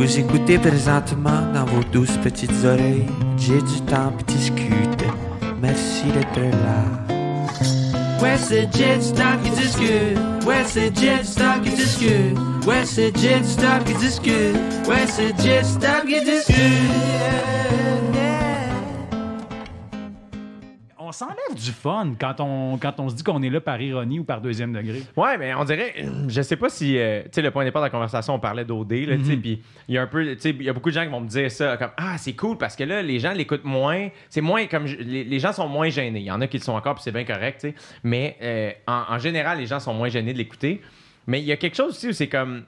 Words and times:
Vous 0.00 0.18
écoutez 0.18 0.56
présentement 0.56 1.42
dans 1.52 1.66
vos 1.66 1.84
douces 1.92 2.16
petites 2.22 2.64
oreilles. 2.64 3.04
J'ai 3.36 3.60
du 3.60 3.82
temps 3.82 4.10
pour 4.16 4.22
discute. 4.34 5.04
Merci 5.60 6.04
d'être 6.04 6.40
là. 6.40 7.12
Ouais, 8.22 8.38
c'est 8.38 8.66
Jet 8.74 9.02
Stop 9.02 9.42
qui 9.44 9.50
discute. 9.50 10.18
Ouais, 10.46 10.64
c'est 10.66 10.98
Jet 10.98 11.22
Stop 11.22 11.62
qui 11.62 11.70
discute. 11.72 12.38
Ouais, 12.66 12.86
c'est 12.86 13.14
Jet 13.14 13.44
Stop 13.44 13.84
qui 13.84 13.92
discute. 13.92 14.56
Ouais, 14.88 15.06
c'est 15.06 15.38
Jet 15.38 15.64
Stop 15.66 16.06
qui 16.06 16.24
discute. 16.24 16.56
On 21.10 21.12
s'enlève 21.12 21.56
du 21.56 21.72
fun 21.72 22.14
quand 22.20 22.36
on, 22.38 22.78
quand 22.78 23.00
on 23.00 23.08
se 23.08 23.16
dit 23.16 23.24
qu'on 23.24 23.42
est 23.42 23.50
là 23.50 23.60
par 23.60 23.80
ironie 23.82 24.20
ou 24.20 24.24
par 24.24 24.40
deuxième 24.40 24.72
degré. 24.72 25.02
Ouais, 25.16 25.36
mais 25.38 25.52
on 25.54 25.64
dirait, 25.64 25.92
je 26.28 26.40
sais 26.40 26.54
pas 26.54 26.68
si, 26.68 26.96
euh, 26.98 27.22
tu 27.24 27.30
sais, 27.32 27.42
le 27.42 27.50
point 27.50 27.64
de 27.64 27.68
départ 27.70 27.82
de 27.82 27.86
la 27.86 27.90
conversation, 27.90 28.34
on 28.34 28.38
parlait 28.38 28.64
d'OD, 28.64 28.92
là, 28.92 29.16
tu 29.16 29.24
sais, 29.24 29.32
Mhm. 29.34 29.40
puis 29.40 29.60
il 29.88 29.96
y 29.96 29.98
a 29.98 30.02
un 30.02 30.06
peu, 30.06 30.24
tu 30.36 30.40
sais, 30.40 30.50
il 30.50 30.62
y 30.62 30.68
a 30.68 30.72
beaucoup 30.72 30.90
de 30.90 30.94
gens 30.94 31.02
qui 31.02 31.10
vont 31.10 31.20
me 31.20 31.26
dire 31.26 31.50
ça, 31.50 31.76
comme, 31.76 31.90
ah, 31.96 32.16
c'est 32.16 32.34
cool 32.34 32.58
parce 32.58 32.76
que 32.76 32.84
là, 32.84 33.02
les 33.02 33.18
gens 33.18 33.32
l'écoutent 33.32 33.64
moins, 33.64 34.08
c'est 34.28 34.40
moins 34.40 34.66
comme, 34.66 34.86
je- 34.86 34.98
les, 34.98 35.24
les 35.24 35.38
gens 35.40 35.52
sont 35.52 35.66
moins 35.66 35.88
gênés. 35.88 36.20
Il 36.20 36.26
y 36.26 36.30
en 36.30 36.40
a 36.40 36.46
qui 36.46 36.58
le 36.58 36.62
sont 36.62 36.74
encore, 36.74 36.94
puis 36.94 37.02
c'est 37.02 37.10
bien 37.10 37.24
correct, 37.24 37.60
tu 37.60 37.70
sais, 37.70 37.74
mais 38.04 38.36
euh, 38.40 38.70
en, 38.86 39.14
en 39.14 39.18
général, 39.18 39.58
les 39.58 39.66
gens 39.66 39.80
sont 39.80 39.92
moins 39.94 40.10
gênés 40.10 40.32
de 40.32 40.38
l'écouter. 40.38 40.80
Mais 41.26 41.40
il 41.40 41.44
y 41.44 41.50
a 41.50 41.56
quelque 41.56 41.76
chose 41.76 41.88
aussi 41.90 42.08
où 42.10 42.12
c'est 42.12 42.28
comme, 42.28 42.62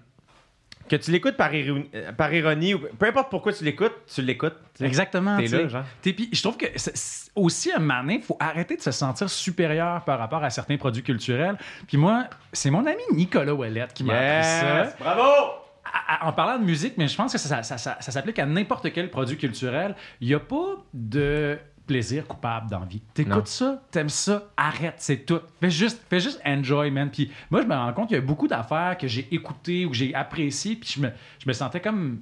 que 0.98 1.02
tu 1.02 1.10
l'écoutes 1.10 1.36
par, 1.36 1.52
ironie- 1.54 1.88
euh, 1.94 2.12
par 2.12 2.32
ironie, 2.34 2.74
ou 2.74 2.80
peu 2.98 3.06
importe 3.06 3.30
pourquoi 3.30 3.52
tu 3.52 3.64
l'écoutes, 3.64 3.94
tu 4.14 4.20
l'écoutes. 4.22 4.56
Exactement. 4.80 5.36
T'es 5.38 5.46
là, 5.46 5.68
genre. 5.68 5.84
T'es- 6.02 6.12
puis 6.12 6.28
je 6.32 6.42
trouve 6.42 6.56
que 6.56 6.66
c'est- 6.76 7.30
aussi 7.34 7.72
un 7.72 7.78
moment 7.78 8.00
donné, 8.02 8.14
il 8.16 8.22
faut 8.22 8.36
arrêter 8.38 8.76
de 8.76 8.82
se 8.82 8.90
sentir 8.90 9.30
supérieur 9.30 10.04
par 10.04 10.18
rapport 10.18 10.44
à 10.44 10.50
certains 10.50 10.76
produits 10.76 11.02
culturels. 11.02 11.56
Puis 11.88 11.96
moi, 11.96 12.26
c'est 12.52 12.70
mon 12.70 12.84
ami 12.86 13.02
Nicolas 13.12 13.54
Ouellette 13.54 13.94
qui 13.94 14.04
m'a 14.04 14.12
appris 14.12 14.48
ça. 14.48 14.96
Bravo! 15.00 15.52
À- 15.84 16.24
à- 16.24 16.28
en 16.28 16.32
parlant 16.32 16.58
de 16.58 16.64
musique, 16.64 16.94
mais 16.98 17.08
je 17.08 17.16
pense 17.16 17.32
que 17.32 17.38
ça, 17.38 17.62
ça- 17.62 17.76
ça- 17.78 17.96
ça 18.00 18.12
s'applique 18.12 18.38
à 18.38 18.46
n'importe 18.46 18.92
quel 18.92 19.10
produit 19.10 19.36
culturel. 19.36 19.94
Il 20.20 20.28
n'y 20.28 20.34
a 20.34 20.40
pas 20.40 20.76
de 20.94 21.58
plaisir 21.92 22.26
coupable 22.26 22.70
dans 22.70 22.80
la 22.80 22.86
vie. 22.86 22.96
Non. 23.00 23.12
T'écoutes 23.14 23.46
ça, 23.48 23.82
t'aimes 23.90 24.08
ça, 24.08 24.44
arrête, 24.56 24.94
c'est 24.98 25.24
tout. 25.26 25.40
Fais 25.60 25.70
juste, 25.70 26.00
fais 26.08 26.20
juste 26.20 26.40
enjoy, 26.44 26.90
man. 26.90 27.10
Puis 27.10 27.30
moi, 27.50 27.62
je 27.62 27.66
me 27.66 27.74
rends 27.74 27.92
compte 27.92 28.08
qu'il 28.08 28.16
y 28.16 28.20
a 28.20 28.22
beaucoup 28.22 28.48
d'affaires 28.48 28.96
que 28.98 29.06
j'ai 29.06 29.28
écoutées 29.34 29.84
ou 29.86 29.90
que 29.90 29.96
j'ai 29.96 30.14
appréciées, 30.14 30.76
puis 30.76 30.88
je 30.96 31.00
me, 31.00 31.10
je 31.38 31.46
me 31.48 31.52
sentais 31.52 31.80
comme 31.80 32.20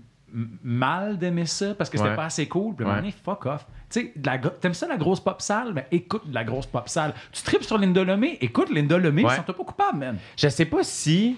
mal 0.63 1.19
d'aimer 1.19 1.47
ça 1.47 1.75
parce 1.75 1.91
que 1.91 1.97
c'était 1.99 2.11
Ouais. 2.11 2.17
pas 2.17 2.27
assez 2.27 2.47
cool. 2.47 2.75
Puis 2.77 2.85
Ouais. 2.87 3.13
fuck 3.25 3.47
off. 3.47 3.67
Tu 3.91 4.13
sais, 4.15 4.15
t'aimes 4.61 4.75
ça 4.75 4.87
la 4.87 4.97
grosse 4.97 5.19
pop 5.21 5.41
sale? 5.43 5.73
Mais 5.75 5.87
écoute 5.91 6.29
de 6.29 6.35
la 6.35 6.45
grosse 6.45 6.67
pop 6.67 6.89
sale. 6.89 7.15
Tu 7.33 7.43
tripes 7.43 7.65
sur 7.65 7.79
Linda 7.79 8.05
Lemay? 8.05 8.39
Écoute 8.41 8.71
Linda 8.71 8.97
Lemay, 8.99 9.25
Ouais. 9.25 9.33
ils 9.33 9.37
sont 9.37 9.43
pas 9.43 9.53
coupable, 9.55 9.99
man. 9.99 10.19
Je 10.37 10.49
sais 10.49 10.67
pas 10.67 10.83
si. 10.85 11.37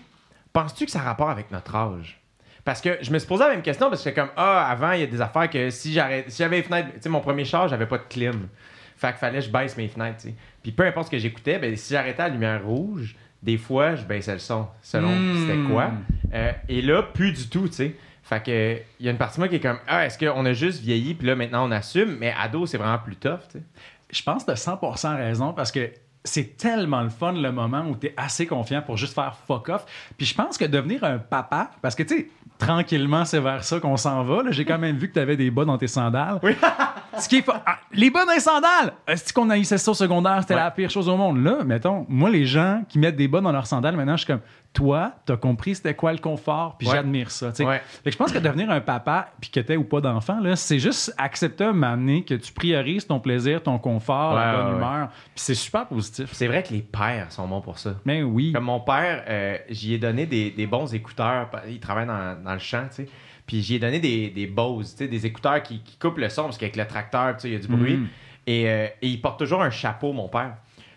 Penses-tu 0.53 0.85
que 0.85 0.91
ça 0.91 1.01
a 1.01 1.05
rapport 1.05 1.31
avec 1.31 1.51
notre 1.51 1.75
âge? 1.75 2.21
Parce 2.65 2.81
que 2.81 2.99
je 3.03 3.11
me 3.11 3.19
suis 3.19 3.27
posé 3.27 3.43
la 3.45 3.51
même 3.51 3.63
question 3.63 3.89
parce 3.89 4.05
que 4.05 4.11
comme 4.11 4.29
ah 4.37 4.69
avant 4.71 4.93
il 4.93 5.01
y 5.01 5.03
a 5.03 5.07
des 5.07 5.21
affaires 5.21 5.51
que 5.51 5.71
si 5.71 5.93
j'arrête 5.93 6.31
si 6.31 6.39
j'avais 6.43 6.59
les 6.59 6.63
fenêtres 6.63 6.91
tu 6.95 7.01
sais 7.01 7.09
mon 7.09 7.21
premier 7.21 7.45
char 7.45 7.67
j'avais 7.69 7.87
pas 7.87 7.99
de 7.99 8.05
clim. 8.09 8.49
Fait 8.97 9.09
qu'il 9.09 9.17
fallait 9.17 9.41
que 9.41 9.45
je 9.47 9.51
baisse 9.51 9.77
mes 9.77 9.89
fenêtres 9.89 10.19
tu 10.23 10.29
sais. 10.29 10.35
Puis 10.63 10.71
peu 10.71 10.87
importe 10.87 11.07
ce 11.07 11.11
que 11.11 11.19
j'écoutais 11.19 11.59
ben 11.59 11.75
si 11.77 11.93
j'arrêtais 11.93 12.23
la 12.23 12.29
lumière 12.29 12.65
rouge 12.65 13.17
des 13.43 13.59
fois 13.59 13.97
je 13.97 14.05
baissais 14.05 14.33
le 14.35 14.39
son 14.39 14.69
selon 14.81 15.11
Mm. 15.11 15.37
c'était 15.41 15.73
quoi. 15.73 15.91
Euh, 16.35 16.53
et 16.69 16.83
là 16.83 17.03
plus 17.03 17.33
du 17.33 17.49
tout 17.49 17.67
tu 17.69 17.75
sais. 17.75 17.97
Fait 18.23 18.41
que 18.41 18.77
il 19.01 19.07
y 19.07 19.09
a 19.09 19.11
une 19.11 19.19
partie 19.19 19.39
de 19.39 19.41
moi 19.41 19.49
qui 19.49 19.57
est 19.57 19.61
comme 19.61 19.79
ah 19.89 20.07
est-ce 20.07 20.17
qu'on 20.17 20.47
a 20.47 20.53
juste 20.53 20.81
vieilli 20.81 21.15
puis 21.15 21.27
là 21.27 21.35
maintenant 21.35 21.67
on 21.69 21.73
assume 21.73 22.17
mais 22.21 22.33
ado 22.41 22.67
c'est 22.67 22.79
vraiment 22.79 22.99
plus 22.99 23.17
tough 23.17 23.41
tu 23.51 23.59
sais. 23.59 23.65
Je 24.13 24.23
pense 24.23 24.45
que 24.45 24.53
tu 24.53 24.59
100% 24.59 25.17
raison 25.17 25.53
parce 25.53 25.73
que 25.73 25.91
c'est 26.25 26.57
tellement 26.57 27.03
le 27.03 27.09
fun 27.11 27.33
le 27.33 27.51
moment 27.53 27.85
où 27.89 27.97
tu 27.97 28.07
es 28.09 28.15
assez 28.17 28.47
confiant 28.47 28.83
pour 28.83 28.97
juste 28.97 29.15
faire 29.15 29.35
fuck 29.47 29.69
off. 29.69 29.85
Puis 30.17 30.27
je 30.27 30.35
pense 30.35 30.57
que 30.59 30.65
devenir 30.65 31.03
un 31.05 31.19
papa, 31.19 31.71
parce 31.83 31.95
que 31.95 32.03
tu 32.05 32.17
sais, 32.17 32.29
tranquillement, 32.59 33.25
c'est 33.25 33.41
vers 33.41 33.65
ça 33.65 33.81
qu'on 33.81 33.97
s'en 33.97 34.23
va. 34.23 34.43
J'ai 34.51 34.65
quand 34.65 34.79
même 34.79 34.97
vu 34.97 35.09
que 35.09 35.15
tu 35.15 35.21
avais 35.21 35.37
des 35.37 35.51
bas 35.51 35.65
dans 35.65 35.79
tes 35.79 35.89
sandales. 35.89 36.39
Oui. 36.43 36.53
Ce 37.19 37.29
qui 37.29 37.37
est 37.39 37.45
ah, 37.67 37.79
les 37.93 38.09
bas 38.09 38.25
dans 38.25 38.33
les 38.33 38.41
sandales! 38.41 38.95
Est-ce 39.07 39.33
qu'on 39.35 39.51
haïssait 39.51 39.77
ça 39.79 39.91
au 39.91 39.95
secondaire? 39.95 40.39
C'était 40.41 40.55
Ouais. 40.55 40.61
la 40.61 40.71
pire 40.71 40.89
chose 40.89 41.09
au 41.11 41.17
monde. 41.17 41.45
Là, 41.45 41.59
mettons, 41.65 42.07
moi, 42.09 42.31
les 42.31 42.47
gens 42.47 42.83
qui 42.89 42.99
mettent 42.99 43.17
des 43.17 43.29
bas 43.29 43.41
dans 43.43 43.53
leurs 43.53 43.67
sandales, 43.67 43.97
maintenant, 43.97 44.17
je 44.17 44.25
suis 44.25 44.33
comme, 44.33 44.41
toi, 44.73 45.13
t'as 45.27 45.37
compris 45.37 45.75
c'était 45.75 45.95
quoi 45.95 46.13
le 46.13 46.19
confort, 46.19 46.77
puis 46.79 46.89
Ouais. 46.89 46.95
j'admire 46.95 47.31
ça. 47.31 47.53
tu. 47.53 47.63
Ouais. 47.63 47.81
Fait 48.03 48.05
que 48.05 48.11
je 48.13 48.17
pense 48.17 48.33
que 48.33 48.39
devenir 48.39 48.71
un 48.71 48.81
papa, 48.81 49.29
puis 49.41 49.51
que 49.51 49.61
t'aies 49.61 49.77
ou 49.77 49.85
pas 49.85 50.01
d'enfant, 50.01 50.41
c'est 50.57 50.79
juste 50.79 51.13
accepter 51.19 51.65
un 51.65 51.73
moment 51.75 52.21
que 52.23 52.35
tu 52.35 52.53
priorises 52.53 53.07
ton 53.07 53.21
plaisir, 53.21 53.63
ton 53.63 53.79
confort, 53.79 54.35
la 54.35 54.57
bonne 54.57 54.77
humeur. 54.77 55.09
Puis 55.09 55.43
c'est 55.45 55.55
super 55.55 55.87
positif. 55.87 56.31
c'est 56.33 56.47
vrai 56.47 56.63
que 56.63 56.73
les 56.73 56.81
pères 56.81 57.31
sont 57.31 57.47
bons 57.47 57.61
pour 57.61 57.79
ça 57.79 57.97
Mais 58.07 58.23
oui. 58.23 58.53
Comme 58.53 58.65
mon 58.65 58.81
père, 58.81 59.25
euh, 59.29 59.59
j'y 59.69 59.93
ai 59.95 59.99
donné 59.99 60.25
des, 60.27 60.51
des 60.51 60.67
bons 60.67 60.95
écouteurs. 60.95 61.51
Il 61.69 61.79
travaille 61.79 62.07
dans, 62.07 62.43
dans 62.43 62.55
le 62.55 62.59
champ, 62.59 62.85
tu 62.89 63.05
sais. 63.05 63.09
Puis 63.47 63.61
j'y 63.61 63.75
ai 63.75 63.79
donné 63.79 63.99
des, 63.99 64.31
des 64.31 64.47
Bose, 64.47 64.93
tu 64.93 65.05
sais, 65.05 65.09
des 65.09 65.27
écouteurs 65.27 65.63
qui, 65.63 65.81
qui 65.83 65.97
coupent 65.99 66.19
le 66.19 66.29
son 66.31 66.45
parce 66.45 66.57
qu'avec 66.57 66.77
le 66.77 66.87
tracteur, 66.87 67.35
tu 67.37 67.43
sais, 67.43 67.49
il 67.49 67.53
y 67.53 67.57
a 67.57 67.59
du 67.59 67.69
bruit. 67.69 67.97
Mhm. 67.97 68.09
Et, 68.47 68.69
euh, 68.71 68.87
et 69.03 69.09
il 69.09 69.21
porte 69.21 69.39
toujours 69.39 69.63
un 69.63 69.71
chapeau, 69.71 70.13
mon 70.13 70.29
père. 70.29 70.55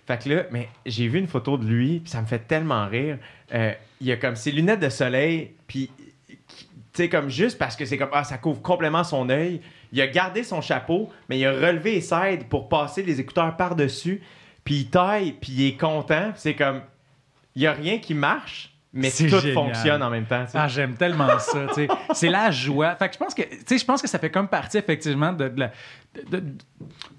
Fait 0.07 0.23
que 0.23 0.29
là, 0.29 0.43
mais 0.51 0.69
j'ai 0.85 1.07
vu 1.07 1.17
une 1.17 1.25
photo 1.27 1.57
de 1.57 1.65
lui, 1.65 1.99
puis 1.99 2.09
ça 2.11 2.21
me 2.21 2.27
fait 2.27 2.37
tellement 2.47 2.85
rire. 2.87 3.17
Euh, 3.55 3.73
il 4.01 4.11
a 4.11 4.17
comme 4.17 4.35
ses 4.35 4.51
lunettes 4.51 4.81
de 4.81 4.89
soleil, 4.89 5.53
puis 5.67 5.89
tu 6.27 7.03
sais, 7.03 7.09
comme 7.09 7.29
juste 7.29 7.57
parce 7.57 7.75
que 7.75 7.85
c'est 7.85 7.97
comme, 7.97 8.09
ah, 8.13 8.23
ça 8.23 8.37
couvre 8.37 8.61
complètement 8.61 9.03
son 9.03 9.29
œil. 9.29 9.61
Il 9.91 10.01
a 10.01 10.07
gardé 10.07 10.43
son 10.43 10.61
chapeau, 10.61 11.09
mais 11.29 11.39
il 11.39 11.45
a 11.45 11.51
relevé 11.51 12.01
sides 12.01 12.47
pour 12.49 12.69
passer 12.69 13.03
les 13.03 13.19
écouteurs 13.19 13.55
par-dessus. 13.57 14.21
Puis 14.63 14.75
il 14.75 14.89
taille, 14.89 15.33
puis 15.33 15.51
il 15.53 15.67
est 15.67 15.77
content. 15.77 16.31
C'est 16.35 16.55
comme, 16.55 16.81
il 17.55 17.61
y 17.61 17.67
a 17.67 17.73
rien 17.73 17.99
qui 17.99 18.13
marche, 18.13 18.74
mais 18.95 19.11
tout 19.11 19.27
génial. 19.27 19.53
fonctionne 19.53 20.01
en 20.01 20.09
même 20.09 20.25
temps. 20.25 20.45
Ah, 20.53 20.67
j'aime 20.67 20.95
tellement 20.95 21.37
ça. 21.37 21.67
C'est 22.13 22.29
la 22.29 22.49
joie. 22.49 22.95
Fait 22.95 23.09
que 23.09 23.13
je 23.13 23.19
pense 23.19 23.33
que, 23.35 23.41
tu 23.43 23.57
sais, 23.65 23.77
je 23.77 23.85
pense 23.85 24.01
que 24.01 24.07
ça 24.07 24.17
fait 24.17 24.31
comme 24.31 24.47
partie, 24.47 24.77
effectivement, 24.77 25.33
de, 25.33 25.49
de 25.49 25.59
la- 25.59 25.71
de- 26.31 26.39
de- 26.39 26.53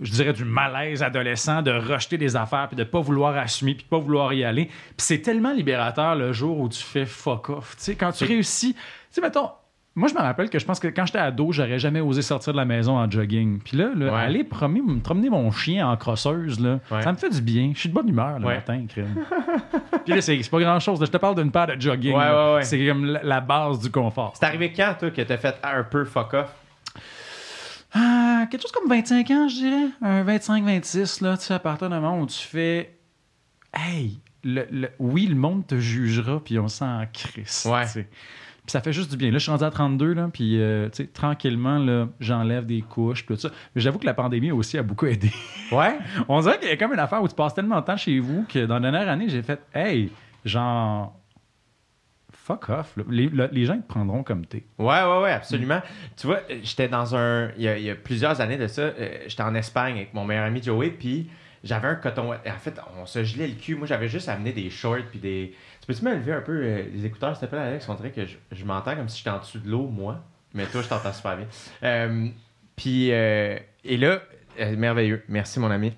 je 0.00 0.10
dirais, 0.10 0.32
du 0.32 0.44
malaise 0.44 1.02
adolescent 1.02 1.60
de 1.62 1.70
rejeter 1.70 2.16
des 2.18 2.34
affaires, 2.34 2.66
puis 2.68 2.76
de 2.76 2.84
pas 2.84 3.00
vouloir 3.00 3.36
assumer, 3.36 3.74
puis 3.74 3.84
de 3.84 3.88
pas 3.88 3.98
vouloir 3.98 4.32
y 4.32 4.42
aller. 4.42 4.64
Puis 4.66 4.74
c'est 4.98 5.18
tellement 5.20 5.52
libérateur 5.52 6.16
le 6.16 6.32
jour 6.32 6.58
où 6.58 6.68
tu 6.68 6.82
fais 6.82 7.04
fuck 7.06 7.50
off, 7.50 7.76
tu 7.76 7.82
sais. 7.84 7.94
Quand 7.94 8.10
tu 8.12 8.24
réussis, 8.24 8.72
tu 8.74 8.80
sais, 9.10 9.20
mettons, 9.20 9.50
moi, 9.96 10.08
je 10.08 10.14
me 10.14 10.20
rappelle 10.20 10.48
que 10.50 10.58
je 10.58 10.64
pense 10.64 10.78
que 10.78 10.88
quand 10.88 11.06
j'étais 11.06 11.18
ado, 11.18 11.50
j'aurais 11.52 11.78
jamais 11.78 12.00
osé 12.00 12.22
sortir 12.22 12.52
de 12.52 12.58
la 12.58 12.64
maison 12.64 12.96
en 12.98 13.10
jogging. 13.10 13.58
Puis 13.60 13.76
là, 13.76 13.90
là, 13.96 14.12
Ouais. 14.12 14.20
aller 14.20 14.44
promener, 14.44 14.82
me 14.82 15.00
promener 15.00 15.30
mon 15.30 15.50
chien 15.50 15.88
en 15.88 15.96
crosseuse, 15.96 16.60
là, 16.60 16.78
Ouais. 16.90 17.02
ça 17.02 17.10
me 17.12 17.16
fait 17.16 17.30
du 17.30 17.40
bien. 17.40 17.72
Je 17.74 17.80
suis 17.80 17.88
de 17.88 17.94
bonne 17.94 18.08
humeur 18.08 18.38
le 18.38 18.46
Ouais. 18.46 18.54
matin, 18.56 18.84
crème. 18.88 19.14
Puis 20.04 20.14
là, 20.14 20.20
c'est 20.20 20.50
pas 20.50 20.60
grand-chose. 20.60 21.00
Je 21.00 21.06
te 21.10 21.16
parle 21.16 21.34
d'une 21.34 21.50
paire 21.50 21.66
de 21.66 21.80
jogging. 21.80 22.12
Ouais, 22.14 22.24
là. 22.24 22.48
ouais, 22.50 22.54
ouais. 22.58 22.62
C'est 22.64 22.86
comme 22.86 23.04
la, 23.06 23.22
la 23.22 23.40
base 23.40 23.80
du 23.80 23.90
confort. 23.90 24.34
C'est 24.38 24.46
arrivé 24.46 24.72
quand, 24.72 24.94
toi, 25.00 25.10
que 25.10 25.22
t'as 25.22 25.36
fait 25.38 25.56
un 25.64 25.82
peu 25.82 26.04
fuck 26.04 26.34
off? 26.34 26.54
Ah, 27.94 28.46
quelque 28.50 28.62
chose 28.62 28.72
comme 28.72 28.88
25 28.88 29.30
ans, 29.30 29.48
je 29.48 29.54
dirais. 29.54 29.86
Un 30.02 30.22
25-26, 30.24 31.22
là, 31.22 31.36
tu 31.36 31.44
sais, 31.44 31.54
à 31.54 31.58
partir 31.58 31.88
d'un 31.88 32.00
moment 32.00 32.20
où 32.20 32.26
tu 32.26 32.38
fais 32.46 32.92
Hey, 33.72 34.18
le, 34.44 34.66
le- 34.70 34.90
oui, 34.98 35.26
le 35.26 35.34
monde 35.34 35.66
te 35.66 35.78
jugera, 35.78 36.40
puis 36.42 36.58
on 36.58 36.68
s'en 36.68 37.02
crisse. 37.12 37.66
Ouais. 37.70 37.84
Puis 38.66 38.72
ça 38.72 38.80
fait 38.80 38.92
juste 38.92 39.10
du 39.12 39.16
bien. 39.16 39.28
Là, 39.30 39.38
je 39.38 39.42
suis 39.44 39.50
rendu 39.52 39.62
à 39.64 39.70
32, 39.70 40.12
là, 40.14 40.28
puis 40.32 40.60
euh, 40.60 40.88
tu 40.88 41.04
sais, 41.04 41.06
tranquillement, 41.06 41.78
là, 41.78 42.08
j'enlève 42.18 42.66
des 42.66 42.82
couches, 42.82 43.24
puis 43.24 43.36
tout 43.36 43.40
ça. 43.40 43.50
Mais 43.74 43.80
j'avoue 43.80 43.98
que 44.00 44.06
la 44.06 44.14
pandémie 44.14 44.50
aussi 44.50 44.76
a 44.76 44.82
beaucoup 44.82 45.06
aidé. 45.06 45.30
Ouais? 45.70 45.96
On 46.28 46.40
dirait 46.40 46.58
qu'il 46.58 46.68
y 46.68 46.72
a 46.72 46.76
comme 46.76 46.92
une 46.92 46.98
affaire 46.98 47.22
où 47.22 47.28
tu 47.28 47.34
passes 47.36 47.54
tellement 47.54 47.80
de 47.80 47.84
temps 47.86 47.96
chez 47.96 48.18
vous 48.18 48.44
que 48.48 48.66
dans 48.66 48.74
la 48.78 48.90
dernière 48.90 49.08
année, 49.08 49.28
j'ai 49.28 49.42
fait 49.42 49.60
Hey, 49.72 50.10
genre. 50.44 51.14
Fuck 52.32 52.68
off. 52.68 52.96
là. 52.96 53.04
Les, 53.08 53.28
le- 53.28 53.48
les 53.50 53.64
gens 53.64 53.76
te 53.76 53.86
prendront 53.86 54.22
comme 54.22 54.46
t'es. 54.46 54.64
Ouais, 54.78 55.02
ouais, 55.02 55.22
ouais, 55.22 55.32
absolument. 55.32 55.80
Tu 56.16 56.26
vois, 56.28 56.40
euh, 56.50 56.58
j'étais 56.62 56.88
dans 56.88 57.16
un. 57.16 57.50
Il 57.56 57.62
y, 57.62 57.68
a, 57.68 57.76
il 57.78 57.84
y 57.84 57.90
a 57.90 57.94
plusieurs 57.96 58.40
années 58.40 58.56
de 58.58 58.66
ça, 58.68 58.82
euh, 58.82 59.18
j'étais 59.26 59.42
en 59.42 59.54
Espagne 59.54 59.96
avec 59.96 60.14
mon 60.14 60.24
meilleur 60.24 60.44
ami 60.44 60.62
Joey, 60.62 60.90
puis 60.90 61.28
j'avais 61.64 61.88
un 61.88 61.96
coton. 61.96 62.32
En 62.32 62.58
fait, 62.60 62.80
on 63.00 63.06
se 63.06 63.24
gelait 63.24 63.48
le 63.48 63.54
cul. 63.54 63.74
Moi, 63.74 63.86
j'avais 63.88 64.08
juste 64.08 64.28
amené 64.28 64.52
des 64.52 64.70
shorts, 64.70 65.06
puis 65.10 65.18
des. 65.18 65.54
Tu 65.86 65.92
peux-tu 65.92 66.04
me 66.04 66.14
lever 66.16 66.32
un 66.32 66.40
peu 66.40 66.52
euh, 66.62 66.82
les 66.92 67.06
écouteurs, 67.06 67.36
s'il 67.36 67.46
te 67.46 67.50
plaît, 67.54 67.62
Alex? 67.62 67.88
On 67.88 67.94
dirait 67.94 68.10
que 68.10 68.26
je, 68.26 68.36
je 68.50 68.64
m'entends 68.64 68.96
comme 68.96 69.08
si 69.08 69.18
j'étais 69.18 69.30
en 69.30 69.38
dessous 69.38 69.58
de 69.60 69.70
l'eau, 69.70 69.86
moi. 69.86 70.20
Mais 70.52 70.66
toi, 70.66 70.82
je 70.82 70.88
t'entends 70.88 71.12
super 71.12 71.36
bien. 71.36 71.46
Euh, 71.84 72.26
puis, 72.74 73.12
euh, 73.12 73.56
et 73.84 73.96
là, 73.96 74.20
euh, 74.58 74.76
merveilleux. 74.76 75.22
Merci, 75.28 75.60
mon 75.60 75.70
ami. 75.70 75.92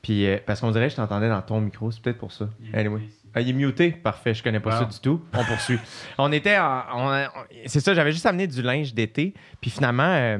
Puis, 0.00 0.26
euh, 0.26 0.38
parce 0.46 0.60
qu'on 0.60 0.70
dirait 0.70 0.86
que 0.86 0.92
je 0.92 0.96
t'entendais 0.96 1.28
dans 1.28 1.42
ton 1.42 1.60
micro, 1.60 1.90
c'est 1.90 2.00
peut-être 2.00 2.18
pour 2.18 2.32
ça. 2.32 2.48
Anyway. 2.72 3.02
Ah, 3.34 3.40
il 3.42 3.50
est 3.50 3.52
muté? 3.52 3.90
Parfait, 3.90 4.32
je 4.32 4.42
connais 4.42 4.60
pas 4.60 4.70
Wow. 4.70 4.78
ça 4.78 4.84
du 4.86 5.00
tout. 5.00 5.22
On 5.34 5.44
poursuit. 5.44 5.78
on 6.18 6.30
était 6.32 6.56
en- 6.58 7.26
c'est 7.66 7.80
ça, 7.80 7.92
j'avais 7.92 8.12
juste 8.12 8.24
amené 8.26 8.46
du 8.46 8.62
linge 8.62 8.94
d'été. 8.94 9.34
Puis 9.60 9.70
finalement, 9.70 10.38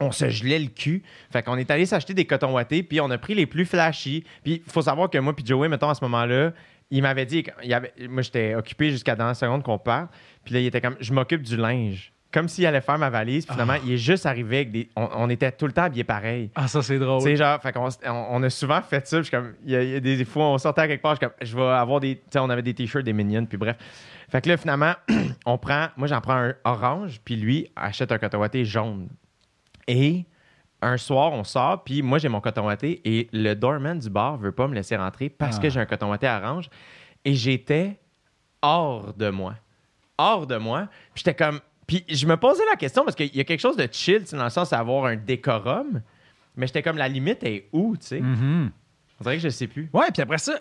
on 0.00 0.10
se 0.10 0.28
gelait 0.30 0.58
le 0.58 0.68
cul. 0.68 1.02
Fait 1.30 1.42
qu'on 1.42 1.56
est 1.58 1.70
allé 1.70 1.84
s'acheter 1.86 2.14
des 2.14 2.24
cotons 2.24 2.52
wattés, 2.54 2.82
puis 2.82 3.00
on 3.00 3.10
a 3.10 3.18
pris 3.18 3.34
les 3.34 3.44
plus 3.46 3.66
flashy. 3.66 4.24
Puis 4.42 4.62
il 4.66 4.72
faut 4.72 4.82
savoir 4.82 5.10
que 5.10 5.18
moi 5.18 5.36
puis 5.36 5.44
Joey, 5.46 5.68
mettons, 5.68 5.90
à 5.90 5.94
ce 5.94 6.02
moment-là, 6.04 6.52
il 6.96 7.02
m'avait 7.02 7.26
dit... 7.26 7.44
il 7.62 7.74
avait, 7.74 7.92
moi, 8.08 8.22
j'étais 8.22 8.54
occupé 8.54 8.90
jusqu'à 8.90 9.14
dans 9.16 9.26
la 9.26 9.34
seconde 9.34 9.62
qu'on 9.62 9.78
part. 9.78 10.08
Puis 10.44 10.54
là, 10.54 10.60
il 10.60 10.66
était 10.66 10.80
comme, 10.80 10.96
je 11.00 11.12
m'occupe 11.12 11.42
du 11.42 11.56
linge 11.56 12.10
comme 12.32 12.48
s'il 12.48 12.66
allait 12.66 12.80
faire 12.80 12.98
ma 12.98 13.10
valise. 13.10 13.46
Puis 13.46 13.52
finalement, 13.54 13.80
il 13.86 13.92
est 13.92 13.96
juste 13.96 14.26
arrivé 14.26 14.56
avec 14.56 14.72
des. 14.72 14.88
On, 14.96 15.08
on 15.14 15.30
était 15.30 15.52
tout 15.52 15.66
le 15.66 15.72
temps 15.72 15.84
habillés 15.84 16.02
pareil. 16.02 16.50
Ah, 16.56 16.66
ça, 16.66 16.82
c'est 16.82 16.98
drôle. 16.98 17.20
Tu 17.22 17.28
sais, 17.28 17.36
genre, 17.36 17.62
fait 17.62 17.72
on, 17.76 17.88
on 18.08 18.42
a 18.42 18.50
souvent 18.50 18.82
fait 18.82 19.06
ça. 19.06 19.20
puis 19.20 19.30
comme, 19.30 19.54
il 19.64 19.70
y, 19.70 19.76
a- 19.76 19.82
il 19.84 19.90
y 19.90 19.94
a 19.94 20.00
des 20.00 20.24
fois, 20.24 20.46
on 20.46 20.58
sortait 20.58 20.80
à 20.80 20.88
quelque 20.88 21.00
part, 21.00 21.12
je 21.14 21.18
suis 21.20 21.26
comme, 21.28 21.36
je 21.46 21.56
vais 21.56 21.62
avoir 21.62 22.00
des. 22.00 22.16
Tu 22.16 22.22
sais, 22.32 22.40
on 22.40 22.50
avait 22.50 22.62
des 22.62 22.74
t-shirts, 22.74 23.04
des 23.04 23.12
minions, 23.12 23.46
puis 23.46 23.56
bref. 23.56 23.76
Fait 24.28 24.40
que 24.40 24.48
là, 24.48 24.56
finalement, 24.56 24.94
on 25.46 25.58
prend. 25.58 25.86
Moi, 25.96 26.08
j'en 26.08 26.20
prends 26.20 26.34
un 26.34 26.54
orange, 26.64 27.20
puis 27.24 27.36
lui 27.36 27.68
achète 27.76 28.10
un 28.10 28.18
coton 28.18 28.44
jaune. 28.64 29.10
Et 29.86 30.24
un 30.84 30.96
soir, 30.96 31.32
on 31.32 31.44
sort, 31.44 31.82
puis 31.84 32.02
moi, 32.02 32.18
j'ai 32.18 32.28
mon 32.28 32.40
coton 32.40 32.66
watté, 32.66 33.00
et 33.04 33.28
le 33.32 33.54
doorman 33.54 33.98
du 33.98 34.10
bar 34.10 34.36
veut 34.36 34.52
pas 34.52 34.68
me 34.68 34.74
laisser 34.74 34.96
rentrer 34.96 35.28
parce 35.28 35.56
Ah. 35.58 35.62
que 35.62 35.70
j'ai 35.70 35.80
un 35.80 35.86
coton 35.86 36.10
watté 36.10 36.28
orange. 36.28 36.68
Et 37.24 37.34
j'étais 37.34 37.98
hors 38.62 39.14
de 39.14 39.30
moi. 39.30 39.54
Hors 40.18 40.46
de 40.46 40.56
moi. 40.56 40.88
Puis 41.14 41.22
j'étais 41.24 41.34
comme. 41.34 41.60
Puis 41.86 42.04
je 42.08 42.26
me 42.26 42.36
posais 42.36 42.64
la 42.70 42.76
question 42.76 43.04
parce 43.04 43.16
qu'il 43.16 43.34
y 43.34 43.40
a 43.40 43.44
quelque 43.44 43.60
chose 43.60 43.76
de 43.76 43.88
chill, 43.90 44.24
dans 44.32 44.44
le 44.44 44.50
sens 44.50 44.70
d'avoir 44.70 45.06
un 45.06 45.16
décorum. 45.16 46.02
Mais 46.56 46.66
j'étais 46.66 46.82
comme, 46.82 46.96
la 46.98 47.08
limite 47.08 47.42
est 47.44 47.68
où, 47.72 47.96
tu 47.96 48.06
sais? 48.06 48.20
Mhm. 48.20 48.70
On 49.20 49.22
dirait 49.24 49.36
que 49.36 49.42
je 49.42 49.48
sais 49.48 49.66
plus. 49.66 49.90
Ouais, 49.92 50.06
puis 50.12 50.22
après 50.22 50.38
ça, 50.38 50.58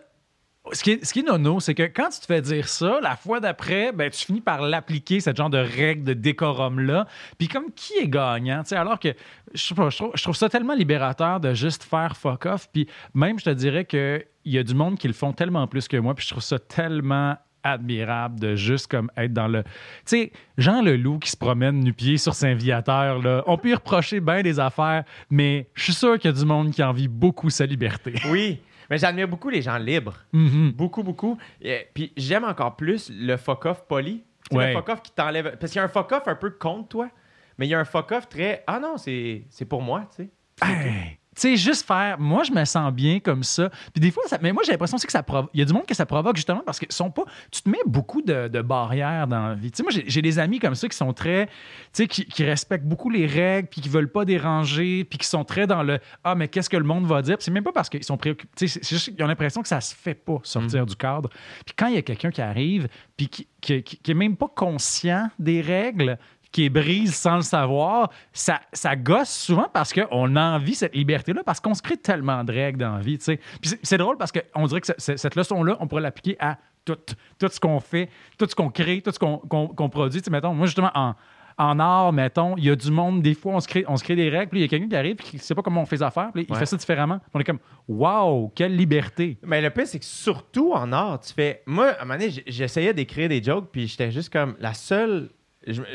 ce 0.72 0.82
qui 0.82 0.92
est, 0.92 1.06
ce 1.06 1.14
qui 1.14 1.24
nono, 1.24 1.60
c'est 1.60 1.76
que 1.76 1.84
quand 1.84 2.10
tu 2.10 2.22
te 2.22 2.26
fais 2.26 2.42
dire 2.42 2.70
ça, 2.70 3.00
la 3.02 3.16
fois 3.16 3.40
d'après, 3.40 3.92
ben, 3.92 4.10
tu 4.10 4.26
finis 4.26 4.42
par 4.42 4.62
l'appliquer, 4.62 5.20
ce 5.20 5.36
genre 5.36 5.50
de 5.50 5.58
règle 5.58 6.04
de 6.04 6.14
décorum-là. 6.14 7.06
Puis 7.38 7.50
comme 7.50 7.72
qui 7.76 7.94
est 8.02 8.08
gagnant, 8.08 8.64
alors 8.72 9.00
que 9.00 9.10
je 9.54 10.22
trouve 10.24 10.36
ça 10.36 10.50
tellement 10.50 10.74
libérateur 10.74 11.40
de 11.40 11.54
juste 11.54 11.84
faire 11.84 12.16
fuck 12.16 12.46
off. 12.46 12.70
Puis 12.72 12.88
même, 13.14 13.40
je 13.40 13.46
te 13.46 13.50
dirais 13.50 13.86
qu'il 13.86 14.26
y 14.46 14.58
a 14.58 14.64
du 14.64 14.74
monde 14.74 14.98
qui 14.98 15.08
le 15.08 15.14
font 15.14 15.34
tellement 15.34 15.68
plus 15.68 15.88
que 15.88 15.98
moi, 15.98 16.16
puis 16.16 16.24
je 16.24 16.32
trouve 16.32 16.44
ça 16.44 16.60
tellement 16.60 17.36
admirable 17.64 18.40
de 18.40 18.56
juste 18.56 18.88
comme 18.88 19.10
être 19.18 19.34
dans 19.34 19.48
le... 19.48 19.64
Tu 19.64 19.70
sais, 20.06 20.32
Jean 20.58 20.82
Leloup 20.82 21.20
qui 21.20 21.30
se 21.30 21.38
promène 21.38 21.80
nu-pied 21.80 22.18
sur 22.18 22.34
Saint-Viateur, 22.34 23.20
là, 23.20 23.44
on 23.48 23.58
peut 23.58 23.70
y 23.70 23.74
reprocher 23.74 24.20
bien 24.20 24.42
des 24.42 24.60
affaires, 24.60 25.04
mais 25.30 25.70
je 25.74 25.84
suis 25.84 25.94
sûr 25.94 26.20
qu'il 26.20 26.30
y 26.30 26.34
a 26.34 26.38
du 26.38 26.46
monde 26.46 26.72
qui 26.72 26.84
envie 26.84 27.08
beaucoup 27.08 27.50
sa 27.50 27.66
liberté. 27.66 28.16
Oui, 28.30 28.60
mais 28.90 28.98
j'admire 28.98 29.28
beaucoup 29.28 29.50
les 29.50 29.62
gens 29.62 29.78
libres. 29.78 30.18
Mhm. 30.34 30.72
Beaucoup, 30.72 31.04
beaucoup. 31.04 31.38
Et, 31.62 31.88
puis 31.94 32.14
j'aime 32.18 32.44
encore 32.44 32.76
plus 32.76 33.12
le 33.14 33.38
fuck-off 33.38 33.86
poli. 33.88 34.24
Ouais. 34.52 34.68
Le 34.68 34.74
fuck-off 34.74 35.02
qui 35.02 35.12
t'enlève. 35.12 35.58
Parce 35.58 35.72
qu'il 35.72 35.80
y 35.80 35.82
a 35.82 35.86
un 35.86 35.90
fuck-off 35.90 36.24
un 36.28 36.36
peu 36.36 36.52
contre 36.52 36.90
toi, 36.90 37.10
mais 37.58 37.68
il 37.68 37.70
y 37.70 37.74
a 37.74 37.80
un 37.80 37.86
fuck-off 37.86 38.30
très. 38.30 38.64
Ah 38.68 38.80
non, 38.80 38.98
c'est 38.98 39.44
c'est 39.50 39.66
pour 39.66 39.82
moi, 39.82 40.08
tu 40.16 40.24
sais. 40.24 40.30
Hey! 40.62 41.20
Tu 41.36 41.42
sais, 41.42 41.58
juste 41.58 41.86
faire, 41.88 42.20
moi, 42.20 42.44
je 42.44 42.52
me 42.52 42.64
sens 42.66 42.92
bien 42.94 43.20
comme 43.20 43.44
ça. 43.44 43.70
Puis 43.94 44.02
des 44.02 44.12
fois, 44.12 44.24
ça, 44.28 44.38
mais 44.42 44.52
moi, 44.54 44.64
j'ai 44.66 44.72
l'impression 44.72 44.96
aussi 44.96 45.06
que 45.08 45.12
ça 45.12 45.24
provoque. 45.24 45.50
Il 45.54 45.60
y 45.60 45.64
a 45.64 45.66
du 45.66 45.74
monde 45.74 45.86
que 45.86 45.96
ça 45.96 46.06
provoque 46.06 46.36
justement 46.36 46.62
parce 46.66 46.80
que 46.80 46.86
sont 46.90 47.10
pas. 47.12 47.24
Tu 47.52 47.62
te 47.62 47.70
mets 47.70 47.78
beaucoup 47.86 48.22
de, 48.22 48.48
de 48.48 48.62
barrières 48.62 49.28
dans 49.28 49.48
la 49.50 49.56
vie. 49.56 49.72
Tu 49.72 49.78
sais, 49.78 49.84
moi, 49.84 49.92
j'ai- 49.92 50.22
des 50.22 50.40
amis 50.40 50.60
comme 50.60 50.76
ça 50.76 50.88
qui 50.88 50.96
sont 50.96 51.12
très. 51.14 51.48
Tu 51.48 51.52
sais, 51.94 52.08
qui, 52.08 52.26
qui 52.26 52.44
respectent 52.46 52.86
beaucoup 52.86 53.10
les 53.10 53.26
règles, 53.26 53.68
puis 53.68 53.82
qui 53.82 53.90
veulent 53.90 54.12
pas 54.12 54.26
déranger, 54.26 55.04
puis 55.04 55.18
qui 55.18 55.28
sont 55.28 55.44
très 55.44 55.68
dans 55.68 55.84
le 55.84 56.00
Ah, 56.24 56.36
mais 56.36 56.48
qu'est-ce 56.48 56.70
que 56.70 56.78
le 56.78 56.84
monde 56.86 57.06
va 57.06 57.22
dire? 57.22 57.38
Puis 57.38 57.46
c'est 57.46 57.52
même 57.52 57.64
pas 57.64 57.72
parce 57.74 57.90
qu'ils 57.90 58.04
sont 58.04 58.18
préoccupés. 58.18 58.52
Tu 58.56 58.68
sais, 58.68 58.80
c'est 58.82 58.96
juste 58.96 59.14
qu'ils 59.16 59.24
ont 59.24 59.28
l'impression 59.28 59.62
que 59.62 59.68
ça 59.68 59.82
se 59.82 59.94
fait 59.96 60.14
pas 60.14 60.40
sortir 60.44 60.86
du 60.86 60.96
cadre. 60.96 61.30
Puis 61.66 61.74
quand 61.78 61.88
il 61.88 61.96
y 61.96 61.98
a 61.98 62.02
quelqu'un 62.02 62.32
qui 62.32 62.42
arrive, 62.42 62.88
puis 63.18 63.28
qui, 63.28 63.48
qui, 63.60 63.84
qui- 63.84 63.98
qui 63.98 64.12
est 64.12 64.16
même 64.16 64.36
pas 64.38 64.48
conscient 64.54 65.30
des 65.40 65.62
règles, 65.62 66.18
qui 66.54 66.64
est 66.66 66.70
brise 66.70 67.14
sans 67.16 67.36
le 67.36 67.42
savoir, 67.42 68.10
ça, 68.32 68.62
ça 68.72 68.96
gosse 68.96 69.30
souvent 69.30 69.68
parce 69.74 69.92
qu'on 69.92 70.36
a 70.38 70.56
envie 70.56 70.76
cette 70.76 70.96
liberté-là, 70.96 71.42
parce 71.46 71.60
qu'on 71.60 71.74
se 71.74 71.82
crée 71.82 71.98
tellement 71.98 72.46
de 72.46 72.54
règles 72.54 72.80
dans 72.80 72.94
la 72.96 73.02
vie. 73.02 73.18
tu 73.18 73.26
sais. 73.26 73.38
Puis 73.62 73.72
c'est- 73.84 73.98
drôle 73.98 74.16
parce 74.18 74.32
qu'on 74.32 74.66
dirait 74.68 74.80
que 74.80 74.88
ce- 74.88 74.94
ce- 74.98 75.18
cette 75.18 75.36
leçon-là, 75.36 75.76
on 75.82 75.88
pourrait 75.88 76.02
l'appliquer 76.04 76.38
à 76.40 76.58
tout, 76.86 76.96
tout 77.40 77.48
ce 77.50 77.60
qu'on 77.60 77.80
fait, 77.80 78.10
tout 78.38 78.46
ce 78.50 78.56
qu'on 78.56 78.70
crée, 78.70 79.02
tout 79.02 79.12
ce 79.12 79.20
qu'on 79.20 79.90
produit. 79.90 80.22
Tu 80.22 80.26
sais, 80.26 80.32
mettons, 80.32 80.54
moi, 80.54 80.66
justement, 80.68 80.92
en, 80.94 81.16
en 81.58 81.80
art, 81.80 82.12
mettons, 82.14 82.56
il 82.58 82.66
y 82.66 82.70
a 82.70 82.76
du 82.76 82.92
monde, 82.92 83.22
des 83.22 83.34
fois, 83.36 83.54
on 83.54 83.60
se 83.60 83.68
crée, 83.68 83.86
on 83.88 83.96
se 83.98 84.04
crée 84.04 84.16
des 84.16 84.30
règles, 84.30 84.50
puis 84.50 84.60
il 84.60 84.62
y 84.64 84.66
a 84.66 84.68
quelqu'un 84.68 84.90
qui 84.90 84.96
arrive, 84.96 85.16
puis 85.16 85.26
qui 85.28 85.36
ne 85.38 85.42
sait 85.42 85.56
pas 85.56 85.62
comment 85.62 85.82
on 85.82 85.86
fait 85.86 85.96
les 85.98 86.04
affaires, 86.04 86.30
puis 86.34 86.46
il 86.48 86.52
Ouais. 86.54 86.60
fait 86.60 86.66
ça 86.66 86.76
différemment. 86.78 87.20
On 87.34 87.40
est 87.40 87.44
comme, 87.44 87.60
waouh, 87.88 88.52
quelle 88.56 88.76
liberté. 88.76 89.38
Mais 89.44 89.62
le 89.62 89.70
pire, 89.70 89.88
c'est 89.88 90.00
que 90.00 90.06
surtout 90.06 90.74
en 90.74 90.92
art, 90.92 91.20
tu 91.22 91.34
fais. 91.34 91.64
Moi, 91.66 91.90
à 91.90 92.02
un 92.02 92.06
moment 92.06 92.20
donné, 92.20 92.44
j'essayais 92.48 92.94
d'écrire 92.94 93.30
des 93.30 93.42
jokes, 93.42 93.70
puis 93.72 93.88
j'étais 93.88 94.12
juste 94.12 94.32
comme. 94.32 94.56
La 94.60 94.74
seule. 94.74 95.30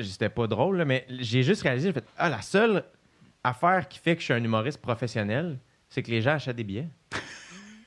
C'était 0.02 0.28
pas 0.28 0.46
drôle, 0.46 0.78
là, 0.78 0.84
mais 0.84 1.06
j'ai 1.20 1.42
juste 1.42 1.62
réalisé, 1.62 1.88
j'ai 1.88 1.92
fait. 1.92 2.04
Ah, 2.16 2.28
la 2.28 2.40
seule 2.42 2.84
affaire 3.44 3.86
qui 3.88 3.98
fait 3.98 4.14
que 4.14 4.20
je 4.20 4.24
suis 4.26 4.34
un 4.34 4.42
humoriste 4.42 4.80
professionnel, 4.80 5.58
c'est 5.88 6.02
que 6.02 6.10
les 6.10 6.20
gens 6.22 6.32
achètent 6.32 6.56
des 6.56 6.64
billets. 6.64 6.88
tu 7.12 7.18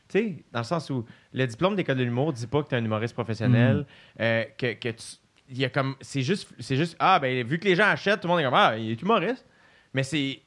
sais, 0.09 0.35
dans 0.51 0.59
le 0.59 0.65
sens 0.65 0.89
où 0.89 1.05
le 1.33 1.45
diplôme 1.47 1.75
d'école 1.75 1.97
de 1.97 2.03
l'humour 2.03 2.33
dit 2.33 2.47
pas 2.47 2.63
que 2.63 2.69
tu 2.69 2.75
es 2.75 2.77
un 2.77 2.85
humoriste 2.85 3.13
professionnel, 3.13 3.85
euh, 4.19 4.43
que, 4.57 4.73
que 4.73 4.89
tu. 4.89 5.03
Il 5.49 5.57
y 5.57 5.65
a 5.65 5.69
comme. 5.69 5.95
C'est 6.01 6.21
juste, 6.21 6.47
c'est 6.59 6.77
juste. 6.77 6.95
Ah, 6.99 7.19
ben, 7.19 7.45
vu 7.45 7.59
que 7.59 7.65
les 7.65 7.75
gens 7.75 7.85
achètent, 7.87 8.21
tout 8.21 8.27
le 8.27 8.31
monde 8.33 8.39
est 8.41 8.45
comme. 8.45 8.53
Ah, 8.53 8.77
il 8.77 8.91
est 8.91 9.01
humoriste. 9.01 9.45
Mais 9.93 10.03
c'est. 10.03 10.39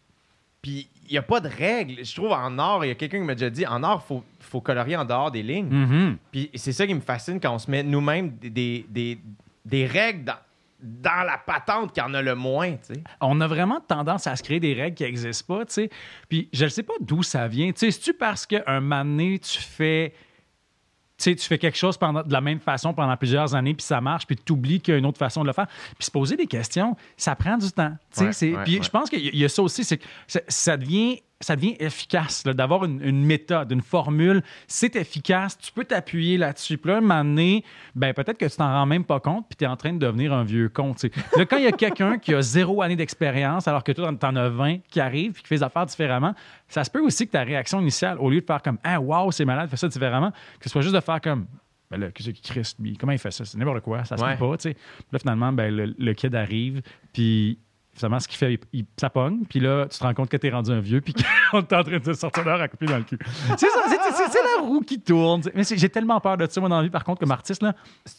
Puis, 0.63 0.89
il 1.07 1.13
n'y 1.13 1.19
a 1.19 1.23
pas 1.23 1.41
de 1.41 1.49
règles. 1.49 2.03
Je 2.03 2.15
trouve 2.15 2.33
en 2.33 2.59
art, 2.59 2.83
il 2.87 2.89
y 2.89 2.91
a 2.91 2.95
quelqu'un 2.95 3.19
qui 3.19 3.25
m'a 3.27 3.35
déjà 3.35 3.51
dit 3.51 3.67
en 3.67 3.83
art, 3.83 4.03
il 4.03 4.09
faut, 4.09 4.25
faut 4.41 4.63
colorier 4.63 4.97
en 4.97 5.05
dehors 5.05 5.31
des 5.31 5.43
lignes. 5.43 5.69
Mhm. 5.69 6.17
Puis 6.33 6.51
c'est 6.55 6.73
ça 6.73 6.87
qui 6.87 6.95
me 6.95 7.01
fascine 7.01 7.39
quand 7.39 7.55
on 7.55 7.59
se 7.59 7.71
met 7.71 7.83
nous-mêmes 7.83 8.31
des, 8.39 8.49
des, 8.49 8.87
des- 8.89 9.19
des 9.67 9.87
règles 9.87 10.25
dans, 10.25 10.37
dans 10.85 11.25
la 11.27 11.39
patente 11.39 11.93
qui 11.95 12.01
en 12.01 12.13
a 12.15 12.21
le 12.23 12.35
moins, 12.35 12.77
on 13.21 13.41
a 13.41 13.47
vraiment 13.47 13.81
tendance 13.81 14.27
à 14.27 14.37
se 14.37 14.43
créer 14.43 14.61
des 14.61 14.75
règles 14.75 14.95
qui 14.97 15.03
n'existent 15.05 15.55
pas, 15.57 15.65
tu 15.65 15.73
sais. 15.73 15.91
Puis 16.29 16.49
je 16.53 16.65
ne 16.65 16.69
sais 16.69 16.83
pas 16.83 16.93
d'où 17.01 17.23
ça 17.23 17.49
vient. 17.49 17.71
C'est-tu 17.75 18.13
parce 18.15 18.45
qu'un 18.47 18.81
moment 18.81 19.05
donné, 19.05 19.39
tu 19.39 19.59
fais... 19.61 20.13
Tu 21.17 21.23
sais, 21.31 21.37
tu 21.37 21.47
fais 21.47 21.59
quelque 21.59 21.79
chose 21.79 21.97
pendant, 21.97 22.23
de 22.25 22.33
la 22.33 22.41
même 22.41 22.59
façon 22.59 22.93
pendant 22.93 23.17
plusieurs 23.17 23.55
années, 23.55 23.73
puis 23.73 23.85
ça 23.87 24.01
marche, 24.01 24.27
puis 24.27 24.35
tu 24.37 24.53
oublies 24.53 24.81
qu'il 24.81 24.93
y 24.93 24.95
a 24.97 24.99
une 24.99 25.07
autre 25.07 25.17
façon 25.19 25.43
de 25.43 25.47
le 25.47 25.53
faire? 25.53 25.69
Puis 25.97 26.07
se 26.07 26.11
poser 26.11 26.37
des 26.37 26.49
questions, 26.49 26.97
ça 27.17 27.37
prend 27.37 27.57
du 27.57 27.71
temps. 27.71 27.93
Tu 28.13 28.33
sais, 28.33 28.51
Ouais, 28.51 28.57
ouais, 28.57 28.65
puis 28.65 28.77
ouais. 28.79 28.83
je 28.83 28.91
pense 28.91 29.09
qu'il 29.09 29.21
y 29.25 29.29
a- 29.29 29.31
il 29.33 29.39
y 29.39 29.45
a 29.45 29.49
ça 29.49 29.63
aussi, 29.63 29.85
c'est 29.85 29.99
que 29.99 30.05
ça 30.27 30.77
devient, 30.77 31.23
ça 31.41 31.57
devient 31.57 31.77
efficace 31.79 32.45
d'avoir 32.45 32.85
une, 32.85 33.03
une 33.03 33.25
méthode, 33.25 33.71
une 33.73 33.83
formule. 33.83 34.43
C'est 34.67 34.97
efficace, 34.97 35.59
tu 35.59 35.73
peux 35.73 35.85
t'appuyer 35.85 36.39
là-dessus. 36.39 36.79
Puis 36.79 36.91
là, 36.91 36.99
un 36.99 37.01
moment 37.01 37.25
donné, 37.25 37.65
ben, 37.95 38.15
peut-être 38.15 38.39
que 38.39 38.47
tu 38.47 38.57
t'en 38.57 38.69
rends 38.73 38.87
même 38.87 39.05
pas 39.05 39.21
compte, 39.21 39.47
puis 39.49 39.57
tu 39.57 39.65
es 39.65 39.67
en 39.67 39.77
train 39.77 39.93
de 39.93 39.99
devenir 39.99 40.33
un 40.33 40.45
vieux 40.45 40.69
con. 40.69 40.95
Là, 41.37 41.45
quand 41.45 41.57
il 41.59 41.65
y 41.65 41.67
a 41.67 41.73
quelqu'un 41.73 42.19
qui 42.19 42.35
a 42.35 42.41
zéro 42.41 42.81
année 42.83 42.97
d'expérience, 42.97 43.69
alors 43.69 43.85
que 43.85 43.93
toi, 43.93 44.11
tu 44.19 44.27
en 44.27 44.37
as 44.37 44.49
20, 44.49 44.79
qui 44.89 45.01
arrive, 45.01 45.33
puis 45.33 45.43
qui 45.43 45.49
fait 45.49 45.57
les 45.57 45.63
affaires 45.63 45.87
différemment, 45.87 46.35
ça 46.69 46.83
se 46.85 46.91
peut 46.91 47.01
aussi 47.03 47.27
que 47.27 47.33
ta 47.33 47.43
réaction 47.43 47.81
initiale, 47.81 48.17
au 48.21 48.31
lieu 48.31 48.41
de 48.41 48.47
faire 48.47 48.63
comme 48.63 48.79
Ah, 48.83 49.01
wow, 49.01 49.31
c'est 49.31 49.45
malade, 49.45 49.69
fais 49.69 49.77
ça 49.77 49.89
différemment, 49.89 50.31
que 50.31 50.65
ce 50.65 50.71
soit 50.71 50.83
juste 50.83 50.95
de 50.95 51.01
faire 51.01 51.21
comme 51.21 51.47
ben 51.91 52.01
là, 52.01 52.11
qu'est-ce 52.11 52.31
qui 52.31 52.41
Christ, 52.41 52.79
comment 52.99 53.13
il 53.13 53.19
fait 53.19 53.31
ça? 53.31 53.45
C'est 53.45 53.59
n'importe 53.59 53.81
quoi, 53.83 54.05
ça 54.05 54.17
se 54.17 54.25
Ouais. 54.25 54.37
pas, 54.37 54.57
tu 54.57 54.71
sais. 54.71 54.77
Là, 55.13 55.19
finalement, 55.19 55.53
ben, 55.53 55.73
le, 55.75 55.95
le 55.97 56.15
kid 56.15 56.35
arrive, 56.35 56.81
puis 57.13 57.59
finalement, 57.95 58.19
ce 58.21 58.29
qu'il 58.29 58.37
fait, 58.39 58.55
il, 58.55 58.59
il- 58.81 58.87
ça 59.01 59.11
pogne, 59.11 59.45
puis 59.49 59.61
là, 59.61 59.87
tu 59.91 59.99
te 59.99 60.05
rends 60.05 60.15
compte 60.15 60.29
que 60.29 60.37
t'es 60.37 60.51
rendu 60.51 60.71
un 60.71 60.81
vieux, 60.81 61.01
puis 61.01 61.15
qu'on 61.51 61.59
est 61.61 61.73
en 61.73 61.83
train 61.83 61.93
de 61.93 61.99
te 61.99 62.13
sortir 62.13 62.45
l'heure 62.45 62.61
à 62.61 62.69
couper 62.69 62.87
dans 62.87 62.97
le 62.99 63.05
cul. 63.05 63.19
C'est 63.57 63.69
ça, 63.69 63.81
c'est- 63.89 64.35
la 64.57 64.63
roue 64.63 64.81
qui 64.81 65.01
tourne. 65.01 65.43
Mais 65.55 65.63
j'ai 65.65 65.89
tellement 65.89 66.21
peur 66.21 66.37
de 66.37 66.47
ça, 66.49 66.61
moi, 66.61 66.69
dans 66.69 66.77
la 66.79 66.83
vie, 66.85 66.91
par 66.91 67.05
contre, 67.05 67.21
comme 67.21 67.31
artiste, 67.31 67.63
là, 67.63 67.75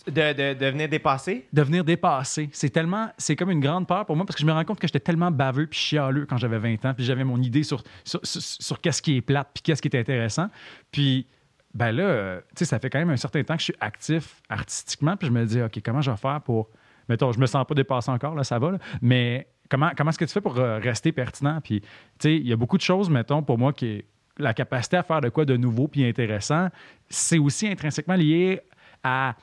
De, 0.07 0.11
de, 0.33 0.53
de 0.59 0.65
venir 0.67 0.89
dépasser? 0.89 1.47
devenir 1.53 1.83
dépassé. 1.83 2.49
C'est 2.51 2.69
tellement, 2.69 3.09
c'est 3.17 3.35
comme 3.35 3.51
une 3.51 3.59
grande 3.59 3.87
peur 3.87 4.05
pour 4.05 4.15
moi 4.15 4.25
parce 4.25 4.35
que 4.35 4.41
je 4.41 4.47
me 4.47 4.51
rends 4.53 4.63
compte 4.65 4.79
que 4.79 4.87
j'étais 4.87 4.99
tellement 4.99 5.31
baveux 5.31 5.67
puis 5.67 5.79
chialeux 5.79 6.25
quand 6.25 6.37
j'avais 6.37 6.57
20 6.59 6.83
ans, 6.85 6.93
puis 6.93 7.03
j'avais 7.05 7.23
mon 7.23 7.41
idée 7.41 7.63
sur, 7.63 7.83
sur, 8.03 8.19
sur- 8.23 8.41
sur 8.41 8.81
qu'est-ce 8.81 9.01
qui 9.01 9.17
est 9.17 9.21
plate 9.21 9.49
puis 9.53 9.61
qu'est-ce 9.63 9.81
qui 9.81 9.87
est 9.89 9.99
intéressant. 9.99 10.49
Puis, 10.91 11.27
ben 11.73 11.91
là, 11.91 12.37
tu 12.37 12.43
sais, 12.59 12.65
ça 12.65 12.79
fait 12.79 12.89
quand 12.89 12.99
même 12.99 13.09
un 13.09 13.17
certain 13.17 13.43
temps 13.43 13.55
que 13.55 13.59
je 13.59 13.65
suis 13.65 13.75
actif 13.81 14.41
artistiquement, 14.49 15.17
puis 15.17 15.27
je 15.27 15.33
me 15.33 15.45
dis, 15.45 15.61
OK, 15.61 15.79
comment 15.83 16.01
je 16.01 16.09
vais 16.11 16.17
faire 16.17 16.39
pour. 16.41 16.69
Mettons, 17.09 17.31
je 17.31 17.39
me 17.39 17.45
sens 17.45 17.65
pas 17.67 17.75
dépassé 17.75 18.09
encore, 18.09 18.33
là, 18.33 18.43
ça 18.43 18.57
va, 18.57 18.71
là, 18.71 18.77
mais 19.01 19.47
comment, 19.69 19.91
comment 19.95 20.09
est-ce 20.09 20.19
que 20.19 20.25
tu 20.25 20.33
fais 20.33 20.41
pour 20.41 20.57
euh, 20.57 20.79
rester 20.79 21.11
pertinent? 21.11 21.59
Puis, 21.61 21.81
tu 21.81 21.87
sais, 22.19 22.35
il 22.35 22.47
y 22.47 22.53
a 22.53 22.55
beaucoup 22.55 22.77
de 22.77 22.83
choses, 22.83 23.09
mettons, 23.09 23.43
pour 23.43 23.57
moi, 23.57 23.73
qui 23.73 23.87
est 23.87 24.05
la 24.37 24.53
capacité 24.53 24.97
à 24.97 25.03
faire 25.03 25.21
de 25.21 25.29
quoi 25.29 25.45
de 25.45 25.55
nouveau 25.55 25.87
puis 25.87 26.05
intéressant, 26.05 26.67
c'est 27.09 27.37
aussi 27.37 27.67
intrinsèquement 27.67 28.15
lié 28.15 28.61
à 29.03 29.35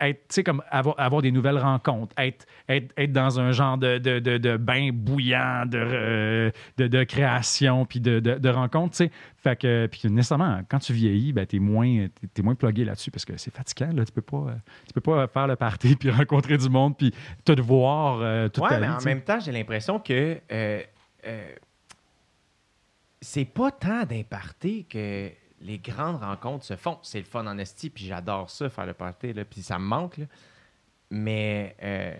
être, 0.00 0.42
comme 0.42 0.62
avoir, 0.70 0.98
avoir 0.98 1.22
des 1.22 1.32
nouvelles 1.32 1.58
rencontres, 1.58 2.14
être, 2.18 2.46
être, 2.68 2.92
être 2.96 3.12
dans 3.12 3.40
un 3.40 3.52
genre 3.52 3.78
de, 3.78 3.98
de, 3.98 4.18
de, 4.18 4.38
de 4.38 4.56
bain 4.56 4.90
bouillant 4.92 5.64
de, 5.66 6.52
de, 6.76 7.04
création 7.04 7.84
puis 7.84 8.00
de, 8.00 8.20
de, 8.20 8.48
rencontres, 8.48 8.96
tu 8.96 9.04
sais. 9.04 9.10
Fait 9.36 9.56
que, 9.56 9.86
puis 9.86 10.10
nécessairement, 10.10 10.60
quand 10.68 10.78
tu 10.78 10.92
vieillis, 10.92 11.32
ben, 11.32 11.46
t'es 11.46 11.58
moins, 11.58 12.06
t'es 12.34 12.42
moins 12.42 12.54
plugué 12.54 12.84
là-dessus 12.84 13.10
parce 13.10 13.24
que 13.24 13.36
c'est 13.36 13.54
fatigant, 13.54 13.92
là. 13.92 14.04
Tu 14.04 14.12
peux 14.12 14.22
pas, 14.22 14.46
tu 14.86 14.92
peux 14.92 15.00
pas 15.00 15.26
faire 15.26 15.46
le 15.46 15.56
party 15.56 15.96
puis 16.00 16.10
rencontrer 16.10 16.56
du 16.56 16.68
monde 16.68 16.96
puis 16.96 17.12
te 17.44 17.52
devoir 17.52 18.20
euh, 18.20 18.48
toute 18.48 18.64
Ouais, 18.64 18.70
ta 18.70 18.80
mais 18.80 18.86
vie, 18.86 18.92
en 18.92 19.04
même 19.04 19.22
temps, 19.22 19.40
j'ai 19.40 19.52
l'impression 19.52 19.98
que 19.98 20.38
euh, 20.52 20.82
euh, 21.26 21.54
c'est 23.20 23.44
pas 23.44 23.70
tant 23.70 24.04
d'imparté 24.04 24.86
que 24.88 25.30
les 25.60 25.78
grandes 25.78 26.22
rencontres 26.22 26.64
se 26.64 26.76
font. 26.76 26.98
C'est 27.02 27.18
le 27.18 27.24
fun 27.24 27.46
en 27.46 27.58
esti, 27.58 27.90
puis 27.90 28.04
j'adore 28.06 28.48
ça, 28.50 28.68
faire 28.70 28.86
le 28.86 28.94
party, 28.94 29.32
là, 29.32 29.44
puis 29.44 29.62
ça 29.62 29.78
me 29.78 29.84
manque. 29.84 30.18
là. 30.18 30.24
Mais 31.10 31.74
euh, 31.82 32.14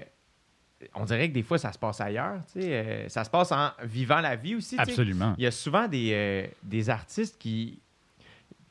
on 0.95 1.05
dirait 1.05 1.29
que 1.29 1.35
des 1.35 1.43
fois, 1.43 1.59
ça 1.59 1.73
se 1.73 1.79
passe 1.79 2.01
ailleurs. 2.01 2.41
tu 2.53 2.63
sais, 2.63 2.73
euh, 2.73 3.09
ça 3.09 3.25
se 3.25 3.31
passe 3.31 3.53
en 3.53 3.71
vivant 3.85 4.21
la 4.21 4.37
vie 4.37 4.55
aussi. 4.55 4.77
Absolument. 4.79 5.35
Il 5.39 5.45
y 5.45 5.47
a 5.47 5.51
souvent 5.51 5.87
des, 5.89 6.11
euh, 6.13 6.47
des 6.63 6.91
artistes 6.91 7.39
qui. 7.39 7.81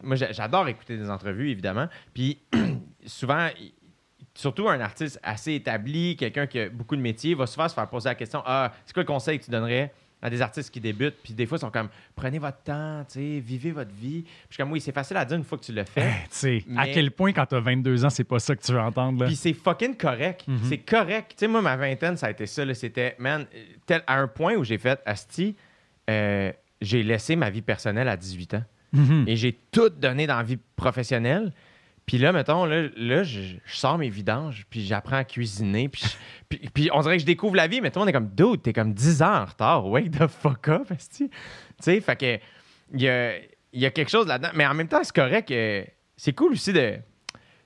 Moi, 0.04 0.16
j'a- 0.16 0.32
j'adore 0.32 0.68
écouter 0.68 0.98
des 0.98 1.10
entrevues, 1.10 1.50
évidemment. 1.52 1.88
Puis 2.14 2.40
souvent, 3.06 3.48
surtout 4.34 4.70
un 4.70 4.80
artiste 4.80 5.20
assez 5.24 5.54
établi, 5.54 6.16
quelqu'un 6.16 6.46
qui 6.48 6.60
a 6.60 6.70
beaucoup 6.70 6.96
de 6.96 7.02
métiers, 7.02 7.34
va 7.36 7.48
souvent 7.48 7.68
se 7.68 7.74
faire 7.74 7.88
poser 7.90 8.10
la 8.10 8.16
question 8.16 8.42
Ah, 8.46 8.72
c'est 8.86 8.94
quoi 8.94 9.04
le 9.04 9.08
conseil 9.08 9.40
que 9.40 9.46
tu 9.46 9.52
donnerais 9.52 9.94
à 10.22 10.30
des 10.30 10.42
artistes 10.42 10.72
qui 10.72 10.80
débutent? 10.80 11.18
Puis 11.24 11.34
des 11.34 11.46
fois, 11.46 11.58
ils 11.58 11.62
sont 11.62 11.72
comme 11.72 11.90
Prenez 12.16 12.40
votre 12.40 12.62
temps, 12.64 13.06
tu 13.08 13.20
sais, 13.20 13.40
vivez 13.40 13.72
votre 13.72 13.94
vie. 13.94 14.24
Puis 14.24 14.34
je 14.50 14.54
suis 14.56 14.64
comme 14.64 14.72
Oui, 14.72 14.82
c'est 14.82 14.92
facile 14.92 15.18
à 15.18 15.26
dire 15.26 15.38
une 15.38 15.44
fois 15.44 15.58
que 15.58 15.64
tu 15.64 15.74
le 15.74 15.84
fais. 15.84 16.02
Eh, 16.02 16.24
tu 16.24 16.30
sais, 16.32 16.64
à 16.76 16.88
quel 16.88 17.12
point, 17.12 17.34
quand 17.34 17.46
t'as 17.46 17.60
22 17.60 18.06
ans, 18.06 18.10
c'est 18.10 18.24
pas 18.24 18.40
ça 18.40 18.56
que 18.56 18.64
tu 18.64 18.72
veux 18.72 18.80
entendre. 18.80 19.22
Là? 19.22 19.28
Puis 19.28 19.36
c'est 19.36 19.54
fucking 19.54 19.96
correct. 19.96 20.48
Mhm. 20.48 20.60
C'est 20.64 20.80
correct. 20.80 21.32
Tu 21.32 21.36
sais, 21.40 21.48
moi, 21.48 21.62
ma 21.62 21.76
vingtaine, 21.76 22.18
ça 22.18 22.28
a 22.28 22.32
été 22.32 22.46
ça. 22.46 22.64
C'était, 22.74 23.16
man, 23.20 23.46
tel, 23.86 24.04
à 24.08 24.20
un 24.20 24.28
point 24.28 24.56
où 24.56 24.64
j'ai 24.64 24.78
fait, 24.78 25.00
Asti, 25.06 25.56
euh, 26.10 26.52
j'ai 26.82 27.04
laissé 27.04 27.36
ma 27.36 27.50
vie 27.50 27.62
personnelle 27.62 28.08
à 28.08 28.18
18 28.18 28.54
ans. 28.56 28.64
Mhm. 28.94 29.26
Et 29.28 29.36
j'ai 29.36 29.58
tout 29.72 29.90
donné 29.90 30.28
dans 30.28 30.38
la 30.38 30.44
vie 30.44 30.58
professionnelle. 30.76 31.52
Puis 32.08 32.18
là, 32.18 32.32
mettons, 32.32 32.66
là, 32.66 32.88
là 32.96 33.24
je, 33.24 33.58
sors 33.66 33.98
mes 33.98 34.10
vidanges, 34.10 34.66
puis 34.70 34.86
j'apprends 34.86 35.18
à 35.18 35.26
cuisiner. 35.26 35.90
Puis, 35.90 36.04
puis, 36.74 36.90
on 36.94 37.02
dirait 37.02 37.18
que 37.18 37.22
je 37.22 37.26
découvre 37.26 37.56
la 37.56 37.68
vie, 37.68 37.82
mais 37.82 37.92
tout 37.92 38.00
le 38.00 38.06
monde 38.06 38.10
est 38.10 38.14
comme, 38.14 38.30
dude, 38.30 38.64
t'es 38.64 38.74
comme 38.74 38.94
10 38.94 39.22
ans 39.22 39.42
en 39.42 39.46
retard. 39.46 39.86
Wake 39.88 40.12
the 40.12 40.28
fuck 40.28 40.70
up. 40.70 40.88
Tu 41.14 41.30
sais, 41.80 42.00
fait 42.00 42.16
que, 42.16 42.40
il 42.94 43.02
y 43.02 43.10
a, 43.10 43.34
y 43.74 43.86
a 43.86 43.92
quelque 43.92 44.10
chose 44.10 44.26
là-dedans. 44.26 44.52
Mais 44.56 44.66
en 44.66 44.74
même 44.74 44.88
temps, 44.88 45.04
c'est 45.04 45.14
correct. 45.14 45.54
c'est 46.16 46.34
cool 46.34 46.54
aussi 46.54 46.72
de. 46.72 46.98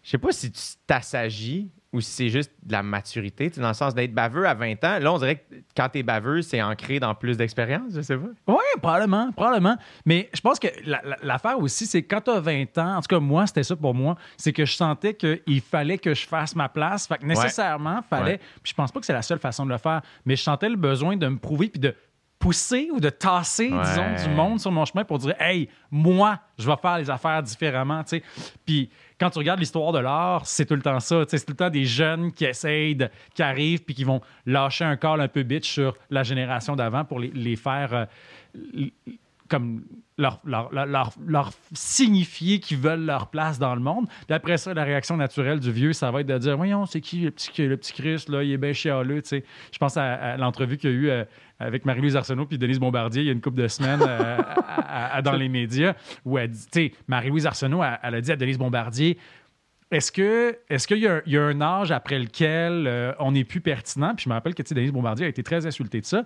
Je 0.04 0.10
sais 0.10 0.18
pas 0.18 0.32
si 0.32 0.52
tu 0.52 0.62
t'assagis 0.88 1.70
ou 1.94 2.00
si 2.00 2.10
c'est 2.12 2.30
juste 2.30 2.52
de 2.64 2.72
la 2.72 2.84
maturité, 2.84 3.50
dans 3.50 3.68
le 3.68 3.74
sens 3.74 3.94
d'être 3.94 4.14
baveux 4.14 4.48
à 4.48 4.54
20 4.54 4.82
ans. 4.86 5.00
Là, 5.00 5.12
on 5.12 5.18
dirait 5.18 5.36
que 5.38 5.56
quand 5.76 5.90
t'es 5.90 6.04
baveux, 6.04 6.42
c'est 6.42 6.62
ancré 6.62 7.00
dans 7.02 7.14
plus 7.14 7.36
d'expérience, 7.36 7.92
je 7.94 8.00
sais 8.02 8.16
pas. 8.18 8.28
Oui, 8.48 8.64
probablement, 8.82 9.32
probablement. 9.34 9.76
Mais 10.06 10.30
je 10.34 10.40
pense 10.40 10.58
que 10.58 10.68
la- 10.86 11.02
la- 11.04 11.18
l'affaire 11.22 11.60
aussi, 11.60 11.86
c'est 11.86 12.02
quand 12.04 12.22
tu 12.22 12.32
as 12.32 12.40
20 12.40 12.78
ans, 12.78 12.96
en 12.98 13.02
tout 13.02 13.08
cas, 13.16 13.20
moi, 13.20 13.46
c'était 13.46 13.64
ça 13.64 13.76
pour 13.76 13.94
moi, 13.94 14.16
c'est 14.38 14.54
que 14.54 14.64
je 14.66 14.74
sentais 14.74 15.14
qu'il 15.16 15.62
fallait 15.62 15.98
que 15.98 16.14
je 16.14 16.26
fasse 16.26 16.56
ma 16.56 16.70
place. 16.70 17.08
Fait 17.08 17.18
que 17.18 17.26
nécessairement, 17.26 18.02
fallait. 18.10 18.32
Ouais. 18.32 18.38
Puis 18.64 18.70
je 18.72 18.74
pense 18.74 18.92
pas 18.92 19.00
que 19.02 19.06
c'est 19.06 19.12
la 19.14 19.22
seule 19.22 19.40
façon 19.40 19.66
de 19.66 19.72
le 19.72 19.78
faire, 19.78 20.02
mais 20.26 20.38
je 20.38 20.44
sentais 20.44 20.70
le 20.70 20.78
besoin 20.78 21.18
de 21.18 21.28
me 21.28 21.38
prouver 21.40 21.68
puis 21.68 21.80
de 21.82 21.94
pousser 22.42 22.90
ou 22.92 23.00
de 23.00 23.10
tasser, 23.10 23.70
Ouais. 23.72 23.82
disons, 23.84 24.30
du 24.30 24.36
monde 24.36 24.60
sur 24.60 24.72
mon 24.72 24.84
chemin 24.84 25.06
pour 25.06 25.18
dire 25.20 25.36
Hey, 25.40 25.70
moi, 25.90 26.40
je 26.58 26.66
vais 26.70 26.76
faire 26.82 26.98
les 26.98 27.10
affaires 27.10 27.42
différemment. 27.44 28.02
Puis 28.66 28.90
quand 29.20 29.30
tu 29.30 29.38
regardes 29.40 29.60
l'histoire 29.60 29.92
de 29.92 30.00
l'art, 30.00 30.46
c'est 30.46 30.66
tout 30.66 30.76
le 30.76 30.82
temps 30.82 31.00
ça. 31.00 31.24
C'est 31.28 31.40
tout 31.46 31.52
le 31.54 31.56
temps 31.58 31.70
des 31.70 31.86
jeunes 31.86 32.32
qui 32.34 32.44
essayent, 32.46 32.96
de- 32.96 33.10
qui 33.36 33.44
arrivent 33.44 33.84
puis 33.84 33.94
qui 33.96 34.04
vont 34.04 34.20
lâcher 34.46 34.84
un 34.84 34.98
call 34.98 35.22
un 35.22 35.28
peu 35.28 35.44
bitch 35.44 35.70
sur 35.72 35.96
la 36.10 36.24
génération 36.24 36.76
d'avant 36.76 37.06
pour 37.06 37.20
les, 37.20 37.30
les 37.34 37.56
faire. 37.56 37.94
euh, 37.94 38.06
comme 39.52 39.84
leur, 40.18 40.40
leur, 40.46 40.72
leur, 41.28 41.52
signifier 41.74 42.60
qu'ils 42.60 42.78
veulent 42.78 43.04
leur 43.04 43.28
place 43.28 43.60
dans 43.60 43.76
le 43.76 43.82
monde. 43.82 44.08
Puis 44.26 44.34
après 44.34 44.56
ça, 44.56 44.74
la 44.74 44.86
réaction 44.86 45.18
naturelle 45.18 45.60
du 45.60 45.74
vieux, 45.74 45.92
ça 45.92 46.10
va 46.10 46.22
être 46.22 46.28
de 46.28 46.38
dire 46.38 46.56
Voyons, 46.56 46.86
c'est 46.86 47.02
qui 47.02 47.20
le 47.20 47.32
petit, 47.32 47.68
le 47.68 47.76
petit 47.76 47.92
Chris, 47.92 48.24
là, 48.30 48.44
il 48.44 48.52
est 48.54 48.58
bien 48.58 48.72
chialeux. 48.72 49.22
tu. 49.22 49.44
Je 49.74 49.78
pense 49.78 49.98
à, 49.98 50.38
l'entrevue 50.38 50.78
qu'il 50.78 50.90
y 50.90 50.94
a 50.94 50.96
eu 50.96 51.10
euh, 51.10 51.26
avec 51.60 51.84
Marie-Louise 51.84 52.16
Arsenault 52.16 52.46
puis 52.46 52.58
Denise 52.58 52.80
Bombardier 52.80 53.24
il 53.24 53.26
y 53.26 53.30
a 53.30 53.34
une 53.34 53.42
couple 53.42 53.62
de 53.62 53.68
semaines 53.68 54.02
euh, 54.08 54.38
dans 55.22 55.34
les 55.34 55.50
médias 55.50 55.96
où 56.24 56.38
elle 56.38 56.52
dit, 56.52 56.94
Marie-Louise 57.10 57.46
Arsenault, 57.46 57.84
elle, 58.02 58.16
a 58.16 58.22
dit 58.22 58.32
à 58.32 58.38
Denise 58.38 58.58
Bombardier 58.58 59.18
est-ce 59.92 60.14
que 60.14 60.58
est-ce 60.70 60.88
qu'il 60.88 61.00
y, 61.00 61.08
a 61.08 61.44
un- 61.44 61.62
âge 61.62 61.92
après 61.92 62.18
lequel 62.18 62.88
euh, 62.88 63.12
on 63.20 63.34
n'est 63.34 63.44
plus 63.44 63.60
pertinent? 63.60 64.16
Puis 64.16 64.24
je 64.24 64.30
me 64.30 64.34
rappelle 64.34 64.56
que 64.56 64.64
Denise 64.74 64.94
Bombardier 64.94 65.26
a 65.26 65.30
été 65.30 65.44
très 65.44 65.66
insultée 65.66 66.00
de 66.00 66.06
ça. 66.06 66.24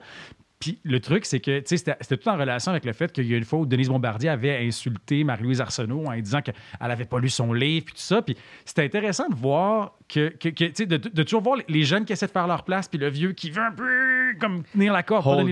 Puis 0.59 0.79
le 0.83 0.99
truc, 0.99 1.25
c'est 1.25 1.39
que 1.41 1.61
c'était 1.65 1.95
tout 2.17 2.29
en 2.29 2.37
relation 2.37 2.71
avec 2.71 2.85
le 2.85 2.93
fait 2.93 3.11
qu'il 3.11 3.25
y 3.29 3.33
a 3.33 3.37
une 3.37 3.43
fois 3.43 3.59
où 3.59 3.65
Denise 3.65 3.89
Bombardier 3.89 4.29
avait 4.29 4.65
insulté 4.65 5.23
Marie-Louise 5.23 5.59
Arsenault 5.61 6.05
en 6.07 6.15
disant 6.17 6.41
qu'elle 6.41 6.55
n'avait 6.81 7.05
pas 7.05 7.19
lu 7.19 7.29
son 7.29 7.51
livre, 7.53 7.85
puis 7.85 7.93
tout 7.93 7.99
ça. 8.01 8.21
Puis 8.21 8.35
c'était 8.63 8.83
intéressant 8.85 9.27
de 9.29 9.35
voir 9.35 9.93
que, 10.07 10.29
que- 10.29 10.49
que, 10.49 10.83
de, 10.85 10.97
de 10.97 11.23
toujours 11.23 11.41
voir 11.41 11.57
les- 11.67 11.83
jeunes 11.83 12.05
qui 12.05 12.13
essaient 12.13 12.27
de 12.27 12.31
faire 12.31 12.47
leur 12.47 12.63
place, 12.63 12.87
puis 12.87 12.97
le 12.97 13.09
vieux 13.09 13.33
qui 13.33 13.49
veut 13.51 13.61
un 13.63 13.71
peu 13.71 14.33
comme 14.39 14.63
tenir 14.63 14.93
la 14.93 15.03
corde 15.03 15.23
pour 15.23 15.33
Hold 15.33 15.51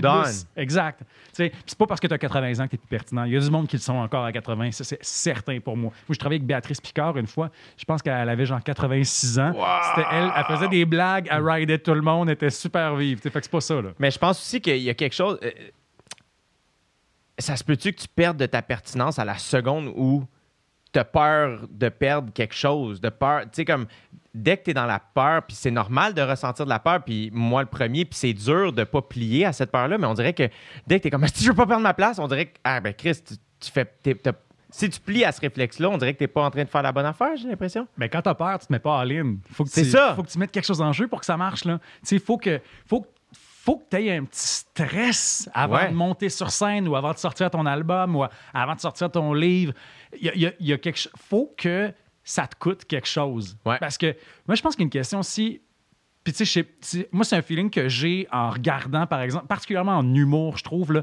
de. 0.56 0.60
Exact. 0.60 1.00
C'est 1.32 1.52
pas 1.76 1.86
parce 1.86 2.00
que 2.00 2.06
tu 2.06 2.14
as 2.14 2.18
80 2.18 2.60
ans 2.60 2.64
que 2.64 2.70
tu 2.70 2.76
es 2.76 2.78
plus 2.78 2.88
pertinent. 2.88 3.24
Il 3.24 3.32
y 3.32 3.36
a 3.36 3.40
du 3.40 3.50
monde 3.50 3.66
qui 3.66 3.76
le 3.76 3.82
sont 3.82 3.94
encore 3.96 4.24
à 4.24 4.32
80. 4.32 4.70
Ça, 4.72 4.84
c'est 4.84 4.98
certain 5.04 5.58
pour 5.60 5.76
moi. 5.76 5.90
Moi, 6.08 6.14
je 6.14 6.18
travaillais 6.18 6.38
avec 6.38 6.46
Béatrice 6.46 6.80
Picard 6.80 7.16
une 7.18 7.26
fois. 7.26 7.50
Je 7.76 7.84
pense 7.84 8.02
qu'elle 8.02 8.28
avait 8.28 8.46
genre 8.46 8.62
86 8.62 9.38
ans. 9.40 9.52
C'était 9.94 10.08
elle. 10.12 10.30
Elle 10.36 10.44
faisait 10.56 10.68
des 10.68 10.84
blagues, 10.84 11.28
elle 11.30 11.46
ridait 11.48 11.78
tout 11.78 11.94
le 11.94 12.02
monde, 12.02 12.28
elle 12.28 12.34
était 12.34 12.50
super 12.50 12.94
vive. 12.94 13.18
Fait 13.20 13.30
que 13.30 13.38
c'est 13.42 13.50
pas 13.50 13.60
ça, 13.60 13.80
là. 13.82 13.90
Mais 13.98 14.10
je 14.10 14.18
pense 14.18 14.40
aussi 14.40 14.60
qu'il 14.60 14.76
y 14.78 14.90
a 14.90 14.93
quelque 14.94 15.14
chose. 15.14 15.38
euh, 15.42 15.50
ça 17.38 17.56
se 17.56 17.64
peut-tu 17.64 17.92
que 17.92 18.00
tu 18.00 18.08
perdes 18.08 18.36
de 18.36 18.46
ta 18.46 18.62
pertinence 18.62 19.18
à 19.18 19.24
la 19.24 19.36
seconde 19.38 19.92
où 19.96 20.24
tu 20.92 20.98
as 21.00 21.04
peur 21.04 21.66
de 21.68 21.88
perdre 21.88 22.32
quelque 22.32 22.54
chose, 22.54 23.00
de 23.00 23.08
peur. 23.08 23.42
Tu 23.42 23.48
sais, 23.52 23.64
comme 23.64 23.86
dès 24.32 24.56
que 24.56 24.64
tu 24.64 24.70
es 24.70 24.74
dans 24.74 24.86
la 24.86 25.00
peur, 25.00 25.42
puis 25.42 25.56
c'est 25.56 25.72
normal 25.72 26.14
de 26.14 26.22
ressentir 26.22 26.64
de 26.64 26.70
la 26.70 26.78
peur, 26.78 27.02
puis 27.02 27.30
moi 27.32 27.62
le 27.62 27.68
premier, 27.68 28.04
puis 28.04 28.16
c'est 28.16 28.32
dur 28.32 28.72
de 28.72 28.84
pas 28.84 29.02
plier 29.02 29.44
à 29.46 29.52
cette 29.52 29.72
peur-là, 29.72 29.98
mais 29.98 30.06
on 30.06 30.14
dirait 30.14 30.32
que 30.32 30.48
dès 30.86 30.98
que 30.98 31.02
tu 31.02 31.08
es 31.08 31.10
comme 31.10 31.26
si 31.34 31.42
je 31.44 31.50
veux 31.50 31.56
pas 31.56 31.66
perdre 31.66 31.82
ma 31.82 31.94
place, 31.94 32.20
on 32.20 32.28
dirait 32.28 32.46
que, 32.46 32.58
ah 32.62 32.80
ben 32.80 32.94
Chris, 32.94 33.16
tu, 33.26 33.34
tu 33.58 33.70
fais. 33.72 33.92
si 34.70 34.88
tu 34.90 35.00
plies 35.00 35.24
à 35.24 35.32
ce 35.32 35.40
réflexe-là, 35.40 35.90
on 35.90 35.98
dirait 35.98 36.14
que 36.14 36.18
tu 36.24 36.28
pas 36.28 36.44
en 36.44 36.50
train 36.52 36.62
de 36.62 36.68
faire 36.68 36.82
la 36.82 36.92
bonne 36.92 37.06
affaire, 37.06 37.36
j'ai 37.36 37.48
l'impression. 37.48 37.88
Mais 37.96 38.08
quand 38.08 38.22
t'as 38.22 38.34
peur, 38.34 38.60
tu 38.60 38.66
te 38.68 38.72
mets 38.72 38.78
pas 38.78 38.92
en 38.98 39.02
ligne. 39.02 39.38
Faut 39.50 39.64
que 39.64 39.70
C'est 39.70 39.82
tu- 39.82 39.90
ça. 39.90 40.14
Faut 40.14 40.22
que 40.22 40.30
tu 40.30 40.38
mettes 40.38 40.52
quelque 40.52 40.66
chose 40.66 40.80
en 40.80 40.92
jeu 40.92 41.08
pour 41.08 41.18
que 41.18 41.26
ça 41.26 41.36
marche. 41.36 41.64
Là. 41.64 41.78
Tu 42.02 42.06
sais, 42.06 42.18
faut 42.20 42.38
que, 42.38 42.60
faut, 42.86 43.04
faut 43.64 43.78
que 43.78 43.84
tu 43.90 43.96
aies 44.02 44.16
un 44.16 44.24
petit 44.24 44.46
stress 44.46 45.48
avant 45.54 45.76
Ouais. 45.76 45.88
de 45.88 45.94
monter 45.94 46.28
sur 46.28 46.50
scène 46.50 46.86
ou 46.86 46.96
avant 46.96 47.12
de 47.12 47.18
sortir 47.18 47.50
ton 47.50 47.64
album 47.66 48.14
ou 48.16 48.24
avant 48.52 48.74
de 48.74 48.80
sortir 48.80 49.10
ton 49.10 49.32
livre. 49.32 49.72
Il 50.20 50.26
y 50.36 50.46
a, 50.46 50.52
y 50.60 50.72
a- 50.72 50.78
quelque 50.78 51.08
faut 51.16 51.54
que 51.56 51.92
ça 52.22 52.46
te 52.46 52.56
coûte 52.56 52.84
quelque 52.84 53.08
chose. 53.08 53.56
Ouais. 53.64 53.78
Parce 53.78 53.96
que 53.98 54.14
moi, 54.46 54.54
je 54.54 54.62
pense 54.62 54.74
qu'il 54.74 54.82
y 54.82 54.84
a 54.84 54.86
une 54.86 54.90
question 54.90 55.20
aussi. 55.20 55.62
Puis, 56.22 56.32
tu 56.32 56.44
sais, 56.46 56.66
moi, 57.12 57.24
c'est 57.24 57.36
un 57.36 57.42
feeling 57.42 57.68
que 57.70 57.88
j'ai 57.88 58.26
en 58.32 58.50
regardant, 58.50 59.06
par 59.06 59.20
exemple, 59.20 59.46
particulièrement 59.46 59.96
en 59.98 60.14
humour, 60.14 60.56
je 60.56 60.64
trouve. 60.64 60.92
Là, 60.92 61.02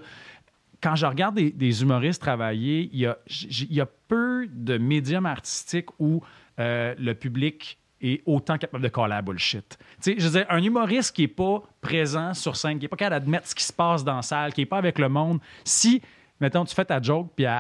quand 0.82 0.96
je 0.96 1.06
regarde 1.06 1.36
des, 1.36 1.52
des 1.52 1.82
humoristes 1.84 2.22
travailler, 2.22 2.90
il 2.92 3.00
y 3.00 3.06
a, 3.06 3.18
j- 3.28 3.68
il 3.70 3.76
y 3.76 3.82
a 3.82 3.86
peu 4.08 4.48
de 4.52 4.78
médiums 4.80 5.28
artistiques 5.28 5.90
où 6.00 6.24
euh, 6.60 6.96
le 6.98 7.14
public 7.14 7.78
est 8.02 8.22
autant 8.26 8.58
capable 8.58 8.84
de 8.84 8.90
caller 8.90 9.10
la 9.10 9.22
bullshit. 9.22 9.78
Tu 10.02 10.14
sais, 10.14 10.16
je 10.18 10.28
veux 10.28 10.40
dire, 10.40 10.46
un 10.50 10.62
humoriste 10.62 11.16
qui 11.16 11.24
n'est 11.24 11.28
pas 11.28 11.62
présent 11.82 12.34
sur 12.34 12.56
scène, 12.56 12.78
qui 12.78 12.86
n'est 12.86 12.90
pas 12.90 12.98
capable 12.98 13.22
d'admettre 13.22 13.48
ce 13.48 13.56
qui 13.56 13.64
se 13.64 13.74
passe 13.74 14.04
dans 14.04 14.16
la 14.16 14.22
salle, 14.22 14.54
qui 14.54 14.62
n'est 14.62 14.66
pas 14.66 14.78
avec 14.78 15.00
le 15.00 15.10
monde, 15.10 15.40
si, 15.64 16.02
mettons, 16.42 16.66
tu 16.66 16.76
fais 16.76 16.84
ta 16.86 17.02
joke 17.02 17.32
puis 17.36 17.46
elle, 17.46 17.54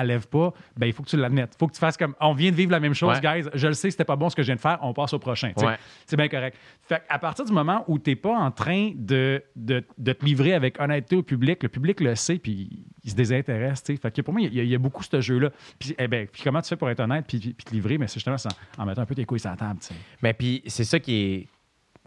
elle- 0.00 0.06
lève 0.06 0.28
pas, 0.28 0.52
ben 0.76 0.86
il 0.86 0.92
faut 0.92 1.02
que 1.02 1.08
tu 1.08 1.16
l'admettes. 1.16 1.54
Il 1.56 1.58
faut 1.58 1.66
que 1.66 1.72
tu 1.74 1.80
fasses 1.80 1.96
comme, 1.96 2.14
on 2.20 2.32
vient 2.34 2.50
de 2.50 2.56
vivre 2.56 2.70
la 2.70 2.80
même 2.80 2.94
chose, 2.94 3.18
Ouais. 3.22 3.42
guys, 3.42 3.48
je 3.54 3.66
le 3.66 3.72
sais, 3.74 3.90
c'était 3.90 4.04
pas 4.04 4.16
bon 4.16 4.28
ce 4.30 4.36
que 4.36 4.42
je 4.42 4.46
viens 4.46 4.54
de 4.56 4.60
faire, 4.60 4.78
on 4.82 4.92
passe 4.92 5.12
au 5.12 5.18
prochain. 5.18 5.52
Ouais. 5.56 5.76
C'est 6.06 6.16
bien 6.16 6.28
correct. 6.28 6.56
Fait 6.82 7.02
à 7.08 7.18
partir 7.18 7.44
du 7.44 7.52
moment 7.52 7.84
où 7.88 7.98
tu 7.98 8.10
n'es 8.10 8.16
pas 8.16 8.36
en 8.36 8.50
train 8.50 8.92
de, 8.94 9.42
de, 9.56 9.82
de 9.98 10.12
te 10.12 10.24
livrer 10.24 10.54
avec 10.54 10.80
honnêteté 10.80 11.16
au 11.16 11.22
public, 11.22 11.62
le 11.62 11.68
public 11.68 12.00
le 12.00 12.14
sait 12.14 12.38
puis 12.38 12.84
il 13.02 13.10
se 13.10 13.16
désintéresse. 13.16 13.82
Fait 13.84 14.10
que 14.10 14.20
pour 14.22 14.34
moi, 14.34 14.42
il 14.42 14.54
y, 14.54 14.60
a- 14.60 14.62
il 14.62 14.68
y 14.68 14.74
a 14.74 14.78
beaucoup 14.78 15.02
ce 15.02 15.20
jeu-là. 15.20 15.50
Puis, 15.78 15.94
eh 15.98 16.08
ben, 16.08 16.26
puis 16.26 16.42
comment 16.42 16.60
tu 16.60 16.68
fais 16.68 16.76
pour 16.76 16.90
être 16.90 17.00
honnête 17.00 17.24
puis, 17.26 17.38
puis 17.38 17.52
te 17.64 17.72
livrer? 17.72 17.98
Mais 17.98 18.06
c'est 18.08 18.14
justement 18.14 18.36
en, 18.78 18.82
en 18.82 18.86
mettant 18.86 19.02
un 19.02 19.06
peu 19.06 19.14
tes 19.14 19.24
couilles 19.24 19.40
sur 19.40 19.50
la 19.50 19.56
table. 19.56 19.78
Mais 20.22 20.32
puis, 20.34 20.62
c'est 20.66 20.84
ça 20.84 20.98
qui 20.98 21.14
est, 21.14 21.48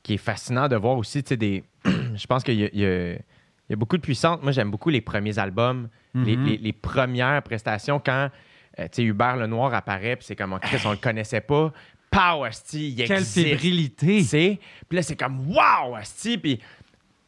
qui 0.03 0.13
est 0.13 0.17
fascinant 0.17 0.67
de 0.67 0.75
voir 0.75 0.97
aussi, 0.97 1.23
tu 1.23 1.29
sais, 1.29 1.37
des... 1.37 1.63
je 1.85 2.27
pense 2.27 2.43
qu'il 2.43 2.55
y 2.59 2.65
a, 2.65 2.69
il 2.73 2.79
y 2.79 2.85
a- 2.85 3.13
il 3.13 3.73
y 3.73 3.73
a 3.73 3.75
beaucoup 3.75 3.97
de 3.97 4.01
puissance. 4.01 4.41
Moi, 4.41 4.51
j'aime 4.51 4.71
beaucoup 4.71 4.89
les 4.89 4.99
premiers 5.01 5.37
albums, 5.37 5.89
les, 6.15 6.35
Mhm. 6.37 6.45
les- 6.45 6.57
les 6.57 6.73
premières 6.73 7.41
prestations 7.43 7.99
quand, 8.03 8.29
euh, 8.79 8.87
Hubert 8.97 9.35
Lenoir 9.37 9.73
apparaît, 9.73 10.15
puis 10.15 10.25
c'est 10.25 10.35
comme, 10.35 10.53
oh, 10.53 10.59
Chris, 10.61 10.81
on 10.85 10.91
le 10.91 10.97
connaissait 10.97 11.41
pas. 11.41 11.71
Pow, 12.11 12.43
asti, 12.43 12.89
il 12.89 12.95
Quelle 13.05 13.19
existe. 13.19 13.47
fébrilité! 13.47 14.17
Tu 14.19 14.23
sais? 14.23 14.59
Puis 14.87 14.95
là, 14.95 15.03
c'est 15.03 15.15
comme, 15.15 15.47
wow, 15.51 15.95
asti, 15.95 16.37
puis... 16.37 16.59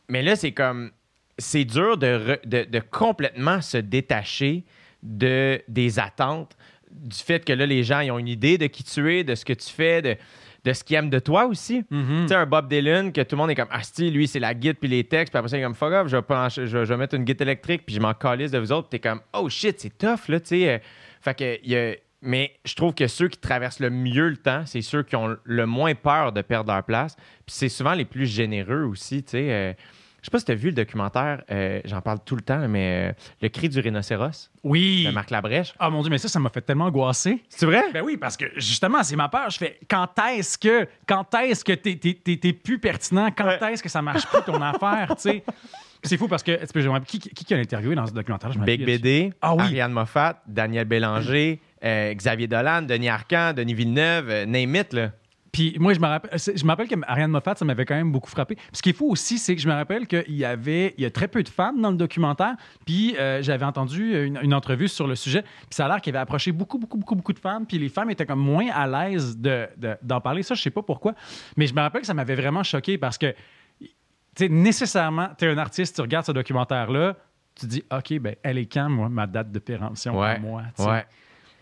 Mais 0.09 0.21
là, 0.23 0.35
c'est 0.35 0.51
comme... 0.51 0.91
C'est 1.37 1.65
dur 1.65 1.97
de, 1.97 2.07
re- 2.37 2.47
de, 2.47 2.63
de 2.69 2.79
complètement 2.79 3.61
se 3.61 3.77
détacher 3.77 4.63
de, 5.01 5.61
des 5.67 5.97
attentes, 5.99 6.55
du 6.91 7.15
fait 7.17 7.43
que 7.45 7.53
là, 7.53 7.65
les 7.65 7.83
gens 7.83 8.01
ils 8.01 8.11
ont 8.11 8.19
une 8.19 8.27
idée 8.27 8.57
de 8.59 8.67
qui 8.67 8.83
tu 8.83 9.11
es, 9.15 9.23
de 9.23 9.33
ce 9.33 9.45
que 9.45 9.53
tu 9.53 9.69
fais, 9.69 10.01
de, 10.01 10.17
de 10.63 10.73
ce 10.73 10.83
qu'ils 10.83 10.95
aiment 10.97 11.09
de 11.09 11.19
toi 11.19 11.45
aussi. 11.45 11.83
Mhm. 11.89 12.21
Tu 12.23 12.27
sais, 12.29 12.35
un 12.35 12.45
Bob 12.45 12.67
Dylan, 12.69 13.11
que 13.11 13.21
tout 13.21 13.35
le 13.35 13.37
monde 13.37 13.49
est 13.51 13.55
comme, 13.55 13.67
asti, 13.71 14.11
lui, 14.11 14.27
c'est 14.27 14.39
la 14.39 14.53
guide 14.53 14.77
puis 14.79 14.87
les 14.89 15.03
textes, 15.03 15.31
puis 15.33 15.37
après 15.39 15.49
ça, 15.49 15.57
il 15.57 15.61
est 15.61 15.63
comme, 15.63 15.73
fuck 15.75 15.91
off, 15.93 16.07
je 16.07 16.17
vais, 16.17 16.23
je, 16.49 16.61
vais- 16.77 16.85
je 16.85 16.93
vais 16.93 16.97
mettre 16.97 17.15
une 17.15 17.23
guide 17.23 17.41
électrique, 17.41 17.83
puis 17.85 17.95
je 17.95 17.99
m'en 17.99 18.13
calisse 18.13 18.51
de 18.51 18.59
vous 18.59 18.71
autres, 18.71 18.87
puis 18.89 18.99
t'es 18.99 19.09
comme, 19.09 19.21
oh 19.33 19.49
shit, 19.49 19.79
c'est 19.79 19.97
tough, 19.97 20.27
là, 20.27 20.39
tu 20.39 20.47
sais. 20.47 20.69
euh, 20.69 20.77
Fait 21.21 21.35
que, 21.37 21.59
y 21.67 21.75
a- 21.75 21.95
Mais 22.23 22.53
je 22.65 22.75
trouve 22.75 22.93
que 22.93 23.07
ceux 23.07 23.27
qui 23.29 23.39
traversent 23.39 23.79
le 23.79 23.89
mieux 23.89 24.29
le 24.29 24.37
temps, 24.37 24.61
c'est 24.67 24.83
ceux 24.83 25.01
qui 25.01 25.15
ont 25.15 25.35
le 25.43 25.65
moins 25.65 25.95
peur 25.95 26.31
de 26.31 26.43
perdre 26.43 26.71
leur 26.71 26.83
place. 26.83 27.15
Puis 27.47 27.55
c'est 27.55 27.69
souvent 27.69 27.93
les 27.95 28.05
plus 28.05 28.27
généreux 28.27 28.83
aussi, 28.83 29.23
tu 29.23 29.31
sais. 29.31 29.47
euh, 29.51 29.73
je 30.21 30.25
sais 30.27 30.31
pas 30.31 30.39
si 30.39 30.45
tu 30.45 30.51
as 30.51 30.55
vu 30.55 30.67
le 30.69 30.73
documentaire, 30.75 31.43
euh, 31.51 31.81
j'en 31.85 32.01
parle 32.01 32.19
tout 32.23 32.35
le 32.35 32.41
temps, 32.41 32.67
mais 32.67 33.09
euh, 33.09 33.13
Le 33.41 33.49
cri 33.49 33.69
du 33.69 33.79
rhinocéros 33.79 34.49
Oui! 34.63 35.05
de 35.07 35.11
Marc 35.11 35.29
Labrèche. 35.31 35.73
Ah 35.79 35.89
mon 35.89 36.01
Dieu, 36.01 36.09
mais 36.11 36.17
ça, 36.17 36.27
ça 36.27 36.39
m'a 36.39 36.49
fait 36.49 36.61
tellement 36.61 36.85
angoisser. 36.85 37.43
C'est 37.49 37.65
vrai? 37.65 37.83
Ben 37.93 38.03
oui, 38.03 38.17
parce 38.17 38.37
que 38.37 38.45
justement, 38.55 39.03
c'est 39.03 39.15
ma 39.15 39.29
peur. 39.29 39.49
Je 39.49 39.57
fais 39.57 39.79
quand 39.89 40.07
est-ce 40.29 40.57
que 40.57 40.87
quand 41.07 41.33
est-ce 41.35 41.65
que 41.65 41.73
t'es, 41.73 41.95
t'es- 41.95 42.19
t'es- 42.23 42.37
t'es 42.37 42.53
plus 42.53 42.79
pertinent? 42.79 43.29
Quand 43.35 43.45
Ouais. 43.45 43.73
est-ce 43.73 43.83
que 43.83 43.89
ça 43.89 44.01
marche 44.01 44.25
plus 44.27 44.41
ton 44.45 44.61
affaire? 44.61 45.07
tu 45.15 45.21
sais? 45.23 45.43
C'est 46.03 46.17
fou 46.17 46.27
parce 46.27 46.41
que 46.41 46.59
qui, 47.05 47.19
qui, 47.19 47.45
qui 47.45 47.53
a 47.53 47.57
interviewé 47.57 47.93
dans 47.93 48.07
ce 48.07 48.11
documentaire? 48.13 48.51
Je 48.51 48.59
Big. 48.59 48.83
BD, 48.83 49.31
Ah 49.39 49.53
oui. 49.53 49.61
Ariane 49.61 49.91
Moffat, 49.91 50.41
Daniel 50.47 50.85
Bélanger, 50.85 51.59
euh, 51.83 52.13
Xavier 52.15 52.47
Dolan, 52.47 52.81
Denis 52.81 53.09
Arcand, 53.09 53.53
Denis 53.53 53.75
Villeneuve, 53.75 54.45
name 54.47 54.75
it, 54.75 54.93
là. 54.93 55.11
Puis 55.51 55.75
moi, 55.79 55.93
je 55.93 55.99
me 55.99 56.07
rappelle, 56.07 56.31
je 56.39 56.63
me 56.63 56.69
rappelle 56.69 56.87
que 56.87 56.95
Ariane 57.07 57.29
Moffat, 57.31 57.55
ça 57.55 57.65
m'avait 57.65 57.83
quand 57.83 57.95
même 57.95 58.11
beaucoup 58.11 58.29
frappé. 58.29 58.55
Puis 58.55 58.65
ce 58.71 58.81
qui 58.81 58.91
est 58.91 58.93
fou 58.93 59.09
aussi, 59.11 59.37
c'est 59.37 59.53
que 59.55 59.61
je 59.61 59.67
me 59.67 59.73
rappelle 59.73 60.07
qu'il 60.07 60.33
y 60.35 60.45
avait, 60.45 60.93
il 60.97 61.03
y 61.03 61.05
a 61.05 61.11
très 61.11 61.27
peu 61.27 61.43
de 61.43 61.49
femmes 61.49 61.81
dans 61.81 61.91
le 61.91 61.97
documentaire. 61.97 62.55
Puis 62.85 63.17
euh, 63.17 63.41
j'avais 63.43 63.65
entendu 63.65 64.25
une, 64.27 64.39
une 64.41 64.53
entrevue 64.53 64.87
sur 64.87 65.07
le 65.07 65.15
sujet. 65.15 65.41
Puis 65.41 65.71
ça 65.71 65.85
a 65.85 65.87
l'air 65.89 65.99
qu'il 65.99 66.15
avait 66.15 66.21
approché 66.21 66.53
beaucoup, 66.53 66.77
beaucoup, 66.77 66.97
beaucoup, 66.97 67.15
beaucoup 67.15 67.33
de 67.33 67.39
femmes. 67.39 67.65
Puis 67.65 67.77
les 67.79 67.89
femmes 67.89 68.09
étaient 68.09 68.25
comme 68.25 68.39
moins 68.39 68.67
à 68.73 68.87
l'aise 68.87 69.37
de- 69.37 69.67
de- 69.75 69.97
d'en 70.01 70.21
parler. 70.21 70.41
Ça, 70.43 70.55
je 70.55 70.61
sais 70.61 70.69
pas 70.69 70.83
pourquoi. 70.83 71.15
Mais 71.57 71.67
je 71.67 71.73
me 71.73 71.81
rappelle 71.81 72.01
que 72.01 72.07
ça 72.07 72.13
m'avait 72.13 72.35
vraiment 72.35 72.63
choqué 72.63 72.97
parce 72.97 73.17
que, 73.17 73.35
tu 73.81 73.87
sais, 74.35 74.47
nécessairement, 74.47 75.29
tu 75.37 75.43
es 75.43 75.49
un 75.49 75.57
artiste, 75.57 75.95
tu 75.95 76.01
regardes 76.01 76.25
ce 76.25 76.31
documentaire-là, 76.31 77.17
tu 77.59 77.65
dis, 77.65 77.83
OK, 77.91 78.17
ben, 78.19 78.35
elle 78.43 78.57
est 78.57 78.71
quand, 78.71 78.89
moi, 78.89 79.09
ma 79.09 79.27
date 79.27 79.51
de 79.51 79.59
péremption 79.59 80.17
Ouais. 80.17 80.39
moi? 80.39 80.63
Ouais. 80.79 81.05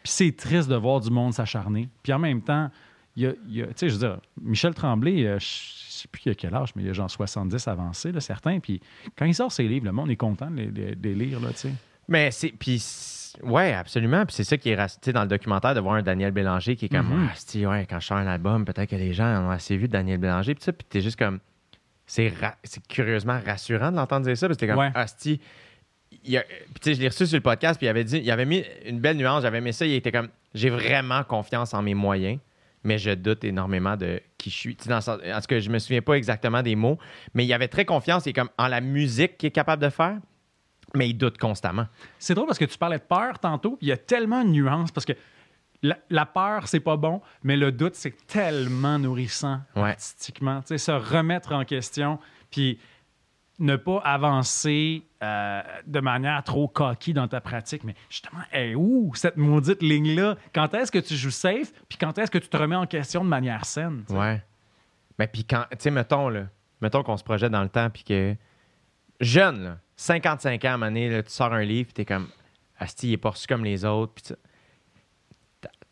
Puis 0.03 0.11
c'est 0.13 0.35
triste 0.37 0.69
de 0.69 0.75
voir 0.75 0.99
du 0.99 1.09
monde 1.09 1.33
s'acharner. 1.33 1.89
Puis 2.03 2.13
en 2.13 2.19
même 2.19 2.41
temps, 2.43 2.69
il 3.15 3.23
y 3.23 3.27
a, 3.27 3.33
il 3.47 3.55
y 3.57 3.61
a- 3.63 3.67
tu 3.67 3.73
sais, 3.75 3.89
je 3.89 3.93
veux 3.93 3.99
dire, 3.99 4.19
Michel 4.41 4.73
Tremblay, 4.73 5.25
euh, 5.25 5.39
je 5.39 5.45
sais 5.45 6.07
plus 6.07 6.21
il 6.25 6.31
a 6.31 6.35
quel 6.35 6.53
âge, 6.55 6.69
mais 6.75 6.83
il 6.83 6.89
a 6.89 6.93
genre 6.93 7.09
70 7.09 7.67
avancé, 7.67 8.11
là, 8.11 8.19
certains. 8.21 8.59
Puis 8.59 8.79
quand 9.17 9.25
il 9.25 9.35
sort 9.35 9.51
ses 9.51 9.67
livres, 9.67 9.85
le 9.85 9.91
monde 9.91 10.09
est 10.09 10.15
content 10.15 10.49
de 10.49 10.61
les, 10.61 10.67
de 10.95 11.09
les 11.09 11.15
lire, 11.15 11.39
là, 11.39 11.49
tu 11.49 11.57
sais. 11.57 11.73
Mais 12.07 12.31
c'est. 12.31 12.49
Puis. 12.49 12.83
Ouais, 13.43 13.73
absolument. 13.73 14.25
Puis 14.25 14.33
c'est 14.35 14.43
ça 14.43 14.57
qui 14.57 14.69
est 14.71 14.75
tu 14.75 14.93
sais, 15.03 15.13
dans 15.13 15.21
le 15.21 15.27
documentaire 15.27 15.75
de 15.75 15.79
voir 15.79 15.95
un 15.95 16.01
Daniel 16.01 16.31
Bélanger 16.31 16.75
qui 16.75 16.85
est 16.85 16.89
comme 16.89 17.07
Mhm. 17.07 17.29
Ah, 17.31 17.69
ouais, 17.69 17.85
quand 17.87 17.99
je 17.99 18.07
sors 18.07 18.17
un 18.17 18.25
album, 18.25 18.65
peut-être 18.65 18.89
que 18.89 18.95
les 18.95 19.13
gens 19.13 19.25
en 19.25 19.47
ont 19.47 19.51
assez 19.51 19.77
vu 19.77 19.87
de 19.87 19.93
Daniel 19.93 20.17
Bélanger. 20.17 20.55
Puis 20.55 20.63
ça, 20.63 20.73
puis 20.73 20.85
t'es 20.89 21.01
juste 21.01 21.17
comme. 21.19 21.39
C'est 22.07 22.29
ra- 22.29 22.55
curieusement 22.87 23.39
rassurant 23.45 23.91
de 23.91 23.97
l'entendre 23.97 24.25
dire 24.25 24.35
ça. 24.35 24.47
Parce 24.47 24.57
que 24.57 24.61
t'es 24.61 24.67
comme 24.67 24.79
Ouais. 24.79 24.89
Ah, 24.95 25.05
c'ti, 25.05 25.39
il 26.23 26.31
y 26.31 26.37
a- 26.37 26.41
Puis 26.43 26.79
tu 26.81 26.89
sais, 26.89 26.93
je 26.95 27.01
l'ai 27.01 27.07
reçu 27.09 27.27
sur 27.27 27.37
le 27.37 27.41
podcast, 27.43 27.77
puis 27.77 27.85
il 27.85 27.89
avait 27.89 28.03
dit, 28.03 28.17
il 28.17 28.31
avait 28.31 28.45
mis 28.47 28.63
une 28.87 28.99
belle 28.99 29.17
nuance, 29.17 29.43
j'avais 29.43 29.59
aimé 29.59 29.71
ça, 29.73 29.85
il 29.85 29.93
était 29.93 30.11
comme 30.11 30.29
J'ai 30.55 30.71
vraiment 30.71 31.23
confiance 31.23 31.75
en 31.75 31.83
mes 31.83 31.93
moyens, 31.93 32.39
mais 32.83 32.97
je 32.97 33.11
doute 33.11 33.43
énormément 33.43 33.95
de 33.97 34.21
qui 34.37 34.49
je 34.49 34.55
suis. 34.55 34.75
Tu 34.75 34.83
sais, 34.83 34.89
dans 34.89 34.95
le 34.97 35.01
sens- 35.01 35.19
en 35.23 35.39
tout 35.41 35.47
cas, 35.47 35.59
je 35.59 35.69
me 35.69 35.79
souviens 35.79 36.01
pas 36.01 36.13
exactement 36.13 36.61
des 36.61 36.75
mots, 36.75 36.97
mais 37.33 37.45
il 37.45 37.53
avait 37.53 37.67
très 37.67 37.85
confiance, 37.85 38.25
est 38.27 38.33
comme 38.33 38.49
en 38.57 38.67
la 38.67 38.81
musique 38.81 39.37
qu'il 39.37 39.47
est 39.47 39.51
capable 39.51 39.83
de 39.83 39.89
faire, 39.89 40.17
mais 40.95 41.09
il 41.09 41.13
doute 41.15 41.37
constamment. 41.37 41.87
C'est 42.17 42.33
drôle 42.33 42.47
parce 42.47 42.57
que 42.59 42.65
tu 42.65 42.77
parlais 42.77 42.97
de 42.97 43.03
peur 43.03 43.37
tantôt, 43.39 43.71
puis 43.77 43.87
il 43.87 43.89
y 43.89 43.93
a 43.93 43.97
tellement 43.97 44.43
de 44.43 44.49
nuances 44.49 44.91
parce 44.91 45.05
que 45.05 45.13
la, 45.81 45.97
la 46.09 46.25
peur, 46.25 46.67
c'est 46.67 46.79
pas 46.79 46.97
bon, 46.97 47.21
mais 47.43 47.55
le 47.55 47.71
doute, 47.71 47.95
c'est 47.95 48.15
tellement 48.27 48.99
nourrissant 48.99 49.61
Ouais. 49.75 49.91
artistiquement. 49.91 50.61
Tu 50.61 50.67
sais, 50.67 50.77
se 50.77 50.91
remettre 50.91 51.53
en 51.53 51.63
question, 51.63 52.19
puis 52.51 52.79
ne 53.59 53.75
pas 53.75 53.99
avancer 53.99 55.03
euh, 55.21 55.61
de 55.85 55.99
manière 55.99 56.43
trop 56.43 56.67
coquille 56.67 57.13
dans 57.13 57.27
ta 57.27 57.41
pratique. 57.41 57.83
Mais 57.83 57.95
justement, 58.09 58.41
est 58.51 58.75
où 58.75 59.11
cette 59.15 59.37
maudite 59.37 59.81
ligne-là? 59.81 60.37
Quand 60.53 60.73
est-ce 60.73 60.91
que 60.91 60.99
tu 60.99 61.15
joues 61.15 61.31
safe, 61.31 61.73
puis 61.87 61.97
quand 61.97 62.17
est-ce 62.17 62.31
que 62.31 62.37
tu 62.37 62.47
te 62.47 62.57
remets 62.57 62.75
en 62.75 62.87
question 62.87 63.23
de 63.23 63.29
manière 63.29 63.65
saine? 63.65 64.03
Ouais. 64.09 64.41
Mais 65.17 65.27
puis 65.27 65.43
quand, 65.43 65.65
tu 65.71 65.77
sais, 65.79 65.91
mettons, 65.91 66.29
là, 66.29 66.45
mettons 66.81 67.03
qu'on 67.03 67.17
se 67.17 67.23
projette 67.23 67.51
dans 67.51 67.63
le 67.63 67.69
temps, 67.69 67.89
puis 67.89 68.03
que 68.03 68.35
jeune, 69.19 69.63
là, 69.63 69.77
55 69.97 70.63
ans 70.65 70.81
à 70.81 70.85
donné, 70.85 71.09
là, 71.09 71.21
tu 71.21 71.31
sors 71.31 71.53
un 71.53 71.63
livre, 71.63 71.87
puis 71.87 71.93
t'es 71.93 72.05
comme, 72.05 72.29
Asti, 72.77 73.09
il 73.09 73.13
est 73.13 73.17
pas 73.17 73.33
comme 73.47 73.65
les 73.65 73.83
autres, 73.83 74.13
puis 74.13 74.35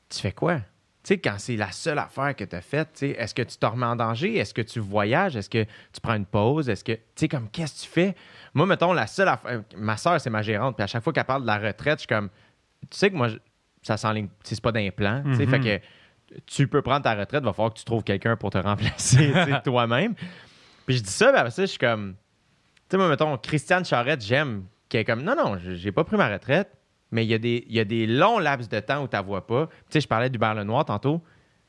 tu 0.10 0.20
fais 0.20 0.32
quoi? 0.32 0.62
Tu 1.08 1.14
sais, 1.14 1.20
quand 1.20 1.36
c'est 1.38 1.56
la 1.56 1.72
seule 1.72 2.00
affaire 2.00 2.36
que 2.36 2.44
tu 2.44 2.54
as 2.54 2.60
faite, 2.60 3.02
est-ce 3.02 3.34
que 3.34 3.42
tu 3.42 3.56
te 3.56 3.66
remets 3.66 3.86
en 3.86 3.96
danger? 3.96 4.36
Est-ce 4.36 4.54
que 4.54 4.62
tu 4.62 4.82
voyages? 4.82 5.38
Est-ce 5.38 5.50
que 5.50 5.64
tu 5.64 6.02
prends 6.02 6.16
une 6.16 6.26
pause? 6.26 6.68
Est-ce 6.68 6.84
que, 6.84 6.92
tu 6.92 7.02
sais, 7.16 7.28
comme, 7.30 7.50
qu'est-ce 7.50 7.76
que 7.76 7.86
tu 7.86 7.90
fais? 7.94 8.16
Moi, 8.54 8.66
mettons, 8.66 8.92
la 8.92 9.08
seule 9.08 9.30
affaire, 9.30 9.62
ma 9.78 9.96
soeur, 9.96 10.20
c'est 10.20 10.30
ma 10.30 10.42
gérante, 10.42 10.76
puis 10.76 10.84
à 10.84 10.88
chaque 10.88 11.02
fois 11.02 11.14
qu'elle 11.14 11.24
parle 11.24 11.44
de 11.44 11.48
la 11.48 11.60
retraite, 11.60 12.00
je 12.00 12.02
suis 12.02 12.08
comme, 12.08 12.28
tu 12.90 12.98
sais 12.98 13.10
que 13.10 13.16
moi, 13.16 13.30
ça 13.84 13.96
s'enligne, 13.96 14.28
c'est 14.44 14.60
pas 14.60 14.74
d'implant, 14.74 15.24
tu 15.24 15.36
sais, 15.36 15.46
Mhm. 15.46 15.50
fait 15.64 15.80
que 16.30 16.40
tu 16.46 16.68
peux 16.68 16.82
prendre 16.82 17.04
ta 17.04 17.16
retraite, 17.16 17.42
va 17.42 17.54
falloir 17.54 17.74
que 17.74 17.80
tu 17.80 17.86
trouves 17.86 18.04
quelqu'un 18.04 18.36
pour 18.36 18.50
te 18.50 18.58
remplacer 18.58 19.32
toi-même. 19.64 20.14
Puis 20.86 20.98
je 20.98 21.04
dis 21.04 21.10
ça, 21.10 21.30
après 21.30 21.52
ça, 21.52 21.62
je 21.62 21.68
suis 21.68 21.80
comme. 21.80 22.16
Tu 22.90 22.92
sais, 22.92 22.98
moi, 22.98 23.08
mettons, 23.08 23.38
Christiane 23.38 23.86
Charette, 23.86 24.22
j'aime, 24.22 24.66
qui 24.90 24.98
est 24.98 25.06
comme, 25.06 25.22
non, 25.24 25.36
non, 25.38 25.58
j'ai 25.58 25.94
pas 25.94 26.04
pris 26.04 26.18
ma 26.18 26.28
retraite, 26.28 26.70
mais 27.12 27.26
il 27.26 27.30
y, 27.30 27.34
a 27.34 27.38
des- 27.38 27.66
il 27.68 27.76
y 27.76 27.80
a 27.80 27.86
des 27.86 28.06
longs 28.08 28.40
laps 28.40 28.70
de 28.70 28.80
temps 28.80 29.04
où 29.04 29.08
tu 29.08 29.16
la 29.16 29.22
vois 29.22 29.46
pas. 29.48 29.68
Tu 29.68 29.74
sais, 29.90 30.02
je 30.02 30.08
parlais 30.08 30.30
d'Hubert 30.30 30.54
Lenoir 30.56 30.86
tantôt. 30.86 31.22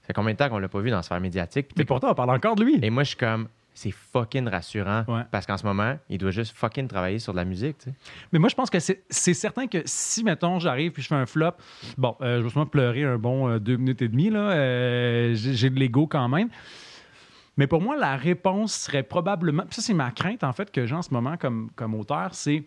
Ça 0.03 0.09
fait 0.09 0.13
combien 0.15 0.33
de 0.33 0.39
temps 0.39 0.49
qu'on 0.49 0.59
l'a 0.59 0.69
pas 0.69 0.81
vu 0.81 0.91
dans 0.91 0.97
la 0.97 1.03
sphère 1.03 1.21
médiatique? 1.21 1.69
Mais 1.77 1.85
pourtant, 1.85 2.11
on 2.11 2.15
parle 2.15 2.31
encore 2.31 2.57
de 2.57 2.65
lui. 2.65 2.79
Et 2.83 2.91
moi, 2.91 3.03
je 3.05 3.09
suis 3.11 3.17
comme, 3.19 3.47
c'est 3.75 3.91
fucking 3.93 4.49
rassurant. 4.49 5.05
Ouais. 5.07 5.23
Parce 5.31 5.47
qu'en 5.47 5.57
ce 5.57 5.65
moment, 5.65 5.97
il 6.09 6.19
doit 6.19 6.31
juste 6.33 6.57
fucking 6.57 6.89
travailler 6.89 7.19
sur 7.21 7.33
de 7.33 7.37
la 7.39 7.45
musique, 7.45 7.79
tu 7.79 7.91
sais. 7.91 7.95
Mais 8.33 8.39
moi, 8.41 8.49
je 8.49 8.55
pense 8.57 8.71
que 8.71 8.79
c'est 8.81 9.35
certain 9.35 9.67
que 9.69 9.79
si, 9.85 10.25
mettons, 10.25 10.59
j'arrive 10.59 10.91
puis 10.93 11.03
je 11.03 11.09
fais 11.09 11.15
un 11.15 11.27
flop, 11.27 11.53
bon, 11.97 12.17
euh, 12.23 12.39
je 12.39 12.43
vais 12.45 12.51
sûrement 12.51 12.67
pleurer 12.67 13.05
un 13.05 13.19
bon 13.19 13.49
euh, 13.49 13.59
deux 13.61 13.77
minutes 13.77 14.03
et 14.03 14.09
demie, 14.09 14.31
là. 14.31 14.51
euh, 14.51 15.35
J'ai 15.35 15.71
de 15.71 15.79
l'ego 15.79 16.07
quand 16.09 16.29
même. 16.29 16.49
Mais 17.57 17.67
pour 17.67 17.81
moi, 17.83 17.97
la 17.97 18.17
réponse 18.17 18.73
serait 18.73 19.03
probablement. 19.03 19.65
puis 19.65 19.75
Ça, 19.75 19.83
c'est 19.83 19.95
ma 19.95 20.11
crainte, 20.11 20.43
en 20.45 20.53
fait, 20.53 20.71
que 20.71 20.87
j'ai 20.87 20.95
en 20.95 21.03
ce 21.03 21.13
moment 21.13 21.37
comme, 21.37 21.71
comme 21.77 21.95
auteur, 21.95 22.31
c'est. 22.35 22.65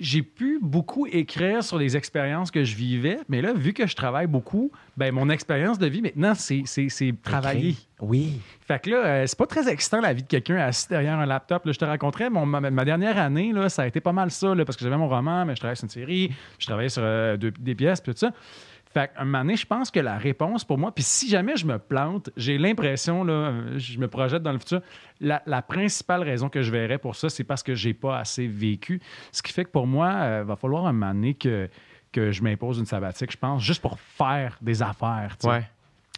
J'ai 0.00 0.22
pu 0.22 0.58
beaucoup 0.60 1.06
écrire 1.06 1.62
sur 1.62 1.78
les 1.78 1.96
expériences 1.96 2.50
que 2.50 2.64
je 2.64 2.74
vivais, 2.74 3.18
mais 3.28 3.40
là, 3.40 3.52
vu 3.54 3.72
que 3.72 3.86
je 3.86 3.94
travaille 3.94 4.26
beaucoup, 4.26 4.72
ben 4.96 5.14
mon 5.14 5.30
expérience 5.30 5.78
de 5.78 5.86
vie 5.86 6.02
maintenant, 6.02 6.34
c'est 6.34 6.62
c'est- 6.66 6.88
c'est 6.88 7.14
travailler. 7.22 7.76
Oui. 8.00 8.40
Fait 8.66 8.82
que 8.82 8.90
là, 8.90 8.96
euh, 9.06 9.26
c'est 9.26 9.38
pas 9.38 9.46
très 9.46 9.68
excitant 9.68 10.00
la 10.00 10.12
vie 10.12 10.22
de 10.24 10.26
quelqu'un 10.28 10.56
assis 10.56 10.88
derrière 10.88 11.16
un 11.20 11.26
laptop. 11.26 11.64
Là, 11.64 11.70
je 11.72 11.78
te 11.78 11.84
raconterais, 11.84 12.28
mon, 12.28 12.44
ma, 12.44 12.60
ma 12.60 12.84
dernière 12.84 13.18
année, 13.18 13.52
là, 13.52 13.68
ça 13.68 13.82
a 13.82 13.86
été 13.86 14.00
pas 14.00 14.12
mal 14.12 14.32
ça, 14.32 14.52
là, 14.52 14.64
parce 14.64 14.76
que 14.76 14.82
j'avais 14.82 14.96
mon 14.96 15.08
roman, 15.08 15.44
mais 15.44 15.54
je 15.54 15.60
travaillais 15.60 15.76
sur 15.76 15.84
une 15.84 15.90
série, 15.90 16.32
je 16.58 16.66
travaillais 16.66 16.88
sur 16.88 17.02
euh, 17.04 17.36
deux- 17.36 17.52
des 17.52 17.76
pièces, 17.76 18.00
puis 18.00 18.12
tout 18.12 18.18
ça. 18.18 18.32
Fait 18.94 19.10
qu'un 19.12 19.24
moment 19.24 19.40
donné, 19.40 19.56
je 19.56 19.66
pense 19.66 19.90
que 19.90 19.98
la 19.98 20.16
réponse 20.16 20.64
pour 20.64 20.78
moi, 20.78 20.94
puis 20.94 21.02
si 21.02 21.28
jamais 21.28 21.56
je 21.56 21.66
me 21.66 21.78
plante, 21.78 22.30
j'ai 22.36 22.58
l'impression, 22.58 23.26
euh, 23.28 23.76
je 23.76 23.98
me 23.98 24.06
projette 24.06 24.42
dans 24.42 24.52
le 24.52 24.58
futur, 24.58 24.80
la, 25.20 25.40
principale 25.62 26.22
raison 26.22 26.48
que 26.48 26.62
je 26.62 26.70
verrais 26.70 26.98
pour 26.98 27.16
ça, 27.16 27.28
c'est 27.28 27.42
parce 27.42 27.64
que 27.64 27.74
j'ai 27.74 27.92
pas 27.92 28.18
assez 28.18 28.46
vécu. 28.46 29.00
Ce 29.32 29.42
qui 29.42 29.52
fait 29.52 29.64
que 29.64 29.70
pour 29.70 29.88
moi, 29.88 30.40
il 30.40 30.44
va 30.44 30.54
falloir 30.54 30.86
un 30.86 30.92
moment 30.92 31.12
donné 31.12 31.34
que, 31.34 31.68
que 32.12 32.30
je 32.30 32.42
m'impose 32.42 32.78
une 32.78 32.86
sabbatique, 32.86 33.32
je 33.32 33.36
pense, 33.36 33.62
juste 33.62 33.82
pour 33.82 33.98
faire 33.98 34.56
des 34.62 34.80
affaires. 34.80 35.36
tu 35.40 35.48
sais. 35.48 35.52
Ouais. 35.52 35.64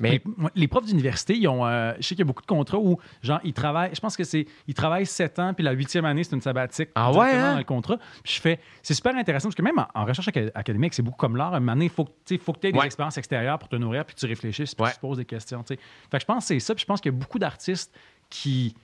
Mais 0.00 0.20
Les, 0.54 0.68
profs 0.68 0.84
d'université, 0.84 1.34
ils 1.38 1.48
ont. 1.48 1.66
euh, 1.66 1.94
je 1.96 2.02
sais 2.02 2.14
qu'il 2.14 2.18
y 2.18 2.22
a 2.22 2.26
beaucoup 2.26 2.42
de 2.42 2.46
contrats 2.46 2.76
où, 2.78 2.98
genre, 3.22 3.40
ils 3.44 3.54
travaillent. 3.54 3.94
Je 3.94 4.00
pense 4.00 4.14
que 4.14 4.24
c'est. 4.24 4.46
Ils 4.66 4.74
travaillent 4.74 5.06
sept 5.06 5.38
ans, 5.38 5.54
puis 5.54 5.64
la 5.64 5.72
huitième 5.72 6.04
année, 6.04 6.22
c'est 6.22 6.34
une 6.36 6.42
sabbatique. 6.42 6.90
Ah 6.94 7.10
ouais, 7.12 7.32
hein? 7.32 7.52
Dans 7.52 7.58
le 7.58 7.64
contrat. 7.64 7.96
Puis 8.22 8.34
je 8.34 8.40
fais. 8.42 8.60
C'est 8.82 8.92
super 8.92 9.16
intéressant 9.16 9.48
parce 9.48 9.54
que 9.54 9.62
même 9.62 9.78
en, 9.78 9.86
en 9.94 10.04
recherche 10.04 10.28
aca- 10.28 10.50
académique, 10.54 10.92
c'est 10.92 11.00
beaucoup 11.02 11.16
comme 11.16 11.36
l'art. 11.36 11.54
Un 11.54 11.60
moment 11.60 11.72
donné, 11.72 11.86
il 11.86 11.90
faut, 11.90 12.04
que- 12.04 12.10
tu 12.26 12.36
sais, 12.36 12.38
faut 12.38 12.52
que 12.52 12.60
tu 12.60 12.66
aies 12.66 12.72
des 12.72 12.78
expériences 12.80 13.16
extérieures 13.16 13.58
pour 13.58 13.70
te 13.70 13.76
nourrir, 13.76 14.04
puis 14.04 14.14
tu 14.14 14.26
réfléchisses, 14.26 14.74
puis 14.74 14.84
Ouais. 14.84 14.90
tu 14.90 14.96
te 14.96 15.00
poses 15.00 15.16
des 15.16 15.24
questions. 15.24 15.64
Fait 15.64 15.76
que 15.76 16.20
je 16.20 16.24
pense 16.26 16.44
que 16.44 16.48
c'est 16.48 16.60
ça. 16.60 16.74
Puis 16.74 16.82
je 16.82 16.86
pense 16.86 17.00
qu'il 17.00 17.10
y 17.12 17.14
a 17.14 17.18
beaucoup 17.18 17.38
d'artistes 17.38 17.94
qui 18.28 18.74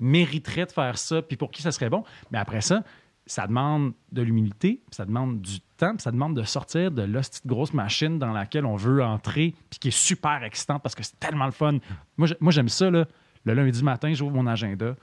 mériteraient 0.00 0.66
de 0.66 0.72
faire 0.72 0.98
ça, 0.98 1.22
puis 1.22 1.36
pour 1.36 1.50
qui 1.50 1.62
ça 1.62 1.70
serait 1.70 1.90
bon. 1.90 2.02
Mais 2.30 2.38
après 2.38 2.60
ça, 2.60 2.82
ça 3.26 3.46
demande 3.46 3.92
de 4.12 4.22
l'humilité, 4.22 4.82
ça 4.90 5.04
demande 5.06 5.40
du 5.40 5.60
temps, 5.78 5.94
ça 5.98 6.10
demande 6.10 6.36
de 6.36 6.42
sortir 6.42 6.90
de 6.90 7.02
l'hostie 7.02 7.40
de 7.42 7.48
grosse 7.48 7.72
machine 7.72 8.18
dans 8.18 8.32
laquelle 8.32 8.66
on 8.66 8.76
veut 8.76 9.02
entrer, 9.02 9.54
puis 9.70 9.78
qui 9.78 9.88
est 9.88 9.96
super 9.98 10.42
excitante 10.44 10.82
parce 10.82 10.94
que 10.94 11.02
c'est 11.02 11.18
tellement 11.18 11.46
le 11.46 11.52
fun. 11.52 11.78
Moi, 12.16 12.26
j'ai- 12.28 12.36
moi, 12.40 12.52
j'aime 12.52 12.68
ça, 12.68 12.90
là. 12.90 13.06
Le 13.44 13.54
lundi 13.54 13.82
matin, 13.82 14.12
j'ouvre 14.14 14.34
mon 14.34 14.46
agenda, 14.46 14.94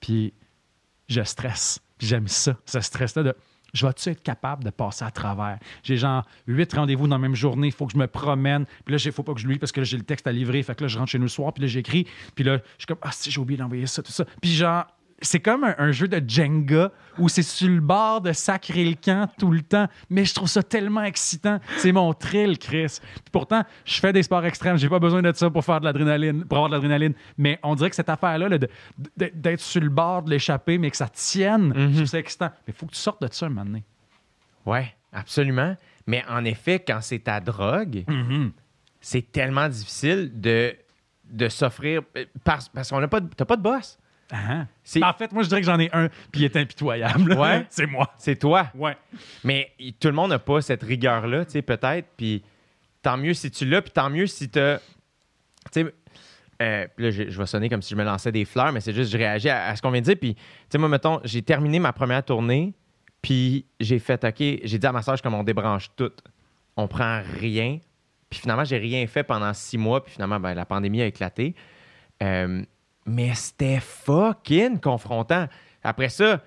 puis 0.00 0.32
je 1.08 1.22
stresse. 1.22 1.80
J'aime 1.98 2.28
ça, 2.28 2.56
ce 2.66 2.80
stress-là 2.80 3.22
de 3.22 3.34
je 3.74 3.84
vais-tu 3.86 4.08
être 4.08 4.22
capable 4.22 4.64
de 4.64 4.70
passer 4.70 5.04
à 5.04 5.10
travers? 5.10 5.58
J'ai 5.82 5.96
genre 5.98 6.24
huit 6.46 6.72
rendez-vous 6.72 7.08
dans 7.08 7.16
la 7.16 7.20
même 7.20 7.34
journée, 7.34 7.66
il 7.66 7.72
faut 7.72 7.84
que 7.86 7.92
je 7.92 7.98
me 7.98 8.06
promène. 8.06 8.64
Puis 8.84 8.94
là, 8.94 9.02
il 9.04 9.12
faut 9.12 9.22
pas 9.22 9.34
que 9.34 9.40
je 9.40 9.46
lui 9.46 9.58
parce 9.58 9.72
que 9.72 9.82
j'ai 9.84 9.98
le 9.98 10.02
texte 10.04 10.26
à 10.26 10.32
livrer. 10.32 10.62
Fait 10.62 10.74
que 10.74 10.84
là, 10.84 10.88
je 10.88 10.96
rentre 10.98 11.10
chez 11.10 11.18
nous 11.18 11.24
le 11.24 11.28
soir, 11.30 11.52
puis 11.52 11.62
là, 11.62 11.66
j'écris. 11.68 12.06
Puis 12.34 12.44
là, 12.44 12.56
je 12.58 12.62
suis 12.78 12.86
comme, 12.86 12.98
ah, 13.02 13.10
si 13.12 13.30
j'ai 13.30 13.38
oublié 13.40 13.58
d'envoyer 13.58 13.86
ça, 13.86 14.02
tout 14.02 14.12
ça. 14.12 14.24
Puis 14.40 14.52
genre, 14.52 14.86
c'est 15.22 15.40
comme 15.40 15.64
un, 15.64 15.74
un 15.78 15.92
jeu 15.92 16.08
de 16.08 16.22
Jenga 16.28 16.90
où 17.18 17.28
c'est 17.30 17.42
sur 17.42 17.68
le 17.68 17.80
bord 17.80 18.20
de 18.20 18.32
sacrer 18.32 18.84
le 18.84 18.94
camp 19.02 19.30
tout 19.38 19.50
le 19.50 19.62
temps. 19.62 19.88
Mais 20.10 20.24
je 20.26 20.34
trouve 20.34 20.48
ça 20.48 20.62
tellement 20.62 21.02
excitant. 21.02 21.58
C'est 21.78 21.92
mon 21.92 22.12
thrill, 22.12 22.58
Chris. 22.58 22.98
Puis 23.00 23.30
pourtant, 23.32 23.64
je 23.86 23.98
fais 23.98 24.12
des 24.12 24.22
sports 24.22 24.44
extrêmes. 24.44 24.76
J'ai 24.76 24.88
pas 24.90 24.98
besoin 24.98 25.22
de 25.22 25.32
ça 25.32 25.48
pour 25.48 25.64
faire 25.64 25.80
de 25.80 25.86
l'adrénaline, 25.86 26.44
pour 26.44 26.58
avoir 26.58 26.68
de 26.70 26.74
l'adrénaline. 26.74 27.14
Mais 27.38 27.58
on 27.62 27.74
dirait 27.74 27.88
que 27.90 27.96
cette 27.96 28.10
affaire-là, 28.10 28.48
là, 28.50 28.58
de- 28.58 28.68
de- 29.16 29.30
d'être 29.34 29.60
sur 29.60 29.80
le 29.80 29.88
bord 29.88 30.22
de 30.22 30.30
l'échapper, 30.30 30.76
mais 30.76 30.90
que 30.90 30.96
ça 30.98 31.08
tienne, 31.08 31.72
je 31.74 31.94
trouve 31.96 32.04
ça 32.06 32.18
excitant. 32.18 32.50
Mais 32.66 32.72
il 32.72 32.74
faut 32.74 32.86
que 32.86 32.92
tu 32.92 32.98
sortes 33.00 33.22
de 33.22 33.28
ça 33.32 33.46
un 33.46 33.48
moment 33.48 33.64
donné. 33.64 33.84
Ouais, 34.66 34.94
absolument. 35.12 35.76
Mais 36.06 36.24
en 36.28 36.44
effet, 36.44 36.80
quand 36.86 36.98
c'est 37.00 37.20
ta 37.20 37.40
drogue, 37.40 38.04
c'est 39.00 39.32
tellement 39.32 39.68
difficile 39.68 40.30
de, 40.34 40.74
de 41.30 41.48
s'offrir 41.48 42.02
euh, 42.16 42.24
parce, 42.44 42.68
parce 42.68 42.90
qu'on 42.90 43.00
n'a 43.00 43.08
pas, 43.08 43.20
t'as 43.20 43.44
pas 43.44 43.56
de 43.56 43.62
boss. 43.62 43.98
Ah. 44.32 44.66
C'est- 44.82 45.02
En 45.04 45.12
fait, 45.12 45.30
moi, 45.32 45.42
je 45.42 45.48
dirais 45.48 45.60
que 45.60 45.66
j'en 45.66 45.78
ai 45.78 45.88
un, 45.92 46.08
puis 46.32 46.42
il 46.42 46.44
est 46.44 46.56
impitoyable. 46.56 47.32
Ouais? 47.34 47.66
c'est 47.70 47.86
moi. 47.86 48.10
C'est 48.18 48.36
toi? 48.36 48.68
Ouais. 48.74 48.96
Mais 49.44 49.70
tout 50.00 50.08
le 50.08 50.14
monde 50.14 50.30
n'a 50.30 50.38
pas 50.38 50.60
cette 50.60 50.82
rigueur-là, 50.82 51.44
tu 51.44 51.52
sais, 51.52 51.62
peut-être. 51.62 52.08
Puis 52.16 52.42
tant 53.02 53.16
mieux 53.16 53.34
si 53.34 53.50
tu 53.50 53.64
l'as, 53.66 53.82
puis 53.82 53.92
tant 53.92 54.10
mieux 54.10 54.26
si 54.26 54.48
tu 54.48 54.58
Tu 54.58 54.60
sais, 55.70 55.94
euh, 56.62 56.86
là, 56.98 57.10
je, 57.10 57.28
je 57.30 57.38
vais 57.38 57.46
sonner 57.46 57.68
comme 57.68 57.82
si 57.82 57.90
je 57.90 57.96
me 57.96 58.04
lançais 58.04 58.32
des 58.32 58.44
fleurs, 58.44 58.72
mais 58.72 58.80
c'est 58.80 58.92
juste, 58.94 59.12
je 59.12 59.18
réagis 59.18 59.48
à, 59.50 59.66
à 59.68 59.76
ce 59.76 59.82
qu'on 59.82 59.90
vient 59.90 60.00
de 60.00 60.06
dire. 60.06 60.16
Puis, 60.20 60.34
tu 60.34 60.42
sais, 60.70 60.78
moi, 60.78 60.88
mettons, 60.88 61.20
j'ai 61.22 61.42
terminé 61.42 61.78
ma 61.78 61.92
première 61.92 62.24
tournée, 62.24 62.72
puis 63.22 63.66
j'ai 63.78 63.98
fait, 63.98 64.24
OK, 64.24 64.36
j'ai 64.38 64.78
dit 64.78 64.86
à 64.86 64.92
ma 64.92 65.02
soeur, 65.02 65.20
comme 65.22 65.34
on 65.34 65.42
débranche 65.44 65.90
tout. 65.96 66.12
On 66.76 66.88
prend 66.88 67.22
rien, 67.40 67.78
puis 67.78 67.86
Puis 68.30 68.40
finalement, 68.40 68.64
j'ai 68.64 68.78
rien 68.78 69.06
fait 69.06 69.22
pendant 69.22 69.52
six 69.54 69.78
mois. 69.78 70.02
Puis 70.02 70.14
finalement, 70.14 70.40
ben, 70.40 70.52
la 70.54 70.64
pandémie 70.66 71.00
a 71.00 71.06
éclaté. 71.06 71.54
Euh, 72.22 72.62
mais 73.06 73.34
c'était 73.34 73.80
fucking 73.80 74.80
confrontant. 74.80 75.46
Après 75.82 76.08
ça, 76.08 76.40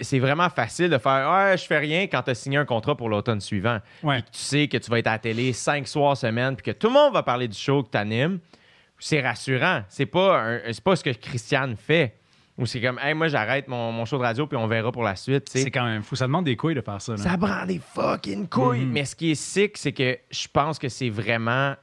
c'est 0.00 0.18
vraiment 0.18 0.50
facile 0.50 0.90
de 0.90 0.98
faire 0.98 1.30
Ouais, 1.30 1.56
je 1.58 1.64
fais 1.64 1.78
rien 1.78 2.02
quand 2.06 2.22
tu 2.22 2.30
as 2.30 2.34
signé 2.34 2.58
un 2.58 2.64
contrat 2.64 2.96
pour 2.96 3.08
l'automne 3.08 3.40
suivant. 3.40 3.78
Ouais. 4.02 4.16
Puis 4.20 4.22
que 4.30 4.36
tu 4.36 4.42
sais 4.42 4.68
que 4.68 4.76
tu 4.76 4.90
vas 4.90 4.98
être 4.98 5.06
à 5.08 5.12
la 5.12 5.18
télé 5.18 5.52
cinq 5.52 5.88
soirs 5.88 6.16
semaine, 6.16 6.54
puis 6.54 6.64
que 6.72 6.78
tout 6.78 6.86
le 6.88 6.92
monde 6.92 7.12
va 7.12 7.22
parler 7.22 7.48
du 7.48 7.56
show 7.58 7.82
que 7.82 7.90
tu 7.90 7.98
animes. 7.98 8.38
C'est 8.98 9.20
rassurant. 9.20 9.82
C'est 9.88 10.06
pas, 10.06 10.58
c'est 10.70 10.84
pas 10.84 10.96
ce 10.96 11.02
que 11.04 11.10
Christiane 11.10 11.76
fait. 11.76 12.14
Ou 12.56 12.66
c'est 12.66 12.80
comme, 12.80 13.00
hey, 13.02 13.14
moi, 13.14 13.26
j'arrête 13.26 13.66
mon, 13.66 13.90
mon 13.90 14.04
show 14.04 14.16
de 14.16 14.22
radio, 14.22 14.46
puis 14.46 14.56
on 14.56 14.68
verra 14.68 14.92
pour 14.92 15.02
la 15.02 15.16
suite. 15.16 15.48
C'est 15.48 15.72
quand 15.72 15.84
même 15.84 16.04
fou. 16.04 16.14
Ça 16.14 16.26
demande 16.26 16.44
des 16.44 16.54
couilles 16.56 16.76
de 16.76 16.80
faire 16.80 17.02
ça. 17.02 17.12
là. 17.12 17.18
Ça 17.18 17.36
prend 17.36 17.66
des 17.66 17.80
fucking 17.80 18.48
couilles. 18.48 18.84
Mhm. 18.84 18.92
Mais 18.92 19.04
ce 19.04 19.16
qui 19.16 19.32
est 19.32 19.34
sick, 19.34 19.76
c'est 19.76 19.92
que 19.92 20.16
je 20.30 20.46
pense 20.52 20.78
que 20.78 20.88
c'est 20.88 21.10
vraiment 21.10 21.74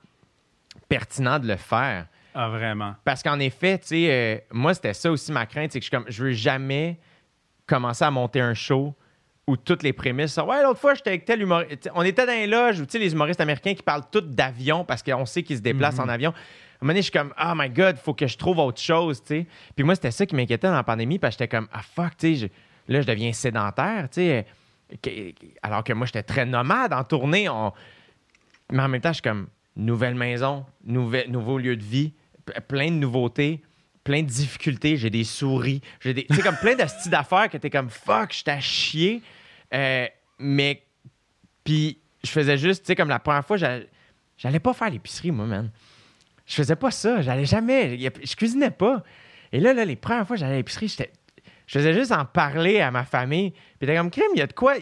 pertinent 0.88 1.40
de 1.40 1.48
le 1.48 1.58
faire. 1.58 2.06
Ah, 2.34 2.50
vraiment. 2.50 2.96
Parce 3.04 3.22
qu'en 3.24 3.40
effet, 3.40 3.78
tu 3.80 3.88
sais, 3.88 4.08
euh, 4.10 4.38
moi, 4.52 4.74
c'était 4.74 4.94
ça 4.94 5.12
aussi 5.12 5.32
ma 5.32 5.46
crainte, 5.46 5.72
c'est 5.72 5.80
que 5.80 5.84
je, 5.86 5.90
suis 5.90 5.98
comme, 5.98 6.06
je 6.10 6.24
veux 6.24 6.32
jamais 6.32 7.00
commencer 7.66 8.04
à 8.06 8.12
monter 8.12 8.40
un 8.42 8.54
show 8.54 8.94
où 9.48 9.58
toutes 9.58 9.84
les 9.84 9.92
prémices 9.94 10.34
sont 10.34 10.44
Ouais, 10.46 10.62
l'autre 10.64 10.80
fois, 10.80 10.94
j'étais 10.94 11.10
avec 11.10 11.26
tel 11.26 11.42
humoriste. 11.42 11.90
On 11.96 12.04
était 12.04 12.26
dans 12.26 12.32
les 12.32 12.48
loges 12.48 12.80
où, 12.80 12.86
tu 12.86 12.92
sais, 12.94 13.00
les 13.00 13.12
humoristes 13.12 13.42
américains 13.42 13.74
qui 13.74 13.84
parlent 13.84 14.06
tous 14.12 14.22
d'avion 14.22 14.86
parce 14.86 15.04
qu'on 15.04 15.26
sait 15.26 15.44
qu'ils 15.44 15.58
se 15.58 15.62
déplacent 15.62 16.00
en 16.00 16.08
avion. 16.10 16.30
À 16.32 16.34
un 16.34 16.38
moment 16.86 16.90
donné, 16.94 17.00
je 17.02 17.10
suis 17.10 17.12
comme 17.12 17.34
Oh 17.40 17.52
my 17.56 17.70
God, 17.70 17.98
faut 17.98 18.14
que 18.14 18.28
je 18.28 18.38
trouve 18.38 18.60
autre 18.60 18.80
chose, 18.82 19.22
tu 19.22 19.28
sais. 19.28 19.48
Puis 19.76 19.84
moi, 19.84 19.96
c'était 19.96 20.12
ça 20.12 20.26
qui 20.26 20.36
m'inquiétait 20.36 20.68
dans 20.68 20.74
la 20.74 20.84
pandémie 20.84 21.20
parce 21.20 21.36
que 21.36 21.44
j'étais 21.44 21.56
comme 21.56 21.68
Ah 21.74 21.82
fuck, 21.82 22.16
tu 22.18 22.36
sais, 22.36 22.48
je- 22.88 22.94
là, 22.94 23.02
je 23.02 23.08
deviens 23.08 23.34
sédentaire, 23.34 24.08
tu 24.10 24.22
sais. 24.22 24.46
Alors 25.62 25.84
que 25.84 25.94
moi, 25.94 26.06
j'étais 26.06 26.24
très 26.24 26.46
nomade 26.46 26.94
en 26.94 27.04
tournée. 27.04 27.50
on- 27.50 27.72
mais 28.72 28.82
en 28.84 28.88
même 28.88 29.02
temps, 29.02 29.10
je 29.10 29.16
suis 29.16 29.22
comme 29.22 29.48
nouvelle 29.76 30.16
maison, 30.16 30.66
nouvel, 30.86 31.30
nouveau 31.32 31.58
lieu 31.58 31.76
de 31.76 31.84
vie, 31.84 32.14
plein 32.68 32.88
de 32.88 32.96
nouveautés, 32.96 33.62
plein 34.04 34.22
de 34.22 34.28
difficultés. 34.28 34.98
J'ai 34.98 35.10
des 35.10 35.24
souris, 35.24 35.82
j'ai 36.00 36.14
des. 36.14 36.26
Tu 36.26 36.36
sais, 36.36 36.42
comme 36.42 36.58
plein 36.58 36.76
de 36.76 37.10
d'affaires 37.10 37.50
que 37.50 37.58
t'es 37.58 37.70
comme 37.70 37.90
fuck, 37.90 38.34
je 38.34 38.44
t'ai 38.44 38.62
chier. 38.62 39.22
Euh, 39.74 40.08
mais. 40.40 40.84
Puis, 41.64 42.00
je 42.24 42.30
faisais 42.32 42.58
juste, 42.58 42.84
tu 42.84 42.88
sais, 42.88 42.96
comme 42.96 43.10
la 43.10 43.20
première 43.20 43.46
fois, 43.46 43.58
j'allais 43.58 44.60
pas 44.60 44.74
faire 44.74 44.90
l'épicerie, 44.90 45.32
moi, 45.32 45.46
man. 45.46 45.70
Je 46.48 46.56
faisais 46.56 46.76
pas 46.76 46.92
ça, 46.92 47.22
j'allais 47.22 47.46
jamais. 47.46 47.98
Je 47.98 48.36
cuisinais 48.36 48.72
pas. 48.72 49.04
Et 49.52 49.60
là, 49.60 49.74
là, 49.74 49.86
les 49.86 49.96
premières 49.96 50.26
fois 50.26 50.36
j'allais 50.36 50.54
à 50.54 50.58
l'épicerie, 50.58 50.88
j'étais. 50.88 51.12
Je 51.72 51.80
faisais 51.80 51.94
juste 51.94 52.12
en 52.12 52.26
parler 52.26 52.82
à 52.82 52.92
ma 52.92 53.06
famille. 53.06 53.52
Puis 53.80 53.88
t'es 53.88 53.96
comme, 53.96 54.12
crime, 54.12 54.26
il 54.36 54.40
y 54.40 54.42
a 54.42 54.48
de 54.48 54.52
quoi? 54.52 54.74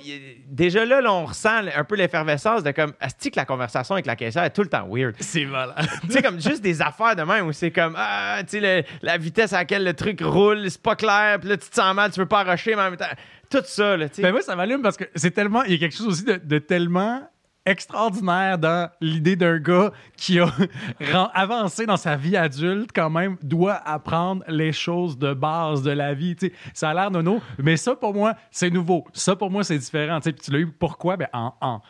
Déjà 0.47 0.86
là, 0.86 1.02
là, 1.02 1.13
on 1.13 1.25
ressent 1.25 1.62
un 1.75 1.84
peu 1.84 1.95
l'effervescence 1.95 2.63
de 2.63 2.71
comme, 2.71 2.93
asti 2.99 3.30
que 3.30 3.36
la 3.36 3.45
conversation 3.45 3.93
avec 3.93 4.08
la 4.08 4.15
caissière 4.15 4.43
est 4.43 4.49
tout 4.49 4.63
le 4.63 4.69
temps 4.69 4.88
weird. 4.89 5.13
C'est 5.19 5.45
malade. 5.45 5.88
tu 6.02 6.12
sais, 6.13 6.23
comme 6.23 6.41
juste 6.41 6.63
des 6.63 6.82
affaires 6.82 7.15
de 7.15 7.21
même 7.21 7.45
où 7.45 7.52
c'est 7.52 7.69
comme, 7.69 7.93
ah, 7.95 8.39
tu 8.41 8.60
sais, 8.60 8.86
la 9.04 9.17
vitesse 9.19 9.54
à 9.54 9.58
laquelle 9.58 9.84
le 9.84 9.93
truc 9.93 10.19
roule, 10.23 10.67
c'est 10.67 10.82
pas 10.82 10.95
clair, 10.95 11.38
puis 11.39 11.49
là, 11.49 11.58
tu 11.58 11.69
te 11.69 11.75
sens 11.75 11.93
mal, 11.93 12.10
tu 12.10 12.19
veux 12.19 12.25
pas 12.25 12.41
rusher, 12.41 12.75
mais 12.75 12.82
en 12.82 12.89
même 12.89 12.97
temps, 12.97 13.06
tout 13.52 13.62
ça, 13.65 13.95
là, 13.95 14.10
tu 14.10 14.15
sais. 14.15 14.21
Ben 14.23 14.32
moi, 14.32 14.41
ça 14.41 14.56
m'allume 14.56 14.82
parce 14.82 14.97
que 14.97 15.06
c'est 15.13 15.32
tellement. 15.32 15.62
Il 15.65 15.73
y 15.73 15.75
a 15.75 15.78
quelque 15.78 15.95
chose 15.95 16.08
aussi 16.08 16.23
de, 16.23 16.41
de 16.43 16.58
tellement 16.58 17.21
extraordinaire 17.69 18.58
dans 18.58 18.89
l'idée 18.99 19.36
d'un 19.36 19.60
gars 19.60 19.91
qui 20.17 20.39
a 20.39 20.51
avancé 21.34 21.86
dans 21.86 21.97
sa 21.97 22.15
vie 22.15 22.36
adulte, 22.36 22.89
quand 22.93 23.10
même, 23.10 23.38
doit 23.43 23.75
apprendre 23.75 24.43
les 24.47 24.71
choses 24.71 25.17
de 25.17 25.34
base 25.34 25.84
de 25.84 25.91
la 25.91 26.13
vie. 26.13 26.36
Ça 26.73 26.89
a 26.89 26.93
l'air 26.93 27.12
nono, 27.12 27.41
mais 27.58 27.77
ça, 27.77 27.95
pour 27.95 28.13
moi, 28.13 28.34
c'est 28.51 28.69
nouveau. 28.69 29.05
Ça, 29.13 29.36
pour 29.36 29.51
moi, 29.51 29.63
c'est 29.63 29.77
différent. 29.77 30.19
tu 30.19 30.51
l'as 30.51 30.60
eu 30.60 30.67
pourquoi? 30.67 31.17
Ben, 31.17 31.27
en, 31.32 31.53
en, 31.62 31.82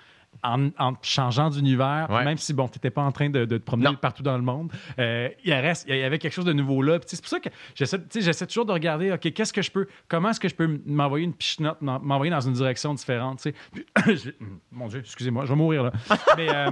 en, 0.43 0.69
en 0.77 0.93
changeant 1.01 1.49
d'univers, 1.49 2.07
Ouais. 2.09 2.23
même 2.23 2.37
si, 2.37 2.53
bon, 2.53 2.67
tu 2.67 2.77
n'étais 2.77 2.89
pas 2.89 3.01
en 3.03 3.11
train 3.11 3.29
de, 3.29 3.45
de 3.45 3.57
te 3.57 3.63
promener 3.63 3.89
Non. 3.89 3.95
partout 3.95 4.23
dans 4.23 4.37
le 4.37 4.43
monde, 4.43 4.71
euh, 4.99 5.29
il, 5.43 5.53
reste, 5.53 5.85
il 5.89 5.95
y 5.97 6.03
avait 6.03 6.17
quelque 6.19 6.33
chose 6.33 6.45
de 6.45 6.53
nouveau 6.53 6.81
là. 6.81 6.99
C'est 7.05 7.19
pour 7.21 7.29
ça 7.29 7.39
que 7.39 7.49
j'essaie, 7.75 8.47
toujours 8.47 8.65
de 8.65 8.71
regarder, 8.71 9.11
OK, 9.11 9.31
qu'est-ce 9.33 9.53
que 9.53 9.61
je 9.61 9.71
peux, 9.71 9.87
comment 10.07 10.29
est-ce 10.29 10.39
que 10.39 10.49
je 10.49 10.55
peux 10.55 10.79
m'envoyer 10.85 11.25
une 11.25 11.33
pichenote, 11.33 11.81
m'en- 11.81 11.99
m'envoyer 11.99 12.31
dans 12.31 12.41
une 12.41 12.53
direction 12.53 12.93
différente, 12.93 13.39
tu 13.41 13.51
sais. 13.51 13.55
Puis, 13.73 13.85
je- 14.17 14.31
mon 14.71 14.87
Dieu, 14.87 14.99
excusez-moi, 14.99 15.45
je 15.45 15.49
vais 15.49 15.57
mourir 15.57 15.83
là. 15.83 15.91
Mais 16.37 16.47
euh, 16.49 16.71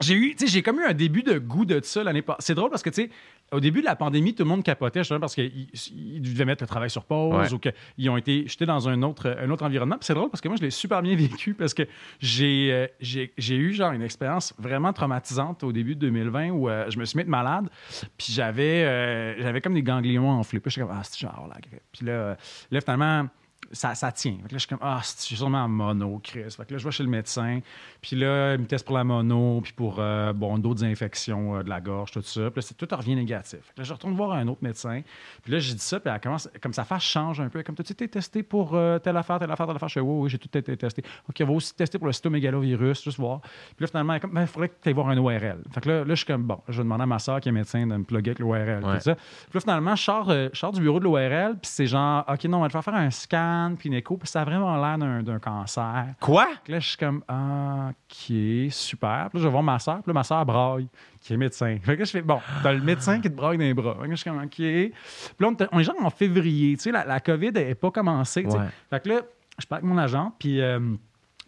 j'ai 0.00 0.14
eu, 0.14 0.34
tu 0.34 0.46
sais, 0.46 0.52
j'ai 0.52 0.62
comme 0.62 0.80
eu 0.80 0.84
un 0.84 0.94
début 0.94 1.22
de 1.22 1.38
goût 1.38 1.64
de 1.64 1.80
ça 1.82 2.02
l'année 2.02 2.22
passée. 2.22 2.38
C'est 2.40 2.54
drôle 2.54 2.70
parce 2.70 2.82
que, 2.82 2.90
tu 2.90 3.02
sais, 3.04 3.10
au 3.52 3.58
début 3.60 3.80
de 3.80 3.86
la 3.86 3.96
pandémie, 3.96 4.32
tout 4.34 4.44
le 4.44 4.48
monde 4.48 4.62
capotait 4.62 5.00
justement 5.00 5.18
parce 5.20 5.34
qu'ils 5.34 5.66
ils 5.92 6.22
devaient 6.22 6.44
mettre 6.44 6.62
le 6.62 6.68
travail 6.68 6.88
sur 6.88 7.04
pause 7.04 7.34
Ouais. 7.34 7.52
ou 7.52 7.58
qu'ils 7.58 8.08
ont 8.08 8.16
été 8.16 8.46
jetés 8.46 8.64
dans 8.64 8.88
un 8.88 9.02
autre, 9.02 9.36
un 9.42 9.50
autre 9.50 9.64
environnement. 9.64 9.96
C'est 10.00 10.14
drôle 10.14 10.30
parce 10.30 10.40
que 10.40 10.46
moi, 10.48 10.56
je 10.56 10.62
l'ai 10.62 10.70
super 10.70 11.02
bien 11.02 11.16
vécu 11.16 11.54
parce 11.54 11.74
que 11.74 11.82
j'ai 12.20 12.70
euh, 12.80 13.26
j'ai 13.36 13.56
eu 13.56 13.72
genre 13.72 13.92
une 13.92 14.02
expérience 14.02 14.54
vraiment 14.58 14.92
traumatisante 14.92 15.62
au 15.62 15.72
début 15.72 15.94
de 15.94 16.00
2020 16.00 16.50
où 16.50 16.68
euh, 16.68 16.90
je 16.90 16.98
me 16.98 17.04
suis 17.04 17.16
mis 17.16 17.24
de 17.24 17.30
malade. 17.30 17.68
Puis 18.16 18.32
j'avais 18.32 18.84
euh, 18.84 19.40
j'avais 19.40 19.60
comme 19.60 19.74
des 19.74 19.82
ganglions 19.82 20.30
enflés. 20.30 20.60
Puis 20.60 20.70
j'étais 20.70 20.86
comme, 20.86 20.96
ah, 20.96 21.02
c'est 21.04 21.18
genre 21.18 21.48
grippe. 21.60 21.82
Puis 21.92 22.06
là, 22.06 22.36
là 22.70 22.80
finalement, 22.80 23.28
ça, 23.72 23.94
ça 23.94 24.10
tient. 24.12 24.32
Fait 24.42 24.48
que 24.48 24.52
là, 24.54 24.58
je 24.58 24.58
suis 24.58 24.68
comme, 24.68 24.78
ah, 24.82 25.00
c'est- 25.02 25.20
je 25.22 25.26
suis 25.26 25.36
sûrement 25.36 25.64
en 25.64 25.68
mono, 25.68 26.20
Chris. 26.22 26.42
Fait 26.56 26.64
que 26.66 26.72
là, 26.72 26.78
je 26.78 26.84
vais 26.84 26.90
chez 26.90 27.02
le 27.02 27.08
médecin. 27.08 27.60
Puis 28.02 28.16
là, 28.16 28.54
il 28.54 28.60
me 28.60 28.66
teste 28.66 28.84
pour 28.84 28.96
la 28.96 29.04
mono, 29.04 29.60
puis 29.62 29.72
pour, 29.72 29.96
euh, 29.98 30.32
bon, 30.32 30.58
d'autres 30.58 30.84
infections 30.84 31.56
euh, 31.56 31.62
de 31.62 31.68
la 31.68 31.80
gorge, 31.80 32.10
tout 32.10 32.22
ça. 32.22 32.50
Puis 32.50 32.62
là, 32.62 32.86
tout 32.86 32.96
revient 32.96 33.14
négatif. 33.14 33.60
Fait 33.60 33.74
que 33.74 33.80
là, 33.80 33.84
je 33.84 33.92
retourne 33.92 34.14
voir 34.14 34.32
un 34.32 34.46
autre 34.48 34.62
médecin. 34.62 35.02
Puis 35.42 35.52
là, 35.52 35.58
j'ai 35.58 35.74
dit 35.74 35.80
ça, 35.80 36.00
puis 36.00 36.12
elle 36.12 36.20
commence, 36.20 36.48
comme 36.60 36.72
sa 36.72 36.84
face 36.84 37.02
change 37.02 37.40
un 37.40 37.48
peu. 37.48 37.62
Comme, 37.62 37.74
tu 37.76 37.82
été 37.92 38.08
testé 38.08 38.42
pour 38.42 38.74
euh, 38.74 38.98
telle 38.98 39.16
affaire, 39.16 39.38
telle 39.38 39.50
affaire, 39.50 39.66
telle 39.66 39.76
affaire? 39.76 39.88
Je 39.88 39.94
fais, 39.94 40.00
oui, 40.00 40.22
oui, 40.24 40.30
j'ai 40.30 40.38
tout 40.38 40.56
été 40.56 40.76
testé. 40.76 41.02
OK, 41.28 41.36
on 41.40 41.44
va 41.46 41.52
aussi 41.52 41.74
tester 41.74 41.98
pour 41.98 42.06
le 42.06 42.12
cytomégalovirus, 42.12 43.04
juste 43.04 43.18
voir. 43.18 43.40
Puis 43.40 43.50
là, 43.80 43.86
finalement, 43.86 44.14
elle 44.14 44.20
comme, 44.20 44.36
il 44.40 44.46
faudrait 44.46 44.68
que 44.70 44.74
tu 44.82 44.88
ailles 44.88 44.94
voir 44.94 45.08
un 45.08 45.16
ORL. 45.18 45.62
Fait 45.72 45.80
que 45.80 45.88
là, 45.88 45.98
là, 46.00 46.04
je 46.08 46.14
suis 46.14 46.26
comme, 46.26 46.42
bon, 46.44 46.60
je 46.68 46.78
vais 46.78 46.82
demander 46.84 47.02
à 47.02 47.06
ma 47.06 47.18
soeur 47.18 47.40
qui 47.40 47.48
est 47.48 47.52
médecin 47.52 47.86
de 47.86 47.96
me 47.96 48.04
plugger 48.04 48.30
avec 48.30 48.38
l'ORL. 48.40 48.84
Ouais. 48.84 48.98
Puis 48.98 49.10
là, 49.54 49.60
finalement, 49.60 49.94
je 49.96 50.02
sors, 50.02 50.30
je 50.30 50.50
sors 50.54 50.72
du 50.72 50.80
bureau 50.80 50.98
de 50.98 51.04
l'ORL, 51.04 51.52
puis 51.60 51.70
c'est 51.70 51.86
genre, 51.86 52.24
OK, 52.28 52.44
non, 52.44 52.58
on 52.58 52.60
va 52.62 52.68
te 52.68 52.72
faire 52.72 52.84
faire 52.84 52.94
un 52.94 53.10
scan, 53.10 53.59
puis 53.78 53.88
une 53.88 53.94
écho, 53.94 54.16
puis 54.16 54.28
ça 54.28 54.42
a 54.42 54.44
vraiment 54.44 54.76
l'air 54.76 54.98
d'un- 54.98 55.38
cancer. 55.38 56.06
Quoi? 56.20 56.48
Puis 56.64 56.72
là, 56.72 56.80
je 56.80 56.88
suis 56.88 56.96
comme, 56.96 57.22
ah, 57.28 57.90
OK, 57.90 58.36
super. 58.70 59.28
Puis 59.30 59.38
là, 59.38 59.42
je 59.42 59.44
vais 59.44 59.50
voir 59.50 59.62
ma 59.62 59.78
soeur, 59.78 59.96
puis 60.02 60.08
là, 60.08 60.14
ma 60.14 60.22
soeur 60.22 60.44
braille, 60.44 60.88
qui 61.20 61.32
est 61.32 61.36
médecin. 61.36 61.78
Fait 61.82 61.94
que 61.94 62.00
là, 62.00 62.04
je 62.04 62.10
fais, 62.10 62.22
bon, 62.22 62.40
t'as 62.62 62.72
le 62.72 62.80
médecin 62.80 63.20
qui 63.20 63.30
te 63.30 63.34
braille 63.34 63.58
dans 63.58 63.64
les 63.64 63.74
bras. 63.74 63.94
Fait 63.94 64.04
que 64.04 64.08
là, 64.08 64.14
je 64.14 64.20
suis 64.20 64.30
comme, 64.30 64.42
OK. 64.42 64.50
Puis 64.56 64.92
là, 65.38 65.50
on, 65.72 65.78
est 65.78 65.84
genre 65.84 65.94
en 66.00 66.10
février, 66.10 66.76
tu 66.76 66.84
sais, 66.84 66.92
la, 66.92 67.04
la 67.04 67.20
COVID 67.20 67.52
n'est 67.52 67.74
pas 67.74 67.90
commencée. 67.90 68.44
Ouais. 68.44 68.66
Fait 68.90 69.00
que 69.02 69.08
là, 69.08 69.20
je 69.58 69.66
parle 69.66 69.80
avec 69.80 69.90
mon 69.90 69.98
agent, 69.98 70.32
puis. 70.38 70.60
euh, 70.60 70.80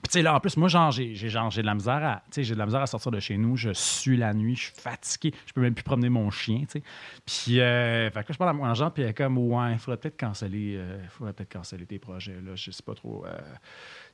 puis, 0.03 0.11
tu 0.11 0.19
sais, 0.19 0.23
là, 0.23 0.35
en 0.35 0.41
plus, 0.41 0.57
moi, 0.57 0.67
genre, 0.67 0.91
j'ai, 0.91 1.15
de 1.15 1.63
la 1.63 1.75
misère 1.75 1.95
à, 2.05 2.23
de 2.37 2.55
la 2.55 2.67
misère 2.67 2.83
à 2.83 2.87
sortir 2.89 3.13
de 3.13 3.21
chez 3.21 3.37
nous. 3.37 3.57
Je 3.57 3.71
suis 3.73 4.17
la 4.17 4.35
nuit, 4.35 4.57
je 4.57 4.65
suis 4.65 4.73
fatigué. 4.75 5.33
Je 5.47 5.53
peux 5.53 5.61
même 5.61 5.75
plus 5.75 5.85
promener 5.85 6.09
mon 6.09 6.29
chien, 6.29 6.63
tu 6.63 6.81
sais. 6.81 6.83
Puis, 7.25 7.61
euh, 7.61 8.11
fait 8.11 8.25
que 8.25 8.29
là, 8.29 8.33
je 8.33 8.37
parle 8.37 8.51
à 8.51 8.53
mon 8.53 8.65
agent, 8.65 8.91
puis 8.91 9.05
elle 9.05 9.11
est 9.11 9.15
comme, 9.15 9.39
ouais, 9.39 9.73
il 9.73 9.79
faudrait 9.79 9.99
peut-être 9.99 10.19
canceller, 10.19 10.75
euh, 10.77 10.99
faudrait 11.09 11.33
peut-être 11.33 11.53
canceller 11.53 11.87
tes 11.87 12.01
projets, 12.01 12.41
là. 12.45 12.57
Je 12.57 12.73
sais 12.73 12.83
pas 12.83 12.95
trop, 12.95 13.25
euh, 13.25 13.39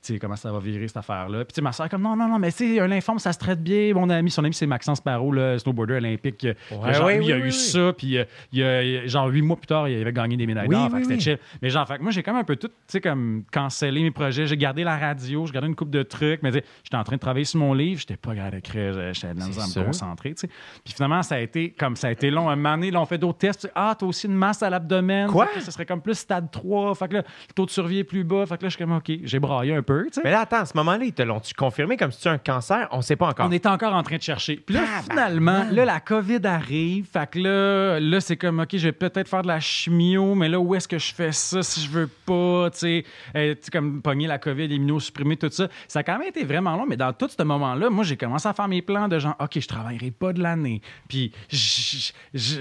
sais, 0.02 0.18
comment 0.18 0.36
ça 0.36 0.50
va 0.52 0.58
virer, 0.58 0.86
cette 0.88 0.96
affaire-là. 0.98 1.38
Puis, 1.44 1.52
tu 1.52 1.54
sais, 1.56 1.60
ma 1.62 1.72
soeur 1.72 1.88
comme, 1.88 2.02
non, 2.02 2.16
non, 2.16 2.28
non, 2.28 2.38
mais 2.38 2.50
tu 2.52 2.74
sais, 2.74 2.80
un 2.80 2.86
lymphome, 2.88 3.18
ça 3.18 3.32
se 3.32 3.38
traite 3.38 3.62
bien. 3.62 3.92
Mon 3.94 4.08
ami, 4.10 4.30
son 4.30 4.44
ami, 4.44 4.54
c'est 4.54 4.66
Maxence 4.66 5.00
Parot, 5.00 5.32
le 5.32 5.58
snowboarder 5.58 5.94
olympique. 5.94 6.44
euh, 6.44 6.54
genre, 6.92 7.06
ouais, 7.06 7.18
lui, 7.18 7.26
il 7.26 7.32
a 7.32 7.36
oui, 7.36 7.40
eu 7.42 7.44
oui, 7.46 7.52
ça, 7.52 7.92
puis 7.96 8.18
euh, 8.18 8.24
il 8.52 8.62
a- 8.62 9.06
genre, 9.06 9.26
huit 9.28 9.42
mois 9.42 9.56
plus 9.56 9.66
tard, 9.66 9.88
il 9.88 10.00
avait 10.00 10.12
gagné 10.12 10.36
des 10.36 10.46
médailles 10.46 10.68
Oui, 10.68 10.74
d'or. 10.74 10.84
oui, 10.84 10.90
fait 10.90 10.96
que 10.98 11.02
c'était 11.04 11.14
oui. 11.14 11.20
chill. 11.20 11.38
Mais 11.62 11.70
genre, 11.70 11.86
fait 11.86 11.98
moi, 11.98 12.10
j'ai 12.10 12.22
comme 12.22 12.36
un 12.36 12.44
peu 12.44 12.56
tout, 12.56 12.68
tu 12.68 12.74
sais, 12.88 13.00
comme 13.00 13.42
cancellé 13.52 14.02
mes 14.02 14.10
projets. 14.10 14.46
J'ai 14.46 14.56
gardé 14.56 14.84
la 14.84 14.96
radio, 14.98 15.46
j'ai 15.46 15.52
gardé 15.52 15.68
une 15.68 15.76
coupe 15.76 15.90
de 15.90 16.02
trucs, 16.02 16.42
mais 16.42 16.50
j'étais 16.52 16.96
en 16.96 17.04
train 17.04 17.16
de 17.16 17.20
travailler 17.20 17.44
sur 17.44 17.60
mon 17.60 17.74
livre, 17.74 18.00
j'étais 18.00 18.16
pas 18.16 18.34
capable 18.34 18.56
d'écrire, 18.56 19.12
j'étais 19.12 19.28
à 19.28 19.34
me 19.34 19.84
concentrer, 19.84 20.34
tu 20.34 20.40
sais. 20.42 20.48
Puis 20.84 20.94
finalement, 20.94 21.22
ça 21.22 21.36
a 21.36 21.40
été 21.40 21.70
comme 21.70 21.96
ça 21.96 22.08
a 22.08 22.10
été 22.12 22.30
long. 22.30 22.48
Un 22.48 22.56
moment 22.56 22.76
donné, 22.76 22.90
là, 22.90 23.00
on 23.00 23.06
fait 23.06 23.18
d'autres 23.18 23.38
tests. 23.38 23.70
Ah, 23.74 23.94
t'as 23.98 24.06
aussi 24.06 24.26
une 24.26 24.34
masse 24.34 24.62
à 24.62 24.70
l'abdomen. 24.70 25.28
Quoi? 25.28 25.48
Ce 25.60 25.70
serait 25.70 25.86
comme 25.86 26.00
plus 26.00 26.14
stade 26.18 26.50
3. 26.50 26.94
Fait 26.94 27.08
que 27.08 27.14
là, 27.14 27.22
le 27.48 27.54
taux 27.54 27.66
de 27.66 27.70
survie 27.70 27.98
est 27.98 28.04
plus 28.04 28.24
bas. 28.24 28.46
Fait 28.46 28.56
que 28.58 28.62
là, 28.64 28.68
je 28.68 28.76
suis 28.76 28.84
comme, 28.84 28.96
OK, 28.96 29.10
j'ai 29.24 29.38
braillé 29.38 29.74
un 29.74 29.82
peu. 29.88 30.06
Mais 30.22 30.30
là, 30.30 30.40
attends, 30.40 30.58
à 30.60 30.66
ce 30.66 30.76
moment-là, 30.76 31.04
ils 31.04 31.12
te 31.12 31.22
l'ont-tu 31.22 31.54
confirmé 31.54 31.96
comme 31.96 32.12
si 32.12 32.20
tu 32.20 32.28
as 32.28 32.32
un 32.32 32.38
cancer? 32.38 32.88
On 32.92 33.00
sait 33.00 33.16
pas 33.16 33.28
encore. 33.28 33.46
On 33.46 33.50
est 33.50 33.64
encore 33.66 33.94
en 33.94 34.02
train 34.02 34.16
de 34.18 34.22
chercher. 34.22 34.56
Puis 34.56 34.74
là, 34.74 34.82
finalement, 35.08 35.64
là, 35.70 35.84
la 35.84 36.00
COVID 36.00 36.40
arrive. 36.44 37.06
Fait 37.10 37.28
que 37.30 37.38
là, 37.38 37.98
là 38.00 38.20
c'est 38.20 38.36
comme, 38.36 38.60
OK, 38.60 38.68
je 38.72 38.78
vais 38.88 38.92
peut-être 38.92 39.28
faire 39.28 39.42
de 39.42 39.48
la 39.48 39.60
chimio, 39.60 40.34
mais 40.34 40.48
là, 40.48 40.60
où 40.60 40.74
est-ce 40.74 40.86
que 40.86 40.98
je 40.98 41.14
fais 41.14 41.32
ça 41.32 41.62
si 41.62 41.80
je 41.80 41.88
veux 41.90 42.06
pas, 42.26 42.70
tu 42.70 42.78
sais, 42.78 43.04
euh, 43.34 43.54
comme 43.72 44.02
pogner 44.02 44.26
la 44.26 44.38
COVID, 44.38 44.66
immunosupprimer, 44.66 45.36
tout 45.36 45.48
ça. 45.50 45.68
Ça 45.88 46.00
a 46.00 46.02
quand 46.02 46.18
même 46.18 46.28
été 46.28 46.44
vraiment 46.44 46.76
long, 46.76 46.86
mais 46.86 46.96
dans 46.96 47.12
tout 47.12 47.28
ce 47.28 47.42
moment-là, 47.42 47.88
moi, 47.90 48.04
j'ai 48.04 48.16
commencé 48.16 48.46
à 48.46 48.52
faire 48.52 48.68
mes 48.68 48.82
plans 48.82 49.08
de 49.08 49.18
genre, 49.18 49.36
OK, 49.40 49.58
je 49.58 49.66
travaillerai 49.68 50.10
pas 50.10 50.32
de 50.32 50.42
l'année. 50.42 50.82
Puis, 51.08 51.32
je- 51.50 52.12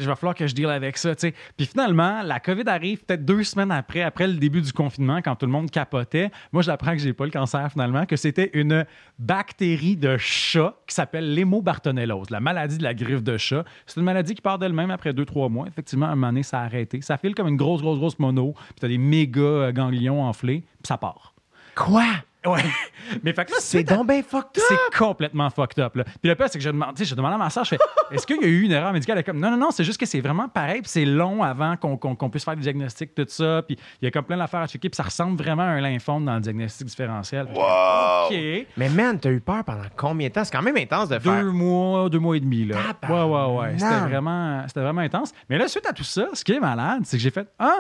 va 0.08 0.16
falloir 0.16 0.36
que 0.36 0.48
je 0.48 0.56
deal 0.56 0.70
avec 0.70 0.98
ça, 0.98 1.14
tu 1.16 1.28
sais. 1.28 1.34
Puis 1.58 1.66
finalement, 1.66 2.22
la 2.24 2.40
COVID 2.40 2.64
arrive 2.68 3.04
peut-être 3.04 3.26
deux 3.26 3.44
semaines 3.44 3.72
après, 3.72 4.02
après 4.02 4.28
le 4.28 4.34
début 4.34 4.62
du 4.62 4.72
confinement, 4.72 5.22
quand 5.22 5.36
tout 5.36 5.46
le 5.46 5.52
monde 5.52 5.70
capotait. 5.70 6.32
Moi, 6.52 6.62
j'apprends 6.64 6.94
que 6.94 7.00
j'ai 7.00 7.14
pas 7.18 7.26
le 7.26 7.32
cancer 7.32 7.70
finalement, 7.72 8.06
que 8.06 8.16
c'était 8.16 8.50
une 8.54 8.86
bactérie 9.20 9.98
de 9.98 10.18
chat 10.18 10.76
qui 10.88 10.96
s'appelle 10.96 11.34
l'hémobartonellose, 11.34 12.30
la 12.30 12.40
maladie 12.40 12.78
de 12.78 12.84
la 12.84 12.94
griffe 12.94 13.24
de 13.24 13.38
chat. 13.38 13.66
C'est 13.86 14.00
une 14.00 14.06
maladie 14.06 14.36
qui 14.36 14.42
part 14.42 14.60
d'elle-même 14.60 14.92
après 14.92 15.14
deux, 15.14 15.26
trois 15.26 15.50
mois. 15.50 15.68
Effectivement, 15.68 16.06
à 16.06 16.10
un 16.10 16.16
moment 16.16 16.28
donné, 16.28 16.44
ça 16.44 16.62
a 16.62 16.64
arrêté. 16.64 17.02
Ça 17.02 17.18
file 17.18 17.36
comme 17.36 17.48
une 17.48 17.58
grosse, 17.58 17.82
grosse, 17.82 17.98
grosse 17.98 18.20
mono, 18.20 18.54
puis 18.54 18.76
t'as 18.80 18.88
des 18.88 18.98
méga 18.98 19.42
euh, 19.42 19.72
ganglions 19.72 20.24
enflés, 20.24 20.62
puis 20.62 20.88
ça 20.88 20.98
part. 20.98 21.34
Quoi? 21.76 22.06
Ouais. 22.46 22.64
Mais 23.24 23.34
fait 23.34 23.46
que 23.46 23.52
là, 23.52 23.58
C'est 23.60 23.84
donc 23.84 24.08
bien 24.08 24.22
fucked 24.22 24.58
up. 24.58 24.64
C'est 24.68 24.98
complètement 24.98 25.50
fucked 25.50 25.80
up. 25.80 25.96
Là. 25.96 26.04
Puis 26.04 26.30
le 26.30 26.36
pire, 26.36 26.48
c'est 26.50 26.58
que 26.58 26.64
je 26.64 26.70
demande, 26.70 26.98
je 26.98 27.16
à 27.16 27.38
ma 27.38 27.50
soeur, 27.50 27.64
je 27.64 27.70
fais, 27.70 27.78
est-ce 28.12 28.28
qu'il 28.28 28.42
y 28.42 28.46
a 28.46 28.48
eu 28.48 28.62
une 28.62 28.72
erreur 28.72 28.94
médicale? 28.94 29.18
Elle 29.18 29.22
est 29.22 29.24
comme, 29.24 29.40
non, 29.40 29.52
non, 29.52 29.58
non, 29.58 29.72
c'est 29.72 29.84
juste 29.84 30.00
que 30.00 30.06
c'est 30.06 30.22
vraiment 30.22 30.48
pareil, 30.48 30.82
puis 30.82 30.90
c'est 30.90 31.06
long 31.06 31.44
avant 31.44 31.76
qu'on 31.78 32.30
puisse 32.30 32.46
faire 32.46 32.56
des 32.56 32.62
diagnostics, 32.62 33.16
tout 33.16 33.26
ça. 33.28 33.62
Puis 33.68 33.78
il 34.02 34.06
y 34.06 34.08
a 34.08 34.12
comme 34.12 34.24
plein 34.26 34.38
d'affaires 34.38 34.62
à 34.62 34.68
checker, 34.68 34.90
puis 34.90 34.96
ça 34.96 35.04
ressemble 35.04 35.42
vraiment 35.42 35.64
à 35.64 35.68
un 35.68 35.82
lymphome 35.82 36.26
dans 36.26 36.36
le 36.36 36.42
diagnostic 36.42 36.88
différentiel. 36.88 37.48
Wow. 37.54 38.28
OK. 38.28 38.68
Mais 38.78 38.90
man, 38.90 39.20
t'as 39.20 39.32
eu 39.32 39.40
peur 39.40 39.64
pendant 39.64 39.84
combien 39.96 40.28
de 40.28 40.34
temps? 40.34 40.44
C'est 40.44 40.56
quand 40.56 40.62
même 40.62 40.78
intense 40.78 41.10
de 41.10 41.20
faire. 41.20 41.42
Deux 41.42 41.52
mois, 41.52 42.10
deux 42.10 42.20
mois 42.20 42.38
et 42.38 42.40
demi, 42.40 42.66
là. 42.66 42.78
Ouais, 43.10 43.24
ouais, 43.24 43.58
ouais. 43.58 43.74
C'était 43.78 44.00
vraiment, 44.00 44.64
c'était 44.68 44.82
vraiment 44.82 45.02
intense. 45.02 45.34
Mais 45.50 45.58
là, 45.58 45.68
suite 45.68 45.86
à 45.86 45.94
tout 45.94 46.04
ça, 46.04 46.28
ce 46.34 46.44
qui 46.44 46.54
est 46.54 46.60
malade, 46.60 47.02
c'est 47.06 47.18
que 47.18 47.24
j'ai 47.24 47.32
fait, 47.32 47.48
ah, 47.60 47.80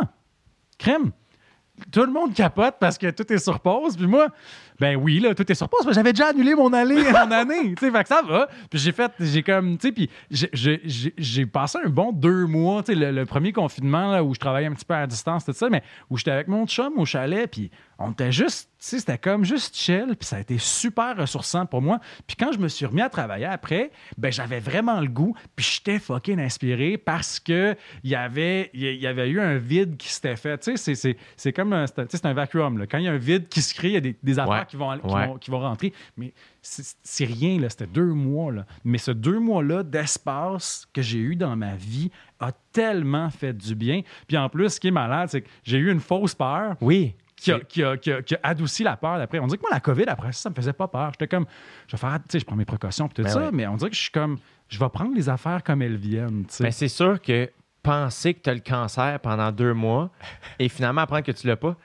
crème. 0.78 1.12
Tout 1.92 2.02
le 2.06 2.12
monde 2.12 2.34
capote 2.34 2.76
parce 2.80 2.98
que 2.98 3.12
tout 3.12 3.32
est 3.32 3.38
sur 3.38 3.60
pause. 3.60 3.96
Puis 3.96 4.08
moi, 4.08 4.28
ben 4.80 4.96
oui, 4.96 5.20
là, 5.20 5.36
tout 5.36 5.50
est 5.52 5.56
sur 5.56 5.70
pause. 5.70 5.86
mais 5.86 5.94
J'avais 5.94 6.12
déjà 6.12 6.30
annulé 6.30 6.56
mon 6.56 6.74
année, 6.74 7.04
mon 7.12 7.32
année. 7.32 7.76
Tu 7.76 7.86
sais, 7.86 7.92
fait 7.92 8.02
que 8.04 8.08
ça 8.10 8.22
va. 8.28 8.48
Puis 8.70 8.80
j'ai 8.80 8.92
fait, 8.92 9.12
j'ai 9.20 9.44
comme, 9.44 9.78
tu 9.78 9.88
sais, 9.88 9.92
puis 9.94 10.10
j'ai- 10.32 11.46
passé 11.46 11.78
un 11.84 11.90
bon 11.90 12.12
deux 12.12 12.46
mois, 12.46 12.84
tu 12.84 12.94
sais, 12.94 13.00
le, 13.00 13.12
le 13.12 13.26
premier 13.26 13.54
confinement, 13.54 14.12
là, 14.12 14.24
où 14.24 14.34
je 14.34 14.40
travaillais 14.40 14.68
un 14.68 14.74
petit 14.74 14.86
peu 14.86 14.96
à 14.96 15.06
distance, 15.08 15.46
tout 15.46 15.54
ça, 15.54 15.70
mais 15.70 15.84
où 16.10 16.18
j'étais 16.18 16.32
avec 16.32 16.48
mon 16.48 16.66
chum 16.66 16.94
au 16.98 17.06
chalet, 17.06 17.50
puis 17.50 17.70
on 18.00 18.12
était 18.12 18.32
juste, 18.32 18.70
tu 18.80 18.86
sais, 18.90 19.00
c'était 19.00 19.18
comme 19.18 19.44
juste 19.44 19.76
chill, 19.76 20.16
puis 20.20 20.28
ça 20.28 20.36
a 20.36 20.40
été 20.40 20.58
super 20.60 21.18
ressourçant 21.18 21.66
pour 21.66 21.82
moi. 21.82 22.00
Puis 22.28 22.36
quand 22.36 22.52
je 22.52 22.60
me 22.60 22.68
suis 22.68 22.86
remis 22.86 23.02
à 23.02 23.10
travailler 23.10 23.46
après, 23.46 23.92
ben 24.18 24.32
j'avais 24.32 24.60
vraiment 24.60 25.02
le 25.02 25.08
goût, 25.08 25.36
puis 25.56 25.66
j'étais 25.66 25.98
fucking 25.98 26.40
inspiré 26.40 26.98
parce 26.98 27.40
que 27.40 27.76
il 28.04 28.12
y 28.12 28.16
avait, 28.16 28.70
il 28.74 28.96
y 28.96 29.08
avait 29.08 29.30
eu 29.30 29.40
un 29.40 29.58
vide 29.58 29.98
qui 29.98 30.10
s'était 30.10 30.36
fait. 30.36 30.58
Tu 30.60 30.78
sais, 30.78 30.96
c'est- 31.38 31.54
comme 31.54 31.74
un, 31.74 31.86
c'est 31.88 32.26
un- 32.26 32.34
vacuum. 32.34 32.78
Là. 32.78 32.86
Quand 32.86 33.00
il 33.00 33.06
y 33.06 33.08
a 33.08 33.12
un 33.14 33.18
vide 33.18 33.48
qui 33.48 33.62
se 33.64 33.74
crée, 33.74 33.88
il 33.90 33.94
y 33.94 33.98
a 33.98 34.02
des, 34.02 34.16
des 34.22 34.38
affaires 34.40 34.54
Ouais. 34.60 34.66
qui, 34.68 34.76
vont, 34.76 34.98
qui, 35.00 35.06
Ouais. 35.08 35.28
vont, 35.28 35.38
qui 35.38 35.50
vont 35.52 35.60
rentrer. 35.60 35.92
Mais 36.18 36.34
c'est 36.62 36.86
c'est 37.02 37.26
rien, 37.26 37.60
là. 37.60 37.70
C'était 37.70 37.88
deux 37.88 38.14
mois, 38.14 38.52
là. 38.52 38.66
Mais 38.84 39.00
ce 39.00 39.10
deux 39.12 39.40
mois-là 39.40 39.82
d'espace 39.84 40.88
que 40.94 41.02
j'ai 41.02 41.20
eu 41.20 41.36
dans 41.36 41.56
ma 41.56 41.76
vie 41.76 42.12
a 42.40 42.52
tellement 42.72 43.30
fait 43.32 43.54
du 43.54 43.74
bien. 43.76 44.02
Puis 44.28 44.38
en 44.38 44.50
plus, 44.50 44.70
ce 44.70 44.80
qui 44.80 44.88
est 44.90 44.92
malade, 44.92 45.30
c'est 45.32 45.42
que 45.42 45.50
j'ai 45.64 45.78
eu 45.78 45.92
une 45.92 46.00
fausse 46.00 46.36
peur 46.36 46.76
Oui. 46.82 47.16
Qui 47.38 47.52
a, 47.52 47.60
qui, 47.62 47.84
a, 47.84 47.96
qui 47.98 48.12
a- 48.12 48.22
qui 48.22 48.36
a 48.36 48.40
adouci 48.44 48.84
la 48.84 48.98
peur 48.98 49.18
d'après. 49.18 49.40
On 49.40 49.48
dirait 49.48 49.58
que 49.58 49.62
moi, 49.64 49.70
la 49.72 49.80
COVID, 49.80 50.04
après 50.08 50.32
ça, 50.34 50.42
ça 50.44 50.50
me 50.50 50.56
faisait 50.56 50.74
pas 50.74 50.88
peur. 50.88 51.12
J'étais 51.14 51.28
comme, 51.28 51.46
je 51.88 51.92
vais 51.96 51.98
faire, 52.00 52.14
tu 52.20 52.24
sais, 52.32 52.40
je 52.40 52.46
prends 52.46 52.56
mes 52.56 52.66
précautions, 52.66 53.08
puis 53.08 53.16
tout 53.16 53.24
Ben 53.24 53.30
ça, 53.30 53.40
ouais. 53.46 53.50
mais 53.54 53.66
on 53.68 53.76
dirait 53.78 53.90
que 53.92 53.96
je 53.96 54.02
suis 54.02 54.12
comme, 54.12 54.38
je 54.68 54.78
vais 54.80 54.90
prendre 54.90 55.16
les 55.16 55.30
affaires 55.30 55.64
comme 55.64 55.82
elles 55.82 55.98
viennent. 55.98 56.46
Mais 56.60 56.72
c'est 56.72 56.88
sûr 56.90 57.22
que 57.22 57.50
penser 57.84 58.34
que 58.34 58.42
tu 58.42 58.50
as 58.50 58.54
le 58.54 58.60
cancer 58.60 59.20
pendant 59.22 59.52
deux 59.52 59.74
mois 59.74 60.10
et 60.60 60.68
finalement 60.68 61.02
apprendre 61.02 61.24
que 61.24 61.32
tu 61.32 61.48
l'as 61.48 61.56
pas, 61.56 61.78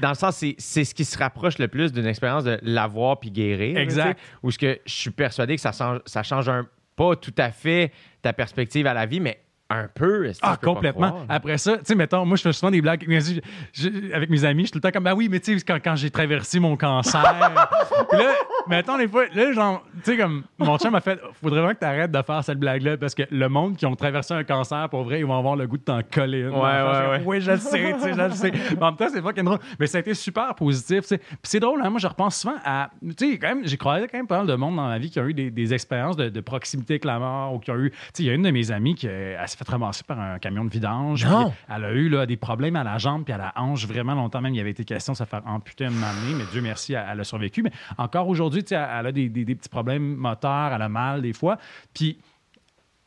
dans 0.00 0.08
le 0.08 0.14
sens, 0.14 0.36
c'est, 0.36 0.54
c'est 0.58 0.84
ce 0.84 0.94
qui 0.94 1.04
se 1.04 1.16
rapproche 1.18 1.58
le 1.58 1.68
plus 1.68 1.92
d'une 1.92 2.06
expérience 2.06 2.44
de 2.44 2.58
l'avoir 2.62 3.20
puis 3.20 3.30
guérir. 3.30 3.76
Exact. 3.78 4.18
Où 4.42 4.50
ce 4.50 4.58
que 4.58 4.80
je 4.86 4.92
suis 4.92 5.10
persuadé 5.10 5.54
que 5.56 5.60
ça 5.60 5.70
change, 5.72 6.00
ça 6.06 6.22
change 6.22 6.48
un, 6.48 6.66
pas 6.96 7.14
tout 7.16 7.34
à 7.36 7.50
fait 7.50 7.92
ta 8.22 8.32
perspective 8.32 8.86
à 8.86 8.94
la 8.94 9.04
vie, 9.04 9.20
mais 9.20 9.43
un 9.70 9.88
peu. 9.94 10.24
que 10.30 10.32
Ah, 10.42 10.56
complètement. 10.62 11.08
croire? 11.10 11.24
Après 11.28 11.58
ça, 11.58 11.78
tu 11.78 11.84
sais, 11.84 11.94
mettons, 11.94 12.24
moi, 12.24 12.36
je 12.36 12.42
fais 12.42 12.52
souvent 12.52 12.70
des 12.70 12.80
blagues 12.82 13.02
avec 13.04 13.08
mes, 13.08 13.20
je- 13.20 13.40
je- 13.72 14.12
avec 14.14 14.28
mes 14.30 14.44
amis. 14.44 14.62
Je 14.62 14.66
suis 14.66 14.72
tout 14.72 14.78
le 14.78 14.82
temps 14.82 14.90
comme, 14.92 15.04
ben 15.04 15.14
oui, 15.14 15.28
mais 15.30 15.40
tu 15.40 15.58
sais, 15.58 15.64
quand, 15.64 15.78
quand 15.82 15.96
j'ai 15.96 16.10
traversé 16.10 16.60
mon 16.60 16.76
cancer. 16.76 17.22
Là, 18.12 18.32
mettons, 18.68 18.98
des 18.98 19.08
fois, 19.08 19.24
là, 19.34 19.52
genre, 19.52 19.84
tu 20.04 20.12
sais, 20.12 20.16
comme, 20.16 20.44
mon 20.58 20.78
chum 20.78 20.90
m'a 20.92 21.00
fait, 21.00 21.18
faudrait 21.42 21.60
vraiment 21.60 21.74
que 21.74 21.78
tu 21.80 21.84
arrêtes 21.86 22.10
de 22.12 22.22
faire 22.22 22.44
cette 22.44 22.58
blague-là 22.58 22.96
parce 22.96 23.14
que 23.14 23.22
le 23.30 23.48
monde 23.48 23.76
qui 23.76 23.86
ont 23.86 23.96
traversé 23.96 24.34
un 24.34 24.44
cancer, 24.44 24.88
pour 24.90 25.04
vrai, 25.04 25.20
ils 25.20 25.26
vont 25.26 25.36
avoir 25.38 25.56
le 25.56 25.66
goût 25.66 25.78
de 25.78 25.82
t'en 25.82 26.00
coller. 26.02 26.40
une. 26.40 26.50
Ouais, 26.50 26.60
ouais, 26.60 27.08
ouais. 27.10 27.22
Oui, 27.24 27.40
je 27.40 27.50
le 27.52 27.56
sais, 27.58 27.94
tu 27.94 28.00
sais, 28.00 28.12
je 28.12 28.20
le 28.20 28.30
sais. 28.30 28.52
Mais 28.52 28.76
en 28.82 28.86
même 28.86 28.96
temps, 28.96 29.08
c'est 29.12 29.22
fucking 29.22 29.44
drôle. 29.44 29.58
Mais 29.80 29.86
ça 29.86 29.98
a 29.98 30.00
été 30.02 30.14
super 30.14 30.54
positif, 30.54 31.00
tu 31.02 31.06
sais. 31.08 31.18
Puis 31.18 31.28
c'est 31.44 31.60
drôle, 31.60 31.80
hein, 31.82 31.90
moi, 31.90 31.98
je 32.00 32.06
repense 32.06 32.36
souvent 32.40 32.56
à, 32.64 32.90
tu 33.16 33.32
sais, 33.32 33.38
quand 33.38 33.48
même, 33.48 33.66
j'ai 33.66 33.76
croisé 33.76 34.06
quand 34.08 34.18
même 34.18 34.26
pas 34.26 34.38
mal 34.38 34.46
de 34.46 34.54
monde 34.54 34.76
dans 34.76 34.86
ma 34.88 34.98
vie 34.98 35.10
qui 35.10 35.18
ont 35.20 35.26
eu 35.26 35.34
des, 35.34 35.50
des 35.50 35.74
expériences 35.74 36.16
de, 36.16 36.28
de 36.28 36.40
proximité 36.40 36.94
avec 36.94 37.04
la 37.04 37.18
mort 37.18 37.54
ou 37.54 37.58
qui 37.58 37.70
ont 37.70 37.76
eu, 37.78 37.90
tu 37.90 37.96
sais, 38.14 38.22
il 38.22 38.26
y 38.26 38.30
a 38.30 38.34
une 38.34 38.42
de 38.42 38.50
mes 38.50 38.70
amies 38.70 38.94
qui 38.94 39.06
elle 39.06 39.38
s'est 39.56 39.64
fait 39.64 39.70
ramasser 39.70 40.02
par 40.04 40.20
un 40.20 40.38
camion 40.38 40.64
de 40.64 40.70
vidange. 40.70 41.24
Non. 41.26 41.50
Puis 41.50 41.58
Elle 41.76 41.84
a 41.84 41.92
eu 41.92 42.08
là, 42.08 42.26
des 42.26 42.36
problèmes 42.36 42.76
à 42.76 42.84
la 42.84 42.98
jambe 42.98 43.24
puis 43.24 43.32
à 43.32 43.38
la 43.38 43.52
hanche 43.56 43.86
vraiment 43.86 44.14
longtemps. 44.14 44.40
Même, 44.40 44.54
il 44.54 44.58
y 44.58 44.60
avait 44.60 44.70
été 44.70 44.84
question 44.84 45.12
de 45.12 45.18
se 45.18 45.24
faire 45.24 45.42
amputer 45.46 45.84
une 45.84 46.02
année, 46.02 46.34
mais 46.36 46.44
Dieu 46.52 46.60
merci, 46.60 46.92
elle, 46.94 47.06
elle 47.12 47.20
a 47.20 47.24
survécu. 47.24 47.62
Mais 47.62 47.72
encore 47.98 48.28
aujourd'hui, 48.28 48.62
tu 48.62 48.68
sais, 48.68 48.74
elle, 48.76 49.06
a 49.06 49.12
des, 49.12 49.28
des- 49.28 49.44
des 49.44 49.54
petits 49.54 49.68
problèmes 49.68 50.14
moteurs, 50.16 50.72
elle 50.72 50.82
a 50.82 50.88
mal 50.88 51.22
des 51.22 51.32
fois. 51.32 51.58
Puis 51.92 52.18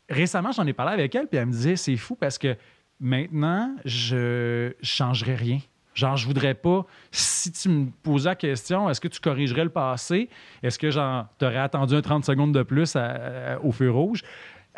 récemment, 0.10 0.52
j'en 0.52 0.66
ai 0.66 0.74
parlé 0.74 0.94
avec 0.94 1.14
elle, 1.16 1.28
puis 1.28 1.38
elle 1.38 1.48
me 1.48 1.52
disait 1.52 1.76
c'est 1.76 1.98
fou 1.98 2.16
parce 2.16 2.38
que 2.38 2.56
maintenant, 3.00 3.76
je 3.86 4.68
ne 4.68 4.74
changerais 4.82 5.36
rien. 5.36 5.60
Genre, 5.94 6.16
je 6.16 6.28
voudrais 6.28 6.54
pas, 6.54 6.86
si 7.10 7.52
tu 7.52 7.70
me 7.70 7.88
posais 8.04 8.30
la 8.30 8.36
question, 8.36 8.88
est-ce 8.88 9.02
que 9.02 9.08
tu 9.08 9.20
corrigerais 9.20 9.64
le 9.64 9.72
passé? 9.72 10.30
Est-ce 10.62 10.78
que 10.78 10.92
genre, 10.92 11.26
t'aurais 11.40 11.58
attendu 11.58 11.96
un 11.96 12.02
30 12.02 12.24
secondes 12.24 12.54
de 12.54 12.62
plus 12.62 12.96
à- 12.96 13.54
à- 13.56 13.60
au 13.60 13.72
feu 13.72 13.90
rouge? 13.90 14.22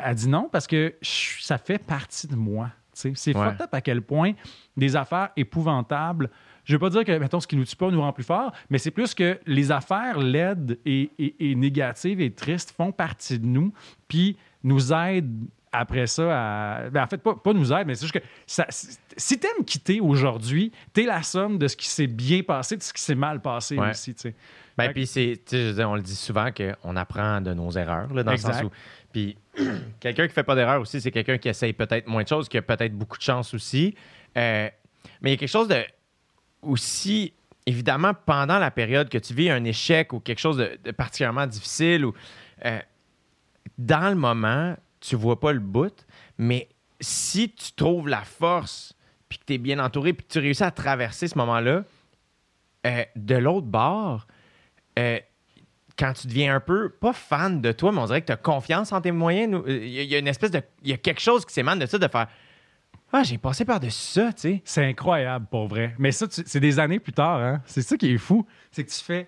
Elle 0.03 0.15
dit 0.15 0.27
non 0.29 0.49
parce 0.51 0.67
que 0.67 0.95
je- 1.01 1.41
ça 1.43 1.57
fait 1.57 1.77
partie 1.79 2.27
de 2.27 2.35
moi. 2.35 2.69
C'est 2.93 3.09
Ouais. 3.09 3.33
fucked 3.33 3.61
up 3.61 3.69
à 3.73 3.79
quel 3.81 4.01
point 4.01 4.33
des 4.75 4.95
affaires 4.97 5.29
épouvantables. 5.37 6.29
Je 6.65 6.73
veux 6.73 6.79
pas 6.79 6.89
dire 6.89 7.05
que, 7.05 7.17
mettons, 7.17 7.39
ce 7.39 7.47
qui 7.47 7.55
nous 7.55 7.63
tue 7.65 7.75
pas 7.75 7.89
nous 7.89 8.01
rend 8.01 8.11
plus 8.13 8.23
fort, 8.25 8.51
mais 8.69 8.77
c'est 8.77 8.91
plus 8.91 9.13
que 9.13 9.39
les 9.45 9.71
affaires 9.71 10.19
laides 10.19 10.77
et, 10.85 11.09
et- 11.17 11.51
et 11.51 11.55
négatives 11.55 12.19
et 12.21 12.31
tristes 12.31 12.71
font 12.75 12.91
partie 12.91 13.39
de 13.39 13.45
nous, 13.45 13.73
puis 14.07 14.37
nous 14.63 14.91
aident 14.93 15.47
après 15.71 16.07
ça 16.07 16.23
à. 16.83 16.89
ben, 16.89 17.03
en 17.03 17.07
fait, 17.07 17.19
pas, 17.19 17.35
pas 17.35 17.53
nous 17.53 17.71
aident, 17.71 17.87
mais 17.87 17.95
c'est 17.95 18.07
juste 18.07 18.19
que 18.19 18.25
ça- 18.45 18.65
si 18.69 19.39
t'aimes 19.39 19.63
quitter 19.65 19.99
aujourd'hui, 20.01 20.71
t'es 20.93 21.03
la 21.03 21.21
somme 21.23 21.57
de 21.57 21.67
ce 21.67 21.77
qui 21.77 21.87
s'est 21.87 22.07
bien 22.07 22.41
passé, 22.43 22.75
de 22.75 22.81
ce 22.83 22.91
qui 22.91 23.01
s'est 23.01 23.15
mal 23.15 23.39
passé 23.41 23.77
Ouais. 23.77 23.91
aussi. 23.91 24.13
Ben, 24.77 24.91
puis 24.93 25.05
c'est, 25.07 25.39
on 25.85 25.95
le 25.95 26.01
dit 26.01 26.15
souvent 26.15 26.49
qu'on 26.51 26.95
apprend 26.95 27.41
de 27.41 27.53
nos 27.53 27.69
erreurs, 27.71 28.13
là, 28.13 28.23
dans 28.23 28.31
Exact. 28.31 28.49
le 28.49 28.53
sens 28.55 28.63
où. 28.65 28.71
Puis 29.11 29.37
quelqu'un 29.99 30.27
qui 30.27 30.33
fait 30.33 30.43
pas 30.43 30.55
d'erreur 30.55 30.81
aussi, 30.81 31.01
c'est 31.01 31.11
quelqu'un 31.11 31.37
qui 31.37 31.49
essaye 31.49 31.73
peut-être 31.73 32.07
moins 32.07 32.23
de 32.23 32.27
choses, 32.27 32.47
qui 32.49 32.57
a 32.57 32.61
peut-être 32.61 32.93
beaucoup 32.93 33.17
de 33.17 33.23
chance 33.23 33.53
aussi. 33.53 33.95
Euh, 34.37 34.69
mais 35.21 35.29
il 35.29 35.33
y 35.33 35.35
a 35.35 35.37
quelque 35.37 35.49
chose 35.49 35.67
de 35.67 35.83
aussi, 36.61 37.33
évidemment, 37.65 38.13
pendant 38.13 38.59
la 38.59 38.71
période 38.71 39.09
que 39.09 39.17
tu 39.17 39.33
vis 39.33 39.49
un 39.49 39.63
échec 39.63 40.13
ou 40.13 40.19
quelque 40.19 40.39
chose 40.39 40.57
de, 40.57 40.91
particulièrement 40.91 41.47
difficile, 41.47 42.05
ou 42.05 42.13
euh, 42.65 42.79
dans 43.77 44.09
le 44.09 44.15
moment, 44.15 44.75
tu 44.99 45.15
vois 45.15 45.39
pas 45.39 45.53
le 45.53 45.59
bout, 45.59 46.05
mais 46.37 46.67
si 46.99 47.51
tu 47.51 47.71
trouves 47.73 48.09
la 48.09 48.23
force, 48.23 48.93
puis 49.29 49.37
que 49.37 49.45
tu 49.45 49.53
es 49.53 49.57
bien 49.57 49.79
entouré, 49.79 50.13
puis 50.13 50.25
que 50.25 50.33
tu 50.33 50.39
réussis 50.39 50.63
à 50.63 50.71
traverser 50.71 51.27
ce 51.27 51.37
moment-là, 51.37 51.83
euh, 52.85 53.03
de 53.15 53.35
l'autre 53.35 53.67
bord, 53.67 54.27
quand 55.99 56.13
tu 56.13 56.27
deviens 56.27 56.55
un 56.55 56.59
peu, 56.61 56.89
pas 56.89 57.11
fan 57.13 57.59
de 57.61 57.71
toi, 57.73 57.91
mais 57.91 57.99
on 57.99 58.05
dirait 58.05 58.21
que 58.21 58.27
tu 58.27 58.31
as 58.31 58.37
confiance 58.37 58.91
en 58.93 59.01
tes 59.01 59.11
moyens. 59.11 59.61
Il 59.67 59.87
y, 59.87 60.15
a- 60.15 60.19
une 60.19 60.27
espèce 60.27 60.51
de. 60.51 60.61
Il 60.81 60.89
y 60.89 60.93
a 60.93 60.97
quelque 60.97 61.19
chose 61.21 61.45
qui 61.45 61.53
s'émane 61.53 61.77
de 61.79 61.85
ça, 61.85 61.97
de 61.97 62.07
faire 62.07 62.27
Ah, 63.11 63.23
j'ai 63.23 63.37
passé 63.37 63.65
par-dessus 63.65 64.13
ça, 64.13 64.31
tu 64.33 64.41
sais. 64.41 64.61
C'est 64.63 64.85
incroyable, 64.85 65.45
pour 65.51 65.67
vrai. 65.67 65.93
Mais 65.99 66.11
ça, 66.11 66.27
c'est 66.29 66.59
des 66.59 66.79
années 66.79 66.99
plus 66.99 67.11
tard. 67.13 67.39
Hein? 67.41 67.61
C'est 67.65 67.81
ça 67.81 67.97
qui 67.97 68.13
est 68.13 68.17
fou. 68.17 68.45
C'est 68.71 68.83
que 68.85 68.89
tu 68.91 69.03
fais 69.03 69.27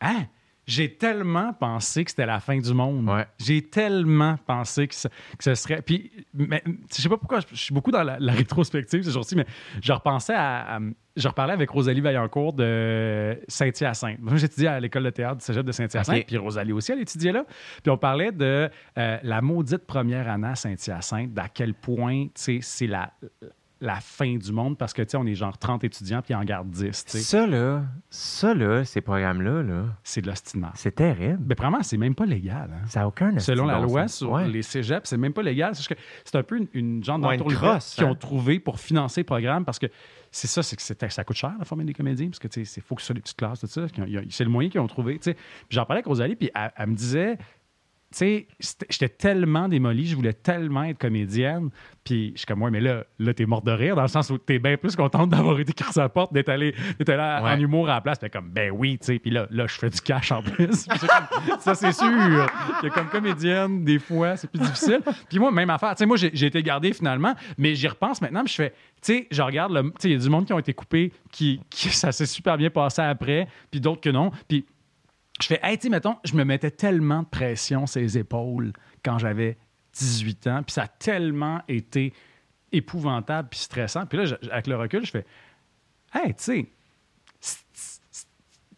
Hein? 0.00 0.26
J'ai 0.66 0.94
tellement 0.96 1.52
pensé 1.52 2.04
que 2.04 2.10
c'était 2.10 2.26
la 2.26 2.40
fin 2.40 2.58
du 2.58 2.72
monde. 2.72 3.08
Ouais. 3.08 3.26
J'ai 3.38 3.62
tellement 3.62 4.36
pensé 4.46 4.88
que, 4.88 4.94
ça- 4.94 5.08
que 5.36 5.44
ce 5.44 5.54
serait. 5.54 5.82
Puis, 5.82 6.10
mais, 6.32 6.62
je 6.94 7.02
sais 7.02 7.08
pas 7.08 7.16
pourquoi, 7.18 7.40
je, 7.50 7.54
suis 7.56 7.74
beaucoup 7.74 7.90
dans 7.90 8.02
la, 8.02 8.18
la 8.18 8.32
rétrospective 8.32 9.02
ce 9.02 9.10
jour-ci, 9.10 9.36
mais 9.36 9.46
je 9.82 9.92
repensais 9.92 10.34
à. 10.34 10.76
à- 10.76 10.80
je 11.16 11.28
reparlais 11.28 11.52
avec 11.52 11.70
Rosalie 11.70 12.00
Vaillancourt 12.00 12.54
de 12.54 13.38
Saint-Hyacinthe. 13.46 14.18
Moi, 14.20 14.34
j'étudiais 14.34 14.66
à 14.66 14.80
l'école 14.80 15.04
de 15.04 15.10
théâtre 15.10 15.36
du 15.36 15.44
cégep 15.44 15.64
de 15.64 15.70
Saint-Hyacinthe, 15.70 16.26
puis 16.26 16.36
Rosalie 16.38 16.72
aussi, 16.72 16.90
elle 16.90 16.98
étudiait 17.02 17.30
là. 17.30 17.44
Puis 17.84 17.90
on 17.92 17.96
parlait 17.96 18.32
de 18.32 18.68
euh, 18.98 19.18
la 19.22 19.40
maudite 19.40 19.86
première 19.86 20.28
année 20.28 20.48
à 20.48 20.56
Saint-Hyacinthe, 20.56 21.32
d'à 21.32 21.48
quel 21.48 21.74
point, 21.74 22.24
tu 22.26 22.30
sais, 22.34 22.58
c'est 22.62 22.88
la, 22.88 23.12
la 23.84 23.96
fin 24.00 24.36
du 24.36 24.52
monde 24.52 24.78
parce 24.78 24.92
que, 24.92 25.02
tu 25.02 25.10
sais, 25.10 25.16
on 25.16 25.26
est 25.26 25.34
genre 25.34 25.56
30 25.58 25.84
étudiants 25.84 26.22
puis 26.22 26.34
en 26.34 26.42
gardent 26.44 26.70
10, 26.70 27.04
tu 27.04 27.10
sais. 27.12 27.18
Ça, 27.20 27.46
là, 27.46 27.82
ça, 28.10 28.54
là, 28.54 28.84
ces 28.84 29.00
programmes-là, 29.00 29.62
là, 29.62 29.84
C'est 30.02 30.20
de 30.22 30.26
l'ostinement. 30.26 30.70
c'est 30.74 30.94
terrible. 30.94 31.40
Mais 31.46 31.54
vraiment, 31.54 31.82
c'est 31.82 31.96
même 31.98 32.14
pas 32.14 32.26
légal. 32.26 32.70
hein. 32.72 32.86
Ça 32.86 33.00
n'a 33.00 33.08
aucun 33.08 33.38
Selon 33.38 33.66
la 33.66 33.80
loi 33.80 34.08
sur 34.08 34.30
Ouais. 34.32 34.48
les 34.48 34.62
cégeps, 34.62 35.08
c'est 35.08 35.16
même 35.16 35.32
pas 35.32 35.42
légal. 35.42 35.72
C'est 35.74 36.36
un 36.36 36.42
peu 36.42 36.56
une, 36.56 36.68
une 36.72 37.04
genre 37.04 37.20
Ouais, 37.20 37.36
crosse, 37.38 37.94
qu'ils 37.94 38.04
hein. 38.04 38.08
ont 38.10 38.14
trouvé 38.14 38.58
pour 38.58 38.80
financer 38.80 39.20
le 39.20 39.26
programme 39.26 39.64
parce 39.64 39.78
que 39.78 39.86
c'est 40.30 40.48
ça, 40.48 40.62
c'est 40.62 40.76
que 40.76 40.82
ça 41.12 41.22
coûte 41.24 41.36
cher 41.36 41.52
la 41.58 41.64
former 41.64 41.84
des 41.84 41.92
comédiens 41.94 42.26
parce 42.28 42.38
que 42.40 42.48
tu 42.48 42.64
sais, 42.64 42.80
il 42.80 42.82
faut 42.82 42.94
que 42.94 43.02
ce 43.02 43.06
soit 43.06 43.14
des 43.14 43.20
petites 43.20 43.36
classes, 43.36 43.60
tout 43.60 43.66
ça. 43.66 43.82
C'est 44.30 44.44
le 44.44 44.50
moyen 44.50 44.68
qu'ils 44.70 44.80
ont 44.80 44.86
trouvé. 44.86 45.18
tu 45.18 45.24
sais. 45.30 45.34
Puis 45.34 45.44
j'en 45.76 45.84
parlais 45.84 45.98
avec 45.98 46.06
Rosalie, 46.06 46.34
puis 46.36 46.50
elle, 46.54 46.72
elle 46.76 46.86
me 46.88 46.94
disait, 46.94 47.38
tu 48.14 48.46
sais, 48.58 48.78
j'étais 48.88 49.08
tellement 49.08 49.68
démolie, 49.68 50.06
je 50.06 50.14
voulais 50.14 50.32
tellement 50.32 50.84
être 50.84 50.98
comédienne. 50.98 51.70
Puis 52.04 52.32
je 52.34 52.38
suis 52.38 52.46
comme, 52.46 52.62
ouais, 52.62 52.70
mais 52.70 52.80
là, 52.80 53.04
là 53.18 53.34
t'es 53.34 53.46
morte 53.46 53.64
de 53.64 53.72
rire, 53.72 53.96
dans 53.96 54.02
le 54.02 54.08
sens 54.08 54.30
où 54.30 54.38
t'es 54.38 54.58
bien 54.58 54.76
plus 54.76 54.94
contente 54.94 55.30
d'avoir 55.30 55.58
été 55.58 55.72
crissée 55.72 56.00
à 56.00 56.08
porte, 56.08 56.32
d'être 56.32 56.50
allé, 56.50 56.74
d'être 56.98 57.08
allé 57.08 57.42
en 57.42 57.58
humour 57.58 57.88
à 57.88 57.94
la 57.94 58.00
place. 58.00 58.20
T'es 58.20 58.30
comme, 58.30 58.50
ben 58.50 58.70
oui, 58.70 58.98
tu 58.98 59.06
sais. 59.06 59.18
Puis 59.18 59.30
là, 59.30 59.46
là, 59.50 59.66
je 59.66 59.74
fais 59.74 59.90
du 59.90 60.00
cash 60.00 60.30
en 60.30 60.42
plus. 60.42 60.86
Puis 60.88 60.98
comme, 61.00 61.58
ça, 61.58 61.74
c'est 61.74 61.92
sûr. 61.92 62.46
Que 62.80 62.88
comme 62.88 63.08
comédienne, 63.08 63.84
des 63.84 63.98
fois, 63.98 64.36
c'est 64.36 64.48
plus 64.48 64.60
difficile. 64.60 65.00
Puis 65.28 65.38
moi, 65.40 65.50
même 65.50 65.70
affaire. 65.70 65.90
Tu 65.90 65.98
sais, 65.98 66.06
moi, 66.06 66.16
j'ai 66.16 66.46
été 66.46 66.62
gardé 66.62 66.92
finalement, 66.92 67.34
mais 67.58 67.74
j'y 67.74 67.88
repense 67.88 68.20
maintenant, 68.20 68.44
puis 68.44 68.52
je 68.52 68.62
fais, 68.62 68.70
tu 68.70 68.74
sais, 69.00 69.26
je 69.30 69.42
regarde, 69.42 69.74
tu 69.74 69.90
sais, 69.98 70.08
il 70.10 70.12
y 70.12 70.16
a 70.16 70.18
du 70.18 70.28
monde 70.28 70.46
qui 70.46 70.52
ont 70.52 70.58
été 70.58 70.72
coupés, 70.72 71.12
qui, 71.32 71.60
qui 71.68 71.88
ça 71.88 72.12
s'est 72.12 72.26
super 72.26 72.56
bien 72.56 72.70
passé 72.70 73.02
après, 73.02 73.48
puis 73.70 73.80
d'autres 73.80 74.00
que 74.00 74.10
non. 74.10 74.30
Puis 74.46 74.66
je 75.40 75.46
fais, 75.46 75.60
hey, 75.62 75.76
tu 75.78 75.84
sais, 75.84 75.88
mettons, 75.88 76.16
je 76.24 76.34
me 76.34 76.44
mettais 76.44 76.70
tellement 76.70 77.22
de 77.22 77.28
pression 77.28 77.86
sur 77.86 78.00
les 78.00 78.16
épaules 78.18 78.72
quand 79.04 79.18
j'avais 79.18 79.56
18 79.94 80.46
ans, 80.46 80.62
puis 80.62 80.72
ça 80.72 80.82
a 80.84 80.88
tellement 80.88 81.60
été 81.68 82.12
épouvantable 82.72 83.48
puis 83.50 83.60
stressant. 83.60 84.06
Puis 84.06 84.18
là, 84.18 84.24
je- 84.26 84.50
avec 84.50 84.66
le 84.66 84.76
recul, 84.76 85.04
je 85.04 85.10
fais, 85.10 85.26
hey, 86.14 86.34
tu 86.34 86.42
sais, 86.42 86.66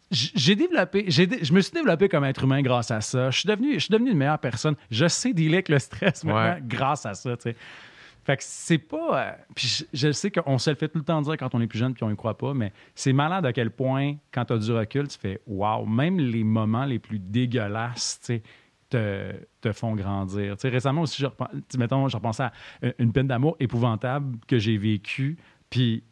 j'ai 0.09 0.55
développé, 0.55 1.05
je 1.09 1.51
me 1.53 1.59
suis 1.59 1.73
développé 1.73 2.07
comme 2.07 2.23
être 2.23 2.43
humain 2.45 2.61
grâce 2.61 2.91
à 2.91 3.01
ça. 3.01 3.29
Je 3.29 3.39
suis 3.39 3.47
devenu, 3.47 3.73
je 3.73 3.79
suis 3.79 3.91
devenu 3.91 4.11
une 4.11 4.17
meilleure 4.17 4.39
personne. 4.39 4.75
Je 4.89 5.05
sais 5.07 5.33
dealer 5.33 5.55
avec 5.55 5.69
le 5.69 5.79
stress 5.79 6.23
maintenant 6.23 6.53
Ouais. 6.55 6.61
grâce 6.63 7.05
à 7.05 7.13
ça, 7.13 7.35
tu 7.35 7.51
sais. 7.51 7.55
Fait 8.27 8.35
que 8.35 8.43
c'est 8.45 8.77
pas. 8.77 9.21
euh, 9.21 9.31
puis 9.55 9.85
je, 9.93 10.11
sais 10.11 10.29
qu'on 10.31 10.57
se 10.57 10.69
le 10.69 10.75
fait 10.75 10.89
tout 10.89 10.97
le 10.97 11.05
temps 11.05 11.21
dire 11.21 11.37
quand 11.37 11.55
on 11.55 11.61
est 11.61 11.67
plus 11.67 11.79
jeune 11.79 11.93
puis 11.93 12.03
on 12.03 12.11
y 12.11 12.15
croit 12.17 12.37
pas, 12.37 12.53
mais 12.53 12.73
c'est 12.93 13.13
malade 13.13 13.45
à 13.45 13.53
quel 13.53 13.71
point, 13.71 14.15
quand 14.33 14.43
tu 14.43 14.51
as 14.51 14.57
du 14.57 14.69
recul, 14.73 15.07
tu 15.07 15.17
fais 15.17 15.39
Waouh, 15.47 15.85
même 15.85 16.19
les 16.19 16.43
moments 16.43 16.83
les 16.83 16.99
plus 16.99 17.19
dégueulasses, 17.19 18.19
tu 18.19 18.25
sais, 18.25 18.43
te, 18.89 19.31
te 19.61 19.71
font 19.71 19.95
grandir. 19.95 20.57
Récemment 20.61 21.03
aussi, 21.03 21.23
je 21.23 21.77
mettons, 21.77 22.09
je 22.09 22.17
repensais 22.17 22.43
à 22.43 22.51
une- 22.81 22.93
une 22.99 23.13
peine 23.13 23.27
d'amour 23.27 23.55
épouvantable 23.61 24.37
que 24.45 24.59
j'ai 24.59 24.77
vécue, 24.77 25.37
puis 25.69 26.03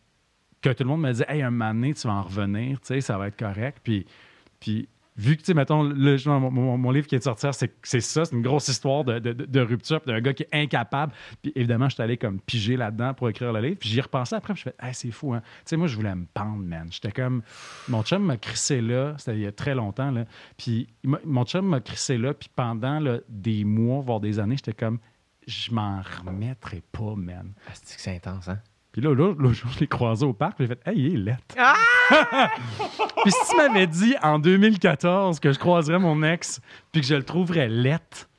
que 0.62 0.70
tout 0.70 0.84
le 0.84 0.90
monde 0.92 1.02
me 1.02 1.12
disait 1.12 1.26
Hey, 1.28 1.42
un 1.42 1.52
moment 1.52 1.74
donné, 1.74 1.94
tu 1.96 2.08
vas 2.08 2.14
en 2.14 2.22
revenir, 2.24 2.80
tu 2.80 2.88
sais, 2.88 3.02
ça 3.02 3.18
va 3.18 3.28
être 3.28 3.38
correct. 3.38 3.80
Puis 3.84 4.88
vu 5.18 5.36
que, 5.38 5.42
tu 5.42 5.48
sais, 5.48 5.54
mettons, 5.54 5.84
mon, 5.84 6.78
mon- 6.78 6.92
livre 6.92 7.08
qui 7.08 7.16
est 7.16 7.20
de 7.20 7.24
sortir, 7.24 7.52
c'est 7.54 8.00
ça, 8.02 8.26
c'est 8.26 8.36
une 8.36 8.42
grosse 8.42 8.68
histoire 8.68 9.04
de, 9.04 9.20
de- 9.20 9.34
de- 9.34 9.60
rupture, 9.62 10.02
d'un 10.06 10.20
gars 10.22 10.34
qui 10.34 10.44
est 10.44 10.50
incapable. 10.54 11.14
Puis 11.42 11.52
évidemment, 11.56 11.90
je 11.90 11.96
suis 11.96 12.04
allé 12.04 12.18
comme 12.18 12.40
piger 12.40 12.78
là-dedans 12.78 13.14
pour 13.14 13.30
écrire 13.30 13.54
le 13.54 13.62
livre. 13.62 13.78
Puis 13.80 13.90
j'y 13.90 14.02
repensais 14.02 14.36
après, 14.36 14.54
puis 14.54 14.64
je 14.66 14.70
fais 14.70 14.76
Hey, 14.86 14.94
c'est 14.94 15.12
fou, 15.12 15.34
hein. 15.34 15.42
Tu 15.42 15.62
sais, 15.66 15.78
moi, 15.78 15.88
je 15.88 15.96
voulais 15.96 16.14
me 16.16 16.26
pendre, 16.34 16.64
man. 16.64 16.88
J'étais 16.92 17.12
comme. 17.12 17.42
Mon 17.88 18.04
chum 18.04 18.24
m'a 18.24 18.38
crissé 18.38 18.82
là, 18.82 19.16
c'était 19.18 19.36
il 19.36 19.42
y 19.42 19.48
a 19.48 19.52
très 19.52 19.76
longtemps, 19.76 20.12
là. 20.12 20.26
Puis 20.58 20.88
mon 21.04 21.46
chum 21.46 21.66
m'a 21.68 21.80
crissé 21.80 22.18
là, 22.18 22.34
puis 22.34 22.50
pendant 22.56 23.00
des 23.30 23.64
mois, 23.64 24.02
voire 24.02 24.20
des 24.20 24.40
années, 24.40 24.56
j'étais 24.58 24.74
comme. 24.74 25.00
Je 25.48 25.72
m'en 25.72 26.02
remettrai 26.26 26.82
pas, 26.92 27.14
man. 27.16 27.54
Ah, 27.68 27.72
c'est 27.76 28.16
intense, 28.16 28.48
hein? 28.48 28.60
Puis 28.96 29.02
là, 29.02 29.10
là, 29.10 29.34
l'autre 29.38 29.52
jour, 29.56 29.70
je 29.74 29.80
l'ai 29.82 29.88
croisé 29.88 30.26
au 30.26 30.32
parc, 30.32 30.56
j'ai 30.58 30.68
fait 30.68 30.80
Hey, 30.86 30.96
il 30.98 31.16
est 31.16 31.18
lettre. 31.18 31.56
puis 33.24 33.32
si 33.32 33.50
tu 33.52 33.58
m'avais 33.58 33.88
dit 33.88 34.16
en 34.24 34.40
2014 34.40 35.42
que 35.42 35.52
je 35.52 35.60
croiserais 35.60 36.00
mon 36.00 36.24
ex, 36.24 36.62
puis 36.94 37.02
que 37.02 37.08
je 37.08 37.16
le 37.16 37.24
trouverais 37.24 37.68
lettre, 37.68 38.30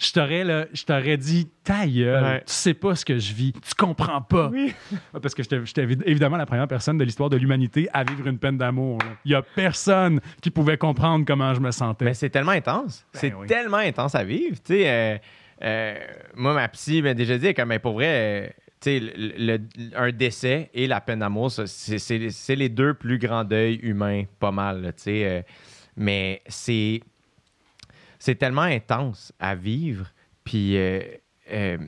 je 0.00 0.10
t'aurais, 0.12 0.42
là, 0.42 0.64
je 0.72 0.84
t'aurais 0.84 1.16
dit 1.18 1.48
ta 1.62 1.86
gueule, 1.86 2.24
Ouais. 2.24 2.38
tu 2.40 2.52
sais 2.52 2.72
pas 2.74 2.96
ce 2.96 3.04
que 3.04 3.18
je 3.18 3.34
vis, 3.34 3.52
tu 3.52 3.74
comprends 3.76 4.22
pas. 4.22 4.48
Oui. 4.48 4.72
Ouais, 4.90 5.20
Parce 5.20 5.34
que 5.34 5.42
j'étais 5.42 5.60
j'étais 5.66 5.84
évi- 5.84 6.02
évidemment 6.06 6.38
la 6.38 6.46
première 6.46 6.66
personne 6.66 6.96
de 6.96 7.04
l'histoire 7.04 7.28
de 7.28 7.36
l'humanité 7.36 7.88
à 7.92 8.02
vivre 8.04 8.26
une 8.26 8.38
peine 8.38 8.56
d'amour. 8.56 8.98
Il 9.26 9.32
y 9.32 9.34
a 9.34 9.42
personne 9.42 10.20
qui 10.40 10.50
pouvait 10.50 10.78
comprendre 10.78 11.24
comment 11.26 11.52
je 11.52 11.60
me 11.60 11.70
sentais. 11.70 12.06
Mais 12.06 12.14
c'est 12.14 12.30
tellement 12.30 12.52
intense. 12.52 13.04
Ben 13.12 13.20
c'est 13.20 13.34
oui. 13.34 13.46
tellement 13.46 13.76
intense 13.76 14.14
à 14.14 14.24
vivre. 14.24 14.56
Tu 14.64 14.74
sais, 14.74 14.88
euh, 14.88 15.18
euh, 15.62 15.94
moi, 16.34 16.54
ma 16.54 16.66
psy 16.68 17.02
m'a 17.02 17.12
déjà 17.14 17.36
dit, 17.38 17.52
comme, 17.54 17.68
mais 17.68 17.78
pour 17.78 17.92
vrai, 17.92 18.08
euh, 18.08 18.48
le- 18.86 19.56
le- 19.56 19.96
un 19.96 20.12
décès 20.12 20.70
et 20.74 20.86
la 20.86 21.00
peine 21.00 21.20
d'amour, 21.20 21.50
c'est 21.50 22.56
les 22.56 22.68
deux 22.68 22.94
plus 22.94 23.18
grands 23.18 23.44
deuils 23.44 23.80
humains, 23.82 24.24
pas 24.38 24.50
mal. 24.52 24.82
là, 24.82 24.90
euh, 25.08 25.42
mais 25.96 26.42
c'est 26.48 27.00
tellement 28.38 28.62
intense 28.62 29.32
à 29.38 29.54
vivre. 29.54 30.06
Puis 30.44 30.76
euh, 30.76 31.00
euh, 31.52 31.78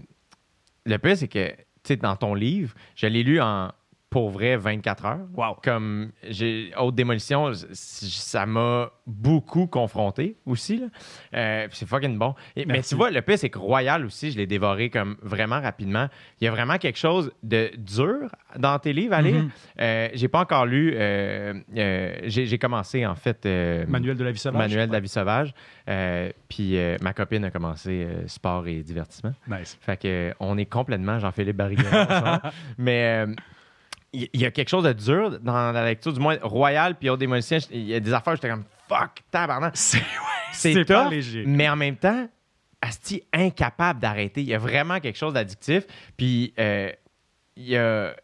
le 0.85 0.99
pire, 0.99 1.17
c'est 1.17 1.29
que, 1.29 1.55
dans 1.95 2.17
ton 2.17 2.35
livre, 2.35 2.75
je 2.97 3.07
l'ai 3.07 3.23
lu 3.23 3.41
en, 3.41 3.71
pour 4.15 4.31
vrai, 4.31 4.57
24 4.57 5.07
heures. 5.07 5.27
Wow. 5.35 5.57
Comme, 5.61 6.13
j'ai, 6.23 6.71
haute 6.79 6.95
démolition, 6.95 7.51
ça 7.73 8.47
m'a 8.47 8.93
beaucoup 9.09 9.67
confronté 9.67 10.37
aussi. 10.47 10.85
Euh, 11.35 11.67
c'est 11.73 11.89
fucking 11.89 12.17
bon. 12.17 12.37
Et- 12.55 12.65
mais 12.65 12.83
tu 12.83 12.95
vois, 12.95 13.11
le 13.11 13.23
pire, 13.23 13.37
c'est 13.37 13.51
que 13.51 13.59
Royal 13.59 14.07
aussi, 14.07 14.31
je 14.31 14.37
l'ai 14.37 14.47
dévoré 14.47 14.89
comme 14.89 15.17
vraiment 15.21 15.61
rapidement. 15.61 16.07
Il 16.41 16.45
y 16.45 16.47
a 16.47 16.53
vraiment 16.53 16.79
quelque 16.79 16.97
chose 16.97 17.33
de 17.43 17.73
dur 17.77 18.31
dans 18.57 18.79
tes 18.79 18.93
livres 18.93 19.15
à 19.15 19.21
lire. 19.21 19.47
Euh, 19.81 20.09
j'ai 20.15 20.29
pas 20.29 20.43
encore 20.43 20.67
lu. 20.67 20.93
euh, 20.95 21.55
euh, 21.77 22.15
j'ai, 22.27 22.57
commencé, 22.59 23.05
en 23.05 23.17
fait. 23.17 23.45
Manuel 23.89 24.17
de 24.17 24.23
la 24.23 24.31
vie 24.31 24.39
sauvage. 24.39 24.61
Manuel 24.61 24.87
de 24.91 24.93
la 24.93 25.01
vie 25.01 25.09
sauvage. 25.09 25.53
Puis 26.49 26.79
ma 27.03 27.13
copine 27.15 27.45
a 27.47 27.51
commencé 27.51 28.07
sport 28.29 28.69
et 28.69 28.81
divertissement. 28.85 29.33
Nice. 29.49 29.77
Fait 29.81 30.01
que 30.01 30.33
on 30.39 30.57
est 30.57 30.67
complètement 30.67 31.19
Jean-Philippe 31.19 31.61
ensemble. 31.61 32.53
Mais 32.79 33.27
il 34.33 34.41
y, 34.41 34.47
a 34.47 34.51
quelque 34.51 34.69
chose 34.69 34.85
de 34.85 34.93
dur 34.93 35.41
dans 35.41 35.73
la 35.73 35.85
lecture, 35.85 36.13
du 36.13 36.21
moins 36.21 36.39
Royal 36.43 36.95
puis 36.97 37.11
Haute 37.11 37.19
Démolition. 37.21 37.59
Il 37.71 37.83
y 37.85 37.95
a 37.95 38.01
des 38.01 38.13
affaires 38.13 38.37
j'étais 38.37 38.49
comme 38.49 38.65
fuck, 38.89 39.23
tabarnak. 39.31 39.77
C'est 39.77 40.03
c'est 40.53 40.85
pas 40.85 41.09
léger. 41.09 41.45
mais 41.47 41.69
en 41.69 41.77
même 41.77 41.97
temps, 41.97 42.29
Asti 42.81 43.23
incapable 43.33 43.99
d'arrêter. 44.01 44.43
Il 44.43 44.47
y 44.49 44.55
a 44.55 44.59
vraiment 44.59 45.01
quelque 45.01 45.17
chose 45.17 45.33
d'addictif. 45.35 45.85
Puis 46.17 46.53
euh, 46.59 46.91
il 47.57 47.65
y 47.69 47.77
a. 47.77 48.15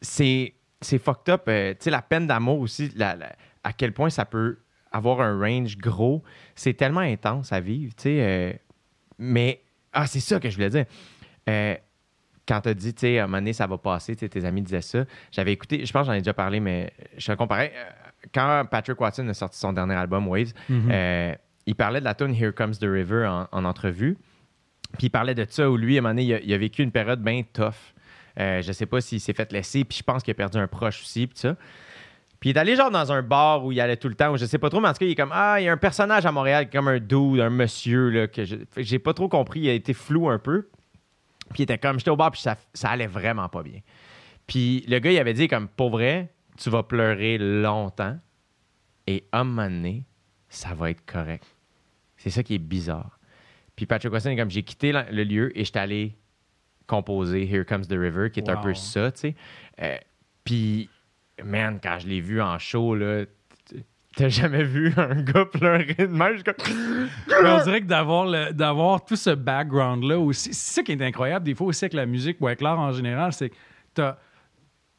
C'est. 0.00 0.54
C'est 0.80 0.98
fucked 0.98 1.32
up. 1.32 1.44
euh, 1.46 1.72
tu 1.74 1.84
sais, 1.84 1.90
la 1.90 2.02
peine 2.02 2.26
d'amour 2.26 2.58
aussi, 2.58 2.90
la- 2.96 3.14
la- 3.14 3.36
à 3.62 3.72
quel 3.72 3.92
point 3.92 4.10
ça 4.10 4.24
peut 4.24 4.58
avoir 4.90 5.20
un 5.20 5.38
range 5.38 5.78
gros. 5.78 6.24
C'est 6.56 6.74
tellement 6.74 7.00
intense 7.00 7.52
à 7.52 7.60
vivre, 7.60 7.94
tu 7.94 8.02
sais. 8.04 8.16
euh, 8.20 8.52
mais. 9.18 9.62
Ah, 9.92 10.06
c'est 10.08 10.18
ça 10.20 10.40
que 10.40 10.50
je 10.50 10.56
voulais 10.56 10.70
dire. 10.70 10.86
Quand 12.48 12.60
tu 12.60 12.68
as 12.70 12.74
dit, 12.74 12.92
tu 12.92 13.00
sais, 13.00 13.18
à 13.18 13.24
un 13.24 13.26
moment 13.26 13.38
donné, 13.38 13.52
ça 13.52 13.66
va 13.66 13.78
passer, 13.78 14.16
tes 14.16 14.44
amis 14.44 14.62
disaient 14.62 14.80
ça. 14.80 15.04
J'avais 15.30 15.52
écouté, 15.52 15.84
je 15.86 15.92
pense 15.92 16.02
que 16.02 16.06
j'en 16.06 16.12
ai 16.14 16.18
déjà 16.18 16.34
parlé, 16.34 16.58
mais 16.60 16.92
je 17.16 17.30
te 17.32 17.36
comparais. 17.36 17.72
euh, 17.76 17.90
Quand 18.34 18.64
Patrick 18.70 19.00
Watson 19.00 19.28
a 19.28 19.34
sorti 19.34 19.58
son 19.58 19.72
dernier 19.72 19.94
album, 19.94 20.26
Waves, 20.28 20.52
Mhm. 20.68 20.88
euh, 20.92 21.34
il 21.66 21.74
parlait 21.76 22.00
de 22.00 22.04
la 22.04 22.14
tune 22.14 22.34
Here 22.34 22.52
Comes 22.52 22.74
the 22.74 22.84
River 22.84 23.26
en, 23.26 23.46
en 23.52 23.64
entrevue. 23.64 24.16
Puis 24.98 25.06
il 25.06 25.10
parlait 25.10 25.34
de 25.34 25.46
ça 25.48 25.70
où 25.70 25.76
lui, 25.76 25.96
à 25.96 25.98
un 25.98 26.02
moment 26.02 26.10
donné, 26.14 26.24
il 26.24 26.34
a, 26.34 26.40
il 26.40 26.52
a 26.52 26.58
vécu 26.58 26.82
une 26.82 26.90
période 26.92 27.20
bien 27.22 27.42
tough. 27.52 27.72
Euh, 28.40 28.60
je 28.62 28.72
sais 28.72 28.86
pas 28.86 29.00
s'il 29.00 29.20
s'est 29.20 29.32
fait 29.34 29.50
laisser, 29.52 29.84
puis 29.84 29.98
je 29.98 30.02
pense 30.02 30.22
qu'il 30.22 30.32
a 30.32 30.34
perdu 30.34 30.58
un 30.58 30.66
proche 30.66 31.02
aussi, 31.02 31.26
puis 31.26 31.38
ça. 31.38 31.54
Puis 32.40 32.50
il 32.50 32.56
est 32.56 32.58
allé 32.58 32.74
genre 32.74 32.90
dans 32.90 33.12
un 33.12 33.22
bar 33.22 33.64
où 33.64 33.70
il 33.72 33.80
allait 33.80 33.96
tout 33.96 34.08
le 34.08 34.14
temps, 34.16 34.32
où 34.32 34.36
je 34.36 34.44
sais 34.46 34.58
pas 34.58 34.68
trop, 34.68 34.80
mais 34.80 34.88
en 34.88 34.92
tout 34.92 34.98
cas, 34.98 35.04
il 35.06 35.12
est 35.12 35.14
comme 35.16 35.30
Ah, 35.32 35.56
il 35.60 35.64
y 35.64 35.68
a 35.68 35.72
un 35.72 35.76
personnage 35.76 36.26
à 36.26 36.32
Montréal, 36.32 36.68
comme 36.70 36.88
un 36.88 36.98
dude, 36.98 37.40
un 37.40 37.50
monsieur, 37.50 38.08
là, 38.10 38.26
que 38.26 38.42
j'ai 38.76 38.98
pas 38.98 39.14
trop 39.14 39.28
compris, 39.28 39.60
il 39.60 39.68
a 39.70 39.72
été 39.74 39.94
flou 39.94 40.28
un 40.28 40.38
peu. 40.40 40.68
Puis 41.50 41.60
il 41.60 41.62
était 41.62 41.78
comme, 41.78 41.98
j'étais 41.98 42.10
au 42.10 42.16
bar, 42.16 42.30
puis 42.30 42.40
ça, 42.40 42.56
ça 42.72 42.90
allait 42.90 43.06
vraiment 43.06 43.48
pas 43.48 43.62
bien. 43.62 43.80
Puis 44.46 44.84
le 44.88 44.98
gars, 44.98 45.12
il 45.12 45.18
avait 45.18 45.34
dit, 45.34 45.48
comme, 45.48 45.68
pour 45.68 45.90
vrai, 45.90 46.32
tu 46.56 46.70
vas 46.70 46.82
pleurer 46.82 47.38
longtemps, 47.38 48.18
et 49.06 49.24
à 49.32 49.40
un 49.40 49.44
moment 49.44 49.68
donné, 49.68 50.04
ça 50.48 50.74
va 50.74 50.90
être 50.90 51.04
correct. 51.04 51.46
C'est 52.16 52.30
ça 52.30 52.42
qui 52.42 52.54
est 52.54 52.58
bizarre. 52.58 53.18
Puis 53.74 53.86
Patrick 53.86 54.12
Watson 54.12 54.30
est 54.30 54.36
comme, 54.36 54.50
j'ai 54.50 54.62
quitté 54.62 54.92
le 54.92 55.24
lieu 55.24 55.56
et 55.58 55.64
j'étais 55.64 55.78
allé 55.78 56.16
composer 56.86 57.48
Here 57.50 57.64
Comes 57.64 57.86
the 57.86 57.96
River, 57.98 58.30
qui 58.30 58.40
est 58.40 58.50
un 58.50 58.56
peu 58.56 58.74
ça, 58.74 59.10
tu 59.10 59.20
sais. 59.20 59.34
Euh, 59.80 59.96
puis, 60.44 60.88
man, 61.42 61.80
quand 61.82 61.98
je 61.98 62.06
l'ai 62.06 62.20
vu 62.20 62.40
en 62.42 62.58
show, 62.58 62.94
là, 62.94 63.24
t'as 64.16 64.28
jamais 64.28 64.62
vu 64.64 64.92
un 64.96 65.14
gars 65.22 65.44
pleurer 65.46 65.94
de 65.98 66.06
même? 66.06 66.42
Mais 67.42 67.48
on 67.50 67.62
dirait 67.64 67.80
que 67.80 67.86
d'avoir, 67.86 68.26
le- 68.26 68.52
d'avoir 68.52 69.04
tout 69.04 69.16
ce 69.16 69.30
background-là 69.30 70.18
aussi, 70.18 70.52
c'est 70.54 70.74
ça 70.74 70.82
qui 70.82 70.92
est 70.92 71.02
incroyable 71.02 71.44
des 71.46 71.54
fois 71.54 71.66
aussi 71.68 71.84
avec 71.84 71.94
la 71.94 72.06
musique 72.06 72.36
ou 72.40 72.46
avec 72.46 72.60
l'art 72.60 72.78
en 72.78 72.92
général, 72.92 73.32
c'est 73.32 73.50
que 73.50 73.56
t'as. 73.94 74.16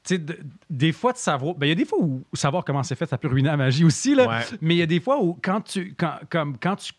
de- 0.09 0.37
des 0.69 0.91
fois, 0.91 1.13
de 1.13 1.17
savoir. 1.17 1.55
Ben, 1.55 1.67
il 1.67 1.69
y 1.69 1.73
a 1.73 1.75
des 1.75 1.85
fois 1.85 1.99
où 2.01 2.23
savoir 2.33 2.65
comment 2.65 2.83
c'est 2.83 2.95
fait, 2.95 3.05
ça 3.05 3.17
peut 3.17 3.27
ruiner 3.29 3.49
la 3.49 3.57
magie 3.57 3.85
aussi. 3.85 4.15
Là. 4.15 4.27
Ouais. 4.27 4.43
Mais 4.61 4.75
il 4.75 4.79
y 4.79 4.81
a 4.83 4.85
des 4.87 4.99
fois 4.99 5.21
où, 5.21 5.37
quand 5.41 5.61
tu, 5.61 5.93
quand, 5.97 6.15
comme, 6.29 6.57
quand 6.57 6.75
tu 6.75 6.91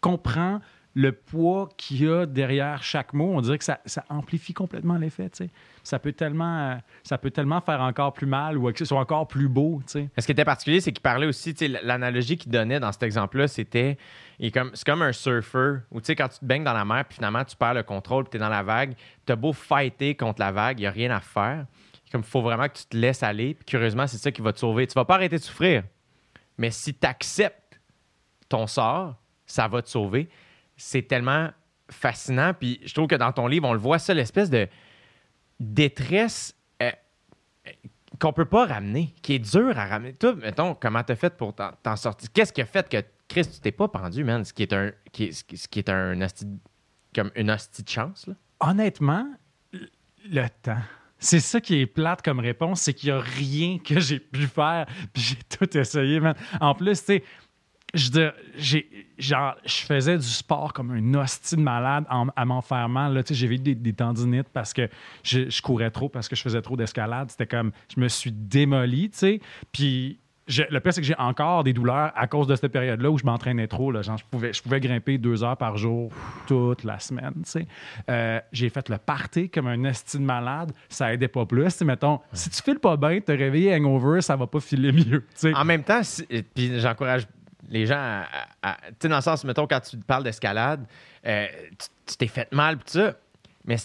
comprends 0.00 0.60
le 0.96 1.12
poids 1.12 1.68
qu'il 1.76 2.04
y 2.04 2.08
a 2.08 2.24
derrière 2.24 2.82
chaque 2.82 3.12
mot, 3.12 3.34
on 3.34 3.42
dirait 3.42 3.58
que 3.58 3.64
ça, 3.64 3.78
amplifie 4.08 4.54
complètement 4.54 4.96
l'effet. 4.96 5.30
Ça 5.82 5.98
peut, 5.98 6.12
tellement, 6.12 6.70
euh, 6.70 6.76
ça 7.02 7.18
peut 7.18 7.30
tellement 7.30 7.60
faire 7.60 7.82
encore 7.82 8.14
plus 8.14 8.26
mal 8.26 8.56
ou 8.56 8.72
que 8.72 8.78
ce 8.78 8.86
soit 8.86 8.98
encore 8.98 9.28
plus 9.28 9.46
beau. 9.46 9.82
Ce 9.86 9.98
qui 9.98 10.32
était 10.32 10.46
particulier, 10.46 10.80
c'est 10.80 10.92
qu'il 10.92 11.02
parlait 11.02 11.26
aussi, 11.26 11.54
l'analogie 11.82 12.38
qu'il 12.38 12.50
donnait 12.50 12.80
dans 12.80 12.92
cet 12.92 13.02
exemple-là, 13.02 13.46
c'était, 13.46 13.98
c'est 14.40 14.50
comme 14.86 15.02
un 15.02 15.12
surfeur, 15.12 15.80
où 15.90 16.00
quand 16.00 16.28
tu 16.28 16.38
te 16.38 16.44
baignes 16.46 16.64
dans 16.64 16.72
la 16.72 16.86
mer, 16.86 17.04
puis 17.04 17.16
finalement, 17.16 17.44
tu 17.44 17.56
perds 17.56 17.74
le 17.74 17.82
contrôle, 17.82 18.24
puis 18.24 18.30
tu 18.30 18.36
es 18.38 18.40
dans 18.40 18.48
la 18.48 18.62
vague, 18.62 18.94
tu 19.26 19.32
as 19.32 19.36
beau 19.36 19.52
fighter 19.52 20.14
contre 20.14 20.40
la 20.40 20.50
vague, 20.50 20.78
il 20.78 20.84
n'y 20.84 20.86
a 20.86 20.92
rien 20.92 21.10
à 21.10 21.20
faire. 21.20 21.66
Comme, 22.10 22.22
il 22.22 22.26
faut 22.26 22.40
vraiment 22.40 22.68
que 22.68 22.78
tu 22.78 22.86
te 22.86 22.96
laisses 22.96 23.22
aller, 23.22 23.52
puis 23.52 23.66
curieusement, 23.66 24.06
c'est 24.06 24.16
ça 24.16 24.32
qui 24.32 24.40
va 24.40 24.54
te 24.54 24.60
sauver. 24.60 24.86
Tu 24.86 24.94
vas 24.94 25.04
pas 25.04 25.16
arrêter 25.16 25.36
de 25.36 25.42
souffrir, 25.42 25.82
mais 26.56 26.70
si 26.70 26.94
tu 26.94 27.06
acceptes 27.06 27.78
ton 28.48 28.66
sort, 28.66 29.16
ça 29.44 29.68
va 29.68 29.82
te 29.82 29.90
sauver. 29.90 30.30
C'est 30.76 31.02
tellement 31.02 31.50
fascinant. 31.90 32.52
Puis 32.54 32.80
je 32.84 32.92
trouve 32.94 33.06
que 33.06 33.14
dans 33.14 33.32
ton 33.32 33.46
livre, 33.46 33.68
on 33.68 33.72
le 33.72 33.78
voit, 33.78 33.98
ça, 33.98 34.14
l'espèce 34.14 34.50
de 34.50 34.68
détresse 35.60 36.54
euh, 36.82 36.90
euh, 37.66 37.70
qu'on 38.18 38.32
peut 38.32 38.44
pas 38.44 38.66
ramener, 38.66 39.14
qui 39.22 39.34
est 39.34 39.38
dur 39.38 39.78
à 39.78 39.86
ramener. 39.86 40.14
Toi, 40.14 40.34
mettons, 40.34 40.74
comment 40.74 41.02
t'as 41.02 41.16
fait 41.16 41.36
pour 41.36 41.54
t'en 41.54 41.96
sortir? 41.96 42.30
Qu'est-ce 42.32 42.52
qui 42.52 42.62
a 42.62 42.66
fait 42.66 42.88
que, 42.88 42.98
Chris, 43.28 43.46
tu 43.52 43.60
t'es 43.60 43.72
pas 43.72 43.88
pendu, 43.88 44.24
man? 44.24 44.44
Ce 44.44 44.52
qui 44.52 44.62
est 44.62 44.72
un, 44.72 44.92
qui 45.12 45.30
qui- 45.30 45.78
est 45.78 45.88
un 45.88 46.16
comme 47.14 47.30
une 47.34 47.50
hostie 47.50 47.84
chance, 47.88 48.26
là. 48.26 48.34
Honnêtement, 48.60 49.26
le 49.72 50.46
temps. 50.62 50.80
C'est 51.18 51.40
ça 51.40 51.60
qui 51.60 51.80
est 51.80 51.86
plate 51.86 52.20
comme 52.22 52.40
réponse, 52.40 52.82
c'est 52.82 52.92
qu'il 52.94 53.10
n'y 53.10 53.18
a 53.18 53.20
rien 53.20 53.78
que 53.78 53.98
j'ai 54.00 54.20
pu 54.20 54.46
faire, 54.46 54.86
puis 55.12 55.22
j'ai 55.22 55.36
tout 55.58 55.76
essayé, 55.76 56.20
man. 56.20 56.34
En 56.60 56.74
plus, 56.74 56.98
tu 57.00 57.04
sais, 57.06 57.24
je 57.94 58.80
genre, 59.18 59.54
je 59.64 59.76
faisais 59.86 60.16
du 60.18 60.26
sport 60.26 60.72
comme 60.72 60.90
un 60.90 61.14
hostie 61.14 61.56
de 61.56 61.60
malade 61.62 62.04
en- 62.10 62.28
à 62.36 62.44
m'en 62.44 62.60
faire 62.60 62.88
mal. 62.88 63.22
J'ai 63.30 63.46
vécu 63.46 63.74
des, 63.74 63.92
tendinites 63.92 64.48
parce 64.52 64.72
que 64.72 64.88
je, 65.22 65.62
courais 65.62 65.90
trop, 65.90 66.08
parce 66.08 66.28
que 66.28 66.36
je 66.36 66.42
faisais 66.42 66.60
trop 66.60 66.76
d'escalade. 66.76 67.30
C'était 67.30 67.46
comme, 67.46 67.72
je 67.94 68.00
me 68.00 68.08
suis 68.08 68.32
démoli, 68.32 69.10
tu 69.10 69.18
sais. 69.18 69.40
Puis 69.72 70.18
le 70.48 70.78
pire, 70.78 70.92
c'est 70.92 71.00
que 71.00 71.06
j'ai 71.06 71.16
encore 71.18 71.64
des 71.64 71.72
douleurs 71.72 72.12
à 72.14 72.26
cause 72.26 72.46
de 72.46 72.54
cette 72.54 72.70
période-là 72.70 73.10
où 73.10 73.18
je 73.18 73.24
m'entraînais 73.24 73.66
trop. 73.66 73.90
Là. 73.90 74.02
Genre, 74.02 74.18
je, 74.18 74.24
pouvais, 74.30 74.52
je 74.52 74.62
pouvais 74.62 74.78
grimper 74.80 75.16
deux 75.18 75.42
heures 75.42 75.56
par 75.56 75.76
jour 75.76 76.12
toute 76.46 76.84
la 76.84 76.98
semaine. 76.98 77.42
Euh, 78.10 78.40
j'ai 78.52 78.68
fait 78.68 78.88
le 78.88 78.98
party 78.98 79.48
comme 79.48 79.66
un 79.66 79.82
esti 79.84 80.18
de 80.18 80.22
malade. 80.22 80.72
Ça 80.88 81.12
aidait 81.14 81.28
pas 81.28 81.46
plus. 81.46 81.80
Mettons, 81.82 82.20
si 82.32 82.50
tu 82.50 82.62
files 82.62 82.78
pas 82.78 82.96
bien, 82.96 83.20
te 83.20 83.32
réveiller 83.32 83.74
hangover, 83.74 84.20
ça 84.20 84.36
va 84.36 84.46
pas 84.46 84.60
filer 84.60 84.92
mieux. 84.92 85.24
En 85.54 85.64
même 85.64 85.82
temps, 85.82 86.02
si- 86.02 86.26
puis 86.54 86.78
j'encourage 86.78 87.26
les 87.68 87.86
gens 87.86 88.22
tu 88.62 88.68
sais, 89.02 89.08
dans 89.08 89.16
le 89.16 89.22
sens, 89.22 89.44
mettons, 89.44 89.66
quand 89.66 89.80
tu 89.80 89.96
parles 89.98 90.24
d'escalade, 90.24 90.86
euh, 91.26 91.46
tu 92.06 92.16
t'es 92.16 92.26
fait 92.26 92.52
mal, 92.52 92.78
pis 92.78 92.84
tout 92.84 92.98
ça. 92.98 93.14
Mais 93.64 93.76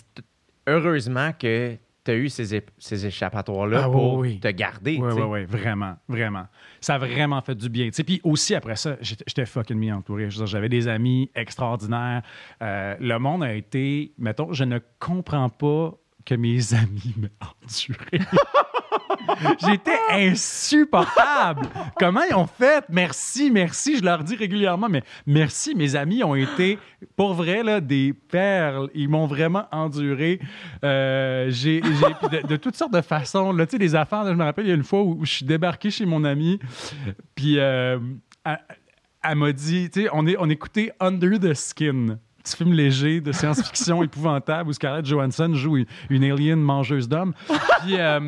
heureusement 0.68 1.32
que 1.34 1.78
tu 2.04 2.12
as 2.12 2.16
eu 2.16 2.30
ces, 2.30 3.06
échappatoires-là 3.06 3.84
Ah, 3.86 3.90
pour 3.90 4.16
oui. 4.16 4.40
te 4.40 4.48
garder. 4.48 4.98
Oui, 5.00 5.14
oui, 5.14 5.22
oui, 5.22 5.46
vraiment, 5.46 5.96
vraiment. 6.08 6.48
Ça 6.80 6.96
a 6.96 6.98
vraiment 6.98 7.42
fait 7.42 7.56
du 7.56 7.70
bien. 7.70 7.90
Puis 7.90 8.22
aussi, 8.24 8.56
après 8.56 8.76
ça, 8.76 8.98
j'étais 9.02 9.46
fucking 9.46 9.80
bien 9.80 9.98
entouré. 9.98 10.30
J'avais 10.30 10.70
des 10.70 10.88
amis 10.88 11.30
extraordinaires. 11.36 12.24
Euh, 12.62 12.96
le 13.00 13.18
monde 13.20 13.44
a 13.44 13.54
été, 13.54 14.14
mettons, 14.18 14.52
je 14.52 14.64
ne 14.64 14.80
comprends 15.00 15.50
pas 15.50 15.94
que 16.26 16.36
mes 16.36 16.74
amis 16.74 17.16
m'aient 17.18 17.30
enduré. 17.40 18.26
J'étais 19.66 19.98
insupportable. 20.10 21.68
Comment 21.98 22.22
ils 22.30 22.36
ont 22.36 22.48
fait? 22.48 22.86
Merci, 22.90 23.52
merci. 23.52 23.98
Je 23.98 24.04
leur 24.04 24.24
dis 24.24 24.36
régulièrement, 24.36 24.90
mais 24.90 25.04
merci. 25.26 25.76
Mes 25.76 25.96
amis 25.96 26.24
ont 26.24 26.36
été, 26.36 26.80
pour 27.16 27.34
vrai, 27.34 27.64
là, 27.64 27.82
des 27.82 28.14
perles. 28.14 28.90
Ils 28.94 29.10
m'ont 29.10 29.28
vraiment 29.28 29.66
enduré. 29.72 30.40
Euh, 30.84 31.48
j'ai, 31.50 31.82
de, 31.82 32.56
toutes 32.56 32.76
sortes 32.76 32.94
de 32.94 33.02
façons. 33.02 33.56
Tu 33.58 33.66
sais, 33.72 33.78
des 33.78 33.96
affaires. 33.96 34.26
je 34.28 34.34
me 34.34 34.44
rappelle, 34.44 34.66
il 34.66 34.70
y 34.70 34.74
a 34.74 34.76
une 34.76 34.84
fois 34.84 35.02
où, 35.04 35.26
je 35.26 35.32
suis 35.32 35.46
débarqué 35.46 35.90
chez 35.90 36.06
mon 36.06 36.24
ami, 36.24 36.60
puis 37.36 37.60
euh, 37.60 38.00
elle, 39.24 39.36
m'a 39.36 39.52
dit, 39.52 39.90
tu 39.90 40.04
sais, 40.04 40.10
on, 40.14 40.26
est, 40.28 40.36
on 40.40 40.50
écoutait 40.50 40.92
Under 41.00 41.40
the 41.40 41.54
Skin. 41.54 42.18
Petit 42.44 42.58
film 42.58 42.74
léger 42.74 43.22
de 43.22 43.32
science-fiction 43.32 44.02
épouvantable 44.04 44.70
où 44.70 44.74
Scarlett 44.74 45.06
Johansson 45.06 45.54
joue 45.54 45.78
une, 45.78 45.86
une 46.10 46.24
alien 46.24 46.60
mangeuse 46.60 47.08
d'hommes. 47.08 47.34
Puis, 47.84 48.00
euh, 48.00 48.20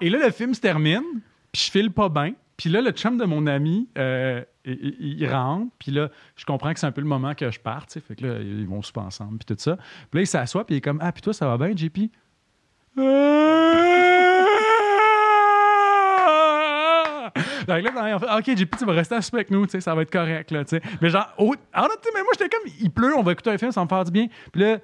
et 0.00 0.10
là, 0.10 0.18
le 0.24 0.30
film 0.30 0.54
se 0.54 0.60
termine, 0.60 1.04
puis 1.52 1.62
je 1.66 1.70
file 1.70 1.90
pas 1.90 2.08
bien. 2.08 2.34
Puis 2.56 2.70
là, 2.70 2.80
le 2.80 2.90
chum 2.90 3.18
de 3.18 3.24
mon 3.24 3.46
ami, 3.46 3.88
euh, 3.98 4.42
il, 4.64 5.28
rentre, 5.28 5.70
puis 5.78 5.92
là, 5.92 6.08
je 6.36 6.44
comprends 6.46 6.72
que 6.72 6.80
c'est 6.80 6.86
un 6.86 6.92
peu 6.92 7.02
le 7.02 7.06
moment 7.06 7.34
que 7.34 7.50
je 7.50 7.60
parte, 7.60 7.90
tu 7.90 8.00
fait 8.00 8.16
que 8.16 8.26
là, 8.26 8.38
ils 8.40 8.66
vont 8.66 8.80
souper 8.80 9.00
ensemble, 9.00 9.38
puis 9.38 9.54
tout 9.54 9.60
ça. 9.60 9.76
Puis 9.76 10.18
là, 10.18 10.20
il 10.22 10.26
s'assoit, 10.26 10.64
puis 10.64 10.76
il 10.76 10.78
est 10.78 10.80
comme, 10.82 10.98
ah, 11.02 11.12
puis 11.12 11.22
toi, 11.22 11.34
ça 11.34 11.46
va 11.46 11.58
bien, 11.58 11.76
JP? 11.76 12.10
Donc 17.66 17.82
là, 17.82 17.90
on 18.16 18.18
fait, 18.18 18.52
OK, 18.52 18.58
JP, 18.58 18.76
tu 18.78 18.84
vas 18.86 18.92
rester 18.92 19.16
à 19.16 19.20
avec 19.32 19.50
nous, 19.50 19.66
tu 19.66 19.72
sais, 19.72 19.80
ça 19.80 19.94
va 19.94 20.02
être 20.02 20.10
correct, 20.10 20.50
là, 20.50 20.64
tu 20.64 20.76
sais. 20.76 20.82
Mais 21.02 21.10
genre, 21.10 21.26
oh, 21.36 21.54
ah 21.72 21.82
non, 21.82 21.88
tu 22.00 22.08
sais, 22.08 22.10
mais 22.14 22.22
moi, 22.22 22.30
j'étais 22.38 22.48
comme, 22.48 22.70
il 22.80 22.90
pleut, 22.90 23.14
on 23.16 23.22
va 23.22 23.32
écouter 23.32 23.50
un 23.50 23.58
film, 23.58 23.72
ça 23.72 23.80
va 23.80 23.84
me 23.84 23.88
faire 23.88 24.04
du 24.04 24.12
bien. 24.12 24.28
Puis 24.52 24.62
là, 24.62 24.78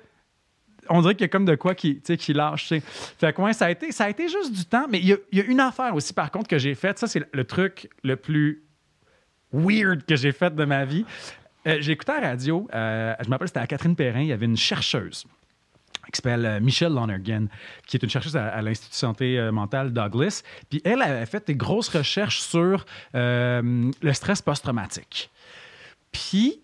on 0.88 1.00
dirait 1.02 1.14
qu'il 1.14 1.22
y 1.22 1.24
a 1.24 1.28
comme 1.28 1.44
de 1.44 1.54
quoi 1.54 1.74
qui, 1.74 2.00
qui 2.00 2.32
lâche. 2.32 2.68
tu 2.68 2.80
sais. 2.80 2.82
Fait 3.18 3.32
que 3.32 3.40
ouais, 3.40 3.52
ça 3.52 3.66
a, 3.66 3.70
été, 3.70 3.92
ça 3.92 4.04
a 4.04 4.10
été 4.10 4.28
juste 4.28 4.52
du 4.52 4.64
temps. 4.64 4.86
Mais 4.88 4.98
il 4.98 5.08
y 5.32 5.40
a, 5.40 5.44
une 5.44 5.60
affaire 5.60 5.94
aussi, 5.94 6.12
par 6.12 6.30
contre, 6.30 6.48
que 6.48 6.58
j'ai 6.58 6.74
faite. 6.74 6.98
Ça, 6.98 7.06
c'est 7.06 7.24
le 7.32 7.44
truc 7.44 7.88
le 8.02 8.16
plus 8.16 8.62
weird 9.52 10.04
que 10.04 10.16
j'ai 10.16 10.32
fait 10.32 10.54
de 10.54 10.64
ma 10.64 10.84
vie. 10.84 11.04
Euh, 11.66 11.76
j'ai 11.80 11.92
écouté 11.92 12.12
à 12.12 12.20
la 12.20 12.28
radio, 12.30 12.66
euh, 12.74 13.14
je 13.22 13.28
m'appelle, 13.28 13.46
c'était 13.46 13.60
à 13.60 13.68
Catherine 13.68 13.94
Perrin, 13.94 14.22
il 14.22 14.26
y 14.26 14.32
avait 14.32 14.46
une 14.46 14.56
chercheuse 14.56 15.26
qui 16.12 16.16
s'appelle 16.16 16.44
euh, 16.44 16.60
Michelle 16.60 16.92
Lonergan, 16.92 17.46
qui 17.86 17.96
est 17.96 18.02
une 18.02 18.10
chercheuse 18.10 18.36
à, 18.36 18.60
l'Institut 18.62 18.90
de 18.92 18.96
santé 18.96 19.38
euh, 19.38 19.52
mentale 19.52 19.92
Douglas. 19.92 20.42
Puis 20.68 20.80
elle 20.84 21.02
a 21.02 21.24
fait 21.26 21.46
des 21.46 21.54
grosses 21.54 21.88
recherches 21.88 22.40
sur 22.40 22.84
euh, 23.14 23.90
le 24.02 24.12
stress 24.12 24.42
post-traumatique. 24.42 25.30
Puis, 26.10 26.60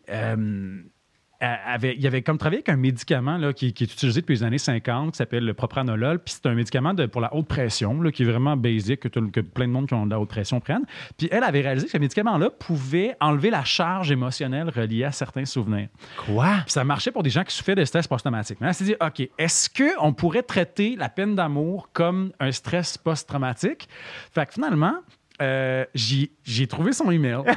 avait- 1.41 1.95
il 1.97 2.07
avait 2.07 2.23
comme 2.23 2.37
travaillé 2.39 2.59
avec 2.59 2.69
un 2.69 2.77
médicament 2.77 3.37
là, 3.37 3.53
qui, 3.53 3.73
qui 3.73 3.85
est 3.85 3.93
utilisé 3.93 4.21
depuis 4.23 4.35
les 4.37 4.43
années 4.43 4.59
50, 4.59 5.13
qui 5.13 5.19
s'appelle 5.19 5.45
le 5.45 5.55
propranolol. 5.55 6.19
Puis 6.19 6.35
c'est 6.35 6.47
un 6.49 6.55
médicament 6.55 6.95
de- 6.95 7.07
pour 7.07 7.21
la 7.21 7.33
haute 7.35 7.47
pression, 7.47 8.01
là, 8.03 8.11
qui 8.11 8.23
est 8.23 8.27
vraiment 8.27 8.57
basique, 8.57 9.09
que, 9.09 9.41
plein 9.41 9.67
de 9.69 9.73
monde 9.73 9.87
qui 9.87 9.95
ont 9.95 10.05
de 10.07 10.11
la 10.11 10.19
haute 10.21 10.29
pression 10.29 10.61
prennent. 10.61 10.85
Puis 11.17 11.29
elle 11.31 11.45
avait 11.45 11.61
réalisé 11.61 11.87
que 11.87 11.93
ce 11.93 11.99
médicament-là 11.99 12.51
pouvait 12.51 13.15
enlever 13.21 13.51
la 13.51 13.65
charge 13.65 14.11
émotionnelle 14.11 14.69
reliée 14.71 15.05
à 15.05 15.13
certains 15.13 15.45
souvenirs. 15.45 15.89
Quoi? 16.27 16.57
Puis 16.65 16.73
ça 16.73 16.85
marchait 16.85 17.13
pour 17.13 17.23
des 17.23 17.31
gens 17.31 17.45
qui 17.45 17.55
souffraient 17.55 17.75
de 17.77 17.85
stress 17.85 18.07
post-traumatique. 18.09 18.59
Mais 18.61 18.69
elle 18.69 18.75
s'est 18.75 18.85
dit, 18.85 18.97
OK, 19.01 19.29
est-ce 19.39 19.69
qu'on 19.71 20.13
pourrait 20.13 20.43
traiter 20.43 20.97
la 20.97 21.09
peine 21.09 21.35
d'amour 21.37 21.91
comme 21.93 22.33
un 22.41 22.51
stress 22.53 22.99
post-traumatique? 22.99 23.89
Fait 24.35 24.45
que 24.47 24.55
finalement, 24.55 24.95
euh, 25.41 25.85
j'ai 25.95 26.67
trouvé 26.67 26.93
son 26.93 27.11
email. 27.13 27.39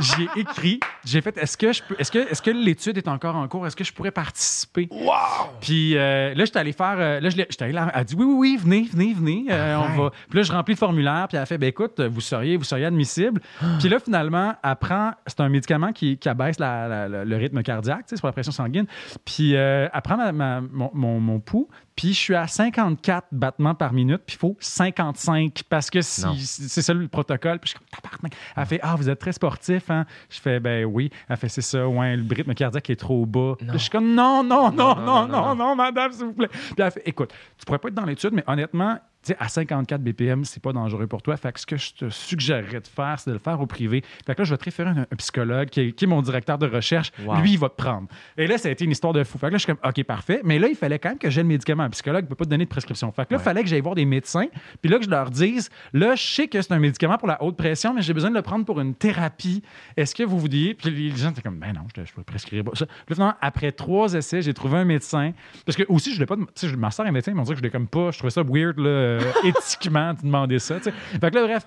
J'ai 0.00 0.28
écrit, 0.40 0.80
j'ai 1.04 1.20
fait 1.20 1.36
est-ce 1.38 1.56
que 1.56 1.72
je 1.72 1.82
peux 1.82 1.96
est-ce 1.98 2.10
que 2.10 2.18
est-ce 2.18 2.42
que 2.42 2.50
l'étude 2.50 2.98
est 2.98 3.08
encore 3.08 3.36
en 3.36 3.46
cours, 3.48 3.66
est-ce 3.66 3.76
que 3.76 3.84
je 3.84 3.92
pourrais 3.92 4.10
participer? 4.10 4.88
Wow! 4.90 5.12
Puis 5.60 5.96
euh, 5.96 6.34
là 6.34 6.44
j'étais 6.44 6.58
allé 6.58 6.72
faire 6.72 6.96
euh, 6.98 7.20
là 7.20 7.30
je 7.30 7.36
l'ai- 7.36 7.46
j'étais 7.48 7.64
allé 7.64 7.72
là, 7.72 7.90
elle 7.94 8.00
a 8.00 8.04
dit 8.04 8.14
oui 8.14 8.24
oui 8.24 8.34
oui, 8.36 8.56
venez 8.62 8.82
venez 8.90 9.14
venez, 9.14 9.46
euh, 9.50 9.78
on 9.78 9.82
Arrête. 9.84 9.96
va. 9.98 10.10
Puis 10.28 10.38
là 10.38 10.42
je 10.42 10.52
remplis 10.52 10.74
le 10.74 10.78
formulaire 10.78 11.26
puis 11.28 11.36
elle 11.36 11.42
a 11.42 11.46
fait 11.46 11.58
ben 11.58 11.68
écoute, 11.68 12.00
vous 12.00 12.20
seriez 12.20 12.56
vous 12.56 12.64
seriez 12.64 12.84
admissible. 12.86 13.40
Puis 13.78 13.88
là 13.88 13.98
finalement, 13.98 14.54
elle 14.62 14.76
prend 14.76 15.12
c'est 15.26 15.40
un 15.40 15.48
médicament 15.48 15.92
qui, 15.92 16.18
qui 16.18 16.28
abaisse 16.28 16.58
la- 16.58 16.88
la- 16.88 17.08
la- 17.08 17.24
le 17.24 17.36
rythme 17.36 17.62
cardiaque, 17.62 18.06
tu 18.06 18.10
sais, 18.10 18.16
sur 18.16 18.26
la 18.26 18.32
pression 18.32 18.52
sanguine. 18.52 18.86
Puis 19.24 19.52
elle 19.54 19.90
prend 20.04 20.16
ma- 20.16 20.32
ma- 20.32 20.60
mon, 20.60 20.90
mon, 20.94 21.20
mon 21.20 21.40
pouls, 21.40 21.68
puis 21.96 22.08
je 22.12 22.18
suis 22.18 22.34
à 22.34 22.46
54 22.46 23.26
battements 23.32 23.74
par 23.74 23.92
minute, 23.94 24.20
puis 24.26 24.36
il 24.36 24.38
faut 24.38 24.56
55 24.60 25.62
parce 25.68 25.88
que 25.90 26.02
si- 26.02 26.22
c'est 26.44 26.82
ça 26.82 26.92
le 26.94 27.08
protocole. 27.08 27.58
Puis 27.58 27.72
je 27.72 27.78
suis 27.78 28.10
comme. 28.20 28.30
Elle 28.56 28.66
fait 28.66 28.80
ah 28.82 28.94
vous 28.96 29.08
êtes 29.08 29.18
très 29.18 29.32
sportif 29.32 29.90
hein. 29.90 30.04
Je 30.30 30.38
fais 30.40 30.60
ben 30.60 30.84
oui. 30.84 31.10
Elle 31.28 31.36
fait 31.36 31.48
c'est 31.48 31.62
ça 31.62 31.88
ouais 31.88 32.16
le 32.16 32.24
rythme 32.34 32.54
cardiaque 32.54 32.90
est 32.90 32.96
trop 32.96 33.24
bas. 33.26 33.54
Je 33.72 33.78
suis 33.78 33.90
comme 33.90 34.14
non 34.14 34.42
non 34.44 34.70
non 34.70 34.94
non 34.96 35.26
non 35.26 35.54
non, 35.54 35.74
madame 35.74 36.12
s'il 36.12 36.26
vous 36.26 36.32
plaît. 36.34 36.48
Puis 36.48 36.74
elle 36.78 36.90
fait 36.90 37.02
écoute 37.06 37.32
tu 37.58 37.64
pourrais 37.64 37.78
pas 37.78 37.88
être 37.88 37.94
dans 37.94 38.04
l'étude 38.04 38.32
mais 38.32 38.44
honnêtement 38.46 38.98
sais, 39.28 39.36
à 39.38 39.48
54 39.48 40.02
BPM, 40.02 40.44
c'est 40.44 40.62
pas 40.62 40.72
dangereux 40.72 41.06
pour 41.06 41.22
toi. 41.22 41.36
Fait 41.36 41.52
que 41.52 41.60
ce 41.60 41.66
que 41.66 41.76
je 41.76 41.92
te 41.94 42.08
suggérerais 42.10 42.80
de 42.80 42.86
faire, 42.86 43.16
c'est 43.18 43.30
de 43.30 43.34
le 43.34 43.40
faire 43.40 43.60
au 43.60 43.66
privé. 43.66 44.02
Fait 44.26 44.34
que 44.34 44.40
là, 44.42 44.44
je 44.44 44.50
vais 44.52 44.58
te 44.58 44.64
référer 44.64 44.90
à 44.90 44.92
un, 44.92 45.02
un 45.02 45.16
psychologue 45.16 45.68
qui 45.68 45.80
est, 45.80 45.92
qui 45.92 46.04
est 46.04 46.08
mon 46.08 46.22
directeur 46.22 46.58
de 46.58 46.66
recherche. 46.66 47.12
Wow. 47.24 47.36
Lui, 47.40 47.52
il 47.52 47.58
va 47.58 47.68
te 47.68 47.76
prendre. 47.76 48.08
Et 48.36 48.46
là, 48.46 48.58
ça 48.58 48.68
a 48.68 48.72
été 48.72 48.84
une 48.84 48.90
histoire 48.90 49.12
de 49.12 49.24
fou. 49.24 49.38
Fait 49.38 49.46
que 49.48 49.52
là, 49.52 49.58
je 49.58 49.64
suis 49.64 49.72
comme, 49.74 49.88
OK, 49.88 50.02
parfait. 50.04 50.40
Mais 50.44 50.58
là, 50.58 50.68
il 50.68 50.76
fallait 50.76 50.98
quand 50.98 51.10
même 51.10 51.18
que 51.18 51.30
j'ai 51.30 51.42
le 51.42 51.48
médicament. 51.48 51.84
Un 51.84 51.90
psychologue 51.90 52.24
ne 52.24 52.28
peut 52.28 52.34
pas 52.34 52.44
te 52.44 52.50
donner 52.50 52.64
de 52.64 52.70
prescription. 52.70 53.10
Fait 53.12 53.26
que 53.26 53.34
là, 53.34 53.40
il 53.40 53.44
fallait 53.44 53.62
que 53.62 53.68
j'aille 53.68 53.80
voir 53.80 53.94
des 53.94 54.04
médecins. 54.04 54.46
Puis 54.82 54.90
là, 54.90 54.98
que 54.98 55.04
je 55.04 55.10
leur 55.10 55.30
dise, 55.30 55.70
là, 55.92 56.14
je 56.14 56.22
sais 56.22 56.48
que 56.48 56.60
c'est 56.62 56.72
un 56.72 56.78
médicament 56.78 57.18
pour 57.18 57.28
la 57.28 57.42
haute 57.42 57.56
pression, 57.56 57.94
mais 57.94 58.02
j'ai 58.02 58.14
besoin 58.14 58.30
de 58.30 58.34
le 58.36 58.42
prendre 58.42 58.64
pour 58.64 58.80
une 58.80 58.94
thérapie. 58.94 59.62
Est-ce 59.96 60.14
que 60.14 60.22
vous 60.22 60.38
voudriez? 60.38 60.74
Puis 60.74 60.90
les 60.90 61.16
gens 61.16 61.30
étaient 61.30 61.42
comme, 61.42 61.58
ben 61.58 61.72
non, 61.72 61.82
je 61.94 62.00
ne 62.00 62.22
prescrirai 62.22 62.62
pas 62.62 62.72
ça. 62.74 62.86
Puis 62.86 62.94
là, 63.10 63.14
finalement, 63.14 63.34
après 63.40 63.72
trois 63.72 64.12
essais, 64.14 64.42
j'ai 64.42 64.54
trouvé 64.54 64.78
un 64.78 64.84
médecin. 64.84 65.32
Parce 65.64 65.76
que 65.76 65.84
aussi, 65.88 66.10
je 66.10 66.16
voulais 66.16 66.26
pas. 66.26 66.36
Tu 66.36 66.42
sais, 66.54 66.68
je- 66.68 66.76
ma 66.76 66.90
soeur 66.90 67.06
est 67.06 67.12
médecin, 67.12 67.32
ils 67.32 67.34
m'ont 67.34 67.42
dit 67.42 67.50
que 67.50 67.54
je 67.56 67.60
voulais 67.60 67.70
comme 67.70 67.88
pas. 67.88 68.10
Je 68.10 68.18
trouvais 68.18 68.30
ça 68.30 68.42
weird, 68.42 68.78
là, 68.78 69.15
euh, 69.20 69.32
éthiquement, 69.44 70.14
de 70.14 70.22
demander 70.22 70.58
ça. 70.58 70.78
Fait 70.80 70.92
que 71.20 71.34
là, 71.34 71.46
bref, 71.46 71.66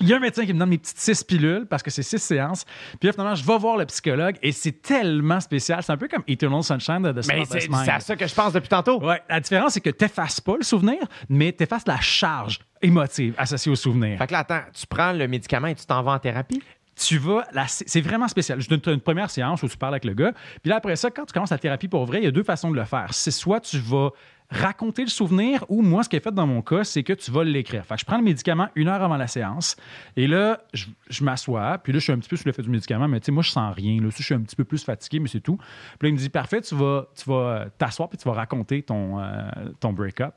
il 0.00 0.08
y 0.08 0.12
a 0.12 0.16
un 0.16 0.20
médecin 0.20 0.44
qui 0.44 0.52
me 0.52 0.58
donne 0.58 0.68
mes 0.68 0.78
petites 0.78 0.98
six 0.98 1.24
pilules 1.24 1.66
parce 1.66 1.82
que 1.82 1.90
c'est 1.90 2.02
six 2.02 2.18
séances. 2.18 2.64
Puis 2.98 3.06
là, 3.08 3.12
finalement, 3.12 3.34
je 3.34 3.44
vais 3.44 3.58
voir 3.58 3.76
le 3.76 3.86
psychologue 3.86 4.36
et 4.42 4.52
c'est 4.52 4.82
tellement 4.82 5.40
spécial. 5.40 5.82
C'est 5.82 5.92
un 5.92 5.96
peu 5.96 6.08
comme 6.08 6.22
Eternal 6.26 6.62
Sunshine 6.62 7.02
de 7.02 7.12
The 7.12 7.26
Mais 7.28 7.44
c'est 7.44 7.90
à 7.90 8.00
ça 8.00 8.16
que 8.16 8.26
je 8.26 8.34
pense 8.34 8.52
depuis 8.52 8.68
tantôt. 8.68 9.02
Ouais, 9.02 9.22
la 9.28 9.40
différence, 9.40 9.72
c'est 9.72 9.80
que 9.80 9.90
tu 9.90 10.04
n'effaces 10.04 10.40
pas 10.40 10.56
le 10.56 10.64
souvenir, 10.64 10.98
mais 11.28 11.52
tu 11.52 11.64
effaces 11.64 11.86
la 11.86 12.00
charge 12.00 12.60
émotive 12.82 13.34
associée 13.38 13.72
au 13.72 13.76
souvenir. 13.76 14.18
Fait 14.18 14.26
que 14.26 14.32
là, 14.32 14.40
attends, 14.40 14.62
tu 14.72 14.86
prends 14.86 15.12
le 15.12 15.26
médicament 15.28 15.68
et 15.68 15.74
tu 15.74 15.86
t'en 15.86 16.02
vas 16.02 16.12
en 16.12 16.18
thérapie? 16.18 16.62
tu 16.96 17.18
vas, 17.18 17.44
c'est 17.66 18.00
vraiment 18.00 18.26
spécial. 18.26 18.58
Je 18.60 18.68
donne 18.68 18.80
une 18.86 19.00
première 19.00 19.30
séance 19.30 19.62
où 19.62 19.68
tu 19.68 19.76
parles 19.76 19.94
avec 19.94 20.06
le 20.06 20.14
gars. 20.14 20.32
Puis 20.62 20.70
là, 20.70 20.76
après 20.76 20.96
ça, 20.96 21.10
quand 21.10 21.26
tu 21.26 21.32
commences 21.32 21.50
la 21.50 21.58
thérapie 21.58 21.88
pour 21.88 22.06
vrai, 22.06 22.20
il 22.20 22.24
y 22.24 22.26
a 22.26 22.30
deux 22.30 22.42
façons 22.42 22.70
de 22.70 22.76
le 22.76 22.84
faire. 22.84 23.08
C'est 23.12 23.30
soit 23.30 23.60
tu 23.60 23.78
vas 23.78 24.10
raconter 24.50 25.02
le 25.02 25.08
souvenir 25.08 25.64
ou 25.68 25.82
moi, 25.82 26.02
ce 26.02 26.08
qui 26.08 26.16
est 26.16 26.20
fait 26.20 26.32
dans 26.32 26.46
mon 26.46 26.62
cas, 26.62 26.84
c'est 26.84 27.02
que 27.02 27.12
tu 27.12 27.30
vas 27.30 27.44
l'écrire. 27.44 27.84
Fait 27.84 27.96
je 27.98 28.04
prends 28.04 28.16
le 28.16 28.22
médicament 28.22 28.68
une 28.74 28.88
heure 28.88 29.02
avant 29.02 29.16
la 29.16 29.26
séance 29.26 29.76
et 30.16 30.26
là, 30.26 30.60
je, 30.72 30.86
je 31.08 31.24
m'assois, 31.24 31.78
puis 31.78 31.92
là, 31.92 31.98
je 31.98 32.04
suis 32.04 32.12
un 32.12 32.18
petit 32.18 32.28
peu 32.28 32.36
sous 32.36 32.46
l'effet 32.46 32.62
du 32.62 32.70
médicament, 32.70 33.08
mais 33.08 33.20
tu 33.20 33.26
sais, 33.26 33.32
moi, 33.32 33.42
je 33.42 33.50
sens 33.50 33.74
rien. 33.74 34.00
Là, 34.00 34.08
je 34.16 34.22
suis 34.22 34.34
un 34.34 34.40
petit 34.40 34.56
peu 34.56 34.64
plus 34.64 34.84
fatigué, 34.84 35.18
mais 35.18 35.28
c'est 35.28 35.40
tout. 35.40 35.56
Puis 35.56 36.06
là, 36.06 36.08
il 36.08 36.12
me 36.12 36.18
dit, 36.18 36.28
parfait, 36.28 36.60
tu 36.60 36.74
vas 36.74 37.06
tu 37.16 37.28
vas 37.28 37.34
euh, 37.34 37.66
t'asseoir 37.78 38.08
puis 38.08 38.18
tu 38.18 38.28
vas 38.28 38.34
raconter 38.34 38.82
ton, 38.82 39.20
euh, 39.20 39.48
ton 39.80 39.92
break-up. 39.92 40.34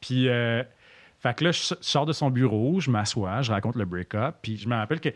Puis, 0.00 0.28
euh, 0.28 0.62
fait 1.20 1.40
là, 1.40 1.52
je 1.52 1.62
je 1.62 1.74
sors 1.80 2.06
de 2.06 2.12
son 2.12 2.30
bureau, 2.30 2.80
je 2.80 2.90
m'assois, 2.90 3.42
je 3.42 3.52
raconte 3.52 3.76
le 3.76 3.84
break-up, 3.84 4.36
puis 4.42 4.56
je 4.56 4.68
me 4.68 4.74
rappelle 4.74 5.00
que 5.00 5.10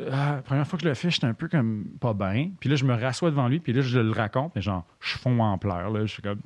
euh, 0.00 0.10
la 0.10 0.42
première 0.42 0.66
fois 0.66 0.76
que 0.76 0.84
je 0.84 0.88
le 0.88 0.94
fais, 0.94 1.10
j'étais 1.10 1.26
un 1.26 1.34
peu 1.34 1.48
comme 1.48 1.84
pas 2.00 2.14
bien. 2.14 2.50
Puis 2.58 2.68
là, 2.68 2.76
je 2.76 2.84
me 2.84 2.94
rassois 2.94 3.30
devant 3.30 3.46
lui, 3.48 3.60
puis 3.60 3.72
là, 3.72 3.80
je 3.80 4.00
le 4.00 4.10
raconte, 4.10 4.52
mais 4.56 4.62
genre, 4.62 4.84
je 5.00 5.16
fonds 5.16 5.40
en 5.40 5.56
pleurs. 5.58 5.90
Là, 5.90 6.06
je 6.06 6.12
suis 6.12 6.22
comme. 6.22 6.40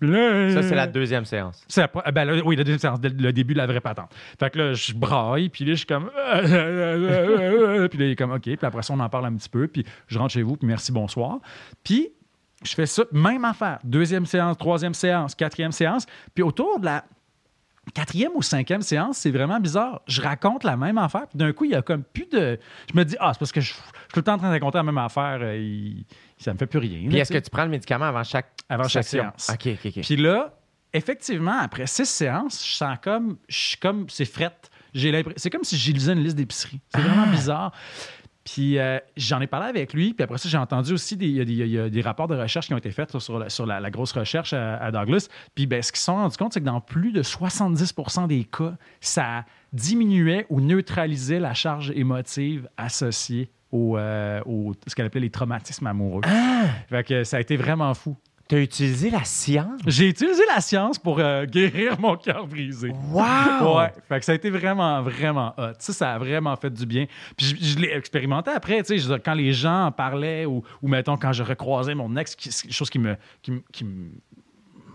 Ça, 0.53 0.62
c'est 0.62 0.74
la 0.74 0.86
deuxième 0.86 1.24
séance. 1.24 1.64
La 1.76 1.86
pre- 1.86 2.12
ben 2.12 2.24
là, 2.24 2.42
oui, 2.44 2.57
la 2.57 2.64
deuxième 2.64 2.78
séance, 2.80 2.99
le, 3.03 3.09
le 3.11 3.32
début 3.32 3.55
de 3.55 3.59
la 3.59 3.66
vraie 3.66 3.80
patente. 3.80 4.14
Fait 4.38 4.51
que 4.51 4.59
là, 4.59 4.72
je 4.74 4.92
braille, 4.92 5.49
puis 5.49 5.64
là, 5.64 5.72
je 5.72 5.76
suis 5.78 5.86
comme. 5.86 6.11
puis 7.88 7.99
là, 7.99 8.05
il 8.07 8.11
est 8.11 8.16
comme, 8.16 8.32
OK. 8.32 8.42
Puis 8.42 8.59
après 8.62 8.82
ça, 8.82 8.92
on 8.94 9.01
en 9.01 9.09
parle 9.09 9.26
un 9.26 9.34
petit 9.34 9.49
peu, 9.49 9.66
puis 9.68 9.84
je 10.09 10.18
rentre 10.18 10.32
chez 10.34 10.42
vous, 10.42 10.57
puis 10.57 10.66
merci, 10.66 10.92
bonsoir. 10.92 11.38
Puis 11.82 12.09
je 12.64 12.74
fais 12.74 12.86
ça, 12.86 13.05
même 13.12 13.44
affaire. 13.44 13.78
Deuxième 13.84 14.26
séance, 14.26 14.59
troisième 14.59 14.94
séance, 14.94 15.34
quatrième 15.34 15.72
séance. 15.72 16.07
Puis 16.34 16.42
autour 16.42 16.80
de 16.80 16.86
la 16.86 17.05
quatrième 17.93 18.32
ou 18.34 18.43
cinquième 18.43 18.82
séance, 18.82 19.18
c'est 19.18 19.30
vraiment 19.30 19.61
bizarre. 19.61 20.01
Je 20.07 20.20
raconte 20.22 20.64
la 20.64 20.76
même 20.76 20.99
affaire, 20.99 21.26
puis 21.28 21.39
d'un 21.39 21.53
coup, 21.53 21.64
il 21.64 21.72
y 21.72 21.74
a 21.74 21.82
comme 21.82 22.03
plus 22.03 22.26
de. 22.26 22.59
Je 22.93 22.97
me 22.99 23.05
dis, 23.05 23.16
ah, 23.20 23.30
c'est 23.32 23.39
parce 23.39 23.53
que 23.53 23.61
je, 23.61 23.68
je 23.68 23.72
suis 23.74 23.82
tout 24.12 24.20
le 24.20 24.22
temps 24.22 24.34
en 24.34 24.39
train 24.39 24.49
de 24.49 24.53
raconter 24.53 24.78
la 24.78 24.82
même 24.84 24.99
affaire, 24.99 25.39
euh, 25.43 25.57
il- 25.57 26.05
ça 26.39 26.53
me 26.53 26.59
fait 26.59 26.66
plus 26.66 26.78
rien. 26.78 27.09
Puis 27.09 27.18
est-ce 27.18 27.32
que 27.32 27.39
tu 27.39 27.51
prends 27.51 27.64
le 27.64 27.70
médicament 27.70 28.05
avant 28.07 28.22
chaque 28.24 28.51
Avant 28.68 28.84
chaque 28.89 29.05
session? 29.05 29.30
séance. 29.36 29.51
OK, 29.53 29.66
OK, 29.84 29.93
OK. 29.97 30.03
Puis 30.05 30.16
là, 30.16 30.55
effectivement, 30.93 31.59
après 31.61 31.86
six 31.86 32.07
séances, 32.07 32.64
je 32.66 32.72
sens 32.74 32.97
comme. 33.03 33.36
Je 33.49 33.57
suis 33.57 33.76
comme. 33.78 34.09
C'est 34.09 34.24
fret. 34.24 34.55
J'ai 34.95 35.11
l'impression- 35.12 35.39
C'est 35.39 35.51
comme 35.51 35.64
si 35.64 35.76
j'ai 35.76 35.93
lisé 35.93 36.12
une 36.12 36.22
liste 36.22 36.36
d'épicerie. 36.36 36.80
C'est 36.95 37.01
vraiment 37.03 37.26
bizarre. 37.26 37.72
Puis 38.51 38.78
euh, 38.78 38.99
j'en 39.16 39.40
ai 39.40 39.46
parlé 39.46 39.66
avec 39.68 39.92
lui, 39.92 40.14
puis 40.14 40.24
après 40.24 40.38
ça, 40.38 40.49
j'ai 40.49 40.57
entendu 40.59 40.92
aussi 40.92 41.16
des, 41.16 41.26
il 41.26 41.36
y 41.36 41.40
a 41.40 41.44
des, 41.44 41.53
il 41.53 41.68
y 41.70 41.78
a 41.78 41.90
des 41.90 42.01
rapports 42.01 42.28
de 42.28 42.36
recherche 42.36 42.66
qui 42.68 42.74
ont 42.74 42.78
été 42.78 42.90
faits 42.90 43.18
sur, 43.18 43.38
la, 43.38 43.51
sur 43.51 43.66
la, 43.66 43.78
la 43.80 43.90
grosse 43.90 44.12
recherche 44.12 44.53
à, 44.53 44.76
à 44.78 44.90
Douglas. 44.90 45.28
Puis 45.55 45.66
ben, 45.66 45.82
ce 45.82 45.92
qu'ils 45.92 45.99
se 45.99 46.05
sont 46.05 46.14
rendus 46.14 46.36
compte, 46.36 46.55
c'est 46.55 46.61
que 46.61 46.64
dans 46.64 46.80
plus 46.80 47.12
de 47.12 47.22
70% 47.22 48.26
des 48.26 48.44
cas, 48.44 48.74
ça 49.01 49.44
diminuait 49.72 50.46
ou 50.49 50.61
neutralisait 50.61 51.40
la 51.40 51.53
charge 51.55 51.90
émotive 51.94 52.68
associée 52.76 53.51
au, 53.70 53.99
euh, 53.99 54.40
au- 54.46 54.72
ce 54.86 54.94
qu'elle 54.94 55.07
appelait 55.07 55.20
les 55.20 55.30
traumatismes 55.30 55.86
amoureux. 55.86 56.22
Fait 56.88 57.05
que 57.05 57.24
ça 57.24 57.36
a 57.36 57.40
été 57.40 57.57
vraiment 57.57 57.92
fou. 57.94 58.16
Tu 58.49 58.55
as 58.57 58.61
utilisé 58.61 59.11
la 59.11 59.24
science? 59.24 59.80
J'ai 59.86 60.09
utilisé 60.09 60.42
la 60.49 60.62
science 60.62 60.99
pour 60.99 61.18
euh, 61.18 61.44
guérir 61.44 62.01
mon 62.01 62.16
cœur 62.16 62.46
brisé. 62.46 62.90
Wow! 63.11 63.76
Ouais, 63.78 63.92
fait 64.09 64.18
que 64.20 64.24
ça 64.24 64.32
a 64.32 64.34
été 64.36 64.49
vraiment, 64.49 65.03
vraiment 65.03 65.53
hot. 65.59 65.72
Ça, 65.78 65.92
ça 65.92 66.14
a 66.14 66.18
vraiment 66.18 66.57
fait 66.57 66.70
du 66.72 66.86
bien. 66.86 67.05
Puis 67.36 67.46
je, 67.46 67.57
je 67.72 67.78
l'ai 67.78 67.92
expérimenté 67.92 68.51
après, 68.51 68.82
tu 68.82 68.99
sais, 68.99 69.20
quand 69.22 69.34
les 69.34 69.53
gens 69.53 69.86
en 69.86 69.92
parlaient 69.92 70.46
ou, 70.46 70.62
ou 70.80 70.88
mettons, 70.88 71.18
quand 71.18 71.32
je 71.32 71.42
recroisais 71.42 71.94
mon 71.94 72.16
ex, 72.16 72.34
qui- 72.34 72.51
chose 72.72 72.88
qui 72.88 72.99
me, 72.99 73.16
qui, 73.42 73.53
qui 73.70 73.84
me 73.84 74.12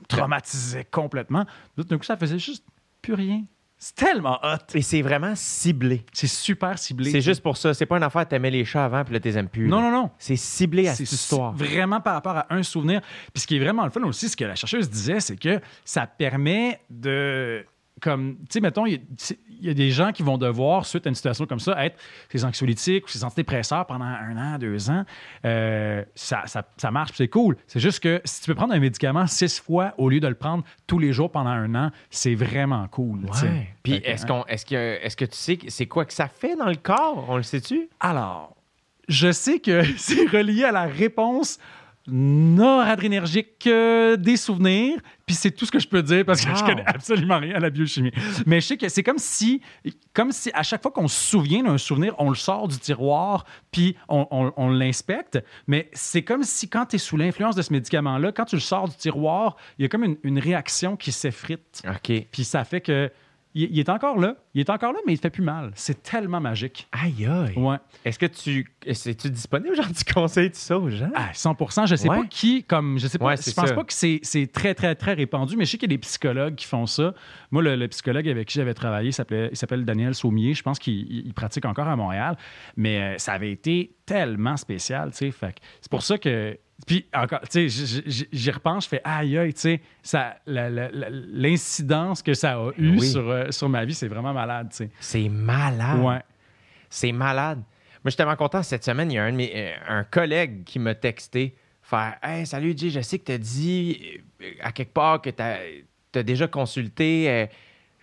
traumatisait 0.07 0.85
complètement, 0.85 1.45
d'un 1.77 1.97
coup, 1.97 2.03
ça 2.03 2.17
faisait 2.17 2.39
juste 2.39 2.65
plus 3.01 3.13
rien. 3.13 3.43
C'est 3.85 3.95
tellement 3.95 4.39
hot. 4.41 4.75
Et 4.75 4.81
c'est 4.81 5.01
vraiment 5.01 5.33
ciblé. 5.35 6.05
C'est 6.13 6.27
super 6.27 6.79
ciblé. 6.79 7.11
C'est 7.11 7.19
juste 7.19 7.43
pour 7.43 7.57
ça. 7.57 7.73
C'est 7.73 7.85
pas 7.85 7.97
une 7.97 8.03
affaire, 8.03 8.25
t'aimais 8.25 8.49
les 8.49 8.63
chats 8.63 8.85
avant, 8.85 9.03
puis 9.03 9.13
là, 9.13 9.19
t'es 9.19 9.37
aimes 9.37 9.49
plus. 9.49 9.67
Non, 9.67 9.81
là. 9.81 9.91
non, 9.91 10.03
non. 10.03 10.11
C'est 10.17 10.37
ciblé 10.37 10.87
à 10.87 10.95
cette 10.95 11.11
histoire. 11.11 11.51
Vraiment 11.51 11.99
par 11.99 12.13
rapport 12.13 12.37
à 12.37 12.45
un 12.49 12.63
souvenir. 12.63 13.01
Puis 13.33 13.41
ce 13.41 13.47
qui 13.47 13.57
est 13.57 13.59
vraiment 13.59 13.83
le 13.83 13.89
fun 13.89 14.01
aussi, 14.03 14.29
ce 14.29 14.37
que 14.37 14.45
la 14.45 14.55
chercheuse 14.55 14.89
disait, 14.89 15.19
c'est 15.19 15.35
que 15.35 15.59
ça 15.83 16.07
permet 16.07 16.79
de. 16.89 17.65
Comme, 18.01 18.37
tu 18.39 18.45
sais, 18.49 18.59
mettons, 18.59 18.85
il 18.85 18.93
y, 18.93 19.69
a- 19.69 19.71
y 19.71 19.75
des 19.75 19.91
gens 19.91 20.11
qui 20.11 20.23
vont 20.23 20.37
devoir, 20.37 20.85
suite 20.85 21.05
à 21.05 21.09
une 21.09 21.15
situation 21.15 21.45
comme 21.45 21.59
ça, 21.59 21.85
être 21.85 21.97
ces 22.29 22.43
anxiolytiques 22.43 23.05
ou 23.05 23.09
ces 23.09 23.23
antidépresseurs 23.23 23.85
pendant 23.85 24.05
un 24.05 24.35
an, 24.37 24.57
deux 24.57 24.89
ans. 24.89 25.05
Euh, 25.45 26.03
ça, 26.15 26.43
ça, 26.45 26.67
ça 26.77 26.91
marche, 26.91 27.11
c'est 27.15 27.27
cool. 27.27 27.55
C'est 27.67 27.79
juste 27.79 28.01
que 28.01 28.21
si 28.25 28.41
tu 28.41 28.47
peux 28.47 28.55
prendre 28.55 28.73
un 28.73 28.79
médicament 28.79 29.27
six 29.27 29.59
fois 29.59 29.93
au 29.97 30.09
lieu 30.09 30.19
de 30.19 30.27
le 30.27 30.35
prendre 30.35 30.63
tous 30.87 30.99
les 30.99 31.13
jours 31.13 31.31
pendant 31.31 31.51
un 31.51 31.75
an, 31.75 31.91
c'est 32.09 32.35
vraiment 32.35 32.87
cool. 32.87 33.21
Puis 33.83 33.93
est-ce 34.03 34.23
hein. 34.23 34.27
qu'on 34.27 34.45
est-ce 34.47 34.65
que 34.65 34.99
est-ce 35.01 35.15
que 35.15 35.25
tu 35.25 35.35
sais 35.35 35.59
c'est 35.67 35.87
quoi 35.87 36.05
que 36.05 36.13
ça 36.13 36.27
fait 36.27 36.55
dans 36.55 36.69
le 36.69 36.75
corps? 36.75 37.25
On 37.29 37.37
le 37.37 37.43
sait-tu? 37.43 37.89
Alors, 37.99 38.55
je 39.07 39.31
sais 39.31 39.59
que 39.59 39.83
c'est 39.97 40.25
relié 40.27 40.63
à 40.63 40.71
la 40.71 40.83
réponse 40.85 41.59
noradrénergique 42.07 43.65
euh, 43.67 44.15
des 44.17 44.37
souvenirs, 44.37 44.99
puis 45.25 45.35
c'est 45.35 45.51
tout 45.51 45.65
ce 45.65 45.71
que 45.71 45.79
je 45.79 45.87
peux 45.87 46.03
dire 46.03 46.25
parce 46.25 46.41
que 46.43 46.53
je 46.53 46.61
Wow. 46.61 46.69
connais 46.69 46.85
absolument 46.85 47.39
rien 47.39 47.55
à 47.55 47.59
la 47.59 47.69
biochimie. 47.69 48.11
Mais 48.45 48.59
je 48.61 48.67
sais 48.67 48.77
que 48.77 48.89
c'est 48.89 49.03
comme 49.03 49.17
si, 49.17 49.61
comme 50.13 50.31
si 50.31 50.51
à 50.53 50.63
chaque 50.63 50.81
fois 50.81 50.91
qu'on 50.91 51.07
se 51.07 51.29
souvient 51.29 51.63
d'un 51.63 51.77
souvenir, 51.77 52.13
on 52.17 52.29
le 52.29 52.35
sort 52.35 52.67
du 52.67 52.77
tiroir, 52.77 53.45
puis 53.71 53.95
on, 54.09 54.27
on- 54.31 54.51
on 54.57 54.69
l'inspecte. 54.69 55.39
Mais 55.67 55.89
c'est 55.93 56.23
comme 56.23 56.43
si 56.43 56.69
quand 56.69 56.87
tu 56.87 56.95
es 56.97 56.99
sous 56.99 57.17
l'influence 57.17 57.55
de 57.55 57.61
ce 57.61 57.71
médicament-là, 57.73 58.31
quand 58.31 58.45
tu 58.45 58.55
le 58.55 58.61
sors 58.61 58.87
du 58.89 58.95
tiroir, 58.95 59.55
il 59.77 59.83
y 59.83 59.85
a 59.85 59.89
comme 59.89 60.03
une, 60.03 60.17
une 60.23 60.39
réaction 60.39 60.95
qui 60.97 61.11
s'effrite. 61.11 61.81
OK. 61.87 62.25
Puis 62.31 62.43
ça 62.43 62.63
fait 62.65 62.81
que 62.81 63.09
il, 63.55 63.69
il 63.71 63.79
est 63.79 63.89
encore 63.89 64.17
là, 64.19 64.35
il 64.53 64.61
est 64.61 64.69
encore 64.69 64.93
là, 64.93 64.99
mais 65.05 65.13
il 65.13 65.17
fait 65.19 65.29
plus 65.29 65.43
mal. 65.43 65.71
C'est 65.75 66.01
tellement 66.03 66.39
magique. 66.39 66.87
Aïe 66.91 67.25
aïe. 67.25 67.53
Ouais. 67.57 67.77
Est-ce 68.05 68.17
que 68.19 68.25
tu 68.25 68.71
es-tu 68.85 69.29
disponible 69.29 69.75
genre 69.75 69.85
tu 69.95 70.11
conseilles 70.13 70.49
tout 70.51 70.57
ça 70.57 70.77
aux 70.77 70.89
gens? 70.89 71.09
Ah, 71.15 71.29
100% 71.33 71.87
Je 71.87 71.95
sais 71.95 72.09
Ouais. 72.09 72.17
pas 72.17 72.25
qui, 72.27 72.63
comme, 72.63 72.97
je 72.99 73.07
sais 73.07 73.17
pas, 73.17 73.25
Ouais, 73.25 73.37
je 73.37 73.51
pense 73.53 73.69
ça. 73.69 73.73
pas 73.75 73.83
que 73.83 73.93
c'est 73.93 74.19
c'est 74.23 74.47
très, 74.51 74.73
très, 74.73 74.95
très 74.95 75.13
répandu, 75.13 75.55
mais 75.57 75.65
je 75.65 75.71
sais 75.71 75.77
qu'il 75.77 75.89
y 75.91 75.93
a 75.93 75.97
des 75.97 76.01
psychologues 76.01 76.55
qui 76.55 76.65
font 76.65 76.85
ça. 76.85 77.13
Moi, 77.51 77.61
le, 77.63 77.75
le 77.75 77.87
psychologue 77.87 78.27
avec 78.27 78.47
qui 78.47 78.55
j'avais 78.55 78.73
travaillé, 78.73 79.09
il 79.09 79.13
s'appelait- 79.13 79.49
il 79.51 79.57
s'appelle 79.57 79.85
Daniel 79.85 80.15
Saumier. 80.15 80.53
Je 80.53 80.63
pense 80.63 80.79
qu'il 80.79 80.93
il- 81.11 81.27
il 81.27 81.33
pratique 81.33 81.65
encore 81.65 81.87
à 81.87 81.95
Montréal, 81.95 82.37
mais 82.77 83.01
euh, 83.01 83.17
ça 83.17 83.33
avait 83.33 83.51
été 83.51 83.95
tellement 84.05 84.57
spécial, 84.57 85.11
tu 85.11 85.17
sais. 85.17 85.31
Fait 85.31 85.53
que 85.53 85.59
C'est 85.81 85.89
pour 85.91 86.01
ça 86.03 86.17
que. 86.17 86.57
Puis 86.85 87.05
encore, 87.13 87.41
tu 87.49 87.69
sais, 87.69 88.23
j'y 88.31 88.51
repense, 88.51 88.83
je 88.85 88.89
fais 88.89 89.01
aïe, 89.03 89.37
aïe, 89.37 89.53
tu 89.53 89.59
sais, 89.61 89.81
ça- 90.01 90.35
l'incidence 90.45 92.21
que 92.21 92.33
ça 92.33 92.53
a 92.57 92.69
eu 92.77 92.97
Oui. 92.97 93.07
sur, 93.09 93.29
euh, 93.29 93.51
sur 93.51 93.69
ma 93.69 93.85
vie, 93.85 93.93
c'est 93.93 94.07
vraiment 94.07 94.33
malade, 94.33 94.67
tu 94.71 94.77
sais. 94.77 94.89
C'est 94.99 95.29
malade. 95.29 95.99
Ouais. 95.99 96.21
C'est 96.89 97.11
malade. 97.11 97.57
Moi, 97.59 97.65
je 98.05 98.09
suis 98.11 98.17
tellement 98.17 98.35
content 98.35 98.61
cette 98.63 98.83
semaine. 98.83 99.11
Il 99.11 99.15
y 99.15 99.17
a 99.17 99.23
un, 99.23 99.31
de 99.31 99.37
mes- 99.37 99.51
euh, 99.55 99.71
un 99.87 100.03
collègue 100.03 100.63
qui 100.65 100.77
m'a 100.79 100.93
texté 100.93 101.55
faire 101.81 102.15
Hey, 102.21 102.45
salut, 102.45 102.73
Jay, 102.77 102.89
je 102.89 102.99
sais 103.01 103.17
que 103.19 103.25
tu 103.25 103.31
as 103.31 103.37
dit 103.37 103.99
euh, 104.41 104.45
à 104.61 104.71
quelque 104.71 104.93
part 104.93 105.21
que 105.21 105.29
tu 105.29 105.41
as, 105.41 106.23
déjà 106.23 106.47
consulté. 106.47 107.29
euh, 107.29 107.45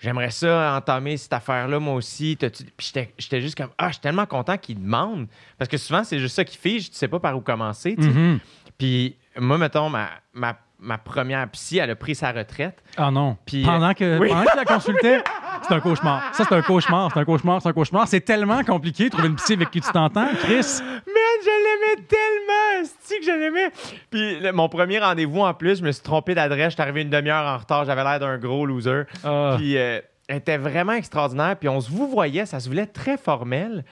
J'aimerais 0.02 0.30
ça 0.30 0.76
entamer 0.78 1.18
cette 1.18 1.34
affaire-là, 1.34 1.78
moi 1.78 1.92
aussi. 1.92 2.34
Puis 2.40 2.50
j'étais- 2.86 3.12
j'étais 3.18 3.42
juste 3.42 3.54
comme 3.54 3.68
Ah, 3.76 3.88
je 3.88 3.92
suis 3.94 4.00
tellement 4.00 4.24
content 4.24 4.56
qu'il 4.56 4.80
demande. 4.80 5.26
Parce 5.58 5.68
que 5.68 5.76
souvent, 5.76 6.02
c'est 6.04 6.18
juste 6.18 6.34
ça 6.36 6.42
qui 6.42 6.56
fige. 6.56 6.88
Tu 6.90 6.96
sais 6.96 7.06
pas 7.08 7.20
par 7.20 7.36
où 7.36 7.42
commencer. 7.42 7.96
tu 7.96 8.04
sais. 8.04 8.38
Puis 8.80 9.16
moi, 9.38 9.58
mettons, 9.58 9.90
ma, 9.90 10.08
ma, 10.32 10.56
ma 10.78 10.96
première 10.96 11.46
psy, 11.50 11.78
elle 11.78 11.90
a 11.90 11.96
pris 11.96 12.14
sa 12.14 12.32
retraite. 12.32 12.82
Ah 12.96 13.10
non. 13.10 13.36
Puis, 13.44 13.62
pendant 13.62 13.92
que 13.92 14.18
oui. 14.18 14.28
pendant 14.30 14.44
que 14.44 14.50
tu 14.50 14.56
la 14.56 14.64
consultais, 14.64 15.22
c'est 15.68 15.74
un 15.74 15.80
cauchemar. 15.80 16.22
Ça, 16.34 16.44
c'est 16.48 16.54
un 16.54 16.62
cauchemar, 16.62 17.10
c'est 17.12 17.20
un 17.20 17.24
cauchemar, 17.26 17.60
c'est 17.60 17.68
un 17.68 17.72
cauchemar. 17.74 18.08
C'est 18.08 18.22
tellement 18.22 18.64
compliqué 18.64 19.04
de 19.04 19.10
trouver 19.10 19.28
une 19.28 19.36
psy 19.36 19.52
avec 19.52 19.70
qui 19.70 19.82
tu 19.82 19.92
t'entends, 19.92 20.28
Chris. 20.38 20.80
Man, 20.80 21.38
je 21.44 21.50
l'aimais 21.50 22.06
tellement! 22.08 22.88
C'est 23.02 23.18
que 23.18 23.24
je 23.26 23.30
l'aimais! 23.30 23.70
Puis 24.10 24.40
le- 24.40 24.52
mon 24.52 24.70
premier 24.70 24.98
rendez-vous, 24.98 25.40
en 25.40 25.52
plus, 25.52 25.78
je 25.80 25.84
me 25.84 25.92
suis 25.92 26.02
trompé 26.02 26.34
d'adresse. 26.34 26.70
J'étais 26.70 26.82
arrivé 26.82 27.02
une 27.02 27.10
demi-heure 27.10 27.46
en 27.46 27.58
retard. 27.58 27.84
J'avais 27.84 28.02
l'air 28.02 28.18
d'un 28.18 28.38
gros 28.38 28.64
loser. 28.64 29.02
Ah. 29.22 29.56
Puis 29.58 29.76
euh, 29.76 30.00
elle 30.28 30.36
était 30.38 30.56
vraiment 30.58 30.92
extraordinaire. 30.94 31.56
Puis 31.56 31.68
on 31.68 31.80
se 31.80 31.90
vous 31.90 32.08
voyait, 32.08 32.46
ça 32.46 32.58
se 32.60 32.68
voulait 32.68 32.86
très 32.86 33.18
formel. 33.18 33.84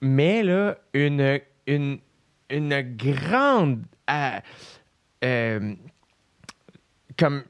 Mais 0.00 0.42
là, 0.42 0.74
une, 0.92 1.38
une, 1.66 1.98
une 2.50 2.80
grande... 2.96 3.82
euh, 4.10 4.38
euh, 5.24 5.74
comme... 7.18 7.44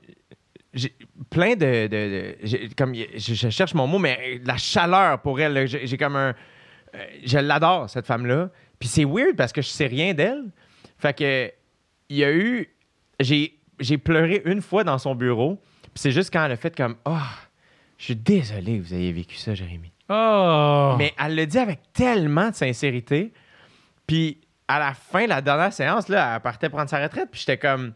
j'ai 0.73 0.95
plein 1.31 1.55
de... 1.55 1.87
de- 1.87 1.89
de- 1.89 2.37
j'ai- 2.43 2.69
comme 2.71 2.95
je, 2.95 3.35
je 3.35 3.49
cherche 3.51 3.75
mon 3.75 3.87
mot, 3.87 3.99
mais 3.99 4.41
la 4.45 4.57
chaleur 4.57 5.21
pour 5.21 5.41
elle. 5.41 5.53
là. 5.55 5.67
J'ai 5.67 5.87
j'ai 5.87 5.97
comme 5.97 6.17
un... 6.17 6.35
euh, 6.95 7.05
je 7.25 7.39
l'adore, 7.39 7.89
cette 7.91 8.07
femme-là. 8.07 8.51
Puis 8.79 8.89
c'est 8.89 9.05
weird 9.05 9.37
parce 9.37 9.53
que 9.53 9.63
je 9.63 9.69
sais 9.69 9.87
rien 9.87 10.15
d'elle. 10.15 10.45
Fait 10.99 11.17
que 11.17 11.51
il 12.09 12.17
y 12.17 12.25
a 12.25 12.33
eu... 12.33 12.69
J'ai 13.21 13.55
j'ai 13.79 13.99
pleuré 13.99 14.41
une 14.47 14.63
fois 14.63 14.85
dans 14.85 14.97
son 14.99 15.15
bureau. 15.15 15.61
Puis 15.83 15.91
c'est 15.97 16.11
juste 16.13 16.33
quand 16.33 16.45
elle 16.45 16.53
a 16.53 16.57
fait 16.57 16.75
comme... 16.75 16.97
Oh, 17.05 17.17
je 17.99 18.05
suis 18.05 18.17
désolé 18.17 18.79
que 18.79 18.83
vous 18.83 18.95
ayez 18.95 19.13
vécu 19.13 19.37
ça, 19.37 19.55
Jérémy. 19.55 19.93
Oh. 20.09 20.95
Mais 20.99 21.13
elle 21.23 21.35
le 21.37 21.47
dit 21.47 21.59
avec 21.59 21.81
tellement 21.93 22.51
de 22.51 22.55
sincérité. 22.55 23.33
Puis 24.07 24.39
à 24.69 24.79
la 24.79 24.95
fin, 24.95 25.27
la 25.27 25.41
dernière 25.41 25.73
séance, 25.73 26.09
là, 26.09 26.35
elle 26.35 26.41
partait 26.41 26.69
prendre 26.69 26.91
sa 26.91 27.03
retraite. 27.03 27.29
Puis 27.31 27.41
j'étais 27.41 27.59
comme... 27.59 27.93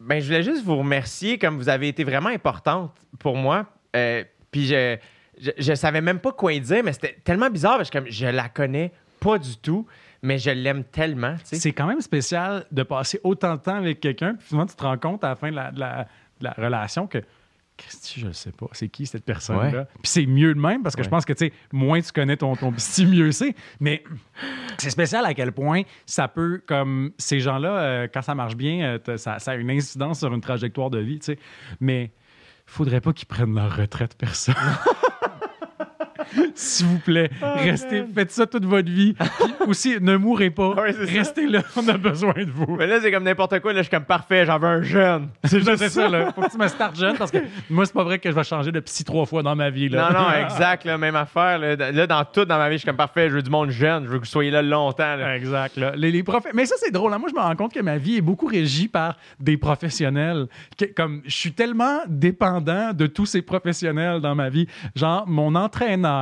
Ben, 0.00 0.20
je 0.20 0.26
voulais 0.26 0.42
juste 0.42 0.64
vous 0.64 0.76
remercier 0.76 1.38
comme 1.38 1.56
vous 1.56 1.68
avez 1.68 1.88
été 1.88 2.04
vraiment 2.04 2.28
importante 2.28 2.94
pour 3.18 3.36
moi. 3.36 3.66
Euh, 3.96 4.22
puis 4.50 4.66
je, 4.66 4.96
je, 5.58 5.74
savais 5.74 6.00
même 6.00 6.20
pas 6.20 6.30
quoi 6.32 6.56
dire, 6.58 6.84
mais 6.84 6.92
c'était 6.92 7.16
tellement 7.24 7.50
bizarre 7.50 7.78
parce 7.78 7.90
que 7.90 7.98
comme 7.98 8.08
je 8.08 8.26
la 8.26 8.48
connais 8.48 8.92
pas 9.18 9.38
du 9.38 9.56
tout, 9.56 9.86
mais 10.22 10.38
je 10.38 10.50
l'aime 10.50 10.84
tellement. 10.84 11.34
C'est 11.42 11.72
quand 11.72 11.86
même 11.86 12.00
spécial 12.00 12.64
de 12.70 12.84
passer 12.84 13.20
autant 13.24 13.56
de 13.56 13.60
temps 13.60 13.74
avec 13.74 13.98
quelqu'un, 13.98 14.34
puis 14.34 14.46
souvent 14.48 14.66
tu 14.66 14.76
te 14.76 14.82
rends 14.82 14.98
compte 14.98 15.24
à 15.24 15.30
la 15.30 15.36
fin 15.36 15.50
de 15.50 15.56
la 15.56 16.52
relation 16.56 17.08
que 17.08 17.18
Christy, 17.78 18.20
je 18.20 18.26
le 18.26 18.32
sais 18.32 18.52
pas? 18.52 18.66
C'est 18.72 18.88
qui 18.88 19.06
cette 19.06 19.24
personne-là? 19.24 19.86
Puis 20.02 20.02
c'est 20.04 20.26
mieux 20.26 20.54
de 20.54 20.60
même 20.60 20.82
parce 20.82 20.96
que 20.96 21.02
je 21.02 21.08
pense 21.08 21.24
que, 21.24 21.32
tu 21.32 21.46
sais, 21.46 21.52
moins 21.72 22.00
tu 22.00 22.12
connais 22.12 22.36
ton, 22.36 22.54
ton 22.56 22.72
psy, 22.72 23.06
mieux 23.06 23.32
c'est. 23.32 23.54
Mais 23.80 24.02
c'est 24.76 24.90
spécial 24.90 25.24
à 25.24 25.32
quel 25.32 25.52
point 25.52 25.82
ça 26.04 26.28
peut, 26.28 26.60
comme 26.66 27.12
ces 27.18 27.40
gens-là, 27.40 27.78
euh, 27.78 28.08
quand 28.12 28.22
ça 28.22 28.34
marche 28.34 28.56
bien, 28.56 28.98
euh, 29.08 29.16
ça, 29.16 29.38
ça, 29.38 29.52
a 29.52 29.54
une 29.54 29.70
incidence 29.70 30.18
sur 30.18 30.34
une 30.34 30.40
trajectoire 30.40 30.90
de 30.90 30.98
vie, 30.98 31.20
tu 31.20 31.26
sais. 31.26 31.38
Mais 31.80 32.12
faudrait 32.66 33.00
pas 33.00 33.12
qu'ils 33.12 33.28
prennent 33.28 33.54
leur 33.54 33.76
retraite, 33.76 34.14
personne. 34.18 34.54
S'il 36.54 36.86
vous 36.86 36.98
plaît, 36.98 37.30
oh, 37.42 37.46
restez, 37.56 38.04
faites 38.14 38.30
ça 38.30 38.46
toute 38.46 38.64
votre 38.64 38.90
vie. 38.90 39.14
Puis 39.14 39.68
aussi, 39.68 39.96
ne 40.00 40.16
mourrez 40.16 40.50
pas. 40.50 40.74
restez 40.74 41.46
là, 41.46 41.62
on 41.76 41.86
a 41.88 41.96
besoin 41.96 42.34
de 42.34 42.50
vous. 42.50 42.76
Mais 42.76 42.86
là, 42.86 43.00
c'est 43.00 43.10
comme 43.10 43.24
n'importe 43.24 43.60
quoi. 43.60 43.72
Là, 43.72 43.80
je 43.80 43.84
suis 43.84 43.90
comme 43.90 44.04
parfait, 44.04 44.46
j'en 44.46 44.58
veux 44.58 44.68
un 44.68 44.82
jeune. 44.82 45.28
C'est 45.44 45.60
juste 45.60 45.88
ça, 45.88 46.08
là. 46.08 46.32
Faut 46.32 46.42
que 46.42 46.50
tu 46.50 46.58
me 46.58 46.68
startes 46.68 46.96
jeune 46.96 47.16
parce 47.16 47.30
que 47.30 47.38
moi, 47.70 47.86
c'est 47.86 47.94
pas 47.94 48.04
vrai 48.04 48.18
que 48.18 48.30
je 48.30 48.34
vais 48.34 48.44
changer 48.44 48.72
de 48.72 48.80
psy 48.80 49.04
trois 49.04 49.26
fois 49.26 49.42
dans 49.42 49.56
ma 49.56 49.70
vie. 49.70 49.88
Là. 49.88 50.10
Non, 50.10 50.20
non, 50.20 50.32
exact, 50.32 50.84
là, 50.84 50.98
même 50.98 51.16
affaire. 51.16 51.58
Là. 51.58 52.06
dans 52.06 52.24
tout 52.24 52.44
dans 52.44 52.58
ma 52.58 52.68
vie, 52.68 52.76
je 52.76 52.80
suis 52.80 52.86
comme 52.86 52.96
parfait, 52.96 53.28
je 53.28 53.34
veux 53.34 53.42
du 53.42 53.50
monde 53.50 53.70
jeune, 53.70 54.04
je 54.04 54.10
veux 54.10 54.18
que 54.18 54.24
vous 54.24 54.30
soyez 54.30 54.50
là 54.50 54.62
longtemps. 54.62 55.18
Exact. 55.34 55.76
Là. 55.76 55.92
Les, 55.96 56.10
les 56.10 56.24
Mais 56.54 56.66
ça, 56.66 56.74
c'est 56.78 56.90
drôle. 56.90 57.12
Hein. 57.12 57.18
Moi, 57.18 57.28
je 57.30 57.34
me 57.34 57.40
rends 57.40 57.56
compte 57.56 57.72
que 57.72 57.80
ma 57.80 57.96
vie 57.96 58.16
est 58.16 58.22
beaucoup 58.22 58.46
régie 58.46 58.88
par 58.88 59.16
des 59.40 59.56
professionnels. 59.56 60.46
comme 60.96 61.22
je 61.24 61.34
suis 61.34 61.52
tellement 61.52 61.98
dépendant 62.06 62.92
de 62.92 63.06
tous 63.06 63.26
ces 63.26 63.42
professionnels 63.42 64.20
dans 64.20 64.34
ma 64.34 64.48
vie. 64.48 64.66
Genre, 64.94 65.24
mon 65.26 65.54
entraîneur, 65.54 66.17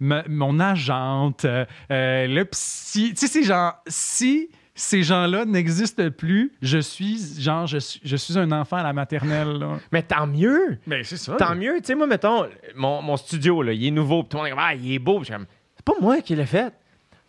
mon 0.00 0.60
agente, 0.60 1.44
euh, 1.44 1.64
euh, 1.90 2.26
le 2.26 2.44
psy. 2.46 3.10
Tu 3.10 3.16
sais, 3.16 3.26
c'est 3.26 3.42
genre, 3.42 3.74
si 3.86 4.48
ces 4.74 5.02
gens-là 5.02 5.44
n'existent 5.44 6.10
plus, 6.10 6.52
je 6.62 6.78
suis 6.78 7.18
genre 7.38 7.66
je 7.66 7.78
suis, 7.78 8.00
je 8.02 8.16
suis 8.16 8.38
un 8.38 8.50
enfant 8.52 8.76
à 8.76 8.82
la 8.82 8.92
maternelle. 8.92 9.66
Mais 9.92 10.02
tant 10.02 10.26
mieux. 10.26 10.78
Mais 10.86 11.04
c'est 11.04 11.16
ça. 11.16 11.36
Tant 11.36 11.54
mieux. 11.54 11.76
Tu 11.80 11.86
sais, 11.86 11.94
moi, 11.94 12.06
mettons, 12.06 12.46
mon, 12.74 13.02
mon 13.02 13.16
studio, 13.16 13.62
là, 13.62 13.72
il 13.72 13.86
est 13.86 13.90
nouveau. 13.90 14.22
tout 14.22 14.36
le 14.36 14.38
monde 14.38 14.46
est 14.46 14.50
comme, 14.50 14.60
ah, 14.62 14.74
il 14.74 14.92
est 14.92 14.98
beau. 14.98 15.22
c'est 15.24 15.36
pas 15.84 15.94
moi 16.00 16.20
qui 16.20 16.34
l'ai 16.34 16.46
fait. 16.46 16.72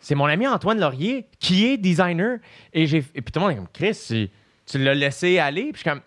C'est 0.00 0.14
mon 0.14 0.26
ami 0.26 0.46
Antoine 0.46 0.78
Laurier 0.78 1.26
qui 1.38 1.66
est 1.66 1.78
designer. 1.78 2.38
Et, 2.72 2.86
j'ai, 2.86 3.00
puis 3.00 3.22
tout 3.22 3.38
le 3.38 3.40
monde 3.40 3.52
est 3.52 3.56
comme, 3.56 3.68
Chris, 3.72 4.28
tu, 4.66 4.78
l'as 4.78 4.94
laissé 4.94 5.38
aller. 5.38 5.72
Puis 5.72 5.72
je 5.72 5.78
suis 5.78 5.90
comme, 5.90 6.02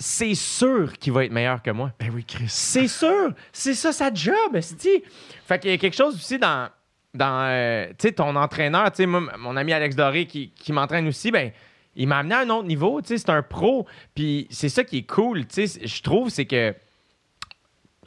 c'est 0.00 0.34
sûr 0.34 0.94
qu'il 0.98 1.12
va 1.12 1.26
être 1.26 1.32
meilleur 1.32 1.62
que 1.62 1.70
moi. 1.70 1.92
Ben 2.00 2.10
oui, 2.12 2.24
Chris. 2.24 2.46
C'est 2.48 2.88
sûr. 2.88 3.32
C'est 3.52 3.74
ça 3.74 3.92
sa 3.92 4.12
job, 4.12 4.56
dit. 4.56 5.04
Fait 5.46 5.58
qu'il 5.58 5.70
y 5.70 5.74
a 5.74 5.78
quelque 5.78 5.96
chose 5.96 6.14
aussi 6.14 6.38
dans, 6.38 6.70
dans 7.14 7.46
euh, 7.48 7.92
ton 8.16 8.34
entraîneur. 8.34 8.90
Tu 8.92 9.04
sais, 9.04 9.06
mon 9.06 9.56
ami 9.56 9.72
Alex 9.74 9.94
Doré 9.94 10.26
qui, 10.26 10.72
m'entraîne 10.72 11.06
aussi, 11.06 11.30
ben, 11.30 11.52
il 11.94 12.08
m'a 12.08 12.18
amené 12.18 12.34
à 12.34 12.38
un 12.40 12.48
autre 12.48 12.66
niveau. 12.66 13.02
Tu 13.02 13.08
sais, 13.08 13.18
c'est 13.18 13.30
un 13.30 13.42
pro. 13.42 13.86
Puis 14.14 14.46
c'est 14.50 14.70
ça 14.70 14.84
qui 14.84 14.98
est 14.98 15.06
cool. 15.06 15.46
Tu 15.46 15.66
sais, 15.66 15.86
je 15.86 16.02
trouve, 16.02 16.30
c'est 16.30 16.46
que 16.46 16.74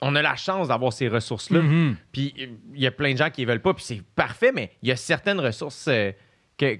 on 0.02 0.16
a 0.16 0.22
la 0.22 0.36
chance 0.36 0.68
d'avoir 0.68 0.92
ces 0.92 1.08
ressources-là. 1.08 1.60
Mm-hmm. 1.60 1.96
Puis 2.12 2.34
il 2.74 2.82
y 2.82 2.88
a 2.88 2.92
plein 2.92 3.14
de 3.14 3.18
gens 3.18 3.30
qui 3.30 3.44
ne 3.44 3.48
veulent 3.48 3.62
pas. 3.62 3.76
Puis 3.76 3.86
c'est 3.86 4.02
parfait, 4.16 4.52
mais 4.52 4.72
il 4.82 4.90
y 4.90 4.92
a 4.92 4.96
certaines 4.96 5.40
ressources. 5.40 5.88
Euh, 5.88 6.12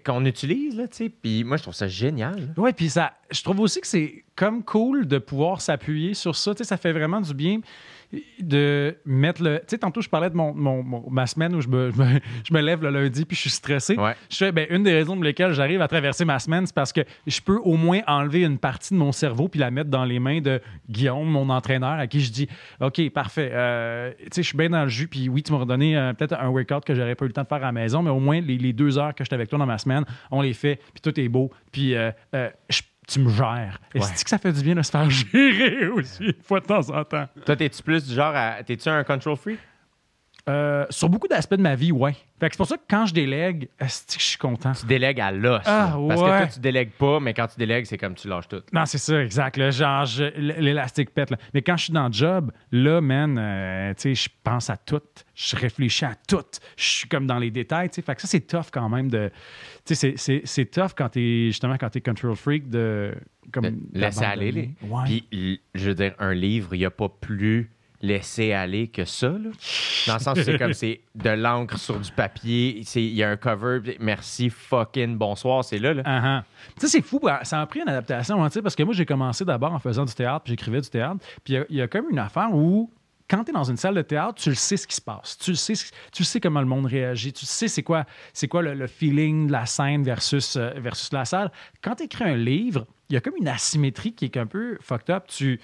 qu'on 0.06 0.26
utilise, 0.26 0.76
là, 0.76 0.88
tu 0.88 0.98
sais. 0.98 1.10
Puis 1.10 1.44
moi, 1.44 1.58
je 1.58 1.64
trouve 1.64 1.74
ça 1.74 1.88
génial. 1.88 2.54
Oui, 2.58 2.72
puis 2.74 2.90
ça, 2.90 3.14
je 3.32 3.44
trouve 3.44 3.60
aussi 3.60 3.82
que 3.82 3.88
c'est 3.88 4.24
comme 4.36 4.64
cool 4.64 5.08
de 5.08 5.18
pouvoir 5.18 5.62
s'appuyer 5.62 6.14
sur 6.14 6.36
ça. 6.36 6.54
Tu 6.54 6.60
sais, 6.60 6.64
ça 6.64 6.78
fait 6.78 6.94
vraiment 6.94 7.22
du 7.22 7.34
bien 7.34 7.60
de 8.40 8.96
mettre 9.06 9.42
le. 9.44 9.60
Tu 9.60 9.66
sais, 9.70 9.78
tantôt, 9.78 10.02
je 10.02 10.10
parlais 10.10 10.30
de 10.30 10.36
mon, 10.36 10.84
ma 11.10 11.26
semaine 11.26 11.56
où 11.56 11.62
je 11.62 11.68
me, 11.68 11.92
je 12.44 12.54
me, 12.54 12.62
lève 12.62 12.84
le 12.84 12.90
lundi 12.90 13.26
puis 13.26 13.36
je 13.36 13.42
suis 13.42 13.50
stressé. 13.50 13.98
Je 14.30 14.38
fais, 14.38 14.52
ben, 14.52 14.68
une 14.70 14.84
des 14.84 14.94
raisons 14.94 15.16
pour 15.16 15.24
lesquelles 15.24 15.54
j'arrive 15.54 15.82
à 15.82 15.88
traverser 15.88 16.26
ma 16.26 16.40
semaine, 16.40 16.66
c'est 16.66 16.76
parce 16.76 16.94
que 16.94 17.02
je 17.26 17.42
peux 17.42 17.58
au 17.58 17.76
moins 17.76 18.02
enlever 18.08 18.44
une 18.44 18.58
partie 18.58 18.94
de 18.94 19.00
mon 19.00 19.12
cerveau 19.12 19.48
puis 19.48 19.60
la 19.60 19.72
mettre 19.72 19.90
dans 19.90 20.06
les 20.06 20.20
mains 20.20 20.42
de 20.42 20.62
Guillaume, 20.90 21.28
mon 21.28 21.50
entraîneur, 21.50 21.94
à 21.94 22.08
qui 22.08 22.20
je 22.20 22.32
dis 22.32 22.48
OK, 22.80 23.10
parfait. 23.10 23.50
Euh, 23.54 24.12
tu 24.20 24.28
sais, 24.32 24.44
je 24.44 24.48
suis 24.48 24.58
bien 24.58 24.70
dans 24.70 24.84
le 24.84 24.90
jus. 24.90 25.08
Puis 25.08 25.30
oui, 25.30 25.44
tu 25.44 25.52
m'as 25.52 25.60
redonné 25.60 25.98
euh, 25.98 26.14
peut-être 26.14 26.34
un 26.40 26.50
workout 26.50 26.86
que 26.86 26.94
j'aurais 26.94 27.16
pas 27.16 27.26
eu 27.26 27.30
le 27.30 27.34
temps 27.34 27.44
de 27.44 27.48
faire 27.48 27.58
à 27.58 27.68
la 27.68 27.72
maison, 27.72 28.04
mais 28.04 28.12
au 28.12 28.20
moins, 28.20 28.42
les, 28.42 28.74
deux 28.74 28.98
heures 28.98 29.14
que 29.14 29.24
j'étais 29.24 29.36
avec 29.36 29.50
toi 29.50 29.60
dans 29.60 29.66
ma 29.66 29.78
semaine, 29.78 30.04
on 30.32 30.42
les 30.42 30.54
fait, 30.54 30.80
puis 30.94 31.02
tout 31.02 31.20
est 31.20 31.30
beau. 31.30 31.52
Puis 31.72 31.96
euh, 31.96 32.12
je 32.70 32.82
tu 33.08 33.20
me 33.20 33.30
gères. 33.30 33.80
Et 33.94 34.02
c'est 34.02 34.24
que 34.24 34.30
ça 34.30 34.38
fait 34.38 34.52
du 34.52 34.62
bien 34.62 34.76
de 34.76 34.82
se 34.82 34.92
faire 34.92 35.10
gérer 35.10 35.88
aussi, 35.88 36.26
une 36.26 36.44
fois 36.44 36.60
de 36.60 36.66
temps 36.66 36.90
en 36.90 37.04
temps? 37.04 37.28
Toi, 37.46 37.56
t'es-tu 37.56 37.84
plus 37.84 38.08
du 38.08 38.14
genre 38.14 38.34
à. 38.36 38.64
T'es-tu 38.64 38.90
un 38.90 39.04
control 39.04 39.38
freak? 39.38 39.60
Euh, 40.50 40.86
sur 40.90 41.08
beaucoup 41.08 41.30
d'aspects 41.30 41.56
de 41.56 41.62
ma 41.62 41.76
vie, 41.76 41.94
ouais. 41.94 42.18
c'est 42.42 42.58
pour 42.58 42.68
ça 42.68 42.76
que 42.76 42.84
quand 42.90 43.06
je 43.06 43.14
délègue, 43.14 43.70
je 43.80 43.88
suis 44.20 44.38
content. 44.38 44.74
Tu 44.74 44.86
délègues 44.86 45.22
à 45.22 45.32
l'os. 45.32 45.62
Ah, 45.66 45.98
parce 46.10 46.22
que 46.22 46.26
toi, 46.26 46.48
tu 46.48 46.60
délègues 46.60 46.92
pas, 46.92 47.22
mais 47.22 47.34
quand 47.34 47.48
tu 47.48 47.58
délègues, 47.58 47.86
c'est 47.86 47.98
comme 47.98 48.14
tu 48.14 48.28
lâches 48.28 48.50
tout. 48.50 48.62
Non, 48.74 48.86
c'est 48.86 48.98
ça, 48.98 49.24
exact. 49.24 49.72
genre, 49.72 50.06
l'élastique 50.36 51.12
pète. 51.12 51.34
Mais 51.54 51.62
quand 51.62 51.78
je 51.78 51.86
suis 51.86 51.94
dans 51.94 52.08
le 52.08 52.14
job, 52.14 52.52
là, 52.74 53.00
man, 53.00 53.38
euh, 53.40 53.94
tu 53.94 54.14
sais, 54.14 54.16
je 54.16 54.30
pense 54.44 54.70
à 54.70 54.76
tout. 54.76 55.02
Je 55.34 55.56
réfléchis 55.56 56.04
à 56.04 56.16
tout. 56.28 56.44
Je 56.76 56.84
suis 56.84 57.08
comme 57.08 57.26
dans 57.26 57.40
les 57.40 57.50
détails, 57.50 57.90
tu 57.90 57.96
sais. 57.96 58.02
Fait 58.02 58.16
que 58.16 58.22
ça, 58.22 58.28
c'est 58.28 58.46
tough 58.46 58.68
quand 58.70 58.90
même 58.90 59.10
de. 59.10 59.32
Tu 59.86 59.96
sais, 59.96 60.16
c'est 60.18 60.66
tough 60.66 60.92
quand 60.98 61.08
t'es, 61.08 61.46
justement, 61.48 61.78
quand 61.78 61.90
t'es 61.90 62.02
control 62.02 62.36
freak 62.36 62.70
de. 62.70 63.16
Comme, 63.54 63.80
laisser 63.94 64.26
aller. 64.26 64.52
Les... 64.52 64.76
Puis, 65.06 65.62
je 65.74 65.90
veux 65.90 65.96
dire, 65.96 66.16
un 66.20 66.34
livre, 66.34 66.74
il 66.74 66.80
n'y 66.80 66.86
a 66.86 66.92
pas 66.92 67.08
plus 67.08 67.72
laisser 68.04 68.52
aller 68.52 68.90
que 68.90 69.06
ça. 69.06 69.30
Là. 69.30 69.50
Dans 70.08 70.14
le 70.14 70.20
sens 70.20 70.38
où 70.38 70.44
c'est 70.44 70.60
comme 70.60 70.74
c'est 70.74 71.00
de 71.16 71.30
l'encre 71.30 71.80
sur 71.80 72.00
du 72.00 72.12
papier, 72.12 72.84
il 72.96 73.14
y 73.14 73.24
a 73.24 73.30
un 73.30 73.38
cover, 73.38 73.80
merci, 74.00 74.50
fucking 74.50 75.18
bonsoir, 75.18 75.64
c'est 75.64 75.80
là. 75.80 75.94
là. 75.94 76.04
Uh-huh. 76.04 76.44
Ça, 76.78 76.88
c'est 76.88 77.02
fou, 77.02 77.20
bah, 77.20 77.40
ça 77.44 77.62
a 77.62 77.66
pris 77.66 77.80
une 77.80 77.90
adaptation, 77.90 78.44
hein, 78.44 78.50
parce 78.62 78.76
que 78.76 78.84
moi, 78.84 78.94
j'ai 78.94 79.06
commencé 79.06 79.46
d'abord 79.46 79.72
en 79.72 79.80
faisant 79.80 80.06
du 80.06 80.14
théâtre, 80.14 80.44
puis 80.44 80.52
j'écrivais 80.52 80.82
du 80.82 80.90
théâtre, 80.90 81.26
puis 81.44 81.56
il 81.70 81.78
y, 81.78 81.82
a 81.82 81.88
comme 81.88 82.10
une 82.12 82.20
affaire 82.20 82.54
où 82.54 82.92
quand 83.30 83.46
tu 83.46 83.52
es 83.52 83.54
dans 83.54 83.64
une 83.64 83.78
salle 83.78 83.96
de 83.96 84.02
théâtre, 84.02 84.36
tu 84.36 84.50
le 84.50 84.56
sais 84.56 84.76
ce 84.76 84.86
qui 84.86 84.96
se 84.96 85.02
passe. 85.02 85.38
Tu 85.38 85.56
sais, 85.56 85.74
tu 86.12 86.26
sais 86.26 86.42
comment 86.42 86.60
le 86.60 86.68
monde 86.68 86.86
réagit. 86.86 87.32
Tu 87.32 87.46
sais 87.46 87.70
c'est 87.70 87.82
quoi, 87.82 88.06
c'est 88.34 88.50
quoi 88.50 88.62
le, 88.62 88.86
feeling 88.86 89.48
de 89.48 89.54
la 89.54 89.66
scène 89.66 90.04
versus, 90.04 90.58
euh, 90.58 90.72
versus 90.76 91.12
la 91.14 91.24
salle. 91.24 91.52
Quand 91.82 91.96
tu 91.96 92.04
écris 92.04 92.26
un 92.26 92.36
livre, 92.36 92.86
il 93.10 93.14
y 93.14 93.18
a 93.18 93.22
comme 93.22 93.36
une 93.40 93.48
asymétrie 93.48 94.14
qui 94.14 94.26
est 94.26 94.38
un 94.38 94.46
peu 94.46 94.78
fucked 94.82 95.10
up. 95.10 95.24
Tu, 95.28 95.60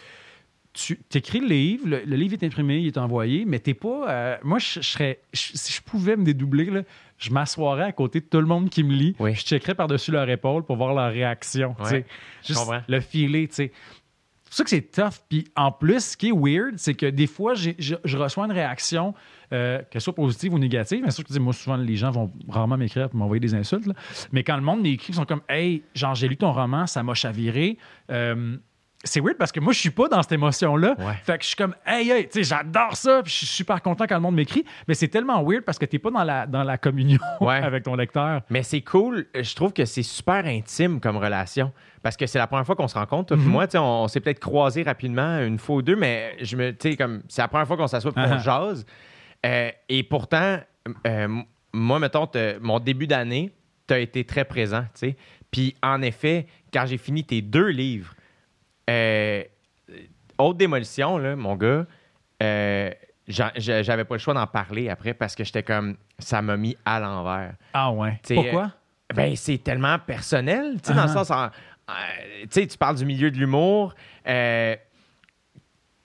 tu 0.80 0.98
écris 1.14 1.40
le 1.40 1.48
livre, 1.48 1.88
le, 1.88 2.16
livre 2.16 2.34
est 2.34 2.44
imprimé, 2.44 2.80
il 2.80 2.88
est 2.88 2.98
envoyé, 2.98 3.46
mais 3.46 3.60
t'es 3.60 3.74
pas. 3.74 4.10
Euh, 4.10 4.38
moi, 4.44 4.60
je, 4.60 4.82
serais. 4.82 5.20
si 5.34 5.74
je 5.74 5.82
pouvais 5.82 6.16
me 6.16 6.24
dédoubler, 6.24 6.70
je 7.18 7.32
m'assoirais 7.32 7.84
à 7.84 7.92
côté 7.92 8.22
de 8.22 8.26
tout 8.26 8.40
le 8.40 8.48
monde 8.48 8.70
qui 8.70 8.84
me 8.84 8.94
lit. 8.94 9.16
Je 9.20 9.42
checkerais 9.42 9.76
par-dessus 9.76 10.12
leur 10.12 10.30
épaule 10.30 10.64
pour 10.64 10.78
voir 10.78 10.94
leur 10.94 11.12
réaction. 11.12 11.76
juste 12.46 12.70
le 12.88 13.00
filer, 13.00 13.48
tu 13.48 13.56
sais. 13.56 13.72
C'est 14.50 14.50
pour 14.50 14.56
ça 14.56 14.64
que 14.64 14.70
c'est 14.72 14.92
tough. 14.92 15.22
Puis 15.30 15.48
en 15.56 15.72
plus, 15.72 16.04
ce 16.04 16.18
qui 16.18 16.30
est 16.30 16.34
weird, 16.36 16.78
c'est 16.78 16.96
que 16.96 17.06
des 17.06 17.28
fois, 17.28 17.54
je, 17.54 18.18
reçois 18.18 18.46
une 18.46 18.52
réaction, 18.52 19.14
euh, 19.54 19.80
qu'elle 19.92 20.02
soit 20.02 20.16
positive 20.16 20.56
ou 20.56 20.60
négative. 20.60 21.04
Mais 21.06 21.12
sûr 21.12 21.24
que 21.24 21.38
moi, 21.38 21.54
souvent, 21.54 21.78
les 21.78 21.96
gens 21.96 22.10
vont 22.10 22.32
rarement 22.48 22.76
m'écrire 22.76 23.10
pour 23.10 23.20
m'envoyer 23.20 23.40
des 23.40 23.54
insultes. 23.54 23.88
Mais 24.32 24.44
quand 24.44 24.56
le 24.56 24.64
monde 24.64 24.82
m'écrit, 24.82 25.14
ils 25.14 25.16
sont 25.16 25.26
comme 25.26 25.42
Hey, 25.50 25.84
genre, 25.94 26.16
j'ai 26.16 26.28
lu 26.28 26.36
ton 26.36 26.52
roman, 26.52 26.88
ça 26.88 27.04
m'a 27.04 27.14
chaviré. 27.14 27.78
Euh, 28.10 28.58
c'est 29.04 29.22
weird 29.22 29.38
parce 29.38 29.52
que 29.52 29.62
moi, 29.62 29.72
je 29.72 29.80
suis 29.80 29.90
pas 29.92 30.10
dans 30.10 30.22
cette 30.22 30.34
émotion-là. 30.34 30.96
Fait 31.24 31.38
que 31.38 31.44
je 31.44 31.48
suis 31.50 31.56
comme, 31.56 31.74
hey, 31.86 32.10
hey, 32.10 32.26
tu 32.26 32.40
sais, 32.40 32.44
j'adore 32.44 32.96
ça, 32.96 33.22
puis 33.24 33.32
je 33.32 33.38
suis 33.38 33.48
super 33.48 33.82
content 33.82 34.06
quand 34.08 34.16
le 34.16 34.22
monde 34.22 34.36
m'écrit. 34.36 34.66
Mais 34.88 34.94
c'est 34.94 35.08
tellement 35.08 35.42
weird 35.44 35.64
parce 35.64 35.80
que 35.80 35.86
t'es 35.86 36.00
pas 36.00 36.12
dans 36.12 36.24
la, 36.24 36.46
dans 36.46 36.64
la 36.64 36.78
communion 36.78 37.20
avec 37.42 37.84
ton 37.84 37.96
lecteur. 37.96 38.42
Mais 38.50 38.62
c'est 38.62 38.82
cool. 38.82 39.28
Je 39.34 39.56
trouve 39.56 39.72
que 39.72 39.86
c'est 39.86 40.04
super 40.04 40.46
intime 40.46 41.00
comme 41.00 41.18
relation. 41.18 41.72
Parce 42.02 42.18
que 42.18 42.28
c'est 42.28 42.40
la 42.40 42.48
première 42.48 42.66
fois 42.66 42.76
qu'on 42.76 42.88
se 42.88 42.98
rencontre, 42.98 43.36
toi 43.36 43.38
mm 43.38 43.50
moi, 43.50 43.66
on, 43.76 43.80
on 43.80 44.08
s'est 44.08 44.20
peut-être 44.20 44.40
croisés 44.40 44.84
rapidement 44.84 45.40
une 45.40 45.60
fois 45.60 45.78
ou 45.78 45.82
deux, 45.82 45.96
mais 45.96 46.36
je 46.42 46.56
me, 46.56 46.96
comme, 46.96 47.24
c'est 47.28 47.42
la 47.42 47.48
première 47.48 47.68
fois 47.68 47.78
qu'on 47.78 47.88
s'assoit 47.88 48.12
pour 48.12 48.24
qu'on 48.24 48.30
uh-huh. 48.30 48.44
jase. 48.44 48.86
Euh, 49.46 49.72
et 49.88 50.04
pourtant, 50.04 50.60
euh, 51.08 51.42
moi, 51.74 52.00
mettons, 52.00 52.30
mon 52.62 52.80
début 52.80 53.08
d'année, 53.08 53.52
tu 53.88 53.94
as 53.94 54.00
été 54.00 54.24
très 54.24 54.46
présent, 54.46 54.84
tu 54.94 55.00
sais. 55.00 55.16
Puis 55.52 55.76
en 55.82 56.02
effet, 56.02 56.46
quand 56.72 56.86
j'ai 56.86 56.98
fini 56.98 57.24
tes 57.24 57.42
deux 57.42 57.68
livres, 57.68 58.14
euh, 58.90 59.44
haute 60.38 60.58
démolition, 60.58 61.18
là, 61.18 61.36
mon 61.36 61.56
gars, 61.56 61.86
euh, 62.42 62.92
j'avais 63.28 64.06
pas 64.06 64.16
le 64.16 64.20
choix 64.20 64.34
d'en 64.34 64.48
parler 64.48 64.90
après 64.90 65.14
parce 65.14 65.36
que 65.36 65.44
j'étais 65.44 65.64
comme. 65.64 65.98
Ça 66.18 66.42
m'a 66.42 66.58
mis 66.58 66.76
à 66.84 67.00
l'envers. 67.00 67.54
Ah 67.74 67.92
ouais. 67.92 68.20
Pourquoi? 68.34 68.64
Euh, 69.12 69.16
ben, 69.16 69.36
c'est 69.36 69.58
tellement 69.64 69.98
personnel, 70.00 70.82
tu 70.82 70.90
sais, 70.90 70.94
dans 70.94 71.06
le 71.06 71.10
uh-huh. 71.10 71.24
sens. 71.24 71.52
sais, 72.50 72.68
tu 72.68 72.78
parles 72.78 72.98
du 72.98 73.06
milieu 73.06 73.32
de 73.32 73.38
l'humour. 73.38 73.94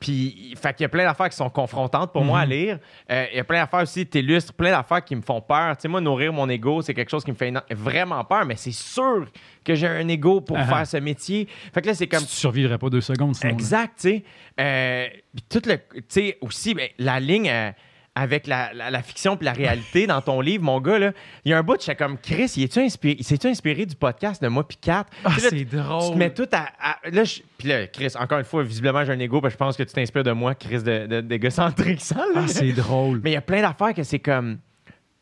Puis, 0.04 0.54
fait 0.60 0.74
qu'il 0.74 0.84
y 0.84 0.84
a 0.84 0.90
plein 0.90 1.04
d'affaires 1.04 1.30
qui 1.30 1.36
sont 1.36 1.48
confrontantes 1.48 2.12
pour 2.12 2.24
moi 2.24 2.40
à 2.40 2.44
mhm. 2.44 2.52
lire. 2.52 2.78
Euh, 3.10 3.24
il 3.32 3.38
y 3.38 3.40
a 3.40 3.44
plein 3.44 3.62
d'affaires 3.62 3.80
aussi, 3.80 4.06
t'illustres 4.06 4.52
plein 4.52 4.72
d'affaires 4.72 5.02
qui 5.02 5.16
me 5.16 5.22
font 5.22 5.40
peur. 5.40 5.74
Tu 5.78 5.80
sais, 5.80 5.88
moi, 5.88 6.02
nourrir 6.02 6.30
mon 6.30 6.46
ego, 6.46 6.82
c'est 6.82 6.92
quelque 6.92 7.10
chose 7.10 7.24
qui 7.24 7.30
me 7.30 7.36
fait 7.36 7.54
vraiment 7.70 8.22
peur, 8.22 8.44
mais 8.44 8.56
c'est 8.56 8.70
sûr 8.70 9.26
que 9.64 9.74
j'ai 9.74 9.86
un 9.86 10.06
ego 10.08 10.42
pour 10.42 10.58
uh-huh. 10.58 10.68
faire 10.68 10.86
ce 10.86 10.98
métier. 10.98 11.48
Fait 11.72 11.80
que 11.80 11.86
là, 11.86 11.94
c'est 11.94 12.06
comme. 12.06 12.20
Tu 12.20 12.34
survivrais 12.34 12.76
pas 12.76 12.90
deux 12.90 13.00
secondes 13.00 13.34
sinon. 13.34 13.54
Exact, 13.54 13.94
tu 13.96 14.08
sais. 14.10 14.24
Euh, 14.60 15.06
tout 15.48 15.62
le. 15.64 15.78
Tu 15.78 16.02
sais, 16.08 16.38
aussi, 16.42 16.74
ben, 16.74 16.90
la 16.98 17.18
ligne. 17.18 17.48
Euh, 17.48 17.70
avec 18.16 18.46
la, 18.46 18.72
la- 18.72 18.90
la 18.90 19.02
fiction 19.02 19.36
puis 19.36 19.44
la 19.44 19.52
réalité 19.52 20.06
dans 20.06 20.20
ton 20.20 20.40
livre, 20.40 20.62
mon 20.62 20.80
gars, 20.80 20.98
là, 20.98 21.12
il 21.44 21.50
y 21.50 21.54
a 21.54 21.58
un 21.58 21.62
bout, 21.62 21.80
j'étais 21.80 21.96
comme 21.96 22.16
Chris, 22.18 22.48
inspiré, 22.76 23.22
s'est-tu 23.22 23.46
inspiré 23.48 23.86
du 23.86 23.96
podcast 23.96 24.40
de 24.42 24.48
moi 24.48 24.66
puis 24.66 24.76
Kat? 24.80 25.04
Ah, 25.24 25.32
c'est 25.38 25.50
tu- 25.50 25.66
Tu 25.66 25.76
drôle. 25.76 26.12
te 26.12 26.18
mets 26.18 26.32
tout 26.32 26.48
à. 26.52 26.68
à- 26.80 26.98
là, 27.10 27.24
je- 27.24 27.40
puis 27.58 27.68
là, 27.68 27.86
Chris, 27.88 28.12
encore 28.18 28.38
une 28.38 28.44
fois, 28.44 28.62
visiblement, 28.62 29.04
j'ai 29.04 29.12
un 29.12 29.18
ego, 29.18 29.40
parce 29.40 29.54
que 29.54 29.58
je 29.58 29.64
pense 29.64 29.76
que 29.76 29.82
tu 29.82 29.92
t'inspires 29.92 30.22
de 30.24 30.32
moi, 30.32 30.54
Chris, 30.54 30.82
de, 30.82 31.06
de, 31.06 31.20
d'égocentrique, 31.22 32.00
ça, 32.00 32.16
là. 32.34 32.42
Ah, 32.44 32.48
c'est 32.48 32.72
drôle. 32.72 33.20
Mais 33.24 33.30
il 33.30 33.34
y 33.34 33.36
a 33.36 33.40
plein 33.42 33.60
d'affaires 33.62 33.94
que 33.94 34.02
c'est 34.04 34.18
comme. 34.20 34.58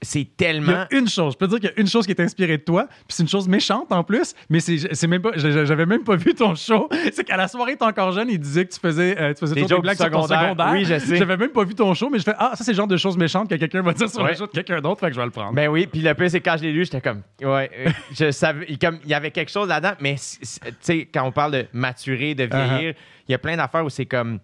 C'est 0.05 0.19
Il 0.21 0.23
y 0.23 0.27
tellement. 0.27 0.73
a 0.73 0.89
une 0.91 1.09
chose, 1.09 1.35
je 1.35 1.39
peux 1.39 1.47
te 1.47 1.51
dire 1.53 1.61
qu'il 1.61 1.71
y 1.71 1.73
a 1.73 1.81
une 1.81 1.87
chose 1.87 2.05
qui 2.07 2.11
est 2.13 2.21
inspirée 2.21 2.59
de 2.59 2.63
toi, 2.65 2.87
puis 2.89 3.05
c'est 3.11 3.23
une 3.23 3.29
chose 3.29 3.47
méchante 3.49 3.93
en 3.93 4.03
plus, 4.03 4.35
mais 4.51 4.59
c'est 4.61 5.07
même 5.07 5.23
pas, 5.23 5.31
j'avais 5.37 5.87
même 5.87 6.03
pas 6.03 6.17
vu 6.17 6.35
ton 6.35 6.55
show. 6.57 6.89
C'est 7.13 7.25
qu'à 7.25 7.37
la 7.37 7.47
soirée, 7.49 7.77
t'es 7.77 7.85
encore 7.85 8.11
jeune, 8.13 8.29
il 8.29 8.39
disait 8.39 8.65
que 8.67 8.73
tu 8.73 8.81
faisais, 8.81 9.17
euh, 9.21 9.33
tu 9.33 9.41
faisais 9.41 9.55
Des 9.55 9.65
blagues 9.65 9.97
sur 9.97 10.11
ton 10.11 10.23
secondaires. 10.23 10.43
secondaire. 10.43 10.73
Oui, 10.73 10.85
je 10.85 10.99
sais. 10.99 11.17
J'avais 11.17 11.37
même 11.37 11.51
pas 11.51 11.65
vu 11.65 11.75
ton 11.75 11.95
show, 11.95 12.11
mais 12.11 12.19
je 12.19 12.25
fais 12.25 12.35
ah 12.39 12.53
ça 12.55 12.65
c'est 12.65 12.73
le 12.73 12.77
genre 12.77 12.87
de 12.89 12.97
choses 12.97 13.17
méchantes 13.17 13.49
que 13.49 13.55
quelqu'un 13.55 13.83
va 13.83 13.93
dire 13.93 14.11
sur 14.11 14.23
Ouais. 14.23 14.31
le 14.31 14.37
show 14.37 14.47
de 14.47 14.51
quelqu'un 14.53 14.81
d'autre, 14.81 14.99
fait 15.01 15.07
que 15.07 15.15
je 15.15 15.21
vais 15.21 15.25
le 15.27 15.31
prendre. 15.31 15.53
Ben 15.55 15.69
oui, 15.69 15.87
puis 15.87 16.01
le 16.01 16.13
pire, 16.15 16.31
c'est 16.31 16.41
quand 16.41 16.57
je 16.59 16.63
l'ai 16.65 16.73
lu, 16.73 16.85
j'étais 16.85 17.01
comme. 17.01 17.23
Ouais, 17.43 17.71
euh, 17.87 17.91
je 18.19 18.31
savais. 18.33 18.67
il- 18.69 18.79
Comme, 18.79 18.99
il 19.05 19.11
y 19.11 19.15
avait 19.15 19.31
quelque 19.31 19.51
chose 19.53 19.69
là-dedans, 19.69 19.93
mais 20.01 20.17
tu 20.17 20.49
sais, 20.81 21.09
quand 21.15 21.25
on 21.25 21.33
parle 21.33 21.53
de 21.53 21.67
maturer, 21.73 22.35
de 22.35 22.45
vieillir, 22.45 22.95
il 23.29 23.33
y 23.33 23.35
a 23.35 23.39
plein 23.39 23.57
d'affaires 23.57 23.85
où 23.85 23.91
c'est 23.91 24.07
comme. 24.07 24.41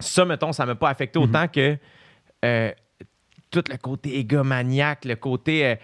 Ça, 0.00 0.24
mettons, 0.24 0.52
ça 0.52 0.66
m'a 0.66 0.74
pas 0.74 0.88
affecté 0.90 1.18
autant 1.18 1.46
que. 1.48 1.76
euh, 2.44 2.70
tout 3.62 3.70
le 3.72 3.78
côté 3.78 4.18
égomaniaque, 4.18 5.04
le 5.04 5.16
côté. 5.16 5.64
euh, 5.66 5.74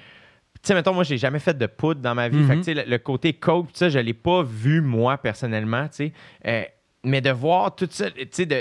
tu 0.63 0.69
sais, 0.69 0.75
mettons, 0.75 0.95
moi, 0.95 1.03
j'ai 1.05 1.19
jamais 1.19 1.39
fait 1.41 1.57
de 1.57 1.67
poudre 1.67 2.01
dans 2.01 2.15
ma 2.15 2.29
vie. 2.29 2.37
Mhm. 2.39 2.47
Fait 2.47 2.53
que, 2.55 2.59
tu 2.59 2.65
sais, 2.65 2.75
le, 2.75 2.83
le 2.89 2.99
côté 2.99 3.33
coke, 3.33 3.69
ça, 3.73 3.89
je 3.89 3.99
l'ai 3.99 4.15
pas 4.15 4.43
vu, 4.45 4.81
moi, 4.81 5.19
personnellement, 5.19 5.89
tu 5.89 5.95
sais. 5.97 6.13
Euh, 6.47 6.63
mais 7.05 7.21
de 7.21 7.31
voir 7.31 7.75
tout 7.75 7.89
ça, 7.91 8.11
tu 8.11 8.27
sais, 8.31 8.47
de. 8.47 8.57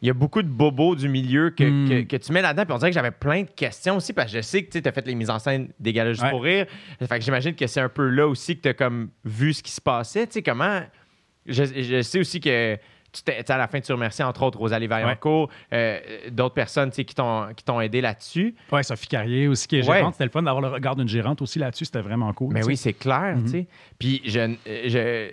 Il 0.00 0.06
y 0.06 0.10
a 0.10 0.14
beaucoup 0.14 0.42
de 0.42 0.48
bobos 0.48 0.94
du 0.94 1.08
milieu 1.08 1.50
que, 1.50 1.64
Mm. 1.64 1.88
que, 1.88 2.16
que 2.16 2.16
tu 2.22 2.30
mets 2.32 2.40
là-dedans. 2.40 2.64
Puis 2.66 2.72
on 2.72 2.78
dirait 2.78 2.90
que 2.92 2.94
j'avais 2.94 3.10
plein 3.10 3.42
de 3.42 3.48
questions 3.50 3.96
aussi, 3.96 4.12
parce 4.12 4.30
que 4.30 4.38
je 4.38 4.42
sais 4.42 4.62
que 4.62 4.78
tu 4.78 4.88
as 4.88 4.92
fait 4.92 5.04
les 5.08 5.16
mises 5.16 5.28
en 5.28 5.40
scène 5.40 5.70
des 5.80 5.92
galas 5.92 6.12
juste 6.12 6.22
Ouais. 6.22 6.30
pour 6.30 6.44
rire. 6.44 6.66
Fait 7.04 7.18
que 7.18 7.24
j'imagine 7.24 7.56
que 7.56 7.66
c'est 7.66 7.80
un 7.80 7.88
peu 7.88 8.08
là 8.08 8.28
aussi 8.28 8.56
que 8.56 8.62
tu 8.62 8.68
as 8.68 8.74
comme 8.74 9.08
vu 9.24 9.52
ce 9.52 9.60
qui 9.60 9.72
se 9.72 9.80
passait. 9.80 10.28
Tu 10.28 10.34
sais, 10.34 10.42
comment. 10.42 10.82
Je, 11.46 11.64
je 11.64 12.02
sais 12.02 12.20
aussi 12.20 12.38
que. 12.38 12.76
À 13.48 13.56
la 13.56 13.68
fin, 13.68 13.80
tu 13.80 13.92
remercies 13.92 14.22
entre 14.22 14.42
autres 14.42 14.58
Rosalie 14.58 14.86
Vaillancourt, 14.86 15.48
euh, 15.72 15.98
d'autres 16.30 16.54
personnes 16.54 16.90
qui 16.90 17.04
t'ont 17.06 17.48
qui 17.56 17.64
t'ont 17.64 17.80
aidé 17.80 18.00
là-dessus. 18.00 18.54
Ouais, 18.72 18.82
Sophie 18.82 19.08
Carrier 19.08 19.48
aussi 19.48 19.66
qui 19.68 19.76
est 19.78 19.88
Ouais. 19.88 19.98
gérante, 19.98 20.14
c'était 20.14 20.24
le 20.24 20.30
fun 20.30 20.42
d'avoir 20.42 20.62
le 20.62 20.68
regard 20.68 20.96
d'une 20.96 21.08
gérante 21.08 21.40
aussi 21.42 21.58
là-dessus, 21.58 21.84
c'était 21.86 22.00
vraiment 22.02 22.32
cool. 22.32 22.52
Mais 22.54 22.64
oui, 22.64 22.76
c'est 22.76 22.92
clair, 22.92 23.36
sais. 23.46 23.66
Puis 23.98 24.22
je, 24.24 25.32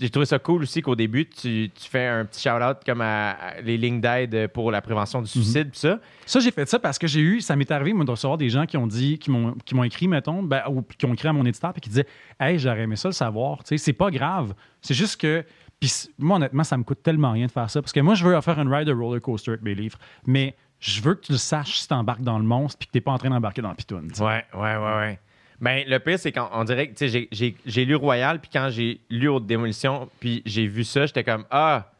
j'ai 0.00 0.10
trouvé 0.10 0.26
ça 0.26 0.40
cool 0.40 0.62
aussi 0.62 0.82
qu'au 0.82 0.96
début, 0.96 1.28
tu, 1.28 1.70
tu 1.72 1.88
fais 1.88 2.06
un 2.06 2.24
petit 2.24 2.42
shout-out 2.42 2.78
comme 2.84 3.00
à, 3.00 3.30
à 3.30 3.60
les 3.60 3.76
lignes 3.78 4.00
d'aide 4.00 4.48
pour 4.48 4.72
la 4.72 4.82
prévention 4.82 5.22
du 5.22 5.28
suicide, 5.28 5.70
pis 5.70 5.78
ça. 5.78 6.00
Ça, 6.26 6.40
j'ai 6.40 6.50
fait 6.50 6.68
ça 6.68 6.80
parce 6.80 6.98
que 6.98 7.06
j'ai 7.06 7.20
eu, 7.20 7.40
ça 7.40 7.54
m'est 7.54 7.70
arrivé, 7.70 7.92
moi, 7.92 8.04
de 8.04 8.10
recevoir 8.10 8.36
des 8.36 8.48
gens 8.50 8.66
qui 8.66 8.76
ont 8.76 8.88
dit, 8.88 9.18
qui 9.18 9.30
m'ont, 9.30 9.52
qui 9.64 9.74
m'ont 9.76 9.84
écrit, 9.84 10.08
mettons, 10.08 10.42
ben, 10.42 10.62
ou 10.68 10.82
qui 10.82 11.06
ont 11.06 11.14
écrit 11.14 11.28
à 11.28 11.32
mon 11.32 11.46
éditeur, 11.46 11.72
puis 11.72 11.80
qui 11.80 11.88
disaient, 11.90 12.06
hey, 12.40 12.58
j'aurais 12.58 12.82
aimé 12.82 12.96
ça 12.96 13.08
le 13.08 13.12
savoir. 13.14 13.58
Tu 13.62 13.68
sais, 13.68 13.78
c'est 13.78 13.92
pas 13.92 14.10
grave. 14.10 14.54
C'est 14.82 14.94
juste 14.94 15.20
que, 15.20 15.44
puis 15.86 16.08
moi, 16.18 16.36
honnêtement, 16.36 16.64
ça 16.64 16.76
me 16.76 16.82
coûte 16.84 17.02
tellement 17.02 17.32
rien 17.32 17.46
de 17.46 17.50
faire 17.52 17.68
ça 17.70 17.80
parce 17.82 17.92
que 17.92 18.00
moi, 18.00 18.14
je 18.14 18.26
veux 18.26 18.40
faire 18.40 18.58
une 18.58 18.72
ride 18.72 18.86
de 18.86 18.92
roller 18.92 19.20
coaster 19.20 19.50
avec 19.52 19.62
mes 19.62 19.74
livres, 19.74 19.98
mais 20.26 20.54
je 20.80 21.00
veux 21.02 21.14
que 21.14 21.26
tu 21.26 21.32
le 21.32 21.38
saches 21.38 21.78
si 21.78 21.88
t'embarques 21.88 22.22
dans 22.22 22.38
le 22.38 22.44
monstre 22.44 22.78
puis 22.78 22.88
que 22.88 22.92
t'es 22.92 23.00
pas 23.00 23.12
en 23.12 23.18
train 23.18 23.30
d'embarquer 23.30 23.62
dans 23.62 23.70
le 23.70 23.74
pitoune. 23.74 24.10
tu. 24.12 24.22
Ouais, 24.22 24.44
ouais, 24.54 24.76
ouais, 24.76 24.96
ouais. 24.96 25.18
Ben, 25.60 25.84
le 25.86 25.98
pire, 25.98 26.18
c'est 26.18 26.32
qu'on 26.32 26.48
on 26.52 26.64
dirait 26.64 26.88
que, 26.88 26.94
tu 26.94 27.28
j'ai- 27.30 27.84
lu 27.84 27.94
Royal, 27.94 28.40
puis 28.40 28.50
quand 28.52 28.68
j'ai 28.70 29.00
lu 29.08 29.28
Haute 29.28 29.46
Démolition, 29.46 30.08
puis 30.20 30.42
j'ai 30.44 30.66
vu 30.66 30.84
ça, 30.84 31.06
j'étais 31.06 31.24
comme, 31.24 31.44
ah, 31.50 31.90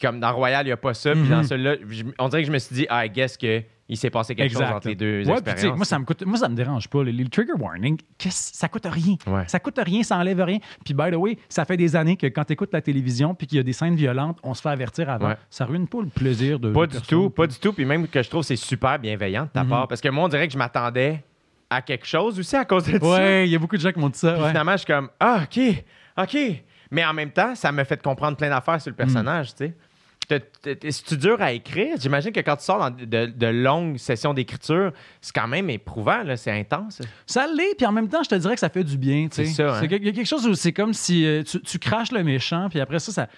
comme 0.00 0.20
dans 0.20 0.32
Royal, 0.34 0.64
il 0.64 0.68
n'y 0.68 0.72
a 0.72 0.76
pas 0.76 0.94
ça, 0.94 1.12
puis 1.12 1.20
Mhm. 1.22 1.28
dans 1.30 1.42
celui-là, 1.42 1.76
je- 1.88 2.04
on 2.18 2.28
dirait 2.28 2.42
que 2.42 2.46
je 2.48 2.52
me 2.52 2.58
suis 2.58 2.74
dit, 2.74 2.86
ah, 2.88 3.04
I 3.04 3.10
guess 3.10 3.36
que 3.36 3.62
il 3.90 3.96
s'est 3.96 4.10
passé 4.10 4.34
quelque 4.34 4.52
chose 4.52 4.62
entre 4.62 4.88
les 4.88 4.94
deux 4.94 5.24
Ouais, 5.26 5.32
expériences. 5.32 5.76
moi, 5.76 5.86
ça 5.86 5.98
me 5.98 6.04
coûte, 6.04 6.22
moi, 6.26 6.36
ça 6.36 6.48
me 6.50 6.54
dérange 6.54 6.88
pas. 6.88 7.02
Les, 7.02 7.12
les 7.12 7.24
trigger 7.26 7.54
warning, 7.58 7.98
ça 8.28 8.68
coûte 8.68 8.84
rien. 8.86 9.16
Ouais. 9.26 9.44
Ça 9.46 9.60
coûte 9.60 9.78
rien, 9.82 10.02
ça 10.02 10.18
enlève 10.18 10.40
rien. 10.42 10.58
Puis, 10.84 10.92
by 10.92 11.10
the 11.10 11.14
way, 11.16 11.38
ça 11.48 11.64
fait 11.64 11.78
des 11.78 11.96
années 11.96 12.16
que 12.16 12.26
quand 12.26 12.44
tu 12.44 12.52
écoutes 12.52 12.72
la 12.74 12.82
télévision 12.82 13.34
puis 13.34 13.46
qu'il 13.46 13.56
y 13.56 13.60
a 13.60 13.62
des 13.62 13.72
scènes 13.72 13.94
violentes, 13.96 14.38
on 14.42 14.52
se 14.52 14.60
fait 14.60 14.68
avertir 14.68 15.08
avant. 15.08 15.28
Ouais. 15.28 15.36
Ça 15.48 15.64
ruine 15.64 15.88
pas 15.88 16.00
le 16.02 16.08
plaisir 16.08 16.58
de. 16.60 16.70
Pas 16.70 16.86
du 16.86 16.96
personne. 16.98 17.08
tout, 17.08 17.30
pas 17.30 17.46
du 17.46 17.58
tout. 17.58 17.72
Puis 17.72 17.86
même 17.86 18.06
que 18.08 18.22
je 18.22 18.28
trouve 18.28 18.42
que 18.42 18.48
c'est 18.48 18.56
super 18.56 18.98
bienveillant 18.98 19.44
de 19.44 19.48
ta 19.50 19.64
Mhm. 19.64 19.70
part. 19.70 19.88
Parce 19.88 20.02
que 20.02 20.08
moi, 20.10 20.24
on 20.24 20.28
dirait 20.28 20.46
que 20.48 20.52
je 20.52 20.58
m'attendais 20.58 21.24
à 21.70 21.80
quelque 21.80 22.06
chose 22.06 22.38
aussi 22.38 22.56
à 22.56 22.66
cause 22.66 22.84
de 22.84 22.98
ça. 22.98 23.06
Ouais, 23.06 23.46
il 23.48 23.52
y 23.52 23.56
a 23.56 23.58
beaucoup 23.58 23.76
de 23.76 23.80
gens 23.82 23.92
qui 23.92 24.00
m'ont 24.00 24.08
dit 24.10 24.18
ça. 24.18 24.34
Puis 24.34 24.48
finalement, 24.48 24.72
je 24.72 24.78
suis 24.78 24.86
comme, 24.86 25.08
ah, 25.18 25.40
OK, 25.44 25.84
OK. 26.18 26.36
Mais 26.90 27.04
en 27.04 27.12
même 27.12 27.30
temps, 27.30 27.54
ça 27.54 27.72
m'a 27.72 27.84
fait 27.84 28.02
comprendre 28.02 28.36
plein 28.36 28.48
d'affaires 28.48 28.80
sur 28.80 28.90
le 28.90 28.96
personnage, 28.96 29.54
tu 29.54 29.66
sais. 29.66 29.74
C'est-tu 30.90 31.16
dur 31.16 31.40
à 31.40 31.52
écrire? 31.52 31.96
J'imagine 31.98 32.32
que 32.32 32.40
quand 32.40 32.56
tu 32.56 32.64
sors 32.64 32.78
dans 32.78 32.90
de, 32.90 33.26
de 33.26 33.46
longues 33.46 33.96
sessions 33.96 34.34
d'écriture, 34.34 34.92
c'est 35.22 35.34
quand 35.34 35.48
même 35.48 35.70
éprouvant, 35.70 36.22
c'est 36.36 36.52
intense. 36.52 37.00
Ça 37.26 37.46
l'est, 37.46 37.74
puis 37.76 37.86
en 37.86 37.92
même 37.92 38.08
temps, 38.08 38.22
je 38.22 38.28
te 38.28 38.34
dirais 38.34 38.52
que 38.52 38.60
ça 38.60 38.68
fait 38.68 38.84
du 38.84 38.98
bien. 38.98 39.28
tu 39.28 39.36
sais. 39.36 39.44
C'est 39.46 39.54
ça, 39.54 39.78
hein. 39.78 39.80
Il 39.84 39.90
y 39.90 40.08
a 40.08 40.12
quelque 40.12 40.26
chose 40.26 40.46
où 40.46 40.52
c'est 40.54 40.74
comme 40.74 40.92
si 40.92 41.24
euh, 41.24 41.42
tu, 41.42 41.60
tu 41.62 41.78
craches 41.78 42.12
le 42.12 42.22
méchant, 42.22 42.68
puis 42.68 42.78
après 42.80 42.98
ça, 42.98 43.10
ça. 43.10 43.28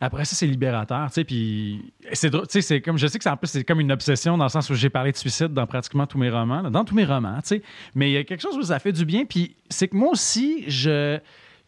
Après 0.00 0.26
ça, 0.26 0.36
c'est 0.36 0.46
libérateur, 0.46 1.08
tu 1.08 1.14
sais, 1.14 1.24
puis 1.24 1.92
c'est 2.12 2.28
drôle, 2.28 2.46
tu 2.46 2.52
sais, 2.52 2.60
c'est 2.60 2.80
comme, 2.82 2.98
je 2.98 3.06
sais 3.06 3.16
que 3.16 3.24
c'est 3.24 3.30
en 3.30 3.36
plus, 3.38 3.48
c'est 3.48 3.64
comme 3.64 3.80
une 3.80 3.90
obsession 3.90 4.36
dans 4.36 4.44
le 4.44 4.50
sens 4.50 4.68
où 4.68 4.74
j'ai 4.74 4.90
parlé 4.90 5.10
de 5.10 5.16
suicide 5.16 5.54
dans 5.54 5.66
pratiquement 5.66 6.06
tous 6.06 6.18
mes 6.18 6.28
romans, 6.28 6.60
là, 6.60 6.68
dans 6.68 6.84
tous 6.84 6.94
mes 6.94 7.06
romans, 7.06 7.38
tu 7.40 7.48
sais, 7.48 7.62
mais 7.94 8.10
il 8.10 8.12
y 8.12 8.18
a 8.18 8.24
quelque 8.24 8.42
chose 8.42 8.58
où 8.58 8.62
ça 8.62 8.78
fait 8.78 8.92
du 8.92 9.06
bien, 9.06 9.24
puis 9.24 9.56
c'est 9.70 9.88
que 9.88 9.96
moi 9.96 10.10
aussi, 10.10 10.64
je, 10.68 11.18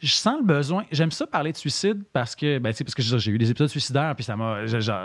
je 0.01 0.13
sens 0.13 0.37
le 0.39 0.45
besoin, 0.45 0.85
j'aime 0.93 1.11
ça 1.11 1.27
parler 1.27 1.53
de 1.53 1.57
suicide 1.57 2.03
parce 2.13 2.37
que, 2.37 2.59
ben, 2.59 2.71
tu 2.71 2.79
sais, 2.79 2.85
parce 2.85 2.95
que 2.95 3.03
j'ai 3.03 3.31
eu 3.31 3.39
des 3.39 3.51
épisodes 3.51 3.69
suicidaires, 3.69 4.15
puis 4.15 4.25
ça 4.25 4.37
m'a, 4.37 4.61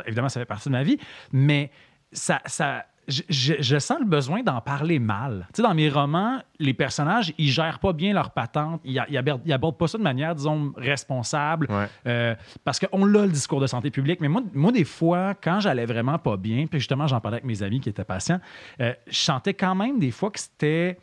évidemment, 0.06 0.30
ça 0.30 0.39
fait 0.39 0.46
partie 0.46 0.70
de 0.70 0.74
ma 0.74 0.84
vie, 0.84 0.98
mais 1.32 1.72
ça, 2.12 2.41
ça 2.46 2.86
je, 3.06 3.22
je- 3.28 3.56
je 3.60 3.80
sens 3.80 4.00
le 4.00 4.06
besoin 4.06 4.44
d'en 4.44 4.62
parler 4.62 4.98
mal. 4.98 5.46
Tu 5.54 5.58
sais, 5.58 5.62
dans 5.68 5.74
mes 5.74 5.89
romans, 5.89 6.41
les 6.58 6.74
personnages, 6.74 7.34
ils 7.38 7.50
gèrent 7.50 7.80
pas 7.80 7.91
bien 7.91 8.14
leur 8.14 8.32
patente. 8.32 8.80
Ils, 8.86 9.04
ils 9.10 9.18
abordent, 9.18 9.41
ils 9.46 9.52
abordent 9.52 9.78
pas 9.78 9.88
ça 9.89 9.98
de 9.98 10.04
manière, 10.04 10.34
disons, 10.34 10.72
responsable. 10.78 11.68
Ouais. 11.70 11.88
Euh, 12.08 12.34
parce 12.64 12.80
qu'on 12.80 13.04
l'a 13.04 13.26
le 13.26 13.32
discours 13.34 13.60
de 13.60 13.68
santé 13.68 13.91
publique. 13.91 14.22
Mais 14.22 14.30
moi, 14.30 14.41
moi 14.54 14.72
des 14.72 14.86
fois, 14.86 15.34
quand 15.34 15.60
j'allais 15.60 15.86
vraiment 15.86 16.18
pas 16.18 16.38
bien, 16.38 16.66
puis 16.66 16.80
justement, 16.80 17.06
j'en 17.06 17.20
parlais 17.20 17.39
avec 17.39 17.46
mes 17.46 17.62
amis 17.62 17.82
qui 17.82 17.89
étaient 17.89 18.06
patients, 18.06 18.39
euh, 18.80 18.94
je 19.08 19.18
sentais 19.18 19.54
quand 19.54 19.76
même 19.76 20.00
des 20.00 20.12
fois 20.12 20.32
que 20.32 20.39
c'était 20.39 20.98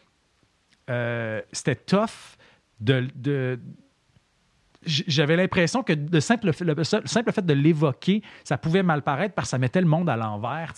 euh, 0.89 1.43
c'était 1.53 1.77
tough 1.77 2.39
j'avais 4.83 5.37
l'impression 5.37 5.83
que 5.83 5.93
le 5.93 6.21
simple, 6.21 6.53
fait- 6.53 6.65
le 6.65 6.85
simple 6.85 7.33
fait 7.33 7.45
de 7.45 7.53
l'évoquer, 7.53 8.23
ça 8.45 8.57
pouvait 8.57 8.83
mal 8.83 9.03
paraître 9.03 9.35
parce 9.35 9.49
que 9.49 9.51
ça 9.51 9.59
mettait 9.59 9.81
le 9.81 9.87
monde 9.87 10.09
à 10.09 10.17
l'envers. 10.17 10.73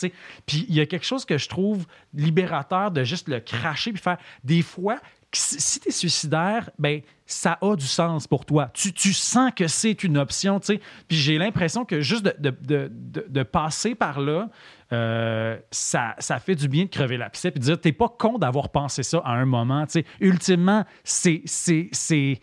Puis 0.47 0.67
il 0.69 0.75
y 0.75 0.81
a 0.81 0.87
quelque 0.87 1.07
chose 1.07 1.25
que 1.25 1.39
je 1.39 1.49
trouve 1.49 1.87
libérateur 2.13 2.91
de 2.91 3.05
juste 3.05 3.29
le 3.29 3.39
cracher 3.41 3.93
puis 3.93 4.03
faire. 4.03 4.19
Des 4.43 4.63
fois, 4.63 4.99
si 5.39 5.81
tu 5.81 5.89
es 5.89 5.93
suicidaire, 5.93 6.71
ben 6.79 7.01
ça 7.27 7.59
a 7.63 7.77
du 7.77 7.87
sens 7.87 8.27
pour 8.27 8.45
toi. 8.45 8.71
Tu, 8.75 8.93
tu 8.93 9.13
sens 9.13 9.51
que 9.57 9.67
c'est 9.67 10.05
une 10.05 10.19
option. 10.19 10.61
tu. 10.61 10.79
Puis 11.09 11.17
j'ai 11.17 11.39
l'impression 11.39 11.85
que 11.85 12.01
juste 12.01 12.25
de, 12.39 13.43
passer 13.43 13.95
par 13.95 14.21
là, 14.21 14.51
euh, 14.93 15.59
ça, 15.71 16.15
fait 16.41 16.55
du 16.55 16.69
bien 16.69 16.85
de 16.85 16.91
crever 16.91 17.17
l'abcès 17.17 17.51
puis 17.51 17.61
de 17.61 17.65
dire 17.65 17.81
t'es 17.81 17.93
pas 17.93 18.09
con 18.09 18.39
d'avoir 18.39 18.71
pensé 18.71 19.03
ça 19.03 19.19
à 19.25 19.33
un 19.33 19.47
moment. 19.47 19.87
tu. 19.87 20.05
Ultimement, 20.21 20.85
c'est 21.05 21.43
c'est- 21.47 21.89
c'est 21.93 22.41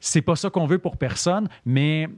c'est 0.00 0.22
pas 0.22 0.36
ça 0.36 0.50
qu'on 0.50 0.66
veut 0.66 0.78
pour 0.78 0.96
personne, 0.98 1.48
mais 1.64 2.08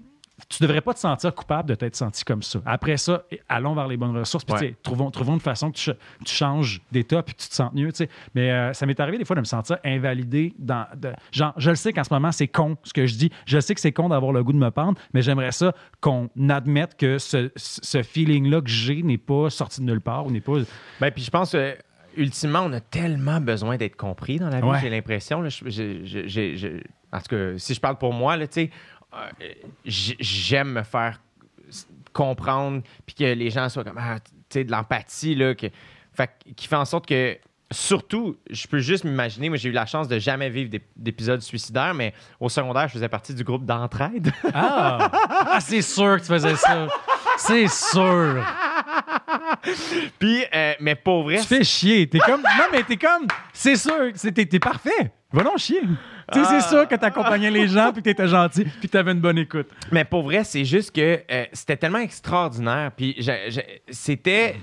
tu 0.50 0.62
devrais 0.62 0.82
pas 0.82 0.92
te 0.92 0.98
sentir 0.98 1.34
coupable 1.34 1.68
de 1.70 1.74
t'être 1.74 1.96
senti 1.96 2.22
comme 2.22 2.42
ça. 2.42 2.60
Après 2.66 2.98
ça, 2.98 3.22
allons 3.48 3.74
vers 3.74 3.88
les 3.88 3.96
bonnes 3.96 4.14
ressources. 4.16 4.44
Puis, 4.44 4.54
Ouais. 4.54 4.76
trouvons, 4.82 5.10
trouvons 5.10 5.32
une 5.34 5.40
façon 5.40 5.70
que 5.70 5.76
tu, 5.76 5.84
ch- 5.84 5.96
tu 6.26 6.34
changes 6.34 6.82
d'état 6.92 7.22
puis 7.22 7.34
que 7.34 7.40
tu 7.42 7.48
te 7.48 7.54
sens 7.54 7.72
mieux. 7.72 7.88
Mais 8.34 8.50
euh, 8.52 8.72
ça 8.74 8.84
m'est 8.84 9.00
arrivé 9.00 9.16
des 9.16 9.24
fois 9.24 9.34
de 9.34 9.40
me 9.40 9.46
sentir 9.46 9.78
invalidé. 9.82 10.52
Dans, 10.58 10.86
de- 10.94 11.14
genre, 11.32 11.54
je 11.56 11.70
le 11.70 11.76
sais 11.76 11.92
qu'en 11.94 12.04
ce 12.04 12.12
moment, 12.12 12.32
c'est 12.32 12.48
con 12.48 12.76
ce 12.84 12.92
que 12.92 13.06
je 13.06 13.16
dis. 13.16 13.30
Je 13.46 13.58
sais 13.60 13.74
que 13.74 13.80
c'est 13.80 13.92
con 13.92 14.10
d'avoir 14.10 14.32
le 14.32 14.44
goût 14.44 14.52
de 14.52 14.58
me 14.58 14.70
pendre, 14.70 14.98
mais 15.14 15.22
j'aimerais 15.22 15.52
ça 15.52 15.74
qu'on 16.02 16.28
admette 16.50 16.96
que 16.98 17.16
ce, 17.16 17.50
ce 17.56 18.02
feeling-là 18.02 18.60
que 18.60 18.68
j'ai 18.68 19.02
n'est 19.02 19.16
pas 19.18 19.48
sorti 19.48 19.80
de 19.80 19.86
nulle 19.86 20.02
part 20.02 20.26
ou 20.26 20.30
n'est 20.30 20.40
pas. 20.42 20.58
Ben, 21.00 21.10
puis 21.10 21.22
je 21.22 21.30
pense 21.30 21.52
que, 21.52 21.76
ultimement, 22.14 22.60
on 22.66 22.72
a 22.74 22.80
tellement 22.80 23.40
besoin 23.40 23.76
d'être 23.78 23.96
compris 23.96 24.38
dans 24.38 24.50
la 24.50 24.60
vie, 24.60 24.66
Ouais. 24.66 24.78
j'ai 24.82 24.90
l'impression. 24.90 25.42
En 27.12 27.20
tout 27.20 27.28
cas, 27.36 27.52
si 27.58 27.72
je 27.72 27.80
parle 27.80 27.96
pour 27.98 28.12
moi, 28.12 28.36
là, 28.36 28.46
euh, 29.42 29.52
j'aime 29.84 30.72
me 30.72 30.82
faire 30.82 31.20
comprendre, 32.12 32.82
puis 33.04 33.14
que 33.14 33.24
les 33.24 33.50
gens 33.50 33.68
soient 33.68 33.84
comme, 33.84 33.98
ah, 33.98 34.18
tu 34.20 34.30
sais, 34.48 34.64
de 34.64 34.70
l'empathie, 34.70 35.34
là, 35.34 35.54
que, 35.54 35.66
fait, 36.14 36.26
que- 36.28 36.50
qui 36.54 36.66
fait 36.66 36.76
en 36.76 36.84
sorte 36.84 37.06
que, 37.06 37.36
surtout, 37.70 38.36
je 38.48 38.66
peux 38.68 38.78
juste 38.78 39.04
m'imaginer, 39.04 39.48
moi, 39.48 39.58
j'ai 39.58 39.68
eu 39.68 39.72
la 39.72 39.84
chance 39.86 40.08
de 40.08 40.18
jamais 40.18 40.48
vivre 40.48 40.70
d'ép- 40.70 40.88
d'épisodes 40.96 41.40
suicidaires, 41.42 41.92
mais 41.94 42.14
au 42.40 42.48
secondaire, 42.48 42.88
je 42.88 42.94
faisais 42.94 43.08
partie 43.08 43.34
du 43.34 43.44
groupe 43.44 43.66
d'entraide. 43.66 44.32
Ah! 44.54 45.10
ah, 45.52 45.58
c'est 45.60 45.82
sûr 45.82 46.16
que 46.16 46.20
tu 46.22 46.28
faisais 46.28 46.54
ça. 46.56 46.86
C'est 47.38 47.68
sûr. 47.68 48.42
puis, 50.18 50.44
euh, 50.54 50.72
mais 50.80 50.94
pour 50.94 51.24
vrai, 51.24 51.36
Tu 51.38 51.44
fais 51.44 51.64
chier. 51.64 52.08
T'es 52.08 52.18
comme. 52.18 52.40
Non, 52.42 52.64
mais 52.72 52.82
t'es 52.82 52.96
comme. 52.96 53.26
C'est 53.52 53.76
sûr. 53.76 54.12
T'es, 54.34 54.46
t'es 54.46 54.58
parfait. 54.58 55.12
Va 55.32 55.42
donc 55.42 55.58
chier. 55.58 55.82
Tu 56.32 56.44
sais, 56.44 56.60
c'est 56.60 56.68
sûr 56.68 56.88
que 56.88 56.94
t'accompagnais 56.96 57.50
les 57.52 57.68
gens, 57.68 57.92
puis 57.92 58.02
que 58.02 58.08
t'étais 58.10 58.26
gentil, 58.26 58.64
puis 58.64 58.88
que 58.88 58.92
t'avais 58.92 59.12
une 59.12 59.20
bonne 59.20 59.38
écoute. 59.38 59.68
Mais 59.92 60.04
pour 60.04 60.22
vrai, 60.24 60.42
c'est 60.44 60.64
juste 60.64 60.90
que 60.94 61.20
euh, 61.30 61.44
c'était 61.52 61.76
tellement 61.76 61.98
extraordinaire. 61.98 62.90
Puis 62.96 63.14
c'était 63.90 64.56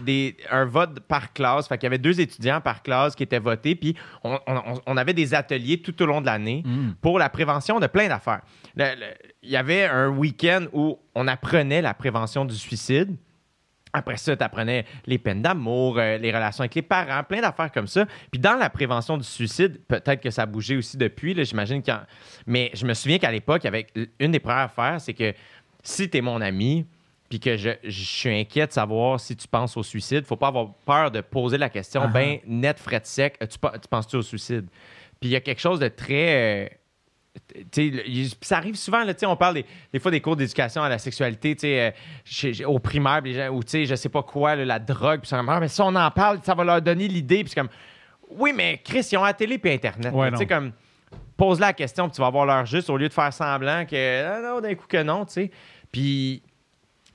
un 0.51 0.66
vote 0.66 0.99
par 1.01 1.32
classe. 1.34 1.68
Fait 1.68 1.78
qu'il 1.78 1.86
y 1.86 1.88
avait 1.88 1.97
deux 1.97 2.20
étudiants 2.20 2.61
par 2.61 2.84
classe 2.84 3.16
qui 3.16 3.24
étaient 3.24 3.39
votés. 3.39 3.76
Puis 3.76 3.95
on, 4.24 4.38
on- 4.47 4.82
on 4.86 4.97
avait 4.97 5.14
des 5.14 5.34
ateliers 5.34 5.82
tout 5.82 5.99
au 6.01 6.05
long 6.05 6.22
de 6.22 6.26
l'année 6.26 6.64
pour 7.01 7.20
la 7.20 7.30
prévention 7.30 7.80
de 7.80 7.88
plein 7.88 8.07
d'affaires. 8.07 8.41
Il 8.78 9.49
y 9.49 9.55
avait 9.57 9.86
un 9.86 10.09
week-end 10.09 10.66
où 10.74 10.97
on 11.16 11.28
apprenait 11.28 11.82
la 11.82 11.93
prévention 11.93 12.45
du 12.45 12.55
suicide. 12.55 13.16
Après 13.95 14.17
ça, 14.17 14.35
tu 14.35 14.43
apprenais 14.43 14.85
les 15.05 15.19
peines 15.19 15.41
d'amour, 15.43 15.99
euh, 15.99 16.17
les 16.17 16.31
relations 16.31 16.61
avec 16.63 16.73
les 16.73 16.81
parents, 16.81 17.23
plein 17.23 17.41
d'affaires 17.41 17.71
comme 17.71 17.85
ça. 17.85 18.05
Puis 18.31 18.39
dans 18.39 18.55
la 18.55 18.69
prévention 18.71 19.17
du 19.17 19.23
suicide, 19.23 19.79
peut-être 19.87 20.19
que 20.19 20.31
ça 20.31 20.41
a 20.41 20.45
bougé 20.47 20.75
aussi 20.77 20.97
depuis, 20.97 21.35
là, 21.35 21.43
j'imagine 21.43 21.81
en- 21.89 21.99
Mais 22.47 22.71
je 22.73 22.85
me 22.87 22.93
souviens 22.95 23.19
qu'à 23.19 23.31
l'époque, 23.31 23.65
avec 23.65 23.93
une 24.19 24.31
des 24.31 24.39
premières 24.39 24.63
affaires, 24.65 24.99
c'est 24.99 25.13
que 25.13 25.33
si 25.83 26.09
tu 26.09 26.17
es 26.17 26.21
mon 26.21 26.41
ami, 26.41 26.87
puis 27.29 27.39
que 27.39 27.55
je, 27.55 27.69
je 27.83 28.03
suis 28.03 28.29
inquiet 28.39 28.65
de 28.67 28.71
savoir 28.71 29.19
si 29.19 29.35
tu 29.35 29.47
penses 29.47 29.77
au 29.77 29.83
suicide, 29.83 30.25
faut 30.25 30.35
pas 30.37 30.47
avoir 30.47 30.73
peur 30.85 31.11
de 31.11 31.21
poser 31.21 31.57
la 31.59 31.69
question, 31.69 32.01
Ah. 32.05 32.07
ben 32.07 32.39
net, 32.47 32.79
frais 32.79 32.99
de 32.99 33.05
sec, 33.05 33.37
tu, 33.39 33.47
tu 33.47 33.87
penses-tu 33.89 34.15
au 34.15 34.21
suicide? 34.23 34.65
Puis 35.19 35.29
il 35.29 35.33
y 35.33 35.35
a 35.35 35.39
quelque 35.41 35.61
chose 35.61 35.79
de 35.79 35.87
très... 35.87 36.79
ça 38.41 38.57
arrive 38.57 38.75
souvent, 38.75 39.03
là, 39.03 39.13
on 39.25 39.36
parle 39.36 39.55
des, 39.55 39.65
des 39.91 39.99
fois 39.99 40.11
des 40.11 40.21
cours 40.21 40.36
d'éducation 40.36 40.84
à 40.84 40.89
la 40.89 40.97
sexualité, 40.97 41.55
euh, 41.63 41.91
chez- 42.23 42.53
chez- 42.53 42.65
au 42.65 42.79
primaire, 42.79 43.21
les 43.21 43.34
gens, 43.34 43.49
ou 43.49 43.61
je 43.67 43.95
sais 43.95 44.09
pas 44.09 44.23
quoi, 44.23 44.55
là, 44.55 44.65
la 44.65 44.79
drogue, 44.79 45.21
puis 45.21 45.29
ah, 45.34 45.59
mais 45.59 45.67
si 45.67 45.81
on 45.81 45.95
en 45.95 46.11
parle, 46.11 46.39
ça 46.43 46.53
va 46.53 46.63
leur 46.63 46.81
donner 46.81 47.07
l'idée, 47.07 47.43
puis 47.43 47.53
comme, 47.53 47.69
oui, 48.29 48.51
mais 48.55 48.81
Chris, 48.84 49.07
ils 49.11 49.17
ont 49.17 49.23
la 49.23 49.34
télé 49.34 49.57
puis 49.57 49.71
Internet. 49.71 50.13
Ouais, 50.13 50.29
là, 50.31 50.38
comme, 50.45 50.71
pose 51.38 51.59
la 51.59 51.73
question, 51.73 52.07
puis 52.07 52.15
tu 52.15 52.21
vas 52.21 52.27
avoir 52.27 52.45
leur 52.45 52.65
juste, 52.65 52.89
au 52.89 52.97
lieu 52.97 53.07
de 53.09 53.13
faire 53.13 53.34
semblant 53.34 53.86
que, 53.86 54.25
ah, 54.25 54.39
non, 54.41 54.61
d'un 54.61 54.75
coup 54.75 54.86
que 54.88 55.01
non, 55.01 55.25
tu 55.25 55.34
sais. 55.34 55.51
Puis, 55.91 56.41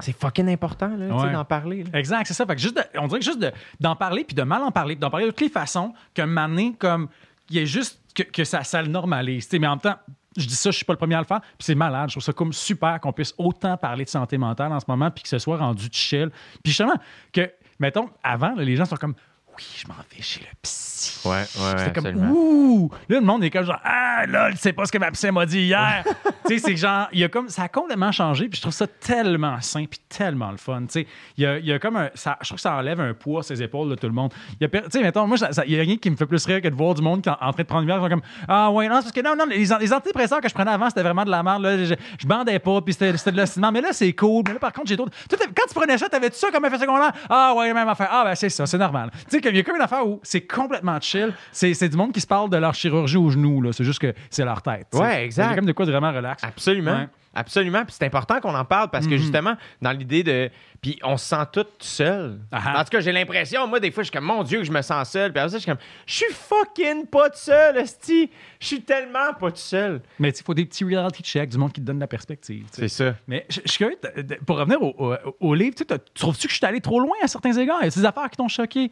c'est 0.01 0.17
fucking 0.17 0.49
important, 0.49 0.93
là, 0.97 1.07
Ouais. 1.15 1.33
d'en 1.33 1.45
parler. 1.45 1.83
là. 1.85 1.99
Exact, 1.99 2.25
c'est 2.27 2.35
ça. 2.35 2.47
Fait 2.47 2.55
que 2.55 2.61
juste 2.61 2.77
de- 2.77 2.99
on 3.01 3.09
dirait 3.09 3.19
que 3.19 3.25
juste 3.25 3.41
de- 3.41 3.51
d'en 3.81 3.97
parler 3.97 4.23
puis 4.25 4.37
de 4.37 4.43
mal 4.45 4.63
en 4.63 4.71
parler, 4.71 4.95
d'en 4.95 5.11
parler 5.11 5.27
de 5.27 5.31
toutes 5.31 5.41
les 5.41 5.49
façons, 5.49 5.93
moment 6.27 6.49
donné, 6.49 6.75
comme, 6.79 7.09
il 7.51 7.57
y 7.57 7.61
a 7.61 7.65
juste 7.65 8.01
que, 8.15 8.45
ça, 8.45 8.65
ça 8.65 8.83
le 8.83 8.89
normalise. 8.89 9.49
Mais 9.53 9.67
en 9.67 9.71
même 9.71 9.81
temps, 9.81 9.97
je 10.37 10.47
dis 10.47 10.55
ça, 10.55 10.71
je 10.71 10.77
suis 10.77 10.85
pas 10.85 10.93
le 10.93 10.99
premier 10.99 11.15
à 11.15 11.21
le 11.21 11.27
faire, 11.27 11.41
c'est 11.59 11.75
malade. 11.75 12.09
Je 12.09 12.15
trouve 12.15 12.23
ça 12.23 12.33
comme 12.33 12.53
super 12.53 13.01
qu'on 13.01 13.13
puisse 13.13 13.35
autant 13.39 13.77
parler 13.77 14.05
de 14.05 14.11
santé 14.11 14.39
mentale 14.39 14.73
en 14.73 14.81
ce 14.81 14.87
moment, 14.89 15.11
puis 15.11 15.23
que 15.23 15.29
ce 15.29 15.39
soit 15.39 15.57
rendu 15.57 15.89
chill. 15.91 16.31
Puis 16.63 16.73
justement, 16.73 16.97
que, 17.33 17.51
mettons, 17.79 18.11
avant, 18.23 18.55
les 18.57 18.77
gens 18.77 18.85
sont 18.85 18.97
comme, 18.97 19.15
oui, 19.59 19.65
je 19.77 19.89
m'en 19.89 19.95
vais 19.95 20.23
chez 20.23 20.41
le 20.41 20.47
psy. 20.63 21.21
Ouais, 21.29 21.31
ouais, 21.35 21.39
ouais, 21.41 21.45
C'était 21.79 21.93
comme, 21.93 22.07
absolument. 22.07 22.31
ouh! 22.33 22.91
Là, 23.09 23.19
le 23.21 23.25
monde 23.27 23.45
est 23.45 23.51
comme 23.51 23.65
genre, 23.65 23.81
ah, 23.85 24.25
là, 24.27 24.51
tu 24.53 24.57
sais 24.59 24.73
pas 24.73 24.85
ce 24.87 24.93
que 24.93 24.99
ma 24.99 25.11
psy 25.11 25.31
m'a 25.31 25.47
dit 25.47 25.61
hier. 25.63 26.05
tu 26.47 26.59
sais, 26.59 26.65
c'est 26.65 26.77
genre, 26.77 27.09
il 27.13 27.21
y 27.21 27.25
a 27.25 27.29
comme, 27.29 27.49
ça 27.49 27.65
a 27.65 27.69
complètement 27.69 28.13
changé, 28.13 28.49
puis 28.49 28.57
je 28.57 28.63
trouve 28.63 28.73
ça 28.75 28.87
tellement 28.87 29.61
sain, 29.61 29.85
puis 29.87 30.01
tellement 30.09 30.51
le 30.51 30.57
fun. 30.57 30.81
Tu 30.83 30.87
sais, 31.03 31.07
il 31.37 31.45
y 31.45 31.47
a, 31.47 31.59
il 31.59 31.67
y 31.67 31.73
a 31.73 31.79
comme 31.79 31.97
un, 31.97 32.11
ça, 32.15 32.37
je 32.41 32.47
trouve 32.47 32.57
que 32.57 32.63
ça 32.63 32.75
enlève 32.75 33.01
un 33.01 33.15
poids 33.15 33.41
à 33.41 33.43
ses 33.43 33.63
épaules 33.63 33.91
de 33.91 33.95
tout 33.95 34.07
le 34.07 34.13
monde. 34.13 34.33
Tu 34.61 34.69
sais, 34.91 35.01
mettons, 35.03 35.27
moi, 35.27 35.37
ça- 35.37 35.53
ça- 35.53 35.65
il 35.67 35.73
y 35.75 35.79
a 35.79 35.83
rien 35.83 35.97
qui 35.97 36.11
me 36.11 36.17
fait 36.17 36.27
plus 36.27 36.45
rire 36.47 36.61
que 36.61 36.69
de 36.69 36.75
voir 36.75 36.95
du 36.95 37.03
monde 37.03 37.23
qui 37.23 37.29
est 37.29 37.33
en, 37.33 37.47
en 37.49 37.53
train 37.53 37.63
de 37.63 37.69
prendre 37.69 37.83
une 37.83 37.87
bière, 37.89 38.01
sont 38.01 38.09
comme, 38.09 38.23
ah, 38.49 38.71
ouais, 38.71 38.89
non, 38.89 38.97
c'est 38.97 39.03
parce 39.03 39.13
que 39.13 39.21
non, 39.23 39.37
non, 39.37 39.45
les, 39.49 39.59
les 39.59 39.93
antidépresseurs 39.93 40.41
que 40.41 40.49
je 40.49 40.55
prenais 40.55 40.71
avant, 40.73 40.89
c'était 40.89 41.03
vraiment 41.03 41.25
de 41.25 41.31
la 41.31 41.43
merde, 41.43 41.63
là, 41.63 41.77
je, 41.85 41.95
je 42.19 42.27
bandais 42.27 42.59
pas, 42.59 42.81
puis 42.81 42.93
c'était 42.95 43.13
de 43.13 43.37
l'ostinement, 43.37 43.73
mais 43.73 43.81
là, 43.81 43.89
c'est 43.93 44.13
cool. 44.15 44.43
Mais 44.47 44.55
là, 44.55 44.59
par 44.59 44.73
contre, 44.73 44.89
j'ai 44.89 44.97
d'autres. 44.97 45.13
Quand 45.31 45.67
tu 45.69 45.75
prenais 45.75 45.97
ça, 45.99 46.09
t'avais-tu 46.09 46.37
ça 46.39 46.49
comme 46.51 46.65
effet 46.65 46.79
secondaire? 46.79 47.13
Ah, 47.29 47.55
ouais, 47.57 47.73
même 47.73 47.89
affaire. 47.89 48.09
Ah, 48.11 48.25
ben, 48.25 48.35
c'est 48.35 48.49
ça, 48.49 48.67
c'est 48.67 48.79
normal. 48.79 49.11
Tu 49.13 49.19
sais, 49.31 49.41
comme- 49.41 49.48
il 49.51 49.57
y 49.57 49.61
a 49.61 49.63
comme 49.63 49.77
une 49.77 49.83
affaire 49.83 50.07
où 50.07 50.21
c'est 50.23 50.43
complètement 50.43 50.99
chill. 51.01 51.33
C'est 51.53 51.75
c'est 51.75 51.89
du 51.89 51.97
monde 51.97 52.13
qui 52.13 52.21
se 52.21 52.27
parle 52.27 52.51
de 52.51 52.57
leur 52.57 52.75
chirurgie 52.75 53.17
au 53.17 53.31
genou. 53.31 53.73
C'est 53.73 53.85
juste 53.85 54.01
que 54.01 54.13
c'est 54.31 54.45
leur 54.45 54.63
tête. 54.63 54.87
tu 54.91 54.99
sais. 54.99 55.05
Ouais, 55.05 55.25
exact. 55.25 55.47
Il 55.47 55.51
y 55.51 55.53
a 55.53 55.57
comme 55.57 55.67
de 55.67 55.73
quoi 55.73 55.87
de 55.87 55.91
vraiment 55.91 56.13
relax. 56.13 56.43
Absolument. 56.45 56.93
Ouais. 56.93 57.09
Absolument. 57.39 57.85
Puis 57.85 57.95
c'est 57.99 58.05
important 58.05 58.41
qu'on 58.41 58.55
en 58.55 58.65
parle 58.65 58.89
parce 58.91 59.07
que 59.07 59.13
Mhm. 59.13 59.19
justement, 59.19 59.55
dans 59.81 59.93
l'idée 59.93 60.23
de. 60.25 60.51
Puis 60.81 60.99
on 61.03 61.17
se 61.17 61.25
sent 61.27 61.45
tous 61.53 61.67
seuls. 61.81 62.39
Ah 62.53 62.61
ah. 62.65 62.81
En 62.81 62.85
tout 62.85 62.91
cas, 62.91 63.01
j'ai 63.01 63.13
l'impression, 63.13 63.67
moi, 63.67 63.81
des 63.81 63.91
fois, 63.91 64.03
je 64.03 64.09
suis 64.11 64.13
comme, 64.17 64.25
mon 64.27 64.43
Dieu, 64.43 64.59
que 64.59 64.65
je 64.65 64.73
me 64.73 64.83
sens 64.83 65.11
seul. 65.11 65.33
Puis 65.33 65.41
après 65.41 65.51
ça, 65.51 65.57
je 65.59 65.63
suis 65.63 65.71
comme, 65.71 65.81
je 66.07 66.15
suis 66.15 66.33
fucking 66.33 67.07
pas 67.07 67.31
tout 67.31 67.39
seul, 67.39 67.77
Esti. 67.79 68.31
Je 68.61 68.67
suis 68.67 68.83
tellement 68.83 69.33
pas 69.39 69.51
tout 69.51 69.57
seul. 69.57 70.01
Mais 70.19 70.31
il 70.31 70.43
faut 70.45 70.55
des 70.55 70.65
petits 70.67 70.85
reality 70.85 71.23
checks, 71.23 71.49
du 71.51 71.59
monde 71.59 71.73
qui 71.73 71.81
te 71.81 71.87
donne 71.87 71.99
la 72.01 72.07
perspective. 72.07 72.67
C'est 72.73 72.89
ça. 72.89 73.15
Mais 73.27 73.47
je 73.49 73.61
suis 73.65 73.79
curieux, 73.79 73.99
pour 74.47 74.59
revenir 74.59 74.83
au, 74.83 74.95
au- 74.99 75.37
au 75.41 75.55
livre, 75.55 75.75
tu 75.77 75.85
trouves-tu 76.15 76.47
que 76.49 76.53
je 76.53 76.59
suis 76.59 76.67
allé 76.67 76.81
trop 76.81 77.01
loin 77.01 77.17
à 77.23 77.29
certains 77.29 77.53
égards? 77.57 77.83
Y 77.83 77.87
a 77.87 77.91
des 77.91 78.05
affaires 78.05 78.31
qui 78.31 78.37
t'ont 78.37 78.49
choqué? 78.49 78.91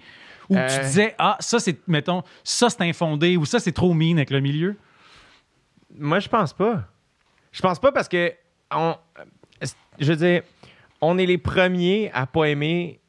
Ou 0.51 0.57
Euh. 0.57 0.69
tu 0.73 0.81
disais, 0.85 1.15
ah, 1.19 1.37
ça, 1.41 1.59
c'est, 1.59 1.77
mettons, 1.89 2.23
ça, 2.45 2.71
c'est 2.71 2.83
infondé, 2.83 3.37
ou 3.37 3.45
ça, 3.45 3.59
c'est 3.59 3.73
trop 3.73 3.93
mean 3.95 4.17
avec 4.19 4.31
le 4.31 4.39
milieu? 4.41 4.77
Moi, 5.99 6.19
je 6.21 6.29
pense 6.29 6.53
pas. 6.53 6.85
Je 7.57 7.63
pense 7.63 7.79
pas 7.79 7.91
parce 7.91 8.07
que, 8.07 8.35
on, 8.71 8.97
je 9.99 10.13
veux 10.13 10.17
dire, 10.17 10.43
on 11.01 11.17
est 11.17 11.25
les 11.25 11.39
premiers 11.39 12.11
à 12.13 12.27
pas 12.27 12.45
aimer. 12.45 13.01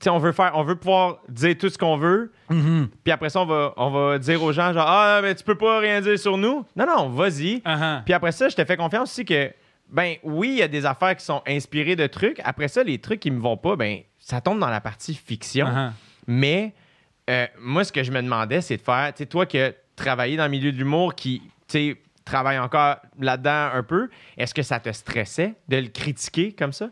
Tu 0.00 0.04
sais, 0.04 0.10
on 0.10 0.18
veut 0.18 0.32
faire, 0.32 0.50
on 0.56 0.64
veut 0.64 0.74
pouvoir 0.74 1.18
dire 1.28 1.56
tout 1.56 1.68
ce 1.68 1.78
qu'on 1.78 1.96
veut. 1.96 2.32
Puis 3.04 3.12
après 3.12 3.30
ça, 3.30 3.42
on 3.42 3.46
va, 3.46 3.72
on 3.76 3.90
va 3.90 4.18
dire 4.18 4.42
aux 4.42 4.50
gens, 4.50 4.72
genre, 4.72 4.88
ah, 4.88 5.20
mais 5.22 5.36
tu 5.36 5.44
peux 5.44 5.54
pas 5.54 5.78
rien 5.78 6.00
dire 6.00 6.18
sur 6.18 6.36
nous. 6.36 6.66
Non, 6.74 6.84
non, 6.84 7.10
vas-y. 7.10 7.58
Uh-huh. 7.58 8.02
Puis 8.02 8.12
après 8.12 8.32
ça, 8.32 8.48
je 8.48 8.56
te 8.56 8.64
fais 8.64 8.76
confiance 8.76 9.12
aussi 9.12 9.24
que, 9.24 9.52
ben 9.88 10.16
oui, 10.24 10.48
il 10.48 10.58
y 10.58 10.62
a 10.62 10.68
des 10.68 10.84
affaires 10.84 11.14
qui 11.14 11.24
sont 11.24 11.40
inspirées 11.46 11.94
de 11.94 12.08
trucs. 12.08 12.40
Après 12.42 12.66
ça, 12.66 12.82
les 12.82 12.98
trucs 12.98 13.20
qui 13.20 13.30
me 13.30 13.40
vont 13.40 13.56
pas, 13.56 13.76
ben 13.76 14.00
ça 14.18 14.40
tombe 14.40 14.58
dans 14.58 14.68
la 14.68 14.80
partie 14.80 15.14
fiction. 15.14 15.66
Uh-huh. 15.66 15.90
Mais 16.26 16.74
euh, 17.30 17.46
moi, 17.60 17.84
ce 17.84 17.92
que 17.92 18.02
je 18.02 18.10
me 18.10 18.20
demandais, 18.20 18.62
c'est 18.62 18.78
de 18.78 18.82
faire, 18.82 19.12
tu 19.14 19.18
sais, 19.18 19.26
toi 19.26 19.46
qui 19.46 19.60
as 19.60 19.74
travaillé 19.94 20.36
dans 20.36 20.44
le 20.44 20.50
milieu 20.50 20.72
de 20.72 20.76
l'humour, 20.76 21.14
qui, 21.14 21.40
tu 21.68 21.92
sais, 21.92 21.96
travaille 22.24 22.58
encore 22.58 22.96
là-dedans 23.18 23.70
un 23.72 23.82
peu, 23.82 24.08
est-ce 24.36 24.54
que 24.54 24.62
ça 24.62 24.80
te 24.80 24.90
stressait 24.92 25.54
de 25.68 25.76
le 25.76 25.88
critiquer 25.88 26.52
comme 26.52 26.72
ça? 26.72 26.90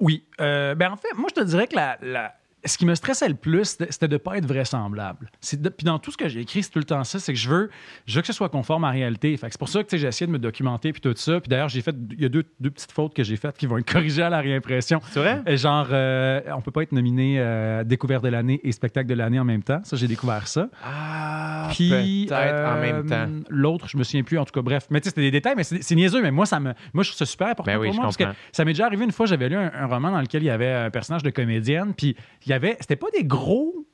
Oui. 0.00 0.24
Euh, 0.40 0.74
ben 0.74 0.90
en 0.92 0.96
fait, 0.96 1.12
moi, 1.16 1.28
je 1.34 1.40
te 1.40 1.44
dirais 1.46 1.66
que 1.68 1.76
la, 1.76 1.96
la- 2.02 2.34
ce 2.64 2.78
qui 2.78 2.86
me 2.86 2.94
stressait 2.94 3.28
le 3.28 3.34
plus, 3.34 3.76
c'était 3.90 4.08
de 4.08 4.12
ne 4.14 4.18
pas 4.18 4.36
être 4.38 4.46
vraisemblable. 4.46 5.30
De- 5.52 5.68
Puis 5.68 5.84
dans 5.84 5.98
tout 5.98 6.10
ce 6.12 6.16
que 6.16 6.28
j'ai 6.28 6.40
écrit, 6.40 6.62
c'est 6.62 6.70
tout 6.70 6.78
le 6.78 6.84
temps 6.84 7.02
ça, 7.04 7.18
c'est 7.18 7.32
que 7.32 7.38
je 7.38 7.48
veux, 7.48 7.70
je 8.06 8.14
veux 8.14 8.20
que 8.20 8.26
ce 8.26 8.32
soit 8.32 8.48
conforme 8.48 8.84
à 8.84 8.88
la 8.88 8.92
réalité. 8.92 9.36
Fait 9.36 9.48
c'est 9.50 9.58
pour 9.58 9.68
ça 9.68 9.82
que 9.82 9.96
j'ai 9.96 10.06
essayé 10.06 10.26
de 10.26 10.32
me 10.32 10.38
documenter 10.38 10.92
puis 10.92 11.00
tout 11.00 11.12
ça. 11.16 11.40
Puis 11.40 11.48
d'ailleurs, 11.48 11.68
j'ai 11.68 11.82
fait, 11.82 11.94
il 12.12 12.20
y 12.20 12.24
a 12.24 12.28
deux, 12.28 12.44
deux 12.60 12.70
petites 12.70 12.92
fautes 12.92 13.14
que 13.14 13.22
j'ai 13.24 13.36
faites 13.36 13.56
qui 13.56 13.66
vont 13.66 13.78
être 13.78 13.92
corrigées 13.92 14.22
à 14.22 14.30
la 14.30 14.40
réimpression. 14.40 15.00
C'est 15.10 15.20
vrai? 15.20 15.42
Et 15.46 15.56
Genre, 15.56 15.88
euh, 15.90 16.40
on 16.56 16.60
peut 16.60 16.70
pas 16.70 16.82
être 16.82 16.92
nominé 16.92 17.36
euh, 17.38 17.84
découverte 17.84 18.22
de 18.24 18.28
l'année 18.28 18.60
et 18.62 18.72
spectacle 18.72 19.08
de 19.08 19.14
l'année 19.14 19.38
en 19.40 19.44
même 19.44 19.62
temps. 19.62 19.80
Ça, 19.84 19.96
j'ai 19.96 20.08
découvert 20.08 20.46
ça. 20.48 20.68
Ah, 20.84 21.68
Puis 21.72 22.26
peut-être 22.28 22.54
en 22.54 22.76
euh, 22.76 22.80
même 22.80 23.06
temps. 23.06 23.26
L'autre, 23.48 23.88
je 23.88 23.96
me 23.96 24.04
souviens 24.04 24.22
plus. 24.22 24.38
En 24.38 24.44
tout 24.44 24.52
cas, 24.52 24.62
bref. 24.62 24.86
Mais 24.90 25.00
tu 25.00 25.04
sais, 25.04 25.10
c'était 25.10 25.22
des 25.22 25.30
détails, 25.30 25.54
mais 25.56 25.64
c'est 25.64 25.94
niaiseux. 25.94 26.22
Mais 26.22 26.30
moi, 26.30 26.46
ça 26.46 26.60
me, 26.60 26.72
moi, 26.92 27.02
je 27.02 27.10
trouve 27.10 27.18
ça 27.18 27.26
super 27.26 27.48
important 27.48 27.72
Ben 27.72 27.78
oui, 27.78 27.88
pour 27.88 27.96
moi 27.96 28.04
parce 28.04 28.16
que 28.16 28.24
ça 28.52 28.64
m'est 28.64 28.72
déjà 28.72 28.86
arrivé 28.86 29.04
une 29.04 29.12
fois. 29.12 29.26
J'avais 29.26 29.48
lu 29.48 29.56
un, 29.56 29.70
un 29.74 29.86
roman 29.86 30.10
dans 30.10 30.20
lequel 30.20 30.42
il 30.42 30.46
y 30.46 30.50
avait 30.50 30.72
un 30.72 30.90
personnage 30.90 31.22
de 31.22 31.30
comédienne. 31.30 31.94
Puis 31.96 32.16
il 32.46 32.51
y 32.52 32.54
avait, 32.54 32.76
c'était 32.80 32.96
pas 32.96 33.08
des 33.16 33.24
gros 33.24 33.86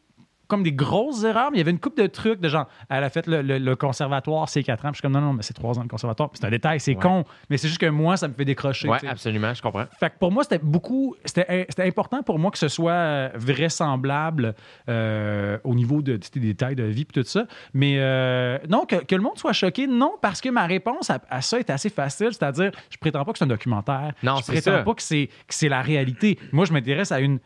comme 0.47 0.63
des 0.63 0.73
grosses 0.73 1.25
erreurs, 1.25 1.51
mais 1.51 1.59
il 1.59 1.59
y 1.59 1.61
avait 1.61 1.73
une 1.73 1.79
coupe 1.79 1.99
de 1.99 2.07
trucs 2.07 2.41
de 2.41 2.49
genre, 2.49 2.69
elle 2.89 3.05
a 3.05 3.11
fait 3.11 3.27
le, 3.27 3.43
le- 3.43 3.59
le 3.59 3.77
conservatoire, 3.77 4.49
c'est 4.49 4.63
4 4.63 4.87
ans. 4.87 4.89
Puis 4.93 4.93
je 4.93 4.97
suis 4.97 5.03
comme, 5.03 5.13
non, 5.13 5.21
non, 5.21 5.35
mais 5.35 5.43
c'est 5.43 5.53
3 5.53 5.79
ans 5.79 5.83
le 5.83 5.89
conservatoire. 5.89 6.31
Puis 6.31 6.39
c'est 6.41 6.47
un 6.47 6.51
détail, 6.51 6.81
c'est 6.81 6.95
Ouais. 6.95 7.03
con. 7.03 7.25
Mais 7.51 7.59
c'est 7.59 7.69
juste 7.69 7.79
que 7.83 7.85
moi, 7.91 8.17
ça 8.17 8.29
me 8.29 8.33
fait 8.33 8.47
décrocher. 8.47 8.89
Sais. 8.99 9.09
absolument, 9.09 9.53
je 9.53 9.61
comprends. 9.61 9.85
Fait 10.01 10.09
que 10.09 10.17
pour 10.19 10.33
moi, 10.33 10.45
c'était 10.45 10.59
beaucoup. 10.59 11.15
C'était 11.27 11.67
c'était 11.69 11.87
important 11.87 12.23
pour 12.23 12.39
moi 12.39 12.51
que 12.51 12.57
ce 12.57 12.69
soit 12.69 12.93
euh, 12.93 13.29
vraisemblable 13.35 14.55
euh, 14.89 15.59
au 15.65 15.75
niveau 15.75 16.01
de, 16.01 16.17
des 16.17 16.41
détails 16.41 16.77
de 16.77 16.85
vie 16.85 17.03
et 17.03 17.05
tout 17.05 17.23
ça. 17.25 17.45
Mais 17.75 17.97
euh, 17.99 18.59
non, 18.71 18.87
que, 18.87 18.97
que 19.05 19.15
le 19.15 19.21
monde 19.21 19.37
soit 19.39 19.53
choqué, 19.53 19.87
non, 19.87 20.15
parce 20.23 20.41
que 20.41 20.49
ma 20.49 20.67
réponse 20.67 21.11
à, 21.11 21.21
à 21.29 21.43
ça 21.43 21.59
est 21.59 21.69
assez 21.69 21.91
facile. 21.91 22.29
C'est-à-dire, 22.33 22.71
je 22.89 22.97
prétends 22.97 23.23
pas 23.25 23.33
que 23.33 23.39
c'est 23.39 23.45
un 23.45 23.49
documentaire. 23.49 24.13
Non, 24.23 24.37
je 24.37 24.45
c'est 24.45 24.53
prétends 24.53 24.79
ça. 24.79 24.83
pas 24.83 24.95
que 24.95 25.03
c'est 25.03 25.69
la 25.69 25.83
réalité. 25.83 26.39
Moi, 26.53 26.65
je 26.65 26.73
m'intéresse 26.73 27.13
à 27.13 27.21
une 27.21 27.39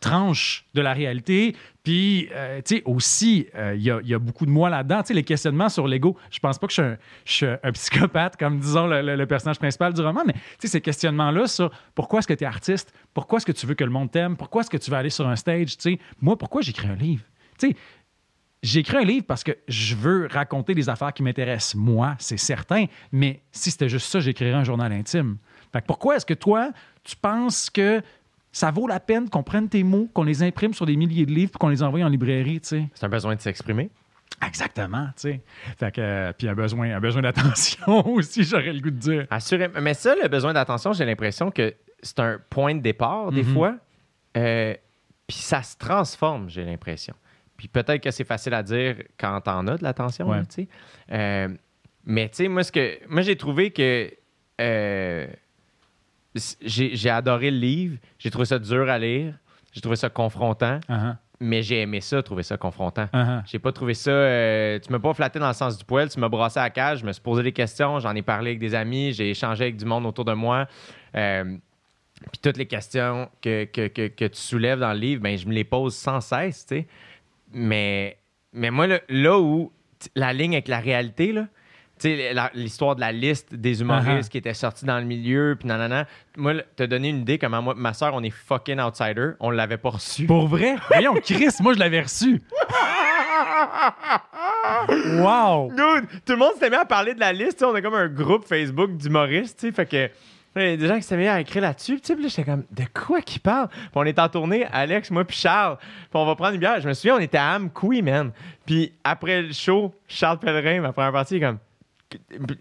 tranche 0.00 0.66
de 0.74 0.80
la 0.80 0.92
réalité. 0.92 1.56
Puis, 1.82 2.28
euh, 2.32 2.60
tu 2.64 2.76
sais, 2.76 2.82
aussi, 2.84 3.46
euh, 3.54 3.74
il 3.74 3.82
y, 3.82 3.90
a, 3.90 4.00
il 4.02 4.08
y 4.08 4.14
a 4.14 4.18
beaucoup 4.18 4.46
de 4.46 4.50
moi 4.50 4.68
là-dedans. 4.68 5.02
Tu 5.02 5.08
sais, 5.08 5.14
les 5.14 5.24
questionnements 5.24 5.68
sur 5.68 5.88
l'ego, 5.88 6.16
je 6.30 6.38
pense 6.38 6.58
pas 6.58 6.66
que 6.66 6.72
je 6.72 6.96
suis 7.24 7.46
un, 7.46 7.72
psychopathe, 7.72 8.36
comme 8.36 8.58
disons 8.58 8.86
le 8.86 9.24
personnage 9.26 9.58
principal 9.58 9.92
du 9.92 10.00
roman, 10.00 10.22
mais 10.26 10.34
tu 10.34 10.40
sais, 10.60 10.68
ces 10.68 10.80
questionnements-là 10.80 11.46
sur 11.46 11.70
pourquoi 11.94 12.18
est-ce 12.20 12.28
que 12.28 12.34
tu 12.34 12.44
es 12.44 12.46
artiste, 12.46 12.92
pourquoi 13.14 13.38
est-ce 13.38 13.46
que 13.46 13.52
tu 13.52 13.66
veux 13.66 13.74
que 13.74 13.84
le 13.84 13.90
monde 13.90 14.10
t'aime, 14.10 14.36
pourquoi 14.36 14.62
est-ce 14.62 14.70
que 14.70 14.76
tu 14.76 14.90
veux 14.90 14.96
aller 14.96 15.10
sur 15.10 15.26
un 15.26 15.36
stage, 15.36 15.76
tu 15.76 15.92
sais, 15.92 15.98
moi, 16.20 16.36
pourquoi 16.36 16.60
j'écris 16.62 16.88
un 16.88 16.94
livre? 16.94 17.24
Tu 17.58 17.68
sais, 17.68 17.76
j'ai 18.62 18.80
écrit 18.80 18.96
un 18.96 19.04
livre 19.04 19.24
parce 19.26 19.44
que 19.44 19.52
je 19.68 19.94
veux 19.94 20.26
raconter 20.30 20.74
des 20.74 20.88
affaires 20.88 21.12
qui 21.12 21.22
m'intéressent, 21.22 21.76
moi, 21.76 22.16
c'est 22.18 22.36
certain, 22.36 22.86
mais 23.12 23.42
si 23.52 23.70
c'était 23.70 23.88
juste 23.88 24.06
ça, 24.06 24.20
j'écrirais 24.20 24.52
un 24.52 24.64
journal 24.64 24.92
intime. 24.92 25.38
Fait 25.72 25.80
que 25.80 25.86
pourquoi 25.86 26.16
est-ce 26.16 26.26
que 26.26 26.34
toi, 26.34 26.70
tu 27.04 27.16
penses 27.16 27.70
que 27.70 28.02
ça 28.52 28.70
vaut 28.70 28.86
la 28.86 29.00
peine 29.00 29.28
qu'on 29.28 29.42
prenne 29.42 29.68
tes 29.68 29.82
mots, 29.82 30.08
qu'on 30.14 30.24
les 30.24 30.42
imprime 30.42 30.72
sur 30.74 30.86
des 30.86 30.96
milliers 30.96 31.26
de 31.26 31.32
livres, 31.32 31.50
puis 31.52 31.58
qu'on 31.58 31.68
les 31.68 31.82
envoie 31.82 32.00
en 32.02 32.08
librairie, 32.08 32.60
tu 32.60 32.68
sais? 32.68 32.88
C'est 32.94 33.04
un 33.06 33.08
besoin 33.10 33.36
de 33.36 33.40
s'exprimer. 33.40 33.90
Exactement, 34.46 35.06
tu 35.16 35.22
sais. 35.22 35.40
Fait 35.78 35.92
que, 35.92 36.00
euh, 36.00 36.32
puis 36.36 36.48
un 36.48 36.54
besoin, 36.54 36.94
un 36.94 37.00
besoin 37.00 37.22
d'attention 37.22 38.06
aussi, 38.14 38.44
j'aurais 38.44 38.72
le 38.72 38.80
goût 38.80 38.90
de 38.90 38.96
dire. 38.98 39.26
Assurément. 39.30 39.80
Mais 39.80 39.94
ça, 39.94 40.14
le 40.20 40.28
besoin 40.28 40.52
d'attention, 40.52 40.92
j'ai 40.92 41.04
l'impression 41.04 41.50
que 41.50 41.74
c'est 42.02 42.20
un 42.20 42.38
point 42.50 42.74
de 42.74 42.80
départ, 42.80 43.32
des 43.32 43.42
Mhm. 43.42 43.52
fois. 43.54 43.76
Euh, 44.36 44.74
Puis 45.26 45.36
ça 45.38 45.62
se 45.62 45.76
transforme, 45.76 46.48
j'ai 46.48 46.64
l'impression. 46.64 47.14
Puis 47.56 47.68
peut-être 47.68 48.02
que 48.02 48.10
c'est 48.10 48.24
facile 48.24 48.54
à 48.54 48.62
dire 48.62 48.96
quand 49.18 49.40
t'en 49.42 49.66
as 49.66 49.76
de 49.76 49.82
l'attention, 49.82 50.28
Ouais. 50.28 50.40
tu 50.46 50.62
sais. 50.62 50.68
Euh, 51.12 51.48
Mais 52.04 52.28
tu 52.30 52.36
sais, 52.36 52.48
moi, 52.48 52.62
ce 52.62 52.72
que, 52.72 52.98
moi 53.08 53.20
j'ai 53.22 53.36
trouvé 53.36 53.70
que 53.72 54.10
j'ai 56.62 57.10
adoré 57.10 57.50
le 57.50 57.58
livre. 57.58 57.96
J'ai 58.18 58.30
trouvé 58.30 58.46
ça 58.46 58.58
dur 58.58 58.88
à 58.88 58.98
lire. 58.98 59.34
J'ai 59.72 59.80
trouvé 59.80 59.96
ça 59.96 60.08
confrontant. 60.08 60.80
Uh-huh. 60.88 61.16
Mais 61.40 61.62
j'ai 61.62 61.82
aimé 61.82 62.00
ça, 62.00 62.20
trouver 62.22 62.42
ça 62.42 62.56
confrontant. 62.56 63.06
Uh-huh. 63.12 63.42
J'ai 63.46 63.60
pas 63.60 63.70
trouvé 63.70 63.94
ça. 63.94 64.10
euh, 64.10 64.78
tu 64.80 64.90
m'as 64.90 64.98
pas 64.98 65.14
flatté 65.14 65.38
dans 65.38 65.46
le 65.46 65.54
sens 65.54 65.78
du 65.78 65.84
poil, 65.84 66.08
tu 66.08 66.18
m'as 66.18 66.28
brassé 66.28 66.58
à 66.58 66.64
la 66.64 66.70
cage, 66.70 66.98
je 67.00 67.06
me 67.06 67.12
suis 67.12 67.22
posé 67.22 67.44
des 67.44 67.52
questions, 67.52 68.00
j'en 68.00 68.14
ai 68.16 68.22
parlé 68.22 68.50
avec 68.50 68.58
des 68.58 68.74
amis, 68.74 69.12
j'ai 69.12 69.30
échangé 69.30 69.64
avec 69.64 69.76
du 69.76 69.84
monde 69.84 70.04
autour 70.04 70.24
de 70.24 70.32
moi. 70.32 70.66
Euh, 71.14 71.56
puis 72.32 72.40
toutes 72.42 72.56
les 72.56 72.66
questions 72.66 73.28
que, 73.40 73.66
que, 73.66 73.86
que, 73.86 74.08
que 74.08 74.24
tu 74.24 74.40
soulèves 74.40 74.80
dans 74.80 74.92
le 74.92 74.98
livre, 74.98 75.22
ben, 75.22 75.38
je 75.38 75.46
me 75.46 75.52
les 75.52 75.62
pose 75.62 75.94
sans 75.94 76.20
cesse, 76.20 76.66
tu 76.66 76.74
sais. 76.74 76.86
Mais, 77.52 78.18
mais 78.52 78.70
moi, 78.72 78.88
là, 78.88 78.98
là 79.08 79.38
où 79.38 79.70
la 80.16 80.32
ligne 80.32 80.54
avec 80.54 80.66
la 80.66 80.80
réalité, 80.80 81.32
là, 81.32 81.46
l'histoire 82.54 82.94
de 82.96 83.00
la 83.00 83.12
liste 83.12 83.54
des 83.54 83.80
humoristes 83.80 84.08
Uh-huh. 84.08 84.28
qui 84.30 84.38
étaient 84.38 84.54
sortis 84.54 84.84
dans 84.84 84.98
le 84.98 85.04
milieu, 85.04 85.56
puis 85.58 85.66
nanana. 85.68 86.06
Moi, 86.36 86.54
t'as 86.76 86.86
donné 86.86 87.08
une 87.08 87.20
idée 87.22 87.38
comment 87.38 87.60
moi, 87.62 87.74
ma 87.76 87.92
soeur, 87.94 88.14
on 88.14 88.22
est 88.22 88.30
fucking 88.30 88.78
outsider. 88.80 89.30
On 89.40 89.50
l'avait 89.50 89.76
pas 89.78 89.90
reçu. 89.90 90.26
Pour 90.26 90.46
vrai? 90.48 90.76
Voyons, 90.88 91.14
Chris, 91.14 91.48
moi, 91.60 91.74
je 91.74 91.78
l'avais 91.78 92.02
reçu. 92.02 92.40
wow! 95.20 95.70
Dude, 95.70 96.08
tout 96.24 96.32
le 96.32 96.38
monde 96.38 96.52
s'était 96.54 96.70
mis 96.70 96.76
à 96.76 96.84
parler 96.84 97.14
de 97.14 97.20
la 97.20 97.32
liste. 97.32 97.62
On 97.62 97.74
a 97.74 97.82
comme 97.82 97.94
un 97.94 98.08
groupe 98.08 98.44
Facebook 98.46 98.96
d'humoristes, 98.96 99.58
tu 99.60 99.66
sais, 99.66 99.72
fait 99.72 99.86
que. 99.86 100.10
Il 100.56 100.62
y 100.62 100.72
a 100.72 100.76
des 100.76 100.88
gens 100.88 100.96
qui 100.96 101.02
s'étaient 101.02 101.18
mis 101.18 101.28
à 101.28 101.38
écrire 101.40 101.62
là-dessus. 101.62 102.00
Puis 102.02 102.14
là, 102.20 102.28
j'étais 102.28 102.42
comme, 102.42 102.64
de 102.72 102.82
quoi 102.92 103.20
qu'ils 103.20 103.40
parlent? 103.40 103.68
Puis 103.68 103.90
on 103.94 104.02
est 104.04 104.18
en 104.18 104.28
tournée, 104.28 104.66
Alex, 104.72 105.10
moi, 105.12 105.24
puis 105.24 105.36
Charles. 105.36 105.76
Puis 105.78 106.08
on 106.14 106.24
va 106.26 106.34
prendre 106.34 106.54
une 106.54 106.58
bière. 106.60 106.80
Je 106.80 106.88
me 106.88 106.94
souviens, 106.94 107.14
on 107.16 107.20
était 107.20 107.38
à 107.38 107.54
Amkoui, 107.54 108.02
man. 108.02 108.32
Puis 108.66 108.92
après 109.04 109.42
le 109.42 109.52
show, 109.52 109.94
Charles 110.08 110.38
Pellerin, 110.40 110.80
ma 110.80 110.92
première 110.92 111.12
partie, 111.12 111.34
il 111.34 111.42
est 111.42 111.46
comme. 111.46 111.58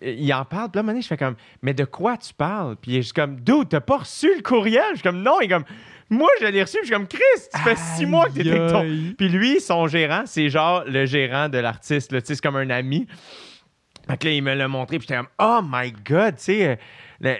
Il 0.01 0.33
en 0.33 0.43
parle, 0.45 0.69
puis 0.71 0.77
là, 0.77 0.79
à 0.79 0.79
un 0.79 0.83
moment 0.83 0.91
donné, 0.93 1.01
je 1.01 1.07
fais 1.07 1.17
comme, 1.17 1.35
mais 1.61 1.73
de 1.73 1.85
quoi 1.85 2.17
tu 2.17 2.33
parles? 2.33 2.75
Puis 2.75 2.91
il 2.91 2.97
est 2.97 3.01
juste 3.01 3.13
comme, 3.15 3.39
dude, 3.39 3.69
t'as 3.69 3.79
pas 3.81 3.97
reçu 3.99 4.29
le 4.35 4.41
courriel? 4.41 4.83
Je 4.91 4.95
suis 4.95 5.03
comme, 5.03 5.21
non, 5.21 5.39
il 5.41 5.45
est 5.45 5.49
comme, 5.49 5.63
moi, 6.09 6.29
je 6.41 6.45
l'ai 6.47 6.61
reçu, 6.61 6.77
puis 6.79 6.87
je 6.89 6.93
suis 6.93 6.95
comme, 6.95 7.07
Chris, 7.07 7.21
ça 7.51 7.59
fait 7.59 7.77
six 7.77 8.05
mois 8.05 8.27
que 8.27 8.33
t'étais 8.33 8.51
avec 8.51 8.71
ton. 8.71 9.13
Puis 9.17 9.29
lui, 9.29 9.59
son 9.61 9.87
gérant, 9.87 10.23
c'est 10.25 10.49
genre 10.49 10.83
le 10.85 11.05
gérant 11.05 11.47
de 11.49 11.57
l'artiste, 11.59 12.09
tu 12.11 12.17
sais, 12.19 12.35
c'est 12.35 12.41
comme 12.41 12.55
un 12.57 12.69
ami. 12.69 13.07
Fait 14.09 14.17
que 14.17 14.25
là, 14.27 14.33
il 14.33 14.41
me 14.41 14.53
l'a 14.53 14.67
montré, 14.67 14.99
puis 14.99 15.07
j'étais 15.07 15.17
comme, 15.17 15.27
oh 15.39 15.59
my 15.63 15.91
god, 15.91 16.35
tu 16.37 16.43
sais, 16.43 16.67
euh, 16.67 16.75
le- 17.19 17.35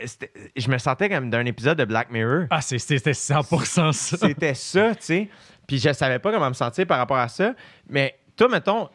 je 0.56 0.70
me 0.70 0.78
sentais 0.78 1.08
comme 1.10 1.30
d'un 1.30 1.46
épisode 1.46 1.78
de 1.78 1.86
Black 1.86 2.12
Mirror. 2.12 2.46
Ah, 2.50 2.62
c'est- 2.62 2.78
c'était 2.80 3.14
100% 3.14 3.92
ça. 3.94 4.18
C'était 4.18 4.54
ça, 4.54 4.96
tu 4.96 5.02
sais. 5.04 5.30
Puis 5.66 5.78
je 5.80 5.92
savais 5.94 6.20
pas 6.20 6.32
comment 6.32 6.50
me 6.50 6.54
sentir 6.54 6.86
par 6.88 6.98
rapport 6.98 7.18
à 7.18 7.28
ça. 7.30 7.54
Mais 7.90 8.18
toi, 8.36 8.48
mettons, 8.50 8.90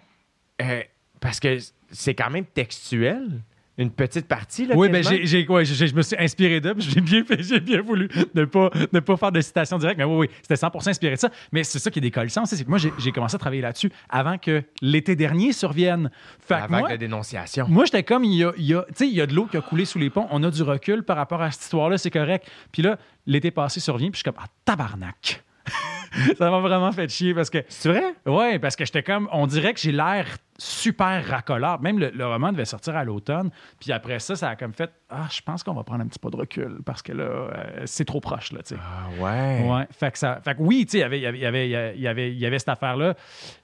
euh, 0.60 0.82
parce 1.22 1.40
que 1.40 1.56
c'est 1.90 2.14
quand 2.14 2.28
même 2.30 2.44
textuel, 2.44 3.40
une 3.78 3.90
petite 3.90 4.26
partie, 4.26 4.66
là. 4.66 4.74
Oui, 4.76 4.90
ben 4.90 5.02
j'ai, 5.02 5.46
ouais, 5.48 5.64
je 5.64 5.94
me 5.94 6.02
suis 6.02 6.16
inspiré 6.18 6.60
d'eux, 6.60 6.74
j'ai 6.78 7.00
bien, 7.00 7.22
j'ai 7.38 7.60
bien 7.60 7.80
voulu 7.80 8.08
ne 8.34 8.44
pas, 8.44 8.70
ne 8.92 9.00
pas 9.00 9.16
faire 9.16 9.32
de 9.32 9.40
citation 9.40 9.78
directe, 9.78 9.96
mais 9.96 10.04
oui, 10.04 10.16
oui, 10.16 10.28
c'était 10.42 10.54
100% 10.54 10.90
inspiré 10.90 11.14
de 11.14 11.20
ça. 11.20 11.30
Mais 11.52 11.64
c'est 11.64 11.78
ça 11.78 11.90
qui 11.90 12.00
est 12.00 12.02
décollissant 12.02 12.44
c'est 12.44 12.62
que 12.62 12.68
moi, 12.68 12.78
j'ai, 12.78 13.12
commencé 13.12 13.36
à 13.36 13.38
travailler 13.38 13.62
là-dessus 13.62 13.90
avant 14.10 14.36
que 14.36 14.62
l'été 14.82 15.16
dernier 15.16 15.52
survienne. 15.52 16.10
Fait 16.40 16.54
La 16.54 16.66
que 16.66 16.72
moi, 16.72 16.90
de 16.90 16.96
dénonciation. 16.96 17.66
moi, 17.68 17.84
j'étais 17.86 18.02
comme, 18.02 18.24
il 18.24 18.34
y 18.36 18.44
a, 18.44 18.52
il 18.58 18.64
y 18.66 18.74
a- 18.74 18.84
tu 18.88 18.94
sais, 18.96 19.08
il 19.08 19.14
y 19.14 19.20
a 19.20 19.26
de 19.26 19.34
l'eau 19.34 19.46
qui 19.46 19.56
a 19.56 19.62
coulé 19.62 19.84
sous 19.84 19.98
les 19.98 20.10
ponts, 20.10 20.26
on 20.30 20.42
a 20.42 20.50
du 20.50 20.62
recul 20.62 21.02
par 21.02 21.16
rapport 21.16 21.40
à 21.40 21.50
cette 21.50 21.62
histoire-là, 21.62 21.96
c'est 21.98 22.10
correct. 22.10 22.46
Puis 22.72 22.82
là, 22.82 22.98
l'été 23.26 23.50
passé 23.50 23.80
survient, 23.80 24.10
puis 24.10 24.18
je 24.18 24.22
suis 24.22 24.24
comme, 24.24 24.42
ah, 24.42 24.48
tabarnak. 24.64 25.42
ça 26.38 26.50
m'a 26.50 26.58
vraiment 26.60 26.92
fait 26.92 27.08
chier 27.08 27.34
parce 27.34 27.48
que 27.50 27.58
C'est 27.68 27.88
vrai? 27.88 28.14
Ouais, 28.26 28.58
parce 28.58 28.76
que 28.76 28.84
j'étais 28.84 29.02
comme. 29.02 29.28
On 29.32 29.46
dirait 29.46 29.72
que 29.74 29.80
j'ai 29.80 29.92
l'air 29.92 30.26
super 30.58 31.26
racoleur. 31.26 31.80
Même 31.80 31.98
le, 31.98 32.10
le 32.10 32.26
roman 32.26 32.52
devait 32.52 32.64
sortir 32.64 32.96
à 32.96 33.04
l'automne. 33.04 33.50
Puis 33.80 33.92
après 33.92 34.18
ça, 34.18 34.36
ça 34.36 34.50
a 34.50 34.56
comme 34.56 34.72
fait 34.74 34.90
Ah, 35.08 35.26
je 35.30 35.40
pense 35.40 35.62
qu'on 35.62 35.74
va 35.74 35.82
prendre 35.84 36.02
un 36.02 36.06
petit 36.06 36.18
pas 36.18 36.30
de 36.30 36.36
recul 36.36 36.78
parce 36.84 37.02
que 37.02 37.12
là, 37.12 37.24
euh, 37.24 37.82
c'est 37.86 38.04
trop 38.04 38.20
proche, 38.20 38.52
là, 38.52 38.60
tu 38.62 38.74
sais. 38.74 38.80
Ah 38.80 39.08
ouais. 39.22 39.68
Ouais, 39.68 39.86
fait 39.90 40.10
que, 40.12 40.18
ça, 40.18 40.40
fait 40.44 40.54
que 40.54 40.60
oui, 40.60 40.84
tu 40.84 40.92
sais, 40.92 40.98
il 40.98 41.00
y 41.00 41.04
avait- 41.04 41.20
y 41.20 41.26
avait, 41.26 41.38
il 41.68 41.70
y 41.70 41.76
avait, 41.76 41.94
il 41.96 42.00
y 42.02 42.08
avait, 42.08 42.32
il 42.32 42.38
y 42.38 42.46
avait 42.46 42.58
cette 42.58 42.68
affaire-là 42.68 43.14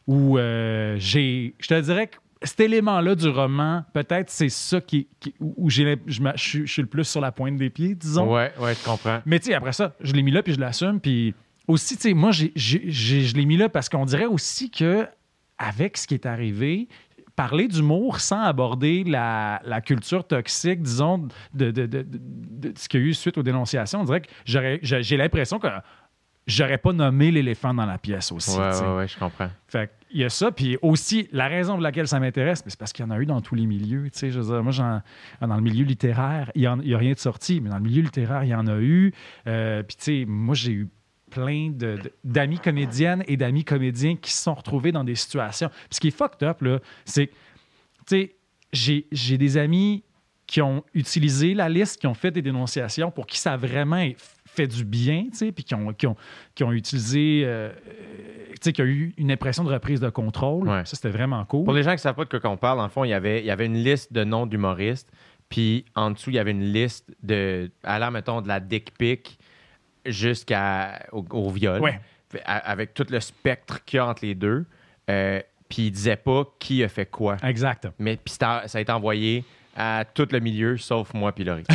où 0.07 0.38
euh, 0.38 0.96
j'ai. 0.99 1.55
Je 1.59 1.68
te 1.68 1.80
dirais 1.80 2.07
que 2.09 2.16
cet 2.42 2.61
élément-là 2.61 3.16
du 3.16 3.28
roman, 3.28 3.84
peut-être 3.92 4.30
c'est 4.30 4.49
ça 4.49 4.80
qui, 4.80 5.09
qui- 5.20 5.34
où 5.40 5.68
j'ai, 5.70 5.96
je 6.07 6.64
suis 6.66 6.82
le 6.82 6.88
plus 6.88 7.05
sur 7.05 7.20
la 7.20 7.32
pointe 7.32 7.57
des 7.57 7.68
pieds, 7.70 7.94
disons. 7.96 8.32
Ouais, 8.32 8.53
ouais, 8.61 8.74
je 8.74 8.84
comprends. 8.84 9.20
Mais 9.26 9.40
tu 9.40 9.46
sais, 9.46 9.55
après 9.55 9.72
ça, 9.72 9.94
je 10.01 10.12
l'ai 10.12 10.22
mis 10.22 10.30
là 10.30 10.42
puis 10.44 10.55
je 10.55 10.61
l'assume. 10.61 11.01
Puis 11.01 11.34
aussi, 11.68 11.96
tu 11.96 12.02
sais, 12.02 12.14
moi, 12.14 12.30
je 12.32 13.36
l'ai 13.36 13.46
mis 13.46 13.56
là 13.56 13.68
parce 13.68 13.88
qu'on 13.88 14.04
dirait 14.04 14.26
aussi 14.26 14.70
que 14.70 15.06
avec 15.58 15.96
ce 15.96 16.06
qui 16.06 16.14
est 16.14 16.26
arrivé, 16.26 16.88
parler 17.36 17.68
d'humour 17.68 18.18
sans 18.20 18.42
aborder 18.42 19.04
la, 19.04 19.60
la 19.64 19.80
culture 19.80 20.26
toxique, 20.26 20.82
disons, 20.82 21.18
de, 21.54 21.70
de- 21.70 21.86
de- 21.86 22.02
de- 22.02 22.68
de 22.68 22.72
ce 22.76 22.88
qu'il 22.88 23.00
y 23.00 23.02
a 23.04 23.06
eu 23.06 23.14
suite 23.14 23.38
aux 23.38 23.42
dénonciations, 23.44 24.00
on 24.00 24.04
dirait 24.04 24.22
que 24.22 24.28
j'ai 24.44 25.16
l'impression 25.16 25.58
que 25.60 25.68
j'aurais 26.46 26.78
pas 26.78 26.92
nommé 26.92 27.30
l'éléphant 27.30 27.74
dans 27.74 27.86
la 27.86 27.98
pièce 27.98 28.32
aussi. 28.32 28.58
Ouais, 28.58 28.80
ouais, 28.80 28.96
ouais, 28.96 29.08
je 29.08 29.18
comprends. 29.18 29.50
Fait 29.68 29.90
il 30.10 30.20
y 30.20 30.24
a 30.24 30.30
ça, 30.30 30.50
puis 30.50 30.78
aussi, 30.80 31.28
la 31.32 31.48
raison 31.48 31.74
pour 31.74 31.82
laquelle 31.82 32.08
ça 32.08 32.18
m'intéresse, 32.18 32.62
c'est 32.66 32.78
parce 32.78 32.94
qu'il 32.94 33.04
y 33.04 33.08
en 33.08 33.10
a 33.10 33.18
eu 33.20 33.26
dans 33.26 33.42
tous 33.42 33.54
les 33.54 33.66
milieux. 33.66 34.04
Tu 34.10 34.18
sais, 34.20 34.30
je 34.30 34.40
veux 34.40 34.46
dire, 34.54 34.62
moi, 34.64 34.72
dans 35.42 35.54
le 35.56 35.60
milieu 35.60 35.84
littéraire, 35.84 36.50
il 36.54 36.62
n'y 36.62 36.94
a 36.94 36.98
rien 36.98 37.12
de 37.12 37.18
sorti, 37.18 37.60
mais 37.60 37.68
dans 37.68 37.76
le 37.76 37.82
milieu 37.82 38.00
littéraire, 38.00 38.42
il 38.42 38.48
y 38.48 38.54
en 38.54 38.66
a 38.68 38.78
eu. 38.78 39.12
Euh, 39.46 39.82
puis, 39.82 39.96
tu 39.96 40.04
sais, 40.04 40.24
moi, 40.26 40.54
j'ai 40.54 40.72
eu 40.72 40.88
plein 41.29 41.72
d'amis 42.24 42.59
comédiennes 42.59 43.24
et 43.26 43.37
d'amis 43.37 43.64
comédiens 43.64 44.16
qui 44.16 44.33
se 44.33 44.43
sont 44.43 44.55
retrouvés 44.55 44.93
dans 44.93 45.05
des 45.05 45.14
situations. 45.14 45.68
Puis 45.68 45.89
ce 45.91 46.01
qui 46.01 46.09
est 46.09 46.16
fucked 46.16 46.47
up, 46.47 46.62
là, 46.62 46.81
c'est 47.05 47.29
que, 47.29 47.33
tu 48.07 48.33
sais, 48.72 49.05
j'ai 49.11 49.39
des 49.39 49.57
amis 49.57 50.03
qui 50.47 50.62
ont 50.62 50.83
utilisé 50.95 51.53
la 51.53 51.68
liste, 51.68 52.01
qui 52.01 52.07
ont 52.07 52.14
fait 52.14 52.31
des 52.31 52.41
dénonciations 52.41 53.11
pour 53.11 53.26
qui 53.26 53.39
ça 53.39 53.53
a 53.53 53.57
vraiment 53.57 54.03
fait 54.47 54.66
du 54.66 54.85
bien, 54.85 55.26
tu 55.31 55.37
sais, 55.37 55.53
puis 55.53 55.62
qui 55.62 55.74
ont, 55.74 55.93
qui 55.93 56.07
ont, 56.07 56.16
qui 56.55 56.64
ont 56.64 56.72
utilisé, 56.72 57.43
euh, 57.45 57.68
euh, 57.68 57.72
tu 58.53 58.57
sais, 58.62 58.72
qui 58.72 58.81
ont 58.81 58.87
eu 58.87 59.14
une 59.18 59.31
impression 59.31 59.62
de 59.62 59.70
reprise 59.70 60.01
de 60.01 60.09
contrôle. 60.09 60.66
Ouais. 60.66 60.87
Ça, 60.87 60.97
c'était 60.97 61.11
vraiment 61.11 61.45
cool. 61.45 61.64
Pour 61.64 61.74
les 61.74 61.83
gens 61.83 61.91
qui 61.91 61.97
ne 61.97 62.01
savent 62.01 62.14
pas 62.14 62.24
de 62.24 62.39
quoi 62.39 62.51
on 62.51 62.57
parle, 62.57 62.81
en 62.81 62.89
fond, 62.89 63.05
il 63.05 63.11
y 63.11 63.12
avait, 63.12 63.41
il 63.41 63.47
y 63.47 63.51
avait 63.51 63.66
une 63.66 63.76
liste 63.76 64.12
de 64.12 64.24
noms 64.24 64.47
d'humoristes, 64.47 65.12
puis 65.51 65.85
en 65.95 66.11
dessous, 66.11 66.31
il 66.31 66.37
y 66.37 66.39
avait 66.39 66.51
une 66.51 66.72
liste 66.72 67.14
de, 67.22 67.70
allant, 67.83 68.11
mettons, 68.11 68.41
de 68.41 68.49
la 68.49 68.59
dick 68.59 68.97
pic 68.97 69.39
jusqu'au 70.07 70.55
au 71.30 71.51
viol, 71.51 71.80
Ouais. 71.80 72.01
Avec 72.44 72.92
tout 72.92 73.07
le 73.09 73.20
spectre 73.20 73.82
qu'il 73.86 73.96
y 73.96 74.01
a 74.01 74.07
entre 74.07 74.24
les 74.24 74.34
deux. 74.34 74.66
Euh, 75.09 75.40
puis 75.68 75.86
il 75.86 75.90
disait 75.90 76.16
pas 76.16 76.44
qui 76.59 76.84
a 76.84 76.88
fait 76.88 77.07
quoi. 77.07 77.38
Exact. 77.42 77.88
Mais 77.99 78.16
puis 78.16 78.34
ça 78.34 78.64
a 78.72 78.80
été 78.80 78.92
envoyé 78.92 79.44
à 79.81 80.05
tout 80.05 80.26
le 80.33 80.41
milieu, 80.41 80.76
sauf 80.76 81.14
moi 81.14 81.31
puis 81.33 81.45
Laurie. 81.45 81.62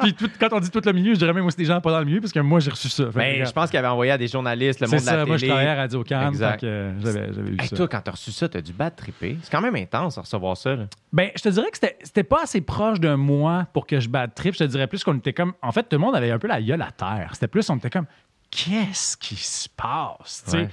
Puis 0.00 0.14
tout- 0.14 0.30
quand 0.40 0.48
on 0.52 0.60
dit 0.60 0.70
tout 0.70 0.80
le 0.84 0.92
milieu, 0.92 1.14
je 1.14 1.18
dirais 1.18 1.32
même 1.32 1.46
aussi 1.46 1.56
des 1.56 1.64
gens 1.64 1.80
pas 1.80 1.90
dans 1.92 2.00
le 2.00 2.04
milieu, 2.04 2.20
parce 2.20 2.32
que 2.32 2.40
moi, 2.40 2.60
j'ai 2.60 2.70
reçu 2.70 2.88
ça. 2.88 3.04
Ben, 3.14 3.44
je 3.46 3.52
pense 3.52 3.70
qu'il 3.70 3.78
avait 3.78 3.88
envoyé 3.88 4.10
à 4.12 4.18
des 4.18 4.26
journalistes, 4.28 4.80
le 4.80 4.86
monde 4.88 5.00
de 5.00 5.04
la 5.06 5.12
ça, 5.12 5.12
télé. 5.18 5.26
moi, 5.26 5.36
je 5.36 5.46
travaillais 5.46 5.68
à 5.70 5.74
Radio 5.76 6.04
Can, 6.04 6.28
Exact. 6.28 6.64
euh, 6.64 6.92
j'avais, 7.02 7.32
j'avais 7.32 7.50
eu 7.50 7.56
Hey, 7.60 7.68
ça. 7.68 7.76
toi, 7.76 7.88
quand 7.88 8.00
t'as 8.00 8.10
reçu 8.12 8.32
ça, 8.32 8.48
t'as 8.48 8.60
du 8.60 8.72
bad 8.72 8.96
tripper. 8.96 9.38
C'est 9.42 9.50
quand 9.52 9.60
même 9.60 9.76
intense 9.76 10.18
à 10.18 10.22
recevoir 10.22 10.56
ça. 10.56 10.74
là. 10.74 10.84
Ben, 11.12 11.30
je 11.36 11.42
te 11.42 11.48
dirais 11.50 11.70
que 11.70 11.76
c'était, 11.76 11.96
c'était 12.02 12.24
pas 12.24 12.42
assez 12.42 12.60
proche 12.60 12.98
d'un 13.00 13.16
mois 13.16 13.66
pour 13.72 13.86
que 13.86 14.00
je 14.00 14.08
bad 14.08 14.34
trip. 14.34 14.54
Je 14.54 14.58
te 14.60 14.64
dirais 14.64 14.86
plus 14.86 15.04
qu'on 15.04 15.16
était 15.16 15.32
comme. 15.32 15.52
En 15.62 15.72
fait, 15.72 15.82
tout 15.84 15.88
le 15.92 15.98
monde 15.98 16.16
avait 16.16 16.30
un 16.30 16.38
peu 16.38 16.48
la 16.48 16.60
gueule 16.60 16.82
à 16.82 16.90
terre. 16.90 17.30
C'était 17.32 17.48
plus, 17.48 17.68
on 17.70 17.76
était 17.76 17.90
comme. 17.90 18.06
Qu'est-ce 18.54 19.16
qui 19.16 19.36
se 19.36 19.66
passe? 19.66 20.44
Tu 20.46 20.56
Ouais. 20.58 20.68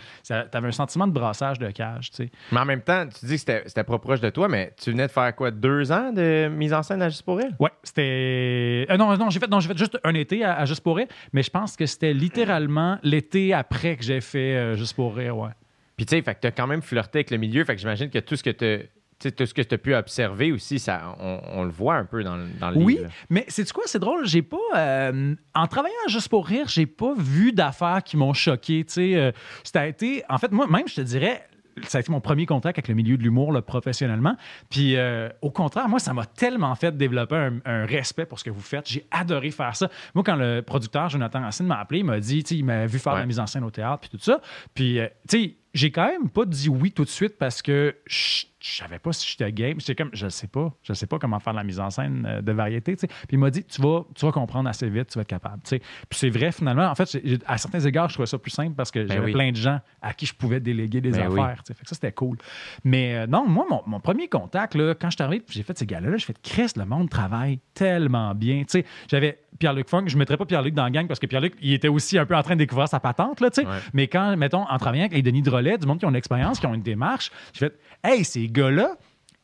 T'avais 0.51 0.67
un 0.67 0.71
sentiment 0.73 1.07
de 1.07 1.13
brassage 1.13 1.59
de 1.59 1.71
cage. 1.71 2.11
Mais 2.51 2.59
en 2.59 2.65
même 2.65 2.81
temps, 2.81 3.07
tu 3.07 3.25
dis 3.25 3.43
que 3.43 3.63
c'était 3.65 3.83
pas 3.85 3.97
proche 3.97 4.19
de 4.19 4.29
toi, 4.29 4.49
mais 4.49 4.73
tu 4.77 4.91
venais 4.91 5.07
de 5.07 5.11
faire 5.11 5.33
quoi, 5.33 5.49
deux 5.49 5.89
ans 5.89 6.11
de 6.11 6.49
mise 6.49 6.73
en 6.73 6.83
scène 6.83 7.01
à 7.01 7.07
Juste 7.07 7.23
pour 7.23 7.39
elle? 7.39 7.55
Ouais, 7.57 7.71
c'était. 7.81 8.85
euh, 8.89 8.97
non, 8.97 9.15
non, 9.15 9.29
j'ai 9.29 9.39
fait, 9.39 9.47
non, 9.49 9.61
j'ai 9.61 9.69
fait 9.69 9.77
juste 9.77 9.97
un 10.03 10.13
été 10.13 10.43
à, 10.43 10.55
à 10.57 10.65
Juste 10.65 10.81
pour 10.83 10.97
rire, 10.97 11.07
mais 11.31 11.41
je 11.41 11.49
pense 11.49 11.77
que 11.77 11.85
c'était 11.85 12.13
littéralement 12.13 12.99
l'été 13.01 13.53
après 13.53 13.95
que 13.95 14.03
j'ai 14.03 14.19
fait 14.19 14.55
euh, 14.57 14.75
Juste 14.75 14.95
pour 14.95 15.15
rire, 15.15 15.37
ouais. 15.37 15.51
Puis 15.95 16.05
tu 16.05 16.15
sais, 16.17 16.21
fait 16.21 16.35
que 16.35 16.39
t'as 16.41 16.51
quand 16.51 16.67
même 16.67 16.81
flirté 16.81 17.19
avec 17.19 17.31
le 17.31 17.37
milieu, 17.37 17.63
fait 17.63 17.75
que 17.75 17.81
j'imagine 17.81 18.09
que 18.09 18.19
tout 18.19 18.35
ce 18.35 18.43
que 18.43 18.49
tu 18.49 18.89
tout 19.19 19.45
ce 19.45 19.53
que 19.53 19.61
tu 19.61 19.75
as 19.75 19.77
pu 19.77 19.93
observer 19.95 20.51
aussi, 20.51 20.79
ça, 20.79 21.15
on, 21.19 21.39
on 21.53 21.63
le 21.63 21.71
voit 21.71 21.95
un 21.95 22.05
peu 22.05 22.23
dans, 22.23 22.37
dans 22.59 22.69
le 22.71 22.77
Oui, 22.77 22.95
livre. 22.97 23.09
mais 23.29 23.45
c'est 23.49 23.69
quoi, 23.71 23.83
c'est 23.85 23.99
drôle, 23.99 24.25
j'ai 24.25 24.41
pas 24.41 24.57
euh, 24.75 25.35
en 25.53 25.67
travaillant 25.67 25.93
à 26.07 26.09
juste 26.09 26.29
pour 26.29 26.47
rire, 26.47 26.67
j'ai 26.67 26.85
pas 26.85 27.13
vu 27.17 27.51
d'affaires 27.51 28.01
qui 28.03 28.15
m'ont 28.17 28.33
choqué, 28.33 28.85
tu 28.85 28.93
sais, 28.93 29.15
euh, 29.15 29.31
ça 29.63 29.81
a 29.81 29.87
été 29.87 30.23
en 30.29 30.37
fait 30.37 30.51
moi 30.51 30.67
même 30.67 30.87
je 30.87 30.95
te 30.95 31.01
dirais 31.01 31.43
ça 31.87 31.99
a 31.99 32.01
été 32.01 32.11
mon 32.11 32.19
premier 32.19 32.45
contact 32.45 32.77
avec 32.77 32.89
le 32.89 32.93
milieu 32.93 33.15
de 33.15 33.23
l'humour 33.23 33.57
professionnellement. 33.63 34.35
Puis 34.69 34.97
euh, 34.97 35.29
au 35.41 35.49
contraire, 35.49 35.87
moi, 35.87 35.99
ça 35.99 36.13
m'a 36.13 36.25
tellement 36.25 36.75
fait 36.75 36.97
développer 36.97 37.35
un, 37.37 37.53
un 37.63 37.85
respect 37.85 38.25
pour 38.25 38.37
ce 38.37 38.43
que 38.43 38.49
vous 38.49 38.59
faites. 38.59 38.85
J'ai 38.89 39.05
adoré 39.11 39.49
faire 39.49 39.73
ça. 39.77 39.87
Moi, 40.13 40.23
quand 40.25 40.35
le 40.35 40.59
producteur 40.61 41.07
Jonathan 41.07 41.39
Racine 41.39 41.67
m'a 41.67 41.79
appelé, 41.79 41.99
il 42.01 42.05
m'a 42.05 42.19
dit, 42.19 42.39
il 42.51 42.65
m'a 42.65 42.85
vu 42.85 42.99
faire 42.99 43.13
Ouais. 43.13 43.19
la 43.19 43.25
mise 43.25 43.39
en 43.39 43.47
scène 43.47 43.63
au 43.63 43.71
théâtre, 43.71 43.99
puis 44.01 44.09
tout 44.09 44.19
ça. 44.21 44.41
Puis, 44.73 44.99
euh, 44.99 45.07
tu 45.29 45.37
sais, 45.43 45.55
j'ai 45.73 45.89
quand 45.89 46.05
même 46.07 46.27
pas 46.29 46.43
dit 46.43 46.67
oui 46.67 46.91
tout 46.91 47.05
de 47.05 47.09
suite 47.09 47.37
parce 47.37 47.61
que 47.61 47.95
je 48.07 48.43
je 48.59 48.75
savais 48.75 48.99
pas 48.99 49.13
si 49.13 49.27
j'étais 49.29 49.51
game. 49.51 49.79
J'étais 49.79 49.95
comme, 49.95 50.09
je 50.13 50.27
sais 50.27 50.47
pas, 50.47 50.73
je 50.83 50.93
sais 50.93 51.07
pas 51.07 51.17
comment 51.17 51.39
faire 51.39 51.53
la 51.53 51.63
mise 51.63 51.79
en 51.79 51.89
scène 51.89 52.25
euh, 52.27 52.41
de 52.41 52.51
variété. 52.51 52.95
Puis 52.95 53.07
il 53.31 53.39
m'a 53.39 53.49
dit, 53.49 53.63
tu 53.63 53.81
vas, 53.81 54.05
tu 54.15 54.25
vas 54.25 54.31
comprendre 54.31 54.67
assez 54.67 54.89
vite, 54.89 55.09
tu 55.09 55.17
vas 55.17 55.21
être 55.21 55.27
capable. 55.27 55.61
Puis 55.63 55.79
c'est 56.11 56.29
vrai, 56.29 56.51
finalement. 56.51 56.87
En 56.89 56.95
fait, 56.95 57.17
à 57.45 57.57
certains 57.57 57.79
égards, 57.79 58.09
je 58.09 58.15
trouvais 58.15 58.27
ça 58.27 58.37
plus 58.37 58.51
simple 58.51 58.75
parce 58.75 58.91
que 58.91 59.07
j'avais 59.07 59.25
oui. 59.25 59.31
plein 59.31 59.51
de 59.51 59.55
gens 59.55 59.79
à 60.01 60.13
qui 60.13 60.25
je 60.25 60.33
pouvais 60.33 60.59
déléguer 60.59 60.99
des 61.01 61.11
Ben 61.11 61.27
affaires. 61.27 61.63
oui. 61.69 61.73
Fait 61.75 61.83
que 61.83 61.89
ça, 61.89 61.95
c'était 61.95 62.11
cool. 62.11 62.37
Mais 62.83 63.15
euh, 63.15 63.27
non, 63.27 63.47
moi, 63.47 63.65
mon, 63.69 63.81
mon 63.85 63.99
premier 63.99 64.27
contact, 64.27 64.75
là, 64.75 64.93
quand 64.93 65.09
je 65.09 65.15
suis 65.15 65.23
arrivé, 65.23 65.45
j'ai 65.49 65.63
fait 65.63 65.77
ces 65.77 65.85
gars-là, 65.85 66.17
j'ai 66.17 66.25
fait, 66.25 66.41
Chris, 66.41 66.71
le 66.75 66.85
monde 66.85 67.09
travaille 67.09 67.59
tellement 67.73 68.35
bien. 68.35 68.63
J'avais 69.09 69.39
Pierre-Luc 69.57 69.89
Funk, 69.89 70.05
je 70.07 70.15
ne 70.15 70.19
mettrais 70.19 70.37
pas 70.37 70.45
Pierre-Luc 70.45 70.73
dans 70.73 70.83
la 70.83 70.91
gang 70.91 71.07
parce 71.07 71.19
que 71.19 71.25
Pierre-Luc, 71.25 71.55
il 71.61 71.73
était 71.73 71.87
aussi 71.87 72.17
un 72.17 72.25
peu 72.25 72.35
en 72.35 72.43
train 72.43 72.53
de 72.55 72.59
découvrir 72.59 72.87
sa 72.87 72.99
patente, 72.99 73.41
là, 73.41 73.49
tu 73.49 73.61
sais. 73.61 73.67
Ouais. 73.67 73.77
Mais 73.93 74.07
quand, 74.07 74.35
mettons, 74.37 74.65
en 74.67 74.77
travaillant 74.77 75.05
avec 75.05 75.13
les 75.13 75.21
Denis 75.21 75.41
Drolet, 75.41 75.77
du 75.77 75.87
monde 75.87 75.99
qui 75.99 76.05
ont 76.05 76.09
une 76.09 76.15
expérience, 76.15 76.59
qui 76.59 76.67
ont 76.67 76.73
une 76.73 76.81
démarche, 76.81 77.31
j'ai 77.53 77.67
fait, 77.67 77.79
hey, 78.03 78.23
ces 78.23 78.47
gars-là, 78.47 78.95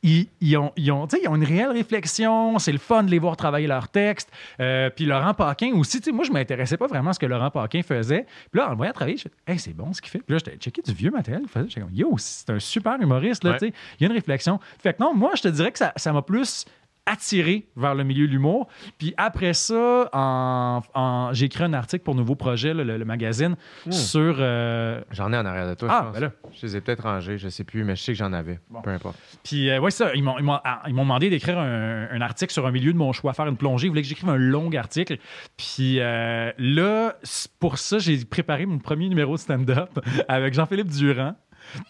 ils, 0.04 0.28
ils 0.40 0.56
ont, 0.56 0.72
ils, 0.76 0.92
ont, 0.92 1.08
ils 1.08 1.28
ont 1.28 1.36
une 1.36 1.44
réelle 1.44 1.72
réflexion, 1.72 2.60
c'est 2.60 2.72
le 2.72 2.78
fun 2.78 3.04
de 3.04 3.10
les 3.10 3.18
voir 3.18 3.36
travailler 3.36 3.66
leur 3.66 3.90
texte. 3.90 4.32
Euh, 4.60 4.92
puis 4.92 5.06
Laurent 5.06 5.34
Paquin 5.34 5.72
aussi, 5.74 6.00
moi, 6.12 6.24
je 6.24 6.32
m'intéressais 6.32 6.78
pas 6.78 6.86
vraiment 6.86 7.10
à 7.10 7.14
ce 7.14 7.20
que 7.20 7.26
Laurent 7.26 7.50
Paquin 7.50 7.82
faisait. 7.82 8.28
Puis 8.52 8.60
là, 8.60 8.68
en 8.68 8.72
le 8.72 8.78
voyant 8.78 8.94
travailler, 8.94 9.18
je 9.18 9.24
fais, 9.24 9.32
hey, 9.48 9.58
c'est 9.58 9.74
bon 9.74 9.94
ce 9.94 10.02
qu'il 10.02 10.12
fait. 10.12 10.20
Puis 10.20 10.36
là, 10.36 10.38
j'étais 10.46 10.58
checké 10.58 10.82
du 10.84 10.94
vieux 10.94 11.10
matériel. 11.10 11.42
qu'il 11.42 11.50
faisait. 11.50 11.70
J'étais 11.70 11.82
comme, 11.82 11.96
yo, 11.96 12.14
c'est 12.18 12.52
un 12.52 12.60
super 12.60 13.02
humoriste, 13.02 13.44
là, 13.44 13.58
Ouais. 13.60 13.74
Il 14.00 14.04
y 14.04 14.04
a 14.04 14.08
une 14.08 14.16
réflexion. 14.16 14.60
Fait 14.78 14.94
que 14.94 15.02
non, 15.02 15.16
moi, 15.16 15.32
je 15.36 15.42
te 15.42 15.48
dirais 15.48 15.72
que 15.72 15.80
ça 15.80 15.94
ça 15.96 16.12
m'a 16.12 16.22
plus 16.22 16.66
attiré 17.06 17.68
vers 17.76 17.94
le 17.96 18.04
milieu 18.04 18.28
de 18.28 18.32
l'humour. 18.32 18.68
Puis 18.98 19.14
après 19.18 19.54
ça, 19.54 20.10
en, 20.14 20.82
en- 20.94 21.30
j'ai 21.34 21.46
écrit 21.46 21.64
un 21.64 21.74
article 21.74 22.04
pour 22.04 22.16
Nouveau 22.16 22.36
Projet, 22.36 22.74
là, 22.74 22.84
le, 22.84 22.98
le 22.98 23.06
magazine, 23.06 23.56
sur... 23.90 24.38
euh, 24.40 25.02
J'en 25.12 25.32
ai 25.32 25.38
en 25.38 25.46
arrière 25.46 25.70
de 25.70 25.76
toi, 25.76 25.88
Ah, 25.92 26.00
je 26.00 26.06
pense. 26.06 26.14
ben 26.16 26.20
là. 26.22 26.32
Je 26.60 26.66
les 26.66 26.78
ai 26.78 26.82
peut-être 26.82 27.04
rangés, 27.04 27.38
je 27.38 27.50
sais 27.50 27.64
plus, 27.64 27.84
mais 27.84 27.96
je 27.96 28.02
sais 28.04 28.12
que 28.14 28.18
j'en 28.18 28.34
avais. 28.34 28.60
Bon. 28.70 28.82
Peu 28.82 28.90
importe. 28.90 29.18
Puis, 29.44 29.70
euh, 29.70 29.80
ouais, 29.80 29.92
ça, 29.92 30.14
ils 30.16 30.24
m'ont, 30.24 30.38
ils 30.40 30.44
m'ont- 30.44 30.60
ah, 30.64 30.82
ils 30.88 30.94
m'ont 30.94 31.04
demandé 31.04 31.30
d'écrire 31.30 31.60
un, 31.60 32.08
un 32.10 32.22
article 32.22 32.52
sur 32.54 32.66
un 32.66 32.72
milieu 32.72 32.92
de 32.94 32.98
mon 32.98 33.12
choix, 33.12 33.34
faire 33.34 33.48
une 33.48 33.58
plongée. 33.58 33.88
Ils 33.88 33.90
voulaient 33.90 34.02
que 34.02 34.08
j'écrive 34.08 34.30
un 34.30 34.38
long 34.38 34.72
article. 34.74 35.18
Puis 35.58 36.00
euh, 36.00 36.52
là, 36.58 37.16
pour 37.60 37.78
ça, 37.78 38.00
j'ai 38.00 38.24
préparé 38.26 38.66
mon 38.66 38.80
premier 38.80 39.08
numéro 39.10 39.34
de 39.36 39.40
stand-up 39.40 40.00
avec 40.28 40.54
Jean-Philippe 40.54 40.90
Durand. 40.90 41.36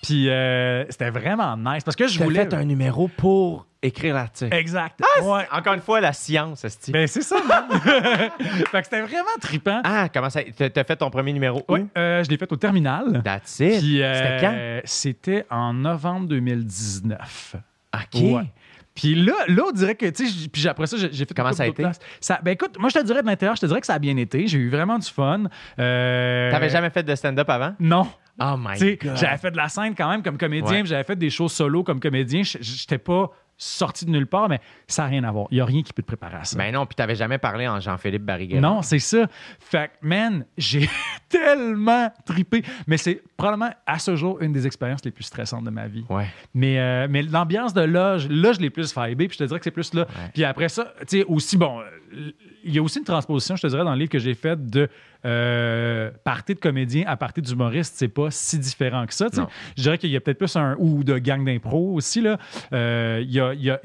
Puis 0.01 0.29
euh, 0.29 0.85
c'était 0.89 1.09
vraiment 1.09 1.55
nice 1.57 1.83
parce 1.83 1.95
que 1.95 2.07
je 2.07 2.15
Tu 2.17 2.21
as 2.21 2.25
voulais. 2.25 2.43
fait 2.43 2.53
un 2.53 2.63
numéro 2.65 3.07
pour 3.07 3.65
écrire 3.81 4.15
l'article. 4.15 4.53
Exact. 4.55 4.99
ouais. 5.21 5.45
Encore 5.51 5.73
une 5.73 5.81
fois, 5.81 6.01
la 6.01 6.11
science, 6.13 6.63
esti. 6.65 6.91
Ben, 6.91 7.07
c'est 7.07 7.21
ça, 7.21 7.37
man. 7.47 7.65
fait 7.79 8.31
que 8.79 8.83
c'était 8.83 9.01
vraiment 9.01 9.29
trippant. 9.39 9.81
Ah, 9.83 10.07
comment 10.11 10.29
ça. 10.29 10.41
T'as 10.57 10.69
t'as 10.69 10.83
fait 10.83 10.95
ton 10.95 11.09
premier 11.11 11.33
numéro 11.33 11.63
où? 11.67 11.73
Ouais, 11.73 11.85
euh, 11.97 12.23
je 12.23 12.29
l'ai 12.29 12.37
fait 12.37 12.51
au 12.51 12.55
terminal. 12.55 13.21
That's 13.23 13.59
it. 13.59 13.79
Puis, 13.79 14.01
euh, 14.01 14.13
C'était 14.15 14.41
quand? 14.41 14.81
C'était 14.85 15.45
en 15.51 15.73
novembre 15.73 16.27
2019. 16.29 17.55
OK. 17.93 18.21
Ouais. 18.21 18.43
Puis 18.95 19.13
là, 19.13 19.33
là, 19.49 19.63
on 19.67 19.71
dirait 19.71 19.95
que, 19.95 20.05
tu 20.05 20.25
sais, 20.27 20.47
puis 20.49 20.67
après 20.67 20.87
ça, 20.87 20.95
j'ai 20.97 21.09
fait 21.25 21.33
Comment 21.35 21.51
ça 21.51 21.63
a 21.63 21.67
été? 21.67 21.85
Ça, 22.21 22.39
ben 22.43 22.51
écoute, 22.51 22.77
moi, 22.79 22.87
je 22.89 22.97
te 22.99 23.03
dirais 23.03 23.21
de 23.21 23.27
l'intérieur, 23.27 23.55
je 23.57 23.61
te 23.61 23.65
dirais 23.65 23.81
que 23.81 23.87
ça 23.87 23.95
a 23.95 23.99
bien 23.99 24.15
été. 24.15 24.47
J'ai 24.47 24.57
eu 24.57 24.69
vraiment 24.69 24.97
du 24.97 25.09
fun. 25.09 25.43
Euh, 25.79 26.49
T'avais 26.51 26.69
jamais 26.69 26.89
fait 26.89 27.03
de 27.03 27.13
stand-up 27.13 27.49
avant? 27.49 27.75
Non. 27.79 28.07
Oh 28.39 28.55
my 28.57 28.97
God. 28.97 29.15
J'avais 29.15 29.37
fait 29.37 29.51
de 29.51 29.57
la 29.57 29.69
scène 29.69 29.95
quand 29.95 30.09
même 30.09 30.21
comme 30.23 30.37
comédien, 30.37 30.79
Ouais. 30.81 30.85
j'avais 30.85 31.03
fait 31.03 31.15
des 31.15 31.29
shows 31.29 31.47
solo 31.49 31.83
comme 31.83 31.99
comédien. 31.99 32.41
J'étais 32.43 32.97
pas 32.97 33.31
sorti 33.57 34.05
de 34.05 34.11
nulle 34.11 34.27
part, 34.27 34.49
mais 34.49 34.59
ça 34.87 35.03
n'a 35.03 35.09
rien 35.09 35.23
à 35.23 35.31
voir. 35.31 35.47
Il 35.51 35.55
n'y 35.55 35.61
a 35.61 35.65
rien 35.65 35.81
qui 35.81 35.93
peut 35.93 36.01
te 36.01 36.07
préparer 36.07 36.37
à 36.37 36.43
ça. 36.43 36.57
Ben 36.57 36.73
non, 36.73 36.85
puis 36.85 36.95
t'avais 36.95 37.15
jamais 37.15 37.37
parlé 37.37 37.67
en 37.67 37.79
Jean-Philippe 37.79 38.23
Barriguet. 38.23 38.59
Non, 38.59 38.81
c'est 38.81 38.99
ça. 38.99 39.27
Fait 39.59 39.87
que, 39.87 40.07
man, 40.07 40.45
j'ai 40.57 40.89
tellement 41.29 42.11
tripé. 42.25 42.63
Mais 42.87 42.97
c'est 42.97 43.21
probablement, 43.37 43.71
à 43.85 43.99
ce 43.99 44.15
jour, 44.15 44.41
une 44.41 44.51
des 44.51 44.67
expériences 44.67 45.03
les 45.05 45.11
plus 45.11 45.23
stressantes 45.23 45.63
de 45.63 45.69
ma 45.69 45.87
vie. 45.87 46.05
Ouais. 46.09 46.27
Mais, 46.53 46.79
euh, 46.79 47.07
mais 47.09 47.21
l'ambiance 47.21 47.73
de 47.73 47.81
loge, 47.81 48.27
là, 48.29 48.53
je 48.53 48.59
l'ai 48.59 48.69
plus 48.69 48.95
vibé, 48.95 49.27
puis 49.27 49.37
je 49.37 49.43
te 49.43 49.47
dirais 49.47 49.59
que 49.59 49.63
c'est 49.63 49.71
plus 49.71 49.93
là. 49.93 50.05
Puis 50.33 50.43
après 50.43 50.69
ça, 50.69 50.93
tu 51.07 51.19
sais, 51.19 51.25
aussi, 51.25 51.57
bon, 51.57 51.79
euh, 51.79 51.83
il 52.63 52.73
y 52.73 52.79
a 52.79 52.81
aussi 52.81 52.99
une 52.99 53.05
transposition, 53.05 53.55
je 53.55 53.61
te 53.63 53.67
dirais, 53.67 53.83
dans 53.83 53.93
le 53.93 53.97
livre 53.99 54.11
que 54.11 54.19
j'ai 54.19 54.33
fait 54.33 54.63
de 54.69 54.87
euh, 55.25 56.11
partie 56.23 56.53
de 56.53 56.59
comédien 56.59 57.03
à 57.07 57.17
partie 57.17 57.41
d'humoriste, 57.41 57.95
c'est 57.97 58.07
pas 58.07 58.29
si 58.29 58.59
différent 58.59 59.05
que 59.07 59.13
ça. 59.13 59.27
Je 59.75 59.81
dirais 59.81 59.97
qu'il 59.97 60.11
y 60.11 60.15
a 60.15 60.19
peut-être 60.21 60.37
plus 60.37 60.55
un 60.55 60.75
ou 60.77 61.03
de 61.03 61.17
gang 61.17 61.43
d'impro 61.43 61.93
aussi. 61.95 62.21
Là. 62.21 62.37
Euh, 62.73 63.19
il 63.23 63.31
y 63.31 63.39
a, 63.39 63.53
il 63.55 63.63
y 63.63 63.71
a- 63.71 63.81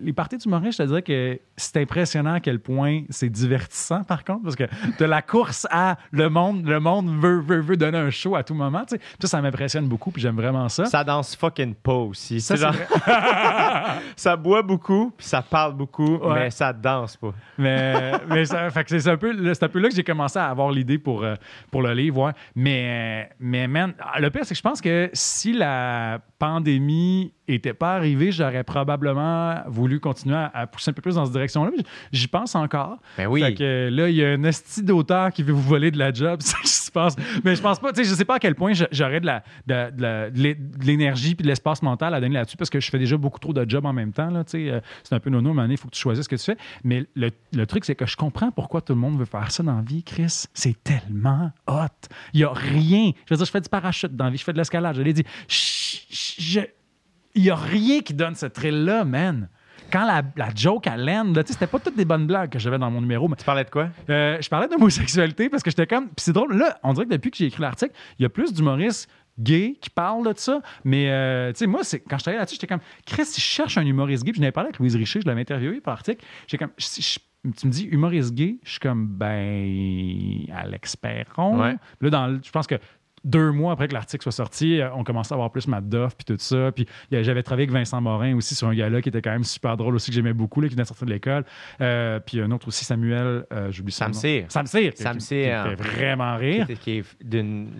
les 0.00 0.12
parties 0.12 0.36
d'humoriste, 0.36 0.78
je 0.78 0.84
te 0.84 0.88
dirais 0.88 1.02
que 1.02 1.40
c'est 1.56 1.78
impressionnant 1.78 2.34
à 2.34 2.40
quel 2.40 2.60
point 2.60 3.02
c'est 3.10 3.28
divertissant, 3.28 4.04
par 4.04 4.24
contre, 4.24 4.44
parce 4.44 4.54
que 4.56 4.64
de 4.98 5.04
la 5.04 5.20
course 5.20 5.66
à 5.70 5.96
le 6.12 6.28
monde, 6.30 6.64
le 6.64 6.78
monde 6.78 7.08
veut, 7.20 7.40
veut, 7.40 7.60
veut 7.60 7.76
donner 7.76 7.98
un 7.98 8.10
show 8.10 8.36
à 8.36 8.44
tout 8.44 8.54
moment. 8.54 8.84
tu 8.88 8.96
sais. 8.96 9.02
Ça, 9.20 9.26
ça 9.28 9.42
m'impressionne 9.42 9.88
beaucoup, 9.88 10.12
puis 10.12 10.22
j'aime 10.22 10.36
vraiment 10.36 10.68
ça. 10.68 10.84
Ça 10.86 11.02
danse 11.02 11.34
fucking 11.34 11.74
pas 11.74 11.92
aussi. 11.94 12.40
Ça, 12.40 12.54
genre- 12.54 12.74
boit 14.38 14.62
beaucoup, 14.62 15.12
puis 15.16 15.26
ça 15.26 15.42
parle 15.42 15.74
beaucoup, 15.74 16.16
Ouais. 16.18 16.34
mais 16.34 16.50
ça 16.50 16.72
danse 16.72 17.16
pas. 17.16 17.32
Mais, 17.58 18.12
mais 18.28 18.44
c'est 18.44 18.56
un, 18.56 18.70
peu, 19.16 19.30
un 19.30 19.68
peu 19.68 19.78
là 19.78 19.88
que 19.88 19.94
j'ai 19.94 20.04
commencé 20.04 20.38
à 20.38 20.46
avoir 20.46 20.70
l'idée 20.70 20.98
pour, 20.98 21.24
euh, 21.24 21.34
pour 21.70 21.82
le 21.82 21.92
livre. 21.92 22.32
Mais, 22.54 23.30
mais 23.40 23.66
man, 23.66 23.94
le 24.18 24.30
pire, 24.30 24.44
c'est 24.44 24.54
que 24.54 24.58
je 24.58 24.62
pense 24.62 24.80
que 24.80 25.10
si 25.12 25.52
la 25.52 26.20
pandémie 26.38 27.32
était 27.54 27.74
pas 27.74 27.94
arrivée, 27.94 28.32
j'aurais 28.32 28.64
probablement 28.64 29.62
voulu 29.66 30.00
continuer 30.00 30.36
à, 30.36 30.50
à 30.54 30.66
pousser 30.66 30.90
un 30.90 30.94
peu 30.94 31.02
plus 31.02 31.14
dans 31.16 31.24
cette 31.24 31.32
direction-là. 31.32 31.70
J'y 32.12 32.26
pense 32.28 32.54
encore. 32.54 32.98
Ben 33.16 33.26
oui. 33.26 33.40
Fait 33.42 33.54
que 33.54 33.88
là, 33.90 34.08
il 34.08 34.16
y 34.16 34.24
a 34.24 34.28
un 34.30 34.42
esti 34.44 34.82
d'auteur 34.82 35.32
qui 35.32 35.42
veut 35.42 35.52
vous 35.52 35.62
voler 35.62 35.90
de 35.90 35.98
la 35.98 36.12
job, 36.12 36.40
c'est 36.42 36.56
ce 36.56 36.62
qui 36.62 36.68
se 36.86 36.90
passe. 36.92 37.16
Mais 37.44 37.54
je 37.54 37.62
pense 37.62 37.78
pas, 37.78 37.92
tu 37.92 38.02
sais, 38.04 38.10
je 38.10 38.14
sais 38.14 38.24
pas 38.24 38.36
à 38.36 38.38
quel 38.38 38.54
point 38.54 38.72
je- 38.72 38.84
j'aurais 38.92 39.20
de 39.20 39.26
la- 39.26 39.42
de, 39.66 40.30
de 40.30 40.56
l'énergie 40.84 41.34
puis 41.34 41.42
de 41.42 41.48
l'espace 41.48 41.82
mental 41.82 42.14
à 42.14 42.20
donner 42.20 42.34
là-dessus 42.34 42.56
parce 42.56 42.70
que 42.70 42.80
je 42.80 42.90
fais 42.90 42.98
déjà 42.98 43.16
beaucoup 43.16 43.38
trop 43.38 43.52
de 43.52 43.68
jobs 43.68 43.84
en 43.86 43.92
même 43.92 44.12
temps. 44.12 44.30
Là, 44.30 44.44
tu 44.44 44.50
sais. 44.52 44.70
Euh, 44.70 44.80
c'est 45.02 45.14
un 45.14 45.20
peu 45.20 45.30
nono, 45.30 45.52
mais 45.52 45.66
il 45.68 45.76
faut 45.76 45.88
que 45.88 45.94
tu 45.94 46.00
choisisses 46.00 46.24
ce 46.24 46.28
que 46.28 46.36
tu 46.36 46.44
fais. 46.44 46.56
Mais 46.84 47.04
le, 47.14 47.30
le 47.52 47.66
truc, 47.66 47.84
c'est 47.84 47.94
que 47.94 48.06
je 48.06 48.16
comprends 48.16 48.50
pourquoi 48.50 48.80
tout 48.80 48.92
le 48.94 48.98
monde 49.00 49.18
veut 49.18 49.24
faire 49.24 49.50
ça 49.50 49.62
dans 49.62 49.76
la 49.76 49.82
vie, 49.82 50.02
Chris. 50.02 50.44
C'est 50.54 50.82
tellement 50.82 51.50
hot. 51.66 51.86
Il 52.34 52.40
y 52.40 52.44
a 52.44 52.52
rien. 52.52 53.12
Je 53.26 53.34
veux 53.34 53.36
dire, 53.36 53.46
je 53.46 53.50
fais 53.50 53.60
du 53.60 53.68
parachute 53.68 54.14
dans 54.14 54.24
la 54.26 54.30
vie, 54.30 54.38
je 54.38 54.44
fais 54.44 54.52
de 54.52 54.58
l'escalade. 54.58 54.96
Je 54.96 55.02
l'ai 55.02 55.12
dit. 55.12 55.24
Chut, 55.46 56.06
chut, 56.10 56.40
je- 56.42 56.60
Il 57.34 57.42
y 57.44 57.50
a 57.50 57.56
rien 57.56 58.00
qui 58.00 58.14
donne 58.14 58.34
ce 58.34 58.46
thrill-là, 58.46 59.04
man. 59.04 59.48
Quand 59.92 60.04
la, 60.06 60.22
la 60.36 60.48
joke 60.54 60.86
à 60.86 60.96
l'aine, 60.96 61.32
là, 61.34 61.42
c'était 61.46 61.66
pas 61.66 61.78
toutes 61.78 61.96
des 61.96 62.04
bonnes 62.04 62.26
blagues 62.26 62.50
que 62.50 62.58
j'avais 62.58 62.78
dans 62.78 62.90
mon 62.90 63.00
numéro, 63.00 63.26
mais 63.28 63.36
Tu 63.36 63.44
parlais 63.44 63.64
de 63.64 63.70
quoi? 63.70 63.88
euh, 64.10 64.36
je 64.40 64.48
parlais 64.50 64.68
d'homosexualité 64.68 65.48
parce 65.48 65.62
que 65.62 65.70
j'étais 65.70 65.86
comme. 65.86 66.06
Puis 66.08 66.16
c'est 66.18 66.32
drôle, 66.32 66.54
là, 66.56 66.78
on 66.82 66.92
dirait 66.92 67.06
que 67.06 67.10
depuis 67.12 67.30
que 67.30 67.36
j'ai 67.38 67.46
écrit 67.46 67.62
l'article, 67.62 67.94
il 68.18 68.22
y 68.22 68.26
a 68.26 68.28
plus 68.28 68.52
d'humoristes 68.52 69.08
gays 69.38 69.76
qui 69.80 69.88
parlent 69.88 70.26
de 70.26 70.36
ça. 70.36 70.60
Mais, 70.84 71.10
euh, 71.10 71.52
tu 71.52 71.58
sais, 71.60 71.66
moi, 71.66 71.84
c'est, 71.84 72.00
quand 72.00 72.18
je 72.18 72.28
allé 72.28 72.38
là-dessus, 72.38 72.56
j'étais 72.56 72.66
comme, 72.66 72.80
Chris, 73.06 73.24
si 73.24 73.40
je 73.40 73.46
cherche 73.46 73.78
un 73.78 73.86
humoriste 73.86 74.24
gay, 74.24 74.32
puis 74.32 74.38
je 74.38 74.42
n'avais 74.42 74.52
parlé 74.52 74.66
avec 74.68 74.78
Louise 74.78 74.96
Richer, 74.96 75.20
je 75.22 75.26
l'avais 75.26 75.40
interviewé 75.42 75.80
par 75.80 75.94
article, 75.94 76.22
j'étais 76.48 76.64
comme, 76.64 76.72
je- 76.76 77.18
tu 77.56 77.66
me 77.68 77.72
dis 77.72 77.84
humoriste 77.84 78.34
gay, 78.34 78.58
je 78.64 78.70
suis 78.72 78.80
comme, 78.80 79.06
ben, 79.06 80.44
Alex 80.54 80.96
Perron. 80.96 81.60
Ouais. 81.60 81.76
Là, 82.00 82.10
dans, 82.10 82.40
je 82.42 82.50
pense 82.50 82.66
que 82.66 82.74
deux 83.24 83.50
mois 83.52 83.72
après 83.72 83.88
que 83.88 83.94
l'article 83.94 84.22
soit 84.22 84.32
sorti, 84.32 84.80
euh, 84.80 84.88
on 84.94 85.04
commençait 85.04 85.32
à 85.32 85.36
avoir 85.36 85.50
plus 85.50 85.66
Matt 85.68 85.88
Duff 85.88 86.14
puis 86.16 86.24
tout 86.24 86.36
ça. 86.38 86.70
Puis 86.72 86.86
j'avais 87.10 87.42
travaillé 87.42 87.68
avec 87.68 87.72
Vincent 87.78 88.00
Morin 88.00 88.34
aussi 88.36 88.54
sur 88.54 88.68
un 88.68 88.74
gars-là 88.74 89.00
qui 89.02 89.08
était 89.08 89.22
quand 89.22 89.30
même 89.32 89.44
super 89.44 89.76
drôle 89.76 89.94
aussi, 89.94 90.10
que 90.10 90.14
j'aimais 90.14 90.32
beaucoup, 90.32 90.60
là, 90.60 90.68
qui 90.68 90.74
venait 90.74 90.82
de 90.84 90.88
sortir 90.88 91.06
de 91.06 91.12
l'école. 91.12 91.44
Euh, 91.80 92.20
puis 92.20 92.40
un 92.40 92.50
autre 92.50 92.68
aussi, 92.68 92.84
Samuel, 92.84 93.44
euh, 93.52 93.70
j'oublie 93.70 93.92
Sam. 93.92 94.12
Cyr. 94.12 94.44
Sam 94.48 94.66
Cyr. 94.66 94.92
qui- 94.94 95.02
Sam 95.02 95.16
qui- 95.18 95.24
Cyr, 95.24 95.44
qui 95.44 95.50
hein. 95.50 95.64
me 95.64 95.76
fait 95.76 95.82
vraiment 95.82 96.36
rire. 96.36 96.66
Qui 96.66 96.72
est- 96.72 96.76
qui 96.76 96.90
est 96.98 97.04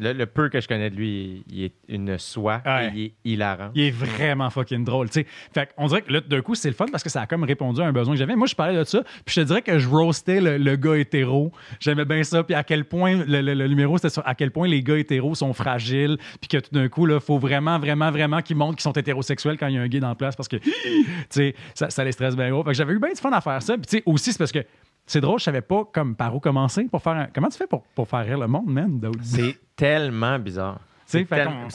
le, 0.01 0.13
le 0.13 0.27
peu 0.27 0.49
que 0.49 0.61
je 0.61 0.69
connais 0.69 0.91
de 0.91 0.97
lui, 0.97 1.45
il 1.51 1.65
est 1.65 1.73
une 1.89 2.19
soie 2.19 2.61
Ouais. 2.67 2.87
et 2.89 2.91
il 2.95 3.05
est 3.05 3.13
hilarant. 3.25 3.71
Il 3.75 3.83
est 3.85 3.91
vraiment 3.91 4.51
fucking 4.51 4.85
drôle, 4.85 5.09
tu 5.09 5.21
sais. 5.21 5.27
Fait 5.55 5.71
on 5.77 5.87
dirait 5.87 6.03
que 6.03 6.13
là, 6.13 6.21
d'un 6.21 6.41
coup, 6.41 6.55
c'est 6.55 6.69
le 6.69 6.75
fun 6.75 6.87
parce 6.91 7.03
que 7.03 7.11
ça 7.11 7.23
a 7.23 7.27
comme 7.27 7.45
répondu 7.45 7.81
à 7.81 7.85
un 7.87 7.93
besoin 7.93 8.15
que 8.15 8.19
j'avais. 8.19 8.37
Moi, 8.37 8.47
je 8.47 8.55
parlais 8.55 8.77
de 8.79 8.85
ça, 8.85 9.03
puis 9.25 9.35
je 9.35 9.41
te 9.41 9.47
dirais 9.47 9.63
que 9.63 9.79
je 9.79 9.89
roastais 9.89 10.41
le, 10.41 10.59
le 10.59 10.77
gars 10.77 10.97
hétéro. 10.97 11.53
J'aimais 11.81 12.05
bien 12.05 12.23
ça, 12.25 12.43
puis 12.43 12.55
à 12.55 12.65
quel 12.65 12.85
point, 12.85 13.17
le, 13.27 13.41
le- 13.41 13.55
le 13.55 13.69
numéro, 13.69 13.97
c'était 13.99 14.11
sur 14.11 14.27
à 14.27 14.35
quel 14.35 14.51
point 14.51 14.69
les 14.69 14.83
gars 14.83 14.97
hétéros 14.99 15.28
sont 15.35 15.53
fragiles, 15.53 16.19
puis 16.41 16.49
que 16.49 16.59
tout 16.59 16.71
d'un 16.73 16.89
coup, 16.89 17.09
il 17.09 17.21
faut 17.21 17.39
vraiment, 17.39 17.79
vraiment, 17.79 18.11
vraiment 18.11 18.43
qu'ils 18.43 18.57
montrent 18.57 18.77
qu'ils 18.77 18.83
sont 18.83 18.93
hétérosexuels 18.93 19.59
quand 19.59 19.69
il 19.69 19.75
y 19.75 19.79
a 19.79 19.83
un 19.83 19.89
gay 19.89 20.01
dans 20.01 20.09
la 20.09 20.15
place 20.15 20.37
parce 20.37 20.49
que, 20.49 20.57
ça, 21.75 22.05
les 22.05 22.13
stresse 22.13 22.37
bien 22.37 22.51
gros. 22.51 22.65
J'avais 22.73 22.93
eu 22.93 22.99
bien 22.99 23.11
du 23.11 23.21
fun 23.21 23.31
à 23.33 23.41
faire 23.41 23.63
ça. 23.63 23.77
Puis, 23.77 24.03
aussi, 24.07 24.33
c'est 24.33 24.39
parce 24.39 24.53
que 24.53 24.65
c'est 25.07 25.21
drôle, 25.21 25.39
je 25.39 25.45
savais 25.45 25.63
pas 25.63 25.85
comme 25.93 26.15
par 26.15 26.35
où 26.37 26.41
commencer 26.41 26.85
pour 26.85 27.03
faire. 27.03 27.29
Comment 27.35 27.49
tu 27.49 27.57
fais 27.57 27.67
pour, 27.67 27.83
pour 27.95 28.07
faire 28.07 28.25
rire 28.25 28.39
le 28.39 28.47
monde, 28.47 28.67
man? 28.69 29.01
C'est 29.23 29.57
tellement 29.75 30.39
bizarre. 30.39 30.81
C'est 31.09 31.27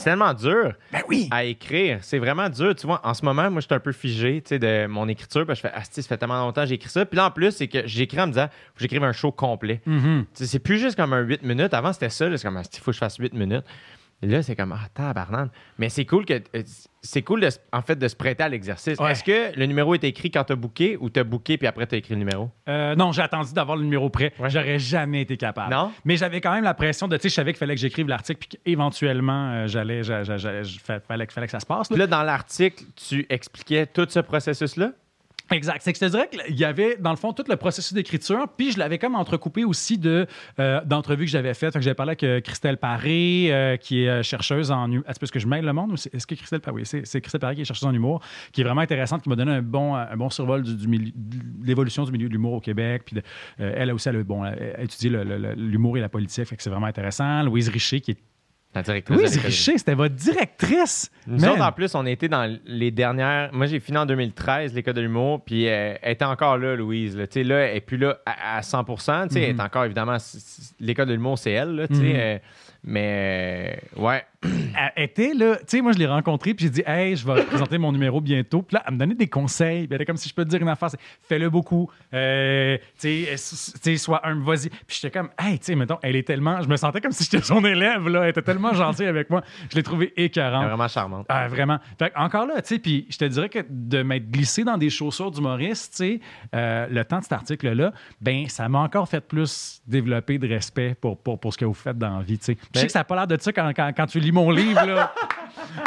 tellement 0.04 0.34
dur 0.34 0.74
Ben 0.92 1.02
oui! 1.10 1.28
à 1.32 1.44
écrire. 1.44 1.98
C'est 2.02 2.20
vraiment 2.20 2.50
dur. 2.50 2.76
Tu 2.76 2.86
vois, 2.86 3.02
en 3.04 3.14
ce 3.14 3.26
moment, 3.26 3.50
moi, 3.50 3.62
je 3.62 3.66
suis 3.66 3.74
un 3.74 3.80
peu 3.80 3.92
figé 3.92 4.42
de 4.42 4.86
mon 4.86 5.08
écriture. 5.08 5.46
Parce 5.46 5.60
que 5.60 5.68
je 5.68 5.74
fais, 5.74 5.78
Asti, 5.80 6.04
ça 6.04 6.10
fait 6.10 6.18
tellement 6.18 6.40
longtemps 6.40 6.62
que 6.62 6.68
j'ai 6.68 6.76
écrit 6.76 6.90
ça. 6.90 7.06
Puis 7.06 7.18
là, 7.18 7.26
en 7.28 7.32
plus, 7.32 7.52
c'est 7.52 7.68
que 7.68 7.86
j'écris 7.88 8.22
en 8.22 8.28
me 8.28 8.32
disant, 8.34 8.48
faut 8.48 8.76
que 8.76 8.82
j'écrive 8.82 9.04
un 9.04 9.12
show 9.12 9.32
complet. 9.32 9.82
Mhm. 9.86 10.26
Sais, 10.34 10.46
C'est 10.46 10.60
plus 10.60 10.78
juste 10.80 10.96
comme 10.96 11.14
un 11.14 11.22
8 11.22 11.42
minutes. 11.44 11.74
Avant, 11.74 11.94
c'était 11.94 12.10
ça. 12.10 12.30
C'est 12.38 12.44
comme, 12.48 12.62
il 12.62 12.80
faut 12.80 12.92
que 12.92 12.94
je 12.94 13.00
fasse 13.00 13.18
8 13.18 13.34
minutes. 13.34 13.66
Là, 14.24 14.42
c'est 14.42 14.56
comme, 14.56 14.72
ah, 14.72 14.88
tabarnane. 14.94 15.50
Mais 15.78 15.90
c'est 15.90 16.06
cool 16.06 16.26
que. 16.26 16.34
euh, 16.56 16.64
C'est 17.06 17.22
cool, 17.22 17.42
de, 17.42 17.48
s- 17.48 17.60
en 17.74 17.82
fait, 17.82 17.98
de 17.98 18.08
se 18.08 18.16
prêter 18.16 18.42
à 18.44 18.48
l'exercice. 18.48 18.98
Ouais. 18.98 19.12
Est-ce 19.12 19.26
que 19.26 19.58
le 19.60 19.66
numéro 19.66 19.94
est 19.94 20.04
écrit 20.06 20.32
quand 20.32 20.46
t'as 20.46 20.56
booké 20.56 20.96
ou 21.02 21.10
t'as 21.10 21.26
booké 21.26 21.58
puis 21.58 21.68
après 21.68 21.86
t'as 21.86 21.98
écrit 21.98 22.14
le 22.14 22.20
numéro? 22.20 22.50
Euh, 22.70 22.96
non, 22.96 23.12
j'ai 23.12 23.22
attendu 23.22 23.52
d'avoir 23.54 23.76
le 23.76 23.84
numéro 23.84 24.10
prêt. 24.10 24.32
Ouais. 24.40 24.50
J'aurais 24.50 24.80
jamais 24.80 25.22
été 25.24 25.36
capable. 25.36 25.74
Non? 25.74 25.92
Mais 26.06 26.16
j'avais 26.16 26.40
quand 26.40 26.54
même 26.54 26.64
la 26.64 26.74
pression 26.74 27.10
de, 27.10 27.18
tu 27.18 27.24
sais, 27.24 27.30
je 27.30 27.34
savais 27.34 27.52
qu'il 27.52 27.60
fallait 27.60 27.76
que 27.76 27.82
j'écrive 27.82 28.08
l'article 28.08 28.40
puis 28.48 28.58
qu'éventuellement, 28.64 29.50
euh, 29.52 29.68
j'allais, 29.68 30.02
j'a- 30.04 30.24
j'a- 30.24 30.38
j'a- 30.38 30.64
fa- 30.82 31.00
fallait, 31.02 31.28
fallait 31.30 31.48
que 31.48 31.52
ça 31.52 31.60
se 31.60 31.66
passe. 31.66 31.90
là. 31.90 31.94
Puis 31.96 32.00
là, 32.00 32.08
dans 32.08 32.24
l'article, 32.24 32.86
tu 32.96 33.26
expliquais 33.30 33.86
tout 33.86 34.08
ce 34.10 34.20
processus-là? 34.20 34.92
Exact. 35.54 35.82
C'est 35.82 35.94
que 35.94 36.00
je 36.00 36.06
te 36.06 36.10
dirais 36.10 36.30
qu'il 36.30 36.60
y 36.60 36.66
avait, 36.66 36.98
dans 36.98 37.12
le 37.12 37.16
fond, 37.16 37.32
tout 37.32 37.44
le 37.48 37.56
processus 37.56 37.94
d'écriture, 37.94 38.48
puis 38.58 38.72
je 38.72 38.80
l'avais 38.80 38.98
comme 38.98 39.16
entrecoupé 39.16 39.64
aussi 39.64 39.98
de, 39.98 40.26
euh, 40.60 40.82
d'entrevues 40.84 41.26
que 41.26 41.32
j'avais 41.32 41.54
faites. 41.54 41.74
Fait 41.74 41.82
J'avais 41.82 41.94
parlé 41.96 42.12
avec 42.12 42.24
euh, 42.24 42.42
Christelle 42.42 42.78
Paré, 42.78 43.48
euh, 43.50 43.78
qui 43.78 44.04
est 44.04 44.24
chercheuse 44.24 44.72
en 44.72 44.92
humour. 44.92 45.04
Est-ce 45.08 45.32
que 45.32 45.40
je 45.40 45.48
mêle 45.48 45.66
le 45.66 45.74
monde 45.74 45.92
ou 45.92 45.96
est-ce 45.96 46.26
que 46.28 46.36
Christelle 46.36 46.60
Paré, 46.60 46.76
oui, 46.76 46.86
c'est, 46.86 47.22
Christelle 47.22 47.42
Paré 47.42 47.56
qui 47.56 47.62
est 47.62 47.66
chercheuse 47.66 47.88
en 47.88 47.94
humour, 47.94 48.22
qui 48.52 48.62
est 48.62 48.64
vraiment 48.64 48.82
intéressante, 48.82 49.22
qui 49.22 49.30
m'a 49.30 49.36
donné 49.36 49.52
un 49.52 49.62
bon, 49.62 49.96
un 49.96 50.16
bon 50.18 50.30
survol 50.30 50.64
de 50.64 50.76
l'évolution 51.64 52.04
du 52.04 52.12
milieu 52.12 52.28
de 52.28 52.34
l'humour 52.34 52.54
au 52.54 52.60
Québec. 52.60 53.04
Puis 53.06 53.16
de- 53.16 53.24
elle 53.58 53.92
aussi, 53.92 54.10
a, 54.10 54.24
bon, 54.24 54.44
étudié 54.80 55.12
l'humour 55.56 55.98
et 55.98 56.02
la 56.02 56.10
politique, 56.10 56.46
fait 56.46 56.56
c'est 56.60 56.70
vraiment 56.70 56.88
intéressant. 56.88 57.44
Louise 57.44 57.70
Richer, 57.70 58.02
qui 58.02 58.12
est. 58.12 58.18
La 58.76 58.82
directrice. 58.82 59.18
Louise. 59.18 59.38
Richer, 59.38 59.78
c'était 59.78 59.94
votre 59.94 60.16
directrice! 60.16 61.12
Nous 61.28 61.46
autres, 61.46 61.62
en 61.62 61.72
plus, 61.72 61.94
on 61.96 62.06
était 62.06 62.28
dans 62.28 62.58
les 62.66 62.92
dernières. 62.92 63.54
Moi, 63.54 63.68
j'ai 63.68 63.80
fini 63.80 63.98
en 63.98 64.06
2013, 64.06 64.74
l'école 64.74 64.96
de 64.96 65.02
l'humour, 65.02 65.44
puis 65.44 65.68
euh, 65.68 65.96
elle 66.02 66.14
était 66.14 66.26
encore 66.26 66.58
là, 66.58 66.76
Louise. 66.76 67.16
Là, 67.16 67.26
là, 67.36 67.56
elle 67.68 67.74
n'est 67.76 67.82
plus 67.82 67.98
là 67.98 68.18
à, 68.26 68.58
à 68.58 68.62
100 68.62 68.84
tu 68.84 68.94
sais, 68.98 69.42
Elle 69.42 69.56
est 69.56 69.62
encore, 69.62 69.86
évidemment, 69.86 70.18
l'école 70.80 71.08
de 71.08 71.14
l'humour, 71.14 71.38
c'est 71.38 71.52
elle. 71.52 71.88
Mhm. 71.90 72.02
euh, 72.16 72.38
mais, 72.84 73.80
euh, 73.98 74.02
ouais. 74.02 74.24
Elle 74.96 75.04
était 75.04 75.34
là, 75.34 75.56
tu 75.58 75.64
sais, 75.68 75.82
moi 75.82 75.92
je 75.94 75.98
l'ai 76.00 76.06
rencontrée, 76.08 76.54
puis 76.54 76.66
j'ai 76.66 76.72
dit, 76.72 76.84
hey, 76.86 77.16
je 77.16 77.26
vais 77.26 77.44
présenter 77.44 77.78
mon 77.78 77.92
numéro 77.92 78.22
bientôt. 78.22 78.62
Puis 78.62 78.76
là, 78.76 78.84
elle 78.88 78.94
me 78.94 79.00
donnait 79.00 79.16
des 79.16 79.28
conseils. 79.28 79.88
Puis 79.88 79.90
elle 79.92 79.96
était 79.96 80.06
comme 80.06 80.18
si 80.18 80.30
je 80.30 80.34
peux 80.34 80.44
te 80.44 80.50
dire 80.50 80.62
une 80.62 80.70
affaire, 80.70 80.90
c'est 80.90 81.00
fais-le 81.22 81.50
beaucoup. 81.50 81.90
Euh, 82.14 82.78
tu 83.00 83.26
sais, 83.26 83.38
sais, 83.38 83.98
sois 83.98 84.26
un, 84.28 84.36
vas-y. 84.40 84.70
Puis 84.70 85.00
j'étais 85.02 85.12
comme, 85.12 85.30
hey, 85.40 85.58
tu 85.60 85.66
sais, 85.66 85.76
mettons, 85.76 85.98
elle 86.02 86.16
est 86.16 86.28
tellement. 86.28 86.62
Je 86.62 86.68
me 86.68 86.76
sentais 86.78 87.02
comme 87.02 87.12
si 87.12 87.24
j'étais 87.24 87.42
son 87.44 87.64
élève, 87.66 88.08
là. 88.08 88.24
Elle 88.24 88.30
était 88.30 88.42
tellement 88.42 88.74
gentille 88.74 89.06
avec 89.08 89.30
moi. 89.30 89.44
Je 89.72 89.76
l'ai 89.76 89.84
trouvée 89.84 90.14
écœurante. 90.18 90.66
vraiment 90.66 90.88
charmante. 90.88 91.26
Ah, 91.30 91.48
vraiment. 91.48 91.80
Fait 91.98 92.12
encore 92.16 92.46
là, 92.46 92.62
tu 92.62 92.76
sais, 92.76 92.80
puis 92.80 93.06
je 93.10 93.18
te 93.18 93.26
dirais 93.26 93.50
que 93.50 93.60
de 93.70 94.04
m'être 94.04 94.30
glissé 94.30 94.64
dans 94.64 94.78
des 94.78 94.90
chaussures 94.90 95.32
d'humoriste, 95.32 95.94
tu 95.94 95.98
sais, 95.98 96.20
euh, 96.56 96.88
le 96.90 97.06
temps 97.06 97.20
de 97.20 97.24
cet 97.24 97.34
article-là, 97.34 97.92
ben 98.22 98.48
ça 98.50 98.68
m'a 98.70 98.80
encore 98.80 99.08
fait 99.08 99.22
plus 99.22 99.82
développer 99.88 100.38
de 100.38 100.48
respect 100.48 100.96
pour, 101.00 101.18
pour, 101.18 101.40
pour 101.40 101.54
ce 101.54 101.58
que 101.58 101.66
vous 101.66 101.74
faites 101.74 101.98
dans 101.98 102.18
la 102.18 102.24
vie, 102.24 102.38
tu 102.38 102.46
sais. 102.46 102.58
Je 102.74 102.80
sais 102.80 102.84
Ben- 102.84 102.86
que 102.88 102.92
ça 102.92 103.00
n'a 103.00 103.04
pas 103.06 103.16
l'air 103.16 103.28
de 103.28 103.38
ça 103.40 103.52
quand, 103.54 103.72
quand, 103.76 103.92
quand 103.96 104.06
tu 104.08 104.20
lis 104.20 104.32
mon 104.34 104.52
livre, 104.52 104.86
là. 104.86 105.14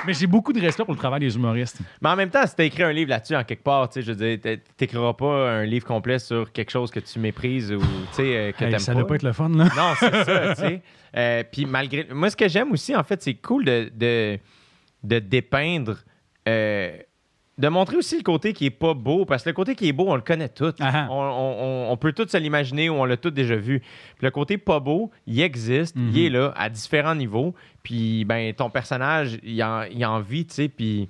Mais 0.07 0.15
j'ai 0.15 0.27
beaucoup 0.27 0.53
de 0.53 0.61
respect 0.61 0.85
pour 0.85 0.95
le 0.95 0.99
travail 0.99 1.21
des 1.21 1.35
humoristes. 1.37 1.79
Mais 2.01 2.09
en 2.09 2.17
même 2.17 2.31
temps, 2.31 2.47
si 2.47 2.55
tu 2.57 2.63
écrit 2.63 2.83
un 2.83 2.93
livre 2.93 3.11
là-dessus 3.11 3.37
en 3.37 3.45
quelque 3.45 3.63
part, 3.63 3.89
tu 3.89 3.95
sais, 3.95 4.03
je 4.03 4.13
veux 4.13 4.17
dire, 4.17 4.41
t'é- 4.41 4.63
t'écriras 4.77 5.13
pas 5.13 5.51
un 5.51 5.65
livre 5.65 5.85
complet 5.87 6.19
sur 6.19 6.51
quelque 6.53 6.71
chose 6.71 6.91
que 6.91 7.01
tu 7.01 7.19
méprises 7.19 7.73
ou 7.73 7.79
tu 7.81 7.87
sais, 8.13 8.23
euh, 8.23 8.53
que 8.53 8.65
Hey, 8.65 8.71
t'aimes 8.71 8.79
ça 8.79 8.93
pas. 8.93 8.99
doit 9.01 9.09
pas 9.09 9.15
être 9.17 9.23
le 9.23 9.33
fun, 9.33 9.49
là. 9.51 9.65
Non, 9.77 9.93
c'est 9.99 10.25
ça, 10.25 10.55
tu 10.55 10.61
sais. 10.63 10.83
Euh, 11.17 11.43
Puis 11.51 11.67
malgré. 11.67 12.07
Moi, 12.11 12.31
ce 12.31 12.37
que 12.37 12.49
j'aime 12.49 12.73
aussi, 12.73 12.95
en 12.97 13.05
fait, 13.05 13.23
c'est 13.23 13.35
cool 13.35 13.65
de, 13.65 13.91
de, 13.95 14.39
de 15.03 15.19
dépeindre. 15.19 15.99
euh, 16.49 16.97
de 17.59 17.69
montrer 17.69 17.97
aussi 17.97 18.17
le 18.19 18.23
côté 18.23 18.53
qui 18.53 18.67
est 18.67 18.71
pas 18.71 18.93
beau, 18.93 19.25
parce 19.25 19.43
que 19.43 19.49
le 19.49 19.55
côté 19.55 19.75
qui 19.75 19.89
est 19.89 19.93
beau, 19.93 20.05
on 20.09 20.15
le 20.17 20.21
connaît 20.21 20.49
tout. 20.51 20.73
Ah 20.79 20.91
ah. 20.93 21.07
On, 21.11 21.15
on- 21.15 21.57
on- 21.89 21.93
on 21.93 21.97
peut 21.97 22.13
tout 22.13 22.29
se 22.29 22.37
l'imaginer 22.37 22.91
ou 22.91 22.95
on 22.95 23.05
l'a 23.07 23.17
tout 23.17 23.31
déjà 23.31 23.57
vu. 23.57 23.81
Puis 23.81 24.25
le 24.25 24.31
côté 24.31 24.59
pas 24.59 24.79
beau, 24.79 25.11
il 25.27 25.41
existe, 25.41 25.97
Mhm. 25.97 26.11
il 26.15 26.25
est 26.27 26.31
là 26.31 26.53
à 26.57 26.69
différents 26.69 27.15
niveaux. 27.15 27.55
Puis 27.83 28.25
ben 28.27 28.53
ton 28.53 28.69
personnage, 28.69 29.39
il 29.43 29.63
en, 29.65 29.85
il 29.85 30.05
en 30.05 30.21
vit, 30.21 30.45
tu 30.47 30.55
sais. 30.55 30.69
Puis 30.69 31.09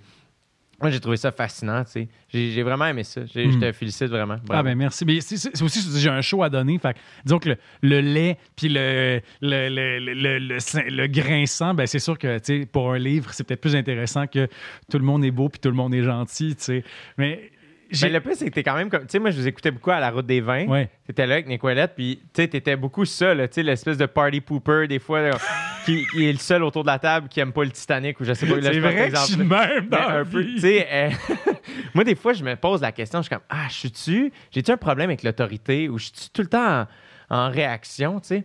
moi, 0.80 0.90
j'ai 0.90 1.00
trouvé 1.00 1.16
ça 1.16 1.32
fascinant, 1.32 1.84
tu 1.84 1.90
sais. 1.92 2.08
J'ai 2.28 2.50
j'ai 2.50 2.62
vraiment 2.62 2.86
aimé 2.86 3.02
ça. 3.02 3.22
J'ai- 3.26 3.50
Je 3.50 3.56
Mhm. 3.56 3.60
te 3.60 3.72
félicite 3.72 4.08
vraiment. 4.08 4.36
Ah 4.50 4.62
ben 4.62 4.74
merci. 4.76 5.04
Mais 5.06 5.20
c'est 5.22 5.36
c'est 5.38 5.62
aussi, 5.62 5.80
j'ai 5.98 6.10
un 6.10 6.20
show 6.20 6.42
à 6.42 6.50
donner. 6.50 6.78
Fait 6.78 6.96
disons 7.24 7.38
que 7.38 7.48
le, 7.50 7.56
le 7.82 8.00
lait 8.00 8.36
puis 8.56 8.68
le, 8.68 9.20
le, 9.40 9.68
le, 9.68 9.98
le, 9.98 10.14
le, 10.14 10.38
le- 10.38 10.90
le 10.90 11.06
grinçant, 11.06 11.72
ben 11.72 11.86
c'est 11.86 11.98
sûr 11.98 12.18
que 12.18 12.38
tu 12.38 12.60
sais, 12.60 12.66
pour 12.66 12.92
un 12.92 12.98
livre, 12.98 13.32
c'est 13.32 13.44
peut-être 13.44 13.60
plus 13.60 13.74
intéressant 13.76 14.26
que 14.26 14.48
tout 14.90 14.98
le 14.98 15.04
monde 15.04 15.24
est 15.24 15.30
beau 15.30 15.48
puis 15.48 15.60
tout 15.60 15.70
le 15.70 15.76
monde 15.76 15.94
est 15.94 16.02
gentil. 16.02 16.54
tu 16.56 16.62
sais. 16.64 16.84
Mais 17.16 17.50
j'ai... 17.90 18.06
Mais 18.06 18.12
le 18.14 18.20
plus, 18.20 18.34
c'est 18.34 18.46
que 18.46 18.50
t'es 18.54 18.62
quand 18.62 18.74
même 18.74 18.88
comme. 18.90 19.02
Tu 19.02 19.06
sais, 19.10 19.18
moi, 19.18 19.30
je 19.30 19.36
vous 19.40 19.46
écoutais 19.46 19.70
beaucoup 19.70 19.90
à 19.90 20.00
la 20.00 20.10
route 20.10 20.26
des 20.26 20.40
vins. 20.40 20.66
Ouais. 20.66 20.88
T'étais 21.06 21.26
là 21.26 21.34
avec 21.34 21.46
Nicolette, 21.46 21.92
puis 21.94 22.20
tu 22.34 22.42
sais, 22.42 22.48
t'étais 22.48 22.76
beaucoup 22.76 23.04
seul, 23.04 23.38
tu 23.48 23.54
sais, 23.54 23.62
l'espèce 23.62 23.96
de 23.96 24.06
party 24.06 24.40
pooper, 24.40 24.86
des 24.88 24.98
fois, 24.98 25.22
là, 25.22 25.38
qui, 25.84 26.06
qui 26.06 26.28
est 26.28 26.32
le 26.32 26.38
seul 26.38 26.62
autour 26.64 26.82
de 26.82 26.88
la 26.88 26.98
table 26.98 27.28
qui 27.28 27.40
aime 27.40 27.52
pas 27.52 27.64
le 27.64 27.70
Titanic, 27.70 28.18
ou 28.20 28.24
je 28.24 28.32
sais 28.32 28.46
pas, 28.46 28.54
C'est 28.60 28.80
vrai 28.80 29.10
que 29.10 29.16
je 29.16 29.20
suis 29.22 29.36
même 29.36 29.88
dans 29.88 29.98
la 29.98 30.18
un 30.18 30.24
peu, 30.24 30.44
tu 30.44 30.58
sais, 30.60 30.86
euh, 30.90 31.10
moi, 31.94 32.04
des 32.04 32.14
fois, 32.14 32.32
je 32.32 32.42
me 32.44 32.56
pose 32.56 32.80
la 32.82 32.92
question, 32.92 33.20
je 33.20 33.24
suis 33.26 33.30
comme, 33.34 33.44
ah, 33.48 33.66
je 33.68 33.74
suis-tu, 33.74 34.32
j'ai-tu 34.50 34.70
un 34.70 34.76
problème 34.76 35.10
avec 35.10 35.22
l'autorité, 35.22 35.88
ou 35.88 35.98
je 35.98 36.06
suis 36.06 36.30
tout 36.32 36.42
le 36.42 36.48
temps 36.48 36.86
en, 37.30 37.36
en 37.46 37.50
réaction, 37.50 38.20
tu 38.20 38.28
sais? 38.28 38.44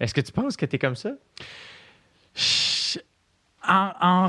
Est-ce 0.00 0.12
que 0.14 0.20
tu 0.20 0.32
penses 0.32 0.56
que 0.56 0.66
t'es 0.66 0.78
comme 0.78 0.96
ça? 0.96 1.10
Je- 2.34 2.81
En, 3.68 3.92
en 4.00 4.28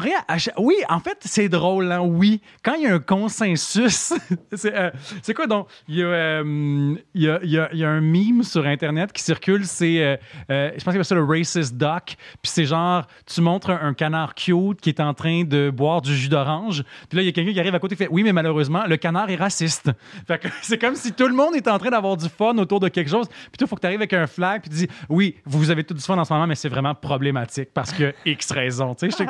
oui, 0.57 0.75
en 0.89 0.99
fait, 0.99 1.17
c'est 1.21 1.49
drôle, 1.49 1.91
hein, 1.91 2.01
oui. 2.01 2.41
Quand 2.63 2.75
il 2.75 2.83
y 2.83 2.87
a 2.87 2.93
un 2.93 2.99
consensus, 2.99 4.13
c'est 4.53 4.75
euh, 4.75 4.91
c'est 5.21 5.33
quoi 5.33 5.47
donc? 5.47 5.67
Il 5.87 5.97
y, 5.97 6.03
a, 6.03 6.39
un 6.39 8.01
meme 8.01 8.43
sur 8.43 8.65
Internet 8.65 9.11
qui 9.11 9.23
circule, 9.23 9.65
c'est, 9.65 10.03
euh, 10.03 10.17
euh, 10.51 10.71
je 10.77 10.83
pense 10.83 10.93
qu'il 10.93 10.95
appelle 10.95 11.05
ça 11.05 11.15
le 11.15 11.23
racist 11.23 11.75
duck, 11.75 12.15
puis 12.41 12.51
c'est 12.51 12.65
genre, 12.65 13.07
tu 13.25 13.41
montres 13.41 13.71
un, 13.71 13.93
canard 13.93 14.35
cute 14.35 14.81
qui 14.81 14.89
est 14.89 14.99
en 14.99 15.13
train 15.13 15.43
de 15.43 15.69
boire 15.69 16.01
du 16.01 16.15
jus 16.15 16.29
d'orange, 16.29 16.83
puis 17.09 17.17
là, 17.17 17.23
il 17.23 17.25
y 17.25 17.29
a 17.29 17.31
quelqu'un 17.31 17.53
qui 17.53 17.59
arrive 17.59 17.75
à 17.75 17.79
côté 17.79 17.93
et 17.93 17.97
fait, 17.97 18.07
oui, 18.11 18.23
mais 18.23 18.33
malheureusement, 18.33 18.83
le 18.87 18.97
canard 18.97 19.29
est 19.29 19.35
raciste. 19.35 19.91
Fait 20.27 20.37
que 20.37 20.47
c'est 20.61 20.77
comme 20.77 20.95
si 20.95 21.11
tout 21.13 21.27
le 21.27 21.33
monde 21.33 21.55
est 21.55 21.67
en 21.67 21.79
train 21.79 21.89
d'avoir 21.89 22.17
du 22.17 22.29
fun 22.29 22.57
autour 22.57 22.79
de 22.79 22.87
quelque 22.87 23.09
chose, 23.09 23.27
puis 23.27 23.57
toi, 23.57 23.65
il 23.65 23.67
faut 23.67 23.75
que 23.75 23.81
tu 23.81 23.87
arrives 23.87 23.99
avec 23.99 24.13
un 24.13 24.27
flag, 24.27 24.61
puis 24.61 24.69
tu 24.69 24.77
dis, 24.77 24.87
oui, 25.09 25.35
vous 25.45 25.71
avez 25.71 25.83
tout 25.83 25.93
du 25.93 26.01
fun 26.01 26.17
en 26.17 26.25
ce 26.25 26.33
moment, 26.33 26.47
mais 26.47 26.55
c'est 26.55 26.69
vraiment 26.69 26.93
problématique 26.93 27.69
parce 27.73 27.91
que 27.91 28.13
X 28.25 28.51
raison. 28.51 28.93
Tu 28.95 29.09
sais- 29.09 29.22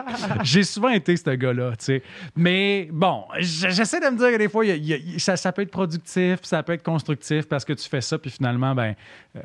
j'ai 0.43 0.63
souvent 0.63 0.89
été 0.89 1.15
ce 1.17 1.29
gars-là, 1.29 1.71
tu 1.77 1.85
sais. 1.85 2.03
Mais 2.35 2.89
bon, 2.91 3.25
j'essaie 3.39 3.99
de 3.99 4.05
me 4.07 4.17
dire 4.17 4.31
que 4.31 4.37
des 4.37 4.49
fois, 4.49 4.65
il 4.65 4.69
y 4.69 4.71
a- 4.71 4.75
il 4.75 4.85
y 4.85 4.93
a- 4.93 4.97
il- 4.97 5.19
ça, 5.19 5.35
ça 5.37 5.51
peut 5.51 5.61
être 5.61 5.71
productif, 5.71 6.39
ça 6.43 6.61
peut 6.63 6.73
être 6.73 6.83
constructif 6.83 7.47
parce 7.47 7.65
que 7.65 7.73
tu 7.73 7.87
fais 7.87 8.01
ça, 8.01 8.17
puis 8.17 8.29
finalement, 8.31 8.73
ben, 8.75 8.95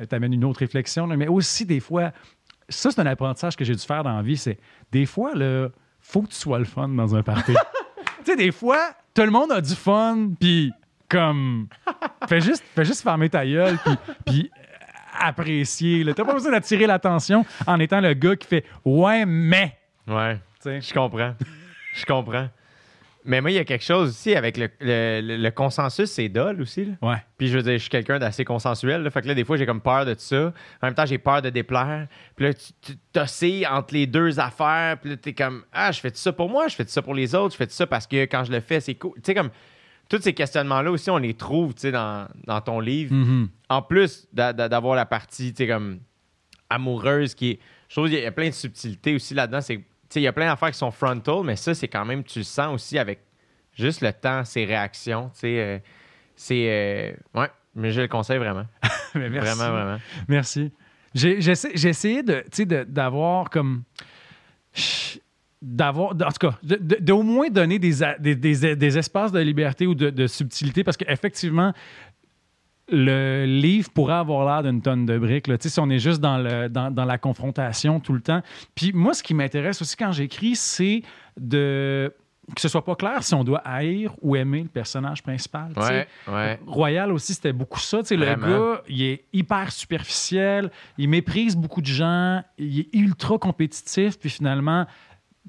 tu 0.09 0.15
amènes 0.15 0.33
une 0.33 0.45
autre 0.45 0.59
réflexion. 0.59 1.07
là. 1.07 1.15
Mais 1.17 1.27
aussi, 1.27 1.65
des 1.65 1.79
fois, 1.79 2.11
ça, 2.67 2.91
c'est 2.91 3.01
un 3.01 3.05
apprentissage 3.05 3.55
que 3.55 3.65
j'ai 3.65 3.75
dû 3.75 3.83
faire 3.83 4.03
dans 4.03 4.15
la 4.15 4.21
vie, 4.21 4.37
c'est 4.37 4.57
des 4.91 5.05
fois, 5.05 5.33
là, 5.35 5.69
faut 5.99 6.21
que 6.21 6.27
tu 6.29 6.35
sois 6.35 6.59
le 6.59 6.65
fun 6.65 6.87
dans 6.89 7.15
un 7.15 7.23
party. 7.23 7.53
tu 8.25 8.25
sais, 8.25 8.35
des 8.35 8.51
fois, 8.51 8.91
tout 9.13 9.23
le 9.23 9.31
monde 9.31 9.51
a 9.51 9.59
du 9.61 9.75
fun, 9.75 10.29
puis 10.39 10.71
comme, 11.09 11.67
fais 12.27 12.39
juste, 12.41 12.63
fais 12.75 12.85
juste 12.85 13.01
fermer 13.01 13.29
ta 13.29 13.45
gueule, 13.45 13.77
puis, 13.83 13.93
puis 14.25 14.51
apprécier. 15.19 16.05
T'as 16.15 16.23
pas 16.23 16.33
besoin 16.33 16.51
d'attirer 16.51 16.85
l'attention 16.87 17.45
en 17.67 17.79
étant 17.79 17.99
le 17.99 18.13
gars 18.13 18.35
qui 18.35 18.47
fait 18.47 18.63
«Ouais, 18.85 19.25
mais... 19.25 19.75
Ouais.». 20.09 20.37
Je 20.65 20.93
comprends. 20.93 21.35
Je 21.95 22.05
comprends. 22.05 22.49
Mais 23.25 23.41
moi, 23.41 23.51
il 23.51 23.55
y 23.55 23.59
a 23.59 23.65
quelque 23.65 23.83
chose 23.83 24.09
aussi 24.09 24.33
avec 24.33 24.57
le, 24.57 24.69
le- 24.79 25.49
consensus, 25.51 26.09
c'est 26.09 26.29
dole 26.29 26.61
aussi. 26.61 26.85
Là. 26.85 26.93
Ouais. 27.01 27.17
Puis 27.37 27.47
je 27.49 27.57
veux 27.57 27.63
dire, 27.63 27.73
je 27.73 27.77
suis 27.79 27.89
quelqu'un 27.89 28.17
d'assez 28.17 28.45
consensuel. 28.45 29.03
Là, 29.03 29.09
fait 29.11 29.21
que 29.21 29.27
là, 29.27 29.33
des 29.35 29.43
fois, 29.43 29.57
j'ai 29.57 29.65
comme 29.65 29.81
peur 29.81 30.05
de 30.05 30.15
ça. 30.17 30.53
En 30.81 30.87
même 30.87 30.93
temps, 30.95 31.05
j'ai 31.05 31.17
peur 31.17 31.41
de 31.41 31.49
déplaire. 31.49 32.07
Puis 32.35 32.45
là, 32.45 32.53
tu 32.53 32.95
t'oscilles 33.11 33.67
entre 33.67 33.93
les 33.93 34.07
deux 34.07 34.39
affaires. 34.39 34.97
Puis 34.99 35.11
là, 35.11 35.17
t'es 35.17 35.33
comme, 35.33 35.63
ah, 35.73 35.91
je 35.91 35.99
fais 35.99 36.11
ça 36.13 36.31
pour 36.31 36.49
moi, 36.49 36.69
je 36.69 36.75
fais 36.75 36.85
ça 36.87 37.01
pour 37.01 37.13
les 37.13 37.35
autres, 37.35 37.53
je 37.53 37.57
fais 37.57 37.69
ça 37.69 37.85
parce 37.85 38.07
que 38.07 38.23
quand 38.23 38.45
je 38.45 38.51
le 38.53 38.61
fais, 38.61 38.79
c'est 38.79 38.95
cool. 38.95 39.13
Tu 39.15 39.21
sais, 39.25 39.33
comme, 39.35 39.49
tous 40.07 40.21
ces 40.21 40.33
questionnements-là 40.33 40.89
aussi, 40.89 41.09
on 41.11 41.17
les 41.17 41.33
trouve, 41.33 41.75
tu 41.75 41.81
sais, 41.81 41.91
dans, 41.91 42.27
dans 42.47 42.61
ton 42.61 42.79
livre. 42.79 43.13
Mhm. 43.13 43.49
En 43.67 43.81
plus 43.81 44.27
d'a- 44.31 44.53
d'a- 44.53 44.69
d'avoir 44.69 44.95
la 44.95 45.05
partie, 45.05 45.51
tu 45.53 45.57
sais, 45.57 45.67
comme, 45.67 45.99
amoureuse 46.69 47.35
qui 47.35 47.51
est. 47.51 47.59
Je 47.89 47.95
trouve 47.95 48.09
qu'il 48.09 48.19
y 48.19 48.25
a 48.25 48.31
plein 48.31 48.47
de 48.47 48.53
subtilités 48.53 49.15
aussi 49.15 49.33
là-dedans. 49.33 49.61
C'est, 49.61 49.81
il 50.15 50.21
y 50.21 50.27
a 50.27 50.33
plein 50.33 50.47
d'affaires 50.47 50.71
qui 50.71 50.77
sont 50.77 50.91
frontal, 50.91 51.41
mais 51.43 51.55
ça, 51.55 51.73
c'est 51.73 51.87
quand 51.87 52.05
même, 52.05 52.23
tu 52.23 52.39
le 52.39 52.43
sens 52.45 52.73
aussi 52.75 52.97
avec 52.97 53.19
juste 53.73 54.01
le 54.01 54.11
temps, 54.13 54.43
ses 54.45 54.65
réactions. 54.65 55.31
Euh, 55.43 55.79
c'est. 56.35 56.65
euh, 57.35 57.39
ouais, 57.39 57.47
mais 57.75 57.91
je 57.91 58.01
le 58.01 58.07
conseille 58.07 58.37
vraiment. 58.39 58.65
Mais 59.15 59.29
merci. 59.29 59.55
Vraiment, 59.57 59.71
vraiment. 59.73 59.97
Merci. 60.27 60.71
J'ai 61.15 61.37
essayé- 61.49 62.21
de, 62.23 62.43
de- 62.65 62.83
d'avoir 62.83 63.49
comme. 63.49 63.83
D'avoir, 65.61 66.11
en 66.11 66.15
tout 66.31 66.47
cas, 66.47 66.57
de- 66.63 66.77
moins 67.21 67.49
donner 67.49 67.79
des, 67.79 67.91
des, 68.19 68.33
des- 68.35 68.75
des 68.77 68.97
espaces 68.97 69.33
de 69.33 69.39
liberté 69.41 69.85
ou 69.87 69.93
de, 69.93 70.09
de 70.09 70.25
subtilité 70.25 70.85
parce 70.85 70.95
qu'effectivement, 70.95 71.73
le 72.91 73.45
livre 73.45 73.89
pourrait 73.91 74.15
avoir 74.15 74.45
l'air 74.45 74.69
d'une 74.69 74.81
tonne 74.81 75.05
de 75.05 75.17
briques. 75.17 75.47
Là. 75.47 75.55
Si 75.59 75.79
on 75.79 75.89
est 75.89 75.99
juste 75.99 76.21
dans, 76.21 76.37
le, 76.37 76.67
dans, 76.69 76.91
dans 76.91 77.05
la 77.05 77.17
confrontation 77.17 77.99
tout 77.99 78.13
le 78.13 78.21
temps. 78.21 78.41
Puis 78.75 78.91
moi, 78.93 79.13
ce 79.13 79.23
qui 79.23 79.33
m'intéresse 79.33 79.81
aussi 79.81 79.95
quand 79.95 80.11
j'écris, 80.11 80.55
c'est 80.55 81.03
de 81.37 82.13
que 82.55 82.61
ce 82.61 82.67
soit 82.67 82.83
pas 82.83 82.95
clair 82.95 83.23
si 83.23 83.33
on 83.33 83.43
doit 83.43 83.59
haïr 83.59 84.13
ou 84.21 84.35
aimer 84.35 84.63
le 84.63 84.69
personnage 84.69 85.21
principal. 85.21 85.71
Ouais, 85.77 86.07
ouais. 86.27 86.59
Royal 86.65 87.11
aussi, 87.11 87.33
c'était 87.33 87.53
beaucoup 87.53 87.79
ça. 87.79 87.99
Le 88.09 88.35
gars, 88.35 88.81
il 88.87 89.03
est 89.03 89.25
hyper 89.33 89.71
superficiel, 89.71 90.71
il 90.97 91.09
méprise 91.09 91.55
beaucoup 91.55 91.81
de 91.81 91.87
gens, 91.87 92.41
il 92.57 92.79
est 92.79 92.89
ultra 92.93 93.37
compétitif, 93.37 94.17
puis 94.19 94.29
finalement, 94.29 94.85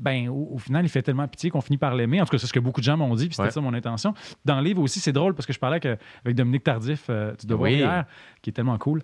ben, 0.01 0.29
au, 0.29 0.49
au 0.55 0.59
final, 0.59 0.85
il 0.85 0.89
fait 0.89 1.03
tellement 1.03 1.29
pitié 1.29 1.51
qu'on 1.51 1.61
finit 1.61 1.79
par 1.79 1.95
l'aimer. 1.95 2.21
En 2.21 2.25
tout 2.25 2.31
cas, 2.33 2.39
c'est 2.39 2.47
ce 2.47 2.53
que 2.53 2.59
beaucoup 2.59 2.81
de 2.81 2.85
gens 2.87 2.97
m'ont 2.97 3.15
dit, 3.15 3.27
puis 3.27 3.35
c'était 3.35 3.45
Ouais. 3.45 3.51
ça 3.51 3.61
mon 3.61 3.75
intention. 3.75 4.15
Dans 4.45 4.57
le 4.57 4.65
livre 4.65 4.83
aussi, 4.83 4.99
c'est 4.99 5.13
drôle 5.13 5.35
parce 5.35 5.47
que 5.47 5.53
je 5.53 5.59
parlais 5.59 5.77
avec, 5.85 6.01
avec 6.25 6.37
Dominique 6.37 6.65
Tardif 6.65 7.05
euh, 7.11 7.35
du 7.37 7.47
Devoir 7.47 7.71
Oui. 7.71 7.77
hier, 7.79 8.05
qui 8.43 8.51
est 8.51 8.53
tellement 8.53 8.79
cool. 8.79 9.03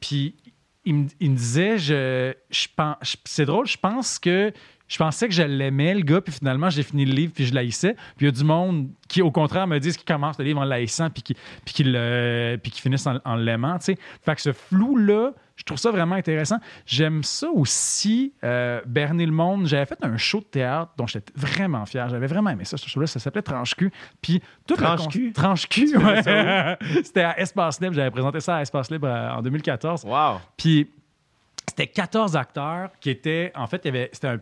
Puis 0.00 0.34
il 0.84 0.94
me, 0.94 1.06
il 1.20 1.30
me 1.32 1.36
disait, 1.36 1.76
je, 1.78 2.32
je 2.50 2.66
pense, 2.74 2.96
je- 3.02 3.16
c'est 3.24 3.44
drôle, 3.44 3.66
je 3.66 3.76
pense 3.76 4.18
que 4.18 4.52
je 4.88 4.96
pensais 4.98 5.28
que 5.28 5.34
je 5.34 5.42
l'aimais, 5.42 5.94
le 5.94 6.00
gars, 6.02 6.20
puis 6.20 6.32
finalement, 6.32 6.70
j'ai 6.70 6.82
fini 6.82 7.04
le 7.04 7.12
livre, 7.12 7.32
puis 7.34 7.44
je 7.46 7.54
l'haïssais. 7.54 7.94
Puis 8.16 8.24
il 8.24 8.24
y 8.26 8.28
a 8.28 8.32
du 8.32 8.44
monde 8.44 8.88
qui, 9.06 9.20
au 9.22 9.30
contraire, 9.30 9.66
me 9.66 9.78
disent 9.78 9.96
qu'ils 9.96 10.06
commencent 10.06 10.38
le 10.38 10.44
livre 10.46 10.60
en 10.60 10.64
l'haïssant, 10.64 11.10
puis 11.10 11.22
qui, 11.22 11.34
puis 11.64 11.74
qu'ils 11.74 11.92
le- 11.92 12.56
puis 12.62 12.72
qu'ils 12.72 12.82
finissent 12.82 13.06
en, 13.06 13.18
en 13.24 13.36
l'aimant, 13.36 13.78
tu 13.78 13.84
sais. 13.86 13.98
Fait 14.24 14.34
que 14.34 14.40
ce 14.40 14.52
flou-là, 14.52 15.32
je 15.56 15.64
trouve 15.64 15.76
ça 15.78 15.90
vraiment 15.90 16.14
intéressant. 16.14 16.58
J'aime 16.86 17.22
ça 17.24 17.48
aussi, 17.52 18.32
euh, 18.44 18.80
berner 18.86 19.26
le 19.26 19.32
monde. 19.32 19.66
J'avais 19.66 19.86
fait 19.86 19.98
un 20.02 20.16
show 20.16 20.38
de 20.38 20.44
théâtre 20.44 20.92
dont 20.96 21.06
j'étais 21.06 21.32
vraiment 21.34 21.84
fier. 21.84 22.08
J'avais 22.08 22.28
vraiment 22.28 22.50
aimé 22.50 22.64
ça, 22.64 22.76
ce 22.76 22.88
show-là. 22.88 23.08
Ça 23.08 23.18
s'appelait 23.18 23.42
Tranche-Cul. 23.42 23.90
Puis 24.22 24.40
tout 24.66 24.76
Tranche-Cul? 24.76 25.32
Tranche-Cul, 25.32 25.96
ouais. 25.98 26.22
ça 26.22 26.78
C'était 27.04 27.22
à 27.22 27.40
Espace 27.40 27.80
Libre. 27.80 27.94
J'avais 27.94 28.10
présenté 28.12 28.38
ça 28.40 28.56
à 28.58 28.62
Espace 28.62 28.88
Libre 28.90 29.08
euh, 29.08 29.30
en 29.32 29.42
2014. 29.42 30.04
Wow. 30.04 30.38
Puis 30.56 30.88
c'était 31.66 31.88
14 31.88 32.36
acteurs 32.36 32.90
qui 33.00 33.10
étaient. 33.10 33.50
En 33.56 33.66
fait, 33.66 33.80
il 33.84 33.86
y 33.86 33.88
avait. 33.88 34.10
C'était 34.12 34.28
un. 34.28 34.38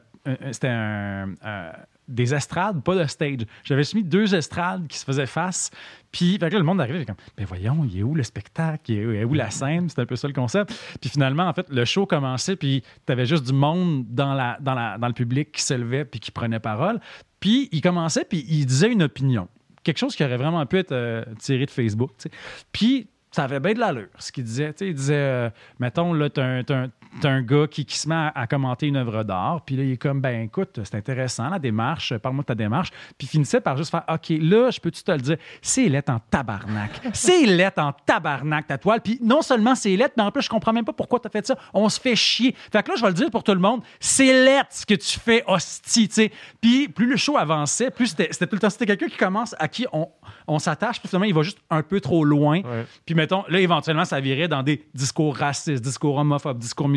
C'était 0.52 0.68
un. 0.68 1.34
euh, 1.44 1.72
des 2.08 2.34
estrades, 2.34 2.82
pas 2.82 2.94
de 2.94 3.04
stage. 3.06 3.46
J'avais 3.64 3.84
soumis 3.84 4.04
deux 4.04 4.34
estrades 4.34 4.86
qui 4.86 4.98
se 4.98 5.04
faisaient 5.04 5.26
face. 5.26 5.70
Puis, 6.12 6.38
fait 6.38 6.48
que 6.48 6.52
là, 6.54 6.58
le 6.58 6.64
monde 6.64 6.80
arrivait, 6.80 7.04
comme, 7.04 7.16
ben 7.36 7.44
voyons, 7.46 7.84
il 7.84 7.98
est 7.98 8.02
où 8.02 8.14
le 8.14 8.22
spectacle? 8.22 8.92
Il 8.92 8.98
est 8.98 9.24
où, 9.24 9.34
la 9.34 9.50
scène? 9.50 9.88
C'était 9.88 10.02
un 10.02 10.06
peu 10.06 10.16
ça 10.16 10.28
le 10.28 10.34
concept. 10.34 10.72
Puis 11.00 11.10
finalement, 11.10 11.44
en 11.44 11.52
fait, 11.52 11.66
le 11.68 11.84
show 11.84 12.06
commençait, 12.06 12.56
puis 12.56 12.82
t'avais 13.04 13.26
juste 13.26 13.44
du 13.44 13.52
monde 13.52 14.06
dans, 14.08 14.34
la, 14.34 14.56
dans, 14.60 14.74
la, 14.74 14.98
dans 14.98 15.08
le 15.08 15.14
public 15.14 15.52
qui 15.52 15.62
se 15.62 15.74
levait, 15.74 16.04
puis 16.04 16.20
qui 16.20 16.30
prenait 16.30 16.60
parole. 16.60 17.00
Puis 17.40 17.68
il 17.72 17.80
commençait, 17.80 18.24
puis 18.24 18.44
il 18.48 18.66
disait 18.66 18.90
une 18.90 19.02
opinion. 19.02 19.48
Quelque 19.82 19.98
chose 19.98 20.16
qui 20.16 20.24
aurait 20.24 20.36
vraiment 20.36 20.64
pu 20.66 20.78
être 20.78 20.92
euh, 20.92 21.24
tiré 21.38 21.66
de 21.66 21.70
Facebook. 21.70 22.10
tu. 22.18 22.28
Puis 22.72 23.08
ça 23.30 23.44
avait 23.44 23.60
bien 23.60 23.74
de 23.74 23.80
l'allure, 23.80 24.08
ce 24.18 24.32
qu'il 24.32 24.44
disait. 24.44 24.72
Tu 24.72 24.78
sais, 24.78 24.88
il 24.88 24.94
disait, 24.94 25.14
euh, 25.14 25.50
mettons, 25.78 26.12
là, 26.12 26.30
t'as 26.30 26.60
un, 26.60 26.90
t'as 27.20 27.30
un- 27.30 27.42
gars 27.42 27.66
qui, 27.66 27.84
qui 27.84 27.98
se 27.98 28.08
met 28.08 28.14
à, 28.14 28.32
à 28.34 28.46
commenter 28.46 28.86
une 28.88 28.96
œuvre 28.96 29.22
d'art, 29.22 29.62
puis 29.64 29.76
là, 29.76 29.84
il 29.84 29.92
est 29.92 29.96
comme, 29.96 30.20
ben 30.20 30.42
écoute, 30.42 30.80
c'est 30.84 30.94
intéressant, 30.96 31.48
la 31.48 31.58
démarche, 31.58 32.16
parle-moi 32.18 32.42
de 32.42 32.46
ta 32.46 32.54
démarche. 32.54 32.90
Puis 33.16 33.26
il 33.26 33.28
finissait 33.28 33.60
par 33.60 33.76
juste 33.76 33.90
faire, 33.90 34.04
OK, 34.08 34.28
là, 34.30 34.70
je 34.70 34.80
peux-tu 34.80 35.02
te 35.02 35.12
le 35.12 35.18
dire, 35.18 35.36
c'est 35.62 35.88
lettre 35.88 36.12
en 36.12 36.18
tabarnak. 36.30 37.00
c'est 37.12 37.46
lettre 37.46 37.80
en 37.80 37.92
tabarnak, 37.92 38.66
ta 38.66 38.78
toile. 38.78 39.00
Puis 39.00 39.18
non 39.22 39.42
seulement 39.42 39.74
c'est 39.74 39.94
lettre, 39.96 40.14
mais 40.16 40.22
en 40.22 40.30
plus, 40.30 40.42
je 40.42 40.48
comprends 40.48 40.72
même 40.72 40.84
pas 40.84 40.92
pourquoi 40.92 41.20
t'as 41.20 41.30
fait 41.30 41.46
ça. 41.46 41.56
On 41.72 41.88
se 41.88 42.00
fait 42.00 42.16
chier. 42.16 42.54
Fait 42.72 42.82
que 42.82 42.90
là, 42.90 42.94
je 42.96 43.02
vais 43.02 43.08
le 43.08 43.14
dire 43.14 43.30
pour 43.30 43.44
tout 43.44 43.52
le 43.52 43.60
monde, 43.60 43.82
c'est 44.00 44.44
lettre 44.44 44.70
ce 44.70 44.86
que 44.86 44.94
tu 44.94 45.18
fais, 45.18 45.44
hostie, 45.46 46.08
tu 46.08 46.14
sais. 46.14 46.32
Puis 46.60 46.88
plus 46.88 47.08
le 47.08 47.16
show 47.16 47.36
avançait, 47.36 47.90
plus 47.90 48.08
c'était 48.08 48.28
c'était 48.30 48.46
tout 48.46 48.56
le 48.56 48.60
temps, 48.60 48.70
c'était 48.70 48.86
quelqu'un 48.86 49.08
qui 49.08 49.16
commence, 49.16 49.54
à 49.58 49.68
qui 49.68 49.86
on, 49.92 50.08
on 50.46 50.58
s'attache, 50.58 51.00
puis 51.00 51.08
finalement, 51.08 51.26
il 51.26 51.34
va 51.34 51.42
juste 51.42 51.58
un 51.70 51.82
peu 51.82 52.00
trop 52.00 52.24
loin. 52.24 52.60
Ouais. 52.62 52.86
Puis 53.04 53.14
mettons, 53.14 53.44
là, 53.48 53.60
éventuellement, 53.60 54.04
ça 54.04 54.20
virait 54.20 54.48
dans 54.48 54.62
des 54.62 54.84
discours 54.94 55.36
racistes, 55.36 55.82
discours 55.82 56.16
homophobes, 56.16 56.58
discours 56.58 56.88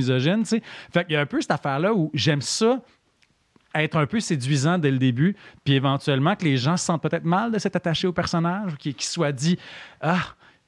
sais. 0.44 0.62
Fait 0.92 1.06
qu'il 1.06 1.14
y 1.14 1.18
a 1.18 1.22
un 1.22 1.26
peu 1.26 1.42
cette 1.42 1.52
affaire-là 1.52 1.94
où 1.94 2.10
j'aime 2.14 2.42
ça 2.42 2.82
être 3.76 3.98
un 3.98 4.06
peu 4.06 4.20
séduisant 4.20 4.78
dès 4.78 4.92
le 4.92 4.98
début, 4.98 5.36
puis 5.64 5.76
éventuellement 5.76 6.36
que 6.36 6.44
les 6.44 6.58
gens 6.58 6.78
se 6.78 6.86
sentent 6.86 7.04
peut-être 7.04 7.26
mal 7.26 7.52
de 7.52 7.60
s'être 7.60 7.76
attachés 7.76 8.08
au 8.08 8.14
personnage, 8.14 8.76
qu'ils 8.78 8.96
qu'ils 8.96 9.08
soient 9.08 9.32
dit 9.32 9.58
«Ah, 10.02 10.24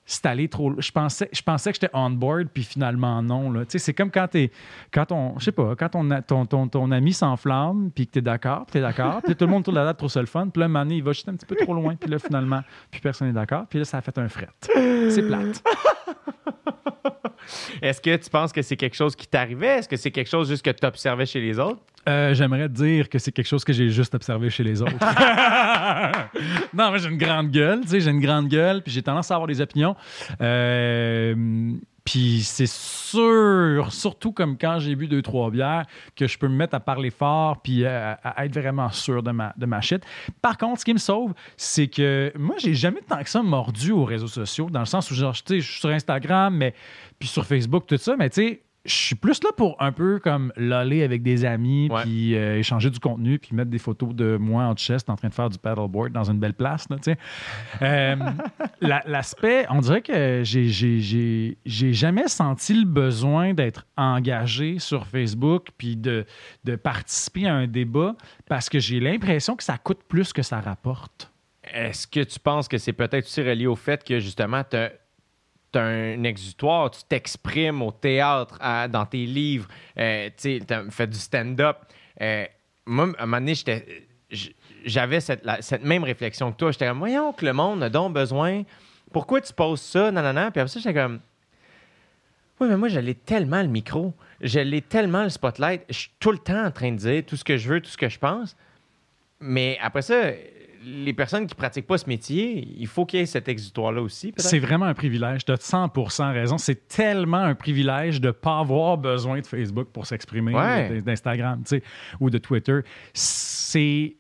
c'est 0.05 0.25
allé 0.25 0.47
trop... 0.47 0.73
Je 0.79 0.91
pensais, 0.91 1.29
je 1.31 1.41
pensais 1.41 1.71
que 1.71 1.77
j'étais 1.81 1.91
on 1.93 2.09
board, 2.09 2.49
puis 2.53 2.63
finalement 2.63 3.21
non. 3.21 3.53
Tu 3.61 3.65
sais, 3.69 3.79
C'est 3.79 3.93
comme 3.93 4.11
quand 4.11 4.27
t'es... 4.27 4.51
Quand 4.91 5.11
on... 5.11 5.35
Pas, 5.55 5.75
quand 5.75 5.89
ton, 5.89 6.21
ton, 6.21 6.45
ton, 6.45 6.67
ton 6.67 6.91
ami 6.91 7.13
s'enflamme, 7.13 7.91
puis 7.93 8.07
que 8.07 8.13
t'es 8.13 8.21
d'accord, 8.21 8.65
t'es 8.65 8.81
d'accord, 8.81 9.21
puis 9.23 9.35
tout 9.35 9.45
le 9.45 9.51
monde 9.51 9.61
autour 9.61 9.73
de 9.73 9.79
la 9.79 9.85
table 9.85 9.97
trouve 9.97 10.11
ça 10.11 10.19
le 10.19 10.27
fun, 10.27 10.49
puis 10.49 10.61
là, 10.61 10.67
donné, 10.67 10.97
il 10.97 11.03
va 11.03 11.13
juste 11.13 11.29
un 11.29 11.35
petit 11.35 11.45
peu 11.45 11.55
trop 11.55 11.73
loin, 11.73 11.95
puis 11.95 12.09
là, 12.09 12.19
finalement, 12.19 12.61
puis 12.89 13.01
personne 13.01 13.27
n'est 13.27 13.33
d'accord, 13.33 13.65
puis 13.69 13.79
là, 13.79 13.85
ça 13.85 13.97
a 13.97 14.01
fait 14.01 14.17
un 14.17 14.27
fret. 14.27 14.49
C'est 15.09 15.25
plate. 15.25 15.63
Est-ce 17.81 18.01
que 18.01 18.15
tu 18.15 18.29
penses 18.29 18.51
que 18.51 18.61
c'est 18.61 18.75
quelque 18.77 18.95
chose 18.95 19.15
qui 19.15 19.27
t'arrivait? 19.27 19.79
Est-ce 19.79 19.89
que 19.89 19.97
c'est 19.97 20.11
quelque 20.11 20.29
chose 20.29 20.49
juste 20.49 20.63
que 20.63 20.69
tu 20.69 20.85
observais 20.85 21.25
chez 21.25 21.41
les 21.41 21.59
autres? 21.59 21.79
Euh, 22.07 22.33
J'aimerais 22.33 22.69
dire 22.69 23.09
que 23.09 23.19
c'est 23.19 23.31
quelque 23.31 23.47
chose 23.47 23.63
que 23.63 23.73
j'ai 23.73 23.89
juste 23.89 24.15
observé 24.15 24.49
chez 24.49 24.63
les 24.63 24.81
autres. 24.81 24.93
non, 26.73 26.91
mais 26.91 26.99
j'ai 26.99 27.09
une 27.09 27.17
grande 27.17 27.51
gueule, 27.51 27.81
tu 27.81 27.89
sais, 27.89 28.01
j'ai 28.01 28.09
une 28.11 28.19
grande 28.21 28.47
gueule, 28.47 28.81
puis 28.81 28.91
j'ai 28.91 29.01
tendance 29.03 29.29
à 29.31 29.35
avoir 29.35 29.47
des 29.47 29.61
opinions. 29.61 29.95
Euh, 30.41 31.35
puis 32.03 32.41
c'est 32.43 32.69
sûr, 32.69 33.91
surtout 33.93 34.31
comme 34.31 34.57
quand 34.57 34.79
j'ai 34.79 34.95
bu 34.95 35.07
deux, 35.07 35.21
trois 35.21 35.51
bières, 35.51 35.85
que 36.15 36.27
je 36.27 36.37
peux 36.37 36.47
me 36.47 36.55
mettre 36.55 36.75
à 36.75 36.79
parler 36.79 37.09
fort 37.09 37.61
puis 37.61 37.85
euh, 37.85 38.13
à, 38.23 38.45
être 38.45 38.57
vraiment 38.57 38.89
sûr 38.89 39.23
de 39.23 39.31
ma, 39.31 39.53
de. 39.57 39.67
Par 40.41 40.57
contre, 40.57 40.79
ce 40.79 40.85
qui 40.85 40.93
me 40.93 40.99
sauve, 40.99 41.33
c'est 41.57 41.87
que 41.87 42.31
moi, 42.37 42.55
j'ai 42.57 42.73
jamais 42.73 43.01
tant 43.07 43.21
que 43.21 43.29
ça 43.29 43.43
mordu 43.43 43.91
aux 43.91 44.05
réseaux 44.05 44.27
sociaux, 44.27 44.69
dans 44.69 44.79
le 44.79 44.85
sens 44.85 45.09
où, 45.11 45.15
genre, 45.15 45.33
je 45.33 45.43
suis 45.59 45.79
sur 45.79 45.89
Instagram, 45.89 46.55
mais 46.55 46.73
puis 47.19 47.29
sur 47.29 47.45
Facebook, 47.45 47.85
tout 47.87 47.97
ça, 47.97 48.15
mais 48.17 48.29
tu 48.29 48.41
sais, 48.41 48.61
je 48.83 48.93
suis 48.95 49.15
plus 49.15 49.43
là 49.43 49.51
pour 49.55 49.75
un 49.79 49.91
peu 49.91 50.19
comme 50.19 50.51
loller 50.55 51.03
avec 51.03 51.21
des 51.21 51.45
amis, 51.45 51.87
Ouais. 51.91 52.01
puis 52.01 52.35
euh, 52.35 52.57
échanger 52.57 52.89
du 52.89 52.99
contenu, 52.99 53.37
puis 53.37 53.55
mettre 53.55 53.69
des 53.69 53.77
photos 53.77 54.15
de 54.15 54.37
moi 54.37 54.63
en 54.63 54.75
chest 54.75 55.09
en 55.09 55.15
train 55.15 55.29
de 55.29 55.33
faire 55.33 55.49
du 55.49 55.57
paddleboard 55.59 56.11
dans 56.11 56.23
une 56.23 56.39
belle 56.39 56.53
place. 56.55 56.87
Euh, 57.81 58.15
la- 58.81 59.03
L'aspect, 59.05 59.65
on 59.69 59.81
dirait 59.81 60.01
que 60.01 60.41
j'ai- 60.43 60.67
j'ai 60.69 60.99
j'ai- 60.99 61.57
j'ai 61.65 61.93
jamais 61.93 62.27
senti 62.27 62.73
le 62.73 62.85
besoin 62.85 63.53
d'être 63.53 63.85
engagé 63.97 64.79
sur 64.79 65.05
Facebook 65.05 65.67
puis 65.77 65.95
de, 65.95 66.25
de 66.63 66.75
participer 66.75 67.47
à 67.47 67.53
un 67.53 67.67
débat 67.67 68.15
parce 68.47 68.69
que 68.69 68.79
j'ai 68.79 68.99
l'impression 68.99 69.55
que 69.55 69.63
ça 69.63 69.77
coûte 69.77 69.99
plus 70.07 70.33
que 70.33 70.41
ça 70.41 70.59
rapporte. 70.59 71.31
Est-ce 71.73 72.07
que 72.07 72.21
tu 72.21 72.39
penses 72.39 72.67
que 72.67 72.77
c'est 72.77 72.93
peut-être 72.93 73.25
aussi 73.25 73.41
relié 73.41 73.67
au 73.67 73.75
fait 73.75 74.03
que 74.03 74.19
justement, 74.19 74.63
tu 74.69 74.75
as, 74.77 74.91
un 75.75 76.23
exutoire, 76.23 76.91
tu 76.91 77.01
t'exprimes 77.07 77.81
au 77.81 77.91
théâtre, 77.91 78.57
dans 78.89 79.05
tes 79.05 79.25
livres, 79.25 79.67
euh, 79.97 80.29
tu 80.35 80.61
as 80.69 80.89
fait 80.89 81.07
du 81.07 81.17
stand-up. 81.17 81.77
Euh, 82.21 82.45
moi, 82.85 83.09
à 83.17 83.23
un 83.23 83.25
moment 83.25 83.39
donné, 83.39 83.53
j'avais 84.85 85.19
cette, 85.19 85.47
cette 85.61 85.83
même 85.83 86.03
réflexion 86.03 86.51
que 86.51 86.57
toi. 86.57 86.71
J'étais 86.71 86.87
comme, 86.87 86.99
voyons 86.99 87.33
que 87.33 87.45
le 87.45 87.53
monde 87.53 87.83
a 87.83 87.89
donc 87.89 88.13
besoin. 88.13 88.63
Pourquoi 89.11 89.41
tu 89.41 89.53
poses 89.53 89.81
ça? 89.81 90.11
Non. 90.11 90.21
Puis 90.21 90.61
après 90.61 90.67
ça, 90.67 90.79
j'étais 90.79 90.93
comme, 90.93 91.19
oui, 92.59 92.67
mais 92.69 92.77
moi, 92.77 92.89
je 92.89 92.99
l'ai 92.99 93.15
tellement 93.15 93.61
le 93.61 93.67
micro. 93.67 94.13
Je 94.39 94.59
l'ai 94.59 94.81
tellement 94.81 95.23
le 95.23 95.29
spotlight. 95.29 95.83
Je 95.89 95.99
suis 95.99 96.11
tout 96.19 96.31
le 96.31 96.37
temps 96.37 96.65
en 96.65 96.71
train 96.71 96.91
de 96.91 96.97
dire 96.97 97.23
tout 97.25 97.35
ce 97.35 97.43
que 97.43 97.57
je 97.57 97.69
veux, 97.69 97.81
tout 97.81 97.89
ce 97.89 97.97
que 97.97 98.09
je 98.09 98.19
pense. 98.19 98.55
Mais 99.39 99.77
après 99.81 100.03
ça, 100.03 100.31
les 100.83 101.13
personnes 101.13 101.47
qui 101.47 101.55
pratiquent 101.55 101.87
pas 101.87 101.97
ce 101.97 102.07
métier, 102.09 102.67
il 102.77 102.87
faut 102.87 103.05
qu'il 103.05 103.19
y 103.19 103.23
ait 103.23 103.25
cet 103.25 103.47
exutoire-là 103.47 104.01
aussi. 104.01 104.33
C'est 104.37 104.59
vraiment 104.59 104.85
un 104.85 104.93
privilège. 104.93 105.45
Tu 105.45 105.51
as 105.51 105.55
100% 105.55 106.33
raison. 106.33 106.57
C'est 106.57 106.87
tellement 106.87 107.37
un 107.37 107.55
privilège 107.55 108.19
de 108.21 108.27
ne 108.27 108.31
pas 108.31 108.59
avoir 108.59 108.97
besoin 108.97 109.39
de 109.41 109.45
Facebook 109.45 109.89
pour 109.93 110.05
s'exprimer, 110.05 110.53
Ouais. 110.53 110.97
ou 110.97 111.01
d'Instagram 111.01 111.63
ou 112.19 112.29
de 112.29 112.37
Twitter. 112.37 112.79
C'est. 113.13 114.15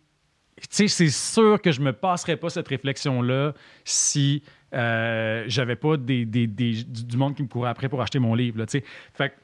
c'est 0.69 0.87
sûr 1.09 1.61
que 1.61 1.71
je 1.71 1.81
me 1.81 1.93
passerais 1.93 2.37
pas 2.37 2.49
cette 2.49 2.67
réflexion-là 2.67 3.53
si 3.83 4.43
euh, 4.73 5.43
j'avais 5.47 5.75
pas 5.75 5.97
des, 5.97 6.25
des- 6.25 6.47
des- 6.47 6.83
du, 6.83 7.17
monde 7.17 7.35
qui 7.35 7.43
me 7.43 7.47
courait 7.47 7.69
après 7.69 7.89
pour 7.89 8.01
acheter 8.01 8.19
mon 8.19 8.35
livre. 8.35 8.59
là, 8.59 8.65
fait 8.67 8.81
que 9.29 9.35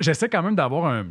j'essaie 0.00 0.28
quand 0.28 0.42
même 0.42 0.56
d'avoir 0.56 0.86
un 0.86 1.06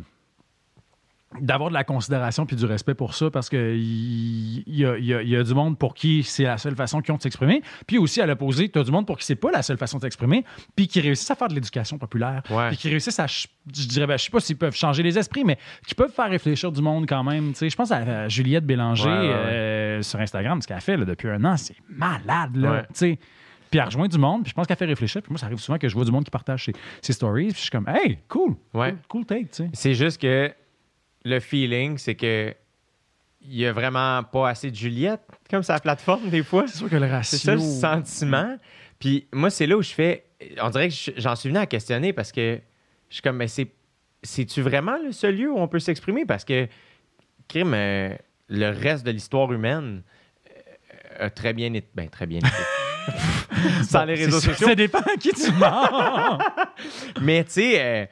d'avoir 1.40 1.68
de 1.68 1.74
la 1.74 1.84
considération 1.84 2.46
puis 2.46 2.56
du 2.56 2.64
respect 2.64 2.94
pour 2.94 3.14
ça 3.14 3.30
parce 3.30 3.48
que 3.48 3.74
il 3.76 4.62
y, 4.66 4.84
a, 4.84 4.96
il 4.98 5.04
y 5.04 5.14
a- 5.14 5.22
il 5.22 5.28
y 5.28 5.36
a 5.36 5.42
du 5.42 5.54
monde 5.54 5.78
pour 5.78 5.94
qui 5.94 6.22
c'est 6.22 6.44
la 6.44 6.58
seule 6.58 6.76
façon 6.76 7.00
qu'ils 7.00 7.12
ont 7.12 7.16
de 7.16 7.22
s'exprimer 7.22 7.62
puis 7.86 7.98
aussi 7.98 8.20
à 8.20 8.26
l'opposé 8.26 8.68
tu 8.68 8.78
as 8.78 8.84
du 8.84 8.90
monde 8.90 9.06
pour 9.06 9.18
qui 9.18 9.24
c'est 9.26 9.34
pas 9.36 9.50
la 9.50 9.62
seule 9.62 9.76
façon 9.78 9.98
de 9.98 10.02
s'exprimer 10.02 10.44
puis 10.76 10.86
qui 10.86 11.00
réussissent 11.00 11.30
à 11.30 11.34
faire 11.34 11.48
de 11.48 11.54
l'éducation 11.54 11.98
populaire 11.98 12.42
Ouais. 12.50 12.68
puis 12.68 12.76
qui 12.76 12.88
réussissent 12.88 13.18
à 13.18 13.26
je 13.26 13.46
dirais 13.66 14.06
ben, 14.06 14.16
je 14.16 14.24
sais 14.24 14.30
pas 14.30 14.40
s'ils 14.40 14.56
peuvent 14.56 14.76
changer 14.76 15.02
les 15.02 15.18
esprits 15.18 15.44
mais 15.44 15.58
qui 15.86 15.94
peuvent 15.94 16.12
faire 16.12 16.30
réfléchir 16.30 16.70
du 16.70 16.82
monde 16.82 17.06
quand 17.08 17.24
même 17.24 17.50
tu 17.52 17.58
sais 17.58 17.70
je 17.70 17.76
pense 17.76 17.90
à, 17.90 18.28
Juliette 18.28 18.64
Bélanger 18.64 19.04
Ouais, 19.08 19.18
ouais, 19.18 19.28
ouais. 19.28 19.34
euh, 19.34 20.02
sur 20.02 20.20
Instagram 20.20 20.60
ce 20.62 20.66
qu'elle 20.68 20.80
fait 20.80 20.96
là, 20.96 21.04
depuis 21.04 21.28
un 21.28 21.44
an 21.44 21.56
c'est 21.56 21.76
malade 21.88 22.56
là 22.56 22.70
Ouais. 22.72 22.82
tu 22.82 22.88
sais 22.94 23.18
puis 23.70 23.80
elle 23.80 23.86
rejoint 23.86 24.06
du 24.06 24.18
monde, 24.18 24.42
puis 24.44 24.50
je 24.50 24.54
pense 24.54 24.68
qu'elle 24.68 24.76
fait 24.76 24.84
réfléchir. 24.84 25.20
Puis 25.20 25.32
moi, 25.32 25.38
ça 25.40 25.46
arrive 25.46 25.58
souvent 25.58 25.78
que 25.78 25.88
je 25.88 25.94
vois 25.96 26.04
du 26.04 26.12
monde 26.12 26.22
qui 26.22 26.30
partage 26.30 26.66
ses, 26.66 26.72
ses 27.02 27.12
stories, 27.12 27.46
puis 27.48 27.54
je 27.56 27.60
suis 27.62 27.70
comme, 27.70 27.88
hey, 27.88 28.18
cool, 28.28 28.54
Ouais. 28.72 28.90
cool, 28.92 28.98
cool 29.08 29.24
take, 29.26 29.46
tu 29.46 29.48
sais. 29.64 29.70
C'est 29.72 29.94
juste 29.94 30.20
que 30.22 30.52
le 31.24 31.40
feeling, 31.40 31.98
c'est 31.98 32.14
que 32.14 32.54
il 33.46 33.56
y 33.56 33.66
a 33.66 33.72
vraiment 33.72 34.22
pas 34.24 34.48
assez 34.48 34.70
de 34.70 34.76
Juliette 34.76 35.20
comme 35.50 35.62
sa 35.62 35.78
plateforme 35.78 36.30
des 36.30 36.42
fois. 36.42 36.66
C'est 36.66 36.78
sûr 36.78 36.88
que 36.88 36.96
le 36.96 37.06
ratio. 37.06 37.36
C'est 37.38 37.44
ça 37.44 37.54
le 37.54 37.60
sentiment. 37.60 38.56
Puis 38.98 39.26
moi, 39.32 39.50
c'est 39.50 39.66
là 39.66 39.76
où 39.76 39.82
je 39.82 39.90
fais. 39.92 40.24
On 40.62 40.70
dirait 40.70 40.88
que 40.88 40.94
je- 40.94 41.10
j'en 41.18 41.36
suis 41.36 41.50
venu 41.50 41.58
à 41.58 41.66
questionner 41.66 42.12
parce 42.14 42.32
que 42.32 42.58
je 43.10 43.14
suis 43.14 43.22
comme, 43.22 43.36
mais 43.36 43.48
c'est. 43.48 43.70
C'est-tu 44.22 44.62
vraiment 44.62 44.96
le 45.04 45.12
seul 45.12 45.36
lieu 45.36 45.50
où 45.52 45.58
on 45.58 45.68
peut 45.68 45.78
s'exprimer? 45.78 46.24
Parce 46.24 46.46
que, 46.46 46.66
crime, 47.46 47.74
euh, 47.74 48.14
le 48.48 48.70
reste 48.70 49.04
de 49.04 49.10
l'histoire 49.10 49.52
humaine 49.52 50.02
euh, 51.20 51.26
a 51.26 51.30
très 51.30 51.52
bien 51.52 51.74
été. 51.74 51.86
Ben, 51.94 52.08
très 52.08 52.24
bien 52.26 52.38
été. 52.38 52.48
Sans 53.86 54.06
les 54.06 54.14
réseaux 54.14 54.40
sociaux. 54.40 54.66
Ça 54.68 54.74
dépend 54.74 55.00
à 55.00 55.16
qui 55.20 55.30
tu 55.34 55.52
mens. 55.52 56.38
Mais 57.20 57.44
tu 57.44 57.50
sais, 57.50 57.74
euh, 57.78 58.06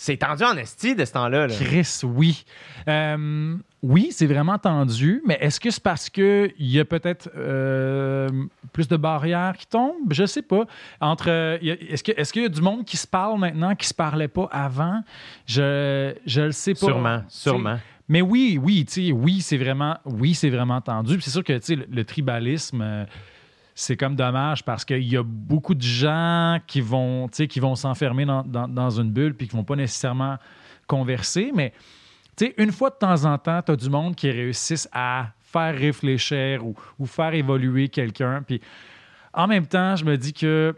c'est 0.00 0.16
tendu 0.18 0.44
en 0.44 0.56
esti 0.56 0.94
de 0.94 1.04
ce 1.04 1.12
temps-là. 1.12 1.48
là. 1.48 1.54
Chris, 1.54 2.00
oui. 2.04 2.44
Euh, 2.86 3.56
oui, 3.82 4.08
c'est 4.12 4.26
vraiment 4.26 4.56
tendu, 4.56 5.20
mais 5.26 5.36
est-ce 5.40 5.58
que 5.58 5.70
c'est 5.72 5.82
parce 5.82 6.08
qu'il 6.08 6.52
y 6.58 6.78
a 6.78 6.84
peut-être 6.84 7.28
euh, 7.36 8.28
plus 8.72 8.86
de 8.86 8.96
barrières 8.96 9.56
qui 9.58 9.66
tombent? 9.66 10.12
Je 10.12 10.24
sais 10.24 10.42
pas. 10.42 10.66
Entre, 11.00 11.28
euh, 11.28 11.58
est-ce, 11.60 12.04
que, 12.04 12.12
est-ce 12.12 12.32
qu'il 12.32 12.42
y 12.42 12.46
a 12.46 12.48
du 12.48 12.62
monde 12.62 12.84
qui 12.84 12.96
se 12.96 13.08
parle 13.08 13.40
maintenant 13.40 13.74
qui 13.74 13.88
se 13.88 13.94
parlait 13.94 14.28
pas 14.28 14.48
avant? 14.52 15.02
Je 15.46 16.14
je 16.24 16.42
le 16.42 16.52
sais 16.52 16.74
pas. 16.74 16.86
Sûrement, 16.86 17.22
sûrement. 17.28 17.78
Mais 18.08 18.22
oui, 18.22 18.56
oui, 18.62 18.86
oui, 19.12 19.40
c'est 19.40 19.56
vraiment, 19.58 19.98
oui, 20.04 20.32
c'est 20.34 20.48
vraiment 20.50 20.80
tendu. 20.80 21.20
C'est 21.20 21.30
sûr 21.30 21.42
que 21.42 21.54
le, 21.54 21.86
le 21.90 22.04
tribalisme, 22.04 22.80
euh, 22.82 23.04
c'est 23.80 23.96
comme 23.96 24.16
dommage 24.16 24.64
parce 24.64 24.84
qu'il 24.84 25.04
y 25.04 25.16
a 25.16 25.22
beaucoup 25.22 25.76
de 25.76 25.82
gens 25.82 26.58
qui 26.66 26.80
vont, 26.80 27.28
s'enfermer 27.76 28.26
dans, 28.26 28.90
une 28.90 29.12
bulle 29.12 29.34
puis 29.34 29.46
qui 29.46 29.54
vont 29.54 29.62
pas 29.62 29.76
nécessairement 29.76 30.36
converser. 30.88 31.52
Mais 31.54 31.72
une 32.56 32.72
fois 32.72 32.90
de 32.90 32.96
temps 32.96 33.24
en 33.24 33.38
temps, 33.38 33.62
tu 33.62 33.70
as 33.70 33.76
du 33.76 33.88
monde 33.88 34.16
qui 34.16 34.32
réussissent 34.32 34.88
à 34.92 35.28
faire 35.40 35.78
réfléchir 35.78 36.64
ou, 36.66 37.06
faire 37.06 37.32
évoluer 37.34 37.88
quelqu'un. 37.88 38.42
En 39.32 39.46
même 39.46 39.68
temps, 39.68 39.94
je 39.94 40.04
me 40.04 40.16
dis 40.16 40.32
que 40.32 40.74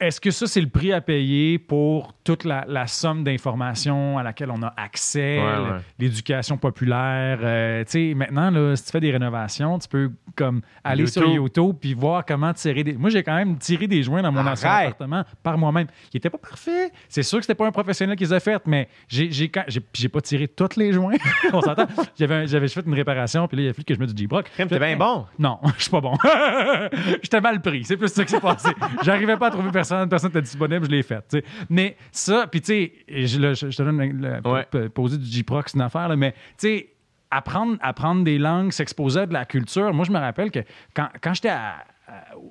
est-ce 0.00 0.20
que 0.20 0.30
ça, 0.30 0.46
c'est 0.46 0.60
le 0.60 0.68
prix 0.68 0.92
à 0.92 1.00
payer 1.00 1.58
pour 1.58 2.14
toute 2.22 2.44
la, 2.44 2.64
la 2.68 2.86
somme 2.86 3.24
d'informations 3.24 4.16
à 4.18 4.22
laquelle 4.22 4.50
on 4.50 4.62
a 4.62 4.72
accès, 4.76 5.38
Ouais, 5.40 5.56
le- 5.56 5.62
ouais. 5.62 5.80
l'éducation 5.98 6.56
populaire? 6.56 7.38
euh, 7.42 7.82
tu 7.84 7.90
sais, 8.10 8.14
maintenant, 8.14 8.50
là, 8.50 8.76
si 8.76 8.84
tu 8.84 8.90
fais 8.92 9.00
des 9.00 9.10
rénovations, 9.10 9.78
tu 9.78 9.88
peux 9.88 10.12
comme 10.36 10.60
aller 10.84 11.02
YouTube. 11.02 11.22
sur 11.24 11.32
YouTube 11.32 11.76
puis 11.80 11.94
voir 11.94 12.24
comment 12.24 12.52
tirer 12.52 12.84
des... 12.84 12.92
Moi, 12.92 13.10
j'ai 13.10 13.22
quand 13.24 13.34
même 13.34 13.58
tiré 13.58 13.86
des 13.88 14.02
joints 14.02 14.22
dans 14.22 14.30
mon 14.30 14.46
ancien 14.46 14.70
appartement 14.70 15.24
par 15.42 15.58
moi-même. 15.58 15.88
Il 16.12 16.18
était 16.18 16.30
pas 16.30 16.38
parfait. 16.38 16.92
C'est 17.08 17.22
sûr 17.24 17.38
que 17.38 17.44
c'était 17.44 17.56
pas 17.56 17.66
un 17.66 17.72
professionnel 17.72 18.16
qui 18.16 18.24
les 18.24 18.32
a 18.32 18.40
fait, 18.40 18.62
mais 18.66 18.88
j'ai 19.08 19.32
j'ai 19.32 19.48
quand- 19.48 19.64
j'ai- 19.66 19.80
j'ai 19.94 20.08
pas 20.08 20.20
tiré 20.20 20.46
tous 20.46 20.76
les 20.76 20.92
joints. 20.92 21.14
on 21.52 21.60
s'entend? 21.60 21.86
J'avais 22.16 22.68
fait 22.68 22.86
une 22.86 22.94
réparation, 22.94 23.48
puis 23.48 23.56
là, 23.56 23.62
il 23.64 23.68
a 23.70 23.72
fallu 23.72 23.84
que 23.84 23.94
je 23.94 23.98
mette 23.98 24.12
du 24.14 24.22
G-Brock. 24.22 24.48
Crime, 24.54 24.68
t'es 24.68 24.78
bien 24.78 24.96
bon. 24.96 25.26
Non, 25.38 25.58
je 25.76 25.82
suis 25.82 25.90
pas 25.90 26.00
bon. 26.00 26.14
J'étais 27.22 27.40
mal 27.40 27.60
pris. 27.60 27.84
C'est 27.84 27.96
plus 27.96 28.08
ça 28.08 28.24
qui 28.24 28.30
s'est 28.30 28.40
passé. 28.40 28.68
J'arrivais 29.02 29.36
pas 29.36 29.48
à 29.48 29.50
trouver 29.50 29.70
personne. 29.72 29.87
Personne 30.08 30.28
n'était 30.30 30.42
disponible. 30.42 30.84
Je 30.86 30.90
l'ai 30.90 31.02
fait. 31.02 31.36
Mais 31.70 31.96
ça, 32.12 32.46
puis 32.50 32.60
tu 32.60 32.66
sais, 32.66 32.92
je, 33.08 33.36
te 33.76 33.82
donne 33.82 33.98
le, 33.98 34.40
le- 34.40 34.48
Ouais. 34.50 34.88
poser 34.88 35.18
du 35.18 35.26
G-Proc, 35.26 35.68
c'est 35.68 35.76
une 35.76 35.82
affaire, 35.82 36.08
là, 36.08 36.16
mais 36.16 36.32
tu 36.32 36.38
sais, 36.58 36.88
apprendre, 37.30 37.76
apprendre 37.80 38.24
des 38.24 38.38
langues, 38.38 38.72
s'exposer 38.72 39.20
à 39.20 39.26
de 39.26 39.32
la 39.32 39.44
culture. 39.44 39.92
Moi, 39.92 40.04
je 40.04 40.10
me 40.12 40.18
rappelle 40.18 40.50
que 40.50 40.60
quand, 40.94 41.08
quand 41.22 41.34
j'étais 41.34 41.50
à- 41.50 41.84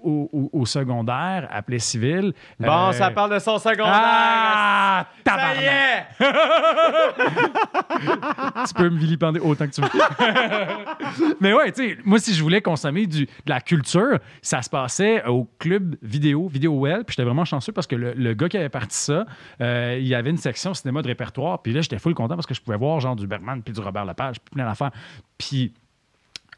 au, 0.03 0.29
au- 0.31 0.49
au 0.61 0.65
secondaire, 0.65 1.47
appelé 1.51 1.79
civil. 1.79 2.33
Bon, 2.59 2.89
euh, 2.89 2.91
ça 2.91 3.09
parle 3.11 3.33
de 3.33 3.39
son 3.39 3.57
secondaire. 3.57 3.91
Ah, 3.93 5.05
ça 5.25 5.55
y 5.55 5.65
est! 5.65 6.05
tu 8.67 8.73
peux 8.73 8.89
me 8.89 8.97
vilipender 8.97 9.39
autant 9.39 9.65
que 9.67 9.71
tu 9.71 9.81
veux. 9.81 9.89
Mais 11.41 11.53
ouais, 11.53 11.71
tu 11.71 11.89
sais, 11.89 11.97
moi, 12.03 12.19
si 12.19 12.33
je 12.33 12.41
voulais 12.43 12.61
consommer 12.61 13.07
du, 13.07 13.25
de 13.25 13.31
la 13.47 13.61
culture, 13.61 14.19
ça 14.41 14.61
se 14.61 14.69
passait 14.69 15.23
au 15.25 15.47
club 15.59 15.95
vidéo, 16.01 16.47
Vidéo 16.47 16.79
Well. 16.79 17.03
Puis 17.05 17.13
j'étais 17.15 17.23
vraiment 17.25 17.45
chanceux 17.45 17.71
parce 17.71 17.87
que 17.87 17.95
le, 17.95 18.13
le 18.13 18.33
gars 18.33 18.49
qui 18.49 18.57
avait 18.57 18.69
parti 18.69 18.97
ça, 18.97 19.25
euh, 19.61 19.97
il 19.99 20.07
y 20.07 20.15
avait 20.15 20.29
une 20.29 20.37
section 20.37 20.73
cinéma 20.73 21.01
de 21.01 21.07
répertoire. 21.07 21.61
Puis 21.61 21.73
là, 21.73 21.81
j'étais 21.81 21.99
full 21.99 22.13
content 22.13 22.35
parce 22.35 22.47
que 22.47 22.53
je 22.53 22.61
pouvais 22.61 22.77
voir 22.77 22.99
genre 22.99 23.15
du 23.15 23.27
Bergman 23.27 23.61
puis 23.63 23.73
du 23.73 23.79
Robert 23.81 24.05
Lepage, 24.05 24.39
puis 24.39 24.55
plein 24.55 24.65
d'affaires. 24.65 24.91
Puis 25.37 25.73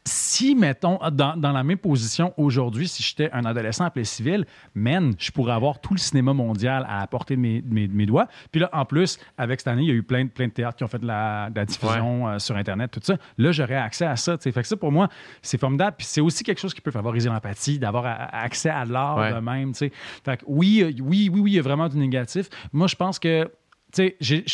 si, 0.06 0.54
mettons, 0.54 0.98
dans, 1.12 1.36
dans 1.36 1.52
la 1.52 1.62
même 1.62 1.76
position 1.76 2.32
aujourd'hui, 2.38 2.88
si 2.88 3.02
j'étais 3.02 3.30
un 3.32 3.44
adolescent 3.44 3.84
appelé 3.84 4.04
civil, 4.06 4.46
man, 4.74 5.12
je 5.18 5.30
pourrais 5.30 5.52
avoir 5.52 5.78
tout 5.80 5.92
le 5.92 5.98
cinéma 5.98 6.32
mondial 6.32 6.86
à 6.88 7.00
la 7.00 7.06
portée 7.06 7.36
de 7.36 7.40
mes, 7.40 7.60
de 7.60 7.72
mes- 7.72 7.86
de 7.86 7.92
mes 7.94 8.06
doigts. 8.06 8.26
Puis 8.50 8.60
là, 8.62 8.70
en 8.72 8.86
plus, 8.86 9.18
avec 9.36 9.60
cette 9.60 9.68
année, 9.68 9.82
il 9.82 9.88
y 9.88 9.90
a 9.90 9.94
eu 9.94 10.02
plein, 10.02 10.24
de- 10.24 10.30
plein 10.30 10.46
de 10.48 10.52
théâtres 10.52 10.78
qui 10.78 10.84
ont 10.84 10.88
fait 10.88 10.98
de 10.98 11.06
la, 11.06 11.50
de 11.50 11.56
la 11.56 11.66
diffusion 11.66 12.28
euh, 12.28 12.38
sur 12.38 12.56
Internet, 12.56 12.90
tout 12.92 13.00
ça. 13.02 13.16
Là, 13.36 13.52
j'aurais 13.52 13.76
accès 13.76 14.06
à 14.06 14.16
ça. 14.16 14.38
tu 14.38 14.44
sais. 14.44 14.52
Fait 14.52 14.62
que 14.62 14.68
ça, 14.68 14.76
pour 14.76 14.90
moi, 14.90 15.08
c'est 15.42 15.58
formidable. 15.60 15.96
Puis 15.98 16.06
c'est 16.06 16.22
aussi 16.22 16.44
quelque 16.44 16.60
chose 16.60 16.72
qui 16.72 16.80
peut 16.80 16.90
favoriser 16.90 17.28
l'empathie, 17.28 17.78
d'avoir 17.78 18.04
accès 18.06 18.70
à 18.70 18.84
l'art 18.86 19.18
Ouais. 19.18 19.34
de 19.34 19.38
même. 19.38 19.72
tu 19.72 19.78
sais. 19.78 19.92
Fait 20.24 20.38
que 20.38 20.44
oui, 20.46 20.80
euh, 20.82 21.02
oui, 21.02 21.28
oui, 21.32 21.40
oui, 21.40 21.50
il 21.52 21.54
y 21.56 21.58
a 21.58 21.62
vraiment 21.62 21.88
du 21.88 21.98
négatif. 21.98 22.48
Moi, 22.72 22.86
je 22.86 22.96
pense 22.96 23.18
que 23.18 23.50
tu 23.92 24.14
sais, 24.20 24.44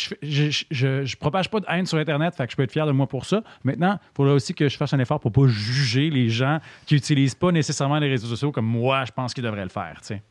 je, 0.71 1.15
propage 1.17 1.49
pas 1.49 1.59
de 1.59 1.65
haine 1.69 1.85
sur 1.85 1.97
Internet, 1.97 2.35
fait 2.35 2.45
que 2.45 2.51
je 2.51 2.57
peux 2.57 2.63
être 2.63 2.71
fier 2.71 2.85
de 2.85 2.91
moi 2.91 3.07
pour 3.07 3.25
ça. 3.25 3.43
Maintenant, 3.63 3.99
il 4.01 4.15
faudra 4.15 4.33
aussi 4.33 4.53
que 4.53 4.67
je 4.67 4.77
fasse 4.77 4.93
un 4.93 4.99
effort 4.99 5.19
pour 5.19 5.31
pas 5.31 5.47
juger 5.47 6.09
les 6.09 6.29
gens 6.29 6.59
qui 6.85 6.95
utilisent 6.95 7.35
pas 7.35 7.51
nécessairement 7.51 7.99
les 7.99 8.09
réseaux 8.09 8.27
sociaux 8.27 8.51
comme 8.51 8.65
moi, 8.65 9.05
je 9.05 9.11
pense 9.11 9.33
qu'ils 9.33 9.43
devraient 9.43 9.63
le 9.63 9.69
faire. 9.69 9.97
tu 10.01 10.07
sais. 10.07 10.21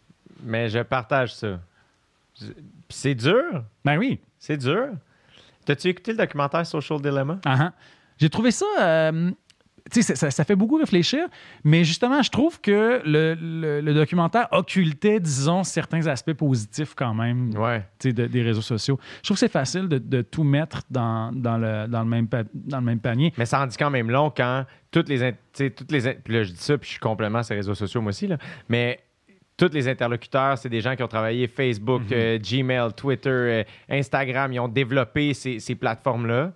Mais 0.43 0.69
je 0.69 0.81
partage 0.81 1.35
ça. 1.35 1.61
C'est 2.89 3.15
dur. 3.15 3.65
Ben 3.85 3.97
oui. 3.99 4.21
C'est 4.39 4.57
dur. 4.57 4.89
T'as-tu 5.65 5.89
écouté 5.89 6.13
le 6.13 6.19
documentaire 6.19 6.65
Social 6.67 7.01
Dilemma? 7.01 7.39
Ah, 7.45 7.57
ah. 7.61 7.73
J'ai 8.19 8.31
trouvé 8.31 8.51
ça. 8.51 8.67
euh, 8.81 9.31
ça, 9.91 10.15
ça- 10.17 10.31
ça 10.31 10.45
fait 10.45 10.57
beaucoup 10.57 10.77
réfléchir, 10.77 11.27
mais 11.65 11.85
justement, 11.85 12.23
je 12.23 12.31
trouve 12.31 12.61
que 12.61 13.01
le, 13.05 13.35
le- 13.41 13.81
le 13.81 13.95
documentaire 13.95 14.49
occultait, 14.53 15.21
disons, 15.21 15.63
certains 15.65 16.07
aspects 16.07 16.33
positifs 16.33 16.95
quand 16.95 17.15
même 17.15 17.51
Ouais. 17.57 17.81
tu 17.99 18.09
sais, 18.09 18.13
de- 18.13 18.27
des 18.27 18.43
réseaux 18.43 18.63
sociaux. 18.63 18.99
Je 19.19 19.23
trouve 19.29 19.37
que 19.37 19.41
c'est 19.41 19.49
facile 19.53 19.89
de, 19.89 19.99
de 19.99 20.23
tout 20.23 20.45
mettre 20.45 20.83
dans, 20.91 21.31
dans, 21.33 21.57
le, 21.59 21.87
dans, 21.89 22.01
le 22.03 22.09
même 22.09 22.29
pa- 22.29 22.43
dans 22.55 22.79
le 22.79 22.85
même 22.85 23.01
panier. 23.01 23.33
Mais 23.39 23.47
ça 23.47 23.61
en 23.63 23.67
dit 23.67 23.77
quand 23.77 23.91
même 23.91 24.11
long 24.11 24.31
quand 24.37 24.65
toutes 24.91 25.09
les. 25.09 25.33
toutes 25.71 25.93
les 25.93 26.15
puis 26.15 26.35
là, 26.35 26.43
je 26.43 26.53
dis 26.53 26.59
ça, 26.59 26.77
puis 26.79 26.87
je 26.87 26.91
suis 26.93 27.01
complètement 27.01 27.41
les 27.49 27.57
réseaux 27.57 27.75
sociaux, 27.75 28.01
moi 28.01 28.11
aussi, 28.11 28.27
là. 28.27 28.39
Mais 28.69 29.01
tous 29.57 29.71
les 29.73 29.89
interlocuteurs, 29.89 30.59
c'est 30.59 30.69
des 30.69 30.81
gens 30.81 30.95
qui 30.97 31.03
ont 31.03 31.09
travaillé 31.09 31.47
Facebook, 31.49 32.03
euh, 32.13 32.39
Gmail, 32.39 32.93
Twitter, 32.95 33.31
euh, 33.31 33.65
Instagram. 33.89 34.53
Ils 34.53 34.61
ont 34.61 34.69
développé 34.69 35.33
ces, 35.33 35.61
ces 35.61 35.75
plateformes-là. 35.75 36.53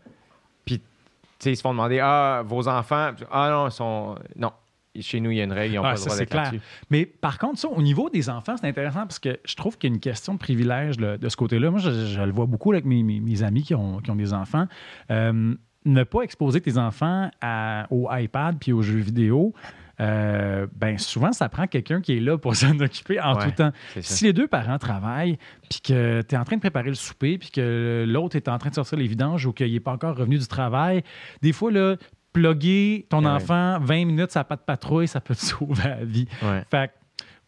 Ils 1.44 1.56
se 1.56 1.62
font 1.62 1.70
demander 1.70 2.00
Ah, 2.02 2.42
vos 2.44 2.68
enfants? 2.68 3.10
Ah 3.30 3.48
non, 3.50 3.68
ils 3.68 3.72
sont. 3.72 4.16
Non. 4.36 4.52
Chez 5.00 5.20
nous, 5.20 5.30
il 5.30 5.36
y 5.36 5.40
a 5.40 5.44
une 5.44 5.52
règle, 5.52 5.74
ils 5.74 5.76
n'ont 5.76 5.84
Ah, 5.84 5.90
pas 5.92 5.94
le 5.94 6.00
droit 6.00 6.12
c'est 6.14 6.18
d'être 6.26 6.30
clair. 6.30 6.52
Mais 6.90 7.06
par 7.06 7.38
contre, 7.38 7.60
ça, 7.60 7.68
au 7.68 7.80
niveau 7.80 8.10
des 8.10 8.28
enfants, 8.28 8.56
c'est 8.60 8.66
intéressant 8.66 9.02
parce 9.02 9.20
que 9.20 9.38
je 9.44 9.54
trouve 9.54 9.78
qu'il 9.78 9.88
y 9.88 9.92
a 9.92 9.94
une 9.94 10.00
question 10.00 10.34
de 10.34 10.38
privilège 10.40 10.98
là, 10.98 11.16
de 11.16 11.28
ce 11.28 11.36
côté-là. 11.36 11.70
Moi, 11.70 11.78
je, 11.78 11.90
je 12.06 12.20
le 12.20 12.32
vois 12.32 12.46
beaucoup 12.46 12.72
avec 12.72 12.84
mes, 12.84 13.04
mes- 13.04 13.20
mes 13.20 13.42
amis 13.44 13.62
qui 13.62 13.74
ont, 13.76 14.00
qui 14.00 14.10
ont 14.10 14.16
des 14.16 14.32
enfants. 14.34 14.66
Euh, 15.12 15.54
ne 15.84 16.02
pas 16.02 16.22
exposer 16.22 16.60
tes 16.60 16.76
enfants 16.76 17.30
à- 17.40 17.86
au 17.90 18.08
iPad 18.10 18.56
puis 18.60 18.72
aux 18.72 18.82
jeux 18.82 18.98
vidéo, 18.98 19.54
euh, 20.00 20.66
ben 20.74 20.96
souvent, 20.98 21.32
ça 21.32 21.48
prend 21.48 21.66
quelqu'un 21.66 22.00
qui 22.00 22.16
est 22.16 22.20
là 22.20 22.38
pour 22.38 22.56
s'en 22.56 22.78
occuper 22.80 23.20
en 23.20 23.36
Ouais, 23.36 23.44
tout 23.44 23.50
temps. 23.52 23.72
Si 24.00 24.24
les 24.24 24.32
deux 24.32 24.48
parents 24.48 24.78
travaillent, 24.78 25.36
puis 25.68 25.80
que 25.80 26.22
tu 26.22 26.34
es 26.34 26.38
en 26.38 26.44
train 26.44 26.56
de 26.56 26.60
préparer 26.60 26.88
le 26.88 26.94
souper, 26.94 27.36
puis 27.38 27.50
que 27.50 28.04
l'autre 28.08 28.36
est 28.36 28.48
en 28.48 28.58
train 28.58 28.70
de 28.70 28.74
sortir 28.74 28.98
les 28.98 29.06
vidanges 29.06 29.44
ou 29.46 29.52
qu'il 29.52 29.72
n'est 29.72 29.80
pas 29.80 29.92
encore 29.92 30.16
revenu 30.16 30.38
du 30.38 30.46
travail, 30.46 31.02
des 31.42 31.52
fois, 31.52 31.70
là, 31.70 31.96
plugger 32.32 33.06
ton 33.10 33.24
Ouais. 33.24 33.30
enfant 33.30 33.78
20 33.80 34.04
minutes, 34.06 34.30
ça 34.30 34.44
pas 34.44 34.56
de 34.56 34.60
patrouille, 34.62 35.08
ça 35.08 35.20
peut 35.20 35.34
te 35.34 35.40
sauver 35.44 35.82
la 35.84 36.04
vie. 36.04 36.26
Ouais. 36.42 36.64
Fait 36.70 36.90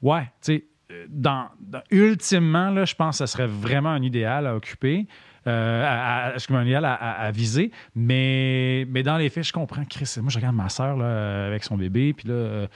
ouais, 0.02 0.22
tu 0.22 0.28
sais, 0.56 0.64
euh, 0.90 1.06
dans, 1.08 1.46
dans- 1.60 1.82
ultimement, 1.90 2.70
là, 2.70 2.84
je 2.84 2.94
pense 2.94 3.18
que 3.18 3.26
ce 3.26 3.32
serait 3.32 3.46
vraiment 3.46 3.90
un 3.90 4.02
idéal 4.02 4.46
à 4.46 4.54
occuper, 4.56 5.06
à, 5.50 7.24
à- 7.24 7.30
viser. 7.30 7.70
Mais, 7.94 8.86
mais 8.88 9.02
dans 9.02 9.16
les 9.16 9.28
faits, 9.30 9.44
je 9.44 9.52
comprends, 9.52 9.84
Chris. 9.84 10.12
Moi, 10.20 10.30
je 10.30 10.38
regarde 10.38 10.54
ma 10.56 10.68
soeur 10.68 10.96
là, 10.96 11.46
avec 11.46 11.64
son 11.64 11.76
bébé, 11.76 12.12
puis 12.12 12.28
là, 12.28 12.34
euh, 12.34 12.66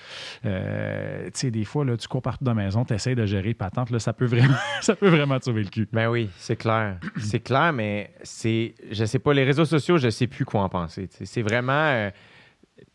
euh, 0.44 1.24
tu 1.26 1.30
sais, 1.34 1.50
des 1.50 1.64
fois, 1.64 1.84
là, 1.84 1.96
tu 1.96 2.08
cours 2.08 2.22
partout 2.22 2.44
dans 2.44 2.54
la 2.54 2.64
maison, 2.64 2.84
tu 2.84 2.94
essaies 2.94 3.14
de 3.14 3.26
gérer 3.26 3.54
patente, 3.54 3.90
là, 3.90 3.98
ça 3.98 4.12
peut 4.12 4.26
vraiment, 4.26 4.54
ça 4.80 4.94
peut 4.96 5.08
vraiment 5.08 5.38
te 5.38 5.44
sauver 5.44 5.62
le 5.62 5.68
cul. 5.70 5.88
Ben 5.92 6.08
oui, 6.08 6.30
c'est 6.38 6.56
clair. 6.56 6.98
c'est 7.18 7.40
clair, 7.40 7.72
mais 7.72 8.10
c'est. 8.22 8.74
Je 8.90 9.04
sais 9.04 9.18
pas, 9.18 9.32
les 9.34 9.44
réseaux 9.44 9.64
sociaux, 9.64 9.98
je 9.98 10.08
sais 10.10 10.26
plus 10.26 10.44
quoi 10.44 10.62
en 10.62 10.68
penser. 10.68 11.08
C'est 11.10 11.42
vraiment. 11.42 11.72
euh, 11.72 12.10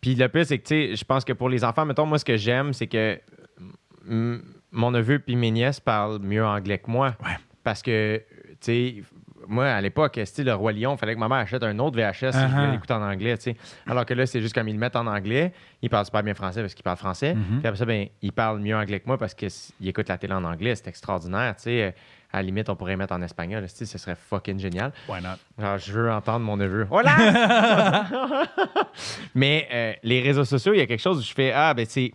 Puis 0.02 0.16
le 0.16 0.28
pire, 0.30 0.46
c'est 0.46 0.58
que, 0.60 0.68
tu 0.68 0.90
sais, 0.92 0.96
je 0.96 1.04
pense 1.06 1.24
que 1.26 1.34
pour 1.34 1.50
les 1.50 1.64
enfants, 1.64 1.86
mettons, 1.86 2.06
moi, 2.06 2.18
ce 2.20 2.26
que 2.26 2.38
j'aime, 2.38 2.74
c'est 2.74 2.88
que 2.88 3.20
mon 4.72 4.92
neveu 4.92 5.20
puis 5.20 5.36
mes 5.36 5.52
nièces 5.52 5.80
parlent 5.80 6.20
mieux 6.20 6.46
anglais 6.46 6.80
que 6.80 6.90
moi. 6.90 7.16
Ouais. 7.24 7.36
Parce 7.64 7.82
que, 7.82 8.22
tu 8.52 8.56
sais, 8.62 8.96
moi, 9.48 9.68
à 9.68 9.82
l'époque, 9.82 10.18
Le 10.18 10.54
Roi 10.54 10.72
Lion, 10.74 10.94
il 10.96 10.98
fallait 10.98 11.14
que 11.16 11.20
ma 11.20 11.28
mère 11.28 11.38
achète 11.40 11.64
un 11.64 11.78
autre 11.80 11.98
VHS 11.98 12.14
si 12.14 12.20
je 12.22 12.28
Uh-huh. 12.46 12.50
voulais 12.50 12.72
l'écouter 12.72 12.94
en 12.94 13.02
anglais, 13.02 13.38
tu 13.38 13.44
sais. 13.44 13.56
Alors 13.88 14.06
que 14.06 14.14
là, 14.14 14.26
c'est 14.26 14.42
juste 14.42 14.54
comme 14.54 14.68
ils 14.68 14.74
le 14.74 14.80
mettent 14.80 14.96
en 14.96 15.08
anglais, 15.08 15.52
ils 15.82 15.90
parlent 15.90 16.06
super 16.06 16.24
bien 16.24 16.34
français 16.34 16.62
parce 16.62 16.74
qu'ils 16.74 16.84
parlent 16.84 16.98
français. 16.98 17.34
Mhm. 17.36 17.60
Puis 17.60 17.68
après 17.68 17.78
ça, 17.78 17.86
ben, 17.86 18.08
ils 18.22 18.32
parlent 18.32 18.60
mieux 18.60 18.76
anglais 18.76 19.00
que 19.00 19.08
moi 19.08 19.18
parce 19.18 19.34
qu'ils 19.34 19.52
écoutent 19.84 20.10
la 20.10 20.18
télé 20.18 20.34
en 20.34 20.44
anglais. 20.44 20.76
C'est 20.76 20.88
extraordinaire, 20.88 21.56
tu 21.58 21.64
sais. 21.64 21.96
À 22.34 22.38
la 22.38 22.44
limite, 22.44 22.70
on 22.70 22.78
pourrait 22.78 22.96
mettre 22.96 23.14
en 23.14 23.22
espagnol, 23.22 23.66
tu 23.68 23.86
ce 23.86 23.98
serait 23.98 24.16
fucking 24.16 24.58
génial. 24.58 24.94
Why 25.10 25.22
not? 25.22 25.32
Alors, 25.58 25.78
je 25.80 25.92
veux 25.92 26.10
entendre 26.12 26.46
mon 26.46 26.56
neveu. 26.56 26.88
Hola! 26.90 28.06
Mais 29.36 29.68
euh, 29.72 29.94
les 30.04 30.22
réseaux 30.22 30.46
sociaux, 30.46 30.74
il 30.74 30.78
y 30.78 30.82
a 30.82 30.86
quelque 30.88 31.02
chose 31.02 31.20
où 31.20 31.22
je 31.22 31.34
fais 31.34 31.52
Ah, 31.54 31.74
ben, 31.74 31.86
c'est. 31.88 32.12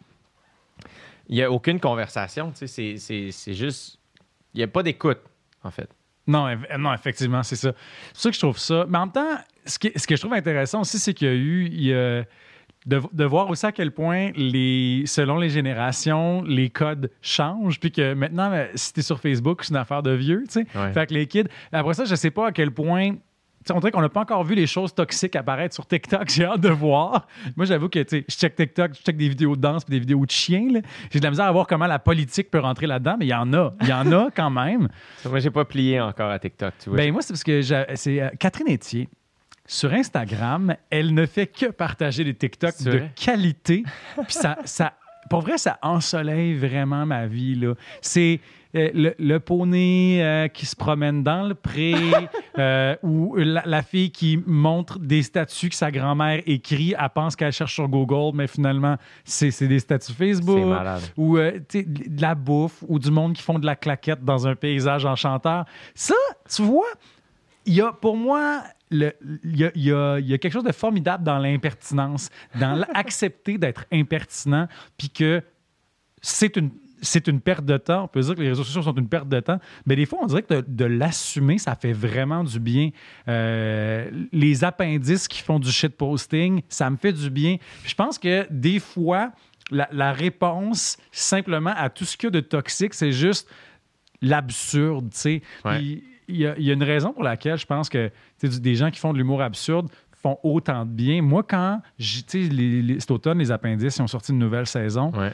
Il 1.29 1.35
n'y 1.35 1.43
a 1.43 1.51
aucune 1.51 1.81
conversation, 1.81 2.53
tu 2.53 2.67
c'est 2.69 3.55
juste. 3.55 3.99
Il 4.55 4.59
n'y 4.59 4.63
a 4.65 4.69
pas 4.69 4.83
d'écoute, 4.83 5.19
en 5.63 5.71
fait. 5.71 5.91
Non, 6.27 6.49
eff- 6.49 6.77
non, 6.79 6.93
effectivement, 6.93 7.43
c'est 7.43 7.57
ça. 7.57 7.73
C'est 8.13 8.23
ça 8.23 8.29
que 8.31 8.35
je 8.35 8.41
trouve 8.41 8.59
ça. 8.59 8.85
Mais 8.89 8.99
en 8.99 9.07
même 9.07 9.13
temps, 9.13 9.37
ce, 9.65 9.79
qui- 9.79 9.93
ce 9.95 10.07
que 10.07 10.17
je 10.17 10.21
trouve 10.21 10.35
intéressant 10.35 10.81
aussi, 10.81 10.99
c'est 10.99 11.15
qu'il 11.15 11.29
y 11.29 11.31
a 11.31 11.35
eu. 11.35 11.67
il 11.67 11.83
y 11.85 11.95
a- 11.95 12.25
de, 12.87 13.01
de 13.13 13.25
voir 13.25 13.51
aussi 13.51 13.67
à 13.67 13.73
quel 13.73 13.91
point, 13.91 14.31
les, 14.37 15.03
selon 15.07 15.39
les 15.39 15.49
générations, 15.49 16.43
les 16.43 16.71
codes 16.71 17.11
changent. 17.21 17.81
Puis 17.81 17.91
que 17.91 18.15
maintenant, 18.15 18.49
ben, 18.49 18.69
si 18.77 18.93
t'es 18.93 19.03
sur 19.03 19.19
Facebook, 19.19 19.65
c'est 19.65 19.71
une 19.71 19.77
affaire 19.77 20.05
de 20.05 20.13
vieux, 20.13 20.45
tu 20.47 20.61
sais. 20.63 20.67
Ouais. 20.79 20.93
Fait 20.93 21.07
que 21.09 21.15
les 21.15 21.27
kids. 21.27 21.49
Après 21.73 21.95
ça, 21.95 22.05
je 22.05 22.15
sais 22.15 22.31
pas 22.31 22.47
à 22.47 22.53
quel 22.53 22.71
point. 22.71 23.17
Tu 23.67 23.73
sais, 23.73 23.77
on 23.77 23.81
dirait 23.81 23.91
qu'on 23.91 24.01
n'a 24.01 24.09
pas 24.09 24.21
encore 24.21 24.45
vu 24.45 24.55
les 24.55 24.69
choses 24.69 24.95
toxiques 24.95 25.35
apparaître 25.35 25.75
sur 25.75 25.87
TikTok. 25.87 26.29
J'ai 26.31 26.45
hâte 26.45 26.61
de 26.61 26.69
voir. 26.69 27.27
Moi, 27.57 27.67
j'avoue 27.67 27.89
que 27.89 27.99
je 28.09 28.21
check 28.29 28.55
TikTok, 28.55 28.95
je 28.95 29.03
check 29.03 29.17
des 29.17 29.29
vidéos 29.29 29.57
de 29.57 29.61
danse 29.61 29.85
puis 29.85 29.91
des 29.91 29.99
vidéos 29.99 30.25
de 30.25 30.31
chiens. 30.31 30.69
J'ai 31.11 31.19
de 31.19 31.25
la 31.25 31.31
misère 31.31 31.47
à 31.47 31.53
voir 31.53 31.67
comment 31.67 31.87
la 31.89 31.99
politique 31.99 32.49
peut 32.49 32.61
rentrer 32.61 32.87
là-dedans, 32.87 33.17
mais 33.19 33.27
il 33.27 33.31
y 33.31 33.35
en 33.35 33.53
a. 33.53 33.75
Il 33.81 33.89
y 33.89 33.93
en 33.93 34.13
a 34.13 34.31
quand 34.31 34.51
même. 34.51 34.89
Moi, 35.29 35.41
j'ai 35.41 35.51
pas 35.51 35.65
plié 35.65 36.01
encore 36.01 36.31
à 36.31 36.39
TikTok, 36.39 36.75
tu 36.79 36.91
vois. 36.91 36.99
Ben 36.99 37.13
moi, 37.13 37.23
c'est 37.23 37.33
parce 37.33 37.43
que 37.43 37.61
c'est 37.97 38.23
euh, 38.23 38.29
Catherine 38.39 38.69
Etier. 38.73 39.09
Sur 39.67 39.93
Instagram, 39.93 40.77
elle 40.91 41.13
ne 41.13 41.27
fait 41.27 41.49
que 41.49 41.67
partager 41.67 42.23
des 42.23 42.35
TikTok 42.35 42.81
de 42.85 42.91
vrai? 42.91 43.13
qualité. 43.17 43.83
Puis 44.15 44.35
ça, 44.35 44.59
ça, 44.65 44.93
pour 45.29 45.41
vrai, 45.41 45.59
ça 45.59 45.79
ensoleille 45.83 46.55
vraiment 46.55 47.05
ma 47.05 47.27
vie. 47.27 47.57
là. 47.57 47.75
C'est 48.01 48.41
le, 48.77 49.15
le 49.19 49.41
poney 49.41 50.23
euh, 50.23 50.49
qui 50.49 50.67
se 50.67 50.77
promène 50.77 51.23
dans 51.23 51.45
le 51.45 51.55
pré 51.55 51.95
euh, 52.59 52.95
ou 53.03 53.35
la, 53.37 53.63
la 53.65 53.83
fille 53.83 54.11
qui 54.11 54.43
montre 54.47 54.99
des 54.99 55.23
statuts 55.23 55.71
que 55.71 55.75
sa 55.75 55.91
grand-mère 55.91 56.43
écrit. 56.47 56.95
Elle 56.99 57.09
pense 57.15 57.37
qu'elle 57.37 57.53
cherche 57.53 57.75
sur 57.75 57.89
Google, 57.89 58.37
mais 58.37 58.47
finalement, 58.47 58.97
c'est 59.25 59.67
des 59.67 59.79
statuts 59.79 60.13
Facebook. 60.13 60.59
C'est 60.59 60.67
malade. 60.67 61.03
Ou 61.17 61.39
euh, 61.39 61.59
de 61.73 62.21
la 62.21 62.35
bouffe 62.35 62.85
ou 62.87 62.99
du 62.99 63.11
monde 63.11 63.33
qui 63.33 63.43
font 63.43 63.59
de 63.59 63.67
la 63.67 63.77
claquette 63.77 64.25
dans 64.25 64.47
un 64.47 64.55
paysage 64.55 65.05
enchanteur. 65.05 65.65
Ça, 65.95 66.15
tu 66.49 66.63
vois, 66.63 66.93
il 67.65 67.75
y 67.75 67.81
a 67.81 67.93
pour 67.93 68.17
moi 68.17 68.63
il 68.91 69.13
y, 69.43 69.65
y 69.75 69.89
y 69.89 69.93
a 69.93 70.39
quelque 70.39 70.53
chose 70.53 70.65
de 70.65 70.73
formidable 70.73 71.25
dans 71.25 71.39
l'impertinence, 71.39 72.31
dans 72.61 72.77
l'accepter 72.95 73.59
d'être 73.59 73.85
impertinent, 73.93 74.69
puis 74.97 75.11
que 75.11 75.43
c'est 76.23 76.57
une 76.57 76.71
c'est 77.07 77.27
une 77.29 77.41
perte 77.41 77.65
de 77.65 77.77
temps. 77.77 78.05
On 78.05 78.09
peut 78.09 78.21
dire 78.21 78.35
que 78.35 78.41
les 78.41 78.49
réseaux 78.49 78.65
sociaux 78.65 78.83
sont 78.83 78.95
une 78.95 79.09
perte 79.09 79.29
de 79.29 79.41
temps. 79.41 79.59
Mais 79.87 79.97
des 79.97 80.07
fois, 80.07 80.19
on 80.23 80.27
dirait 80.27 80.43
que 80.43 80.55
de, 80.55 80.65
de 80.67 80.85
l'assumer, 80.85 81.59
ça 81.59 81.75
fait 81.75 81.93
vraiment 81.93 82.45
du 82.45 82.61
bien. 82.61 82.91
Euh, 83.29 84.11
les 84.33 84.65
appendices 84.65 85.29
qui 85.29 85.41
font 85.43 85.59
du 85.59 85.71
shitposting, 85.71 86.63
ça 86.69 86.91
me 86.91 86.97
fait 86.97 87.13
du 87.13 87.31
bien. 87.31 87.57
Puis 87.83 87.91
je 87.91 87.95
pense 87.95 88.19
que 88.19 88.47
des 88.51 88.79
fois, 88.79 89.33
la, 89.71 89.89
la 89.93 90.13
réponse 90.13 90.97
simplement 91.13 91.73
à 91.77 91.89
tout 91.91 92.05
ce 92.05 92.17
qu'il 92.17 92.27
y 92.27 92.29
a 92.29 92.31
de 92.31 92.41
toxique, 92.41 92.95
c'est 92.95 93.13
juste 93.13 93.49
l'absurde, 94.23 95.11
tu 95.13 95.19
sais. 95.19 95.43
Ouais. 95.65 95.79
Puis 95.79 96.05
Il 96.29 96.37
y, 96.39 96.47
a, 96.47 96.55
il 96.59 96.65
y 96.65 96.71
a 96.71 96.75
une 96.75 96.83
raison 96.83 97.13
pour 97.13 97.23
laquelle 97.23 97.57
je 97.59 97.67
pense 97.67 97.89
que 97.89 98.11
des 98.43 98.75
gens 98.75 98.91
qui 98.91 98.99
font 98.99 99.13
de 99.13 99.19
l'humour 99.19 99.43
absurde 99.43 99.89
font 100.23 100.39
autant 100.43 100.85
de 100.85 100.91
bien. 100.91 101.23
Moi, 101.23 101.45
quand, 101.49 101.81
tu 101.99 102.25
sais, 102.27 102.49
cet 102.99 103.11
automne, 103.13 103.39
les 103.39 103.53
appendices 103.53 103.97
ils 103.99 104.03
ont 104.03 104.07
sorti 104.09 104.33
une 104.33 104.39
nouvelle 104.41 104.67
saison, 104.67 105.13
Ouais. 105.13 105.33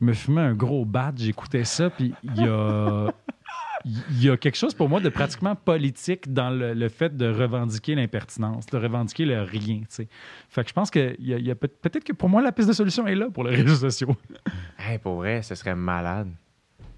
Me 0.00 0.12
fumais 0.12 0.40
un 0.42 0.54
gros 0.54 0.84
bat, 0.84 1.12
j'écoutais 1.16 1.64
ça, 1.64 1.90
puis 1.90 2.14
il 2.22 2.36
y 2.42 2.46
a... 2.48 3.12
Il 3.84 4.24
y 4.24 4.28
a 4.28 4.36
quelque 4.36 4.56
chose 4.56 4.74
pour 4.74 4.88
moi 4.88 4.98
de 5.00 5.08
pratiquement 5.08 5.54
politique 5.54 6.32
dans 6.32 6.50
le, 6.50 6.74
le 6.74 6.88
fait 6.88 7.16
de 7.16 7.28
revendiquer 7.32 7.94
l'impertinence, 7.94 8.66
de 8.66 8.76
revendiquer 8.76 9.24
le 9.24 9.42
rien. 9.42 9.78
tu 9.78 9.86
sais. 9.88 10.08
Fait 10.48 10.64
que 10.64 10.68
je 10.68 10.74
pense 10.74 10.90
que 10.90 11.14
y 11.20 11.30
y 11.40 11.50
a 11.50 11.54
peut- 11.54 11.68
peut-être 11.68 12.02
que 12.02 12.12
pour 12.12 12.28
moi, 12.28 12.42
la 12.42 12.50
piste 12.50 12.68
de 12.68 12.72
solution 12.74 13.06
est 13.06 13.14
là 13.14 13.30
pour 13.30 13.44
les 13.44 13.54
réseaux 13.54 13.76
sociaux. 13.88 14.16
Hey, 14.78 14.98
pour 14.98 15.14
vrai, 15.14 15.42
ce 15.42 15.54
serait 15.54 15.76
malade. 15.76 16.28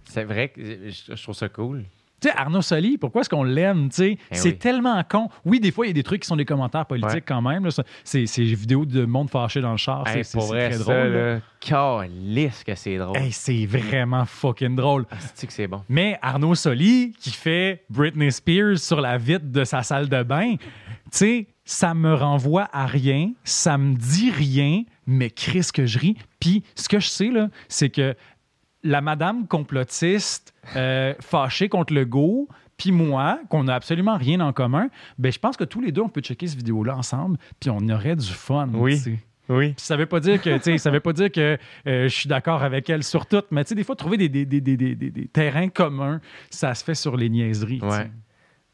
C'est 0.05 0.25
vrai 0.25 0.49
que 0.49 0.89
je 0.91 1.23
trouve 1.23 1.35
ça 1.35 1.51
cool. 1.51 1.85
Tu 2.21 2.29
sais, 2.29 2.35
Arnaud 2.37 2.61
Soli, 2.63 2.99
pourquoi 2.99 3.23
est-ce 3.23 3.31
qu'on 3.31 3.45
l'aime? 3.45 3.89
tu 3.89 3.97
sais? 3.97 4.19
Eh 4.31 4.35
c'est 4.35 4.49
oui. 4.51 4.59
tellement 4.59 5.03
con. 5.09 5.29
Oui, 5.45 5.59
des 5.61 5.71
fois, 5.71 5.87
il 5.87 5.89
y 5.89 5.91
a 5.91 5.95
des 5.95 6.03
trucs 6.03 6.23
qui 6.23 6.29
sont 6.29 6.37
des 6.37 6.45
commentaires 6.45 6.85
politiques 6.87 7.11
Ouais. 7.15 7.23
quand 7.27 7.41
même. 7.43 7.69
C'est 8.05 8.25
vidéos 8.43 8.85
de 8.85 9.05
monde 9.07 9.31
fâché 9.31 9.61
dans 9.61 9.71
le 9.73 9.77
char. 9.79 10.07
Hey, 10.07 10.25
c'est 10.25 10.39
très 10.39 10.73
ça, 10.73 10.79
drôle. 10.79 11.41
calisse 11.61 12.63
que 12.65 12.75
c'est 12.75 12.99
drôle. 12.99 13.17
Hey, 13.17 13.33
c'est 13.33 13.67
vraiment 13.67 14.25
fucking 14.25 14.77
drôle. 14.77 15.07
Ah, 15.11 15.17
que 15.47 15.53
c'est 15.53 15.67
bon. 15.67 15.83
Mais 15.89 16.19
Arnaud 16.23 16.55
Soli, 16.55 17.15
qui 17.19 17.31
fait 17.31 17.85
Britney 17.91 18.31
Spears 18.31 18.79
sur 18.79 19.01
la 19.01 19.17
vitre 19.19 19.47
de 19.47 19.65
sa 19.65 19.83
salle 19.83 20.09
de 20.09 20.23
bain, 20.23 20.57
tu 20.57 20.67
sais, 21.13 21.47
ça 21.65 21.95
me 21.95 22.15
renvoie 22.15 22.69
à 22.73 22.87
rien, 22.87 23.33
ça 23.45 23.79
me 23.79 23.95
dit 23.95 24.31
rien, 24.31 24.83
mais 25.07 25.31
Chris 25.31 25.69
que 25.73 25.87
je 25.87 25.99
ris. 25.99 26.17
Puis 26.41 26.65
ce 26.75 26.89
que 26.89 26.99
je 27.01 27.09
sais, 27.09 27.31
là, 27.31 27.49
c'est 27.69 27.91
que 27.91 28.15
la 28.83 29.01
madame 29.01 29.47
complotiste 29.47 30.55
euh, 30.77 31.15
fâchée 31.21 31.69
contre 31.69 31.93
le 31.93 32.05
go, 32.05 32.49
puis 32.77 32.93
moi, 32.93 33.39
qu'on 33.51 33.65
n'a 33.65 33.75
absolument 33.75 34.17
rien 34.17 34.41
en 34.41 34.53
commun, 34.53 34.89
ben 35.19 35.31
je 35.31 35.39
pense 35.39 35.57
que 35.57 35.65
tous 35.65 35.81
les 35.81 35.93
deux, 35.93 36.01
on 36.01 36.09
peut 36.09 36.23
checker 36.23 36.47
cette 36.47 36.57
vidéo-là 36.59 36.97
ensemble, 36.97 37.37
puis 37.61 37.69
on 37.71 37.87
aurait 37.91 38.17
du 38.17 38.27
fun. 38.27 38.69
Oui. 38.73 38.99
Oui. 39.51 39.75
Ça 39.77 39.97
veut 39.97 40.07
pas 40.07 40.21
dire 40.21 40.41
que, 40.41 40.79
ça 40.79 40.91
veut 40.93 41.01
pas 41.01 41.13
dire 41.13 41.31
que 41.33 41.59
euh, 41.87 42.05
je 42.05 42.15
suis 42.15 42.29
d'accord 42.29 42.63
avec 42.63 42.89
elle 42.89 43.03
sur 43.03 43.27
tout, 43.27 43.43
mais 43.51 43.65
tu 43.65 43.71
sais, 43.71 43.75
des 43.75 43.83
fois, 43.85 43.97
trouver 43.97 44.17
des, 44.17 44.29
des, 44.29 44.47
des, 44.47 44.61
des, 44.61 44.77
des- 44.77 44.95
des- 44.95 45.11
des 45.11 45.27
terrains 45.27 45.69
communs, 45.69 46.21
ça 46.51 46.73
se 46.75 46.85
fait 46.85 46.95
sur 46.95 47.17
les 47.17 47.29
niaiseries. 47.29 47.81
Ouais. 47.83 48.09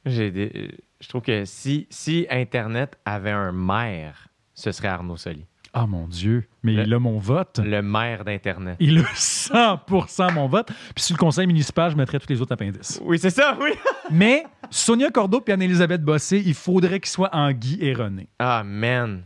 Euh, 0.07 0.69
Je 1.01 1.09
trouve 1.09 1.23
que 1.23 1.45
si, 1.47 1.87
si 1.91 2.27
Internet 2.31 2.99
avait 3.05 3.31
un 3.31 3.53
maire, 3.53 4.29
ce 4.55 4.71
serait 4.71 4.89
Arnaud 4.89 5.17
Soli. 5.17 5.47
Ah 5.79 5.87
mon 5.87 6.07
Dieu, 6.09 6.45
mais 6.63 6.73
Le- 6.73 6.85
il 6.85 6.95
a 6.95 6.99
mon 6.99 7.19
vote. 7.19 7.61
Le 7.63 7.83
maire 7.83 8.25
d'Internet. 8.25 8.77
Il 8.81 8.99
a 9.01 9.03
100% 9.15 10.33
mon 10.33 10.49
vote. 10.49 10.69
Puis 10.95 11.05
sur 11.05 11.15
le 11.15 11.19
conseil 11.19 11.47
municipal, 11.47 11.91
je 11.91 11.97
mettrais 11.97 12.19
tous 12.19 12.31
les 12.31 12.41
autres 12.41 12.53
appendices. 12.53 12.99
Oui, 13.05 13.19
c'est 13.19 13.29
ça, 13.31 13.59
oui. 13.61 13.73
Mais 14.11 14.45
Sonia 14.71 15.11
Cordeau 15.11 15.43
et 15.47 15.53
Anne-Elisabeth 15.53 16.03
Bossé, 16.03 16.43
il 16.47 16.55
faudrait 16.55 16.99
qu'ils 17.01 17.11
soient 17.11 17.29
en 17.35 17.53
Guy 17.53 17.77
et 17.83 17.93
René. 17.93 18.27
Ah, 18.39 18.63
man. 18.65 19.25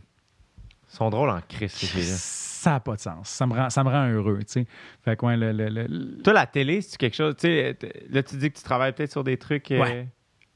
Ils 0.91 0.95
sont 0.97 1.09
drôles 1.09 1.29
en 1.29 1.39
ces 1.49 1.67
filles-là. 1.69 2.15
Ça 2.17 2.71
n'a 2.71 2.79
pas 2.81 2.95
de 2.97 3.01
sens. 3.01 3.29
Ça 3.29 3.47
me 3.47 3.53
rend, 3.53 3.69
ça 3.69 3.83
me 3.85 3.89
rend 3.89 4.09
heureux, 4.09 4.39
tu 4.39 4.45
sais. 4.47 4.67
Fait 5.05 5.15
que, 5.15 5.25
ouais, 5.25 5.37
le- 5.37 5.53
le- 5.53 5.69
le- 5.69 6.21
Toi, 6.21 6.33
la 6.33 6.45
télé, 6.45 6.81
c'est 6.81 6.97
quelque 6.97 7.15
chose. 7.15 7.35
Tu 7.37 7.47
sais, 7.47 7.73
t- 7.75 7.91
là, 8.09 8.21
tu 8.23 8.35
dis 8.35 8.51
que 8.51 8.57
tu 8.57 8.63
travailles 8.63 8.91
peut-être 8.91 9.11
sur 9.11 9.23
des 9.23 9.37
trucs. 9.37 9.71
euh, 9.71 9.79
Ouais. 9.81 10.01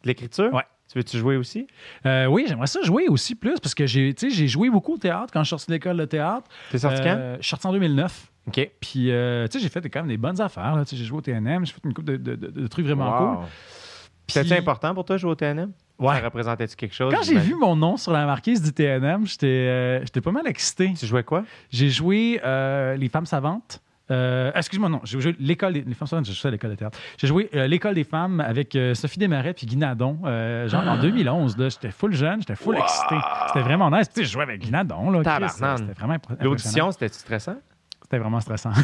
de 0.03 0.07
l'écriture? 0.09 0.53
Ouais. 0.53 0.63
Tu 0.91 0.99
veux-tu 0.99 1.17
jouer 1.17 1.35
aussi? 1.37 1.67
Euh, 2.05 2.25
oui, 2.27 2.45
j'aimerais 2.47 2.67
ça 2.67 2.81
jouer 2.83 3.07
aussi 3.07 3.35
plus 3.35 3.59
parce 3.59 3.73
que 3.75 3.85
j'ai 3.87 4.13
joué 4.47 4.69
beaucoup 4.69 4.93
au 4.93 4.97
théâtre 4.97 5.31
quand 5.33 5.41
je 5.41 5.45
suis 5.45 5.49
sorti 5.49 5.67
de 5.67 5.73
l'école 5.73 5.97
de 5.97 6.05
théâtre. 6.05 6.47
T'es 6.71 6.77
sorti 6.77 7.01
Euh, 7.05 7.35
Je 7.37 7.41
suis 7.41 7.49
sorti 7.49 7.67
en 7.67 7.71
2009. 7.73 8.31
quand? 8.45 8.61
OK. 8.61 8.71
Puis, 8.79 9.11
euh, 9.11 9.47
tu 9.47 9.57
sais, 9.57 9.63
j'ai 9.63 9.69
fait 9.69 9.81
quand 9.89 9.99
même 10.01 10.09
des 10.09 10.17
bonnes 10.17 10.39
affaires. 10.39 10.79
J'ai 10.89 11.03
joué 11.03 11.17
au 11.17 11.21
TNM, 11.21 11.65
j'ai 11.65 11.73
fait 11.73 11.81
une 11.83 11.93
couple 11.93 12.11
de, 12.11 12.17
de- 12.17 12.35
de- 12.35 12.61
de 12.61 12.67
trucs 12.67 12.85
vraiment 12.85 13.11
Wow. 13.11 13.35
cool. 13.37 13.45
Puis- 14.27 14.53
important 14.53 14.93
pour 14.93 15.05
toi 15.05 15.15
de 15.15 15.21
jouer 15.21 15.31
au 15.31 15.35
TNM? 15.35 15.71
Ouais. 15.99 16.15
Ça 16.15 16.21
représentait-tu 16.21 16.75
quelque 16.75 16.93
chose? 16.95 17.13
Quand 17.13 17.23
j'ai 17.23 17.37
vu 17.39 17.55
mon 17.55 17.75
nom 17.75 17.95
sur 17.97 18.11
la 18.11 18.25
marquise 18.25 18.61
du 18.61 18.71
TNM, 18.73 19.25
j'étais 19.25 20.01
j'étais 20.03 20.21
pas 20.21 20.31
mal 20.31 20.47
excité. 20.47 20.93
Tu 20.97 21.05
jouais 21.05 21.23
quoi? 21.23 21.43
J'ai 21.71 21.89
joué 21.89 22.39
Les 22.97 23.09
femmes 23.09 23.25
savantes. 23.25 23.81
Euh, 24.11 24.51
excuse-moi, 24.53 24.87
non, 24.89 25.01
j'ai 25.03 25.19
joué 25.19 25.35
l'école 25.39 25.73
des 25.73 25.81
les 25.81 25.93
femmes 25.95 26.23
j'ai 26.23 26.33
joué 26.33 26.47
à 26.49 26.51
l'école 26.51 26.69
de 26.71 26.75
théâtre. 26.75 26.97
J'ai 27.17 27.27
joué 27.27 27.49
euh, 27.55 27.67
l'école 27.67 27.95
des 27.95 28.03
femmes 28.03 28.39
avec 28.39 28.75
euh, 28.75 28.93
Sophie 28.93 29.17
Desmarais 29.19 29.53
puis 29.53 29.65
Guy 29.65 29.77
Nadon, 29.77 30.19
genre 30.67 30.87
en 30.87 30.97
2011. 30.97 31.57
là. 31.57 31.69
J'étais 31.69 31.91
full 31.91 32.13
jeune, 32.13 32.39
j'étais 32.41 32.55
full 32.55 32.75
Wow! 32.75 32.83
excité. 32.83 33.15
C'était 33.47 33.63
vraiment 33.63 33.89
nice. 33.89 34.07
Tu 34.09 34.21
sais, 34.21 34.25
je 34.25 34.31
jouais 34.31 34.43
avec 34.43 34.61
Guy 34.61 34.71
Nadon. 34.71 35.11
C'était 35.77 35.93
vraiment 35.93 36.13
impr- 36.15 36.17
impressionnant. 36.17 36.43
L'audition, 36.43 36.91
c'était-tu 36.91 37.19
stressant? 37.19 37.55
C'était 38.05 38.19
vraiment 38.19 38.39
stressant. 38.39 38.71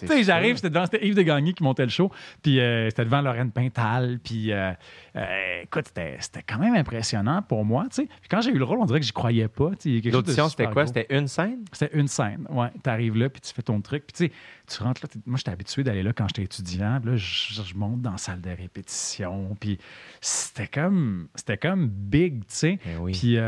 Tu 0.00 0.06
sais, 0.08 0.24
j'arrive, 0.24 0.56
c'était 0.56 0.70
devant, 0.70 0.84
c'était 0.86 1.06
Yves 1.06 1.14
de 1.14 1.22
Gagné 1.22 1.52
qui 1.52 1.62
montait 1.62 1.84
le 1.84 1.90
show, 1.90 2.10
puis 2.42 2.58
euh, 2.58 2.88
c'était 2.90 3.04
devant 3.04 3.20
Lorraine 3.20 3.52
Pintal, 3.52 4.18
puis 4.22 4.50
euh, 4.50 4.72
euh, 5.14 5.62
écoute, 5.62 5.84
c'était 5.86 6.16
c'était 6.18 6.42
quand 6.42 6.58
même 6.58 6.74
impressionnant 6.74 7.42
pour 7.42 7.64
moi, 7.64 7.84
tu 7.84 8.02
sais. 8.02 8.06
Puis 8.06 8.28
quand 8.28 8.40
j'ai 8.40 8.50
eu 8.50 8.58
le 8.58 8.64
rôle, 8.64 8.78
on 8.80 8.86
dirait 8.86 8.98
que 8.98 9.06
j'y 9.06 9.12
croyais 9.12 9.46
pas, 9.46 9.70
L'audition, 9.84 10.48
c'était 10.48 10.66
quoi? 10.66 10.86
C'était 10.86 11.06
une 11.10 11.28
scène? 11.28 11.64
C'était 11.70 11.96
une 11.96 12.08
scène, 12.08 12.46
ouais. 12.50 12.70
T'arrives 12.82 13.16
là, 13.16 13.28
puis 13.28 13.40
tu 13.40 13.54
fais 13.54 13.62
ton 13.62 13.80
truc, 13.80 14.04
puis 14.04 14.28
tu 14.28 14.32
sais, 14.32 14.32
tu 14.66 14.82
rentres 14.82 15.02
là. 15.04 15.20
Moi, 15.24 15.36
j'étais 15.36 15.52
habitué 15.52 15.84
d'aller 15.84 16.02
là 16.02 16.12
quand 16.12 16.26
j'étais 16.26 16.42
étudiant, 16.42 16.98
puis 17.00 17.12
là, 17.12 17.16
je, 17.16 17.74
monte 17.76 18.02
dans 18.02 18.12
la 18.12 18.18
salle 18.18 18.40
de 18.40 18.50
répétition, 18.50 19.56
puis 19.60 19.78
c'était 20.20 20.66
comme, 20.66 21.28
c'était 21.36 21.58
comme 21.58 21.86
big, 21.86 22.40
tu 22.40 22.46
sais. 22.48 22.78
Eh 22.84 22.96
oui. 22.98 23.12
Puis 23.12 23.38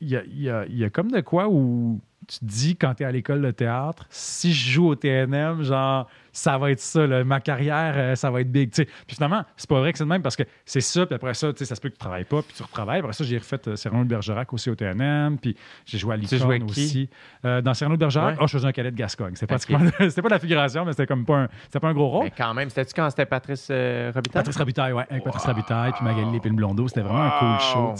il 0.00 0.08
y, 0.08 0.16
a, 0.48 0.66
y 0.66 0.84
a 0.84 0.90
comme 0.90 1.10
de 1.12 1.20
quoi 1.20 1.48
où 1.48 2.00
tu 2.28 2.38
te 2.40 2.44
dis 2.44 2.76
quand 2.76 2.94
tu 2.94 3.02
es 3.02 3.06
à 3.06 3.10
l'école 3.10 3.42
de 3.42 3.50
théâtre, 3.50 4.06
si 4.10 4.52
je 4.52 4.70
joue 4.70 4.88
au 4.88 4.94
TNM, 4.94 5.62
genre, 5.62 6.08
ça 6.32 6.58
va 6.58 6.70
être 6.70 6.80
ça, 6.80 7.06
là, 7.06 7.24
ma 7.24 7.40
carrière, 7.40 7.94
euh, 7.96 8.14
ça 8.14 8.30
va 8.30 8.40
être 8.40 8.50
big. 8.50 8.70
Puis 8.72 8.86
finalement, 9.06 9.44
c'est 9.56 9.68
pas 9.68 9.78
vrai 9.80 9.92
que 9.92 9.98
c'est 9.98 10.04
le 10.04 10.08
même 10.08 10.22
parce 10.22 10.36
que 10.36 10.42
c'est 10.64 10.80
ça, 10.80 11.06
puis 11.06 11.14
après 11.14 11.34
ça, 11.34 11.48
ça 11.56 11.74
se 11.74 11.80
peut 11.80 11.88
que 11.88 11.94
tu 11.94 11.98
travailles 11.98 12.24
pas, 12.24 12.42
puis 12.42 12.54
tu 12.56 12.62
retravailles. 12.62 13.00
Après 13.00 13.12
ça, 13.12 13.24
j'ai 13.24 13.38
refait 13.38 13.60
euh, 13.68 13.76
Cyrano 13.76 14.04
de 14.04 14.08
Bergerac 14.08 14.52
aussi 14.52 14.70
au 14.70 14.74
TNM, 14.74 15.38
puis 15.38 15.56
j'ai 15.86 15.98
joué 15.98 16.14
à 16.14 16.18
qui? 16.18 16.64
aussi. 16.64 17.08
Euh, 17.44 17.60
dans 17.60 17.74
Cyrano 17.74 17.96
de 17.96 18.00
Bergerac, 18.00 18.28
Ouais. 18.36 18.38
oh, 18.42 18.46
je 18.46 18.52
faisais 18.52 18.66
un 18.68 18.72
cadet 18.72 18.90
de 18.90 18.96
Gascogne. 18.96 19.34
C'était 19.34 19.54
Ok. 19.54 19.66
pratiquement, 19.66 19.90
c'était 20.08 20.22
pas 20.22 20.28
de 20.28 20.34
la 20.34 20.38
figuration, 20.40 20.84
mais 20.84 20.92
c'était 20.92 21.06
comme 21.06 21.24
pas 21.24 21.36
un, 21.38 21.48
pas 21.80 21.88
un 21.88 21.94
gros 21.94 22.08
rôle. 22.08 22.24
Mais 22.24 22.32
quand 22.36 22.52
même, 22.54 22.68
c'était-tu 22.68 22.94
quand 22.94 23.08
c'était 23.10 23.26
Patrice 23.26 23.68
euh, 23.70 24.10
Robitaille? 24.14 24.40
Patrice 24.42 24.56
Rabitaille, 24.56 24.92
ouais, 24.92 25.04
avec 25.08 25.24
Patrice 25.24 25.44
Rabitaille, 25.44 25.92
puis 25.92 26.04
Magali 26.04 26.30
Lépine 26.32 26.54
Blondeau, 26.56 26.88
c'était 26.88 27.00
vraiment 27.02 27.22
un 27.24 27.30
cool 27.38 27.60
show, 27.60 27.78
Wow. 27.88 27.94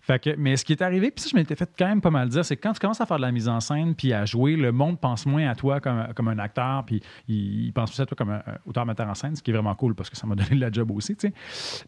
Fait 0.00 0.18
que, 0.18 0.34
mais 0.38 0.56
ce 0.56 0.64
qui 0.64 0.72
est 0.72 0.82
arrivé, 0.82 1.10
puis 1.10 1.22
ça, 1.22 1.28
je 1.32 1.36
m'étais 1.36 1.56
fait 1.56 1.68
quand 1.78 1.86
même 1.86 2.00
pas 2.00 2.10
mal 2.10 2.28
dire, 2.28 2.44
c'est 2.44 2.56
que 2.56 2.62
quand 2.62 2.72
tu 2.72 2.80
commences 2.80 3.00
à 3.00 3.06
faire 3.06 3.16
de 3.16 3.22
la 3.22 3.32
mise 3.32 3.48
en 3.48 3.60
scène, 3.60 3.94
puis 3.94 4.12
à 4.12 4.24
jouer, 4.24 4.56
le 4.56 4.72
monde 4.72 4.98
pense 5.00 5.26
moins 5.26 5.48
à 5.48 5.54
toi 5.54 5.80
comme, 5.80 6.06
comme 6.14 6.28
un 6.28 6.38
acteur, 6.38 6.84
puis 6.84 7.02
il 7.28 7.72
pense 7.74 7.90
plus 7.90 8.00
à 8.00 8.06
toi 8.06 8.16
comme 8.16 8.30
un, 8.30 8.36
un 8.46 8.56
auteur-metteur 8.66 9.06
en 9.08 9.14
scène, 9.14 9.36
ce 9.36 9.42
qui 9.42 9.50
est 9.50 9.54
vraiment 9.54 9.74
cool 9.74 9.94
parce 9.94 10.08
que 10.10 10.16
ça 10.16 10.26
m'a 10.26 10.34
donné 10.36 10.50
de 10.56 10.60
la 10.60 10.70
job 10.72 10.90
aussi. 10.92 11.16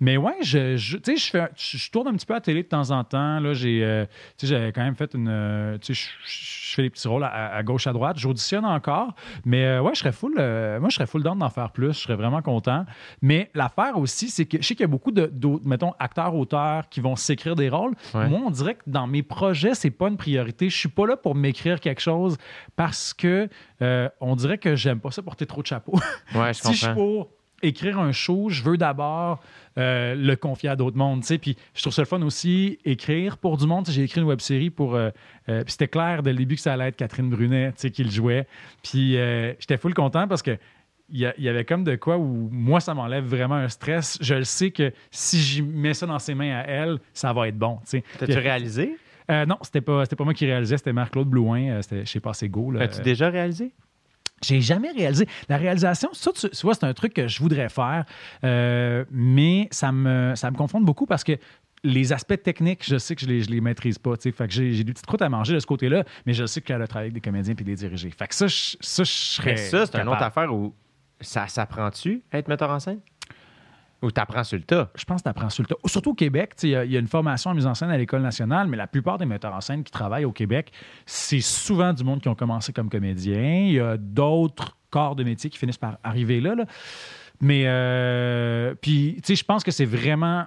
Mais 0.01 0.17
ouais, 0.17 0.37
je, 0.43 0.77
je, 0.77 0.99
je, 1.05 1.17
fais, 1.31 1.49
je, 1.57 1.79
je 1.79 1.91
tourne 1.91 2.09
un 2.09 2.13
petit 2.15 2.27
peu 2.27 2.35
à 2.35 2.37
la 2.37 2.41
télé 2.43 2.63
de 2.63 2.69
temps 2.69 2.91
en 2.91 3.03
temps. 3.05 3.41
Là, 3.41 3.55
j'ai, 3.55 3.83
euh, 3.85 4.05
j'avais 4.43 4.73
quand 4.73 4.83
même 4.83 4.95
fait 4.97 5.15
une. 5.15 5.29
euh, 5.29 5.79
je, 5.83 5.93
je 5.93 6.75
fais 6.75 6.83
des 6.83 6.91
petits 6.91 7.09
rôles 7.09 7.25
à, 7.25 7.55
à 7.55 7.63
gauche, 7.63 7.87
à 7.87 7.93
droite. 7.93 8.19
J'auditionne 8.19 8.65
encore. 8.65 9.15
Mais 9.45 9.65
euh, 9.65 9.81
ouais, 9.83 9.93
je 9.95 10.01
serais 10.01 10.13
full. 10.13 10.35
euh, 10.39 10.79
moi, 10.81 10.89
je 10.91 10.97
serais 10.97 11.07
full 11.07 11.23
d'en 11.23 11.49
faire 11.49 11.71
plus. 11.71 11.93
Je 11.95 12.01
serais 12.01 12.17
vraiment 12.17 12.43
content. 12.43 12.85
Mais 13.23 13.51
l'affaire 13.55 13.99
aussi, 13.99 14.29
c'est 14.29 14.45
que 14.47 14.59
je 14.61 14.63
sais 14.67 14.75
qu'il 14.75 14.83
y 14.83 14.85
a 14.85 14.89
beaucoup 14.89 15.13
de, 15.13 15.27
d'autres, 15.27 15.67
mettons, 15.67 15.93
acteurs, 15.99 16.35
auteurs 16.35 16.89
qui 16.89 17.01
vont 17.01 17.17
s'écrire 17.17 17.55
des 17.57 17.69
rôles. 17.69 17.95
Ouais. 18.15 18.29
Moi, 18.29 18.41
on 18.45 18.51
dirait 18.51 18.75
que 18.75 18.83
dans 18.87 19.07
mes 19.07 19.23
projets, 19.23 19.75
c'est 19.75 19.91
pas 19.91 20.09
une 20.09 20.17
priorité. 20.17 20.69
Je 20.69 20.77
suis 20.77 20.89
pas 20.89 21.07
là 21.07 21.17
pour 21.17 21.35
m'écrire 21.35 21.81
quelque 21.81 22.01
chose 22.01 22.37
parce 22.77 23.15
que 23.15 23.49
euh, 23.83 24.09
on 24.21 24.37
dirait 24.37 24.59
que 24.59 24.77
j'aime 24.77 25.01
pas 25.01 25.11
ça 25.11 25.23
porter 25.23 25.47
trop 25.47 25.63
de 25.63 25.67
chapeaux. 25.67 25.99
Ouais, 26.35 26.53
je 26.55 26.61
si 26.63 26.73
je 26.73 26.77
suis 26.79 26.87
comprends. 26.87 26.95
pour 26.95 27.31
écrire 27.63 27.99
un 27.99 28.13
show, 28.13 28.49
je 28.49 28.63
veux 28.63 28.77
d'abord 28.77 29.41
euh, 29.79 30.15
le 30.15 30.37
confier 30.37 30.69
à 30.69 30.77
d'autres 30.77 30.97
mondes. 30.97 31.23
Puis 31.41 31.57
je 31.75 31.81
trouve 31.81 31.93
ça 31.93 32.03
le 32.03 32.07
fun 32.07 32.23
aussi, 32.23 32.79
écrire 32.85 33.39
pour 33.39 33.57
du 33.57 33.67
monde. 33.67 33.89
J'ai 33.89 34.05
écrit 34.05 34.21
une 34.21 34.27
web 34.27 34.41
série 34.41 34.71
pour. 34.71 34.95
euh, 34.95 35.11
euh, 35.49 35.63
puis 35.65 35.73
c'était 35.73 35.89
clair 35.89 36.23
dès 36.23 36.33
le 36.33 36.39
début 36.39 36.57
que 36.57 36.61
ça 36.61 36.73
allait 36.73 36.89
être 36.89 36.97
Catherine 36.97 37.31
Brunet 37.31 37.73
tu 37.73 37.75
sais, 37.79 37.91
qui 37.91 38.05
le 38.05 38.11
jouait. 38.11 38.47
Puis 38.83 39.13
j'étais 39.59 39.77
full 39.77 39.95
content 39.95 40.29
parce 40.29 40.43
que. 40.43 40.57
Il 41.09 41.21
y, 41.21 41.49
avait 41.49 41.65
comme 41.65 41.85
de 41.85 41.95
quoi 41.95 42.19
où 42.19 42.49
moi, 42.51 42.81
ça 42.81 42.93
m'enlève 42.93 43.25
vraiment 43.25 43.55
un 43.55 43.69
stress. 43.69 44.19
Je 44.21 44.35
le 44.35 44.43
sais 44.43 44.73
que 44.73 44.93
si 45.13 45.41
j'y 45.41 45.63
mets 45.63 45.95
ça 45.95 46.05
dans 46.05 46.19
ses 46.19 46.35
mains 46.35 46.59
à 46.59 46.63
elle, 46.63 46.99
ça 47.15 47.33
va 47.33 47.47
être 47.47 47.57
bon. 47.57 47.79
T'as-tu 48.19 48.37
réalisé? 48.37 48.97
Euh, 49.31 49.47
non, 49.47 49.59
c'était 49.63 49.81
pas, 49.81 50.05
c'était 50.05 50.17
pas 50.17 50.25
moi 50.25 50.35
qui 50.35 50.47
réalisais, 50.47 50.77
c'était 50.77 50.93
Marc-Claude 50.93 51.29
Blouin. 51.29 51.71
euh, 51.71 51.83
c'était 51.83 52.05
chez 52.05 52.21
Passé 52.21 52.49
Go. 52.49 52.73
As-tu 52.79 53.03
déjà 53.03 53.29
réalisé? 53.29 53.73
J'ai 54.45 54.61
jamais 54.61 54.91
réalisé. 54.91 55.27
La 55.49 55.57
réalisation, 55.57 56.11
ça, 56.13 56.31
tu, 56.33 56.49
vois, 56.63 56.75
c'est 56.75 56.85
un 56.85 56.93
truc 56.93 57.15
que 57.15 57.27
je 57.27 57.41
voudrais 57.41 57.71
faire, 57.71 58.05
euh, 58.45 59.05
mais 59.11 59.69
ça 59.71 59.93
me, 59.93 60.35
ça 60.35 60.51
me 60.51 60.57
confronte 60.57 60.85
beaucoup 60.85 61.07
parce 61.07 61.25
que 61.25 61.39
les 61.83 62.13
aspects 62.13 62.43
techniques, 62.43 62.85
je 62.85 62.99
sais 62.99 63.15
que 63.15 63.23
je 63.23 63.27
les, 63.27 63.43
je 63.43 63.51
les 63.51 63.61
maîtrise 63.61 63.99
pas. 63.99 64.17
tu 64.17 64.25
sais. 64.25 64.33
Fait 64.33 64.47
que 64.47 64.53
j'ai, 64.53 64.85
des 64.85 64.93
petites 64.93 65.07
croûtes 65.07 65.23
à 65.23 65.29
manger 65.29 65.55
de 65.55 65.61
ce 65.61 65.67
côté-là, 65.67 66.05
mais 66.27 66.35
je 66.35 66.45
sais 66.45 66.61
qu'elle 66.61 66.83
a 66.83 66.87
travaillé 66.87 67.07
avec 67.07 67.15
des 67.15 67.21
comédiens 67.21 67.55
puis 67.55 67.65
des 67.65 67.77
diriger. 67.77 68.11
Fait 68.11 68.27
que 68.27 68.35
ça, 68.35 68.47
je, 68.47 68.77
ça, 68.81 69.05
je 69.05 69.11
serais. 69.11 69.53
Mais 69.53 69.57
ça, 69.57 69.87
c'est 69.87 69.99
une 69.99 70.09
autre 70.09 70.23
affaire 70.23 70.53
où 70.53 70.75
ça 71.21 71.47
s'apprend-tu, 71.47 72.23
être 72.33 72.49
metteur 72.49 72.71
en 72.71 72.81
scène? 72.81 73.01
Ou 74.03 74.11
t'apprends 74.11 74.45
sur 74.45 74.59
le 74.59 74.63
tas? 74.65 74.91
Je 74.95 75.05
pense 75.05 75.21
que 75.21 75.25
tu 75.25 75.29
apprends 75.31 75.49
sur 75.49 75.63
le 75.63 75.69
tas. 75.69 75.77
Surtout 75.87 76.11
au 76.11 76.15
Québec, 76.15 76.53
il 76.63 76.69
y 76.69 76.77
a- 76.77 76.85
il 76.85 76.93
y, 76.93 76.97
a 76.97 77.01
une 77.01 77.07
formation 77.07 77.51
en 77.51 77.55
mise 77.55 77.67
en 77.67 77.75
scène 77.75 77.91
à 77.91 77.97
l'École 77.97 78.21
nationale, 78.23 78.69
mais 78.69 78.77
la 78.77 78.87
plupart 78.87 79.17
des 79.19 79.25
metteurs 79.27 79.55
en 79.55 79.61
scène 79.63 79.83
qui 79.85 79.91
travaillent 79.91 80.27
au 80.27 80.33
Québec, 80.33 80.71
c'est 81.07 81.41
souvent 81.41 81.93
du 81.95 82.05
monde 82.05 82.21
qui 82.21 82.29
ont 82.29 82.35
commencé 82.35 82.73
comme 82.73 82.91
comédien. 82.91 83.41
Il 83.67 83.73
y 83.73 83.81
a 83.81 83.97
d'autres 83.97 84.77
corps 84.91 85.17
de 85.17 85.25
métier 85.25 85.49
qui 85.51 85.59
finissent 85.59 85.79
par 85.79 85.99
arriver 86.05 86.41
là. 86.41 86.55
là. 86.55 86.65
Mais, 87.41 87.65
euh, 87.67 88.75
puis, 88.81 89.15
tu 89.17 89.23
sais, 89.25 89.37
je 89.37 89.45
pense 89.45 89.63
que 89.65 89.71
c'est 89.71 89.85
vraiment. 89.87 90.47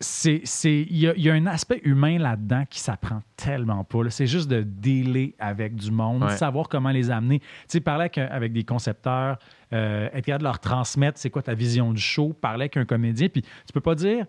c'est 0.00 0.42
c'est- 0.44 0.86
Il 0.90 0.96
y, 0.98 1.08
a- 1.08 1.14
il 1.16 1.22
y 1.24 1.28
a 1.28 1.34
un 1.34 1.46
aspect 1.46 1.80
humain 1.82 2.18
là-dedans 2.18 2.62
qui 2.70 2.78
s'apprend 2.78 3.20
tellement 3.36 3.82
pas. 3.82 3.98
C'est 4.10 4.28
juste 4.28 4.48
de 4.48 4.62
dealer 4.62 5.34
avec 5.40 5.74
du 5.74 5.90
monde, 5.90 6.22
Ouais. 6.22 6.36
savoir 6.36 6.68
comment 6.68 6.90
les 6.90 7.10
amener. 7.10 7.40
Tu 7.40 7.46
sais, 7.66 7.80
parler 7.80 8.08
avec 8.30 8.52
des 8.52 8.62
concepteurs, 8.62 9.38
euh, 9.72 10.08
être 10.12 10.24
capable 10.24 10.42
de 10.42 10.48
leur 10.48 10.60
transmettre 10.60 11.18
c'est 11.18 11.30
quoi 11.30 11.42
ta 11.42 11.54
vision 11.54 11.92
du 11.92 12.00
show, 12.00 12.32
parler 12.32 12.64
avec 12.64 12.76
un 12.76 12.84
comédien, 12.84 13.28
puis 13.28 13.42
tu 13.42 13.72
peux 13.72 13.80
pas 13.80 13.94
dire 13.94 14.26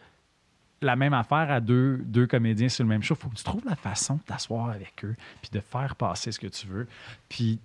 la 0.82 0.96
même 0.96 1.14
affaire 1.14 1.52
à 1.52 1.60
deux, 1.60 1.98
deux 2.06 2.28
comédiens 2.28 2.70
sur 2.70 2.84
le 2.84 2.90
même 2.90 3.04
show. 3.04 3.16
faut 3.16 3.30
que 3.30 3.36
tu 3.36 3.44
trouves 3.44 3.66
la 3.66 3.76
façon 3.76 4.16
de 4.16 4.22
t'asseoir 4.22 4.70
avec 4.70 5.04
eux, 5.04 5.16
puis 5.42 5.52
de 5.52 5.60
faire 5.60 5.96
passer 5.96 6.32
ce 6.32 6.40
que 6.40 6.48
tu 6.48 6.68
veux. 6.68 6.88
Puis 7.28 7.60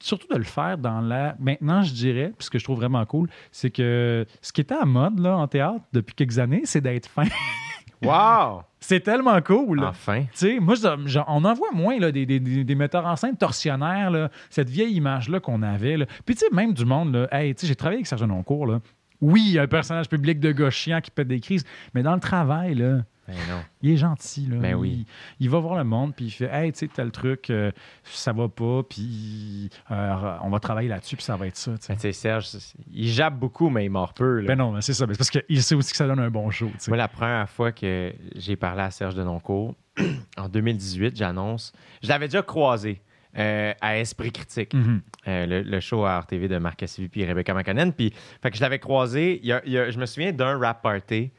surtout 0.00 0.28
de 0.28 0.36
le 0.36 0.44
faire 0.44 0.78
dans 0.78 1.00
la... 1.00 1.34
Maintenant, 1.38 1.82
je 1.82 1.92
dirais, 1.92 2.32
puis 2.36 2.48
que 2.48 2.58
je 2.58 2.64
trouve 2.64 2.78
vraiment 2.78 3.04
cool, 3.06 3.28
c'est 3.50 3.70
que 3.70 4.26
ce 4.42 4.52
qui 4.52 4.60
était 4.60 4.76
à 4.76 4.84
mode 4.84 5.24
en 5.26 5.46
théâtre 5.48 5.84
depuis 5.92 6.14
quelques 6.14 6.38
années, 6.38 6.62
c'est 6.64 6.80
d'être 6.80 7.08
fin. 7.08 7.24
Wow! 8.02 8.62
c'est 8.80 9.00
tellement 9.00 9.40
cool. 9.42 9.82
Enfin. 9.84 10.22
Tu 10.22 10.28
sais, 10.34 10.60
moi, 10.60 10.74
je- 10.76 11.18
on 11.26 11.44
en 11.44 11.52
voit 11.54 11.72
moins 11.72 11.98
là, 11.98 12.12
des, 12.12 12.24
des- 12.26 12.38
des- 12.38 12.62
des 12.64 12.74
metteurs 12.76 13.04
en 13.06 13.16
scène 13.16 13.36
torsionnaires, 13.36 14.10
là, 14.10 14.30
cette 14.50 14.70
vieille 14.70 14.94
image-là 14.94 15.40
qu'on 15.40 15.62
avait. 15.62 15.96
là. 15.96 16.06
Puis, 16.24 16.36
tu 16.36 16.40
sais, 16.46 16.54
même 16.54 16.72
du 16.72 16.84
monde, 16.84 17.12
là, 17.14 17.28
hey, 17.32 17.54
tu 17.54 17.62
sais, 17.62 17.66
j'ai 17.66 17.74
travaillé 17.76 17.96
avec 17.98 18.06
Serge 18.06 18.22
Noncourt. 18.22 18.66
Là. 18.66 18.80
Oui, 19.20 19.42
il 19.46 19.52
y 19.54 19.58
a 19.58 19.62
un 19.62 19.66
personnage 19.66 20.08
public 20.08 20.38
de 20.38 20.52
gars 20.52 20.70
chiant 20.70 21.00
qui 21.00 21.10
pète 21.10 21.26
des 21.26 21.40
crises, 21.40 21.64
mais 21.92 22.02
dans 22.04 22.14
le 22.14 22.20
travail, 22.20 22.76
là, 22.76 22.98
Ben 23.28 23.36
non. 23.48 23.60
il 23.82 23.92
est 23.92 23.96
gentil. 23.98 24.46
Là. 24.46 24.56
Ben 24.56 24.70
il, 24.70 24.74
oui. 24.74 25.06
il 25.38 25.50
va 25.50 25.58
voir 25.60 25.76
le 25.76 25.84
monde, 25.84 26.14
puis 26.16 26.24
il 26.26 26.30
fait 26.30 26.48
Hey, 26.50 26.72
tu 26.72 26.78
sais, 26.80 26.88
tel 26.88 27.10
truc, 27.10 27.50
euh, 27.50 27.70
ça 28.04 28.32
va 28.32 28.48
pas, 28.48 28.82
puis 28.88 29.68
euh, 29.90 30.36
on 30.42 30.48
va 30.50 30.58
travailler 30.60 30.88
là-dessus, 30.88 31.14
puis 31.16 31.24
ça 31.24 31.36
va 31.36 31.46
être 31.46 31.56
ça. 31.56 31.72
tu 31.78 31.84
sais. 31.94 31.94
Ben, 32.02 32.12
Serge, 32.12 32.48
il 32.92 33.08
jappe 33.08 33.34
beaucoup, 33.38 33.68
mais 33.70 33.84
il 33.84 33.90
mord 33.90 34.14
peu. 34.14 34.40
là. 34.40 34.46
Ben 34.48 34.56
non, 34.56 34.72
mais 34.72 34.80
c'est 34.80 34.94
ça. 34.94 35.06
mais 35.06 35.12
c'est 35.14 35.18
parce 35.18 35.30
qu'il 35.30 35.62
sait 35.62 35.74
aussi 35.74 35.90
que 35.90 35.96
ça 35.98 36.06
donne 36.06 36.20
un 36.20 36.30
bon 36.30 36.50
show. 36.50 36.70
Moi, 36.88 36.96
la 36.96 37.08
première 37.08 37.48
fois 37.48 37.70
que 37.70 38.12
j'ai 38.34 38.56
parlé 38.56 38.82
à 38.82 38.90
Serge 38.90 39.14
Denoncourt, 39.14 39.74
en 40.38 40.48
2018, 40.48 41.16
j'annonce. 41.16 41.72
Je 42.02 42.08
l'avais 42.08 42.28
déjà 42.28 42.42
croisé 42.42 43.02
euh, 43.36 43.74
à 43.82 43.98
Esprit 43.98 44.32
Critique, 44.32 44.72
Mhm. 44.72 45.02
euh, 45.28 45.46
le, 45.46 45.62
le 45.62 45.80
show 45.80 46.04
à 46.06 46.18
RTV 46.20 46.48
de 46.48 46.56
Marc 46.58 46.78
Cassivi 46.78 47.08
puis 47.08 47.24
Rebecca 47.26 47.52
McConnell. 47.52 47.92
Puis, 47.92 48.12
fait 48.42 48.50
que 48.50 48.56
je 48.56 48.62
l'avais 48.62 48.78
croisé. 48.78 49.38
il 49.42 49.48
y 49.48 49.52
a- 49.52 49.62
il 49.66 49.72
y 49.72 49.78
a- 49.78 49.90
je 49.90 49.98
me 49.98 50.06
souviens 50.06 50.32
d'un 50.32 50.58
rap 50.58 50.82
party 50.82 51.30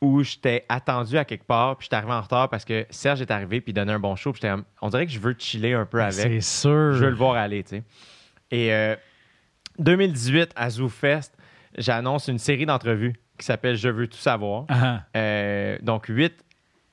où 0.00 0.22
j'étais 0.22 0.64
attendu 0.68 1.18
à 1.18 1.24
quelque 1.24 1.44
part, 1.44 1.76
puis 1.76 1.86
j'étais 1.86 1.96
arrivé 1.96 2.12
en 2.12 2.20
retard 2.20 2.48
parce 2.48 2.64
que 2.64 2.86
Serge 2.90 3.20
est 3.20 3.30
arrivé 3.30 3.60
puis 3.60 3.72
il 3.72 3.74
donnait 3.74 3.92
un 3.92 3.98
bon 3.98 4.14
show. 4.14 4.32
puis 4.32 4.40
j'étais 4.42 4.54
on 4.80 4.88
dirait 4.88 5.06
que 5.06 5.12
je 5.12 5.18
veux 5.18 5.34
chiller 5.38 5.74
un 5.74 5.86
peu 5.86 6.00
avec. 6.00 6.14
C'est 6.14 6.40
sûr. 6.40 6.92
Je 6.92 7.04
veux 7.04 7.10
le 7.10 7.16
voir 7.16 7.34
aller, 7.34 7.64
tu 7.64 7.70
sais. 7.70 7.82
Et 8.50 8.72
euh, 8.72 8.94
2018, 9.78 10.52
à 10.56 10.70
ZooFest, 10.70 11.32
j'annonce 11.76 12.28
une 12.28 12.38
série 12.38 12.66
d'entrevues 12.66 13.14
qui 13.38 13.44
s'appelle 13.44 13.76
Je 13.76 13.88
veux 13.88 14.06
tout 14.06 14.18
savoir. 14.18 14.66
Ah, 14.68 15.02
Euh, 15.16 15.78
donc, 15.82 16.06
huit 16.06 16.44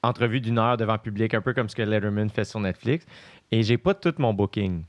entrevues 0.04 0.42
d'une 0.42 0.60
heure 0.60 0.78
devant 0.78 0.98
public, 0.98 1.34
un 1.34 1.42
peu 1.42 1.54
comme 1.54 1.68
ce 1.70 1.76
que 1.76 1.82
Letterman 1.82 2.30
fait 2.30 2.46
sur 2.46 2.60
Netflix. 2.60 3.06
Et 3.52 3.64
j'ai 3.64 3.78
pas 3.78 3.94
tout 3.94 4.14
mon 4.20 4.34
booking. 4.34 4.84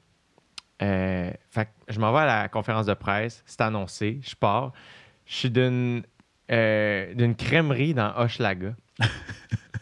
Euh, 0.83 1.31
fait 1.51 1.65
que 1.65 1.71
je 1.89 1.99
m'en 1.99 2.13
vais 2.13 2.21
à 2.21 2.27
la 2.43 2.49
conférence 2.49 2.87
de 2.87 2.93
presse, 2.95 3.43
c'est 3.47 3.63
annoncé, 3.63 4.21
je 4.23 4.35
pars. 4.35 4.73
Je 5.25 5.35
suis 5.35 5.51
d'une 5.51 6.03
euh, 6.51 7.13
d'une 7.15 7.35
crèmerie 7.35 7.95
dans 7.95 8.13
Hochelaga. 8.17 8.75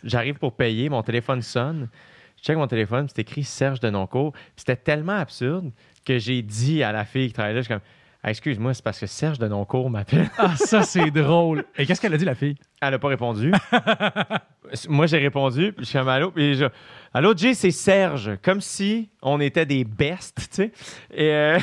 J'arrive 0.04 0.34
pour 0.38 0.54
payer, 0.54 0.88
mon 0.88 1.02
téléphone 1.02 1.42
sonne. 1.42 1.88
Je 2.36 2.42
check 2.42 2.56
mon 2.56 2.66
téléphone, 2.66 3.06
c'est 3.08 3.20
écrit 3.20 3.42
Serge 3.44 3.80
Denoncourt. 3.80 4.32
C'était 4.56 4.76
tellement 4.76 5.16
absurde 5.18 5.70
que 6.04 6.18
j'ai 6.18 6.42
dit 6.42 6.82
à 6.82 6.92
la 6.92 7.04
fille 7.04 7.28
qui 7.28 7.32
travaillait 7.32 7.54
là, 7.54 7.60
je 7.62 7.66
suis 7.66 7.74
comme 7.74 7.82
Ah, 8.22 8.30
excuse-moi, 8.30 8.74
c'est 8.74 8.84
parce 8.84 9.00
que 9.00 9.06
Serge 9.06 9.38
Denoncourt 9.38 9.88
m'appelle. 9.88 10.28
Ah, 10.36 10.54
ça, 10.56 10.82
c'est 10.82 11.10
drôle. 11.10 11.64
Et 11.78 11.86
qu'est-ce 11.86 12.00
qu'elle 12.00 12.12
a 12.12 12.18
dit, 12.18 12.24
la 12.26 12.34
fille? 12.34 12.56
Elle 12.82 12.90
n'a 12.90 12.98
pas 12.98 13.08
répondu. 13.08 13.50
Moi, 14.88 15.06
j'ai 15.06 15.18
répondu, 15.18 15.72
puis 15.72 15.84
je 15.84 15.90
suis 15.90 15.98
comme 15.98 16.08
allô, 16.08 16.30
puis 16.30 16.54
je, 16.54 16.66
allô, 17.12 17.34
Jay, 17.36 17.54
c'est 17.54 17.70
Serge, 17.70 18.32
comme 18.42 18.60
si 18.60 19.08
on 19.22 19.40
était 19.40 19.66
des 19.66 19.84
bestes, 19.84 20.48
tu 20.50 20.56
sais. 20.56 20.72
Et 21.12 21.30
euh, 21.30 21.58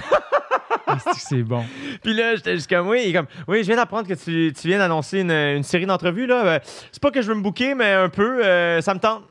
c'est 1.17 1.43
bon? 1.43 1.63
puis 2.03 2.13
là, 2.13 2.35
j'étais 2.35 2.55
juste 2.55 2.69
comme 2.69 2.87
oui, 2.89 3.01
il 3.05 3.09
est 3.09 3.13
comme 3.13 3.27
oui, 3.47 3.59
je 3.59 3.67
viens 3.67 3.75
d'apprendre 3.75 4.07
que 4.07 4.13
tu, 4.13 4.53
tu 4.53 4.67
viens 4.67 4.77
d'annoncer 4.77 5.19
une, 5.21 5.31
une 5.31 5.63
série 5.63 5.85
d'entrevues 5.85 6.27
là. 6.27 6.45
Euh, 6.45 6.59
c'est 6.91 7.01
pas 7.01 7.11
que 7.11 7.21
je 7.21 7.27
veux 7.27 7.35
me 7.35 7.41
booker, 7.41 7.75
mais 7.75 7.91
un 7.93 8.09
peu, 8.09 8.43
euh, 8.45 8.81
ça 8.81 8.93
me 8.93 8.99
tente. 8.99 9.23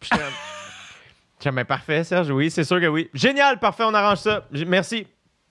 Puis 0.00 0.10
comme, 1.42 1.54
Ben, 1.56 1.64
parfait, 1.64 2.04
Serge, 2.04 2.30
oui, 2.30 2.50
c'est 2.50 2.64
sûr 2.64 2.80
que 2.80 2.86
oui. 2.86 3.10
Génial, 3.14 3.58
parfait, 3.58 3.84
on 3.84 3.94
arrange 3.94 4.18
ça. 4.18 4.44
J- 4.52 4.64
Merci. 4.64 5.06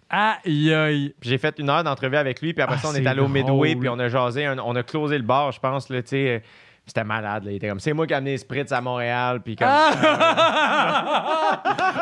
Aïe, 0.09 0.73
aïe. 0.73 1.13
J'ai 1.21 1.37
fait 1.37 1.57
une 1.57 1.69
heure 1.69 1.83
d'entrevue 1.85 2.17
avec 2.17 2.41
lui, 2.41 2.53
puis 2.53 2.61
après 2.61 2.75
Ah, 2.79 2.81
ça, 2.81 2.89
on 2.89 2.95
est 2.95 3.05
allé 3.07 3.21
au 3.21 3.29
Midway, 3.29 3.75
puis 3.75 3.87
on 3.89 3.97
a 3.97 4.09
jasé, 4.09 4.45
on 4.61 4.75
a 4.75 4.83
closé 4.83 5.17
le 5.17 5.23
bar, 5.23 5.51
je 5.53 5.59
pense, 5.61 5.87
là, 5.89 6.01
tu 6.01 6.09
sais. 6.09 6.43
Euh, 6.91 6.93
C'était 6.93 7.03
malade, 7.03 7.45
là. 7.45 7.51
Il 7.51 7.55
était 7.55 7.69
comme, 7.69 7.79
c'est 7.79 7.93
moi 7.93 8.05
qui 8.07 8.13
ai 8.13 8.17
amené 8.17 8.31
les 8.31 8.37
Spritz 8.37 8.71
à 8.71 8.81
Montréal, 8.81 9.41
puis 9.43 9.55
comme. 9.55 9.67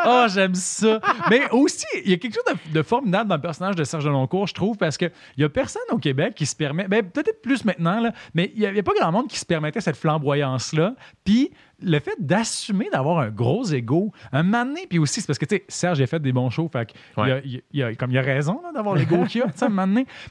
oh, 0.06 0.26
j'aime 0.34 0.56
ça. 0.56 1.00
Mais 1.30 1.50
aussi, 1.52 1.86
il 2.06 2.12
y 2.12 2.14
a 2.14 2.18
quelque 2.18 2.36
chose 2.36 2.44
de, 2.68 2.74
de 2.74 2.82
formidable 2.82 3.30
dans 3.30 3.36
le 3.36 3.42
personnage 3.42 3.76
de 3.76 3.84
Serge 3.84 4.06
Deloncourt, 4.06 4.48
je 4.48 4.54
trouve, 4.54 4.78
parce 4.78 4.98
qu'il 4.98 5.12
y 5.38 5.44
a 5.44 5.50
personne 5.50 5.82
au 5.92 5.98
Québec 5.98 6.34
qui 6.36 6.46
se 6.46 6.56
permet, 6.56 6.88
ben, 6.88 7.04
peut-être 7.04 7.42
plus 7.42 7.66
maintenant, 7.66 8.00
là, 8.00 8.12
mais 8.34 8.52
il 8.56 8.60
n'y 8.62 8.66
avait 8.66 8.84
pas 8.84 8.94
grand 9.00 9.12
monde 9.12 9.28
qui 9.28 9.38
se 9.40 9.46
permettait 9.46 9.82
cette 9.82 9.98
flamboyance-là. 9.98 10.96
Puis 11.24 11.52
le 11.82 12.00
fait 12.00 12.16
d'assumer 12.20 12.90
d'avoir 12.92 13.20
un 13.20 13.30
gros 13.30 13.64
ego, 13.66 14.12
un 14.32 14.44
donné, 14.44 14.86
puis 14.90 15.00
aussi, 15.00 15.22
c'est 15.22 15.28
parce 15.28 15.40
que, 15.40 15.46
tu 15.46 15.56
sais, 15.56 15.64
Serge 15.68 16.02
a 16.02 16.08
fait 16.08 16.20
des 16.20 16.34
bons 16.34 16.50
shows, 16.50 16.70
fait 16.72 16.88
que 16.88 16.94
il 17.18 17.28
y 17.28 17.32
a- 17.58 17.62
il 17.72 17.84
a, 17.84 17.96
comme 17.96 18.12
il 18.12 18.18
a 18.18 18.22
raison 18.22 18.62
d'avoir 18.74 18.96
l'ego 18.96 19.26
qu'il 19.26 19.42
a, 19.44 19.48
tu 19.48 19.60
sais. 19.60 19.68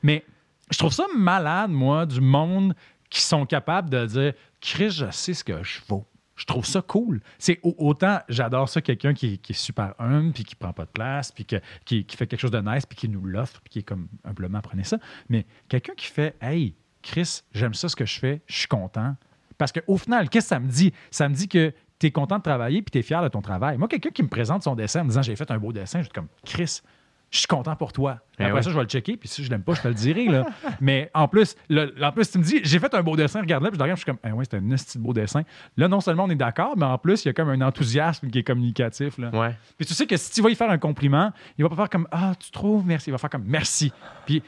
Mais 0.03 0.25
je 0.71 0.79
trouve 0.79 0.93
ça 0.93 1.05
malade, 1.17 1.71
moi, 1.71 2.05
du 2.05 2.21
monde 2.21 2.75
qui 3.11 3.21
sont 3.21 3.47
capables 3.47 3.91
de 3.91 4.07
dire 4.07 4.33
Chris, 4.61 4.91
je 4.91 5.11
sais 5.11 5.35
ce 5.35 5.45
que 5.45 5.63
je 5.63 5.81
vaux. 5.89 6.07
Je 6.37 6.45
trouve 6.45 6.65
ça 6.65 6.83
cool. 6.83 7.21
C'est 7.39 7.59
au- 7.65 7.75
autant 7.79 8.21
j'adore 8.29 8.69
ça 8.69 8.81
quelqu'un 8.81 9.13
qui, 9.13 9.39
qui 9.39 9.53
est 9.53 9.57
super 9.57 9.95
humble 9.99 10.33
puis 10.33 10.45
qui 10.45 10.55
prend 10.55 10.73
pas 10.73 10.85
de 10.85 10.91
place 10.91 11.33
puis 11.33 11.45
qui, 11.45 12.05
qui 12.05 12.17
fait 12.17 12.27
quelque 12.29 12.41
chose 12.41 12.53
de 12.53 12.61
nice 12.61 12.87
puis 12.87 12.97
qui 12.97 13.09
nous 13.09 13.25
l'offre 13.25 13.61
puis 13.63 13.71
qui 13.71 13.79
est 13.81 13.83
comme 13.83 14.07
humblement 14.25 14.61
prenez 14.61 14.85
ça. 14.85 14.99
Mais 15.29 15.47
quelqu'un 15.69 15.95
qui 15.97 16.07
fait 16.07 16.37
hey 16.41 16.77
Chris, 17.03 17.41
j'aime 17.53 17.75
ça 17.75 17.89
ce 17.89 17.97
que 17.97 18.07
je 18.07 18.19
fais, 18.19 18.41
je 18.47 18.57
suis 18.59 18.69
content. 18.69 19.17
Parce 19.57 19.73
qu'au 19.73 19.97
final, 19.97 20.29
qu'est-ce 20.29 20.47
que 20.47 20.49
ça 20.51 20.61
me 20.61 20.69
dit? 20.69 20.93
Ça 21.11 21.29
me 21.29 21.35
dit 21.35 21.49
que 21.49 21.75
tu 21.99 22.07
es 22.07 22.11
content 22.13 22.39
de 22.39 22.43
travailler 22.43 22.83
puis 22.83 22.93
tu 22.93 22.99
es 22.99 23.03
fier 23.03 23.21
de 23.23 23.29
ton 23.29 23.43
travail. 23.43 23.77
Moi, 23.77 23.89
quelqu'un 23.89 24.11
qui 24.11 24.23
me 24.23 24.29
présente 24.29 24.63
son 24.63 24.77
dessin 24.77 25.01
en 25.01 25.05
me 25.05 25.09
disant 25.09 25.23
j'ai 25.23 25.35
fait 25.35 25.51
un 25.51 25.59
beau 25.59 25.73
dessin, 25.73 25.99
je 25.99 26.05
suis 26.05 26.13
comme 26.13 26.29
Chris, 26.45 26.83
je 27.31 27.39
suis 27.39 27.47
content 27.47 27.77
pour 27.77 27.93
toi. 27.93 28.21
Eh 28.39 28.45
Après 28.45 28.63
ça, 28.63 28.71
je 28.71 28.75
vais 28.77 28.83
le 28.83 28.89
checker, 28.89 29.17
puis 29.17 29.29
si 29.29 29.45
je 29.45 29.51
l'aime 29.51 29.63
pas, 29.63 29.75
je 29.75 29.83
te 29.83 29.89
le 29.89 29.95
dirai. 29.95 30.27
Là. 30.27 30.47
Mais 30.81 31.11
en 31.13 31.29
plus, 31.29 31.57
le- 31.69 31.93
en 32.03 32.13
plus, 32.13 32.31
tu 32.31 32.39
me 32.39 32.43
dis, 32.45 32.61
j'ai 32.63 32.79
fait 32.79 32.95
un 32.95 33.03
beau 33.03 33.17
dessin, 33.17 33.41
regarde-le, 33.41 33.71
puis 33.71 33.77
je 33.77 33.79
le 33.81 33.83
regarde, 33.85 33.99
puis 33.99 34.05
je 34.07 34.13
suis 34.13 34.19
comme, 34.23 34.31
ah 34.33 34.35
ouais, 34.35 34.45
c'est 34.49 34.57
un 34.57 34.61
de 34.63 35.05
beau 35.05 35.13
dessin. 35.13 35.43
Là, 35.77 35.89
non 35.89 36.01
seulement 36.01 36.25
on 36.25 36.31
est 36.31 36.35
d'accord, 36.37 36.75
mais 36.77 36.87
en 36.87 36.97
plus, 36.99 37.25
il 37.25 37.29
y 37.29 37.31
a 37.31 37.35
comme 37.35 37.51
un 37.51 37.61
enthousiasme 37.61 38.31
qui 38.31 38.39
est 38.39 38.45
communicatif. 38.45 39.19
Là. 39.19 39.31
Ouais. 39.31 39.55
Puis 39.77 39.87
tu 39.87 39.95
sais 39.95 40.07
que 40.07 40.17
si 40.17 40.33
tu 40.33 40.43
vas 40.43 40.51
y 40.51 40.55
faire 40.55 40.71
un 40.71 40.79
compliment, 40.79 41.33
il 41.59 41.65
va 41.65 41.69
pas 41.69 41.77
faire 41.77 41.91
comme, 41.91 42.09
ah, 42.13 42.33
tu 42.39 42.51
trouves, 42.51 42.87
merci. 42.87 43.11
Il 43.11 43.13
va 43.13 43.19
faire 43.19 43.31
comme, 43.31 43.45
merci. 43.47 43.93
Puis 44.25 44.43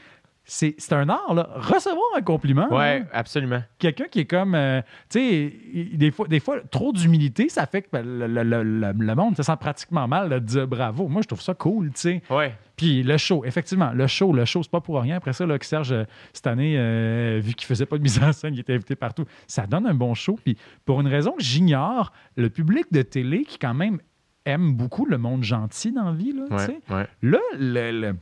c'est 0.53 0.75
c'est 0.77 0.91
un 0.93 1.07
art, 1.07 1.33
là. 1.33 1.47
Recevoir 1.55 2.03
un 2.17 2.21
compliment. 2.21 2.67
Ouais, 2.73 2.99
là, 2.99 3.05
absolument. 3.13 3.61
quelqu'un 3.79 4.03
qui 4.11 4.19
est 4.19 4.25
comme, 4.25 4.53
euh, 4.53 4.81
tu 5.09 5.19
sais, 5.19 5.53
des 5.93 6.11
fois, 6.11 6.27
des 6.27 6.41
fois, 6.41 6.59
trop 6.69 6.91
d'humilité, 6.91 7.47
ça 7.47 7.65
fait 7.65 7.83
que 7.83 7.87
ben, 7.93 8.05
le, 8.05 8.27
le- 8.27 8.43
le- 8.43 8.63
le- 8.63 8.91
le 8.93 9.15
monde 9.15 9.37
se 9.37 9.43
sent 9.43 9.55
pratiquement 9.57 10.09
mal 10.09 10.27
de 10.29 10.39
dire 10.39 10.67
bravo. 10.67 11.07
Moi, 11.07 11.21
je 11.21 11.27
trouve 11.27 11.39
ça 11.41 11.53
cool, 11.53 11.87
tu 11.93 12.01
sais. 12.01 12.21
Ouais. 12.29 12.53
Puis 12.75 13.01
le 13.01 13.15
show, 13.17 13.45
effectivement, 13.45 13.91
le 13.93 14.07
show, 14.07 14.33
le 14.33 14.43
show, 14.43 14.61
c'est 14.61 14.71
pas 14.71 14.81
pour 14.81 14.99
rien. 14.99 15.15
Après 15.15 15.31
ça, 15.31 15.45
là, 15.45 15.57
que 15.57 15.65
Serge, 15.65 15.93
euh, 15.93 16.03
cette 16.33 16.47
année, 16.47 16.75
euh, 16.77 17.39
vu 17.41 17.53
qu'il 17.53 17.65
faisait 17.67 17.85
pas 17.85 17.97
de 17.97 18.03
mise 18.03 18.21
en 18.21 18.33
scène, 18.33 18.53
il 18.53 18.59
était 18.59 18.73
invité 18.73 18.95
partout, 18.95 19.23
ça 19.47 19.65
donne 19.67 19.87
un 19.87 19.93
bon 19.93 20.13
show. 20.15 20.37
Puis 20.43 20.57
pour 20.83 20.99
une 20.99 21.07
raison 21.07 21.31
que 21.31 21.43
j'ignore, 21.43 22.11
le 22.35 22.49
public 22.49 22.87
de 22.91 23.03
télé 23.03 23.43
qui 23.45 23.57
quand 23.57 23.73
même 23.73 23.99
aime 24.45 24.73
beaucoup 24.73 25.05
le 25.05 25.17
monde 25.17 25.43
gentil 25.43 25.93
dans 25.93 26.05
la 26.05 26.11
vie, 26.11 26.33
là, 26.33 26.43
tu 26.49 26.57
sais. 26.57 26.79
Ouais. 26.89 26.95
ouais. 26.97 27.07
Là, 27.21 27.39
le, 27.57 27.91
le- 27.91 28.15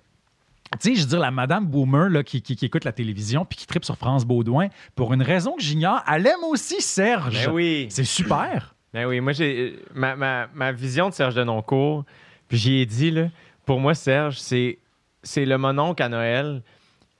tu 0.78 0.90
sais, 0.90 0.96
je 0.96 1.02
veux 1.02 1.08
dire, 1.10 1.20
la 1.20 1.32
Madame 1.32 1.66
Boomer 1.66 2.10
là, 2.10 2.24
qui, 2.24 2.42
qui- 2.42 2.56
qui 2.56 2.66
écoute 2.66 2.84
la 2.86 2.92
télévision 2.92 3.46
puis 3.46 3.58
qui 3.58 3.66
tripe 3.68 3.84
sur 3.86 3.98
France 3.98 4.26
Baudouin, 4.26 4.68
pour 4.96 5.14
une 5.14 5.24
raison 5.24 5.56
que 5.56 5.64
j'ignore, 5.64 6.04
elle 6.12 6.28
aime 6.28 6.44
aussi 6.50 6.82
Serge. 6.82 7.46
Ben 7.48 7.52
oui. 7.54 7.88
C'est 7.90 8.04
super. 8.04 8.76
Ben 8.94 9.06
oui, 9.08 9.20
moi, 9.20 9.32
j'ai 9.34 9.80
ma, 9.94 10.16
ma, 10.16 10.48
ma 10.54 10.72
vision 10.72 11.10
de 11.10 11.14
Serge 11.14 11.36
Denoncourt, 11.36 12.06
puis 12.48 12.58
j'y 12.58 12.80
ai 12.82 12.86
dit, 12.86 13.12
là, 13.12 13.28
pour 13.66 13.80
moi, 13.80 13.94
Serge, 13.94 14.38
c'est, 14.40 14.80
c'est 15.24 15.46
le 15.46 15.58
mononcle 15.58 16.02
à 16.04 16.10
Noël 16.10 16.62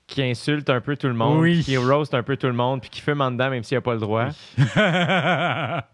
qui 0.08 0.22
insulte 0.24 0.68
un 0.70 0.80
peu 0.80 0.96
tout 0.96 1.06
le 1.06 1.14
monde, 1.14 1.38
Oui. 1.38 1.62
qui 1.62 1.76
roast 1.76 2.14
un 2.14 2.24
peu 2.24 2.36
tout 2.36 2.48
le 2.48 2.52
monde, 2.52 2.80
puis 2.80 2.90
qui 2.90 3.00
fume 3.00 3.20
en 3.20 3.30
dedans 3.30 3.48
même 3.50 3.62
s'il 3.62 3.76
n'a 3.76 3.82
pas 3.82 3.94
le 3.94 4.00
droit. 4.00 4.26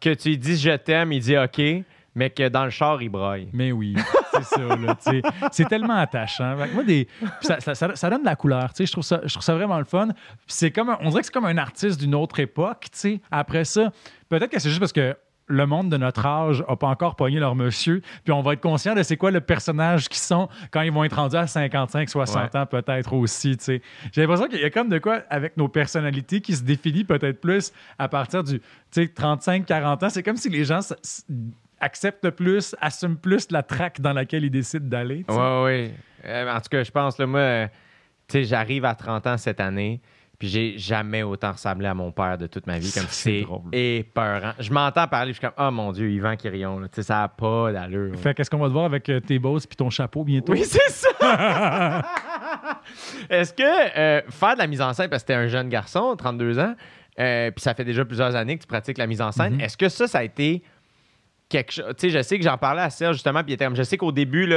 Que 0.01 0.15
tu 0.15 0.31
lui 0.31 0.39
dis 0.39 0.57
«je 0.59 0.71
t'aime», 0.77 1.13
il 1.13 1.21
dit 1.21 1.37
«OK», 1.39 1.61
mais 2.17 2.31
que 2.31 2.49
dans 2.49 2.65
le 2.65 2.71
char, 2.71 3.01
il 3.01 3.09
braille. 3.11 3.49
Mais 3.53 3.71
oui, 3.71 3.95
c'est 4.33 4.43
ça. 4.43 4.61
Là, 4.61 4.97
tu 4.97 5.11
sais. 5.11 5.23
c'est 5.53 5.69
tellement 5.69 5.95
attachant. 5.97 6.57
Moi, 6.75 6.83
des, 6.83 7.07
ça, 7.43 7.61
ça- 7.61 7.75
ça- 7.77 7.95
ça 7.95 8.11
donne 8.11 8.23
de 8.23 8.27
la 8.27 8.35
couleur. 8.35 8.71
tu 8.73 8.79
sais. 8.79 8.87
Je 8.87 8.93
trouve, 8.93 9.05
ça, 9.05 9.21
je 9.25 9.33
trouve 9.33 9.45
ça 9.45 9.55
vraiment 9.55 9.79
le 9.79 9.85
fun. 9.85 10.09
C'est 10.49 10.73
comme 10.73 10.91
un- 10.91 10.99
on 11.03 11.11
dirait 11.11 11.21
que 11.21 11.27
c'est 11.27 11.33
comme 11.33 11.45
un 11.47 11.59
artiste 11.59 12.01
d'une 12.01 12.15
autre 12.17 12.41
époque. 12.41 12.87
tu 12.91 12.99
sais. 12.99 13.21
Après 13.31 13.65
ça, 13.65 13.93
peut-être 14.29 14.51
que 14.51 14.59
c'est 14.59 14.71
juste 14.71 14.81
parce 14.81 14.93
que 14.93 15.15
le 15.49 15.65
monde 15.65 15.91
de 15.91 15.97
notre 15.97 16.27
âge 16.27 16.65
n'a 16.69 16.75
pas 16.75 16.89
encore 16.89 17.15
pogné 17.15 17.39
leur 17.39 17.55
monsieur. 17.55 18.03
Puis 18.25 18.33
on 18.33 18.43
va 18.43 18.55
être 18.55 18.61
conscient 18.61 18.97
de 18.97 19.05
c'est 19.05 19.17
quoi 19.17 19.31
le 19.31 19.41
personnage 19.41 20.09
qu'ils 20.09 20.17
sont 20.19 20.49
quand 20.73 20.81
ils 20.81 20.91
vont 20.91 21.05
être 21.05 21.15
rendus 21.15 21.37
à 21.37 21.47
55, 21.47 22.09
60 22.09 22.57
ans, 22.57 22.67
peut-être 22.67 23.13
aussi. 23.13 23.57
tu 23.57 23.63
sais. 23.65 23.83
J'ai 24.13 24.23
l'impression 24.23 24.49
qu'il 24.49 24.59
y 24.61 24.65
a 24.65 24.71
comme 24.71 24.89
de 24.89 24.99
quoi 24.99 25.21
avec 25.31 25.57
nos 25.57 25.69
personnalités 25.69 26.41
qui 26.41 26.57
se 26.57 26.65
définit 26.65 27.05
peut-être 27.05 27.41
plus 27.41 27.73
à 27.97 28.09
partir 28.09 28.43
du 28.43 28.59
tu 28.59 28.65
sais, 28.91 29.07
35, 29.09 29.65
40 29.67 30.03
ans. 30.03 30.09
C'est 30.11 30.25
comme 30.25 30.37
si 30.37 30.49
les 30.49 30.65
gens 30.65 30.81
acceptent 31.81 32.31
plus, 32.31 32.75
assument 32.81 33.17
plus 33.17 33.51
la 33.51 33.63
traque 33.63 34.01
dans 34.01 34.13
laquelle 34.13 34.45
ils 34.45 34.51
décident 34.51 34.87
d'aller. 34.89 35.25
Ouais, 35.29 35.63
ouais. 35.65 35.95
Euh, 36.25 36.51
en 36.55 36.61
tout 36.61 36.69
cas, 36.71 36.83
je 36.83 36.91
pense, 36.91 37.19
là, 37.19 37.27
moi, 37.27 37.41
euh, 37.41 37.67
tu 38.29 38.39
sais, 38.39 38.45
j'arrive 38.45 38.85
à 38.85 38.95
30 38.95 39.27
ans 39.27 39.37
cette 39.37 39.61
année, 39.61 40.01
puis 40.39 40.49
j'ai 40.49 40.77
jamais 40.79 41.23
autant 41.23 41.53
ressemblé 41.53 41.87
à 41.87 41.95
mon 41.95 42.11
père 42.13 42.37
de 42.37 42.47
toute 42.47 42.67
ma 42.67 42.79
vie. 42.79 42.91
Comme 42.93 43.05
Ça, 43.05 43.09
c'est 43.11 43.47
épeurant. 43.73 44.53
Je 44.59 44.73
m'entends 44.73 45.07
parler, 45.07 45.33
je 45.33 45.39
suis 45.39 45.47
comme, 45.47 45.55
oh 45.59 45.71
mon 45.71 45.93
Dieu, 45.93 46.11
Yvan 46.11 46.37
Quirion, 46.37 46.81
tu 46.83 46.89
sais, 46.93 47.03
ça 47.05 47.21
n'a 47.21 47.29
pas 47.29 47.73
d'allure. 47.73 48.17
Fait 48.19 48.35
qu'est-ce 48.35 48.51
qu'on 48.51 48.59
va 48.59 48.69
te 48.69 48.73
voir 48.73 48.85
avec 48.87 49.09
euh, 49.09 49.21
tes 49.21 49.39
bosses 49.39 49.67
puis 49.67 49.77
ton 49.77 49.89
chapeau 49.91 50.25
bientôt? 50.25 50.53
Oui, 50.53 50.65
c'est 50.65 50.91
ça! 50.91 52.03
Est-ce 53.31 53.53
que 53.53 53.63
euh, 53.99 54.23
faire 54.31 54.55
de 54.55 54.59
la 54.59 54.67
mise 54.67 54.81
en 54.83 54.93
scène, 54.93 55.09
parce 55.09 55.23
que 55.23 55.29
t'es 55.29 55.35
un 55.35 55.47
jeune 55.49 55.69
garçon, 55.69 56.15
32 56.17 56.59
ans, 56.59 56.75
puis 57.17 57.53
ça 57.63 57.75
fait 57.75 57.85
déjà 57.85 58.05
plusieurs 58.05 58.35
années 58.37 58.57
que 58.57 58.63
tu 58.63 58.67
pratiques 58.69 58.99
la 58.99 59.07
mise 59.07 59.23
en 59.23 59.33
scène, 59.33 59.55
Mhm. 59.55 59.61
est-ce 59.61 59.77
que 59.77 59.89
ça, 59.89 60.07
ça 60.07 60.19
a 60.19 60.23
été 60.25 60.63
quelque 61.49 61.73
chose. 61.73 61.95
Je 62.03 62.23
sais 62.23 62.39
que 62.39 62.45
j'en 62.45 62.59
parlais 62.59 62.83
à 62.83 62.91
Serge 62.91 63.17
justement, 63.17 63.43
puis 63.45 63.57
je 63.75 63.83
sais 63.83 63.97
qu'au 63.97 64.13
début, 64.13 64.53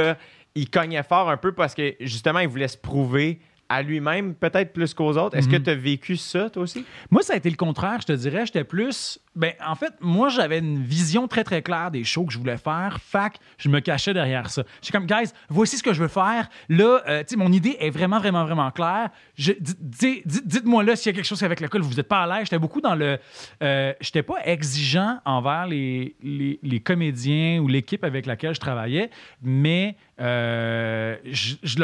il 0.54 0.70
cognait 0.70 1.02
fort 1.02 1.30
un 1.30 1.36
peu 1.36 1.52
parce 1.52 1.74
que 1.74 1.94
justement, 2.00 2.40
il 2.40 2.48
voulait 2.48 2.68
se 2.68 2.78
prouver 2.78 3.40
à 3.70 3.82
lui-même, 3.82 4.34
peut-être 4.34 4.72
plus 4.74 4.92
qu'aux 4.92 5.16
autres. 5.16 5.34
Est-ce 5.36 5.48
que 5.48 5.56
Mhm. 5.56 5.62
tu 5.62 5.70
as 5.70 5.74
vécu 5.74 6.16
ça, 6.16 6.50
toi 6.50 6.64
aussi? 6.64 6.84
Moi, 7.10 7.22
ça 7.22 7.32
a 7.32 7.36
été 7.36 7.48
le 7.48 7.56
contraire, 7.56 8.00
je 8.02 8.06
te 8.08 8.12
dirais. 8.12 8.44
J'étais 8.44 8.64
plus. 8.64 9.18
Ben, 9.36 9.52
en 9.64 9.76
fait, 9.76 9.92
moi, 10.00 10.28
j'avais 10.28 10.58
une 10.58 10.82
vision 10.82 11.28
très, 11.28 11.44
très 11.44 11.62
claire 11.62 11.90
des 11.92 12.02
shows 12.04 12.24
que 12.24 12.32
je 12.32 12.38
voulais 12.38 12.56
faire. 12.58 12.98
Fac, 13.00 13.38
je 13.58 13.68
me 13.68 13.78
cachais 13.80 14.12
derrière 14.12 14.50
ça. 14.50 14.64
J'étais 14.82 14.98
comme, 14.98 15.06
guys, 15.06 15.30
voici 15.48 15.78
ce 15.78 15.82
que 15.84 15.92
je 15.94 16.02
veux 16.02 16.08
faire. 16.08 16.48
Là, 16.68 17.00
euh, 17.08 17.20
tu 17.20 17.26
sais, 17.28 17.36
mon 17.36 17.52
idée 17.52 17.76
est 17.78 17.90
vraiment, 17.90 18.18
vraiment, 18.18 18.44
vraiment 18.44 18.70
claire. 18.72 19.10
Dites-moi 19.38 20.82
là 20.82 20.96
s'il 20.96 21.12
y 21.12 21.14
a 21.14 21.16
quelque 21.16 21.26
chose 21.28 21.42
avec 21.42 21.60
lequel 21.60 21.80
vous 21.82 21.94
n'êtes 21.94 22.08
pas 22.08 22.24
à 22.24 22.26
l'aise. 22.26 22.46
J'étais 22.46 22.58
beaucoup 22.58 22.80
dans 22.80 22.94
le. 22.94 23.18
euh, 23.62 23.92
J'étais 24.00 24.22
pas 24.22 24.36
exigeant 24.44 25.18
envers 25.24 25.66
les, 25.66 26.16
les, 26.22 26.58
les 26.62 26.80
comédiens 26.80 27.60
ou 27.60 27.68
l'équipe 27.68 28.04
avec 28.04 28.26
laquelle 28.26 28.54
je 28.54 28.60
travaillais, 28.60 29.10
mais 29.42 29.96
euh, 30.20 31.16
je, 31.24 31.54
je 31.62 31.76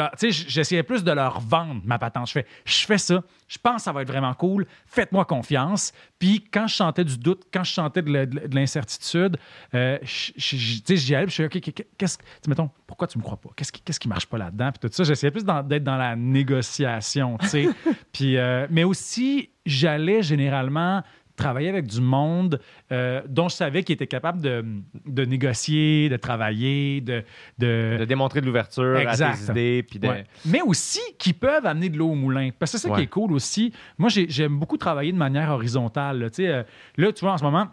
j'essayais 0.47 0.83
plus 0.83 1.03
de 1.03 1.11
leur 1.11 1.39
vendre 1.39 1.81
ma 1.83 1.97
patente. 1.97 2.27
Je 2.27 2.33
fais, 2.33 2.45
je 2.65 2.85
fais 2.85 2.97
ça, 2.97 3.23
je 3.47 3.57
pense 3.57 3.77
que 3.77 3.81
ça 3.83 3.91
va 3.91 4.01
être 4.01 4.07
vraiment 4.07 4.33
cool, 4.33 4.65
faites-moi 4.85 5.25
confiance. 5.25 5.91
Puis 6.19 6.45
quand 6.51 6.67
je 6.67 6.75
sentais 6.75 7.03
du 7.03 7.17
doute, 7.17 7.43
quand 7.51 7.63
je 7.63 7.73
sentais 7.73 8.01
de 8.01 8.55
l'incertitude, 8.55 9.37
euh, 9.73 9.97
j'y 10.03 11.15
allais, 11.15 11.27
je 11.27 11.33
suis 11.33 11.45
OK, 11.45 11.59
qu'est-ce 11.97 12.17
que, 12.17 12.23
mettons, 12.47 12.69
pourquoi 12.85 13.07
tu 13.07 13.17
me 13.17 13.23
crois 13.23 13.37
pas? 13.37 13.49
Qu'est-ce 13.55 13.71
qui, 13.71 13.81
qu'est-ce 13.81 13.99
qui 13.99 14.07
marche 14.07 14.27
pas 14.27 14.37
là-dedans? 14.37 14.71
Puis 14.71 14.87
tout 14.87 14.95
ça, 14.95 15.03
j'essayais 15.03 15.31
plus 15.31 15.43
d'être 15.43 15.83
dans 15.83 15.97
la 15.97 16.15
négociation, 16.15 17.37
tu 17.39 17.47
sais. 17.47 17.69
puis, 18.11 18.37
euh, 18.37 18.67
mais 18.69 18.83
aussi, 18.83 19.49
j'allais 19.65 20.21
généralement 20.21 21.03
travailler 21.37 21.69
avec 21.69 21.87
du 21.87 22.01
monde 22.01 22.59
euh, 22.91 23.21
dont 23.29 23.47
je 23.47 23.55
savais 23.55 23.83
qu'il 23.83 23.93
était 23.93 24.07
capable 24.07 24.41
de, 24.41 24.65
de 25.05 25.23
négocier, 25.23 26.09
de 26.09 26.17
travailler, 26.17 26.99
de, 26.99 27.23
de, 27.59 27.95
De 27.99 28.05
démontrer 28.05 28.41
de 28.41 28.45
l'ouverture 28.45 28.97
à 29.07 29.15
tes 29.15 29.51
idées, 29.51 29.83
puis 29.89 29.99
de. 29.99 30.07
Ouais. 30.09 30.25
Mais 30.45 30.61
aussi 30.61 30.99
qui 31.17 31.31
peuvent 31.31 31.65
amener 31.65 31.87
de 31.89 31.97
l'eau 31.97 32.09
au 32.09 32.15
moulin. 32.15 32.49
Parce 32.57 32.73
que 32.73 32.77
c'est 32.77 32.87
ça 32.89 32.93
qui 32.95 33.03
est 33.03 33.07
cool 33.07 33.31
aussi. 33.31 33.71
Moi, 33.97 34.09
j'ai- 34.09 34.27
j'aime 34.29 34.57
beaucoup 34.57 34.77
travailler 34.77 35.13
de 35.13 35.17
manière 35.17 35.49
horizontale. 35.51 36.19
Là, 36.19 36.29
Tu 36.29 36.45
euh, 36.45 36.63
là, 36.97 37.11
tu 37.13 37.21
vois, 37.23 37.33
en 37.33 37.37
ce 37.37 37.43
moment, 37.43 37.67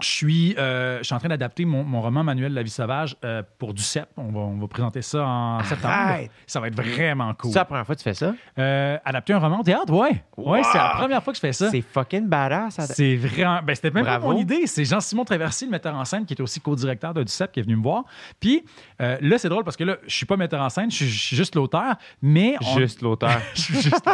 je 0.00 0.08
suis, 0.08 0.54
euh, 0.58 0.98
je 0.98 1.04
suis 1.04 1.14
en 1.14 1.18
train 1.18 1.28
d'adapter 1.28 1.64
mon, 1.64 1.84
mon 1.84 2.00
roman 2.02 2.24
Manuel 2.24 2.50
de 2.50 2.56
la 2.56 2.64
vie 2.64 2.70
sauvage 2.70 3.16
euh, 3.24 3.42
pour 3.58 3.72
du 3.74 3.82
CEP. 3.82 4.08
On 4.16 4.24
va, 4.32 4.40
on 4.40 4.58
va 4.58 4.66
présenter 4.66 5.02
ça 5.02 5.24
en 5.24 5.62
septembre. 5.62 5.94
Ça 6.48 6.58
va 6.58 6.66
être 6.66 6.74
vraiment 6.74 7.32
cool. 7.34 7.52
C'est 7.52 7.58
la 7.60 7.64
première 7.64 7.86
fois 7.86 7.94
que 7.94 8.00
tu 8.00 8.04
fais 8.04 8.14
ça? 8.14 8.34
Euh, 8.58 8.98
adapter 9.04 9.34
un 9.34 9.38
roman 9.38 9.60
au 9.60 9.62
théâtre, 9.62 9.92
ouais. 9.92 10.24
Ouais, 10.36 10.62
c'est 10.64 10.78
la 10.78 10.94
première 10.96 11.22
fois 11.22 11.32
que 11.32 11.36
je 11.36 11.40
fais 11.40 11.52
ça. 11.52 11.70
C'est 11.70 11.80
fucking 11.80 12.26
badass. 12.28 12.74
ça. 12.74 12.86
C'est 12.88 13.14
vraiment. 13.16 13.60
Ben, 13.62 13.74
c'était 13.76 13.92
même 13.92 14.04
Bravo. 14.04 14.26
pas 14.28 14.32
mon 14.34 14.38
idée. 14.40 14.66
C'est 14.66 14.84
Jean-Simon 14.84 15.24
Traversy, 15.24 15.66
le 15.66 15.70
metteur 15.70 15.94
en 15.94 16.04
scène, 16.04 16.26
qui 16.26 16.34
est 16.34 16.40
aussi 16.40 16.60
co-directeur 16.60 17.14
de 17.14 17.22
DUCEP, 17.22 17.52
qui 17.52 17.60
est 17.60 17.62
venu 17.62 17.76
me 17.76 17.82
voir. 17.82 18.02
Puis 18.40 18.64
euh, 19.00 19.16
là, 19.20 19.38
c'est 19.38 19.48
drôle 19.48 19.62
parce 19.62 19.76
que 19.76 19.84
là, 19.84 19.96
je 20.06 20.14
suis 20.14 20.26
pas 20.26 20.36
metteur 20.36 20.60
en 20.60 20.70
scène, 20.70 20.90
je 20.90 20.96
suis, 20.96 21.06
je 21.08 21.22
suis 21.22 21.36
juste 21.36 21.54
l'auteur, 21.54 21.94
mais. 22.20 22.56
on- 22.60 22.78
Juste 22.78 23.00
l'auteur. 23.00 23.38
je 23.54 23.60
suis 23.60 23.74
juste. 23.80 24.04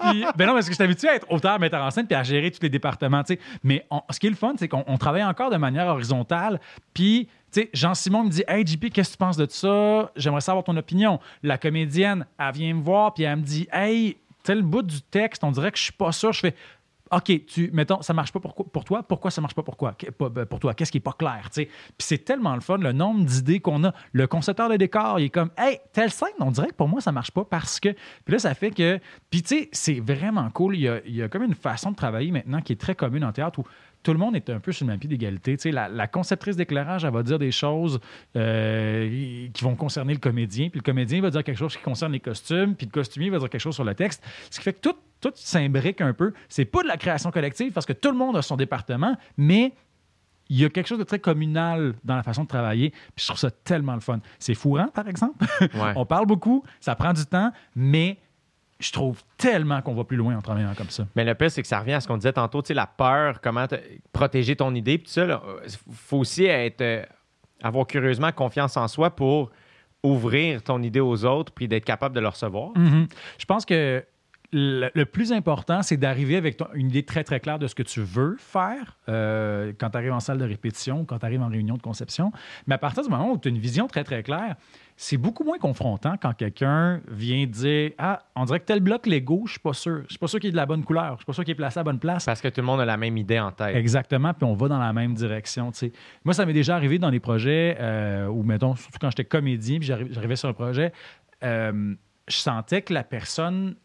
puis, 0.00 0.24
ben 0.36 0.46
non, 0.46 0.54
parce 0.54 0.66
que 0.66 0.72
je 0.72 0.74
suis 0.74 0.84
habitué 0.84 1.08
à 1.08 1.14
être 1.14 1.26
auteur, 1.30 1.58
metteur 1.60 1.82
en 1.84 1.90
scène, 1.90 2.06
puis 2.06 2.16
à 2.16 2.22
gérer 2.22 2.50
tous 2.50 2.62
les 2.62 2.68
départements, 2.68 3.22
tu 3.22 3.34
sais. 3.34 3.40
Mais 3.62 3.86
on- 3.90 4.02
ce 4.10 4.18
qui 4.18 4.26
est 4.26 4.30
le 4.30 4.36
fun, 4.36 4.54
c'est 4.58 4.68
qu'on 4.68 4.84
on 4.86 4.98
travaille 4.98 5.24
encore 5.24 5.50
de 5.50 5.56
manière 5.56 5.86
horizontale. 5.86 6.60
Puis, 6.94 7.28
tu 7.52 7.62
sais, 7.62 7.70
Jean-Simon 7.72 8.24
me 8.24 8.30
dit 8.30 8.44
Hey, 8.48 8.66
JP, 8.66 8.90
qu'est-ce 8.90 9.10
que 9.10 9.14
tu 9.14 9.18
penses 9.18 9.36
de 9.36 9.46
ça? 9.48 10.10
J'aimerais 10.16 10.40
savoir 10.40 10.64
ton 10.64 10.76
opinion. 10.76 11.20
La 11.42 11.58
comédienne, 11.58 12.26
elle 12.38 12.52
vient 12.52 12.74
me 12.74 12.82
voir, 12.82 13.14
puis 13.14 13.24
elle 13.24 13.36
me 13.36 13.42
dit 13.42 13.68
Hey, 13.72 14.16
tel 14.42 14.62
bout 14.62 14.82
du 14.82 15.02
texte, 15.02 15.42
on 15.44 15.50
dirait 15.50 15.72
que 15.72 15.78
je 15.78 15.84
suis 15.84 15.92
pas 15.92 16.12
sûr. 16.12 16.32
Je 16.32 16.40
fais. 16.40 16.54
OK, 17.12 17.46
tu, 17.46 17.70
mettons, 17.72 18.02
ça 18.02 18.12
marche 18.12 18.32
pas 18.32 18.40
pour, 18.40 18.54
pour 18.54 18.84
toi. 18.84 19.02
Pourquoi 19.02 19.30
ça 19.30 19.40
marche 19.40 19.54
pas 19.54 19.62
pour, 19.62 19.76
quoi? 19.76 19.94
Ben, 20.18 20.44
pour 20.44 20.58
toi? 20.58 20.74
Qu'est-ce 20.74 20.90
qui 20.90 20.98
est 20.98 21.00
pas 21.00 21.12
clair? 21.12 21.50
Puis 21.54 21.68
c'est 21.98 22.24
tellement 22.24 22.54
le 22.54 22.60
fun, 22.60 22.78
le 22.78 22.92
nombre 22.92 23.24
d'idées 23.24 23.60
qu'on 23.60 23.84
a. 23.84 23.94
Le 24.12 24.26
concepteur 24.26 24.68
de 24.68 24.76
décor, 24.76 25.20
il 25.20 25.26
est 25.26 25.30
comme, 25.30 25.50
hey, 25.56 25.78
telle 25.92 26.10
scène, 26.10 26.28
on 26.40 26.50
dirait 26.50 26.68
que 26.68 26.74
pour 26.74 26.88
moi, 26.88 27.00
ça 27.00 27.12
marche 27.12 27.30
pas 27.30 27.44
parce 27.44 27.78
que. 27.78 27.90
Puis 28.24 28.32
là, 28.32 28.38
ça 28.40 28.54
fait 28.54 28.72
que. 28.72 28.98
Puis 29.30 29.42
tu 29.42 29.56
sais, 29.56 29.68
c'est 29.72 30.00
vraiment 30.00 30.50
cool. 30.50 30.74
Il 30.74 30.82
y, 30.82 30.88
a, 30.88 31.00
il 31.06 31.14
y 31.14 31.22
a 31.22 31.28
comme 31.28 31.44
une 31.44 31.54
façon 31.54 31.92
de 31.92 31.96
travailler 31.96 32.32
maintenant 32.32 32.60
qui 32.60 32.72
est 32.72 32.80
très 32.80 32.96
commune 32.96 33.24
en 33.24 33.32
théâtre 33.32 33.60
où 33.60 33.64
tout 34.06 34.12
le 34.12 34.20
monde 34.20 34.36
est 34.36 34.50
un 34.50 34.60
peu 34.60 34.70
sur 34.70 34.86
le 34.86 34.92
même 34.92 35.00
pied 35.00 35.08
d'égalité. 35.08 35.56
Tu 35.56 35.62
sais, 35.62 35.70
la, 35.72 35.88
la 35.88 36.06
conceptrice 36.06 36.54
d'éclairage, 36.54 37.04
elle 37.04 37.12
va 37.12 37.24
dire 37.24 37.40
des 37.40 37.50
choses 37.50 37.98
euh, 38.36 39.48
qui 39.52 39.64
vont 39.64 39.74
concerner 39.74 40.12
le 40.12 40.20
comédien, 40.20 40.68
puis 40.68 40.78
le 40.78 40.84
comédien 40.84 41.20
va 41.20 41.30
dire 41.30 41.42
quelque 41.42 41.58
chose 41.58 41.76
qui 41.76 41.82
concerne 41.82 42.12
les 42.12 42.20
costumes, 42.20 42.76
puis 42.76 42.86
le 42.86 42.92
costumier 42.92 43.30
va 43.30 43.40
dire 43.40 43.50
quelque 43.50 43.60
chose 43.60 43.74
sur 43.74 43.82
le 43.82 43.96
texte. 43.96 44.22
Ce 44.48 44.58
qui 44.58 44.62
fait 44.62 44.74
que 44.74 44.78
tout, 44.78 44.94
tout 45.20 45.32
s'imbrique 45.34 46.00
un 46.00 46.12
peu. 46.12 46.32
C'est 46.48 46.66
pas 46.66 46.84
de 46.84 46.86
la 46.86 46.96
création 46.96 47.32
collective 47.32 47.72
parce 47.72 47.84
que 47.84 47.94
tout 47.94 48.12
le 48.12 48.16
monde 48.16 48.36
a 48.36 48.42
son 48.42 48.54
département, 48.54 49.16
mais 49.36 49.72
il 50.50 50.60
y 50.60 50.64
a 50.64 50.68
quelque 50.68 50.86
chose 50.86 51.00
de 51.00 51.04
très 51.04 51.18
communal 51.18 51.94
dans 52.04 52.14
la 52.14 52.22
façon 52.22 52.44
de 52.44 52.48
travailler. 52.48 52.90
Puis 52.90 53.22
je 53.22 53.26
trouve 53.26 53.40
ça 53.40 53.50
tellement 53.50 53.94
le 53.94 54.00
fun. 54.00 54.20
C'est 54.38 54.54
fourrant, 54.54 54.86
par 54.86 55.08
exemple. 55.08 55.44
Ouais. 55.60 55.92
On 55.96 56.06
parle 56.06 56.26
beaucoup, 56.26 56.62
ça 56.78 56.94
prend 56.94 57.12
du 57.12 57.26
temps, 57.26 57.50
mais 57.74 58.18
je 58.78 58.92
trouve 58.92 59.22
tellement 59.38 59.80
qu'on 59.82 59.94
va 59.94 60.04
plus 60.04 60.16
loin 60.18 60.36
en 60.36 60.42
travaillant 60.42 60.74
comme 60.76 60.90
ça. 60.90 61.06
Mais 61.16 61.24
le 61.24 61.34
pire, 61.34 61.50
c'est 61.50 61.62
que 61.62 61.68
ça 61.68 61.80
revient 61.80 61.94
à 61.94 62.00
ce 62.00 62.08
qu'on 62.08 62.16
disait 62.18 62.32
tantôt, 62.34 62.60
tu 62.62 62.68
sais, 62.68 62.74
la 62.74 62.86
peur, 62.86 63.40
comment 63.40 63.66
te- 63.66 63.76
protéger 64.12 64.54
ton 64.56 64.74
idée, 64.74 64.98
puis 64.98 65.06
tout 65.06 65.12
ça. 65.14 65.42
Il 65.64 65.70
faut 65.94 66.18
aussi 66.18 66.44
être, 66.44 66.80
euh, 66.82 67.02
avoir 67.62 67.86
curieusement 67.86 68.32
confiance 68.32 68.76
en 68.76 68.86
soi 68.86 69.10
pour 69.16 69.50
ouvrir 70.02 70.62
ton 70.62 70.82
idée 70.82 71.00
aux 71.00 71.24
autres, 71.24 71.52
puis 71.52 71.68
d'être 71.68 71.84
capable 71.86 72.14
de 72.14 72.20
le 72.20 72.28
recevoir. 72.28 72.70
Mhm. 72.76 73.08
Je 73.38 73.44
pense 73.46 73.64
que 73.64 74.04
le, 74.52 74.88
le 74.94 75.04
plus 75.06 75.32
important, 75.32 75.82
c'est 75.82 75.96
d'arriver 75.96 76.36
avec 76.36 76.56
ton- 76.56 76.68
une 76.74 76.88
idée 76.88 77.02
très, 77.02 77.24
très 77.24 77.40
claire 77.40 77.58
de 77.58 77.66
ce 77.66 77.74
que 77.74 77.82
tu 77.82 78.00
veux 78.00 78.36
faire 78.38 78.96
euh, 79.08 79.72
quand 79.78 79.90
tu 79.90 79.96
arrives 79.96 80.12
en 80.12 80.20
salle 80.20 80.38
de 80.38 80.44
répétition, 80.44 81.04
quand 81.04 81.18
tu 81.18 81.26
arrives 81.26 81.42
en 81.42 81.48
réunion 81.48 81.76
de 81.76 81.82
conception. 81.82 82.32
Mais 82.66 82.74
à 82.74 82.78
partir 82.78 83.02
du 83.02 83.08
moment 83.08 83.32
où 83.32 83.38
tu 83.38 83.48
as 83.48 83.50
une 83.50 83.58
vision 83.58 83.86
très, 83.86 84.04
très 84.04 84.22
claire, 84.22 84.56
c'est 84.98 85.18
beaucoup 85.18 85.44
moins 85.44 85.58
confrontant 85.58 86.14
quand 86.20 86.32
quelqu'un 86.32 87.02
vient 87.08 87.44
dire 87.46 87.90
Ah, 87.98 88.22
on 88.34 88.44
dirait 88.46 88.60
que 88.60 88.64
tel 88.64 88.80
bloc 88.80 89.06
Lego, 89.06 89.42
je 89.46 89.52
suis 89.52 89.60
pas 89.60 89.74
sûr. 89.74 90.02
Je 90.04 90.10
suis 90.12 90.18
pas 90.18 90.26
sûr 90.26 90.40
qu'il 90.40 90.48
est 90.48 90.52
de 90.52 90.56
la 90.56 90.64
bonne 90.64 90.84
couleur. 90.84 91.12
Je 91.12 91.16
suis 91.18 91.26
pas 91.26 91.32
sûr 91.34 91.44
qu'il 91.44 91.52
est 91.52 91.54
placé 91.56 91.78
à 91.78 91.80
la 91.80 91.84
bonne 91.84 91.98
place. 91.98 92.24
Parce 92.24 92.40
que 92.40 92.48
tout 92.48 92.60
le 92.62 92.66
monde 92.66 92.80
a 92.80 92.84
la 92.86 92.96
même 92.96 93.16
idée 93.18 93.38
en 93.38 93.52
tête. 93.52 93.76
Exactement, 93.76 94.32
puis 94.32 94.44
on 94.44 94.54
va 94.54 94.68
dans 94.68 94.78
la 94.78 94.92
même 94.94 95.12
direction. 95.12 95.70
Moi, 96.24 96.32
ça 96.32 96.46
m'est 96.46 96.54
déjà 96.54 96.76
arrivé 96.76 96.98
dans 96.98 97.10
des 97.10 97.20
projets 97.20 97.76
euh, 97.78 98.26
où, 98.28 98.42
mettons, 98.42 98.74
surtout 98.74 98.98
quand 99.00 99.10
j'étais 99.10 99.24
comédien, 99.26 99.78
puis 99.78 99.86
j'arri- 99.88 100.08
j'arrivais 100.10 100.36
sur 100.36 100.48
un 100.48 100.54
projet, 100.54 100.92
euh, 101.44 101.94
je 102.28 102.36
sentais 102.36 102.80
que 102.82 102.94
la 102.94 103.04
personne 103.04 103.76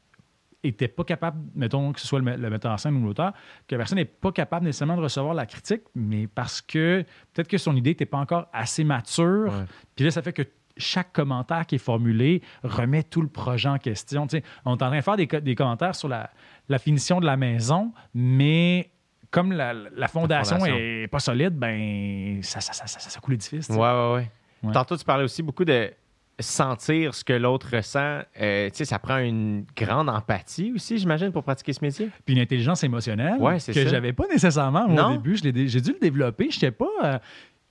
était 0.64 0.88
pas 0.88 1.04
capable, 1.04 1.40
mettons 1.56 1.92
que 1.92 2.00
ce 2.00 2.08
soit 2.08 2.20
le, 2.20 2.26
me- 2.26 2.38
le 2.38 2.50
metteur 2.50 2.72
en 2.72 2.78
scène 2.78 2.96
ou 2.96 3.06
l'auteur, 3.06 3.34
que 3.68 3.74
la 3.76 3.80
personne 3.80 3.98
n'est 3.98 4.06
pas 4.06 4.32
capable 4.32 4.66
nécessairement 4.66 4.96
de 4.98 5.02
recevoir 5.02 5.34
la 5.34 5.46
critique, 5.46 5.82
mais 5.96 6.28
parce 6.28 6.62
que 6.62 7.04
peut-être 7.34 7.48
que 7.48 7.58
son 7.58 7.76
idée 7.76 7.92
n'était 7.92 8.06
pas 8.06 8.20
encore 8.20 8.48
assez 8.54 8.84
mature. 8.84 9.52
Ouais. 9.52 9.66
Puis 9.96 10.06
là, 10.06 10.12
ça 10.12 10.22
fait 10.22 10.34
que 10.34 10.44
chaque 10.78 11.12
commentaire 11.14 11.66
qui 11.66 11.76
est 11.76 11.80
formulé 11.80 12.42
remet 12.64 13.04
tout 13.04 13.22
le 13.22 13.28
projet 13.28 13.70
en 13.70 13.78
question. 13.78 14.28
On 14.32 14.38
est 14.38 14.44
en 14.66 14.78
train 14.78 14.96
de 14.98 15.02
faire 15.02 15.18
des, 15.18 15.28
co- 15.28 15.40
des 15.40 15.56
commentaires 15.56 15.96
sur 15.96 16.08
la, 16.08 16.30
la 16.70 16.78
finition 16.80 17.20
de 17.20 17.26
la 17.26 17.38
maison, 17.38 17.92
mais 18.14 18.90
comme 19.32 19.52
la, 19.54 19.74
la 19.74 20.08
fondation 20.08 20.58
fondation. 20.60 20.78
est 20.78 21.08
pas 21.08 21.20
solide, 21.20 21.56
ben 21.58 22.42
ça, 22.44 22.62
ça, 22.62 22.74
ça, 22.74 22.86
ça, 22.88 23.00
ça 23.00 23.20
coule 23.20 23.34
l'édifice. 23.34 23.68
ouais, 23.70 23.78
ouais, 23.78 24.30
Ouais. 24.64 24.74
Tantôt, 24.74 24.96
tu 24.96 25.04
parlais 25.04 25.24
aussi 25.24 25.42
beaucoup 25.42 25.66
de 25.66 25.92
sentir 26.40 27.14
ce 27.14 27.24
que 27.24 27.34
l'autre 27.34 27.68
ressent. 27.76 28.22
Euh, 28.42 28.70
tu 28.70 28.78
sais, 28.78 28.86
ça 28.86 28.98
prend 29.00 29.18
une 29.18 29.66
grande 29.76 30.10
empathie 30.10 30.72
aussi, 30.76 30.98
j'imagine, 30.98 31.32
pour 31.32 31.44
pratiquer 31.44 31.74
ce 31.74 31.84
métier. 31.84 32.10
Puis 32.26 32.34
une 32.36 32.42
intelligence 32.42 32.84
émotionnelle 32.84 33.40
Ouais, 33.40 33.58
que 33.60 33.88
j'avais 33.88 34.14
pas 34.14 34.26
nécessairement 34.28 34.88
moi, 34.88 35.10
au 35.10 35.12
début. 35.18 35.36
J'ai 35.36 35.52
dû 35.82 35.92
le 35.94 36.00
développer. 36.00 36.50
Je 36.50 36.58
n'étais 36.58 36.72
pas. 36.72 36.88
euh, 37.04 37.20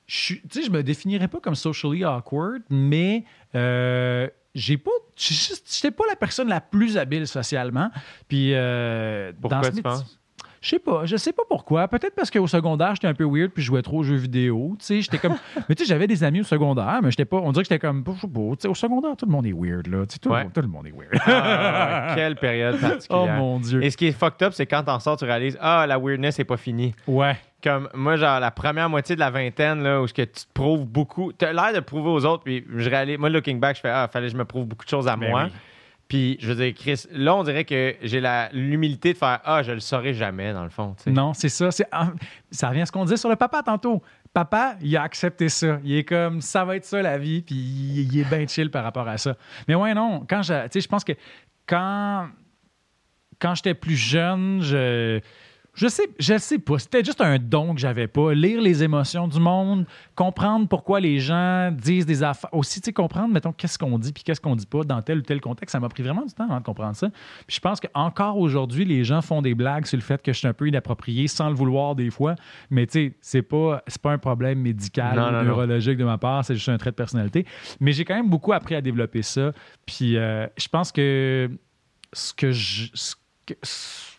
je 0.06 0.16
suis- 0.16 0.40
tu 0.42 0.60
sais, 0.60 0.66
je 0.66 0.70
me 0.70 0.82
définirais 0.82 1.28
pas 1.28 1.40
comme 1.40 1.54
socially 1.54 2.04
awkward, 2.04 2.62
mais 2.70 3.24
euh, 3.54 4.28
j'ai 4.54 4.76
pas. 4.76 4.90
Je 5.16 5.52
n'étais 5.52 5.90
pas 5.96 6.04
la 6.08 6.16
personne 6.16 6.48
la 6.48 6.60
plus 6.60 6.96
habile 6.98 7.26
socialement. 7.26 7.90
Puis 8.28 8.52
euh, 8.54 9.32
Pourquoi 9.40 9.58
dans 9.58 9.64
ce 9.64 9.70
tu 9.70 9.82
penses? 9.82 10.19
Je 10.62 10.68
sais 10.68 10.78
pas, 10.78 11.06
je 11.06 11.16
sais 11.16 11.32
pas 11.32 11.42
pourquoi. 11.48 11.88
Peut-être 11.88 12.14
parce 12.14 12.30
qu'au 12.30 12.46
secondaire, 12.46 12.94
j'étais 12.94 13.06
un 13.06 13.14
peu 13.14 13.24
weird 13.24 13.50
puis 13.50 13.62
je 13.62 13.68
jouais 13.68 13.80
trop 13.80 14.00
aux 14.00 14.02
jeux 14.02 14.16
vidéo. 14.16 14.76
Tu 14.78 14.84
sais, 14.84 15.00
j'étais 15.00 15.16
comme. 15.16 15.36
mais 15.68 15.74
tu 15.74 15.84
sais, 15.84 15.88
j'avais 15.88 16.06
des 16.06 16.22
amis 16.22 16.40
au 16.42 16.44
secondaire, 16.44 17.00
mais 17.02 17.10
j'étais 17.10 17.24
pas. 17.24 17.38
On 17.38 17.50
dirait 17.52 17.64
que 17.64 17.68
j'étais 17.70 17.78
comme. 17.78 18.04
Tu 18.04 18.12
sais, 18.58 18.68
au 18.68 18.74
secondaire, 18.74 19.16
tout 19.16 19.24
le 19.24 19.32
monde 19.32 19.46
est 19.46 19.54
weird, 19.54 19.86
là. 19.86 20.04
Tu 20.06 20.12
sais, 20.14 20.18
tout, 20.18 20.28
le 20.28 20.34
Ouais. 20.34 20.42
monde- 20.44 20.52
tout 20.52 20.60
le 20.60 20.68
monde 20.68 20.86
est 20.86 20.92
weird. 20.92 21.18
Ah, 21.26 22.12
quelle 22.14 22.36
période 22.36 22.76
oh 22.78 22.80
particulière. 22.88 23.36
mon 23.38 23.58
Dieu. 23.58 23.82
Et 23.82 23.88
ce 23.90 23.96
qui 23.96 24.06
est 24.08 24.12
fucked 24.12 24.46
up, 24.46 24.52
c'est 24.52 24.66
quand 24.66 24.82
t'en 24.82 24.98
sors, 25.00 25.16
tu 25.16 25.24
réalises 25.24 25.56
Ah, 25.62 25.86
la 25.88 25.98
weirdness 25.98 26.38
n'est 26.38 26.44
pas 26.44 26.58
finie. 26.58 26.94
Ouais. 27.06 27.36
Comme 27.62 27.88
moi, 27.94 28.16
genre, 28.16 28.38
la 28.40 28.50
première 28.50 28.88
moitié 28.90 29.14
de 29.14 29.20
la 29.20 29.30
vingtaine, 29.30 29.82
là, 29.82 30.00
où 30.02 30.06
ce 30.06 30.12
que 30.14 30.22
tu 30.22 30.32
te 30.44 30.52
prouves 30.52 30.86
beaucoup. 30.86 31.32
Tu 31.32 31.44
as 31.46 31.52
l'air 31.54 31.72
de 31.74 31.80
prouver 31.80 32.10
aux 32.10 32.24
autres, 32.26 32.42
puis 32.44 32.64
je 32.76 32.88
réalise. 32.90 33.18
Moi, 33.18 33.30
looking 33.30 33.60
back, 33.60 33.76
je 33.76 33.80
fais 33.80 33.90
Ah, 33.90 34.08
fallait 34.12 34.26
que 34.26 34.32
je 34.32 34.38
me 34.38 34.44
prouve 34.44 34.66
beaucoup 34.66 34.84
de 34.84 34.90
choses 34.90 35.08
à 35.08 35.16
Ben 35.16 35.30
moi. 35.30 35.44
oui. 35.44 35.50
Puis, 36.10 36.36
je 36.40 36.48
veux 36.52 36.56
dire, 36.56 36.74
Chris, 36.74 37.06
là, 37.12 37.36
on 37.36 37.44
dirait 37.44 37.64
que 37.64 37.94
j'ai 38.02 38.20
l'humilité 38.52 39.12
de 39.12 39.18
faire 39.18 39.38
Ah, 39.44 39.62
je 39.62 39.70
le 39.70 39.78
saurai 39.78 40.12
jamais, 40.12 40.52
dans 40.52 40.64
le 40.64 40.68
fond. 40.68 40.96
Non, 41.06 41.34
c'est 41.34 41.48
ça. 41.48 41.70
Ça 41.70 42.68
revient 42.68 42.80
à 42.80 42.86
ce 42.86 42.90
qu'on 42.90 43.04
disait 43.04 43.16
sur 43.16 43.28
le 43.28 43.36
papa 43.36 43.62
tantôt. 43.62 44.02
Papa, 44.34 44.74
il 44.82 44.96
a 44.96 45.02
accepté 45.04 45.48
ça. 45.48 45.78
Il 45.84 45.94
est 45.94 46.02
comme, 46.02 46.40
ça 46.40 46.64
va 46.64 46.74
être 46.74 46.84
ça 46.84 47.00
la 47.00 47.16
vie, 47.16 47.42
puis 47.42 47.54
il, 47.54 48.18
est 48.18 48.28
bien 48.28 48.44
chill 48.48 48.72
par 48.72 48.82
rapport 48.82 49.06
à 49.06 49.18
ça. 49.18 49.36
Mais 49.68 49.76
ouais, 49.76 49.94
non, 49.94 50.26
quand 50.28 50.42
je, 50.42 50.52
je 50.74 50.88
pense 50.88 51.04
que 51.04 51.12
quand, 51.64 52.28
quand 53.38 53.54
j'étais 53.54 53.74
plus 53.74 53.96
jeune, 53.96 54.62
je, 54.62 55.20
je 55.80 55.88
sais, 55.88 56.02
je 56.18 56.36
sais 56.36 56.58
pas. 56.58 56.78
C'était 56.78 57.02
juste 57.02 57.22
un 57.22 57.38
don 57.38 57.74
que 57.74 57.80
j'avais 57.80 58.06
pas. 58.06 58.34
Lire 58.34 58.60
les 58.60 58.82
émotions 58.82 59.26
du 59.28 59.40
monde, 59.40 59.86
comprendre 60.14 60.68
pourquoi 60.68 61.00
les 61.00 61.18
gens 61.20 61.70
disent 61.72 62.04
des 62.04 62.22
affaires. 62.22 62.52
Aussi, 62.52 62.82
tu 62.82 62.86
sais, 62.86 62.92
comprendre, 62.92 63.32
mettons, 63.32 63.52
qu'est-ce 63.52 63.78
qu'on 63.78 63.98
dit 63.98 64.12
puis 64.12 64.22
qu'est-ce 64.22 64.42
qu'on 64.42 64.56
dit 64.56 64.66
pas 64.66 64.82
dans 64.84 65.00
tel 65.00 65.18
ou 65.18 65.22
tel 65.22 65.40
contexte. 65.40 65.72
Ça 65.72 65.80
m'a 65.80 65.88
pris 65.88 66.02
vraiment 66.02 66.26
du 66.26 66.34
temps 66.34 66.44
avant 66.44 66.58
de 66.58 66.64
comprendre 66.64 66.94
ça. 66.96 67.08
Puis 67.46 67.56
je 67.56 67.60
pense 67.60 67.80
qu'encore 67.80 68.36
aujourd'hui, 68.36 68.84
les 68.84 69.04
gens 69.04 69.22
font 69.22 69.40
des 69.40 69.54
blagues 69.54 69.86
sur 69.86 69.96
le 69.96 70.02
fait 70.02 70.20
que 70.22 70.34
je 70.34 70.38
suis 70.38 70.48
un 70.48 70.52
peu 70.52 70.68
inapproprié 70.68 71.28
sans 71.28 71.48
le 71.48 71.54
vouloir 71.54 71.94
des 71.94 72.10
fois. 72.10 72.34
Mais 72.68 72.86
tu 72.86 72.92
sais, 72.92 73.14
c'est 73.22 73.42
pas, 73.42 73.82
c'est 73.86 74.02
pas 74.02 74.12
un 74.12 74.18
problème 74.18 74.58
médical 74.60 75.16
Non, 75.16 75.42
neurologique 75.44 75.96
de 75.96 76.04
ma 76.04 76.18
part. 76.18 76.44
C'est 76.44 76.56
juste 76.56 76.68
un 76.68 76.76
trait 76.76 76.90
de 76.90 76.96
personnalité. 76.96 77.46
Mais 77.80 77.92
j'ai 77.92 78.04
quand 78.04 78.14
même 78.16 78.28
beaucoup 78.28 78.52
appris 78.52 78.74
à 78.74 78.82
développer 78.82 79.22
ça. 79.22 79.52
Puis 79.86 80.18
euh, 80.18 80.46
je 80.58 80.68
pense 80.68 80.92
que 80.92 81.50
ce 82.12 82.34
que 82.34 82.52
je. 82.52 82.88
Ce, 82.92 83.14
que- 83.46 83.54
ce 83.62 84.09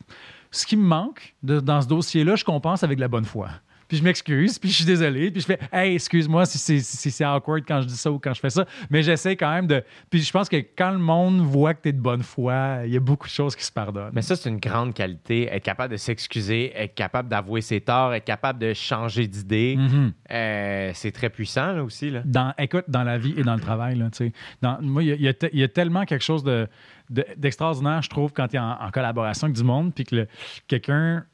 qui 0.66 0.76
me 0.78 0.84
manque 0.86 1.34
de- 1.44 1.60
dans 1.60 1.82
ce 1.82 1.88
dossier-là, 1.88 2.36
je 2.36 2.44
compense 2.44 2.84
avec 2.84 2.98
de 2.98 3.02
la 3.02 3.08
bonne 3.08 3.26
foi. 3.26 3.50
Puis 3.88 3.98
je 3.98 4.06
m'excuse, 4.06 4.58
puis 4.58 4.70
je 4.70 4.76
suis 4.76 4.86
désolé, 4.86 5.32
puis 5.32 5.42
je 5.42 5.46
fais 5.46 5.60
Hey, 5.70 5.96
excuse-moi 5.96 6.46
si 6.46 6.58
c'est 6.58 6.80
si 6.80 7.24
awkward 7.26 7.66
quand 7.68 7.82
je 7.82 7.88
dis 7.88 7.98
ça 7.98 8.10
ou 8.10 8.20
quand 8.20 8.34
je 8.34 8.40
fais 8.40 8.50
ça. 8.50 8.66
Mais 8.90 9.04
j'essaie 9.04 9.36
quand 9.36 9.52
même 9.54 9.68
de. 9.68 9.84
Puis 10.10 10.22
je 10.22 10.32
pense 10.32 10.48
que 10.48 10.56
quand 10.56 10.92
le 10.92 10.98
monde 10.98 11.42
voit 11.42 11.74
que 11.74 11.82
tu 11.82 11.90
es 11.90 11.92
de 11.92 12.00
bonne 12.00 12.24
foi, 12.24 12.84
il 12.86 12.94
y 12.94 12.96
a 12.96 13.02
beaucoup 13.02 13.28
de 13.28 13.34
choses 13.34 13.54
qui 13.54 13.66
se 13.66 13.72
pardonnent. 13.74 14.12
Mais 14.14 14.22
ça, 14.22 14.38
c'est 14.38 14.48
une 14.48 14.62
grande 14.62 14.94
qualité. 14.94 15.50
Être 15.54 15.64
capable 15.64 15.92
de 15.92 15.98
s'excuser, 15.98 16.72
être 16.74 16.96
capable 16.96 17.28
d'avouer 17.28 17.60
ses 17.60 17.82
torts, 17.82 18.14
être 18.14 18.24
capable 18.24 18.60
de 18.60 18.74
changer 18.74 19.28
d'idée. 19.28 19.76
Mhm. 19.78 20.14
Euh, 20.32 20.92
c'est 20.94 21.12
très 21.12 21.30
puissant, 21.30 21.74
là 21.74 21.84
aussi. 21.84 22.12
Là. 22.12 22.22
dans, 22.24 22.54
écoute, 22.58 22.86
dans 22.88 23.04
la 23.04 23.18
vie 23.18 23.34
et 23.36 23.44
dans 23.44 23.56
le 23.56 23.60
travail, 23.62 23.98
là, 23.98 24.06
tu 24.10 24.28
sais. 24.28 24.32
Dans- 24.62 24.82
moi, 24.82 25.04
il 25.04 25.10
y 25.10 25.12
a- 25.12 25.16
il 25.16 25.22
y, 25.24 25.28
a 25.28 25.34
te- 25.34 25.48
il 25.52 25.60
y 25.60 25.64
a 25.64 25.68
tellement 25.68 26.06
quelque 26.06 26.24
chose 26.24 26.46
de, 26.46 26.66
de- 27.12 27.26
d'extraordinaire, 27.38 28.02
je 28.02 28.10
trouve, 28.10 28.32
quand 28.34 28.48
tu 28.48 28.56
es 28.56 28.60
en, 28.60 28.72
en 28.72 28.90
collaboration 28.90 29.46
avec 29.46 29.56
du 29.58 29.64
monde, 29.64 29.94
puis 29.94 30.04
que 30.06 30.28
quelqu'un 30.68 31.26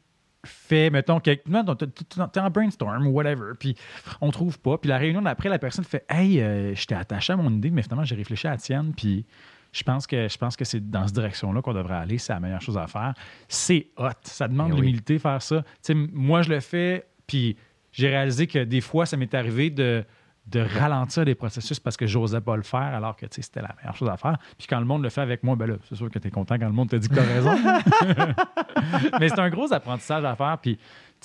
fait, 0.46 0.90
mettons, 0.90 1.20
non, 1.48 1.76
t'es- 1.76 2.40
en 2.40 2.50
brainstorm 2.50 3.08
ou 3.08 3.12
whatever, 3.12 3.52
puis 3.60 3.76
on 4.22 4.32
trouve 4.32 4.60
pas, 4.60 4.78
puis 4.78 4.90
la 4.90 4.98
réunion 4.98 5.22
d'après, 5.22 5.50
la 5.50 5.60
personne 5.60 5.84
fait 5.86 6.06
«Hey, 6.10 6.40
euh, 6.42 6.74
j'étais 6.76 6.96
attaché 6.96 7.34
à 7.34 7.36
mon 7.36 7.52
idée, 7.52 7.70
mais 7.72 7.82
finalement, 7.82 8.06
j'ai 8.06 8.16
réfléchi 8.16 8.48
à 8.48 8.52
la 8.52 8.58
tienne, 8.58 8.94
puis 8.96 9.26
je 9.74 9.84
pense 9.84 10.08
que, 10.08 10.28
je 10.28 10.38
pense 10.38 10.56
que 10.56 10.64
c'est 10.66 10.90
dans 10.90 11.06
cette 11.06 11.16
direction-là 11.16 11.62
qu'on 11.62 11.74
devrait 11.74 11.96
aller, 11.98 12.18
c'est 12.18 12.34
la 12.34 12.40
meilleure 12.40 12.62
chose 12.62 12.78
à 12.78 12.88
faire. 12.88 13.14
C'est 13.50 13.88
hot, 13.98 14.10
ça 14.24 14.48
demande 14.48 14.70
Eh 14.70 14.74
oui. 14.74 14.80
l'humilité 14.82 15.20
faire 15.20 15.42
ça. 15.42 15.64
Moi, 15.94 16.42
je 16.44 16.50
le 16.50 16.60
fais, 16.62 17.06
puis 17.28 17.58
j'ai 17.92 18.08
réalisé 18.08 18.48
que 18.48 18.64
des 18.64 18.82
fois, 18.82 19.06
ça 19.06 19.18
m'est 19.18 19.34
arrivé 19.34 19.70
de, 19.70 20.06
de 20.48 20.62
ralentir 20.62 21.26
des 21.26 21.36
processus 21.36 21.80
parce 21.80 21.98
que 21.98 22.08
j'osais 22.08 22.40
pas 22.40 22.56
le 22.56 22.64
faire 22.64 22.80
alors 22.80 23.16
que 23.16 23.26
c'était 23.30 23.62
la 23.62 23.76
meilleure 23.78 23.96
chose 23.96 24.10
à 24.10 24.18
faire. 24.18 24.38
Puis 24.58 24.68
quand 24.68 24.80
le 24.80 24.86
monde 24.86 25.04
le 25.04 25.10
fait 25.10 25.22
avec 25.22 25.44
moi, 25.44 25.56
ben 25.56 25.68
là, 25.68 25.76
c'est 25.88 25.96
sûr 25.96 26.10
que 26.10 26.20
tu 26.20 26.28
es 26.30 26.32
content 26.32 26.58
quand 26.58 26.68
le 26.68 26.74
monde 26.74 26.90
te 26.90 26.96
dit 26.96 27.10
que 27.10 27.14
tu 27.14 27.20
as 27.20 27.24
raison. 27.24 27.56
Mais 29.20 29.28
c'est 29.30 29.40
un 29.40 29.50
gros 29.50 29.72
apprentissage 29.74 30.24
à 30.24 30.36
faire. 30.36 30.58
Puis, 30.62 30.80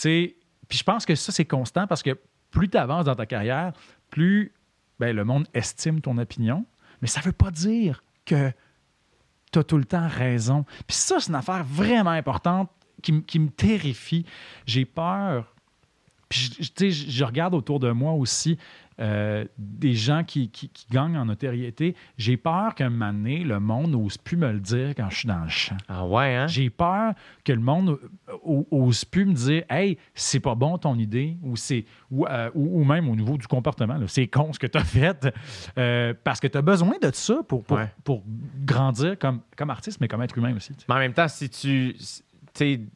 je 0.04 0.82
pense 0.82 1.06
que 1.06 1.14
ça, 1.14 1.30
c'est 1.30 1.44
constant 1.44 1.86
parce 1.86 2.02
que 2.02 2.18
plus 2.50 2.68
tu 2.68 2.76
avances 2.76 3.04
dans 3.04 3.14
ta 3.14 3.26
carrière, 3.26 3.72
plus 4.10 4.52
ben, 4.98 5.14
le 5.14 5.24
monde 5.24 5.46
estime 5.54 6.00
ton 6.00 6.18
opinion. 6.18 6.66
Mais 7.00 7.08
ça 7.08 7.20
veut 7.20 7.32
pas 7.32 7.50
dire 7.50 8.02
que 8.24 8.50
tu 9.52 9.58
as 9.58 9.64
tout 9.64 9.78
le 9.78 9.84
temps 9.84 10.08
raison. 10.08 10.64
Puis 10.86 10.96
ça, 10.96 11.20
c'est 11.20 11.28
une 11.28 11.36
affaire 11.36 11.64
vraiment 11.64 12.10
importante 12.10 12.70
qui 13.02 13.12
me 13.12 13.48
terrifie. 13.48 14.24
J'ai 14.66 14.84
peur. 14.84 15.51
Puis, 16.32 16.90
je- 16.92 17.24
regarde 17.24 17.54
autour 17.54 17.78
de 17.80 17.90
moi 17.90 18.12
aussi 18.12 18.58
euh, 19.00 19.46
des 19.56 19.94
gens 19.94 20.22
qui, 20.22 20.50
qui- 20.50 20.68
qui 20.68 20.86
gagnent 20.90 21.16
en 21.16 21.24
notoriété. 21.24 21.96
J'ai 22.18 22.36
peur 22.36 22.74
qu'un 22.74 22.90
moment 22.90 23.10
donné, 23.12 23.38
le 23.42 23.58
monde 23.58 23.92
n'ose 23.92 24.18
plus 24.18 24.36
me 24.36 24.52
le 24.52 24.60
dire 24.60 24.90
quand 24.94 25.08
je 25.08 25.16
suis 25.20 25.28
dans 25.28 25.42
le 25.42 25.48
champ. 25.48 25.78
Ah 25.88 26.06
ouais, 26.06 26.34
hein? 26.36 26.46
J'ai 26.46 26.68
peur 26.68 27.14
que 27.42 27.52
le 27.54 27.58
monde 27.60 27.98
o- 28.44 28.66
ose 28.70 29.04
plus 29.06 29.24
me 29.24 29.32
dire 29.32 29.64
Hey, 29.70 29.96
c'est 30.14 30.40
pas 30.40 30.54
bon 30.54 30.76
ton 30.76 30.96
idée, 30.98 31.38
ou, 31.42 31.56
c'est, 31.56 31.86
ou, 32.10 32.26
euh, 32.26 32.50
ou, 32.54 32.80
ou 32.82 32.84
même 32.84 33.08
au 33.08 33.16
niveau 33.16 33.38
du 33.38 33.46
comportement, 33.46 33.98
c'est 34.08 34.26
con 34.28 34.52
ce 34.52 34.58
que 34.58 34.66
tu 34.66 34.76
as 34.78 34.84
fait, 34.84 35.26
euh, 35.78 36.12
parce 36.22 36.38
que 36.38 36.46
tu 36.46 36.58
as 36.58 36.62
besoin 36.62 36.94
de 37.00 37.10
ça 37.14 37.40
pour, 37.48 37.64
pour, 37.64 37.78
Ouais. 37.78 37.90
pour 38.04 38.22
grandir 38.62 39.18
comme, 39.18 39.40
comme 39.56 39.70
artiste, 39.70 40.00
mais 40.02 40.06
comme 40.08 40.20
être 40.22 40.36
humain 40.36 40.54
aussi. 40.54 40.72
Mais 40.88 40.94
en 40.94 40.98
même 40.98 41.14
temps, 41.14 41.28
si 41.28 41.48
tu. 41.48 41.96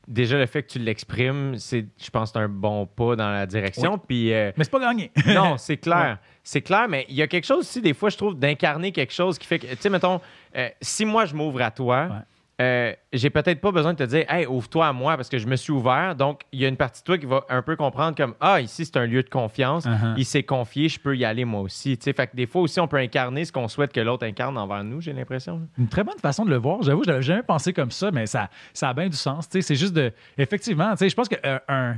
Déjà 0.07 0.39
le 0.39 0.47
fait 0.47 0.63
que 0.65 0.73
tu 0.73 0.79
l'exprimes, 0.79 1.57
c'est, 1.57 1.87
je 2.03 2.11
pense, 2.11 2.33
c'est 2.33 2.39
un 2.39 2.49
bon 2.49 2.87
pas 2.87 3.17
dans 3.17 3.31
la 3.31 3.47
direction. 3.47 3.99
Puis, 3.99 4.33
euh, 4.33 4.53
Mais 4.57 4.65
c'est 4.65 4.71
pas 4.71 4.81
gagné. 4.81 5.11
non, 5.27 5.57
c'est 5.57 5.79
clair. 5.79 6.19
C'est 6.43 6.61
clair, 6.61 6.87
mais 6.89 7.07
il 7.09 7.17
y 7.17 7.23
a 7.23 7.27
quelque 7.27 7.47
chose 7.47 7.61
aussi, 7.61 7.81
des 7.81 7.95
fois, 7.95 8.11
je 8.11 8.17
trouve, 8.17 8.39
d'incarner 8.39 8.93
quelque 8.93 9.13
chose 9.13 9.39
qui 9.39 9.47
fait 9.47 9.59
que, 9.59 9.67
tu 9.67 9.77
sais, 9.81 9.91
mettons, 9.91 10.21
euh, 10.57 10.69
si 10.81 11.05
moi 11.05 11.25
je 11.25 11.35
m'ouvre 11.35 11.63
à 11.63 11.71
toi, 11.71 12.07
Ouais. 12.11 12.17
Euh, 12.61 12.95
j'ai 13.13 13.29
peut-être 13.29 13.61
pas 13.61 13.71
besoin 13.71 13.93
de 13.93 13.99
te 13.99 14.09
dire, 14.09 14.25
hey, 14.31 14.47
ouvre-toi 14.47 14.87
à 14.87 14.93
moi 14.93 15.17
parce 15.17 15.29
que 15.29 15.37
je 15.37 15.47
me 15.47 15.57
suis 15.57 15.73
ouvert. 15.73 16.15
Donc, 16.15 16.41
il 16.53 16.61
y 16.61 16.65
a 16.65 16.69
une 16.69 16.77
partie 16.77 17.03
de 17.03 17.05
toi 17.05 17.19
qui 17.19 17.27
va 17.27 17.45
un 17.51 17.61
peu 17.61 17.77
comprendre 17.77 18.17
comme, 18.17 18.35
ah, 18.41 18.61
ici, 18.61 18.87
c'est 18.87 18.97
un 18.97 19.05
lieu 19.05 19.23
de 19.23 19.29
confiance. 19.29 19.85
Uh-huh. 19.85 20.15
Il 20.17 20.25
s'est 20.25 20.43
confié, 20.43 20.89
je 20.89 20.99
peux 20.99 21.17
y 21.17 21.25
aller 21.25 21.45
moi 21.45 21.61
aussi. 21.61 21.99
Fait 22.03 22.27
que 22.27 22.35
des 22.35 22.47
fois 22.47 22.63
aussi, 22.63 22.81
on 22.81 22.89
peut 22.89 22.97
incarner 22.97 23.45
ce 23.45 23.53
qu'on 23.53 23.69
souhaite 23.69 23.93
que 23.93 24.01
l'autre 24.01 24.27
incarne 24.27 24.57
envers 24.57 24.85
nous, 24.85 25.03
j'ai 25.03 25.13
l'impression. 25.13 25.69
Une 25.77 25.89
très 25.89 26.03
bonne 26.03 26.19
façon 26.19 26.47
de 26.47 26.51
le 26.51 26.57
voir. 26.57 26.83
J'avoue, 26.83 27.05
je 27.05 27.11
n'avais 27.11 27.23
jamais 27.23 27.43
pensé 27.43 27.75
comme 27.75 27.91
ça, 27.91 28.11
mais 28.11 28.27
ça, 28.27 28.49
ça 28.73 28.89
a 28.89 28.95
bien 28.95 29.09
du 29.09 29.17
sens. 29.17 29.47
C'est 29.51 29.75
juste 29.75 29.95
de. 29.95 30.13
Effectivement, 30.39 30.93
tu 30.93 30.99
sais, 30.99 31.09
je 31.11 31.15
pense 31.15 31.29
qu'un 31.29 31.61
un, 31.69 31.97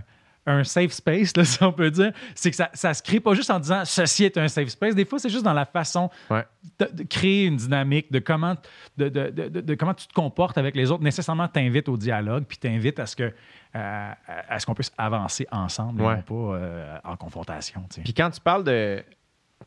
un 0.51 0.65
safe 0.65 0.93
space, 0.93 1.37
là, 1.37 1.45
si 1.45 1.63
on 1.63 1.73
peut 1.73 1.91
dire, 1.91 2.13
c'est 2.35 2.51
que 2.51 2.57
ça, 2.57 2.71
ça 2.73 2.95
se 2.95 3.03
crée 3.03 3.21
pas 3.21 3.35
juste 3.35 3.51
en 3.51 3.61
disant 3.61 3.83
ceci 3.85 4.25
est 4.25 4.37
un 4.39 4.49
safe 4.49 4.69
space. 4.69 4.95
Des 4.95 5.05
fois, 5.05 5.19
c'est 5.19 5.29
juste 5.29 5.45
dans 5.45 5.53
la 5.53 5.65
façon 5.67 6.11
Ouais. 6.31 6.45
de, 6.79 6.89
de 6.93 7.03
créer 7.05 7.45
une 7.47 7.57
dynamique, 7.57 8.11
de 8.11 8.19
comment, 8.19 8.55
de, 8.97 9.09
de- 9.09 9.31
de- 9.61 9.75
comment 9.75 9.95
tu 9.95 10.07
te 10.07 10.13
comportes 10.13 10.59
avec 10.59 10.75
les 10.75 10.91
autres. 10.91 11.03
Nécessairement, 11.03 11.49
t'invites 11.49 11.89
au 11.89 11.97
dialogue, 11.97 12.45
puis 12.49 12.59
t'invites 12.59 12.99
à 12.99 13.07
ce 13.07 13.15
que 13.17 13.33
euh, 13.77 14.11
à, 14.49 14.59
ce 14.59 14.65
qu'on 14.65 14.75
puisse 14.75 14.93
avancer 14.97 15.47
ensemble, 15.53 16.01
et 16.01 16.05
non 16.05 16.23
pas 16.23 16.35
euh, 16.35 16.97
en 17.05 17.17
confrontation. 17.17 17.83
Puis 18.03 18.15
quand 18.15 18.31
tu 18.31 18.41
parles 18.41 18.65
de, 18.65 19.05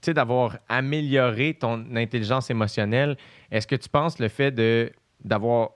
d'avoir 0.08 0.58
amélioré 0.68 1.54
ton 1.54 1.86
intelligence 1.96 2.50
émotionnelle, 2.50 3.16
est-ce 3.52 3.68
que 3.68 3.76
tu 3.76 3.90
penses 3.90 4.18
le 4.20 4.28
fait 4.28 4.52
de 4.52 4.92
d'avoir 5.24 5.70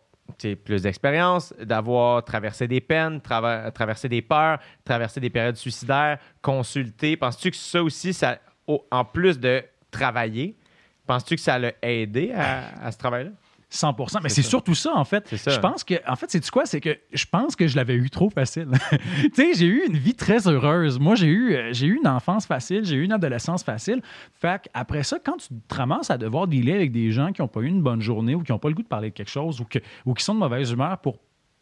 plus 0.64 0.82
d'expérience, 0.82 1.54
d'avoir 1.62 2.24
traversé 2.24 2.68
des 2.68 2.82
peines, 2.82 3.20
trava- 3.20 3.72
traversé 3.72 4.10
des 4.10 4.22
peurs, 4.22 4.60
traversé 4.84 5.20
des 5.20 5.30
périodes 5.30 5.56
suicidaires, 5.56 6.18
consulté, 6.42 7.16
penses-tu 7.16 7.52
que 7.52 7.58
ça 7.58 7.84
aussi, 7.84 8.14
ça, 8.14 8.40
en 8.68 9.06
plus 9.06 9.40
de 9.40 9.64
travailler, 9.92 10.56
penses-tu 11.06 11.36
que 11.36 11.42
ça 11.42 11.58
l'a 11.60 11.72
aidé 11.82 12.32
à, 12.36 12.86
à 12.86 12.92
ce 12.92 12.98
travail-là? 12.98 13.32
100 13.70 13.96
Mais 14.24 14.30
C'est 14.30 14.42
surtout 14.42 14.76
ça, 14.76 14.96
en 14.96 15.06
fait. 15.06 15.28
Je 15.32 15.60
pense 15.60 15.84
que, 15.84 15.96
en 16.08 16.16
fait, 16.16 16.32
c'est 16.32 16.50
quoi? 16.50 16.66
C'est 16.66 16.82
que 16.82 16.98
je 17.12 17.26
pense 17.26 17.56
que 17.56 17.68
je 17.68 17.76
l'avais 17.76 17.96
eu 17.96 18.10
trop 18.10 18.30
facile. 18.30 18.70
tu 18.92 19.32
sais, 19.34 19.54
j'ai 19.54 19.66
eu 19.66 19.86
une 19.88 19.98
vie 19.98 20.14
très 20.14 20.48
heureuse. 20.48 21.00
Moi, 21.00 21.16
j'ai 21.16 21.28
eu, 21.28 21.56
euh, 21.56 21.74
j'ai 21.74 21.88
eu 21.88 21.98
une 21.98 22.08
enfance 22.08 22.46
facile, 22.46 22.86
j'ai 22.86 22.96
eu 22.96 23.04
une 23.04 23.12
adolescence 23.12 23.64
facile. 23.64 24.02
Fait 24.34 24.70
après 24.74 25.04
ça, 25.04 25.18
quand 25.24 25.38
tu 25.38 25.48
te 25.68 25.76
ramasses 25.76 26.12
à 26.12 26.18
devoir 26.18 26.48
dealer 26.48 26.76
avec 26.76 26.92
des 26.92 27.12
gens 27.12 27.32
qui 27.32 27.42
n'ont 27.42 27.48
pas 27.48 27.62
eu 27.62 27.68
une 27.68 27.82
bonne 27.82 28.02
journée 28.02 28.36
ou 28.36 28.44
qui 28.44 28.52
n'ont 28.52 28.60
pas 28.60 28.70
le 28.70 28.76
goût 28.76 28.84
de 28.84 28.88
parler 28.88 29.10
de 29.10 29.16
quelque 29.16 29.32
chose 29.32 29.62
ou, 29.62 29.66
que, 29.66 29.80
ou 30.06 30.14
qui 30.14 30.24
sont 30.24 30.36
de 30.36 30.40
mauvaise 30.40 30.72
humeur 30.72 30.98
pour 31.00 31.18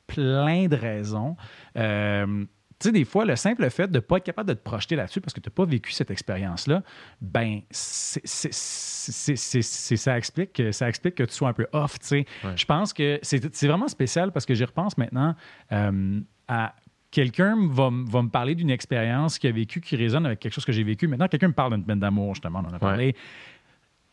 plein 0.07 0.67
de 0.67 0.75
raisons, 0.75 1.35
euh, 1.77 2.45
tu 2.83 2.89
sais, 2.89 2.91
des 2.93 3.05
fois, 3.05 3.25
le 3.25 3.35
simple 3.35 3.69
fait 3.69 3.87
de 3.87 3.95
ne 3.95 3.99
pas 3.99 4.17
être 4.17 4.23
capable 4.25 4.49
de 4.49 4.53
te 4.53 4.61
projeter 4.63 4.95
là-dessus 4.95 5.21
parce 5.21 5.33
que 5.33 5.39
tu 5.39 5.49
n'as 5.49 5.53
pas 5.53 5.65
vécu 5.65 5.91
cette 5.91 6.11
expérience-là, 6.11 6.83
ben, 7.21 7.61
c'est, 7.71 8.21
c'est- 8.25 8.51
c'est- 8.53 9.35
c'est- 9.35 9.61
c'est- 9.61 9.95
ça, 9.95 10.17
explique 10.17 10.53
que, 10.53 10.71
ça 10.71 10.87
explique 10.89 11.15
que 11.15 11.23
tu 11.23 11.33
sois 11.33 11.49
un 11.49 11.53
peu 11.53 11.67
off, 11.71 11.97
tu 11.99 12.07
sais. 12.07 12.25
Ouais. 12.43 12.51
Je 12.55 12.65
pense 12.65 12.93
que 12.93 13.19
c'est, 13.21 13.67
vraiment 13.67 13.87
spécial 13.87 14.31
parce 14.31 14.45
que 14.45 14.53
j'y 14.53 14.65
repense 14.65 14.97
maintenant 14.97 15.35
euh, 15.71 16.19
à 16.47 16.75
quelqu'un 17.09 17.55
va, 17.69 17.89
va 17.91 18.21
me 18.21 18.29
parler 18.29 18.55
d'une 18.55 18.69
expérience 18.71 19.39
qu'il 19.39 19.49
a 19.49 19.53
vécue 19.53 19.79
qui 19.81 19.95
résonne 19.95 20.25
avec 20.25 20.39
quelque 20.39 20.53
chose 20.53 20.65
que 20.65 20.71
j'ai 20.71 20.83
vécu. 20.83 21.07
Maintenant, 21.07 21.27
quelqu'un 21.27 21.47
me 21.49 21.53
parle 21.53 21.73
d'une 21.75 21.85
peine 21.85 21.99
d'amour, 21.99 22.35
justement, 22.35 22.61
on 22.65 22.69
en 22.69 22.73
a 22.73 22.79
parlé. 22.79 23.15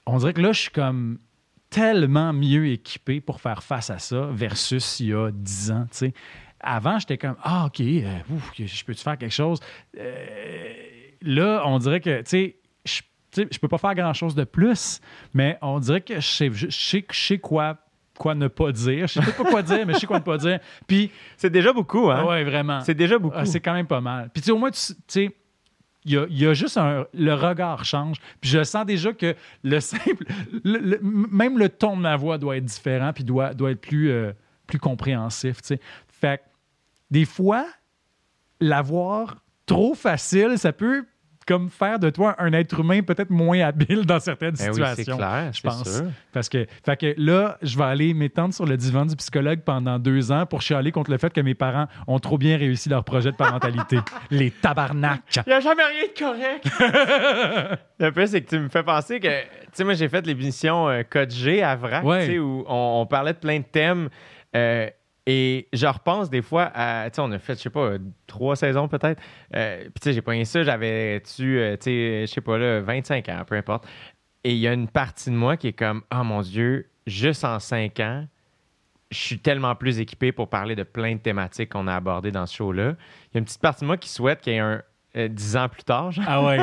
On 0.07 0.19
dirait 0.19 0.33
que 0.33 0.41
là, 0.43 0.53
je 0.53 0.61
suis 0.61 0.71
comme 0.71 1.19
tellement 1.71 2.33
mieux 2.33 2.67
équipé 2.69 3.21
pour 3.21 3.41
faire 3.41 3.63
face 3.63 3.91
à 3.91 3.99
ça 3.99 4.29
versus 4.33 5.01
il 5.01 5.07
y 5.09 5.15
a 5.15 5.31
10 5.33 5.71
ans, 5.71 5.87
tu 5.91 5.97
sais. 5.99 6.15
Avant, 6.63 6.99
j'étais 6.99 7.19
comme 7.19 7.37
Ah, 7.43 7.67
OK, 7.67 7.81
euh, 7.81 8.05
ouf, 8.31 8.53
je 8.57 8.85
peux-tu 8.85 9.03
faire 9.03 9.17
quelque 9.19 9.33
chose? 9.33 9.61
Euh, 9.99 10.73
là, 11.23 11.63
on 11.67 11.79
dirait 11.79 12.01
que, 12.01 12.19
tu 12.21 12.25
sais, 12.27 12.57
je 12.85 13.01
sais, 13.33 13.49
je 13.51 13.59
peux 13.59 13.69
pas 13.69 13.79
faire 13.79 13.95
grand-chose 13.95 14.35
de 14.35 14.45
plus, 14.45 15.01
mais 15.35 15.59
on 15.63 15.79
dirait 15.79 16.01
que 16.01 16.17
je 16.17 16.27
sais, 16.27 16.51
je 16.53 16.69
sais, 16.71 17.05
je 17.11 17.19
sais 17.19 17.39
quoi, 17.39 17.79
quoi 18.19 18.35
ne 18.35 18.49
pas 18.49 18.73
dire. 18.73 19.07
Je 19.07 19.15
sais 19.15 19.21
peut-être 19.21 19.37
pas 19.43 19.51
quoi 19.51 19.63
dire, 19.63 19.87
mais 19.87 19.95
je 19.95 19.99
sais 20.01 20.07
quoi 20.07 20.19
ne 20.19 20.25
pas 20.25 20.37
dire. 20.39 20.59
Puis, 20.87 21.11
C'est 21.37 21.51
déjà 21.51 21.73
beaucoup, 21.73 22.11
hein? 22.11 22.25
ouais, 22.27 22.45
vraiment. 22.45 22.81
C'est 22.81 22.95
déjà 22.95 23.19
beaucoup. 23.19 23.37
Ah, 23.39 23.47
c'est 23.47 23.61
quand 23.61 23.73
même 23.75 23.87
pas 23.87 24.01
mal. 24.01 24.31
Puis, 24.33 24.43
tu 24.43 24.47
sais, 24.47 24.53
au 24.53 24.59
moins, 24.59 24.71
tu 24.71 24.79
sais, 25.07 25.31
il 26.05 26.13
y 26.13 26.17
a, 26.19 26.27
y 26.29 26.47
a 26.47 26.55
juste 26.55 26.77
un. 26.79 27.07
Le 27.15 27.35
regard 27.35 27.85
change. 27.85 28.17
Puis, 28.41 28.51
je 28.51 28.63
sens 28.65 28.85
déjà 28.87 29.13
que 29.13 29.35
le 29.63 29.81
simple. 29.81 30.25
le- 30.65 30.79
le- 30.79 31.01
même 31.03 31.59
le 31.59 31.69
ton 31.69 31.97
de 31.97 32.03
ma 32.03 32.17
voix 32.17 32.37
doit 32.39 32.57
être 32.57 32.65
différent, 32.65 33.13
puis 33.15 33.25
doit, 33.25 33.55
doit 33.55 33.71
être 33.71 33.81
plus, 33.81 34.11
euh, 34.11 34.33
plus 34.67 34.79
compréhensif, 34.79 35.61
tu 35.63 35.69
sais. 35.69 35.81
Fait 36.09 36.39
que, 36.39 36.43
des 37.11 37.25
fois, 37.25 37.67
l'avoir 38.61 39.37
trop 39.67 39.95
facile, 39.95 40.59
ça 40.59 40.73
peut 40.73 41.05
comme 41.47 41.69
faire 41.71 41.99
de 41.99 42.11
toi 42.11 42.37
un 42.39 42.53
être 42.53 42.79
humain 42.79 43.03
peut-être 43.03 43.31
moins 43.31 43.59
habile 43.61 44.05
dans 44.07 44.21
certaines 44.21 44.55
Ben 44.55 44.71
oui, 44.73 44.83
c'est 44.85 44.97
situations. 44.97 45.17
clair, 45.17 45.51
je 45.53 45.61
pense. 45.63 45.97
sûr. 45.97 46.07
Parce 46.33 46.49
que, 46.49 46.67
fait 46.85 46.97
que 46.97 47.15
là, 47.17 47.59
je 47.63 47.77
vais 47.77 47.85
aller 47.85 48.15
m'étendre 48.15 48.55
sur 48.55 48.67
le 48.67 48.77
divan 48.77 49.05
du 49.05 49.17
psychologue 49.17 49.61
pendant 49.65 49.99
deux 49.99 50.31
ans 50.31 50.47
pour 50.47 50.63
chialer 50.63 50.93
contre 50.93 51.11
le 51.11 51.19
fait 51.19 51.33
que 51.33 51.41
mes 51.41 51.55
parents 51.55 51.87
ont 52.07 52.21
trop 52.21 52.39
bien 52.39 52.57
réussi 52.57 52.89
leur 52.89 53.03
projet 53.05 53.33
de 53.33 53.37
parentalité. 53.37 53.99
Les 54.31 54.53
tabarnak. 54.53 55.23
Il 55.47 55.49
n'y 55.49 55.53
a 55.55 55.61
jamais 55.61 55.83
rien 55.83 56.05
de 56.15 56.19
correct. 56.21 57.79
le 57.99 58.13
plus, 58.13 58.29
c'est 58.29 58.43
que 58.43 58.51
tu 58.51 58.59
me 58.59 58.69
fais 58.69 58.83
penser 58.85 59.19
que, 59.19 59.27
tu 59.41 59.47
sais, 59.73 59.83
moi, 59.85 59.95
j'ai 59.95 60.09
fait 60.09 60.25
l'émission 60.27 60.89
euh, 60.89 61.03
Code 61.09 61.31
G 61.33 61.63
à 61.65 61.75
VRAC, 61.75 62.05
Ouais. 62.05 62.27
tu 62.27 62.33
sais, 62.35 62.39
où 62.39 62.65
on, 62.69 63.01
on 63.03 63.07
parlait 63.07 63.33
de 63.33 63.39
plein 63.39 63.59
de 63.59 63.65
thèmes. 63.65 64.09
euh, 64.55 64.89
et 65.27 65.69
je 65.73 65.87
repense 65.87 66.31
des 66.31 66.43
fois 66.43 66.71
à, 66.75 67.11
tu 67.11 67.17
sais, 67.17 67.23
on 67.23 67.31
a 67.33 67.39
fait, 67.39 67.55
je 67.55 67.63
sais 67.63 67.71
pas, 67.71 67.93
trois 68.27 68.57
saisons 68.57 68.89
peut-être. 68.89 69.21
Euh, 69.55 69.83
Puis, 69.85 69.93
tu 70.01 70.05
sais, 70.05 70.13
j'ai 70.13 70.23
pogné 70.23 70.45
ça, 70.45 70.63
j'avais, 70.63 71.21
tu 71.21 71.59
euh, 71.59 71.77
tu 71.77 71.85
sais, 71.85 72.27
je 72.27 72.33
sais 72.33 72.41
pas, 72.41 72.59
là, 72.59 72.81
25 72.81 73.29
ans, 73.29 73.43
peu 73.47 73.57
importe. 73.57 73.87
Et 74.45 74.53
il 74.53 74.59
y 74.59 74.67
a 74.67 74.73
une 74.73 74.89
partie 74.89 75.31
de 75.31 75.35
moi 75.37 75.57
qui 75.57 75.69
est 75.69 75.73
comme, 75.73 76.03
oh 76.15 76.25
mon 76.25 76.41
Dieu, 76.41 76.91
juste 77.07 77.45
en 77.45 77.59
cinq 77.59 78.01
ans, 78.01 78.27
je 79.11 79.19
suis 79.19 79.39
tellement 79.39 79.75
plus 79.75 79.99
équipé 79.99 80.33
pour 80.33 80.49
parler 80.49 80.77
de 80.77 80.85
plein 80.85 81.15
de 81.15 81.21
thématiques 81.21 81.71
qu'on 81.71 81.87
a 81.89 81.95
abordées 81.97 82.31
dans 82.31 82.47
ce 82.47 82.57
show-là. 82.57 82.95
Il 83.27 83.35
y 83.35 83.37
a 83.37 83.39
une 83.39 83.45
petite 83.45 83.61
partie 83.61 83.81
de 83.83 83.87
moi 83.87 83.97
qui 83.97 84.09
souhaite 84.09 84.41
qu'il 84.41 84.53
y 84.53 84.57
ait 84.57 84.61
un 84.61 84.83
euh, 85.17 85.29
10 85.29 85.57
ans 85.57 85.69
plus 85.69 85.83
tard, 85.83 86.13
genre. 86.13 86.25
Ah 86.27 86.45
ouais. 86.45 86.59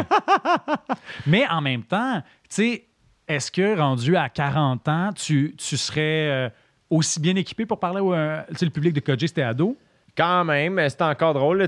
Mais 1.27 1.45
en 1.47 1.61
même 1.61 1.83
temps, 1.83 2.21
tu 2.49 2.55
sais, 2.55 2.87
est-ce 3.27 3.51
que 3.51 3.77
rendu 3.77 4.15
à 4.15 4.29
40 4.29 4.87
ans, 4.87 5.09
tu, 5.13 5.53
tu 5.57 5.75
serais 5.75 6.29
euh, 6.29 6.49
aussi 6.89 7.19
bien 7.19 7.35
équipé 7.35 7.65
pour 7.65 7.79
parler 7.79 8.01
au 8.01 8.13
euh, 8.13 8.41
le 8.61 8.69
public 8.69 8.93
de 8.93 8.99
Kodji, 8.99 9.27
c'était 9.27 9.41
ado? 9.41 9.77
Quand 10.15 10.45
même, 10.45 10.81
c'est 10.89 11.01
encore 11.01 11.33
drôle, 11.33 11.59
là. 11.59 11.67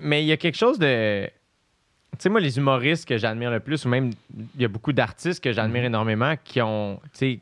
Mais 0.00 0.22
il 0.22 0.26
y 0.26 0.32
a 0.32 0.36
quelque 0.36 0.56
chose 0.56 0.78
de. 0.78 1.26
Tu 1.26 2.22
sais, 2.22 2.28
moi, 2.28 2.40
les 2.40 2.58
humoristes 2.58 3.06
que 3.06 3.16
j'admire 3.16 3.50
le 3.50 3.60
plus, 3.60 3.84
ou 3.84 3.88
même 3.88 4.10
il 4.54 4.60
y 4.60 4.64
a 4.64 4.68
beaucoup 4.68 4.92
d'artistes 4.92 5.42
que 5.42 5.52
j'admire 5.52 5.84
énormément 5.84 6.34
qui 6.42 6.60
ont, 6.60 7.00
tu 7.12 7.18
sais, 7.18 7.40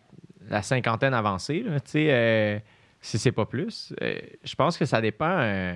la 0.49 0.63
cinquantaine 0.63 1.15
avancée, 1.15 1.63
là, 1.63 1.81
tu 1.81 1.91
sais, 1.91 2.07
euh, 2.11 2.59
si 3.01 3.19
c'est 3.19 3.33
pas 3.33 3.47
plus. 3.47 3.95
Euh, 4.03 4.19
je 4.45 4.55
pense 4.55 4.77
que 4.77 4.85
ça 4.85 5.01
dépend. 5.01 5.75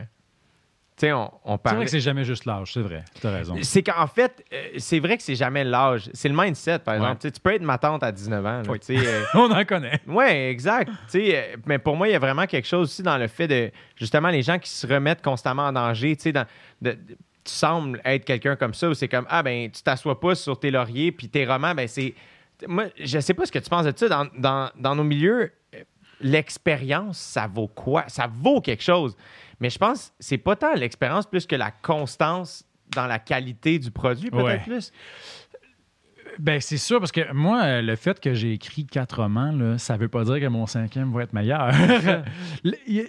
On, 1.04 1.30
C'est 1.66 1.74
vrai 1.74 1.84
que 1.84 1.90
c'est 1.90 2.00
jamais 2.00 2.24
juste 2.24 2.44
l'âge, 2.44 2.72
c'est 2.74 2.80
vrai. 2.82 3.04
Tu 3.20 3.26
as 3.26 3.30
raison. 3.30 3.56
C'est 3.62 3.82
qu'en 3.82 4.06
fait, 4.06 4.44
euh, 4.52 4.68
c'est 4.78 4.98
vrai 5.00 5.16
que 5.16 5.22
c'est 5.22 5.34
jamais 5.34 5.64
l'âge. 5.64 6.10
C'est 6.12 6.28
le 6.28 6.34
mindset, 6.36 6.80
par 6.80 6.94
exemple. 6.94 7.30
Tu 7.30 7.40
peux 7.40 7.54
être 7.54 7.62
ma 7.62 7.78
tante 7.78 8.02
à 8.02 8.12
19 8.12 8.44
ans. 8.46 8.62
là, 8.62 8.62
Oui. 8.68 8.78
euh, 8.90 9.22
On 9.34 9.50
en 9.50 9.64
connaît. 9.64 10.00
oui, 10.06 10.24
exact. 10.26 10.90
Euh, 11.14 11.56
mais 11.66 11.78
pour 11.78 11.96
moi, 11.96 12.08
il 12.08 12.12
y 12.12 12.14
a 12.14 12.18
vraiment 12.18 12.46
quelque 12.46 12.66
chose 12.68 12.88
aussi 12.90 13.02
dans 13.02 13.18
le 13.18 13.28
fait 13.28 13.48
de, 13.48 13.70
justement, 13.96 14.28
les 14.28 14.42
gens 14.42 14.58
qui 14.58 14.70
se 14.70 14.86
remettent 14.86 15.22
constamment 15.22 15.66
en 15.68 15.72
danger. 15.72 16.16
Tu 16.16 16.22
sais, 16.24 16.32
dans- 16.32 16.46
de- 16.82 16.92
de- 16.92 17.16
tu 17.44 17.52
sembles 17.52 18.00
être 18.04 18.24
quelqu'un 18.26 18.54
comme 18.56 18.74
ça 18.74 18.88
où 18.90 18.94
c'est 18.94 19.08
comme, 19.08 19.26
ah, 19.30 19.42
ben, 19.42 19.70
tu 19.70 19.82
t'assois 19.82 20.20
pas 20.20 20.34
sur 20.34 20.60
tes 20.60 20.70
lauriers, 20.70 21.10
puis 21.12 21.28
tes 21.28 21.46
romans, 21.46 21.74
ben, 21.74 21.88
c'est. 21.88 22.14
Moi, 22.68 22.84
je 23.02 23.18
sais 23.20 23.32
pas 23.32 23.46
ce 23.46 23.52
que 23.52 23.58
tu 23.58 23.70
penses 23.70 23.86
de 23.86 23.92
ça. 23.96 24.08
Dans, 24.08 24.26
dans, 24.36 24.68
dans 24.76 24.94
nos 24.94 25.04
milieux, 25.04 25.50
l'expérience, 26.20 27.18
ça 27.18 27.46
vaut 27.46 27.68
quoi? 27.68 28.04
Ça 28.08 28.28
vaut 28.30 28.60
quelque 28.60 28.82
chose. 28.82 29.16
Mais 29.60 29.70
je 29.70 29.78
pense 29.78 30.08
que 30.08 30.12
c'est 30.20 30.38
pas 30.38 30.56
tant 30.56 30.74
l'expérience 30.74 31.26
plus 31.26 31.46
que 31.46 31.56
la 31.56 31.70
constance 31.70 32.64
dans 32.94 33.06
la 33.06 33.18
qualité 33.18 33.78
du 33.78 33.90
produit, 33.90 34.30
peut-être 34.30 34.44
Ouais. 34.44 34.58
plus. 34.58 34.90
Ben, 36.38 36.60
c'est 36.60 36.76
sûr, 36.78 36.98
parce 37.00 37.12
que 37.12 37.32
moi, 37.32 37.62
euh, 37.62 37.82
le 37.82 37.96
fait 37.96 38.20
que 38.20 38.32
j'ai 38.34 38.52
écrit 38.52 38.86
quatre 38.86 39.22
romans, 39.22 39.52
là, 39.52 39.76
ça 39.78 39.96
veut 39.96 40.08
pas 40.08 40.24
dire 40.24 40.40
que 40.40 40.46
mon 40.46 40.66
cinquième 40.66 41.12
va 41.12 41.22
être 41.24 41.32
meilleur. 41.32 41.70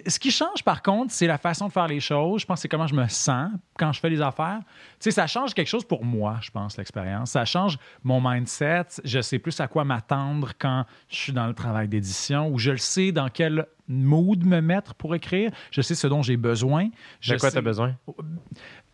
Ce 0.06 0.18
qui 0.18 0.30
change, 0.30 0.62
par 0.64 0.82
contre, 0.82 1.12
c'est 1.12 1.26
la 1.26 1.38
façon 1.38 1.68
de 1.68 1.72
faire 1.72 1.86
les 1.88 2.00
choses. 2.00 2.42
Je 2.42 2.46
pense 2.46 2.58
que 2.58 2.62
c'est 2.62 2.68
comment 2.68 2.86
je 2.86 2.94
me 2.94 3.06
sens 3.08 3.50
quand 3.78 3.92
je 3.92 4.00
fais 4.00 4.10
les 4.10 4.20
affaires. 4.20 4.60
Tu 4.64 5.04
sais, 5.04 5.10
ça 5.10 5.26
change 5.26 5.54
quelque 5.54 5.68
chose 5.68 5.84
pour 5.84 6.04
moi, 6.04 6.38
je 6.42 6.50
pense, 6.50 6.76
l'expérience. 6.76 7.30
Ça 7.30 7.44
change 7.44 7.78
mon 8.02 8.20
mindset. 8.20 8.86
Je 9.04 9.20
sais 9.20 9.38
plus 9.38 9.58
à 9.60 9.68
quoi 9.68 9.84
m'attendre 9.84 10.52
quand 10.58 10.84
je 11.08 11.16
suis 11.16 11.32
dans 11.32 11.46
le 11.46 11.54
travail 11.54 11.88
d'édition 11.88 12.48
ou 12.48 12.58
je 12.58 12.72
le 12.72 12.76
sais 12.78 13.12
dans 13.12 13.28
quel 13.28 13.66
mood 13.88 14.44
me 14.44 14.60
mettre 14.60 14.94
pour 14.94 15.14
écrire. 15.14 15.50
Je 15.70 15.80
sais 15.82 15.94
ce 15.94 16.06
dont 16.06 16.22
j'ai 16.22 16.36
besoin. 16.36 16.88
Je 17.20 17.34
De 17.34 17.38
quoi 17.38 17.50
sais- 17.50 17.54
tu 17.54 17.58
as 17.58 17.62
besoin? 17.62 17.94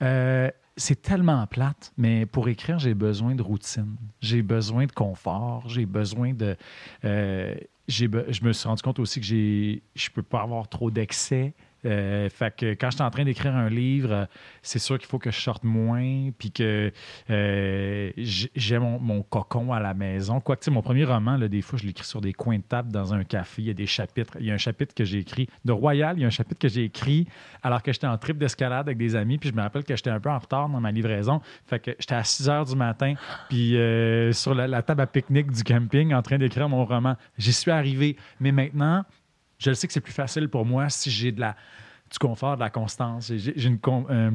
euh, 0.02 0.50
c'est 0.78 1.02
tellement 1.02 1.46
plate, 1.46 1.92
mais 1.96 2.24
pour 2.24 2.48
écrire, 2.48 2.78
j'ai 2.78 2.94
besoin 2.94 3.34
de 3.34 3.42
routine. 3.42 3.96
J'ai 4.20 4.42
besoin 4.42 4.86
de 4.86 4.92
confort. 4.92 5.68
J'ai 5.68 5.86
besoin 5.86 6.32
de. 6.32 6.56
euh, 7.04 7.54
j'ai 7.88 8.08
je 8.28 8.44
me 8.44 8.52
suis 8.52 8.68
rendu 8.68 8.82
compte 8.82 8.98
aussi 8.98 9.20
que 9.20 9.26
j'ai, 9.26 9.82
je 9.94 10.10
peux 10.10 10.22
pas 10.22 10.42
avoir 10.42 10.68
trop 10.68 10.90
d'excès. 10.90 11.54
Euh, 11.84 12.28
fait 12.28 12.54
que 12.56 12.74
quand 12.74 12.90
je 12.90 12.96
suis 12.96 13.04
en 13.04 13.10
train 13.10 13.24
d'écrire 13.24 13.54
un 13.54 13.68
livre, 13.68 14.28
c'est 14.62 14.78
sûr 14.78 14.98
qu'il 14.98 15.06
faut 15.06 15.18
que 15.18 15.30
je 15.30 15.40
sorte 15.40 15.64
moins, 15.64 16.30
puis 16.36 16.50
que 16.50 16.92
euh, 17.30 18.10
j'ai 18.16 18.78
mon, 18.78 19.22
cocon 19.22 19.72
à 19.72 19.80
la 19.80 19.94
maison. 19.94 20.40
Quoique, 20.40 20.62
tu 20.62 20.64
sais, 20.66 20.70
mon 20.70 20.82
premier 20.82 21.04
roman, 21.04 21.36
là, 21.36 21.48
des 21.48 21.62
fois, 21.62 21.78
je 21.78 21.86
l'écris 21.86 22.06
sur 22.06 22.20
des 22.20 22.32
coins 22.32 22.58
de 22.58 22.62
table 22.62 22.90
dans 22.90 23.14
un 23.14 23.24
café. 23.24 23.62
Il 23.62 23.68
y 23.68 23.70
a 23.70 23.74
des 23.74 23.86
chapitres. 23.86 24.36
Il 24.40 24.46
y 24.46 24.50
a 24.50 24.54
un 24.54 24.58
chapitre 24.58 24.94
que 24.94 25.04
j'ai 25.04 25.18
écrit 25.18 25.48
de 25.64 25.72
Royal, 25.72 26.16
il 26.16 26.22
y 26.22 26.24
a 26.24 26.26
un 26.26 26.30
chapitre 26.30 26.60
que 26.60 26.68
j'ai 26.68 26.84
écrit 26.84 27.26
alors 27.62 27.82
que 27.82 27.92
j'étais 27.92 28.06
en 28.06 28.18
trip 28.18 28.38
d'escalade 28.38 28.86
avec 28.88 28.98
des 28.98 29.16
amis, 29.16 29.38
puis 29.38 29.50
je 29.50 29.54
me 29.54 29.62
rappelle 29.62 29.84
que 29.84 29.94
j'étais 29.94 30.10
un 30.10 30.20
peu 30.20 30.30
en 30.30 30.38
retard 30.38 30.68
dans 30.68 30.80
ma 30.80 30.90
livraison. 30.90 31.40
Fait 31.66 31.78
que 31.78 31.90
j'étais 31.98 32.14
à 32.14 32.24
6 32.24 32.48
heures 32.48 32.64
du 32.64 32.76
matin, 32.76 33.14
puis 33.48 33.76
euh, 33.76 34.32
sur 34.32 34.54
la, 34.54 34.66
la 34.66 34.82
table 34.82 35.02
à 35.02 35.06
pique-nique 35.06 35.50
du 35.50 35.62
camping, 35.62 36.12
en 36.14 36.22
train 36.22 36.38
d'écrire 36.38 36.68
mon 36.68 36.84
roman. 36.84 37.16
J'y 37.36 37.52
suis 37.52 37.70
arrivé. 37.70 38.16
Mais 38.40 38.52
maintenant, 38.52 39.04
je 39.58 39.70
le 39.70 39.74
sais 39.74 39.86
que 39.86 39.92
c'est 39.92 40.00
plus 40.00 40.12
facile 40.12 40.48
pour 40.48 40.64
moi 40.64 40.88
si 40.88 41.10
j'ai 41.10 41.32
de 41.32 41.40
la 41.40 41.56
du 42.10 42.18
confort, 42.18 42.54
de 42.56 42.60
la 42.60 42.70
constance. 42.70 43.30
J'ai 43.36 43.66
une 43.66 43.78
com- 43.78 44.06
euh, 44.08 44.30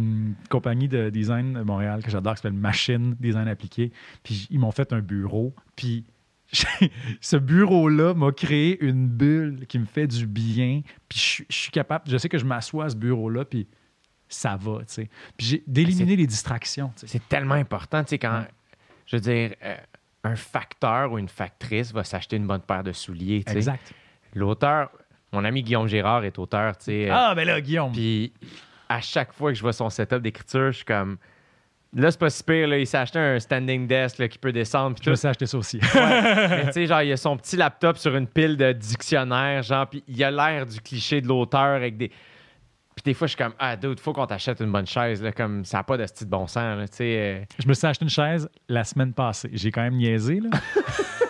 compagnie 0.49 0.87
de 0.87 1.09
design 1.09 1.53
de 1.53 1.61
Montréal 1.63 2.03
que 2.03 2.11
j'adore 2.11 2.35
qui 2.35 2.41
s'appelle 2.43 2.53
Machine 2.59 3.15
Design 3.19 3.47
Appliqué. 3.47 3.91
Puis 4.21 4.47
ils 4.51 4.59
m'ont 4.59 4.69
fait 4.71 4.93
un 4.93 4.99
bureau. 4.99 5.55
Puis 5.75 6.05
ce 7.21 7.35
bureau-là 7.35 8.13
m'a 8.13 8.31
créé 8.31 8.79
une 8.83 9.07
bulle 9.07 9.65
qui 9.67 9.79
me 9.79 9.85
fait 9.85 10.05
du 10.05 10.27
bien. 10.27 10.81
Puis 11.09 11.17
je, 11.17 11.23
suis- 11.23 11.45
je 11.49 11.55
suis 11.55 11.71
capable, 11.71 12.05
je 12.11 12.17
sais 12.17 12.29
que 12.29 12.37
je 12.37 12.45
m'assois 12.45 12.85
à 12.85 12.89
ce 12.89 12.95
bureau-là, 12.95 13.43
puis 13.43 13.67
ça 14.29 14.55
va, 14.55 14.79
tu 14.79 14.93
sais. 14.93 15.09
Puis 15.35 15.47
j'ai 15.47 15.63
d'éliminer 15.65 16.15
les 16.15 16.27
distractions. 16.27 16.91
C'est 16.95 17.27
tellement 17.27 17.55
important, 17.55 18.03
tu 18.03 18.09
sais, 18.09 18.19
quand, 18.19 18.41
Ouais. 18.41 18.47
je 19.07 19.15
veux 19.15 19.21
dire, 19.21 19.55
euh, 19.63 19.75
un 20.25 20.35
facteur 20.35 21.11
ou 21.11 21.17
une 21.17 21.27
factrice 21.27 21.91
va 21.91 22.03
s'acheter 22.03 22.35
une 22.35 22.45
bonne 22.45 22.61
paire 22.61 22.83
de 22.83 22.91
souliers, 22.91 23.43
tu 23.43 23.51
sais. 23.51 23.57
Exact. 23.57 23.93
L'auteur, 24.35 24.91
mon 25.33 25.43
ami 25.43 25.63
Guillaume 25.63 25.87
Gérard 25.87 26.23
est 26.23 26.37
auteur, 26.39 26.77
tu 26.77 26.85
sais. 26.85 27.09
euh, 27.09 27.13
Ah, 27.13 27.33
ben 27.35 27.45
là, 27.47 27.59
Guillaume. 27.59 27.91
Puis 27.91 28.31
à 28.89 29.01
chaque 29.01 29.33
fois 29.33 29.51
que 29.51 29.57
je 29.57 29.61
vois 29.61 29.73
son 29.73 29.89
setup 29.89 30.19
d'écriture, 30.21 30.71
je 30.71 30.77
suis 30.77 30.85
comme. 30.85 31.17
Là, 31.95 32.09
c'est 32.09 32.19
pas 32.19 32.31
si 32.31 32.43
pire, 32.43 32.67
là. 32.67 32.77
Il 32.79 32.87
s'est 32.87 32.97
acheté 32.97 33.19
un 33.19 33.39
standing 33.39 33.85
desk 33.85 34.17
là, 34.17 34.27
qui 34.27 34.39
peut 34.39 34.51
descendre. 34.51 34.95
Je 35.03 35.09
me 35.11 35.15
suis 35.15 35.27
acheté 35.27 35.45
ça 35.45 35.57
aussi. 35.59 35.79
Mais 35.93 36.65
tu 36.67 36.71
sais, 36.73 36.87
genre, 36.87 37.01
il 37.03 37.11
a 37.11 37.17
son 37.17 37.37
petit 37.37 37.55
laptop 37.55 37.97
sur 37.97 38.15
une 38.15 38.25
pile 38.25 38.57
de 38.57 38.71
dictionnaires, 38.71 39.61
genre, 39.61 39.87
puis 39.87 40.03
il 40.07 40.23
a 40.23 40.31
l'air 40.31 40.65
du 40.65 40.81
cliché 40.81 41.21
de 41.21 41.27
l'auteur 41.27 41.75
avec 41.75 41.97
des. 41.97 42.09
Puis 42.09 43.03
des 43.05 43.13
fois, 43.13 43.27
je 43.27 43.33
suis 43.35 43.43
comme, 43.43 43.53
ah, 43.59 43.75
dude, 43.75 43.99
faut 43.99 44.11
qu'on 44.13 44.25
t'achète 44.27 44.59
une 44.59 44.71
bonne 44.71 44.85
chaise, 44.87 45.21
là, 45.23 45.31
comme 45.31 45.65
ça 45.65 45.77
n'a 45.77 45.83
pas 45.83 45.97
de 45.97 46.05
style 46.07 46.27
de 46.27 46.31
bon 46.31 46.45
sens, 46.47 46.77
là, 46.77 46.87
tu 46.87 46.95
sais. 46.97 47.17
euh. 47.41 47.43
Je 47.59 47.67
me 47.67 47.73
suis 47.75 47.85
acheté 47.87 48.05
une 48.05 48.09
chaise 48.09 48.47
la 48.69 48.83
semaine 48.83 49.13
passée. 49.13 49.49
J'ai 49.53 49.71
quand 49.71 49.81
même 49.81 49.95
niaisé, 49.95 50.39
là. 50.39 50.49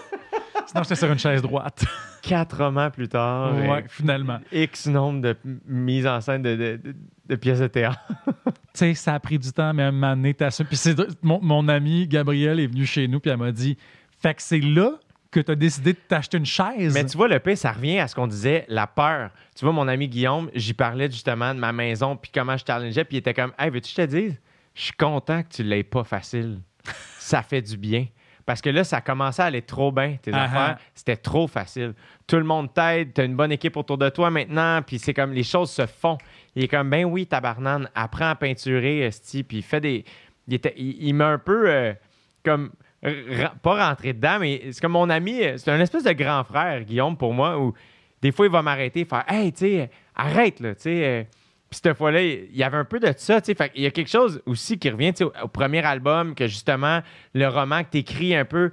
Sinon, 0.67 0.83
j'étais 0.83 0.95
sur 0.95 1.11
une 1.11 1.19
chaise 1.19 1.41
droite. 1.41 1.85
quatre 2.21 2.57
romans 2.57 2.89
plus 2.89 3.07
tard, 3.07 3.53
ouais, 3.55 3.83
finalement. 3.89 4.39
X 4.51 4.87
nombre 4.87 5.21
de 5.21 5.37
mises 5.65 6.07
en 6.07 6.21
scène 6.21 6.41
de, 6.41 6.55
de- 6.55 6.79
de- 6.83 6.95
de 7.27 7.35
pièces 7.35 7.59
de 7.59 7.67
théâtre. 7.67 7.99
Tu 8.75 8.79
sais, 8.79 8.93
ça 8.95 9.13
a 9.13 9.19
pris 9.19 9.37
du 9.37 9.51
temps, 9.51 9.71
mais 9.71 9.83
à 9.83 9.89
un 9.89 9.91
moment 9.91 10.15
donné, 10.15 10.33
t'as 10.33 10.49
ça. 10.49 10.63
Puis 10.63 10.77
c'est 10.77 10.95
mon, 11.23 11.39
mon 11.43 11.67
ami 11.67 12.07
Gabriel 12.07 12.59
est 12.59 12.65
venu 12.65 12.87
chez 12.87 13.07
nous, 13.07 13.19
puis 13.19 13.29
elle 13.29 13.37
m'a 13.37 13.51
dit 13.51 13.77
Fait 14.19 14.33
que 14.33 14.41
c'est 14.41 14.59
là 14.61 14.93
que 15.29 15.39
tu 15.41 15.51
as 15.51 15.55
décidé 15.55 15.93
de 15.93 15.99
t'acheter 16.07 16.37
une 16.39 16.45
chaise. 16.47 16.91
Mais 16.91 17.05
tu 17.05 17.15
vois, 17.15 17.27
le 17.27 17.37
pire, 17.39 17.55
ça 17.55 17.71
revient 17.71 17.99
à 17.99 18.07
ce 18.07 18.15
qu'on 18.15 18.25
disait, 18.25 18.65
la 18.69 18.87
peur. 18.87 19.29
Tu 19.55 19.63
vois, 19.63 19.73
mon 19.75 19.87
ami 19.87 20.07
Guillaume, 20.07 20.49
j'y 20.55 20.73
parlais 20.73 21.05
justement 21.11 21.53
de 21.53 21.59
ma 21.59 21.71
maison, 21.71 22.15
puis 22.17 22.31
comment 22.33 22.57
je 22.57 22.63
challengeais, 22.65 23.03
puis 23.05 23.17
il 23.17 23.19
était 23.19 23.35
comme, 23.35 23.51
hey, 23.59 23.69
veux-tu 23.69 23.93
que 23.93 24.01
je 24.01 24.07
te 24.07 24.11
dise, 24.15 24.41
je 24.73 24.81
suis 24.81 24.93
content 24.93 25.43
que 25.43 25.49
tu 25.49 25.61
l'aies 25.63 25.83
pas 25.83 26.03
facile. 26.03 26.59
ça 27.19 27.43
fait 27.43 27.61
du 27.61 27.77
bien. 27.77 28.07
Parce 28.45 28.61
que 28.61 28.69
là, 28.69 28.83
ça 28.83 28.99
commençait 29.01 29.41
à 29.41 29.45
aller 29.45 29.61
trop 29.61 29.91
bien, 29.91 30.17
tes 30.21 30.31
Ah 30.33 30.43
affaires. 30.43 30.77
ah. 30.77 30.81
C'était 30.93 31.15
trop 31.15 31.47
facile. 31.47 31.93
Tout 32.27 32.35
le 32.37 32.43
monde 32.43 32.73
t'aide, 32.73 33.13
t'as 33.13 33.25
une 33.25 33.35
bonne 33.35 33.51
équipe 33.53 33.77
autour 33.77 33.97
de 33.97 34.09
toi 34.09 34.29
maintenant, 34.29 34.81
puis 34.85 34.99
c'est 34.99 35.13
comme, 35.13 35.31
les 35.33 35.43
choses 35.43 35.71
se 35.71 35.85
font. 35.85 36.17
Il 36.55 36.63
est 36.65 36.67
comme, 36.67 36.89
ben 36.89 37.05
oui, 37.05 37.25
tabarnane, 37.25 37.89
apprends 37.95 38.29
à 38.31 38.35
peinturer, 38.35 38.99
esti, 39.05 39.43
puis 39.43 39.57
il 39.57 39.63
fait 39.63 39.79
des... 39.81 40.03
Il, 40.47 40.55
était, 40.55 40.73
il, 40.75 41.07
il 41.07 41.13
m'a 41.13 41.27
un 41.27 41.37
peu, 41.37 41.69
euh, 41.69 41.93
comme, 42.43 42.71
pas 43.61 43.87
rentré 43.89 44.11
dedans, 44.13 44.37
mais 44.39 44.61
c'est 44.71 44.81
comme 44.81 44.91
mon 44.93 45.09
ami, 45.09 45.41
euh, 45.43 45.57
c'est 45.57 45.71
un 45.71 45.79
espèce 45.79 46.03
de 46.03 46.11
grand 46.11 46.43
frère, 46.43 46.81
Guillaume, 46.83 47.15
pour 47.17 47.33
moi, 47.33 47.57
où 47.57 47.73
des 48.21 48.31
fois, 48.31 48.45
il 48.45 48.51
va 48.51 48.61
m'arrêter 48.61 49.01
et 49.01 49.05
faire 49.05 49.23
Hey, 49.27 49.51
tu 49.53 49.59
sais, 49.59 49.89
arrête, 50.15 50.59
là, 50.59 50.75
tu 50.75 50.81
sais. 50.83 51.03
euh. 51.05 51.23
Puis 51.73 51.81
cette 51.83 51.97
fois-là, 51.97 52.21
il 52.21 52.55
y 52.55 52.63
avait 52.63 52.77
un 52.77 52.85
peu 52.85 52.99
de 52.99 53.11
ça, 53.17 53.41
tu 53.41 53.53
sais. 53.55 53.69
Qu'il 53.69 53.81
y 53.81 53.85
a 53.87 53.91
quelque 53.91 54.09
chose 54.09 54.41
aussi 54.45 54.77
qui 54.77 54.89
revient, 54.91 55.11
tu 55.11 55.19
sais, 55.19 55.23
au, 55.23 55.33
au 55.43 55.47
premier 55.47 55.83
album, 55.83 56.35
que 56.35 56.45
justement, 56.47 57.01
le 57.33 57.47
roman 57.47 57.83
que 57.83 57.89
tu 57.91 57.97
écris 57.97 58.35
un 58.35 58.45
peu, 58.45 58.71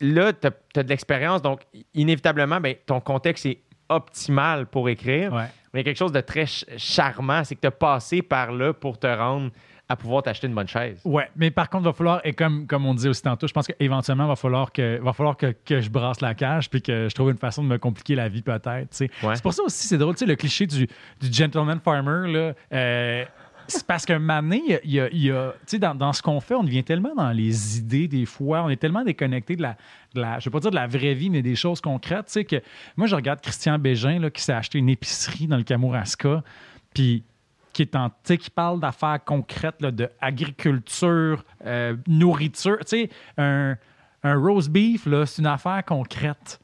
là, 0.00 0.32
tu 0.32 0.46
as, 0.46 0.82
de 0.82 0.88
l'expérience, 0.88 1.42
donc 1.42 1.62
inévitablement, 1.92 2.60
ben, 2.60 2.76
ton 2.86 3.00
contexte 3.00 3.46
est 3.46 3.58
optimal 3.88 4.66
pour 4.66 4.88
écrire. 4.88 5.32
Ouais. 5.32 5.46
Mais 5.72 5.80
il 5.80 5.86
y 5.86 5.88
a 5.88 5.90
quelque 5.90 5.98
chose 5.98 6.12
de 6.12 6.20
très 6.20 6.46
ch- 6.46 6.64
charmant, 6.76 7.42
c'est 7.44 7.56
que 7.56 7.60
tu 7.62 7.66
as 7.66 7.72
passé 7.72 8.22
par 8.22 8.52
là 8.52 8.72
pour 8.72 8.98
te 8.98 9.06
rendre 9.08 9.50
à 9.94 9.96
pouvoir 9.96 10.22
t'acheter 10.22 10.46
une 10.46 10.54
bonne 10.54 10.68
chaise. 10.68 11.00
Ouais, 11.04 11.28
mais 11.34 11.50
par 11.50 11.68
contre, 11.70 11.84
il 11.84 11.86
va 11.86 11.92
falloir, 11.92 12.20
et 12.24 12.32
comme, 12.32 12.66
comme 12.66 12.84
on 12.86 12.94
disait 12.94 13.08
aussi 13.08 13.22
tantôt, 13.22 13.46
je 13.46 13.52
pense 13.52 13.66
qu'éventuellement, 13.66 14.24
il 14.24 14.28
va 14.28 14.36
falloir, 14.36 14.70
que, 14.70 15.00
va 15.02 15.12
falloir 15.12 15.36
que, 15.36 15.54
que 15.64 15.80
je 15.80 15.88
brasse 15.90 16.20
la 16.20 16.34
cage 16.34 16.68
puis 16.70 16.82
que 16.82 17.08
je 17.08 17.14
trouve 17.14 17.30
une 17.30 17.38
façon 17.38 17.62
de 17.64 17.68
me 17.68 17.78
compliquer 17.78 18.14
la 18.14 18.28
vie, 18.28 18.42
peut-être. 18.42 19.00
Ouais. 19.00 19.08
C'est 19.34 19.42
pour 19.42 19.54
ça 19.54 19.62
aussi, 19.62 19.86
c'est 19.88 19.98
drôle, 19.98 20.14
le 20.26 20.36
cliché 20.36 20.66
du, 20.66 20.86
du 21.20 21.32
gentleman 21.32 21.80
farmer, 21.80 22.30
là. 22.32 22.52
euh, 22.72 23.24
c'est 23.66 23.86
parce 23.86 24.04
qu'un 24.04 24.18
moment 24.18 24.42
donné, 24.42 24.62
il 24.84 24.90
y 24.92 25.00
a- 25.00 25.08
il 25.10 25.24
y 25.24 25.78
dans, 25.78 25.94
dans 25.94 26.12
ce 26.12 26.20
qu'on 26.20 26.38
fait, 26.40 26.54
on 26.54 26.62
devient 26.64 26.84
tellement 26.84 27.14
dans 27.14 27.30
les 27.30 27.78
idées 27.78 28.08
des 28.08 28.26
fois, 28.26 28.62
on 28.62 28.68
est 28.68 28.76
tellement 28.76 29.02
déconnecté 29.04 29.56
de 29.56 29.62
la, 29.62 29.76
de 30.14 30.20
la 30.20 30.38
je 30.38 30.42
ne 30.42 30.50
veux 30.50 30.50
pas 30.50 30.60
dire 30.60 30.70
de 30.70 30.76
la 30.76 30.86
vraie 30.86 31.14
vie, 31.14 31.30
mais 31.30 31.40
des 31.40 31.54
choses 31.56 31.80
concrètes. 31.80 32.30
Que 32.46 32.60
moi, 32.96 33.06
je 33.06 33.16
regarde 33.16 33.40
Christian 33.40 33.78
Bégin, 33.78 34.18
là, 34.18 34.28
qui 34.30 34.42
s'est 34.42 34.52
acheté 34.52 34.78
une 34.78 34.90
épicerie 34.90 35.46
dans 35.46 35.56
le 35.56 35.62
Kamouraska, 35.62 36.42
puis 36.92 37.24
qui 37.74 37.82
est 37.82 37.94
en, 37.94 38.10
qui 38.24 38.50
parle 38.50 38.80
d'affaires 38.80 39.18
concrètes, 39.22 39.82
là, 39.82 39.90
de 39.90 40.08
agriculture, 40.20 41.44
euh, 41.66 41.96
nourriture. 42.06 42.78
Tu 42.80 43.08
sais, 43.08 43.10
un, 43.36 43.76
un 44.22 44.34
roast 44.36 44.70
beef, 44.70 45.06
c'est 45.26 45.42
une 45.42 45.46
affaire 45.46 45.84
concrète. 45.84 46.60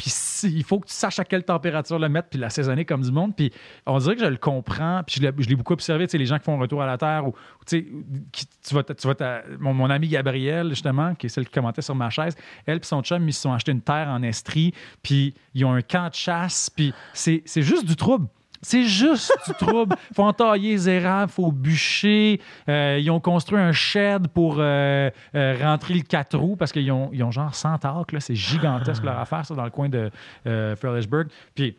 Puis 0.00 0.10
il 0.44 0.64
faut 0.64 0.80
que 0.80 0.86
tu 0.86 0.94
saches 0.94 1.18
à 1.18 1.26
quelle 1.26 1.44
température 1.44 1.98
le 1.98 2.08
mettre, 2.08 2.30
puis 2.30 2.38
l'assaisonner 2.38 2.86
comme 2.86 3.02
du 3.02 3.12
monde. 3.12 3.36
Puis 3.36 3.52
on 3.84 3.98
dirait 3.98 4.14
que 4.14 4.22
je 4.22 4.30
le 4.30 4.38
comprends. 4.38 5.02
Puis 5.06 5.16
je 5.20 5.48
l'ai, 5.48 5.54
beaucoup 5.54 5.74
observé, 5.74 6.06
tu 6.06 6.12
sais, 6.12 6.18
les 6.18 6.24
gens 6.24 6.38
qui 6.38 6.44
font 6.44 6.56
un 6.56 6.60
retour 6.60 6.80
à 6.80 6.86
la 6.86 6.96
Terre, 6.96 7.26
ou, 7.28 7.34
tu 7.66 7.86
sais, 8.32 8.46
tu 8.66 8.74
vas, 8.74 8.82
tu 8.82 9.06
vas 9.06 9.42
mon, 9.58 9.74
mon 9.74 9.90
amie 9.90 10.08
Gabrielle, 10.08 10.70
justement, 10.70 11.14
qui 11.14 11.26
est 11.26 11.28
celle 11.28 11.44
qui 11.44 11.52
commentait 11.52 11.82
sur 11.82 11.94
ma 11.94 12.08
chaise, 12.08 12.34
elle 12.64 12.78
et 12.78 12.82
son 12.82 13.02
chum, 13.02 13.28
ils 13.28 13.34
se 13.34 13.42
sont 13.42 13.52
achetés 13.52 13.72
une 13.72 13.82
terre 13.82 14.08
en 14.08 14.22
Estrie, 14.22 14.72
puis 15.02 15.34
ils 15.52 15.66
ont 15.66 15.72
un 15.74 15.82
camp 15.82 16.08
de 16.08 16.14
chasse, 16.14 16.70
puis 16.70 16.94
c'est 17.12 17.42
juste 17.56 17.84
du 17.84 17.94
trouble. 17.94 18.26
C'est 18.62 18.84
juste 18.84 19.32
du 19.46 19.54
trouble. 19.54 19.96
faut 20.14 20.22
entailler 20.22 20.72
les 20.72 20.88
érables, 20.88 21.32
faut 21.32 21.50
bûcher. 21.50 22.40
Euh, 22.68 22.98
ils 23.00 23.10
ont 23.10 23.20
construit 23.20 23.58
un 23.58 23.72
shed 23.72 24.28
pour 24.28 24.56
euh, 24.58 25.10
euh, 25.34 25.56
rentrer 25.60 25.94
le 25.94 26.02
4 26.02 26.36
roues 26.36 26.56
parce 26.56 26.72
qu'ils 26.72 26.90
ont, 26.92 27.10
ils 27.12 27.22
ont 27.22 27.30
genre 27.30 27.54
100 27.54 27.84
arcs. 27.84 28.14
C'est 28.18 28.34
gigantesque 28.34 29.02
leur 29.02 29.18
affaire, 29.18 29.46
ça, 29.46 29.54
dans 29.54 29.64
le 29.64 29.70
coin 29.70 29.88
de 29.88 30.10
Fredericksburg. 30.44 31.28
Puis 31.54 31.76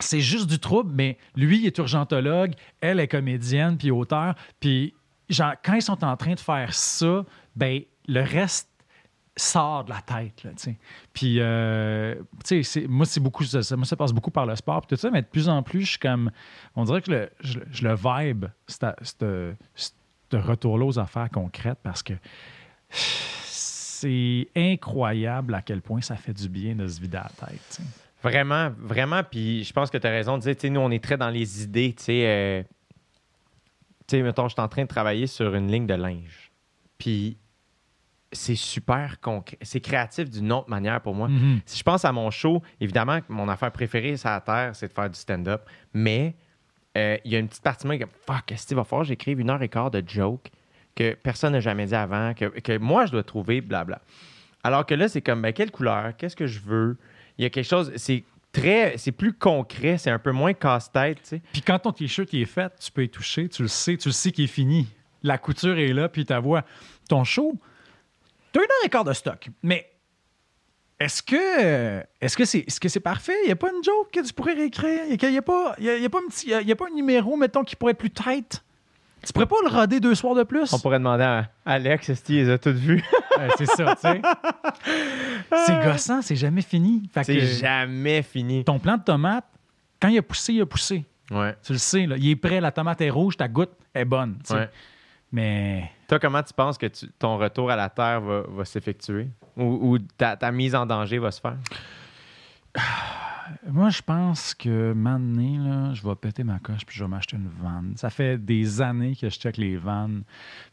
c'est 0.00 0.20
juste 0.20 0.48
du 0.48 0.58
trouble, 0.58 0.92
mais 0.94 1.18
lui, 1.36 1.58
il 1.58 1.66
est 1.66 1.78
urgentologue, 1.78 2.54
elle 2.80 3.00
est 3.00 3.08
comédienne 3.08 3.76
puis 3.76 3.90
auteur. 3.90 4.34
Puis 4.58 4.94
genre, 5.28 5.52
quand 5.62 5.74
ils 5.74 5.82
sont 5.82 6.02
en 6.04 6.16
train 6.16 6.34
de 6.34 6.40
faire 6.40 6.72
ça, 6.74 7.24
ben 7.54 7.82
le 8.08 8.22
reste 8.22 8.69
sort 9.40 9.84
de 9.84 9.90
la 9.90 10.00
tête. 10.02 10.44
Là, 10.44 10.50
puis, 11.12 11.36
euh, 11.40 12.14
moi, 12.88 13.06
c'est 13.06 13.20
beaucoup, 13.20 13.44
ça, 13.44 13.76
moi, 13.76 13.86
ça 13.86 13.96
passe 13.96 14.12
beaucoup 14.12 14.30
par 14.30 14.46
le 14.46 14.54
sport, 14.56 14.86
tout 14.86 14.96
ça, 14.96 15.10
mais 15.10 15.22
de 15.22 15.26
plus 15.26 15.48
en 15.48 15.62
plus, 15.62 15.82
je 15.82 15.90
suis 15.90 15.98
comme, 15.98 16.30
on 16.76 16.84
dirait 16.84 17.02
que 17.02 17.10
le, 17.10 17.30
je, 17.40 17.58
le 17.82 17.94
vibe, 17.94 18.46
ce 18.66 19.54
retour-là 20.32 20.84
aux 20.84 20.98
affaires 20.98 21.30
concrètes, 21.30 21.78
parce 21.82 22.02
que 22.02 22.14
c'est 22.90 24.48
incroyable 24.56 25.54
à 25.54 25.62
quel 25.62 25.82
point 25.82 26.00
ça 26.00 26.16
fait 26.16 26.32
du 26.32 26.48
bien 26.48 26.74
de 26.74 26.86
se 26.86 27.00
vider 27.00 27.18
la 27.18 27.30
tête. 27.46 27.80
Vraiment, 28.22 28.70
vraiment. 28.78 29.22
Puis 29.22 29.64
je 29.64 29.72
pense 29.72 29.90
que 29.90 29.98
tu 29.98 30.06
as 30.06 30.10
raison 30.10 30.38
de 30.38 30.52
dire, 30.52 30.70
nous, 30.70 30.80
on 30.80 30.90
est 30.90 31.02
très 31.02 31.16
dans 31.16 31.30
les 31.30 31.62
idées. 31.62 31.94
Tu 31.96 32.04
sais, 32.04 32.26
euh, 32.26 34.22
mettons, 34.22 34.48
je 34.48 34.54
suis 34.54 34.60
en 34.60 34.68
train 34.68 34.82
de 34.82 34.88
travailler 34.88 35.26
sur 35.26 35.54
une 35.54 35.70
ligne 35.70 35.86
de 35.86 35.94
linge. 35.94 36.50
Puis 36.98 37.38
c'est 38.32 38.54
super 38.54 39.20
concret. 39.20 39.58
C'est 39.62 39.80
créatif 39.80 40.30
d'une 40.30 40.52
autre 40.52 40.70
manière 40.70 41.00
pour 41.00 41.14
moi. 41.14 41.28
Mhm. 41.28 41.60
Si 41.66 41.78
je 41.78 41.82
pense 41.82 42.04
à 42.04 42.12
mon 42.12 42.30
show, 42.30 42.62
évidemment, 42.80 43.18
mon 43.28 43.48
affaire 43.48 43.72
préférée 43.72 44.16
sur 44.16 44.30
la 44.30 44.40
Terre, 44.40 44.70
c'est 44.74 44.88
de 44.88 44.92
faire 44.92 45.10
du 45.10 45.18
stand-up. 45.18 45.62
Mais 45.92 46.36
euh, 46.96 47.16
il 47.24 47.32
y 47.32 47.36
a 47.36 47.38
une 47.38 47.48
petite 47.48 47.62
partie 47.62 47.84
de 47.84 47.88
moi 47.88 47.98
qui 47.98 48.04
fuck, 48.26 48.52
est-ce 48.52 48.66
qu'il 48.66 48.76
va 48.76 48.84
falloir 48.84 49.04
j'écrive 49.04 49.40
une 49.40 49.50
heure 49.50 49.62
et 49.62 49.68
quart 49.68 49.90
de 49.90 50.02
joke 50.06 50.50
que 50.94 51.14
personne 51.14 51.52
n'a 51.52 51.60
jamais 51.60 51.86
dit 51.86 51.94
avant, 51.94 52.34
que, 52.34 52.46
que 52.46 52.78
moi, 52.78 53.06
je 53.06 53.12
dois 53.12 53.22
trouver, 53.22 53.60
blabla. 53.60 54.00
Alors 54.62 54.84
que 54.84 54.94
là, 54.94 55.08
c'est 55.08 55.22
comme, 55.22 55.42
ben, 55.42 55.52
quelle 55.52 55.70
couleur? 55.70 56.16
Qu'est-ce 56.16 56.36
que 56.36 56.46
je 56.46 56.60
veux? 56.60 56.98
Il 57.38 57.42
y 57.42 57.46
a 57.46 57.50
quelque 57.50 57.68
chose, 57.68 57.92
c'est 57.96 58.24
très, 58.52 58.98
c'est 58.98 59.12
plus 59.12 59.32
concret, 59.32 59.98
c'est 59.98 60.10
un 60.10 60.18
peu 60.18 60.32
moins 60.32 60.52
casse-tête, 60.52 61.22
tu 61.22 61.28
sais. 61.28 61.42
Puis 61.52 61.62
quand 61.62 61.78
ton 61.78 61.92
t-shirt 61.92 62.32
est 62.34 62.44
fait, 62.44 62.72
tu 62.78 62.92
peux 62.92 63.04
y 63.04 63.08
toucher, 63.08 63.48
tu 63.48 63.62
le 63.62 63.68
sais, 63.68 63.96
tu 63.96 64.08
le 64.08 64.12
sais 64.12 64.32
qu'il 64.32 64.44
est 64.44 64.48
fini. 64.48 64.88
La 65.22 65.38
couture 65.38 65.78
est 65.78 65.92
là, 65.92 66.08
puis 66.08 66.24
ta 66.24 66.40
voix. 66.40 66.64
Ton 67.08 67.24
show, 67.24 67.58
t'as 68.52 68.60
une 68.60 68.64
heure 68.64 68.84
et 68.84 68.88
quart 68.88 69.04
de 69.04 69.12
stock, 69.12 69.48
mais 69.62 69.86
Est-ce 70.98 71.22
que 71.22 72.04
est-ce 72.20 72.36
que 72.36 72.44
c'est 72.44 72.58
est-ce 72.60 72.78
que 72.80 72.88
c'est 72.88 73.00
parfait? 73.00 73.34
Il 73.44 73.46
n'y 73.46 73.52
a 73.52 73.56
pas 73.56 73.68
une 73.70 73.82
joke 73.82 74.10
que 74.12 74.20
tu 74.20 74.32
pourrais 74.34 74.54
réécrire? 74.54 75.00
Il 75.08 75.30
n'y 75.30 75.38
a, 75.38 75.42
pas, 75.42 75.70
un 75.78 76.28
petit, 76.28 76.50
il 76.60 76.68
y 76.68 76.72
a 76.72 76.76
pas 76.76 76.86
un 76.90 76.94
numéro, 76.94 77.36
mettons, 77.36 77.64
qui 77.64 77.74
pourrait 77.76 77.92
être 77.92 77.98
plus 77.98 78.10
tight? 78.10 78.62
Tu 79.26 79.32
pourrais 79.34 79.46
pas 79.46 79.56
le 79.62 79.68
roder 79.70 80.00
deux 80.00 80.14
soirs 80.14 80.34
de 80.34 80.42
plus? 80.44 80.72
On 80.72 80.78
pourrait 80.78 80.98
demander 80.98 81.24
à 81.24 81.50
Alex 81.66 82.12
si 82.14 82.22
il 82.38 82.44
les 82.44 82.50
a 82.50 82.58
toutes 82.58 82.76
vues? 82.76 83.02
Ouais, 83.38 83.48
c'est 83.56 83.64
ça, 83.66 83.94
tu 83.94 84.02
sais. 84.02 84.20
c'est 85.66 85.82
gossant, 85.82 86.20
c'est 86.20 86.36
jamais 86.36 86.60
fini. 86.60 87.08
Fait 87.14 87.24
C'est 87.24 87.34
que 87.36 87.40
jamais 87.46 88.20
fini. 88.22 88.64
ton 88.64 88.78
plant 88.78 88.98
de 88.98 89.02
tomate, 89.02 89.46
quand 90.02 90.08
il 90.08 90.18
a 90.18 90.22
poussé, 90.22 90.52
il 90.52 90.60
a 90.60 90.66
poussé. 90.66 91.04
Ouais. 91.30 91.54
Tu 91.62 91.72
le 91.72 91.78
sais, 91.78 92.04
là. 92.06 92.16
il 92.18 92.28
est 92.28 92.36
prêt, 92.36 92.60
la 92.60 92.70
tomate 92.72 93.00
est 93.00 93.08
rouge, 93.08 93.38
ta 93.38 93.48
goutte 93.48 93.70
est 93.94 94.04
bonne. 94.04 94.36
tu 94.44 94.48
sais. 94.52 94.54
ouais. 94.54 94.68
Mais 95.32 95.90
Toi, 96.08 96.18
comment 96.18 96.42
tu 96.42 96.52
penses 96.52 96.76
que 96.76 96.86
tu- 96.86 97.08
ton 97.18 97.36
retour 97.38 97.70
à 97.70 97.76
la 97.76 97.88
Terre 97.88 98.20
va, 98.20 98.42
va 98.48 98.64
s'effectuer? 98.64 99.28
Ou, 99.56 99.92
ou 99.92 99.98
ta, 99.98 100.36
ta 100.36 100.50
mise 100.50 100.74
en 100.74 100.86
danger 100.86 101.18
va 101.18 101.30
se 101.30 101.40
faire? 101.40 101.56
moi, 103.68 103.90
je 103.90 104.02
pense 104.02 104.54
que 104.54 104.92
maintenant, 104.92 105.86
là, 105.88 105.94
je 105.94 106.06
vais 106.06 106.14
péter 106.14 106.44
ma 106.44 106.58
coche 106.58 106.84
puis 106.86 106.96
je 106.96 107.04
vais 107.04 107.08
m'acheter 107.10 107.36
une 107.36 107.48
vanne. 107.62 107.92
Ça 107.96 108.10
fait 108.10 108.38
des 108.38 108.80
années 108.80 109.14
que 109.16 109.28
je 109.28 109.38
check 109.38 109.56
les 109.56 109.76
vannes. 109.76 110.22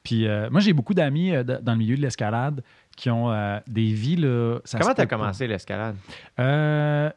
Puis 0.03 0.27
euh, 0.27 0.49
moi, 0.49 0.59
j'ai 0.61 0.73
beaucoup 0.73 0.93
d'amis 0.93 1.31
euh, 1.35 1.43
dans 1.43 1.73
le 1.73 1.77
milieu 1.77 1.95
de 1.97 2.01
l'escalade 2.01 2.63
qui 2.95 3.09
ont 3.09 3.31
euh, 3.31 3.59
des 3.67 3.91
vies. 3.93 4.15
Là, 4.15 4.59
ça 4.63 4.79
comment 4.79 4.93
tu 4.93 5.01
as 5.01 5.05
commencé 5.05 5.47
l'escalade? 5.47 5.95
Euh, 6.39 7.09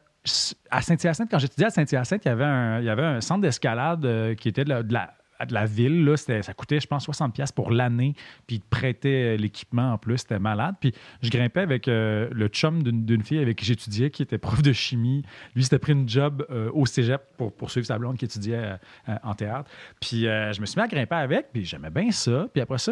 à 0.69 0.81
Saint-Hyacinthe, 0.81 1.29
quand 1.31 1.39
j'étudiais 1.39 1.67
à 1.67 1.71
Saint-Hyacinthe, 1.71 2.23
il 2.25 2.27
y 2.27 2.31
avait 2.31 2.43
un, 2.45 2.79
il 2.79 2.85
y 2.85 2.89
avait 2.89 3.03
un 3.05 3.21
centre 3.21 3.41
d'escalade 3.41 4.35
qui 4.35 4.49
était 4.49 4.63
de 4.63 4.69
la, 4.69 4.83
de 4.83 4.93
la- 4.93 5.13
de 5.45 5.53
la 5.53 5.65
ville. 5.65 6.05
Là. 6.05 6.17
Ça 6.17 6.53
coûtait, 6.53 6.79
je 6.79 6.87
pense, 6.87 7.07
60$ 7.07 7.31
piastres 7.31 7.55
pour 7.55 7.71
l'année. 7.71 8.13
Puis 8.47 8.57
ils 8.57 8.95
te 8.95 9.07
euh, 9.07 9.37
l'équipement 9.37 9.93
en 9.93 9.97
plus. 9.97 10.19
C'était 10.19 10.39
malade. 10.39 10.75
Puis 10.79 10.93
je 11.21 11.29
grimpais 11.29 11.61
avec 11.61 11.87
euh, 11.87 12.29
le 12.31 12.47
chum 12.47 12.83
d'une 12.83 13.23
fille 13.23 13.39
avec 13.39 13.57
qui 13.57 13.65
j'étudiais, 13.65 14.09
qui 14.09 14.23
était 14.23 14.37
prof 14.37 14.61
de 14.61 14.73
chimie. 14.73 15.23
Lui, 15.55 15.63
s'était 15.63 15.79
pris 15.79 15.93
une 15.93 16.07
job 16.07 16.45
euh, 16.49 16.69
au 16.73 16.85
cégep 16.85 17.21
pour 17.37 17.53
poursuivre 17.53 17.85
sa 17.85 17.97
blonde 17.97 18.17
qui 18.17 18.25
étudiait 18.25 18.75
en 19.23 19.33
théâtre. 19.33 19.69
Puis 19.99 20.21
je 20.23 20.61
me 20.61 20.65
suis 20.65 20.79
mis 20.79 20.83
à 20.83 20.87
grimper 20.87 21.15
avec, 21.15 21.51
puis 21.51 21.65
j'aimais 21.65 21.89
bien 21.89 22.11
ça. 22.11 22.47
Puis 22.53 22.61
après 22.61 22.77
ça, 22.77 22.91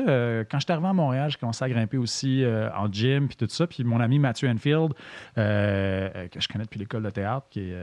quand 0.49 0.59
j'étais 0.59 0.73
arrivé 0.73 0.87
à 0.87 0.93
Montréal, 0.93 1.29
j'ai 1.29 1.37
commencé 1.37 1.63
à 1.63 1.69
grimper 1.69 1.97
aussi 1.97 2.43
en 2.75 2.91
gym, 2.91 3.27
puis 3.27 3.37
tout 3.37 3.47
ça. 3.49 3.67
Puis 3.67 3.83
mon 3.83 3.99
ami 3.99 4.19
Mathieu 4.19 4.49
Enfield, 4.49 4.93
que 5.35 6.39
je 6.39 6.47
connais 6.47 6.65
depuis 6.65 6.79
l'école 6.79 7.03
de 7.03 7.09
théâtre, 7.09 7.47
qui 7.49 7.61
est 7.61 7.75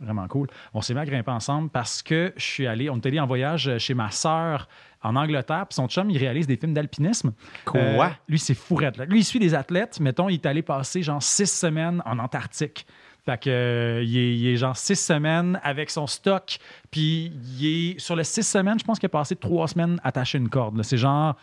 vraiment 0.00 0.26
cool, 0.28 0.48
on 0.72 0.80
s'est 0.80 0.94
mis 0.94 1.00
à 1.00 1.04
grimper 1.04 1.30
ensemble 1.30 1.70
parce 1.70 2.02
que 2.02 2.32
je 2.36 2.44
suis 2.44 2.66
allé, 2.66 2.88
on 2.90 2.96
est 2.96 3.06
allé 3.06 3.20
en 3.20 3.26
voyage 3.26 3.78
chez 3.78 3.94
ma 3.94 4.10
sœur 4.14 4.68
en 5.02 5.16
Angleterre, 5.16 5.66
puis 5.68 5.74
son 5.74 5.86
chum, 5.86 6.08
il 6.10 6.16
réalise 6.18 6.46
des 6.46 6.56
films 6.56 6.72
d'alpinisme. 6.72 7.32
Quoi? 7.66 7.80
Euh, 7.80 8.08
lui, 8.28 8.38
c'est 8.38 8.54
fourrette. 8.54 8.96
là. 8.96 9.04
Lui, 9.04 9.20
il 9.20 9.24
suit 9.24 9.38
des 9.38 9.54
athlètes. 9.54 10.00
Mettons, 10.00 10.28
il 10.30 10.34
est 10.34 10.46
allé 10.46 10.62
passer 10.62 11.02
genre 11.02 11.22
six 11.22 11.46
semaines 11.50 12.02
en 12.06 12.18
Antarctique. 12.18 12.86
Fait 13.26 13.40
que, 13.42 13.50
euh, 13.50 14.02
il, 14.02 14.16
est, 14.16 14.36
il 14.36 14.46
est 14.48 14.56
genre 14.56 14.76
six 14.76 14.96
semaines 14.96 15.58
avec 15.62 15.90
son 15.90 16.06
stock. 16.06 16.58
Puis, 16.90 17.32
il 17.58 17.66
est 17.96 17.98
sur 18.00 18.16
les 18.16 18.24
six 18.24 18.42
semaines, 18.42 18.78
je 18.78 18.84
pense 18.84 18.98
qu'il 18.98 19.06
a 19.06 19.10
passé 19.10 19.36
trois 19.36 19.68
semaines 19.68 19.98
attaché 20.04 20.38
à 20.38 20.40
une 20.40 20.48
corde. 20.48 20.82
C'est 20.82 20.96
genre, 20.98 21.34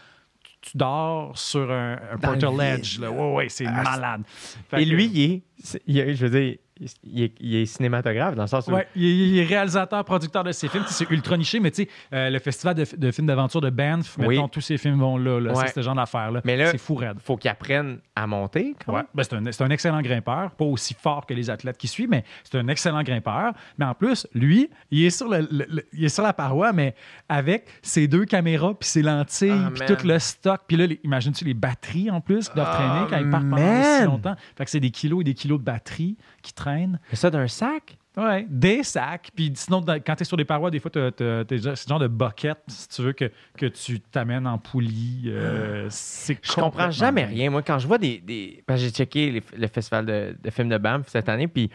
tu 0.62 0.78
dors 0.78 1.36
sur 1.38 1.72
un, 1.72 1.98
un 2.14 2.18
portal 2.18 2.56
ledge. 2.58 3.00
Là. 3.00 3.12
Ouais, 3.12 3.34
ouais, 3.36 3.50
c'est 3.50 3.66
Ah, 3.68 3.84
malade. 3.84 4.22
Fait 4.70 4.82
Et 4.82 4.86
que- 4.86 4.92
lui, 4.92 5.06
il 5.06 5.22
est, 5.22 5.42
il 5.88 5.98
est- 6.00 6.14
je 6.16 6.26
veux 6.28 6.40
dire, 6.42 6.58
il 7.04 7.24
est, 7.24 7.34
il 7.40 7.56
est 7.56 7.66
cinématographe 7.66 8.36
dans 8.36 8.44
le 8.44 8.48
sens 8.48 8.68
où. 8.68 8.72
Ouais, 8.72 8.88
il 8.96 9.38
est, 9.40 9.44
réalisateur, 9.46 10.04
producteur 10.06 10.44
de 10.44 10.52
ses 10.52 10.68
films. 10.68 10.84
C'est 10.88 11.10
ultra 11.10 11.38
niché, 11.38 11.60
mais 11.60 11.72
tu 11.72 11.84
sais, 11.84 11.90
euh, 12.14 12.30
le 12.30 12.40
festival 12.40 12.76
de, 12.76 12.86
de 12.98 13.12
films 13.12 13.28
d'aventure 13.28 13.62
de 13.62 13.70
Banff, 13.70 14.18
Oui. 14.20 14.30
mettons, 14.36 14.48
tous 14.48 14.62
ces 14.62 14.78
films 14.78 15.00
vont 15.00 15.18
là. 15.18 15.40
là. 15.40 15.54
Ouais. 15.54 15.68
C'est 15.68 15.76
ce 15.76 15.82
genre 15.82 15.96
d'affaires-là. 15.96 16.42
Mais 16.44 16.58
là- 16.58 16.72
c'est 16.72 16.78
fou 16.78 16.96
raide. 16.96 17.18
faut 17.24 17.38
qu'il 17.38 17.50
apprenne 17.52 18.00
à 18.16 18.28
monter. 18.28 18.76
Ouais. 18.88 19.02
Ben, 19.14 19.24
c'est, 19.24 19.34
un, 19.36 19.52
c'est 19.52 19.64
un 19.64 19.70
excellent 19.70 20.02
grimpeur, 20.02 20.52
pas 20.52 20.66
aussi 20.66 20.94
fort 20.94 21.26
que 21.26 21.34
les 21.34 21.50
athlètes 21.50 21.78
qui 21.78 21.88
suivent, 21.88 22.10
mais 22.10 22.24
c'est 22.44 22.58
un 22.58 22.68
excellent 22.68 23.04
grimpeur. 23.04 23.54
Mais 23.78 23.86
en 23.86 23.94
plus, 23.94 24.28
lui, 24.34 24.70
il 24.92 25.06
est 25.06 25.10
sur, 25.10 25.28
le, 25.30 25.48
le- 25.52 25.66
le- 25.70 25.86
il 25.94 26.04
est 26.06 26.10
sur 26.10 26.24
la 26.24 26.34
paroi, 26.34 26.74
mais 26.74 26.96
avec 27.30 27.66
ses 27.82 28.08
deux 28.08 28.26
caméras, 28.26 28.74
puis 28.80 28.88
ses 28.90 29.02
lentilles, 29.02 29.52
Ah, 29.52 29.72
puis 29.74 29.86
tout 29.86 30.06
le 30.08 30.18
stock. 30.20 30.62
Puis 30.68 30.78
là, 30.78 30.88
les- 30.88 31.00
imagines-tu 31.04 31.46
les 31.46 31.54
batteries 31.54 32.10
en 32.12 32.22
plus 32.22 32.50
qui 32.50 32.56
doivent 32.56 32.68
Ah, 32.72 32.76
traîner 32.76 33.10
quand 33.10 33.18
ils 33.26 33.30
partent 33.30 33.50
pendant 33.50 33.84
si 33.84 34.04
longtemps? 34.06 34.36
Fait 34.58 34.66
que 34.66 34.72
c'est 34.72 34.80
des 34.80 34.92
kilos 34.92 35.22
et 35.22 35.24
des 35.24 35.34
kilos 35.34 35.60
de 35.60 35.64
batteries 35.66 36.18
qui 36.42 36.54
traînent. 36.54 37.00
Ça 37.14 37.30
d'un 37.30 37.48
sac? 37.48 37.98
Ouais, 38.18 38.46
des 38.50 38.84
sacs. 38.84 39.30
Puis 39.34 39.54
sinon, 39.56 39.82
quand 40.06 40.16
tu 40.18 40.22
es 40.24 40.26
sur 40.26 40.36
des 40.36 40.44
parois, 40.44 40.70
des 40.70 40.80
fois, 40.80 40.92
c'est 40.94 41.20
le 41.22 41.76
genre 41.88 42.00
de 42.00 42.08
bucket, 42.08 42.58
si 42.68 42.90
tu 42.90 43.02
veux, 43.04 43.14
que, 43.14 43.32
que 43.58 43.68
tu 43.68 44.02
t'amènes 44.02 44.46
en 44.48 44.58
poulie. 44.58 45.24
Euh, 45.28 45.88
c'est 45.90 46.38
Je 46.42 46.52
comprends 46.54 46.92
jamais 46.92 47.24
rien. 47.24 47.50
Moi, 47.50 47.62
quand 47.62 47.80
je 47.80 47.88
vois 47.88 47.98
des. 47.98 48.20
des... 48.20 48.64
j'ai 48.76 48.90
checké 48.90 49.32
les- 49.32 49.44
le 49.58 49.68
festival 49.68 50.06
de, 50.06 50.36
de 50.42 50.50
films 50.50 50.68
de 50.70 50.78
Banff 50.78 51.08
cette 51.08 51.30
année, 51.30 51.48
puis 51.48 51.70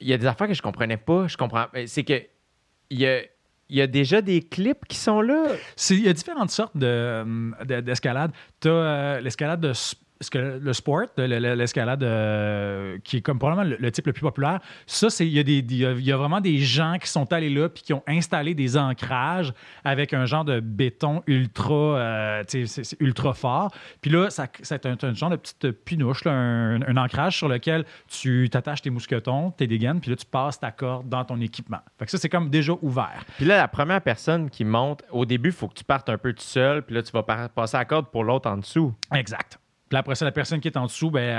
il 0.00 0.08
y 0.08 0.12
a 0.12 0.18
des 0.18 0.26
affaires 0.26 0.48
que 0.48 0.54
je 0.54 0.62
comprenais 0.62 0.96
pas. 0.96 1.28
Je 1.28 1.36
comprends. 1.36 1.66
C'est 1.86 2.02
que. 2.04 2.20
Il 2.92 2.98
y 2.98 3.06
a, 3.06 3.20
il 3.68 3.76
y 3.76 3.80
a 3.80 3.86
déjà 3.86 4.20
des 4.20 4.42
clips 4.42 4.84
qui 4.88 4.96
sont 4.96 5.20
là. 5.20 5.44
Il 5.90 6.00
y 6.04 6.08
a 6.08 6.12
différentes 6.12 6.50
sortes 6.50 6.76
de, 6.76 7.24
de- 7.64 7.80
d'escalade. 7.80 8.32
tu 8.60 8.68
as 8.68 9.20
l'escalade 9.20 9.60
de 9.60 9.72
s- 10.20 10.26
ce 10.26 10.30
que- 10.30 10.60
le 10.62 10.72
sport, 10.72 11.02
le- 11.16 11.26
le- 11.38 11.54
l'escalade 11.54 12.02
euh, 12.02 12.98
qui 13.04 13.18
est 13.18 13.20
comme 13.20 13.38
probablement 13.38 13.68
le, 13.68 13.76
le 13.78 13.90
type 13.92 14.06
le 14.06 14.12
plus 14.12 14.22
populaire. 14.22 14.60
Ça, 14.86 15.10
c'est 15.10 15.26
il 15.26 15.32
y, 15.32 15.38
a 15.38 15.42
y 15.42 15.84
a- 15.84 15.92
il 15.92 16.04
y 16.04 16.12
a 16.12 16.16
vraiment 16.16 16.40
des 16.40 16.58
gens 16.58 16.96
qui 17.00 17.08
sont 17.08 17.32
allés 17.32 17.50
là 17.50 17.68
puis 17.68 17.82
qui 17.82 17.92
ont 17.92 18.02
installé 18.06 18.54
des 18.54 18.76
ancrages 18.76 19.52
avec 19.84 20.12
un 20.14 20.26
genre 20.26 20.44
de 20.44 20.60
béton 20.60 21.22
ultra, 21.26 21.74
euh, 21.74 22.42
ultra 23.00 23.34
fort. 23.34 23.72
Puis 24.00 24.10
là, 24.10 24.30
ça, 24.30 24.46
c'est 24.62 24.86
un, 24.86 24.96
un 25.02 25.14
genre 25.14 25.30
de 25.30 25.36
petite 25.36 25.70
pinouche, 25.84 26.24
là, 26.24 26.32
un, 26.32 26.82
un 26.82 26.96
ancrage 26.96 27.36
sur 27.38 27.48
lequel 27.48 27.84
tu 28.08 28.48
t'attaches 28.50 28.82
tes 28.82 28.90
mousquetons, 28.90 29.50
tes 29.52 29.66
dégaines, 29.66 30.00
puis 30.00 30.10
là, 30.10 30.16
tu 30.16 30.26
passes 30.26 30.58
ta 30.58 30.70
corde 30.70 31.08
dans 31.08 31.24
ton 31.24 31.40
équipement. 31.40 31.80
Fait 31.98 32.04
que 32.06 32.10
ça, 32.10 32.18
c'est 32.18 32.28
comme 32.28 32.50
déjà 32.50 32.72
ouvert. 32.82 33.24
Puis 33.36 33.46
là, 33.46 33.56
la 33.58 33.68
première 33.68 34.00
personne 34.00 34.50
qui 34.50 34.64
monte, 34.64 35.02
au 35.10 35.24
début, 35.24 35.50
il 35.50 35.54
faut 35.54 35.68
que 35.68 35.74
tu 35.74 35.84
partes 35.84 36.08
un 36.08 36.18
peu 36.18 36.32
tout 36.32 36.42
seul, 36.42 36.82
puis 36.82 36.94
là, 36.94 37.02
tu 37.02 37.12
vas 37.12 37.22
passer 37.22 37.76
à 37.76 37.80
la 37.80 37.84
corde 37.84 38.06
pour 38.10 38.24
l'autre 38.24 38.50
en 38.50 38.56
dessous. 38.56 38.92
Exact. 39.14 39.59
Puis 39.90 39.98
après 39.98 40.14
ça, 40.14 40.24
la 40.24 40.30
personne 40.30 40.60
qui 40.60 40.68
est 40.68 40.76
en 40.76 40.86
dessous, 40.86 41.10
ben, 41.10 41.36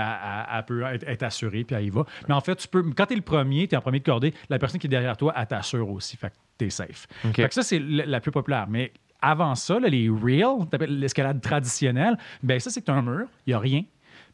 elle, 0.54 0.66
peut 0.66 0.84
être, 0.84 1.24
assurée, 1.24 1.64
puis 1.64 1.76
elle 1.76 1.86
y 1.86 1.90
va. 1.90 2.06
Mais 2.28 2.36
en 2.36 2.42
fait, 2.42 2.56
tu 2.58 2.68
peux, 2.68 2.84
quand 2.96 3.06
tu 3.06 3.14
es 3.14 3.16
le 3.16 3.22
premier, 3.22 3.66
tu 3.68 3.76
es 3.76 3.78
en 3.78 3.82
premier 3.82 4.00
de 4.00 4.04
cordée, 4.04 4.34
la 4.50 4.60
personne 4.60 4.80
qui 4.80 4.88
est 4.88 4.90
derrière 4.90 5.16
toi, 5.16 5.34
elle 5.38 5.48
t'assure 5.48 5.90
aussi. 5.90 6.18
Fait 6.18 6.30
que 6.30 6.36
tu 6.60 6.66
es 6.66 6.70
safe. 6.70 7.08
Fait 7.34 7.48
que 7.48 7.54
ça, 7.54 7.64
c'est 7.64 7.80
la, 7.80 8.20
plus 8.20 8.32
populaire. 8.32 8.68
Mais 8.70 8.92
avant 9.22 9.56
ça, 9.56 9.80
là, 9.80 9.88
les 9.88 10.10
real, 10.10 10.68
l'escalade 10.88 11.40
traditionnelle, 11.42 12.18
ben 12.44 12.60
ça, 12.60 12.70
c'est 12.70 12.82
que 12.82 12.86
tu 12.88 12.92
as 12.92 12.96
un 12.96 13.02
mur, 13.02 13.26
il 13.48 13.52
n'y 13.52 13.54
a 13.54 13.60
rien. 13.60 13.84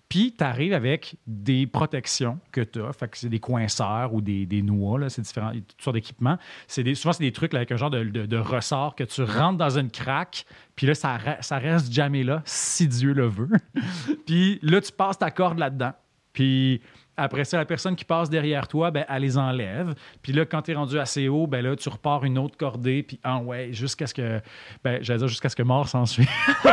Puis 0.10 0.34
tu 0.38 0.44
arrives 0.44 0.74
avec 0.74 1.18
des 1.28 1.68
protections 1.68 2.40
que 2.52 2.62
tu 2.62 2.82
as. 2.82 2.92
C'est 3.14 3.30
des 3.30 3.40
coinceurs 3.40 4.14
ou 4.14 4.22
des, 4.22 4.46
des 4.46 4.62
noix, 4.62 5.00
là, 5.00 5.10
c'est 5.10 5.22
différents, 5.22 5.52
toutes 5.52 5.82
sortes 5.82 5.96
d'équipements. 5.96 6.38
C'est 6.68 6.84
des, 6.84 6.96
souvent, 6.96 7.12
c'est 7.12 7.24
des 7.24 7.34
trucs 7.34 7.54
avec 7.54 7.72
un 7.72 7.78
genre 7.78 7.90
de, 7.90 8.38
ressort 8.38 8.96
que 8.96 9.04
tu 9.04 9.24
rentres 9.24 9.58
dans 9.58 9.78
une 9.78 9.92
craque, 9.92 10.46
puis 10.76 10.88
là, 10.88 10.96
ça, 10.96 11.18
ça 11.42 11.58
reste 11.58 11.92
jamais 11.92 12.24
là, 12.24 12.42
si 12.46 12.88
Dieu 12.88 13.14
le 13.14 13.28
veut. 13.28 13.50
puis 14.26 14.60
là, 14.62 14.80
tu 14.80 14.92
passes 14.92 15.18
ta 15.18 15.32
corde 15.32 15.60
là-dedans. 15.60 15.94
Puis 16.32 16.82
après 17.18 17.44
ça, 17.46 17.58
la 17.58 17.66
personne 17.66 17.96
qui 17.96 18.06
passe 18.06 18.30
derrière 18.30 18.68
toi, 18.68 18.92
ben, 18.92 19.04
elle 19.10 19.22
les 19.24 19.38
enlève. 19.38 19.94
Puis 20.22 20.32
là, 20.34 20.46
quand 20.46 20.62
tu 20.62 20.72
es 20.72 20.76
rendu 20.76 20.98
assez 21.00 21.28
haut, 21.28 21.48
ben 21.48 21.62
là, 21.64 21.76
tu 21.76 21.90
repars 21.90 22.24
une 22.24 22.38
autre 22.38 22.56
cordée, 22.58 23.04
puis 23.04 23.20
en 23.26 23.44
ouais, 23.44 23.70
jusqu'à 23.74 24.08
ce 24.08 24.14
que. 24.14 24.40
Ben, 24.84 25.00
j'allais 25.02 25.20
dire 25.20 25.28
jusqu'à 25.28 25.50
ce 25.50 25.56
que 25.56 25.64
mort 25.64 25.88
s'ensuit. 25.88 26.28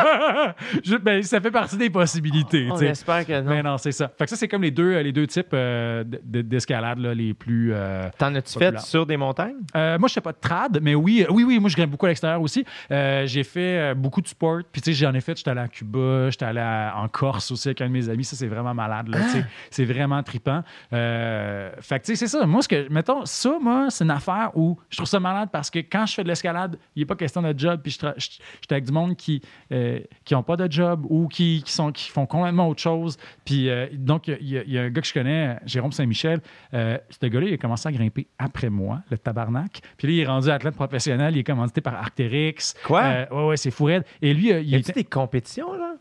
Ben, 1.02 1.22
ça 1.22 1.40
fait 1.40 1.50
partie 1.50 1.76
des 1.76 1.90
possibilités. 1.90 2.68
On 2.70 2.76
sais. 2.76 2.86
espère 2.88 3.26
que 3.26 3.40
non. 3.40 3.50
Mais 3.50 3.62
non, 3.62 3.78
c'est 3.78 3.92
ça. 3.92 4.10
Fait 4.16 4.24
que 4.24 4.30
ça, 4.30 4.36
c'est 4.36 4.48
comme 4.48 4.62
les 4.62 4.70
deux, 4.70 4.98
les 5.00 5.12
deux 5.12 5.26
types 5.26 5.52
euh, 5.52 6.04
d'escalade 6.04 6.98
là, 6.98 7.14
les 7.14 7.34
plus. 7.34 7.72
euh, 7.72 8.08
T'en 8.18 8.34
as-tu 8.34 8.58
fait 8.58 8.78
sur 8.80 9.06
des 9.06 9.16
montagnes? 9.16 9.56
euh, 9.76 9.98
moi, 9.98 10.08
je 10.08 10.14
fais 10.14 10.20
pas 10.20 10.32
de 10.32 10.38
trad, 10.40 10.78
mais 10.82 10.94
oui, 10.94 11.24
euh, 11.28 11.32
oui, 11.32 11.44
oui, 11.44 11.58
moi, 11.58 11.68
je 11.70 11.76
grimpe 11.76 11.90
beaucoup 11.90 12.06
à 12.06 12.10
l'extérieur 12.10 12.40
aussi. 12.40 12.64
Euh, 12.90 13.26
j'ai 13.26 13.44
fait 13.44 13.78
euh, 13.78 13.94
beaucoup 13.94 14.20
de 14.20 14.28
sport. 14.28 14.60
Puis, 14.70 14.82
tu 14.82 14.92
sais, 14.92 14.98
j'en 15.04 15.14
ai 15.14 15.20
fait, 15.20 15.36
j'étais 15.36 15.50
allé 15.50 15.60
à 15.60 15.68
Cuba, 15.68 16.30
j'étais 16.30 16.44
allé 16.44 16.60
à- 16.60 16.94
en 16.96 17.08
Corse 17.08 17.50
aussi 17.50 17.68
avec 17.68 17.80
un 17.80 17.86
de 17.86 17.92
mes 17.92 18.08
amis. 18.08 18.24
Ça, 18.24 18.36
c'est 18.36 18.46
vraiment 18.48 18.74
malade, 18.74 19.08
là, 19.08 19.22
sais. 19.28 19.44
C'est 19.70 19.84
vraiment 19.84 20.22
trippant. 20.34 20.62
Euh, 20.92 21.70
fait 21.80 22.00
que, 22.00 22.06
tu 22.06 22.16
sais, 22.16 22.26
c'est 22.26 22.38
ça. 22.38 22.44
Moi, 22.46 22.62
ce 22.62 22.68
que, 22.68 22.88
mettons, 22.90 23.24
ça, 23.24 23.56
moi, 23.60 23.86
c'est 23.90 24.04
une 24.04 24.10
affaire 24.10 24.50
où 24.54 24.78
je 24.90 24.96
trouve 24.96 25.08
ça 25.08 25.20
malade 25.20 25.48
parce 25.52 25.70
que 25.70 25.78
quand 25.78 26.06
je 26.06 26.14
fais 26.14 26.22
de 26.24 26.28
l'escalade, 26.28 26.78
il 26.96 27.00
n'est 27.00 27.06
pas 27.06 27.14
question 27.16 27.42
de 27.42 27.54
job. 27.56 27.80
Puis, 27.82 27.92
je 28.00 28.08
j'étais 28.60 28.74
avec 28.74 28.84
du 28.84 28.92
monde 28.92 29.16
qui 29.16 29.40
euh, 29.72 30.00
qui 30.24 30.34
ont 30.34 30.42
pas 30.42 30.56
de 30.56 30.70
job 30.70 31.06
ou 31.08 31.28
qui, 31.28 31.62
qui 31.64 31.72
sont, 31.72 31.92
qui 31.92 32.10
font 32.10 32.26
complètement 32.26 32.68
autre 32.68 32.80
chose. 32.82 33.16
Puis, 33.44 33.68
euh, 33.68 33.86
donc, 33.92 34.28
il 34.28 34.48
y, 34.48 34.58
a- 34.58 34.64
y 34.64 34.78
a 34.78 34.82
un 34.82 34.90
gars 34.90 35.00
que 35.00 35.06
je 35.06 35.12
connais, 35.14 35.56
Jérôme 35.66 35.92
Saint-Michel. 35.92 36.40
Euh, 36.72 36.98
ce 37.10 37.26
gars-là, 37.26 37.46
il 37.46 37.54
a 37.54 37.58
commencé 37.58 37.88
à 37.88 37.92
grimper 37.92 38.26
après 38.38 38.70
moi, 38.70 39.00
le 39.10 39.18
tabarnak. 39.18 39.80
Puis 39.96 40.08
là, 40.08 40.14
il 40.14 40.20
est 40.20 40.26
rendu 40.26 40.50
athlète 40.50 40.74
professionnel. 40.74 41.34
Il 41.36 41.38
est 41.40 41.44
commandité 41.44 41.80
par 41.80 41.94
Arcteryx. 41.94 42.74
Quoi? 42.84 43.02
Euh, 43.02 43.26
ouais, 43.30 43.46
ouais, 43.50 43.56
c'est 43.56 43.70
fou 43.70 43.84
raide. 43.84 44.04
Et 44.22 44.34
lui, 44.34 44.52
euh, 44.52 44.60
il 44.60 44.70
Y 44.70 44.74
était- 44.76 44.90
a-tu 44.90 45.00
des 45.00 45.04
compétitions, 45.04 45.72
là? 45.74 45.94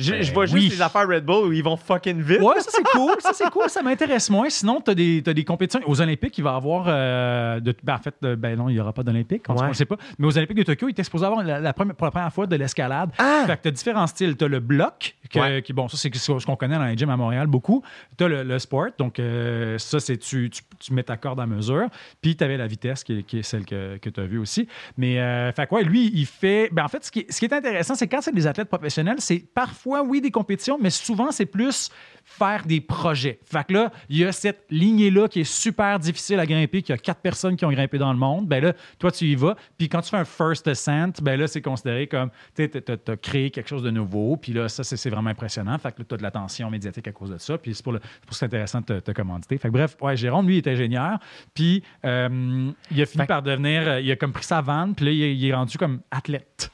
Je, 0.00 0.10
Ben 0.12 0.22
je 0.22 0.32
vois 0.32 0.46
juste 0.46 0.54
oui. 0.56 0.68
les 0.70 0.82
affaires 0.82 1.06
Red 1.08 1.24
Bull 1.24 1.48
où 1.48 1.52
ils 1.52 1.62
vont 1.62 1.76
fucking 1.76 2.20
vite. 2.22 2.40
Ouais, 2.40 2.60
ça 2.60 2.70
c'est 2.72 2.82
cool, 2.92 3.12
ça 3.20 3.32
c'est 3.34 3.50
cool, 3.50 3.68
ça 3.68 3.82
m'intéresse 3.82 4.30
moins. 4.30 4.48
Sinon, 4.50 4.80
tu 4.80 4.90
as 4.90 4.94
des, 4.94 5.22
t'as 5.24 5.32
des 5.32 5.44
compétitions. 5.44 5.80
Aux 5.88 6.00
Olympiques, 6.00 6.36
il 6.38 6.44
va 6.44 6.52
y 6.52 6.56
avoir. 6.56 6.84
euh, 6.88 7.60
de, 7.60 7.74
ben, 7.82 7.94
en 7.94 7.98
fait, 7.98 8.14
euh, 8.24 8.36
ben 8.36 8.56
non, 8.56 8.68
il 8.68 8.74
n'y 8.74 8.80
aura 8.80 8.92
pas 8.92 9.02
d'Olympiques, 9.02 9.42
on 9.48 9.56
Ouais. 9.56 9.68
ne 9.68 9.72
sait 9.74 9.84
pas. 9.84 9.96
Mais 10.18 10.26
aux 10.26 10.36
Olympiques 10.36 10.56
de 10.58 10.62
Tokyo, 10.62 10.88
il 10.88 10.92
était 10.92 11.04
supposé 11.04 11.24
avoir 11.26 11.42
la, 11.44 11.60
la 11.60 11.72
première, 11.72 11.94
pour 11.94 12.06
la 12.06 12.10
première 12.10 12.32
fois 12.32 12.46
de 12.46 12.56
l'escalade. 12.56 13.10
Ah! 13.18 13.44
Fait 13.46 13.56
que 13.56 13.62
tu 13.62 13.68
as 13.68 13.72
différents 13.72 14.06
styles. 14.06 14.36
Tu 14.36 14.44
as 14.44 14.48
le 14.48 14.60
bloc, 14.60 15.16
que- 15.30 15.38
Ouais. 15.38 15.62
qui, 15.62 15.72
bon, 15.72 15.88
ça 15.88 15.96
c'est 15.96 16.14
ce 16.14 16.46
qu'on 16.46 16.56
connaît 16.56 16.76
dans 16.76 16.84
les 16.86 16.96
gyms 16.96 17.10
à 17.10 17.16
Montréal 17.16 17.46
beaucoup. 17.46 17.82
Tu 18.16 18.24
as 18.24 18.28
le, 18.28 18.42
le 18.42 18.58
sport, 18.58 18.86
donc 18.98 19.18
euh, 19.18 19.76
ça 19.78 20.00
c'est 20.00 20.16
tu, 20.16 20.50
tu, 20.50 20.62
tu 20.78 20.92
mets 20.94 21.02
ta 21.02 21.16
corde 21.16 21.40
à 21.40 21.46
mesure. 21.46 21.86
Puis 22.22 22.36
tu 22.36 22.44
avais 22.44 22.56
la 22.56 22.66
vitesse, 22.66 23.04
qui, 23.04 23.18
est- 23.18 23.22
qui 23.22 23.38
est 23.38 23.42
celle 23.42 23.64
que, 23.64 23.96
que 23.98 24.08
tu 24.08 24.20
as 24.20 24.24
vue 24.26 24.38
aussi. 24.38 24.66
Mais, 24.96 25.20
euh, 25.20 25.52
fait 25.52 25.66
que 25.66 25.74
ouais, 25.74 25.82
lui, 25.84 26.10
il 26.14 26.26
fait. 26.26 26.68
Ben, 26.72 26.84
en 26.84 26.88
fait, 26.88 27.04
ce 27.04 27.10
qui, 27.10 27.26
ce 27.28 27.38
qui 27.38 27.44
est 27.44 27.52
intéressant, 27.52 27.94
c'est 27.94 28.06
quand 28.08 28.20
c'est 28.20 28.34
des 28.34 28.46
athlètes 28.46 28.68
professionnels, 28.68 29.16
c'est 29.18 29.44
parfois, 29.54 29.89
oui, 30.02 30.20
des 30.20 30.30
compétitions, 30.30 30.78
mais 30.80 30.90
souvent, 30.90 31.30
c'est 31.32 31.46
plus 31.46 31.90
faire 32.22 32.64
des 32.64 32.80
projets. 32.80 33.40
Fait 33.42 33.66
que 33.66 33.72
là, 33.72 33.90
il 34.08 34.18
y 34.18 34.24
a 34.24 34.30
cette 34.30 34.64
lignée-là 34.70 35.26
qui 35.26 35.40
est 35.40 35.44
super 35.52 35.98
difficile 35.98 36.38
à 36.38 36.46
grimper, 36.46 36.80
qu'il 36.82 36.92
y 36.94 36.98
a 36.98 36.98
quatre 36.98 37.20
personnes 37.20 37.56
qui 37.56 37.64
ont 37.64 37.70
grimpé 37.72 37.98
dans 37.98 38.12
le 38.12 38.18
monde. 38.18 38.46
Ben 38.46 38.62
là, 38.62 38.72
toi, 38.98 39.10
tu 39.10 39.24
y 39.24 39.34
vas. 39.34 39.56
Puis 39.78 39.88
quand 39.88 40.00
tu 40.00 40.10
fais 40.10 40.18
un 40.18 40.24
first 40.24 40.68
ascent, 40.68 41.10
ben 41.22 41.40
là, 41.40 41.48
c'est 41.48 41.62
considéré 41.62 42.06
comme, 42.06 42.30
tu 42.54 42.68
sais, 42.72 42.82
tu 42.82 43.10
as 43.10 43.16
créé 43.16 43.50
quelque 43.50 43.68
chose 43.68 43.82
de 43.82 43.90
nouveau. 43.90 44.36
Puis 44.36 44.52
là, 44.52 44.68
ça, 44.68 44.84
c'est 44.84 45.10
vraiment 45.10 45.30
impressionnant. 45.30 45.76
Fait 45.78 45.92
que 45.92 46.00
là, 46.00 46.04
tu 46.08 46.14
as 46.14 46.18
de 46.18 46.22
l'attention 46.22 46.70
médiatique 46.70 47.08
à 47.08 47.12
cause 47.12 47.30
de 47.30 47.38
ça. 47.38 47.58
Puis 47.58 47.74
c'est 47.74 47.82
pour, 47.82 47.92
le- 47.94 48.00
pour 48.26 48.36
ça 48.36 48.46
intéressant 48.46 48.80
de 48.80 48.84
te, 48.84 49.00
te 49.00 49.10
commanditer. 49.12 49.58
Fait 49.58 49.68
que 49.68 49.72
bref, 49.72 49.96
ouais, 50.00 50.16
Jérôme, 50.16 50.46
lui, 50.46 50.58
il 50.58 50.58
est 50.58 50.68
ingénieur. 50.70 51.18
Puis 51.52 51.82
euh, 52.04 52.70
il 52.92 53.02
a 53.02 53.06
fini 53.06 53.22
Fait 53.22 53.26
par 53.26 53.42
devenir, 53.42 53.88
euh, 53.88 54.00
il 54.00 54.10
a 54.10 54.16
comme 54.16 54.32
pris 54.32 54.44
sa 54.44 54.60
vanne. 54.60 54.94
Puis 54.94 55.06
là, 55.06 55.10
il 55.10 55.44
est 55.44 55.54
rendu 55.54 55.76
comme 55.78 56.00
athlète. 56.12 56.70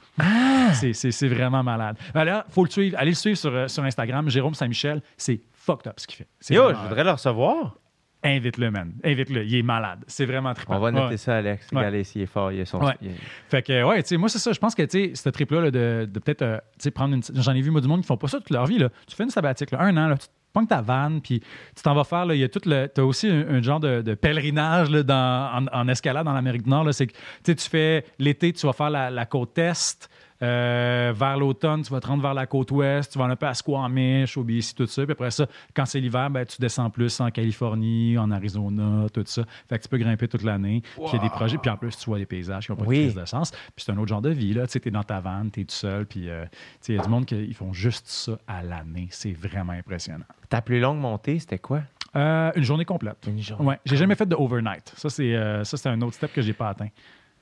C'est- 0.73 0.93
C'est 0.93 1.11
c'est 1.11 1.29
vraiment 1.29 1.63
malade. 1.63 1.97
Alors, 2.15 2.45
faut 2.49 2.65
le 2.65 2.71
suivre. 2.71 2.97
Allez 2.99 3.11
le 3.11 3.17
suivre 3.17 3.37
sur, 3.39 3.55
euh, 3.55 3.69
sur 3.69 3.83
Instagram. 3.85 4.29
Jérôme 4.29 4.55
Saint-Michel, 4.55 5.03
c'est 5.17 5.41
fucked 5.53 5.87
up 5.87 5.95
ce 5.99 6.07
qu'il 6.07 6.17
fait. 6.17 6.55
Yo, 6.55 6.65
vraiment- 6.65 6.79
je 6.83 6.89
voudrais 6.89 7.05
le 7.05 7.11
recevoir. 7.11 7.77
Invite-le, 8.25 8.71
man. 8.73 8.93
Invite-le. 9.05 9.45
Il 9.45 9.55
est 9.55 9.63
malade. 9.63 10.01
C'est 10.09 10.25
vraiment 10.27 10.53
trippant. 10.53 10.77
On 10.77 10.81
va 10.81 10.91
noter 10.91 11.11
Ouais. 11.11 11.17
ça, 11.17 11.37
Alex. 11.37 11.69
Ouais. 11.71 11.79
Regardez 11.79 12.03
s'il 12.03 12.23
est 12.23 12.27
fort. 12.27 12.51
Il 12.51 12.59
est 12.59 12.65
son... 12.65 12.83
Ouais. 12.83 12.95
il 13.01 13.09
est- 13.11 13.15
Fait 13.49 13.63
que, 13.63 13.85
ouais, 13.85 14.03
tu 14.03 14.09
sais, 14.09 14.17
moi, 14.17 14.29
c'est 14.29 14.39
ça. 14.41 14.53
Je 14.53 14.59
pense 14.59 14.75
que, 14.75 14.83
tu 14.83 15.11
sais, 15.11 15.13
ce 15.15 15.29
trip-là, 15.29 15.61
là, 15.61 15.71
de, 15.71 16.09
de 16.11 16.19
peut-être, 16.19 16.43
euh, 16.43 16.57
tu 16.73 16.85
sais, 16.85 16.91
prendre 16.91 17.15
une. 17.15 17.23
J'en 17.35 17.53
ai 17.55 17.61
vu, 17.61 17.71
moi, 17.71 17.81
du 17.81 17.87
monde 17.87 18.01
qui 18.01 18.07
font 18.07 18.17
pas 18.17 18.27
ça 18.27 18.39
toute 18.39 18.51
leur 18.51 18.67
vie, 18.67 18.79
là. 18.79 18.89
Tu 19.07 19.15
fais 19.15 19.23
une 19.23 19.31
sabbatique, 19.31 19.71
là, 19.71 19.81
un 19.83 19.97
an, 19.97 20.09
là, 20.09 20.17
tu 20.17 20.27
pognes 20.57 20.67
ta 20.67 20.81
vanne, 20.81 21.21
puis 21.21 21.41
tu 21.41 21.83
t'en 21.83 21.95
vas 21.95 22.05
faire, 22.05 22.25
il 22.33 22.39
y 22.39 22.45
a 22.45 22.49
tout 22.49 22.63
le. 22.65 22.89
Tu 22.95 23.01
as 23.01 23.05
aussi 23.05 23.29
un, 23.29 23.61
genre 23.61 23.81
de, 23.81 24.15
pèlerinage, 24.15 24.91
là, 24.91 25.61
en, 25.73 25.89
escalade 25.89 26.25
dans 26.25 26.33
l'Amérique 26.33 26.63
du 26.63 26.71
Nord. 26.71 26.93
C'est 26.93 27.07
que, 27.07 27.13
tu 27.45 27.69
fais 27.69 28.05
l'été, 28.19 28.53
tu 28.53 28.67
vas 28.67 28.73
faire 28.73 28.91
la, 28.91 29.11
la 29.11 29.27
côte 29.27 29.59
Est. 29.59 30.09
Euh, 30.43 31.13
vers 31.17 31.39
l'automne, 31.39 31.83
tu 31.83 31.91
vas 31.91 32.01
te 32.01 32.07
rendre 32.07 32.23
vers 32.23 32.35
la 32.35 32.47
côte 32.47 32.71
ouest, 32.71 33.13
tu 33.13 33.19
vas 33.19 33.25
un 33.25 33.37
peu 33.37 33.47
à 33.47 33.55
Squamish, 33.55 34.37
au 34.37 34.45
BC, 34.45 34.75
tout 34.75 34.87
ça. 34.87 35.05
Puis 35.05 35.13
après 35.13 35.31
ça, 35.31 35.47
quand 35.75 35.87
c'est 35.87 36.01
l'hiver, 36.01 36.29
ben, 36.31 36.45
tu 36.45 36.61
descends 36.61 36.91
plus 36.91 37.21
en 37.21 37.31
Californie, 37.31 38.19
en 38.19 38.31
Arizona, 38.31 39.07
tout 39.13 39.25
ça. 39.27 39.45
Fait 39.69 39.79
que 39.79 39.83
tu 39.85 39.89
peux 39.89 39.99
grimper 39.99 40.29
toute 40.29 40.43
l'année. 40.43 40.83
Puis 40.95 41.05
il 41.07 41.17
y 41.17 41.19
a 41.19 41.23
des 41.23 41.31
projets. 41.31 41.59
Puis 41.59 41.71
en 41.71 41.77
plus, 41.77 41.97
tu 41.97 42.05
vois 42.07 42.19
des 42.19 42.27
paysages 42.27 42.67
qui 42.67 42.73
n'ont 42.73 42.77
pas 42.77 42.85
Oui. 42.85 42.99
de 42.99 43.03
crise 43.05 43.15
de 43.15 43.25
sens. 43.25 43.51
Puis 43.51 43.85
c'est 43.85 43.93
un 43.93 43.97
autre 43.99 44.09
genre 44.09 44.23
de 44.23 44.31
vie. 44.31 44.53
là. 44.53 44.67
Tu 44.67 44.73
sais, 44.73 44.83
es 44.85 44.91
dans 44.91 45.03
ta 45.05 45.21
vanne, 45.21 45.51
tu 45.51 45.61
es 45.61 45.65
tout 45.65 45.75
seul. 45.75 46.07
Puis 46.07 46.29
euh, 46.29 46.45
tu 46.45 46.59
sais, 46.81 46.93
il 46.93 46.97
y 46.97 46.99
a 46.99 47.03
du 47.03 47.09
monde 47.09 47.25
qui 47.27 47.35
ils 47.37 47.55
font 47.55 47.73
juste 47.73 48.07
ça 48.09 48.39
à 48.47 48.63
l'année. 48.63 49.09
C'est 49.11 49.33
vraiment 49.33 49.73
impressionnant. 49.73 50.25
Ta 50.49 50.61
plus 50.61 50.81
longue 50.81 50.99
montée, 50.99 51.39
c'était 51.39 51.59
quoi? 51.59 51.81
Euh, 52.15 52.51
une 52.57 52.63
journée 52.63 52.85
complète. 52.85 53.27
Une 53.27 53.41
journée. 53.43 53.65
Ouais, 53.67 53.79
j'ai 53.85 53.97
jamais 53.97 54.15
fait 54.15 54.27
de 54.27 54.35
overnight. 54.35 54.93
Ça, 54.97 55.09
c'est 55.11 55.35
euh, 55.35 55.65
ça, 55.65 55.77
c'est 55.77 55.89
un 55.89 56.01
autre 56.03 56.15
step 56.15 56.33
que 56.33 56.41
j'ai 56.43 56.53
pas 56.55 56.69
atteint. 56.71 56.89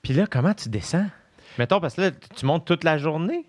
Puis 0.03 0.13
là, 0.15 0.27
comment 0.31 0.53
tu 0.55 0.69
descends? 0.69 1.07
Mettons, 1.59 1.81
parce 1.81 1.95
que 1.95 2.01
là, 2.03 2.11
tu 2.11 2.47
montes 2.47 2.67
toute 2.67 2.85
la 2.85 2.99
journée? 2.99 3.47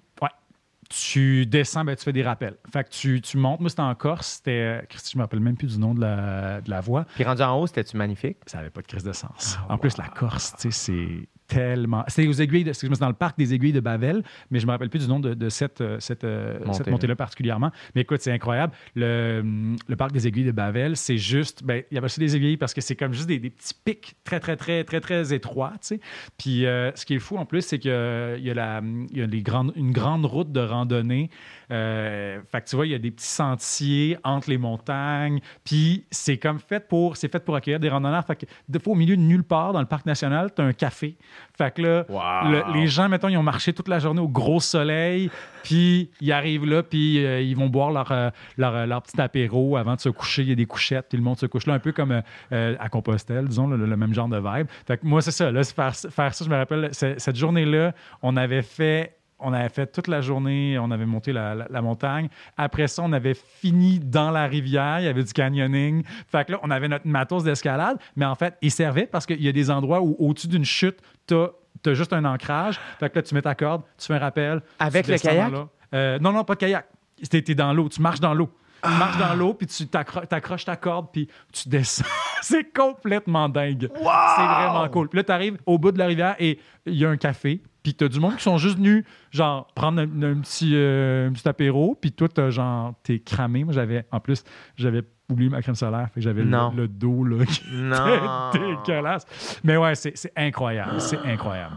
tu 0.89 1.45
descends, 1.45 1.83
ben, 1.83 1.95
tu 1.95 2.03
fais 2.03 2.13
des 2.13 2.23
rappels. 2.23 2.57
Fait 2.71 2.83
que 2.83 2.89
tu, 2.89 3.21
tu 3.21 3.37
montes. 3.37 3.59
Moi, 3.59 3.69
c'était 3.69 3.81
en 3.81 3.95
Corse. 3.95 4.27
C'était. 4.37 4.51
euh, 4.51 4.81
Christy, 4.87 5.13
je 5.13 5.17
me 5.17 5.23
rappelle 5.23 5.39
même 5.39 5.57
plus 5.57 5.73
du 5.73 5.79
nom 5.79 5.93
de 5.93 6.01
la, 6.01 6.61
de 6.61 6.69
la 6.69 6.81
voie. 6.81 7.05
Puis 7.15 7.23
rendu 7.23 7.41
en 7.41 7.59
haut, 7.59 7.67
c'était-tu 7.67 7.97
magnifique? 7.97 8.37
Ça 8.45 8.57
n'avait 8.57 8.69
pas 8.69 8.81
de 8.81 8.87
crise 8.87 9.03
de 9.03 9.13
sens. 9.13 9.57
Ah, 9.67 9.73
en 9.73 9.77
plus, 9.77 9.97
la 9.97 10.07
Corse, 10.07 10.53
tu 10.59 10.71
sais, 10.71 10.71
c'est 10.71 11.29
tellement. 11.47 12.03
C'était 12.07 12.27
aux 12.27 12.33
aiguilles 12.33 12.63
de. 12.63 12.69
excuse-moi, 12.69 12.95
c'est 12.95 13.01
dans 13.01 13.09
le 13.09 13.13
parc 13.13 13.37
des 13.37 13.53
aiguilles 13.53 13.73
de 13.73 13.79
Bavel, 13.79 14.23
mais 14.51 14.59
je 14.59 14.65
me 14.65 14.71
rappelle 14.71 14.89
plus 14.89 14.99
du 14.99 15.07
nom 15.07 15.19
de, 15.19 15.33
de 15.33 15.49
cette, 15.49 15.81
euh, 15.81 15.99
cette, 15.99 16.23
euh, 16.23 16.59
Montée, 16.59 16.73
cette 16.73 16.87
montée-là 16.87 17.15
particulièrement. 17.15 17.71
Mais 17.93 18.01
écoute, 18.01 18.21
c'est 18.21 18.31
incroyable. 18.31 18.73
Le, 18.95 19.39
hum, 19.41 19.75
le 19.87 19.95
parc 19.95 20.11
des 20.11 20.27
aiguilles 20.27 20.45
de 20.45 20.51
Bavel, 20.51 20.97
c'est 20.97 21.17
juste. 21.17 21.63
Ben, 21.63 21.83
il 21.91 21.95
y 21.95 21.97
avait 21.97 22.05
aussi 22.05 22.19
des 22.19 22.35
aiguilles 22.35 22.57
parce 22.57 22.73
que 22.73 22.81
c'est 22.81 22.95
comme 22.95 23.13
juste 23.13 23.27
des, 23.27 23.39
des 23.39 23.49
petits 23.49 23.73
pics 23.73 24.15
très, 24.23 24.39
très, 24.39 24.55
très, 24.55 24.83
très, 24.83 24.99
très 24.99 25.33
étroits, 25.33 25.73
tu 25.81 25.87
sais. 25.87 25.99
Puis 26.37 26.65
euh, 26.65 26.91
ce 26.95 27.05
qui 27.05 27.15
est 27.15 27.19
fou 27.19 27.37
en 27.37 27.45
plus, 27.45 27.61
c'est 27.61 27.79
qu'il 27.79 27.91
y 27.91 27.93
a, 27.93 28.53
la, 28.53 28.81
il 29.11 29.17
y 29.17 29.21
a 29.21 29.27
les 29.27 29.41
grandes, 29.41 29.73
une 29.75 29.91
grande 29.91 30.25
route 30.25 30.51
de 30.51 30.61
randonnée. 30.61 31.29
Euh, 31.71 32.39
fait 32.51 32.61
que 32.61 32.67
tu 32.69 32.75
vois, 32.75 32.85
il 32.85 32.91
y 32.91 32.95
a 32.95 32.99
des 32.99 33.11
petits 33.11 33.25
sentiers 33.27 34.17
entre 34.23 34.49
les 34.49 34.57
montagnes. 34.57 35.39
Puis 35.63 36.05
c'est 36.11 36.37
comme 36.37 36.59
fait 36.59 36.87
pour, 36.87 37.17
c'est 37.17 37.31
fait 37.31 37.43
pour 37.43 37.55
accueillir 37.55 37.79
des 37.79 37.89
randonneurs. 37.89 38.25
Fait 38.25 38.35
que 38.35 38.45
des 38.69 38.79
fois, 38.79 38.93
au 38.93 38.95
milieu 38.95 39.15
de 39.17 39.21
nulle 39.21 39.43
part 39.43 39.73
dans 39.73 39.79
le 39.81 39.85
parc 39.87 40.05
national, 40.05 40.51
tu 40.55 40.61
as 40.61 40.65
un 40.65 40.73
café. 40.73 41.17
Fait 41.57 41.73
que 41.73 41.81
là, 41.81 42.05
Wow. 42.09 42.51
le- 42.51 42.73
les 42.73 42.87
gens, 42.87 43.09
mettons, 43.09 43.27
ils 43.29 43.37
ont 43.37 43.43
marché 43.43 43.73
toute 43.73 43.87
la 43.87 43.99
journée 43.99 44.21
au 44.21 44.27
gros 44.27 44.59
soleil. 44.59 45.29
Puis 45.63 46.11
ils 46.21 46.31
arrivent 46.31 46.65
là, 46.65 46.83
puis 46.83 47.25
euh, 47.25 47.41
ils 47.41 47.55
vont 47.55 47.67
boire 47.69 47.91
leur, 47.91 48.11
euh, 48.11 48.29
leur, 48.57 48.85
leur 48.85 49.01
petit 49.01 49.19
apéro 49.19 49.77
avant 49.77 49.95
de 49.95 49.99
se 49.99 50.09
coucher. 50.09 50.43
Il 50.43 50.49
y 50.49 50.51
a 50.51 50.55
des 50.55 50.65
couchettes, 50.67 51.07
puis 51.09 51.17
le 51.17 51.23
monde 51.23 51.37
se 51.39 51.47
couche 51.47 51.65
là, 51.65 51.73
un 51.73 51.79
peu 51.79 51.91
comme 51.91 52.21
à 52.51 52.89
Compostelle, 52.89 53.47
disons, 53.47 53.67
le, 53.67 53.77
le 53.85 53.97
même 53.97 54.13
genre 54.13 54.27
de 54.27 54.37
vibe. 54.37 54.67
Fait 54.85 54.97
que 54.97 55.05
moi, 55.05 55.21
c'est 55.21 55.31
ça. 55.31 55.51
Là, 55.51 55.63
faire, 55.63 55.95
faire 55.95 56.33
ça, 56.33 56.45
je 56.45 56.49
me 56.49 56.55
rappelle, 56.55 56.89
cette 56.93 57.35
journée-là, 57.35 57.93
on 58.21 58.37
avait 58.37 58.61
fait 58.61 59.15
on 59.39 59.51
avait 59.53 59.69
fait 59.69 59.87
toute 59.87 60.07
la 60.07 60.21
journée, 60.21 60.77
on 60.79 60.91
avait 60.91 61.05
monté 61.05 61.33
la, 61.33 61.53
la- 61.55 61.67
la 61.69 61.81
montagne. 61.81 62.29
Après 62.57 62.87
ça, 62.87 63.01
on 63.03 63.11
avait 63.13 63.33
fini 63.33 63.99
dans 63.99 64.31
la 64.31 64.47
rivière, 64.47 64.99
il 65.01 65.05
y 65.05 65.07
avait 65.09 65.23
du 65.23 65.33
canyoning. 65.33 66.03
Fait 66.27 66.45
que 66.45 66.53
là, 66.53 66.59
on 66.63 66.71
avait 66.71 66.87
notre 66.87 67.07
matos 67.07 67.43
d'escalade, 67.43 67.97
mais 68.15 68.25
en 68.25 68.35
fait, 68.35 68.55
il 68.61 68.71
servait 68.71 69.05
parce 69.07 69.25
qu'il 69.25 69.41
y 69.41 69.49
a 69.49 69.51
des 69.51 69.69
endroits 69.69 70.01
où, 70.01 70.15
au-dessus 70.19 70.47
d'une 70.47 70.65
chute, 70.65 70.99
tu 71.27 71.35
as, 71.35 71.93
juste 71.93 72.13
un 72.13 72.23
ancrage. 72.25 72.79
Fait 72.99 73.09
que 73.09 73.15
là, 73.17 73.21
tu 73.23 73.35
mets 73.35 73.41
ta 73.41 73.55
corde, 73.55 73.81
tu 73.97 74.07
fais 74.07 74.13
un 74.15 74.19
rappel. 74.19 74.61
Avec 74.79 75.05
tu 75.05 75.11
le 75.11 75.17
kayak? 75.17 75.51
Euh, 75.93 76.19
non, 76.19 76.31
non, 76.31 76.43
pas 76.43 76.55
de 76.55 76.59
kayak. 76.59 76.87
T'es 77.29 77.41
t'es 77.41 77.55
dans 77.55 77.73
l'eau, 77.73 77.87
tu 77.89 78.01
marches 78.01 78.19
dans 78.19 78.33
l'eau. 78.33 78.49
Tu 78.83 78.89
marches 78.89 79.17
dans 79.17 79.33
l'eau, 79.35 79.53
puis 79.53 79.67
tu 79.67 79.83
t'accro- 79.85 80.25
t'accroches 80.27 80.65
ta 80.65 80.75
corde, 80.75 81.07
puis 81.11 81.27
tu 81.51 81.69
descends. 81.69 82.03
c'est 82.41 82.71
complètement 82.71 83.49
dingue. 83.49 83.89
C'est 83.95 84.01
vraiment 84.03 84.87
cool. 84.89 85.09
Puis 85.09 85.17
là, 85.17 85.23
tu 85.23 85.31
arrives 85.31 85.57
au 85.65 85.77
bout 85.77 85.91
de 85.91 85.97
la 85.97 86.05
rivière 86.07 86.35
et 86.39 86.59
il 86.85 86.93
y 86.95 87.05
a 87.05 87.09
un 87.09 87.17
café. 87.17 87.61
Puis 87.85 87.93
t'as 87.93 88.07
du 88.07 88.19
monde 88.19 88.35
qui 88.35 88.41
sont 88.41 88.57
juste 88.57 88.77
venus, 88.77 89.03
genre, 89.29 89.67
prendre 89.75 90.01
un, 90.01 90.05
un 90.23 90.39
petit, 90.41 90.71
euh, 90.73 91.29
un 91.29 91.31
petit 91.33 91.47
apéro. 91.47 91.95
Puis 92.01 92.11
toi, 92.11 92.27
t'as 92.27 92.49
genre, 92.49 92.95
t'es 93.03 93.19
cramé. 93.19 93.63
Moi, 93.63 93.73
j'avais, 93.75 94.05
en 94.11 94.19
plus, 94.19 94.43
j'avais 94.75 95.03
oublié 95.29 95.51
ma 95.51 95.61
crème 95.61 95.75
solaire. 95.75 96.07
Fait 96.11 96.19
que 96.19 96.21
j'avais 96.21 96.41
le, 96.41 96.87
dos, 96.87 97.23
là, 97.23 97.45
qui 97.45 97.61
Non. 97.73 98.49
était 98.49 98.59
dégueulasse. 98.87 99.27
Mais 99.63 99.77
ouais, 99.77 99.93
c'est 99.93 100.17
c'est 100.17 100.31
incroyable. 100.35 100.99
C'est 100.99 101.19
incroyable. 101.19 101.75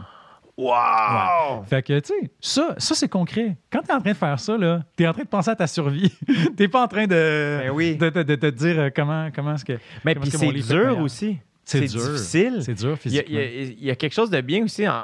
Wow! 0.57 1.63
Fait 1.67 1.83
que, 1.83 2.01
tu 2.01 2.09
sais, 2.09 2.31
ça, 2.41 2.75
ça 2.79 2.95
c'est 2.95 3.09
concret. 3.09 3.57
Quand 3.71 3.81
tu 3.83 3.91
es 3.91 3.93
en 3.95 4.01
train 4.01 4.11
de 4.13 4.17
faire 4.17 4.41
ça, 4.41 4.57
là, 4.57 4.83
tu 4.97 5.05
es 5.05 5.07
en 5.07 5.13
train 5.13 5.23
de 5.23 5.29
penser 5.29 5.51
à 5.51 5.57
ta 5.57 5.67
survie. 5.67 6.13
tu 6.57 6.69
pas 6.69 6.83
en 6.83 6.89
train 6.89 7.05
de, 7.07 7.59
Ben 7.63 7.71
oui. 7.71 7.97
de, 7.97 8.09
de- 8.11 8.23
de 8.23 8.35
te 8.35 8.47
dire 8.47 8.79
euh, 8.81 8.89
comment, 8.95 9.29
comment 9.35 9.55
est-ce 9.55 9.65
que. 9.65 9.79
Mais 10.05 10.15
puis 10.15 10.31
c'est 10.31 10.53
dur 10.53 10.99
aussi. 10.99 11.39
C'est 11.65 11.87
C'est 11.87 11.99
dur. 11.99 12.11
difficile. 12.13 12.59
C'est 12.63 12.75
dur 12.75 12.97
Il 13.05 13.13
y, 13.13 13.19
a, 13.19 13.23
physiquement. 13.23 13.29
il 13.29 13.35
y 13.35 13.39
a- 13.39 13.63
il 13.79 13.85
y 13.85 13.91
a 13.91 13.95
quelque 13.97 14.15
chose 14.15 14.31
de 14.31 14.41
bien 14.41 14.65
aussi 14.65 14.89
en- 14.89 15.03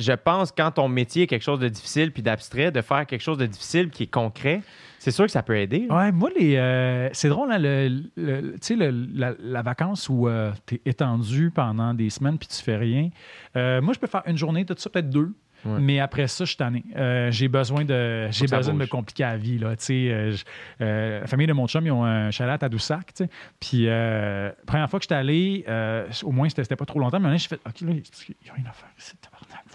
Je 0.00 0.12
pense 0.12 0.50
quand 0.52 0.70
ton 0.72 0.88
métier 0.88 1.24
est 1.24 1.26
quelque 1.26 1.42
chose 1.42 1.60
de 1.60 1.68
difficile 1.68 2.12
puis 2.12 2.22
d'abstrait, 2.22 2.70
de 2.72 2.80
faire 2.80 3.06
quelque 3.06 3.20
chose 3.22 3.38
de 3.38 3.46
difficile 3.46 3.90
qui 3.90 4.04
est 4.04 4.10
concret, 4.10 4.62
c'est 4.98 5.10
sûr 5.10 5.24
que 5.26 5.30
ça 5.30 5.42
peut 5.42 5.56
aider. 5.56 5.86
Ouais, 5.90 6.10
moi, 6.12 6.30
les, 6.38 6.56
euh, 6.56 7.08
c'est 7.12 7.28
drôle, 7.28 7.52
hein, 7.52 7.58
le, 7.58 8.02
le- 8.16 8.52
tu 8.52 8.58
sais, 8.62 8.76
le- 8.76 9.06
la, 9.14 9.32
la 9.40 9.62
vacance 9.62 10.08
où 10.08 10.28
tu 10.66 10.74
es 10.76 10.80
étendu 10.90 11.50
pendant 11.54 11.94
des 11.94 12.10
semaines 12.10 12.38
puis 12.38 12.48
tu 12.48 12.62
fais 12.62 12.76
rien. 12.76 13.10
Euh, 13.56 13.80
moi, 13.80 13.94
je 13.94 13.98
peux 13.98 14.06
faire 14.06 14.22
une 14.26 14.36
journée, 14.38 14.64
tout 14.64 14.74
ça, 14.76 14.90
peut-être 14.90 15.10
deux. 15.10 15.32
Ouais. 15.62 15.78
Mais 15.78 16.00
après 16.00 16.26
ça, 16.26 16.44
je 16.44 16.48
suis 16.50 16.56
tanné. 16.56 16.82
Euh, 16.96 17.30
j'ai 17.30 17.46
besoin 17.48 17.84
de 17.84 18.28
j'ai 18.30 18.46
besoin 18.46 18.72
de 18.72 18.78
me 18.78 18.86
compliquer 18.86 19.24
la 19.24 19.36
vie. 19.36 19.58
Là, 19.58 19.74
euh, 19.90 20.32
je- 20.32 20.44
euh, 20.80 21.20
la 21.20 21.26
famille 21.26 21.46
de 21.46 21.52
mon 21.52 21.66
chum, 21.68 21.84
ils 21.84 21.90
ont 21.90 22.02
un 22.02 22.30
chalet 22.30 22.54
à 22.54 22.56
Tadoussac. 22.58 23.12
tu 23.12 23.24
sais. 23.24 23.30
Puis, 23.60 23.84
euh, 23.86 24.50
première 24.66 24.88
fois 24.88 24.98
que 24.98 25.04
j'étais 25.04 25.16
allé, 25.16 25.64
euh, 25.68 26.06
au 26.22 26.32
moins, 26.32 26.48
c'était 26.48 26.76
pas 26.76 26.86
trop 26.86 26.98
longtemps, 26.98 27.20
mais 27.20 27.28
là, 27.28 27.36
j'ai 27.36 27.48
fait 27.48 27.60
OK, 27.66 27.80
là, 27.82 27.88
il 27.90 28.46
y 28.46 28.48
a 28.48 28.54
rien 28.54 28.64
à 28.70 28.72
faire 28.72 28.88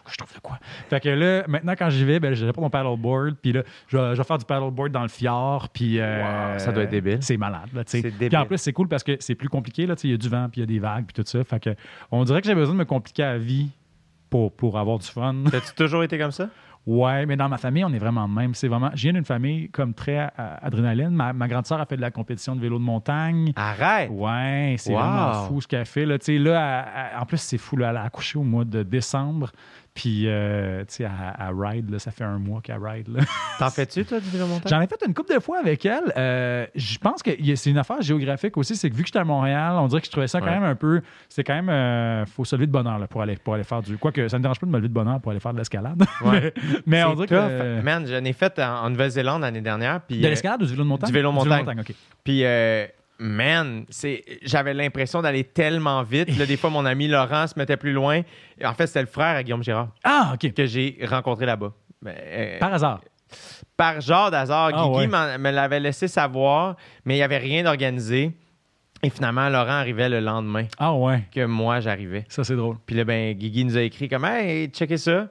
que 0.05 0.11
je 0.13 0.17
trouve 0.17 0.33
de 0.33 0.39
quoi? 0.39 0.57
Fait 0.89 0.99
que 0.99 1.09
là, 1.09 1.43
maintenant, 1.47 1.73
quand 1.77 1.89
j'y 1.89 2.05
vais, 2.05 2.19
ben, 2.19 2.33
j'ai 2.33 2.51
pas 2.51 2.61
mon 2.61 2.69
paddleboard. 2.69 3.35
Puis 3.41 3.51
là, 3.51 3.63
je 3.87 3.97
vais, 3.97 4.11
je 4.15 4.17
vais 4.17 4.23
faire 4.23 4.37
du 4.37 4.45
paddleboard 4.45 4.91
dans 4.91 5.01
le 5.01 5.07
fjord. 5.07 5.69
Puis, 5.69 5.99
euh, 5.99 6.53
Wow, 6.53 6.59
ça 6.59 6.71
doit 6.71 6.83
être 6.83 6.91
débile. 6.91 7.17
C'est 7.21 7.37
malade. 7.37 7.69
Là, 7.73 7.83
tu 7.83 8.01
Puis 8.01 8.35
en 8.37 8.45
plus, 8.45 8.57
c'est 8.57 8.73
cool 8.73 8.87
parce 8.87 9.03
que 9.03 9.17
c'est 9.19 9.35
plus 9.35 9.49
compliqué. 9.49 9.85
là, 9.85 9.95
tu 9.95 10.07
Il 10.07 10.11
y 10.11 10.13
a 10.13 10.17
du 10.17 10.29
vent, 10.29 10.47
puis 10.51 10.61
il 10.61 10.63
y 10.63 10.63
a 10.63 10.67
des 10.67 10.79
vagues, 10.79 11.05
puis 11.05 11.13
tout 11.23 11.27
ça. 11.29 11.43
Fait 11.43 11.59
que 11.59 11.75
on 12.11 12.23
dirait 12.23 12.41
que 12.41 12.47
j'ai 12.47 12.55
besoin 12.55 12.73
de 12.73 12.79
me 12.79 12.85
compliquer 12.85 13.23
la 13.23 13.37
vie 13.37 13.69
pour, 14.29 14.51
pour 14.55 14.77
avoir 14.77 14.99
du 14.99 15.07
fun. 15.07 15.35
T'as-tu 15.51 15.73
toujours 15.75 16.03
été 16.03 16.17
comme 16.17 16.31
ça? 16.31 16.47
Ouais, 16.87 17.25
mais 17.25 17.35
dans 17.35 17.49
ma 17.49 17.57
famille, 17.57 17.83
on 17.83 17.91
est 17.93 17.97
vraiment 17.97 18.27
de 18.27 18.33
même. 18.33 18.53
C'est 18.53 18.67
vraiment. 18.67 18.91
Je 18.93 19.01
viens 19.01 19.13
d'une 19.13 19.25
famille 19.25 19.69
comme 19.71 19.95
très 19.95 20.19
euh, 20.19 20.55
adrénaline. 20.61 21.09
Ma, 21.09 21.33
ma 21.33 21.47
grande 21.47 21.65
sœur 21.65 21.81
a 21.81 21.85
fait 21.87 21.95
de 21.97 22.01
la 22.01 22.11
compétition 22.11 22.55
de 22.55 22.61
vélo 22.61 22.77
de 22.77 22.83
montagne. 22.83 23.53
Arrête! 23.55 24.11
Ouais, 24.11 24.75
c'est 24.77 24.93
Wow. 24.93 24.99
vraiment 24.99 25.33
fou 25.47 25.61
ce 25.61 25.67
qu'elle 25.67 25.85
fait. 25.87 26.05
Là, 26.05 26.17
là 26.27 26.85
elle- 26.95 27.09
elle- 27.15 27.19
en 27.21 27.25
plus, 27.25 27.37
c'est 27.39 27.57
fou. 27.57 27.75
Là, 27.77 27.89
elle 27.89 27.97
a 27.97 28.03
accouché 28.03 28.37
au 28.37 28.43
mois 28.43 28.65
de 28.65 28.83
décembre. 28.83 29.51
Puis, 29.95 30.23
euh, 30.27 30.81
tu 30.81 30.95
sais, 30.95 31.05
à, 31.05 31.47
à 31.47 31.51
ride, 31.53 31.89
là, 31.89 31.99
ça 31.99 32.11
fait 32.11 32.25
un 32.25 32.37
mois 32.37 32.59
qu'elle 32.61 32.83
ride. 32.85 33.07
T'en 33.59 33.69
fais-tu, 33.69 34.03
toi, 34.03 34.19
du 34.19 34.29
vélo 34.29 34.45
montagne? 34.45 34.69
J'en 34.69 34.81
ai 34.81 34.87
fait 34.87 35.01
une 35.07 35.13
couple 35.13 35.33
de 35.33 35.39
fois 35.39 35.57
avec 35.59 35.85
elle. 35.85 36.11
Euh, 36.17 36.67
je 36.75 36.97
pense 36.97 37.23
que 37.23 37.31
c'est 37.55 37.69
une 37.69 37.77
affaire 37.77 38.01
géographique 38.01 38.57
aussi. 38.57 38.75
C'est 38.75 38.89
que 38.89 38.95
vu 38.95 39.03
que 39.03 39.07
j'étais 39.07 39.19
à 39.19 39.23
Montréal, 39.23 39.75
on 39.77 39.87
dirait 39.87 40.01
que 40.01 40.07
je 40.07 40.11
trouvais 40.11 40.27
ça 40.27 40.41
quand 40.41 40.47
Ouais. 40.47 40.51
même 40.51 40.63
un 40.65 40.75
peu. 40.75 41.01
C'est 41.29 41.45
quand 41.45 41.55
même. 41.55 41.69
euh, 41.69 42.25
faut 42.25 42.43
se 42.43 42.57
lever 42.57 42.67
de 42.67 42.73
bonne 42.73 42.85
heure 42.87 42.99
là, 42.99 43.07
pour, 43.07 43.21
aller, 43.21 43.37
pour 43.37 43.53
aller 43.53 43.63
faire 43.63 43.81
du. 43.81 43.97
Quoique, 43.97 44.27
ça 44.27 44.35
ne 44.35 44.39
me 44.39 44.43
dérange 44.43 44.59
pas 44.59 44.65
de 44.67 44.71
me 44.71 44.77
lever 44.77 44.89
de 44.89 44.93
bonne 44.93 45.07
heure 45.07 45.21
pour 45.21 45.31
aller 45.31 45.39
faire 45.39 45.53
de 45.53 45.57
l'escalade. 45.59 46.03
Ouais. 46.25 46.53
mais 46.85 46.97
mais 46.97 47.03
on 47.05 47.13
dirait 47.15 47.27
tough. 47.27 47.37
que. 47.37 47.81
Man, 47.81 48.05
j'en 48.05 48.23
ai 48.25 48.33
fait 48.33 48.59
en, 48.59 48.83
en 48.85 48.89
Nouvelle-Zélande 48.89 49.41
l'année 49.43 49.61
dernière. 49.61 50.01
Puis, 50.01 50.19
de 50.19 50.25
euh, 50.25 50.29
l'escalade 50.29 50.61
ou 50.61 50.65
du 50.65 50.71
vélo 50.71 50.83
de 50.83 50.89
montagne? 50.89 51.07
du 51.07 51.13
vélo 51.13 51.29
de 51.31 51.35
montagne. 51.35 51.79
OK. 51.79 51.93
Puis, 52.23 52.43
euh, 52.43 52.85
man, 53.19 53.85
c'est, 53.89 54.23
j'avais 54.43 54.73
l'impression 54.73 55.21
d'aller 55.21 55.43
tellement 55.43 56.03
vite. 56.03 56.37
Là, 56.37 56.45
des 56.45 56.57
fois, 56.57 56.69
mon 56.69 56.85
ami 56.85 57.07
Laurent 57.07 57.47
se 57.47 57.57
mettait 57.57 57.77
plus 57.77 57.93
loin. 57.93 58.21
En 58.63 58.73
fait, 58.73 58.87
c'était 58.87 59.01
le 59.01 59.07
frère 59.07 59.35
à 59.37 59.43
Guillaume 59.43 59.63
Girard 59.63 59.89
Ah, 60.03 60.31
OK. 60.33 60.53
que 60.53 60.65
j'ai 60.65 60.97
rencontré 61.09 61.45
là-bas. 61.45 61.71
Mais, 62.01 62.15
euh, 62.19 62.59
Par 62.59 62.73
hasard? 62.73 63.01
par 63.75 63.99
genre 63.99 64.31
d'hasard, 64.31 64.69
Ah, 64.73 64.83
Guigui 64.87 65.07
ouais. 65.11 65.37
me 65.37 65.49
l'avait 65.51 65.79
laissé 65.79 66.07
savoir, 66.07 66.75
mais 67.03 67.15
il 67.15 67.17
n'y 67.17 67.23
avait 67.23 67.37
rien 67.39 67.63
d'organisé. 67.63 68.31
Et 69.03 69.09
finalement, 69.09 69.49
Laurent 69.49 69.71
arrivait 69.71 70.07
le 70.09 70.19
lendemain 70.19 70.65
Ah, 70.79 70.93
ouais. 70.93 71.23
que 71.33 71.45
moi, 71.45 71.79
j'arrivais. 71.79 72.23
Ça, 72.29 72.43
c'est 72.43 72.55
drôle. 72.55 72.77
Puis 72.85 72.95
là, 72.95 73.03
ben, 73.03 73.33
Guigui 73.33 73.65
nous 73.65 73.77
a 73.77 73.81
écrit 73.81 74.07
comme 74.07 74.25
Hey, 74.25 74.67
checkez 74.69 74.97
ça. 74.97 75.27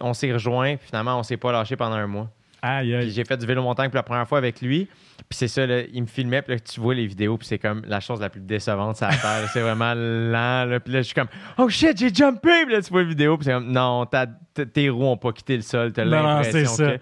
On 0.00 0.12
s'est 0.14 0.32
rejoints. 0.32 0.76
Puis 0.76 0.86
finalement, 0.88 1.18
on 1.18 1.22
s'est 1.22 1.36
pas 1.36 1.52
lâché 1.52 1.76
pendant 1.76 1.96
un 1.96 2.06
mois. 2.06 2.28
Aïe, 2.62 2.86
Puis 2.88 2.94
aïe. 2.96 3.10
j'ai 3.10 3.24
fait 3.24 3.36
du 3.36 3.46
vélo 3.46 3.62
montagne 3.62 3.88
pour 3.88 3.96
la 3.96 4.02
première 4.02 4.26
fois 4.28 4.38
avec 4.38 4.60
lui. 4.60 4.88
Puis 5.28 5.36
c'est 5.38 5.48
ça, 5.48 5.66
là, 5.66 5.82
il 5.92 6.02
me 6.02 6.06
filmait. 6.06 6.42
Puis 6.42 6.54
là, 6.54 6.60
tu 6.60 6.80
vois 6.80 6.94
les 6.94 7.06
vidéos. 7.06 7.36
Puis 7.38 7.46
c'est 7.46 7.58
comme 7.58 7.82
la 7.86 8.00
chose 8.00 8.20
la 8.20 8.30
plus 8.30 8.40
décevante 8.40 9.00
la 9.00 9.08
terre. 9.08 9.48
c'est 9.52 9.60
vraiment 9.60 9.94
lent. 9.94 10.64
Là. 10.64 10.80
Puis 10.80 10.92
là, 10.92 11.00
je 11.00 11.06
suis 11.06 11.14
comme 11.14 11.28
Oh 11.58 11.68
shit, 11.68 11.96
j'ai 11.98 12.12
jumpé. 12.12 12.64
Puis 12.64 12.74
là, 12.74 12.82
tu 12.82 12.90
vois 12.90 13.02
la 13.02 13.08
vidéo. 13.08 13.36
Puis 13.36 13.44
c'est 13.46 13.52
comme 13.52 13.70
Non, 13.70 14.06
tes 14.06 14.88
roues 14.90 15.02
n'ont 15.02 15.16
pas 15.16 15.32
quitté 15.32 15.56
le 15.56 15.62
sol. 15.62 15.92
T'as 15.92 16.04
l'impression 16.04 16.52
c'est 16.52 16.64
ça. 16.66 16.92
que. 16.92 16.98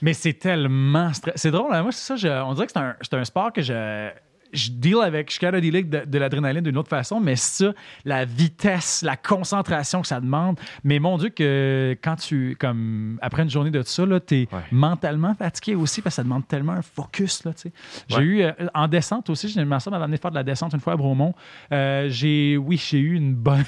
Mais 0.00 0.12
c'est 0.12 0.34
tellement 0.34 1.08
stre- 1.10 1.32
C'est 1.34 1.50
drôle, 1.50 1.74
hein? 1.74 1.82
moi, 1.82 1.90
c'est 1.92 2.06
ça. 2.06 2.16
je- 2.16 2.42
on 2.42 2.54
dirait 2.54 2.66
que 2.66 2.72
c'est 2.72 2.78
un, 2.78 2.94
c'est 3.00 3.14
un 3.14 3.24
sport 3.24 3.52
que 3.52 3.62
je. 3.62 4.10
Je 4.52 4.70
deal 4.70 4.96
avec, 5.02 5.28
je 5.28 5.32
suis 5.32 5.40
capable 5.40 5.58
de 5.58 5.62
dealer 5.70 5.82
de, 5.84 6.04
de 6.10 6.18
l'adrénaline 6.18 6.62
d'une 6.64 6.76
autre 6.78 6.88
façon, 6.88 7.20
mais 7.20 7.36
ça, 7.36 7.72
la 8.04 8.24
vitesse, 8.24 9.02
la 9.02 9.16
concentration 9.16 10.00
que 10.00 10.06
ça 10.08 10.20
demande. 10.20 10.58
Mais 10.84 10.98
mon 10.98 11.18
Dieu, 11.18 11.28
que 11.28 11.96
quand 12.02 12.16
tu, 12.16 12.56
comme, 12.58 13.18
après 13.22 13.42
une 13.42 13.50
journée 13.50 13.70
de 13.70 13.82
ça, 13.82 14.06
là, 14.06 14.20
t'es 14.20 14.48
Ouais. 14.52 14.60
mentalement 14.72 15.34
fatigué 15.34 15.74
aussi 15.74 16.00
parce 16.00 16.14
que 16.14 16.16
ça 16.16 16.22
demande 16.24 16.46
tellement 16.48 16.72
un 16.72 16.82
focus, 16.82 17.44
là, 17.44 17.52
tu 17.52 17.62
sais. 17.62 17.72
J'ai 18.08 18.16
Ouais. 18.16 18.22
eu, 18.22 18.42
euh, 18.42 18.52
en 18.74 18.88
descente 18.88 19.28
aussi, 19.30 19.48
j'ai 19.48 19.64
ma 19.64 19.80
soeur 19.80 19.92
m'a 19.92 20.02
amené 20.02 20.16
faire 20.16 20.30
de 20.30 20.36
la 20.36 20.42
descente 20.44 20.72
une 20.72 20.80
fois 20.80 20.94
à 20.94 20.96
Bromont. 20.96 21.34
Euh, 21.72 22.08
j'ai, 22.08 22.56
oui, 22.56 22.76
j'ai 22.82 22.98
eu 23.00 23.14
une 23.14 23.34
bonne, 23.34 23.64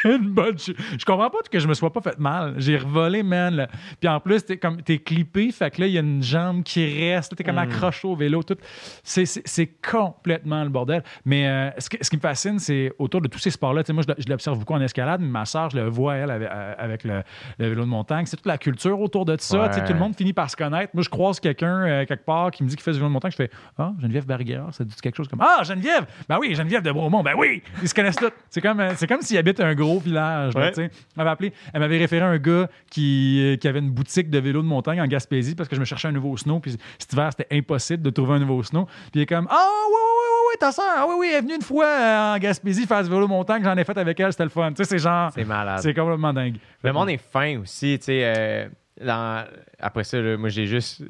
une 0.04 0.30
bonne 0.30 0.58
chute. 0.58 0.76
Je 0.98 1.04
comprends 1.04 1.30
pas 1.30 1.38
que 1.50 1.58
je 1.58 1.66
me 1.66 1.74
sois 1.74 1.92
pas 1.92 2.00
fait 2.00 2.18
mal. 2.18 2.54
J'ai 2.58 2.76
revolé, 2.76 3.22
man. 3.22 3.54
là. 3.54 3.68
Puis 3.98 4.08
en 4.08 4.20
plus, 4.20 4.44
t'es 4.44 4.56
comme 4.56 4.82
t'es 4.82 4.98
clippé, 4.98 5.50
fait 5.52 5.70
que 5.70 5.80
là, 5.82 5.86
il 5.86 5.92
y 5.92 5.98
a 5.98 6.00
une 6.00 6.22
jambe 6.22 6.62
qui 6.62 7.10
reste. 7.10 7.34
T'es 7.36 7.44
comme 7.44 7.58
accroché 7.58 8.06
au 8.06 8.16
vélo. 8.16 8.42
Tout. 8.42 8.56
C'est, 9.02 9.70
complètement 9.90 10.62
le 10.62 10.70
bordel. 10.70 11.02
Mais 11.24 11.48
euh, 11.48 11.70
ce, 11.78 11.88
qui, 11.88 11.98
ce 12.00 12.10
qui 12.10 12.16
me 12.16 12.20
fascine, 12.20 12.58
c'est 12.58 12.92
autour 12.98 13.20
de 13.20 13.28
tous 13.28 13.38
ces 13.38 13.50
sports-là. 13.50 13.82
Moi, 13.90 14.02
je, 14.06 14.22
je 14.22 14.28
l'observe 14.28 14.58
beaucoup 14.58 14.74
en 14.74 14.80
escalade, 14.80 15.20
mais 15.20 15.28
ma 15.28 15.44
soeur, 15.44 15.70
je 15.70 15.76
le 15.76 15.88
vois, 15.88 16.16
elle, 16.16 16.30
avec, 16.30 16.48
euh, 16.50 16.74
avec 16.78 17.04
le, 17.04 17.22
le 17.58 17.68
vélo 17.68 17.82
de 17.82 17.88
montagne. 17.88 18.26
C'est 18.26 18.36
toute 18.36 18.46
la 18.46 18.58
culture 18.58 19.00
autour 19.00 19.24
de 19.24 19.36
ça. 19.38 19.62
Ouais. 19.62 19.86
Tout 19.86 19.92
le 19.92 19.98
monde 19.98 20.14
finit 20.14 20.32
par 20.32 20.50
se 20.50 20.56
connaître. 20.56 20.90
Moi, 20.94 21.02
je 21.02 21.08
croise 21.08 21.40
quelqu'un 21.40 21.86
euh, 21.86 22.04
quelque 22.06 22.24
part 22.24 22.50
qui 22.50 22.62
me 22.62 22.68
dit 22.68 22.76
qu'il 22.76 22.82
fait 22.82 22.92
du 22.92 22.98
vélo 22.98 23.08
de 23.08 23.12
montagne. 23.12 23.30
Je 23.32 23.36
fais 23.36 23.50
Ah, 23.78 23.92
Geneviève 24.00 24.26
Barguerre, 24.26 24.66
ça 24.72 24.84
dit 24.84 24.94
quelque 25.02 25.16
chose 25.16 25.28
comme 25.28 25.40
Ah, 25.42 25.62
Geneviève 25.64 26.06
Ben 26.28 26.38
oui, 26.40 26.54
Geneviève 26.54 26.82
de 26.82 26.92
Bromont. 26.92 27.22
Ben 27.22 27.34
oui, 27.36 27.62
ils 27.82 27.88
se 27.88 27.94
connaissent 27.94 28.16
tous. 28.16 28.30
C'est 28.48 28.60
comme, 28.60 28.80
euh, 28.80 28.92
c'est 28.96 29.06
comme 29.06 29.22
s'ils 29.22 29.38
habitent 29.38 29.60
un 29.60 29.74
gros 29.74 29.89
village. 29.98 30.54
là, 30.54 30.60
Ouais. 30.60 30.72
Elle 30.76 30.90
m'avait 31.16 31.30
appelé, 31.30 31.52
elle 31.74 31.80
m'avait 31.80 31.98
référé 31.98 32.24
à 32.24 32.28
un 32.28 32.38
gars 32.38 32.68
qui, 32.90 33.40
euh, 33.42 33.56
qui 33.56 33.68
avait 33.68 33.78
une 33.80 33.90
boutique 33.90 34.30
de 34.30 34.38
vélo 34.38 34.62
de 34.62 34.66
montagne 34.66 35.00
en 35.00 35.06
Gaspésie 35.06 35.54
parce 35.54 35.68
que 35.68 35.74
je 35.76 35.80
me 35.80 35.84
cherchais 35.84 36.08
un 36.08 36.12
nouveau 36.12 36.36
snow. 36.36 36.60
Puis 36.60 36.76
cet 36.98 37.12
hiver, 37.12 37.30
c'était 37.36 37.54
impossible 37.56 38.02
de 38.02 38.10
trouver 38.10 38.34
un 38.34 38.38
nouveau 38.38 38.62
snow. 38.62 38.84
Puis 38.84 38.94
il 39.16 39.20
est 39.22 39.26
comme 39.26 39.46
Ah, 39.50 39.54
oui, 39.88 39.92
oui, 39.92 39.96
oui, 39.96 40.26
oui, 40.30 40.50
oui, 40.52 40.58
ta 40.60 40.72
soeur, 40.72 40.84
ah, 40.96 41.06
oui, 41.08 41.14
oui, 41.18 41.26
elle 41.30 41.38
est 41.38 41.40
venue 41.42 41.54
une 41.56 41.62
fois 41.62 41.86
euh, 41.86 42.34
en 42.34 42.38
Gaspésie 42.38 42.86
faire 42.86 43.02
du 43.02 43.10
vélo 43.10 43.22
de 43.22 43.28
montagne. 43.28 43.62
J'en 43.64 43.76
ai 43.76 43.84
fait 43.84 43.96
avec 43.98 44.18
elle, 44.20 44.32
c'était 44.32 44.44
le 44.44 44.50
fun. 44.50 44.70
Tu 44.70 44.76
sais, 44.76 44.84
c'est 44.84 44.98
genre. 44.98 45.30
C'est 45.34 45.44
malade. 45.44 45.80
C'est 45.82 45.94
complètement 45.94 46.32
dingue. 46.32 46.56
Le 46.82 46.92
monde 46.92 47.10
est 47.10 47.18
fin 47.20 47.58
aussi, 47.60 47.98
tu 47.98 48.04
sais. 48.06 48.20
euh, 48.24 48.68
dans- 49.04 49.44
Après 49.78 50.04
ça, 50.04 50.20
là, 50.20 50.36
moi, 50.36 50.48
j'ai 50.50 50.66
juste. 50.66 51.02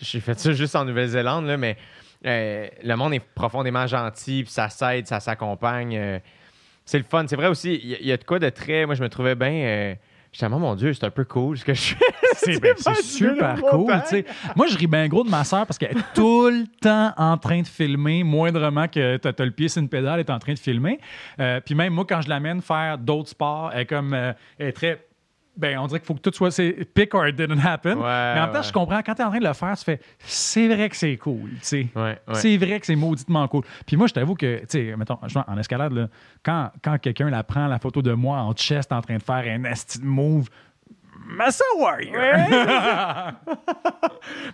J'ai 0.00 0.20
fait 0.20 0.38
ça 0.38 0.52
juste 0.52 0.76
en 0.76 0.84
Nouvelle-Zélande, 0.84 1.46
mais 1.58 1.76
euh, 2.26 2.68
le 2.84 2.94
monde 2.94 3.14
est 3.14 3.22
profondément 3.34 3.86
gentil, 3.86 4.42
puis 4.44 4.52
ça 4.52 4.68
s'aide, 4.68 5.06
ça 5.06 5.18
s'accompagne. 5.20 6.20
C'est 6.88 6.98
le 6.98 7.04
fun. 7.04 7.24
C'est 7.26 7.36
vrai 7.36 7.48
aussi, 7.48 7.78
il 7.82 7.90
y, 7.90 7.94
a- 7.94 7.98
il 8.00 8.06
y 8.06 8.12
a 8.12 8.16
de 8.16 8.24
quoi 8.24 8.38
de 8.38 8.48
très. 8.48 8.86
Moi, 8.86 8.94
je 8.94 9.02
me 9.02 9.08
trouvais 9.08 9.34
bien. 9.34 9.50
euh, 9.50 9.94
J'étais, 10.32 10.44
ah, 10.46 10.48
mon 10.50 10.74
Dieu, 10.74 10.92
c'est 10.92 11.04
un 11.04 11.10
peu 11.10 11.24
cool 11.24 11.56
ce 11.58 11.64
que 11.64 11.72
je 11.74 11.94
fais. 11.94 12.04
C'est 12.36 12.60
ben, 12.60 12.74
c'est 12.76 13.02
super 13.02 13.60
cool. 13.62 13.92
Moi, 14.54 14.66
je 14.68 14.76
ris 14.78 14.86
bien 14.86 15.08
gros 15.08 15.24
de 15.24 15.30
ma 15.30 15.42
soeur 15.42 15.66
parce 15.66 15.76
qu'elle 15.78 15.96
est 15.96 16.04
tout 16.14 16.48
le 16.48 16.64
temps 16.80 17.12
en 17.16 17.36
train 17.36 17.62
de 17.62 17.66
filmer, 17.66 18.22
moindrement 18.22 18.86
que 18.86 19.16
tu 19.16 19.26
as, 19.28 19.44
le 19.44 19.50
pied 19.50 19.68
sur 19.68 19.82
une 19.82 19.88
pédale, 19.88 20.20
elle 20.20 20.26
est 20.26 20.30
en 20.30 20.38
train 20.38 20.52
de 20.52 20.58
filmer. 20.58 21.00
Euh, 21.40 21.60
puis 21.64 21.74
même 21.74 21.94
moi, 21.94 22.04
quand 22.08 22.20
je 22.20 22.28
l'amène 22.28 22.60
faire 22.62 22.96
d'autres 22.98 23.30
sports, 23.30 23.70
elle 23.74 23.80
est 23.80 23.86
comme 23.86 24.12
euh, 24.14 24.32
elle 24.58 24.68
est 24.68 24.72
très. 24.72 25.04
Ben, 25.58 25.76
on 25.78 25.88
dirait 25.88 25.98
qu'il 25.98 26.06
faut 26.06 26.14
que 26.14 26.20
tout 26.20 26.32
soit 26.32 26.52
c'est 26.52 26.70
pick 26.94 27.12
or 27.14 27.26
it 27.26 27.34
didn't 27.34 27.58
happen. 27.58 27.94
Ouais, 27.96 28.04
Mais 28.04 28.40
en 28.40 28.44
même 28.44 28.52
temps, 28.52 28.58
ouais. 28.60 28.64
je 28.64 28.72
comprends, 28.72 29.02
quand 29.02 29.14
tu 29.14 29.22
es 29.22 29.24
en 29.24 29.30
train 29.30 29.40
de 29.40 29.44
le 29.44 29.52
faire, 29.52 29.76
tu 29.76 29.84
fais 29.84 30.00
c'est 30.20 30.68
vrai 30.68 30.88
que 30.88 30.96
c'est 30.96 31.16
cool. 31.16 31.50
tu 31.50 31.58
sais. 31.62 31.88
Ouais, 31.96 32.16
ouais. 32.28 32.34
C'est 32.34 32.56
vrai 32.56 32.78
que 32.78 32.86
c'est 32.86 32.94
mauditement 32.94 33.46
cool. 33.48 33.64
Puis 33.84 33.96
moi, 33.96 34.06
je 34.06 34.14
t'avoue 34.14 34.36
que, 34.36 34.60
tu 34.60 34.66
sais, 34.68 34.94
mettons, 34.96 35.18
en 35.46 35.58
escalade, 35.58 35.92
là, 35.92 36.06
quand, 36.44 36.70
quand 36.82 36.96
quelqu'un 36.98 37.28
la 37.28 37.42
prend 37.42 37.66
la 37.66 37.80
photo 37.80 38.00
de 38.02 38.12
moi 38.12 38.38
en 38.38 38.52
chest 38.52 38.92
en 38.92 39.00
train 39.00 39.16
de 39.16 39.22
faire 39.22 39.44
un 39.52 39.58
de 39.58 40.04
move, 40.04 40.48
Massa 41.26 41.64
Warrior! 41.76 42.12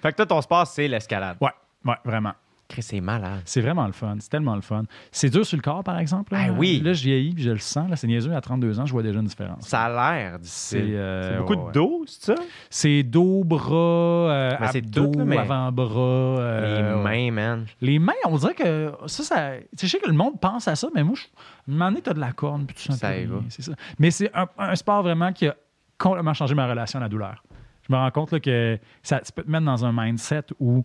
Fait 0.03 0.11
que 0.11 0.17
toi, 0.17 0.27
ton 0.27 0.41
sport, 0.41 0.67
c'est 0.67 0.89
l'escalade. 0.89 1.37
Ouais, 1.41 1.53
ouais, 1.85 1.97
vraiment. 2.05 2.33
Chris, 2.75 2.83
c'est 2.83 3.01
malade. 3.01 3.41
C'est 3.45 3.61
vraiment 3.61 3.87
le 3.87 3.93
fun. 3.93 4.17
C'est 4.19 4.29
tellement 4.29 4.55
le 4.57 4.61
fun. 4.61 4.85
C'est 5.13 5.31
dur 5.31 5.47
sur 5.47 5.57
le 5.57 5.63
corps, 5.63 5.85
par 5.85 5.99
exemple. 5.99 6.33
Là, 6.33 6.41
Ah 6.49 6.53
oui. 6.53 6.81
Là, 6.85 6.93
je 6.93 7.05
vieillis, 7.05 7.33
puis 7.33 7.43
je 7.45 7.51
le 7.51 7.59
sens. 7.59 7.89
Là, 7.89 7.97
c'est 7.97 8.07
niaiseux. 8.07 8.35
À 8.35 8.41
32 8.41 8.81
ans, 8.81 8.87
je 8.87 8.93
vois 8.93 9.03
déjà 9.03 9.21
une 9.21 9.27
différence. 9.27 9.67
Ça 9.67 9.83
a 9.85 9.89
l'air 10.21 10.39
C'est 10.43 10.79
difficile. 10.81 10.95
euh, 10.97 11.31
C'est 11.33 11.39
beaucoup 11.39 11.53
ouais, 11.53 11.59
ouais. 11.61 11.67
de 11.69 11.73
dos, 11.73 12.05
c'est 12.07 12.23
ça? 12.25 12.35
C'est 12.71 13.03
dos, 13.05 13.45
bras, 13.45 13.75
euh, 13.77 14.51
Ben, 14.59 14.67
c'est 14.73 14.79
abdos, 14.79 15.07
tout, 15.13 15.19
là, 15.21 15.25
mais- 15.25 15.39
avant-bras. 15.39 16.01
euh, 16.01 16.97
Les 16.97 17.03
mains, 17.03 17.33
man. 17.33 17.67
Les 17.81 17.99
mains, 17.99 18.13
on 18.27 18.37
dirait 18.37 18.55
que 18.55 18.93
ça, 19.07 19.23
ça. 19.23 19.53
Tu 19.57 19.63
sais, 19.77 19.87
je 19.87 19.93
sais 19.93 19.99
que 20.01 20.09
le 20.09 20.17
monde 20.17 20.41
pense 20.41 20.67
à 20.69 20.75
ça, 20.77 20.89
mais 20.95 21.05
moi, 21.05 21.15
je, 21.17 21.23
à 21.25 21.27
un 21.69 21.73
moment 21.73 21.91
donné, 21.91 22.03
t'as 22.03 22.15
de 22.15 22.21
la 22.21 22.33
corne, 22.33 22.67
puis 22.67 22.75
tu 22.77 22.83
sens 22.83 22.97
Ça 22.99 23.13
C'est 23.51 23.63
ça. 23.63 23.73
Mais 23.99 24.11
c'est 24.11 24.31
un, 24.35 24.47
un 24.59 24.75
sport 24.75 25.03
vraiment 25.03 25.33
qui 25.33 25.47
a 25.47 25.55
complètement 25.99 26.35
changé 26.35 26.55
ma 26.55 26.67
relation 26.67 26.99
à 26.99 27.03
la 27.03 27.09
douleur. 27.09 27.43
Je 27.89 27.93
me 27.93 27.99
rends 27.99 28.11
compte 28.11 28.33
là, 28.33 28.41
que 28.41 28.79
ça 29.03 29.21
tu 29.21 29.31
peux 29.31 29.43
te 29.43 29.51
mettre 29.51 29.67
dans 29.67 29.85
un 29.85 29.93
mindset 29.93 30.45
où 30.59 30.85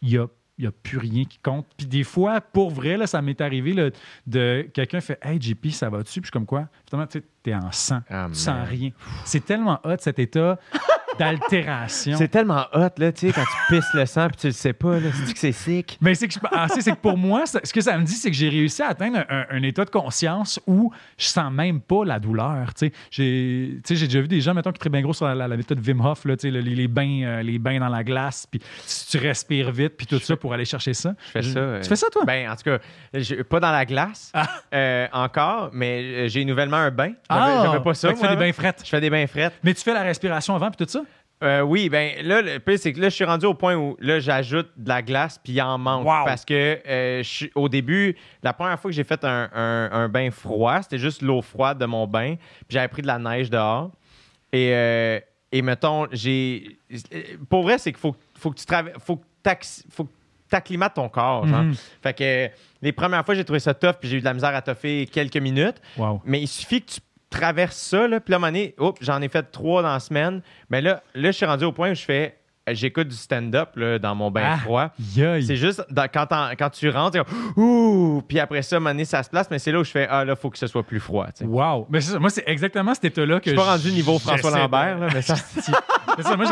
il 0.00 0.10
y 0.10 0.18
a 0.18 0.26
n'y 0.64 0.66
a 0.68 0.72
plus 0.72 0.98
rien 0.98 1.24
qui 1.24 1.38
compte. 1.38 1.66
Puis 1.76 1.86
des 1.86 2.04
fois, 2.04 2.40
pour 2.40 2.70
vrai, 2.70 2.96
là, 2.96 3.06
ça 3.06 3.22
m'est 3.22 3.40
arrivé 3.40 3.72
là, 3.72 3.90
de 4.26 4.68
quelqu'un 4.72 5.00
fait 5.00 5.18
Hey 5.22 5.40
JP, 5.40 5.70
ça 5.70 5.88
va-tu? 5.88 6.20
Puis 6.20 6.22
je 6.22 6.26
suis 6.26 6.30
comme 6.30 6.46
quoi? 6.46 6.68
Finalement, 6.88 7.06
tu 7.06 7.18
sais, 7.18 7.24
t'es 7.42 7.54
en 7.54 7.72
sang. 7.72 8.00
Ah, 8.10 8.26
tu 8.28 8.38
sens 8.38 8.68
rien. 8.68 8.90
C'est 9.24 9.44
tellement 9.44 9.80
hot 9.84 9.96
cet 9.98 10.18
état 10.18 10.58
d'altération. 11.18 12.16
C'est 12.18 12.28
tellement 12.28 12.64
hot, 12.72 12.88
là, 12.98 13.12
tu 13.12 13.26
sais, 13.26 13.32
quand 13.32 13.42
tu 13.42 13.74
pisses 13.74 13.94
le 13.94 14.06
sang 14.06 14.28
puis 14.28 14.36
tu 14.36 14.46
le 14.48 14.52
sais 14.52 14.72
pas, 14.72 14.98
là. 15.00 15.08
C'est 15.26 15.32
que 15.32 15.38
c'est 15.38 15.52
sick? 15.52 15.98
Mais 16.00 16.14
c'est 16.14 16.28
que, 16.28 16.34
je- 16.34 16.38
ah, 16.52 16.66
c'est- 16.68 16.80
c'est 16.80 16.92
que 16.92 16.96
pour 16.96 17.16
moi, 17.16 17.46
ça- 17.46 17.60
ce 17.64 17.72
que 17.72 17.80
ça 17.80 17.96
me 17.98 18.04
dit, 18.04 18.12
c'est 18.14 18.30
que 18.30 18.36
j'ai 18.36 18.48
réussi 18.48 18.82
à 18.82 18.88
atteindre 18.88 19.18
un, 19.28 19.44
un 19.50 19.62
état 19.62 19.84
de 19.84 19.90
conscience 19.90 20.60
où 20.66 20.92
je 21.18 21.26
sens 21.26 21.52
même 21.52 21.80
pas 21.80 22.04
la 22.04 22.18
douleur. 22.18 22.72
tu 22.74 22.86
sais. 22.88 22.92
J'ai 23.10 23.78
tu 23.78 23.80
sais, 23.84 23.96
j'ai 23.96 24.06
déjà 24.06 24.20
vu 24.20 24.28
des 24.28 24.40
gens, 24.40 24.54
mettons, 24.54 24.72
qui 24.72 24.78
très 24.78 24.90
bien 24.90 25.00
gros 25.02 25.12
sur 25.12 25.26
la, 25.26 25.34
la- 25.34 25.48
la 25.48 25.56
méthode 25.56 25.80
Wim 25.86 26.00
Hof, 26.00 26.24
là, 26.24 26.36
tu 26.36 26.42
sais, 26.42 26.50
le- 26.50 26.60
les, 26.60 26.74
les 26.74 26.88
bains, 26.88 27.22
euh, 27.24 27.42
les 27.42 27.58
bains 27.58 27.78
dans 27.80 27.88
la 27.88 28.04
glace, 28.04 28.46
puis 28.50 28.60
tu, 28.60 28.66
tu 29.10 29.18
respires 29.18 29.70
vite, 29.72 29.96
puis 29.96 30.06
tout 30.06 30.18
ça 30.18 30.36
pour 30.36 30.52
aller 30.54 30.64
chercher 30.64 30.94
ça. 30.94 31.14
Je 31.26 31.30
fais 31.32 31.42
ça. 31.42 31.58
euh, 31.58 31.80
Tu 31.82 31.88
fais 31.88 31.96
ça, 31.96 32.06
toi? 32.12 32.24
Ben, 32.24 32.50
en 32.50 32.56
tout 32.56 32.64
cas, 32.64 32.78
je- 33.14 33.42
pas 33.42 33.60
dans 33.60 33.70
la 33.72 33.84
glace 33.84 34.32
euh, 34.74 35.06
encore, 35.12 35.70
mais 35.72 36.02
euh, 36.02 36.28
j'ai 36.28 36.44
nouvellement 36.44 36.76
un 36.76 36.90
bain. 36.90 37.12
J'avais 37.30 37.62
j'avais 37.64 37.80
pas 37.82 37.94
ça. 37.94 38.08
Ah! 38.08 38.10
fait 38.10 38.14
que 38.16 38.20
tu 38.20 38.26
fais 38.28 38.34
des 38.36 38.40
bains 38.44 38.52
frettes. 38.52 38.80
Je 38.84 38.88
fais 38.90 39.00
des 39.00 39.10
bains 39.10 39.26
frettes. 39.26 39.54
Mais 39.62 39.74
tu 39.74 39.82
fais 39.82 39.94
la 39.94 40.02
respiration 40.02 40.54
avant, 40.54 40.70
puis 40.70 40.84
tout 40.84 40.90
ça? 40.90 41.00
Euh, 41.42 41.60
oui, 41.60 41.88
ben 41.88 42.12
là, 42.22 42.42
le 42.42 42.58
pire, 42.58 42.78
c'est 42.78 42.92
que 42.92 43.00
là, 43.00 43.08
je 43.08 43.14
suis 43.14 43.24
rendu 43.24 43.46
au 43.46 43.54
point 43.54 43.76
où 43.76 43.96
là, 44.00 44.18
j'ajoute 44.18 44.70
de 44.76 44.88
la 44.88 45.02
glace, 45.02 45.38
puis 45.42 45.52
il 45.52 45.62
en 45.62 45.78
manque. 45.78 46.04
Wow. 46.06 46.24
Parce 46.24 46.44
que 46.44 46.80
euh, 46.86 47.22
je 47.22 47.46
au 47.54 47.68
début, 47.68 48.16
la 48.42 48.52
première 48.52 48.78
fois 48.80 48.90
que 48.90 48.94
j'ai 48.96 49.04
fait 49.04 49.22
un, 49.24 49.48
un- 49.54 49.88
un 49.92 50.08
bain 50.08 50.30
froid, 50.32 50.82
c'était 50.82 50.98
juste 50.98 51.22
l'eau 51.22 51.40
froide 51.42 51.78
de 51.78 51.86
mon 51.86 52.06
bain, 52.08 52.34
puis 52.36 52.70
j'avais 52.74 52.88
pris 52.88 53.02
de 53.02 53.06
la 53.06 53.18
neige 53.18 53.50
dehors. 53.50 53.90
Et, 54.52 54.70
euh, 54.72 55.20
et 55.52 55.62
mettons, 55.62 56.06
j'ai. 56.10 56.78
Pour 57.48 57.62
vrai, 57.62 57.78
c'est 57.78 57.92
qu'il 57.92 58.00
faut, 58.00 58.16
faut 58.36 58.50
que 58.50 58.58
tu 58.58 58.66
travailles. 58.66 58.94
Faut 58.98 59.16
que 59.16 59.22
faut 59.90 60.04
que 60.04 60.10
t'acclimates 60.50 60.94
ton 60.94 61.08
corps. 61.08 61.46
genre. 61.46 61.62
Mhm. 61.62 61.74
Fait 62.02 62.14
que 62.14 62.48
les 62.82 62.92
premières 62.92 63.24
fois, 63.24 63.34
j'ai 63.34 63.44
trouvé 63.44 63.60
ça 63.60 63.74
tough, 63.74 63.94
puis 64.00 64.08
j'ai 64.08 64.16
eu 64.16 64.20
de 64.20 64.24
la 64.24 64.34
misère 64.34 64.54
à 64.54 64.62
toffer 64.62 65.06
quelques 65.06 65.36
minutes. 65.36 65.76
Wow. 65.96 66.20
Mais 66.24 66.40
il 66.40 66.48
suffit 66.48 66.82
que 66.82 66.90
tu 66.92 67.00
traverses 67.30 67.76
ça, 67.76 68.08
là, 68.08 68.20
puis 68.20 68.32
là, 68.32 68.50
j'en 69.00 69.22
ai 69.22 69.28
fait 69.28 69.42
trois 69.50 69.82
dans 69.82 69.92
la 69.92 70.00
semaine. 70.00 70.42
Mais 70.70 70.80
là, 70.80 71.02
là, 71.14 71.30
je 71.30 71.36
suis 71.36 71.46
rendu 71.46 71.64
au 71.64 71.72
point 71.72 71.90
où 71.90 71.94
je 71.94 72.04
fais, 72.04 72.37
j'écoute 72.74 73.08
du 73.08 73.16
stand-up 73.16 73.70
là, 73.76 73.98
dans 73.98 74.14
mon 74.14 74.30
bain 74.30 74.42
Ah, 74.54 74.56
froid. 74.58 74.90
C'est 75.14 75.56
juste 75.56 75.84
dans- 75.90 76.08
quand, 76.12 76.26
quand 76.58 76.70
tu 76.70 76.88
rentres, 76.90 77.18
ouh, 77.56 78.22
puis 78.26 78.38
après 78.40 78.62
ça, 78.62 78.78
donné, 78.80 79.04
ça 79.04 79.22
se 79.22 79.30
place, 79.30 79.48
mais 79.50 79.58
c'est 79.58 79.72
là 79.72 79.80
où 79.80 79.84
je 79.84 79.90
fais 79.90 80.06
ah 80.10 80.24
là, 80.24 80.36
faut 80.36 80.50
que 80.50 80.58
ce 80.58 80.66
soit 80.66 80.82
plus 80.82 81.00
froid. 81.00 81.26
tu 81.26 81.32
sais. 81.38 81.44
Wow. 81.44 81.86
Mais 81.90 82.00
c'est 82.00 82.12
ça, 82.12 82.18
moi, 82.18 82.30
c'est 82.30 82.44
exactement 82.46 82.94
cet 82.94 83.06
état-là 83.06 83.38
que 83.40 83.44
Je 83.46 83.50
suis 83.50 83.56
pas 83.56 83.72
rendu 83.72 83.90
niveau 83.92 84.18
François 84.18 84.50
de- 84.50 84.56
Lambert, 84.56 84.98
là, 84.98 85.08
mais 85.12 85.22
ça. 85.22 85.34
C'est 86.16 86.24
ça, 86.24 86.36
moi, 86.36 86.46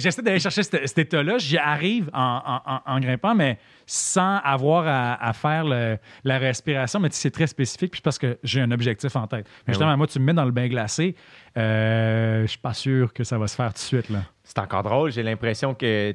j'essaie- 0.00 0.22
d'aller 0.22 0.40
chercher 0.40 0.64
cet, 0.64 0.88
cet 0.88 0.98
état-là. 0.98 1.38
J'y 1.38 1.58
arrive 1.58 2.10
en, 2.12 2.40
en- 2.44 2.72
en- 2.74 2.80
en 2.96 2.98
grimpant, 2.98 3.36
mais 3.36 3.56
sans 3.86 4.38
avoir 4.38 4.84
à, 4.88 5.14
à 5.24 5.32
faire 5.32 5.62
le- 5.64 5.98
la 6.24 6.38
respiration. 6.38 6.98
Mais 6.98 7.08
tu 7.10 7.14
sais, 7.14 7.22
c'est 7.22 7.30
très 7.30 7.46
spécifique, 7.46 7.92
puis 7.92 8.00
parce 8.00 8.18
que 8.18 8.36
j'ai 8.42 8.60
un 8.60 8.70
objectif 8.72 9.14
en 9.14 9.28
tête. 9.28 9.46
Mais 9.66 9.74
justement, 9.74 9.92
oui. 9.92 9.96
moi, 9.98 10.06
tu 10.08 10.18
me 10.18 10.24
mets 10.24 10.32
dans 10.34 10.44
le 10.44 10.50
bain 10.50 10.66
glacé, 10.66 11.14
euh, 11.56 12.42
je 12.42 12.46
suis 12.46 12.58
pas 12.58 12.74
sûr 12.74 13.12
que 13.12 13.24
ça 13.24 13.38
va 13.38 13.46
se 13.46 13.56
faire 13.56 13.68
tout 13.68 13.74
de 13.74 13.78
suite. 13.78 14.08
Là. 14.10 14.22
C'est 14.44 14.58
encore 14.58 14.82
drôle. 14.82 15.10
J'ai 15.12 15.22
l'impression 15.22 15.74
que 15.74 16.14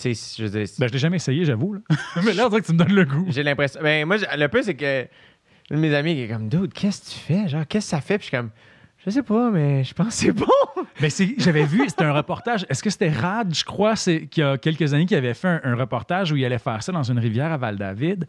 je 0.00 0.42
veux 0.44 0.50
dire, 0.50 0.66
Ben, 0.78 0.86
je 0.86 0.92
l'ai 0.92 0.98
jamais 0.98 1.16
essayé, 1.16 1.44
j'avoue. 1.44 1.74
là. 1.74 1.80
mais 2.24 2.32
là, 2.32 2.46
on 2.46 2.48
dirait 2.50 2.60
que 2.62 2.66
tu 2.66 2.72
me 2.72 2.78
donnes 2.78 2.92
le 2.94 3.04
goût. 3.04 3.26
J'ai 3.28 3.42
l'impression. 3.42 3.80
Ben, 3.82 4.06
moi, 4.06 4.16
le 4.36 4.46
peu, 4.48 4.62
c'est 4.62 4.74
que 4.74 5.02
un 5.70 5.74
de 5.76 5.80
mes 5.80 5.94
amis 5.94 6.14
qui 6.14 6.22
est 6.22 6.28
comme, 6.28 6.48
dude, 6.48 6.72
qu'est-ce 6.72 7.00
que 7.00 7.14
tu 7.14 7.18
fais? 7.18 7.48
Genre, 7.48 7.66
qu'est-ce 7.66 7.86
que 7.86 7.90
ça 7.96 8.00
fait? 8.00 8.16
Puis 8.18 8.26
je 8.26 8.28
suis 8.28 8.36
comme, 8.36 8.50
je 9.04 9.10
sais 9.10 9.22
pas, 9.22 9.50
mais 9.50 9.84
je 9.84 9.92
pense 9.94 10.08
que 10.08 10.12
c'est 10.14 10.32
bon. 10.32 10.46
Ben, 11.00 11.10
c'est- 11.10 11.34
j'avais 11.38 11.64
vu, 11.64 11.82
c'était 11.88 12.04
un 12.04 12.12
reportage. 12.12 12.66
Est-ce 12.68 12.82
que 12.82 12.90
c'était 12.90 13.10
Rad, 13.10 13.54
je 13.54 13.64
crois, 13.64 13.94
c'est 13.96 14.26
qu'il 14.26 14.42
y 14.42 14.46
a 14.46 14.58
quelques 14.58 14.94
années, 14.94 15.06
qui 15.06 15.14
avait 15.14 15.34
fait 15.34 15.46
un, 15.48 15.60
un 15.64 15.74
reportage 15.76 16.32
où 16.32 16.36
il 16.36 16.44
allait 16.44 16.58
faire 16.58 16.82
ça 16.82 16.90
dans 16.92 17.02
une 17.04 17.18
rivière 17.20 17.52
à 17.52 17.56
Val-David. 17.56 18.26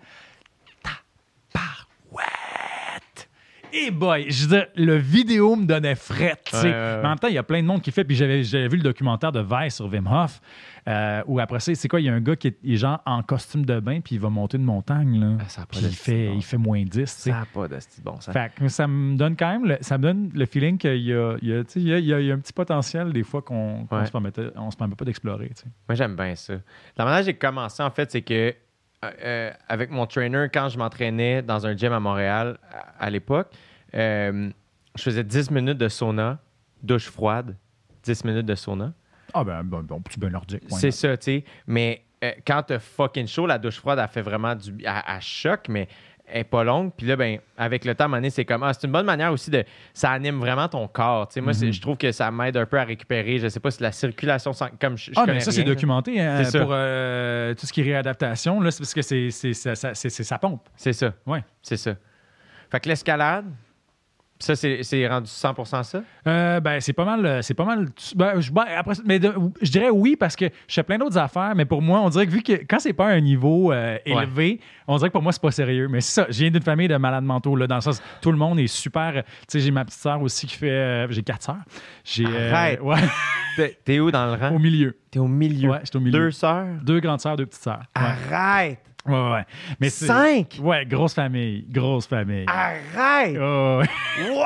Et 3.74 3.92
boy, 3.92 4.26
je 4.30 4.44
veux 4.48 4.58
dire, 4.58 4.68
le 4.76 4.96
vidéo 4.98 5.56
me 5.56 5.66
donnait. 5.66 5.96
Ouais, 6.10 6.16
ouais, 6.18 6.34
ouais. 6.54 6.64
Mais 6.64 7.06
en 7.06 7.10
même 7.10 7.20
temps, 7.20 7.28
il 7.28 7.34
y 7.36 7.38
a 7.38 7.44
plein 7.44 7.62
de 7.62 7.68
monde 7.68 7.82
qui 7.82 7.92
fait. 7.92 8.04
Puis 8.04 8.16
j'avais, 8.16 8.42
vu 8.42 8.78
le 8.78 8.84
documentaire 8.84 9.32
de 9.32 9.42
Vice 9.42 9.76
sur 9.76 9.86
Wim 9.86 10.08
Hof, 10.08 10.42
euh, 10.88 11.22
où 11.28 11.40
après 11.40 11.60
ça, 11.60 11.74
c'est 11.76 11.88
quoi? 11.88 12.00
Il 12.00 12.06
y 12.06 12.10
a 12.10 12.14
un 12.14 12.22
gars 12.22 12.36
qui 12.36 12.48
est, 12.48 12.76
genre 12.78 13.02
en 13.06 13.22
costume 13.22 13.66
de 13.66 13.80
bain, 13.80 14.00
puis 14.02 14.16
il 14.16 14.22
va 14.22 14.30
monter 14.30 14.58
une 14.58 14.64
montagne, 14.64 15.20
là. 15.20 15.38
Ah, 15.40 15.50
ça 15.50 15.62
a 15.62 15.66
pas 15.66 15.72
puis 15.78 15.82
de 15.82 15.88
il 15.88 15.96
fait, 15.96 16.28
bon. 16.30 16.36
il 16.38 16.44
fait 16.44 16.58
moins 16.58 16.84
10, 16.84 16.92
tu 16.92 17.06
sais. 17.06 17.30
Ça 17.32 17.40
n'a 17.40 17.46
pas 17.46 17.68
de 17.68 17.78
bon 18.04 18.20
ça. 18.20 18.32
Fait 18.32 18.52
que 18.56 18.68
ça 18.68 18.88
me 18.88 19.16
donne 19.16 19.36
quand 19.36 19.52
même 19.52 19.66
le, 19.66 19.78
ça 19.82 19.98
me 19.98 20.04
donne 20.04 20.32
le 20.34 20.46
feeling 20.46 20.78
qu'il 20.78 20.96
y 20.96 21.10
y, 21.10 21.14
a, 21.14 21.34
y 21.40 22.26
y 22.26 22.32
un 22.32 22.40
petit 22.40 22.54
potentiel 22.54 23.14
des 23.14 23.24
fois 23.24 23.42
qu'on 23.42 23.88
Ouais. 23.92 24.06
se 24.06 24.12
permet 24.12 24.96
pas 24.96 25.06
d'explorer. 25.06 25.52
Moi, 25.88 25.96
j'aime 25.96 26.16
bien 26.16 26.36
ça. 26.36 26.54
La 26.98 27.06
manière 27.06 27.20
dont 27.22 27.26
j'ai 27.26 27.34
commencé, 27.36 27.84
en 27.84 27.92
fait, 27.92 28.12
c'est 28.12 28.22
que 28.22 28.54
euh, 29.04 29.12
euh, 29.24 29.52
avec 29.68 29.92
mon 29.92 30.06
trainer, 30.06 30.48
quand 30.54 30.70
je 30.70 30.78
m'entraînais 30.78 31.42
dans 31.42 31.66
un 31.66 31.76
gym 31.76 31.94
à 31.94 32.00
Montréal 32.00 32.58
à, 32.72 33.06
à 33.06 33.10
l'époque, 33.10 33.48
euh, 33.96 34.50
je 34.96 35.04
faisais 35.04 35.24
10 35.24 35.52
minutes 35.52 35.78
de 35.78 35.88
sauna, 35.88 36.40
douche 36.84 37.10
froide, 37.10 37.56
10 38.04 38.26
minutes 38.26 38.46
de 38.46 38.56
sauna. 38.56 38.94
Ah 39.34 39.44
ben, 39.44 39.64
bon, 39.64 39.84
bon 39.84 40.02
why 40.18 40.60
C'est 40.70 40.92
ça, 40.92 41.16
tu 41.16 41.26
sais. 41.26 41.44
Mais 41.68 42.04
euh, 42.24 42.32
quand 42.46 42.64
t'as 42.64 42.80
fucking 42.80 43.28
chaud, 43.28 43.48
la 43.48 43.58
douche 43.58 43.78
froide, 43.78 44.00
elle 44.02 44.08
fait 44.10 44.22
vraiment 44.22 44.56
du. 44.56 44.72
Elle, 44.84 45.02
elle 45.08 45.22
choque, 45.22 45.70
mais 45.70 45.88
est 46.32 46.44
pas 46.44 46.64
longue. 46.64 46.92
Puis 46.96 47.06
là, 47.08 47.16
ben, 47.16 47.40
avec 47.58 47.86
le 47.86 47.96
temps, 47.96 48.04
à 48.04 48.06
un 48.06 48.08
moment 48.10 48.18
donné, 48.18 48.30
c'est 48.30 48.46
comme. 48.46 48.64
Ah, 48.64 48.74
c'est 48.74 48.86
une 48.88 48.94
bonne 48.94 49.06
manière 49.06 49.32
aussi 49.32 49.50
de. 49.52 49.64
Ça 49.94 50.12
anime 50.12 50.40
vraiment 50.40 50.68
ton 50.68 50.88
corps. 50.88 51.28
Tu 51.28 51.36
sais, 51.36 51.42
moi, 51.42 51.54
Mhm. 51.54 51.72
je 51.74 51.82
trouve 51.82 51.98
que 51.98 52.12
ça 52.12 52.30
m'aide 52.32 52.58
un 52.58 52.66
peu 52.66 52.80
à 52.80 52.84
récupérer. 52.84 53.38
Je 53.40 53.48
sais 53.48 53.60
pas 53.60 53.72
si 53.72 53.82
la 53.84 53.92
circulation. 53.92 54.52
Comme 54.80 54.98
je, 54.98 55.06
je 55.12 55.12
Ah, 55.16 55.26
mais 55.28 55.40
ça, 55.40 55.52
c'est 55.52 55.62
rien, 55.62 55.70
documenté 55.74 56.20
hein, 56.22 56.44
C'est 56.44 56.60
pour 56.60 56.70
euh, 56.72 57.54
tout 57.54 57.66
ce 57.66 57.74
qui 57.74 57.82
est 57.82 57.86
réadaptation. 57.86 58.60
Là, 58.62 58.72
c'est 58.72 58.80
parce 58.80 58.94
que 58.94 59.02
c'est, 59.02 59.32
c'est, 59.32 59.54
ça, 59.54 59.76
c'est- 59.76 60.10
c'est 60.10 60.24
sa 60.24 60.38
pompe. 60.38 60.62
C'est 60.76 60.94
ça. 60.94 61.14
Ouais. 61.26 61.44
C'est 61.62 61.78
ça. 61.78 61.96
Fait 62.72 62.80
que 62.80 62.88
l'escalade, 62.90 63.46
ça, 64.40 64.56
c'est 64.56 65.08
rendu 65.08 65.30
100% 65.30 65.84
ça? 65.84 66.02
Euh, 66.26 66.60
ben, 66.62 66.80
c'est 66.80 66.94
pas 66.94 67.04
mal. 67.06 67.26
euh, 67.26 67.42
C'est 67.42 67.54
pas 67.54 67.66
mal. 67.66 67.88
ben, 68.16 68.40
je, 68.40 68.52
ben, 68.52 68.64
après, 68.78 68.94
mais 69.06 69.20
de- 69.20 69.34
je 69.62 69.70
dirais 69.70 69.90
oui 69.90 70.16
parce 70.16 70.36
que 70.38 70.46
je 70.46 70.74
fais 70.74 70.84
plein 70.84 70.98
d'autres 70.98 71.18
affaires, 71.18 71.54
mais 71.56 71.66
pour 71.66 71.82
moi, 71.82 72.00
on 72.00 72.10
dirait 72.10 72.26
que 72.26 72.32
vu 72.32 72.42
que 72.42 72.54
quand 72.54 72.80
c'est 72.80 72.94
pas 72.94 73.08
un 73.08 73.20
niveau 73.20 73.72
euh, 73.74 73.98
élevé, 74.06 74.62
on 74.88 74.96
dirait 74.98 75.10
que 75.10 75.14
pour 75.14 75.22
moi, 75.22 75.34
c'est 75.34 75.42
pas 75.42 75.52
sérieux. 75.52 75.88
Mais 75.90 76.00
c'est 76.02 76.22
ça, 76.22 76.28
je 76.30 76.40
viens 76.40 76.52
d'une 76.52 76.64
famille 76.64 76.88
de 76.88 76.96
malades 76.96 77.24
mentaux, 77.26 77.56
là, 77.58 77.68
dans 77.68 77.76
le 77.76 77.82
sens, 77.82 78.02
tout 78.22 78.32
le 78.32 78.38
monde 78.38 78.60
est 78.60 78.68
super. 78.68 79.24
Tu 79.24 79.30
sais, 79.50 79.60
j'ai 79.60 79.72
ma 79.72 79.84
petite 79.84 80.00
sœur 80.00 80.22
aussi 80.22 80.48
qui 80.48 80.56
fait. 80.56 80.70
euh, 80.72 81.08
j'ai 81.12 81.22
quatre 81.24 81.44
sœurs. 81.44 81.58
J'ai. 82.06 82.26
Arrête. 82.26 82.80
ouais, 82.82 82.98
T'es 83.58 83.78
t'es 83.84 84.00
où 84.00 84.10
dans 84.10 84.26
le 84.26 84.34
rang? 84.40 84.56
au 84.56 84.60
milieu. 84.60 84.96
T'es 85.12 85.20
au 85.20 85.28
milieu. 85.28 85.72
Ouais, 85.72 85.80
j'étais 85.84 85.98
au 85.98 86.00
milieu. 86.00 86.18
Deux 86.18 86.32
sœurs? 86.32 86.66
Deux 86.84 87.00
grandes 87.02 87.20
sœurs, 87.20 87.36
deux 87.36 87.46
petites 87.46 87.62
sœurs. 87.64 87.84
Ouais, 87.98 88.04
Arrête! 88.32 88.80
Ouais, 89.10 89.24
ouais. 89.24 89.32
ouais. 89.32 89.46
Mais 89.80 89.90
c'est- 89.90 90.06
Cinq? 90.08 90.60
Ouais, 90.62 90.86
grosse 90.86 91.14
famille. 91.14 91.66
Grosse 91.70 92.08
famille. 92.08 92.46
Arrête! 92.48 93.38
Oh, 93.40 93.82
ouais. 93.82 94.30
Wow! 94.32 94.46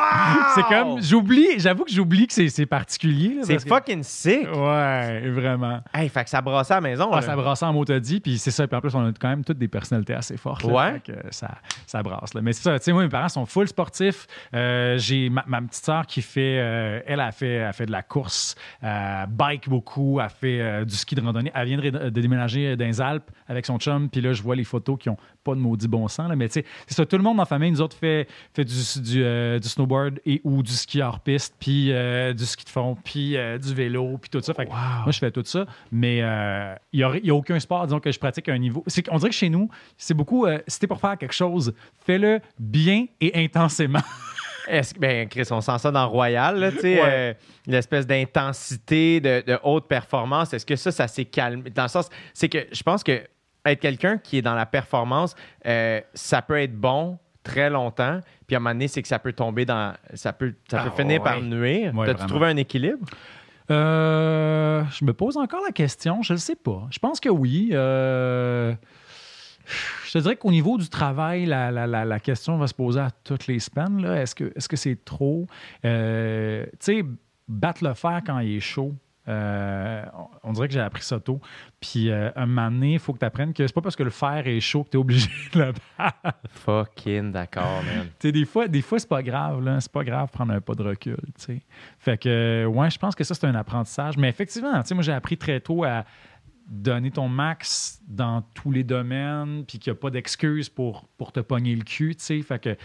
C'est 0.55 0.63
comme, 0.63 1.01
j'oublie, 1.01 1.47
j'avoue 1.59 1.83
que 1.85 1.91
j'oublie 1.91 2.27
que 2.27 2.33
c'est 2.33 2.49
c'est 2.49 2.65
particulier. 2.65 3.35
là, 3.35 3.41
C'est 3.43 3.53
parce 3.53 3.63
que- 3.63 3.69
fucking 3.69 4.03
sick! 4.03 4.47
Ouais, 4.53 5.29
vraiment. 5.29 5.79
Hey, 5.93 6.09
fait 6.09 6.23
que 6.23 6.29
ça 6.29 6.41
brassait 6.41 6.73
à 6.73 6.77
la 6.77 6.81
maison. 6.81 7.09
Ah, 7.11 7.15
là. 7.17 7.21
ça 7.21 7.35
brasse 7.35 7.63
en 7.63 7.73
dit, 7.83 8.19
puis 8.19 8.37
c'est 8.37 8.51
ça. 8.51 8.67
Puis 8.67 8.75
en 8.77 8.81
plus, 8.81 8.93
on 8.95 9.05
a 9.07 9.11
quand 9.19 9.29
même 9.29 9.43
toutes 9.43 9.57
des 9.57 9.67
personnalités 9.67 10.13
assez 10.13 10.37
fortes. 10.37 10.63
là. 10.63 10.73
Ouais. 10.73 10.91
Fait 11.05 11.13
que 11.13 11.19
ça, 11.31 11.49
ça 11.85 12.01
brasse. 12.03 12.33
là. 12.33 12.41
Mais 12.41 12.53
c'est 12.53 12.63
ça, 12.63 12.77
tu 12.79 12.85
sais, 12.85 12.93
moi, 12.93 13.03
mes 13.03 13.09
parents 13.09 13.29
sont 13.29 13.45
full 13.45 13.67
sportifs. 13.67 14.27
Euh, 14.53 14.97
j'ai 14.97 15.29
ma, 15.29 15.43
ma 15.47 15.61
petite 15.61 15.83
sœur 15.85 16.05
qui 16.05 16.21
fait, 16.21 16.59
euh, 16.59 16.99
elle 17.05 17.19
a 17.19 17.31
fait, 17.31 17.47
elle 17.55 17.73
fait 17.73 17.85
de 17.85 17.91
la 17.91 18.01
course, 18.03 18.55
euh, 18.83 19.25
bike 19.27 19.67
beaucoup, 19.69 20.19
elle 20.21 20.29
fait 20.29 20.61
euh, 20.61 20.85
du 20.85 20.95
ski 20.95 21.15
de 21.15 21.21
randonnée. 21.21 21.51
Elle 21.53 21.67
vient 21.67 21.77
de, 21.77 21.89
de 22.09 22.21
déménager 22.21 22.75
dans 22.75 22.85
les 22.85 23.01
Alpes 23.01 23.29
avec 23.47 23.65
son 23.65 23.77
chum, 23.79 24.09
puis 24.09 24.21
là, 24.21 24.33
je 24.33 24.41
vois 24.41 24.52
les 24.55 24.63
photos 24.63 24.97
qui 24.99 25.09
ont 25.09 25.17
pas 25.43 25.55
de 25.55 25.59
maudit 25.59 25.87
bon 25.87 26.07
sens, 26.07 26.29
là, 26.29 26.35
mais 26.35 26.47
tu 26.47 26.53
sais, 26.61 26.65
c'est 26.87 26.95
ça, 26.95 27.05
tout 27.05 27.17
le 27.17 27.23
monde 27.23 27.37
la 27.37 27.45
famille, 27.45 27.71
nous 27.71 27.81
autres, 27.81 27.97
fait, 27.97 28.27
fait 28.53 28.63
du, 28.63 28.73
du, 29.01 29.23
euh, 29.23 29.59
du 29.59 29.67
snowboard 29.67 30.19
et 30.25 30.41
ou 30.43 30.63
du 30.63 30.71
ski 30.71 31.01
hors 31.01 31.19
piste, 31.19 31.55
puis 31.59 31.91
euh, 31.91 32.33
du 32.33 32.45
ski 32.45 32.63
de 32.65 32.69
fond, 32.69 32.95
puis 33.03 33.35
euh, 33.37 33.57
du 33.57 33.73
vélo, 33.73 34.17
puis 34.21 34.29
tout 34.29 34.41
ça. 34.41 34.53
Fait 34.53 34.65
que 34.65 34.71
moi, 34.71 35.11
je 35.11 35.19
fais 35.19 35.31
tout 35.31 35.43
ça, 35.45 35.65
mais 35.91 36.17
il 36.93 36.97
n'y 36.99 37.03
a, 37.03 37.09
a 37.09 37.33
aucun 37.33 37.59
sport, 37.59 37.85
disons, 37.85 37.99
que 37.99 38.11
je 38.11 38.19
pratique 38.19 38.49
à 38.49 38.53
un 38.53 38.57
niveau. 38.57 38.83
Qu'on 39.09 39.17
dirait 39.17 39.29
que 39.29 39.35
chez 39.35 39.49
nous, 39.49 39.69
c'est 39.97 40.13
beaucoup, 40.13 40.45
si 40.67 40.79
t'es 40.79 40.87
pour 40.87 40.99
faire 40.99 41.17
quelque 41.17 41.33
chose, 41.33 41.73
fais-le 42.05 42.39
bien 42.59 43.05
et 43.19 43.43
intensément. 43.43 43.99
Est-ce 44.67 44.93
ben, 44.97 45.27
Chris, 45.27 45.45
on 45.51 45.59
sent 45.59 45.77
ça 45.77 45.91
dans 45.91 46.07
Royal, 46.07 46.71
tu 46.75 46.79
sais, 46.79 47.01
Ouais. 47.01 47.01
euh, 47.05 47.33
l'espèce 47.67 48.07
d'intensité, 48.07 49.19
de, 49.19 49.43
de 49.45 49.59
haute 49.63 49.87
performance. 49.87 50.53
Est-ce 50.53 50.65
que 50.65 50.75
ça, 50.77 50.91
ça 50.91 51.07
s'est 51.07 51.25
calmé? 51.25 51.69
Dans 51.69 51.83
le 51.83 51.89
sens, 51.89 52.09
c'est 52.33 52.47
que 52.47 52.59
je 52.71 52.81
pense 52.83 53.03
que 53.03 53.21
être 53.65 53.79
quelqu'un 53.79 54.17
qui 54.17 54.37
est 54.37 54.41
dans 54.41 54.55
la 54.55 54.65
performance, 54.65 55.35
euh, 55.65 56.01
ça 56.13 56.41
peut 56.41 56.59
être 56.59 56.75
bon 56.75 57.17
très 57.43 57.69
longtemps, 57.69 58.19
puis 58.47 58.55
à 58.55 58.57
un 58.57 58.59
moment 58.61 58.73
donné, 58.73 58.87
c'est 58.87 59.01
que 59.01 59.07
ça 59.07 59.19
peut 59.19 59.33
tomber 59.33 59.65
dans. 59.65 59.93
Ça 60.13 60.31
peut, 60.33 60.53
ça 60.69 60.79
peut 60.83 60.89
Ah, 60.93 60.95
finir 60.97 61.21
ouais. 61.21 61.23
par 61.23 61.41
nuire. 61.41 61.93
Ouais, 61.95 62.05
T'as-tu 62.07 62.25
trouvé 62.27 62.47
un 62.47 62.57
équilibre? 62.57 63.05
Euh, 63.71 64.83
je 64.91 65.05
me 65.05 65.13
pose 65.13 65.37
encore 65.37 65.61
la 65.65 65.71
question, 65.71 66.21
je 66.21 66.33
ne 66.33 66.37
sais 66.37 66.55
pas. 66.55 66.87
Je 66.91 66.99
pense 66.99 67.19
que 67.19 67.29
oui. 67.29 67.69
Euh, 67.73 68.73
je 70.05 70.11
te 70.11 70.17
dirais 70.19 70.35
qu'au 70.35 70.51
niveau 70.51 70.77
du 70.77 70.89
travail, 70.89 71.45
la, 71.45 71.71
la- 71.71 71.87
la- 71.87 72.05
la 72.05 72.19
question 72.19 72.57
va 72.57 72.67
se 72.67 72.73
poser 72.73 72.99
à 72.99 73.09
toutes 73.23 73.47
les 73.47 73.59
semaines. 73.59 74.03
Est-ce 74.05 74.35
que 74.35 74.45
que 74.45 74.75
c'est 74.75 75.03
trop? 75.05 75.47
Euh, 75.85 76.65
tu 76.73 77.01
sais, 77.01 77.03
battre 77.47 77.83
le 77.83 77.93
fer 77.93 78.21
quand 78.25 78.39
il 78.39 78.57
est 78.57 78.59
chaud. 78.59 78.93
Euh, 79.27 80.03
on 80.43 80.51
dirait 80.51 80.67
que 80.67 80.73
j'ai 80.73 80.79
appris 80.79 81.03
ça 81.03 81.19
tôt. 81.19 81.39
Puis, 81.79 82.09
euh, 82.09 82.29
un 82.35 82.45
moment 82.45 82.71
donné, 82.71 82.93
il 82.93 82.99
faut 82.99 83.13
que 83.13 83.19
tu 83.19 83.25
apprennes 83.25 83.53
que 83.53 83.65
c'est 83.65 83.73
pas 83.73 83.81
parce 83.81 83.95
que 83.95 84.03
le 84.03 84.09
fer 84.09 84.47
est 84.47 84.59
chaud 84.59 84.83
que 84.83 84.89
tu 84.89 84.97
es 84.97 84.99
obligé 84.99 85.29
de 85.53 85.59
le 85.59 85.73
battre. 85.97 86.37
Fucking 86.49 87.31
d'accord, 87.31 87.83
man. 87.83 88.07
Tu 88.19 88.27
sais, 88.27 88.31
des 88.31 88.45
fois, 88.45 88.67
des 88.67 88.81
fois 88.81 88.99
c'est 88.99 89.09
pas 89.09 89.23
grave, 89.23 89.63
là. 89.63 89.79
C'est 89.79 89.91
pas 89.91 90.03
grave 90.03 90.27
de 90.27 90.31
prendre 90.31 90.53
un 90.53 90.61
pas 90.61 90.75
de 90.75 90.83
recul, 90.83 91.17
tu 91.17 91.31
sais. 91.37 91.61
Fait 91.99 92.17
que, 92.17 92.65
ouais, 92.65 92.89
je 92.89 92.99
pense 92.99 93.15
que 93.15 93.23
ça, 93.23 93.33
c'est 93.33 93.47
un 93.47 93.55
apprentissage. 93.55 94.17
Mais 94.17 94.29
effectivement, 94.29 94.81
tu 94.81 94.89
sais, 94.89 94.93
moi, 94.93 95.03
j'ai 95.03 95.13
appris 95.13 95.37
très 95.37 95.59
tôt 95.59 95.83
à 95.83 96.05
donner 96.67 97.11
ton 97.11 97.27
max 97.27 98.01
dans 98.07 98.41
tous 98.53 98.71
les 98.71 98.83
domaines, 98.83 99.65
puis 99.65 99.79
qu'il 99.79 99.91
n'y 99.91 99.97
a 99.97 99.99
pas 99.99 100.09
d'excuse 100.09 100.69
pour, 100.69 101.07
pour 101.17 101.31
te 101.31 101.39
pogner 101.39 101.75
le 101.75 101.83
cul, 101.83 102.15
tu 102.15 102.23
sais. 102.23 102.41
Fait 102.41 102.59
que 102.59 102.77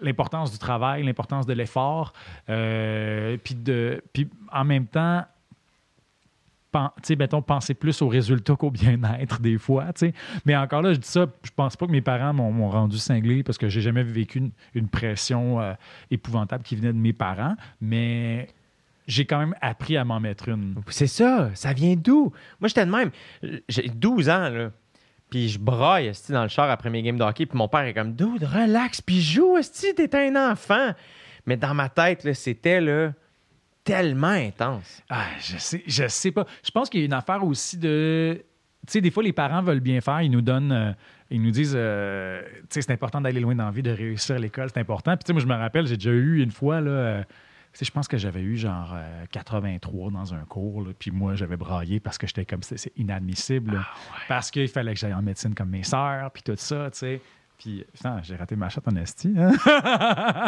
l'importance 0.00 0.52
du 0.52 0.58
travail, 0.58 1.04
l'importance 1.04 1.46
de 1.46 1.52
l'effort, 1.52 2.12
euh, 2.48 3.36
puis 3.42 3.54
de, 3.54 4.02
puis 4.12 4.28
en 4.52 4.64
même 4.64 4.86
temps, 4.86 5.24
penser 7.46 7.74
plus 7.74 8.02
au 8.02 8.08
résultat 8.08 8.56
qu'au 8.56 8.70
bien-être 8.70 9.40
des 9.40 9.58
fois. 9.58 9.86
Mais 10.44 10.56
encore 10.56 10.82
là, 10.82 10.92
je 10.92 10.98
dis 10.98 11.08
ça, 11.08 11.26
je 11.42 11.50
pense 11.54 11.76
pas 11.76 11.86
que 11.86 11.92
mes 11.92 12.00
parents 12.00 12.32
m'ont 12.32 12.70
rendu 12.70 12.98
cinglé 12.98 13.42
parce 13.42 13.58
que 13.58 13.68
j'ai 13.68 13.80
jamais 13.80 14.02
vécu 14.02 14.50
une, 14.74 14.88
pression 14.88 15.60
euh, 15.60 15.72
épouvantable 16.10 16.62
qui 16.62 16.76
venait 16.76 16.92
de 16.92 16.98
mes 16.98 17.12
parents, 17.12 17.56
mais 17.80 18.48
j'ai 19.06 19.24
quand 19.24 19.38
même 19.38 19.54
appris 19.60 19.96
à 19.96 20.04
m'en 20.04 20.20
mettre 20.20 20.48
une. 20.48 20.76
C'est 20.88 21.06
ça, 21.06 21.50
ça 21.54 21.72
vient 21.72 21.94
d'où? 21.96 22.32
Moi, 22.60 22.68
j'étais 22.68 22.86
de 22.86 22.90
même. 22.90 23.10
J'ai 23.68 23.88
12 23.88 24.28
ans, 24.28 24.48
là. 24.48 24.70
Puis 25.30 25.48
je 25.48 25.58
braille, 25.58 26.06
esti, 26.06 26.32
dans 26.32 26.42
le 26.42 26.48
char 26.48 26.70
après 26.70 26.90
mes 26.90 27.02
games 27.02 27.18
de 27.18 27.24
hockey. 27.24 27.46
Puis 27.46 27.58
mon 27.58 27.66
père 27.66 27.80
est 27.80 27.94
comme, 27.94 28.14
dude, 28.14 28.44
relax, 28.44 29.00
puis 29.00 29.20
joue, 29.20 29.56
esti, 29.56 29.94
t'es 29.94 30.14
un 30.14 30.52
enfant. 30.52 30.92
Mais 31.46 31.56
dans 31.56 31.74
ma 31.74 31.88
tête, 31.88 32.32
c'était, 32.34 32.80
là, 32.80 33.12
tellement 33.84 34.28
intense. 34.28 35.02
Ah, 35.10 35.26
je 35.40 35.58
sais, 35.58 35.82
je 35.86 36.08
sais 36.08 36.32
pas. 36.32 36.46
Je 36.64 36.70
pense 36.70 36.88
qu'il 36.88 37.00
y 37.00 37.02
a 37.02 37.06
une 37.06 37.12
affaire 37.12 37.44
aussi 37.44 37.76
de. 37.76 38.42
Tu 38.86 38.92
sais, 38.92 39.00
des 39.00 39.10
fois, 39.10 39.22
les 39.22 39.32
parents 39.32 39.62
veulent 39.62 39.80
bien 39.80 40.00
faire. 40.00 40.20
Ils 40.22 40.30
nous 40.30 40.42
donnent. 40.42 40.72
euh, 40.72 40.92
ils 41.30 41.40
nous 41.42 41.50
disent, 41.50 41.74
euh, 41.76 42.42
tu 42.44 42.66
sais, 42.70 42.82
c'est 42.82 42.92
important 42.92 43.20
d'aller 43.20 43.40
loin 43.40 43.54
dans 43.54 43.64
la 43.64 43.70
vie, 43.70 43.82
de 43.82 43.90
réussir 43.90 44.36
à 44.36 44.38
l'école, 44.38 44.68
c'est 44.72 44.78
important. 44.80 45.16
Puis, 45.16 45.24
tu 45.24 45.28
sais, 45.28 45.32
moi, 45.32 45.42
je 45.42 45.46
me 45.46 45.54
rappelle, 45.54 45.86
j'ai 45.86 45.96
déjà 45.96 46.10
eu 46.10 46.42
une 46.42 46.50
fois, 46.50 46.80
là. 46.80 46.90
euh, 46.90 47.22
sais, 47.72 47.84
je 47.84 47.90
pense 47.90 48.06
que 48.08 48.16
j'avais 48.18 48.42
eu 48.42 48.56
genre 48.56 48.92
euh, 48.94 49.24
83 49.32 50.10
dans 50.12 50.34
un 50.34 50.44
cours, 50.44 50.82
là, 50.82 50.92
puis 50.96 51.10
moi, 51.10 51.34
j'avais 51.34 51.56
braillé 51.56 51.98
parce 51.98 52.18
que 52.18 52.26
j'étais 52.26 52.44
comme, 52.44 52.62
c'est 52.62 52.92
inadmissible, 52.96 53.72
là, 53.72 53.86
parce 54.28 54.50
qu'il 54.50 54.68
fallait 54.68 54.94
que 54.94 55.00
j'aille 55.00 55.14
en 55.14 55.22
médecine 55.22 55.54
comme 55.54 55.70
mes 55.70 55.82
sœurs, 55.82 56.30
puis 56.30 56.42
tout 56.42 56.54
ça, 56.56 56.88
tu 56.92 56.98
sais. 56.98 57.20
Puis, 57.64 57.82
putain, 57.94 58.20
j'ai 58.22 58.36
raté 58.36 58.56
ma 58.56 58.68
chatte 58.68 58.86
en 58.88 58.94
esti. 58.96 59.34
Hein? 59.38 59.50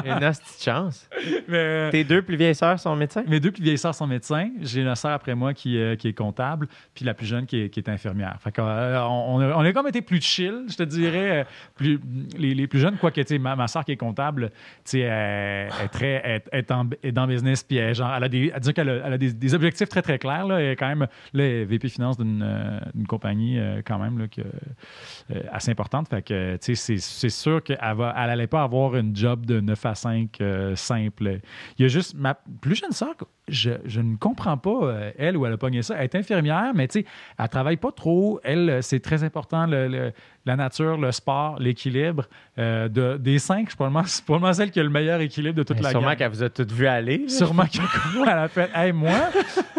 Une 0.04 0.18
de 0.18 0.30
chance. 0.60 1.08
Mais, 1.48 1.88
Tes 1.90 2.04
deux 2.04 2.20
plus 2.20 2.36
vieilles 2.36 2.54
sœurs 2.54 2.78
sont 2.78 2.94
médecins? 2.94 3.24
mes 3.26 3.40
deux 3.40 3.50
plus 3.50 3.62
vieilles 3.62 3.78
sœurs 3.78 3.94
sont 3.94 4.06
médecins. 4.06 4.50
J'ai 4.60 4.82
une 4.82 4.94
sœur 4.94 5.12
après 5.12 5.34
moi 5.34 5.54
qui, 5.54 5.78
euh, 5.78 5.96
qui 5.96 6.08
est 6.08 6.12
comptable, 6.12 6.68
puis 6.94 7.06
la 7.06 7.14
plus 7.14 7.24
jeune 7.24 7.46
qui 7.46 7.62
est, 7.62 7.70
qui 7.70 7.80
est 7.80 7.88
infirmière. 7.88 8.36
Fait 8.40 8.52
qu'on 8.54 8.62
on, 8.64 9.40
a, 9.40 9.54
on 9.56 9.60
a 9.64 9.72
comme 9.72 9.88
été 9.88 10.02
plus 10.02 10.20
chill, 10.20 10.64
je 10.68 10.76
te 10.76 10.82
dirais. 10.82 11.40
euh, 11.40 11.44
Plus, 11.74 11.98
les, 12.36 12.54
les 12.54 12.66
plus 12.66 12.80
jeunes, 12.80 12.98
quoique, 12.98 13.20
tu 13.22 13.26
sais, 13.28 13.38
ma, 13.38 13.56
ma 13.56 13.66
sœur 13.66 13.82
qui 13.84 13.92
est 13.92 13.96
comptable, 13.96 14.50
tu 14.50 14.54
sais, 14.84 14.98
elle, 15.00 15.70
elle 15.78 15.84
est 15.86 15.88
très, 15.88 16.20
elle, 16.22 16.42
elle 16.52 16.58
est 16.58 16.70
en- 16.70 16.90
elle 17.02 17.08
est 17.08 17.12
dans 17.12 17.24
le 17.24 17.32
business, 17.32 17.62
puis 17.62 17.78
elle, 17.78 17.94
genre, 17.94 18.12
elle 18.14 18.24
a, 18.24 18.28
des, 18.28 18.52
elle 18.54 18.60
dit 18.60 18.74
qu'elle 18.74 18.90
a, 18.90 19.16
des, 19.16 19.32
des 19.32 19.54
objectifs 19.54 19.88
très, 19.88 20.02
très 20.02 20.18
clairs. 20.18 20.46
Là. 20.46 20.60
Elle 20.60 20.72
est 20.72 20.76
quand 20.76 20.88
même, 20.88 21.06
là, 21.32 21.64
VP 21.64 21.88
Finance 21.88 22.18
d'une 22.18 22.42
euh, 22.42 22.78
compagnie 23.08 23.58
euh, 23.58 23.80
quand 23.86 23.98
même 23.98 24.18
là, 24.18 24.28
que, 24.28 24.42
euh, 24.42 25.40
assez 25.50 25.70
importante. 25.70 26.08
Fait 26.10 26.20
que, 26.20 26.56
tu 26.56 26.74
sais, 26.74 26.74
c'est- 26.74 27.05
c'est 27.06 27.28
sûr 27.30 27.62
qu'elle 27.62 27.78
va, 27.96 28.14
elle 28.16 28.30
allait 28.30 28.46
pas 28.46 28.62
avoir 28.62 28.96
une 28.96 29.14
job 29.16 29.46
de 29.46 29.60
9 29.60 29.86
à 29.86 29.94
5 29.94 30.40
euh, 30.40 30.76
simple. 30.76 31.40
Il 31.78 31.82
y 31.82 31.84
a 31.84 31.88
juste 31.88 32.14
ma 32.14 32.34
plus 32.60 32.74
jeune 32.76 32.92
sœur, 32.92 33.14
je, 33.48 33.70
je 33.84 34.00
ne 34.00 34.16
comprends 34.16 34.56
pas, 34.58 34.70
euh, 34.82 35.10
elle, 35.18 35.36
où 35.36 35.46
elle 35.46 35.52
a 35.52 35.56
pogné 35.56 35.82
ça. 35.82 35.94
Elle 35.96 36.04
est 36.04 36.14
infirmière, 36.14 36.72
mais 36.74 36.88
tu 36.88 37.00
sais, 37.00 37.06
elle 37.38 37.48
travaille 37.48 37.76
pas 37.76 37.92
trop. 37.92 38.40
Elle, 38.42 38.68
euh, 38.70 38.82
c'est 38.82 39.00
très 39.00 39.22
important, 39.24 39.66
le- 39.66 39.88
le- 39.88 40.12
la 40.44 40.56
nature, 40.56 40.96
le 40.96 41.12
sport, 41.12 41.58
l'équilibre. 41.58 42.24
Euh, 42.58 42.88
de, 42.88 43.16
des 43.16 43.38
cinq, 43.38 43.66
c'est 43.70 43.76
probablement, 43.76 44.04
probablement 44.26 44.52
celle 44.52 44.70
qui 44.70 44.80
a 44.80 44.82
le 44.82 44.90
meilleur 44.90 45.20
équilibre 45.20 45.56
de 45.56 45.62
toute 45.62 45.80
la 45.80 45.90
Sûrement 45.90 46.08
gamme. 46.08 46.16
qu'elle 46.16 46.30
vous 46.30 46.42
a 46.42 46.48
toutes 46.50 46.72
vu 46.72 46.86
aller. 46.86 47.28
Sûrement 47.28 47.64
qu'elle 47.66 48.28
a 48.28 48.48
fait 48.48 48.70
Hey, 48.74 48.92
moi, 48.92 49.30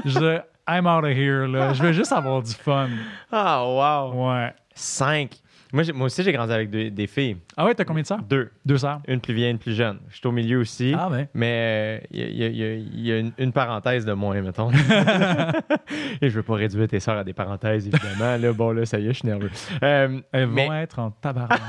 je, 0.05 0.39
I'm 0.69 0.85
out 0.85 1.03
of 1.05 1.11
here. 1.11 1.47
Là. 1.47 1.73
Je 1.73 1.81
veux 1.83 1.93
juste 1.93 2.11
avoir 2.11 2.41
du 2.41 2.51
fun. 2.53 2.89
Ah, 3.31 3.63
wow! 3.65 4.29
Ouais. 4.29 4.53
Cinq. 4.73 5.31
Moi, 5.73 5.83
moi 5.93 6.05
aussi, 6.05 6.23
j'ai 6.23 6.31
grandi 6.31 6.53
avec 6.53 6.69
des 6.69 7.07
filles. 7.07 7.37
Ah 7.57 7.65
ouais, 7.65 7.75
t'as 7.75 7.83
combien 7.83 8.01
de 8.01 8.07
sœurs? 8.07 8.21
Deux. 8.23 8.49
Deux 8.65 8.77
sœurs. 8.77 9.01
Une 9.07 9.19
plus 9.19 9.33
vieille, 9.33 9.51
une 9.51 9.57
plus 9.59 9.73
jeune. 9.75 9.99
Je 10.09 10.17
suis 10.17 10.27
au 10.27 10.31
milieu 10.31 10.59
aussi. 10.59 10.93
Ah 10.97 11.09
ben. 11.11 11.27
Mais 11.33 12.03
il 12.11 12.19
y, 12.37 12.43
a- 12.43 12.47
y 12.47 12.63
a- 12.63 12.75
y 12.75 13.11
a 13.11 13.19
une, 13.19 13.31
une 13.37 13.51
parenthèse 13.51 14.05
de 14.05 14.13
moins, 14.13 14.39
mettons. 14.41 14.71
Et 16.21 16.29
je 16.29 16.35
veux 16.35 16.43
pas 16.43 16.55
réduire 16.55 16.87
tes 16.87 16.99
sœurs 16.99 17.17
à 17.17 17.23
des 17.23 17.33
parenthèses, 17.33 17.87
évidemment. 17.87 18.37
Là, 18.37 18.53
bon, 18.53 18.71
là, 18.71 18.85
ça 18.85 18.99
y 18.99 19.05
est, 19.07 19.13
je 19.13 19.19
suis 19.19 19.27
nerveux. 19.27 19.51
Euh, 19.83 20.19
Elles 20.31 20.47
mais, 20.47 20.67
vont 20.67 20.73
être 20.73 20.99
en 20.99 21.11
tabarnak. 21.11 21.59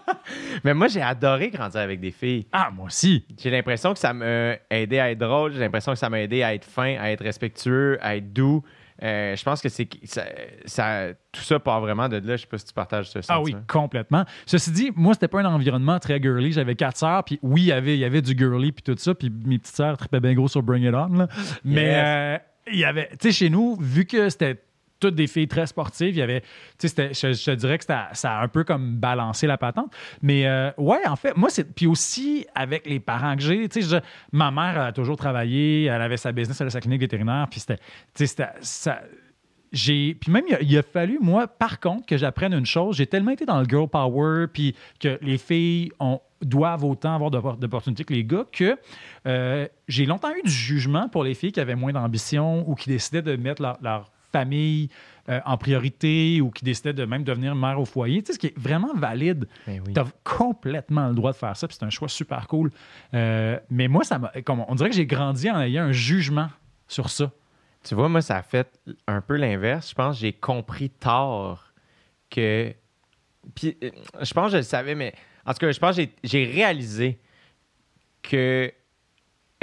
mais 0.64 0.74
moi, 0.74 0.88
j'ai 0.88 1.02
adoré 1.02 1.50
grandir 1.50 1.80
avec 1.80 2.00
des 2.00 2.10
filles. 2.10 2.46
ah, 2.52 2.70
moi 2.74 2.86
aussi. 2.86 3.24
J'ai 3.38 3.50
l'impression 3.50 3.92
que 3.92 3.98
ça 3.98 4.12
m'a 4.12 4.54
aidé 4.70 4.98
à 4.98 5.10
être 5.10 5.18
drôle. 5.18 5.52
J'ai 5.52 5.60
l'impression 5.60 5.92
que 5.92 5.98
ça 5.98 6.10
m'a 6.10 6.20
aidé 6.20 6.42
à 6.42 6.54
être 6.54 6.64
fin, 6.64 6.96
à 6.98 7.10
être 7.10 7.22
respectueux, 7.22 7.98
à 8.00 8.16
être 8.16 8.32
doux. 8.32 8.62
Euh, 9.02 9.36
je 9.36 9.42
pense 9.44 9.60
que 9.60 9.68
c'est 9.68 9.88
ça, 10.04 10.22
ça- 10.64 11.08
tout 11.32 11.42
ça 11.42 11.58
part 11.58 11.80
vraiment 11.80 12.08
de 12.08 12.16
là. 12.16 12.36
Je 12.36 12.42
sais 12.42 12.46
pas 12.46 12.56
si 12.58 12.64
tu 12.66 12.72
partages 12.72 13.10
ce 13.10 13.18
Ah 13.28 13.40
oui, 13.40 13.54
complètement. 13.68 14.24
Ceci 14.46 14.70
dit, 14.70 14.90
moi, 14.96 15.12
c'était 15.14 15.28
pas 15.28 15.40
un 15.40 15.44
environnement 15.44 15.98
très 15.98 16.20
girly. 16.20 16.52
J'avais 16.52 16.74
quatre 16.76 16.96
sœurs, 16.96 17.24
puis 17.24 17.38
oui, 17.42 17.62
il 17.62 17.66
y 17.66 17.72
avait, 17.72 17.94
il 17.94 18.00
y 18.00 18.04
avait 18.04 18.22
du 18.22 18.36
girly, 18.36 18.72
puis 18.72 18.82
tout 18.82 18.94
ça, 18.98 19.14
puis 19.14 19.30
mes 19.30 19.58
petites 19.58 19.76
sœurs 19.76 19.96
tripaient 19.98 20.20
bien 20.20 20.34
gros 20.34 20.48
sur 20.48 20.62
Bring 20.62 20.84
It 20.84 20.94
On. 20.94 21.08
là. 21.08 21.28
Mais 21.64 21.82
Yes. 21.84 22.04
euh, 22.06 22.38
il 22.72 22.78
y 22.78 22.84
avait, 22.84 23.08
tu 23.12 23.16
sais, 23.20 23.32
chez 23.32 23.50
nous, 23.50 23.76
vu 23.80 24.06
que 24.06 24.28
c'était 24.30 24.62
toutes 25.00 25.14
des 25.14 25.26
filles 25.26 25.48
très 25.48 25.66
sportives, 25.66 26.16
y 26.16 26.22
avait, 26.22 26.42
tu 26.78 26.88
sais, 26.88 27.12
je, 27.12 27.32
je 27.32 27.50
dirais 27.52 27.78
que 27.78 27.84
ça 27.84 28.10
a 28.22 28.42
un 28.42 28.48
peu 28.48 28.64
comme 28.64 28.96
balancé 28.96 29.46
la 29.46 29.58
patente. 29.58 29.92
Mais 30.22 30.46
euh, 30.46 30.70
ouais, 30.78 31.06
en 31.06 31.16
fait, 31.16 31.36
moi, 31.36 31.50
c'est. 31.50 31.64
Puis 31.74 31.86
aussi, 31.86 32.46
avec 32.54 32.86
les 32.86 33.00
parents 33.00 33.36
que 33.36 33.42
j'ai, 33.42 33.68
tu 33.68 33.82
sais, 33.82 34.00
ma 34.32 34.50
mère 34.50 34.80
a 34.80 34.92
toujours 34.92 35.16
travaillé, 35.16 35.84
elle 35.84 36.02
avait 36.02 36.16
sa 36.16 36.32
business, 36.32 36.60
elle 36.60 36.64
avait 36.66 36.70
sa 36.70 36.80
clinique 36.80 37.00
vétérinaire, 37.00 37.46
puis 37.50 37.60
c'était. 37.60 37.78
Tu 38.14 38.26
sais, 38.26 38.46
ça- 38.60 39.02
j'ai 39.72 40.14
puis 40.14 40.30
même 40.30 40.44
il 40.60 40.78
a, 40.78 40.82
fallu 40.82 41.18
moi 41.20 41.48
par 41.48 41.80
contre 41.80 42.06
que 42.06 42.16
j'apprenne 42.16 42.54
une 42.54 42.64
chose 42.64 42.96
j'ai 42.96 43.06
tellement 43.08 43.32
été 43.32 43.44
dans 43.44 43.58
le 43.60 43.66
girl 43.68 43.88
power 43.88 44.46
puis 44.46 44.76
que 45.00 45.18
les 45.20 45.38
filles 45.38 45.90
ont 45.98 46.20
doivent 46.40 46.84
autant 46.84 47.14
avoir 47.14 47.30
d'oppor- 47.30 47.56
d'opportunités 47.58 48.04
que 48.04 48.14
les 48.14 48.24
gars 48.24 48.44
que 48.52 48.78
euh, 49.26 49.66
j'ai 49.88 50.06
longtemps 50.06 50.30
eu 50.34 50.42
du 50.42 50.50
jugement 50.50 51.08
pour 51.08 51.24
les 51.24 51.34
filles 51.34 51.50
qui 51.50 51.60
avaient 51.60 51.74
moins 51.74 51.92
d'ambition 51.92 52.68
ou 52.68 52.76
qui 52.76 52.88
décidaient 52.88 53.22
de 53.22 53.34
mettre 53.36 53.60
leur 53.82 54.10
famille 54.38 54.88
euh, 55.28 55.40
en 55.44 55.56
priorité 55.56 56.40
ou 56.40 56.50
qui 56.50 56.64
décidaient 56.64 56.92
de 56.92 57.04
même 57.04 57.24
devenir 57.24 57.54
mère 57.54 57.80
au 57.80 57.84
foyer 57.84 58.22
tu 58.22 58.26
sais 58.28 58.32
ce 58.34 58.38
qui 58.38 58.46
est 58.48 58.58
vraiment 58.58 58.94
valide 58.94 59.48
Ben 59.66 59.82
oui. 59.86 59.92
tu 59.92 60.00
as 60.00 60.06
complètement 60.24 61.08
le 61.08 61.14
droit 61.14 61.32
de 61.32 61.36
faire 61.36 61.56
ça 61.56 61.66
puis 61.68 61.76
c'est 61.78 61.84
un 61.86 61.90
choix 61.90 62.08
super 62.08 62.46
cool 62.48 62.70
Euh, 63.14 63.58
mais 63.70 63.88
moi 63.88 64.04
ça 64.04 64.18
m'a 64.18 64.28
comme 64.44 64.60
on 64.68 64.74
dirait 64.74 64.90
que 64.90 64.96
j'ai 64.96 65.06
grandi 65.06 65.50
en 65.50 65.60
ayant 65.60 65.84
un 65.84 65.92
jugement 65.92 66.48
sur 66.88 67.08
ça 67.10 67.30
Tu 67.82 67.94
vois, 67.94 68.08
moi, 68.08 68.20
ça 68.20 68.36
a 68.36 68.42
fait 68.42 68.68
un 69.06 69.20
peu 69.20 69.36
l'inverse. 69.36 69.90
Je 69.90 69.94
pense 69.94 70.16
que 70.16 70.20
j'ai 70.22 70.32
compris 70.32 70.90
tard 70.90 71.72
que. 72.30 72.72
Puis, 73.54 73.76
euh, 73.82 73.90
je 74.22 74.32
pense 74.34 74.46
que 74.46 74.52
je 74.52 74.56
le 74.58 74.62
savais, 74.64 74.94
mais 74.96 75.12
en 75.44 75.52
tout 75.52 75.58
cas, 75.60 75.70
je 75.72 75.78
pense 75.78 75.96
que 75.96 76.02
j'ai 76.24 76.44
réalisé 76.44 77.18
que 78.22 78.72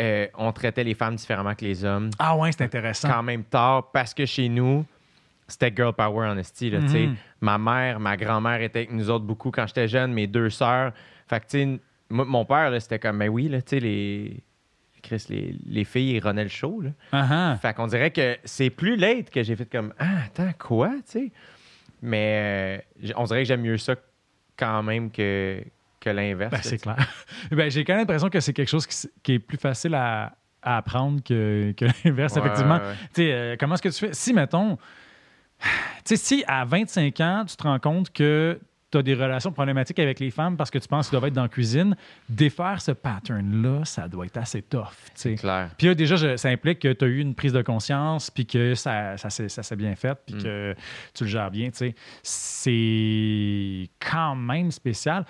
euh, 0.03 0.27
on 0.37 0.51
traitait 0.51 0.83
les 0.83 0.93
femmes 0.93 1.15
différemment 1.15 1.55
que 1.55 1.65
les 1.65 1.85
hommes 1.85 2.09
ah 2.19 2.35
ouais 2.35 2.51
c'est 2.51 2.63
intéressant 2.63 3.09
quand 3.09 3.23
même 3.23 3.43
tard 3.43 3.91
parce 3.91 4.13
que 4.13 4.25
chez 4.25 4.49
nous, 4.49 4.85
c'était 5.47 5.73
girl 5.75 5.93
power 5.93 6.27
en 6.27 6.37
esti. 6.37 6.69
là, 6.69 6.79
tu 6.81 6.89
sais. 6.89 7.07
Mhm. 7.07 7.15
Ma 7.41 7.57
mère, 7.57 7.99
ma 7.99 8.17
grand-mère 8.17 8.61
étaient 8.61 8.79
avec 8.79 8.91
nous 8.91 9.09
autres 9.09 9.25
beaucoup 9.25 9.51
quand 9.51 9.67
j'étais 9.67 9.87
jeune, 9.87 10.13
mes 10.13 10.27
deux 10.27 10.49
sœurs. 10.49 10.93
Fait 11.27 11.39
que, 11.39 11.47
tu 11.47 11.79
mon 12.09 12.45
père, 12.45 12.71
c'était 12.81 12.99
comme, 12.99 13.17
mais 13.17 13.27
oui, 13.27 13.49
là, 13.49 13.61
tu 13.61 13.69
sais, 13.71 13.79
les. 13.79 14.43
Chris, 15.01 15.25
les, 15.27 15.53
les 15.65 15.83
filles, 15.83 16.15
ils 16.15 16.23
le 16.23 16.47
show, 16.47 16.79
là. 16.79 16.91
Ah. 17.11 17.57
Fait 17.61 17.73
qu'on 17.73 17.87
dirait 17.87 18.11
que 18.11 18.37
c'est 18.45 18.69
plus 18.69 18.95
late 18.95 19.29
que 19.29 19.43
j'ai 19.43 19.57
fait 19.57 19.69
comme 19.69 19.93
Ah, 19.99 20.23
attends, 20.27 20.53
quoi, 20.57 20.91
tu 20.91 21.01
sais? 21.05 21.31
Mais 22.01 22.81
euh, 23.03 23.11
on 23.17 23.25
dirait 23.25 23.41
que 23.41 23.47
j'aime 23.49 23.61
mieux 23.61 23.77
ça 23.77 23.95
quand 24.57 24.81
même 24.81 25.11
que, 25.11 25.61
que 26.03 26.09
l'inverse. 26.09 26.51
Ben, 26.51 26.59
c'est 26.61 26.77
clair. 26.77 26.97
Ben, 27.51 27.69
j'ai 27.71 27.83
quand 27.83 27.93
même 27.93 28.01
l'impression 28.01 28.29
que 28.29 28.39
c'est 28.39 28.53
quelque 28.53 28.69
chose 28.69 28.85
qui, 28.87 29.33
est 29.33 29.39
plus 29.39 29.57
facile 29.57 29.95
à, 29.95 30.35
à 30.61 30.77
apprendre 30.77 31.21
que, 31.23 31.73
que 31.77 31.85
l'inverse, 32.05 32.33
Ouais, 32.35 32.41
effectivement. 32.41 32.75
ouais, 32.77 32.81
ouais. 32.81 32.95
Tu 33.13 33.21
sais, 33.23 33.31
euh, 33.31 33.55
comment 33.59 33.75
est-ce 33.75 33.81
que 33.81 33.89
tu 33.89 33.99
fais? 34.07 34.13
Si, 34.13 34.33
mettons, 34.33 34.77
tu 35.59 35.69
sais, 36.05 36.15
si 36.17 36.43
à 36.47 36.65
25 36.65 37.19
ans, 37.21 37.43
tu 37.47 37.55
te 37.55 37.63
rends 37.63 37.79
compte 37.79 38.11
que 38.11 38.59
tu 38.91 38.97
as 38.99 39.01
des 39.01 39.15
relations 39.15 39.51
problématiques 39.51 39.97
avec 39.97 40.19
les 40.19 40.29
femmes 40.29 40.55
parce 40.55 40.69
que 40.69 40.77
tu 40.77 40.87
penses 40.87 41.07
qu'ils 41.09 41.17
doivent 41.17 41.27
être 41.29 41.33
dans 41.33 41.41
la 41.43 41.47
cuisine, 41.49 41.95
défaire 42.29 42.79
ce 42.79 42.91
pattern-là, 42.91 43.85
ça 43.85 44.07
doit 44.07 44.27
être 44.27 44.37
assez 44.37 44.61
tough. 44.61 44.85
C'est 45.15 45.33
clair. 45.33 45.71
Puis 45.79 45.87
là, 45.87 45.95
déjà, 45.95 46.15
je- 46.15 46.37
ça 46.37 46.49
implique 46.49 46.77
que 46.79 46.93
tu 46.93 47.03
as 47.03 47.07
eu 47.07 47.19
une 47.19 47.33
prise 47.33 47.53
de 47.53 47.63
conscience, 47.63 48.29
puis 48.29 48.45
que 48.45 48.75
ça, 48.75 49.17
ça, 49.17 49.31
s'est- 49.31 49.49
ça 49.49 49.63
s'est 49.63 49.75
bien 49.75 49.95
fait, 49.95 50.15
puis 50.27 50.35
Mm. 50.35 50.43
que 50.43 50.75
tu 51.15 51.23
le 51.23 51.29
gères 51.29 51.49
bien. 51.49 51.69
C'est 52.63 53.89
quand 53.99 54.35
même 54.35 54.71
spécial. 54.71 55.25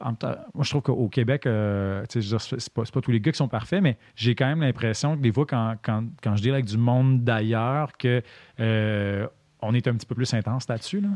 Moi, 0.00 0.64
je 0.64 0.70
trouve 0.70 0.82
qu'au 0.82 1.08
Québec, 1.08 1.46
euh, 1.46 2.04
c'est 2.08 2.72
pas, 2.74 2.84
tous 3.00 3.10
les 3.10 3.20
gars 3.20 3.32
qui 3.32 3.38
sont 3.38 3.48
parfaits, 3.48 3.82
mais 3.82 3.96
j'ai 4.16 4.34
quand 4.34 4.46
même 4.46 4.60
l'impression 4.60 5.16
que 5.16 5.22
des 5.22 5.32
fois, 5.32 5.46
quand, 5.46 5.76
quand, 5.82 6.04
quand 6.22 6.36
je 6.36 6.42
deal 6.42 6.52
avec 6.52 6.66
du 6.66 6.76
monde 6.78 7.24
d'ailleurs, 7.24 7.96
que 7.96 8.22
euh, 8.60 9.26
on 9.62 9.72
est 9.74 9.86
un 9.86 9.94
petit 9.94 10.06
peu 10.06 10.14
plus 10.14 10.32
intense 10.34 10.68
là-dessus. 10.68 11.00
Là. 11.00 11.08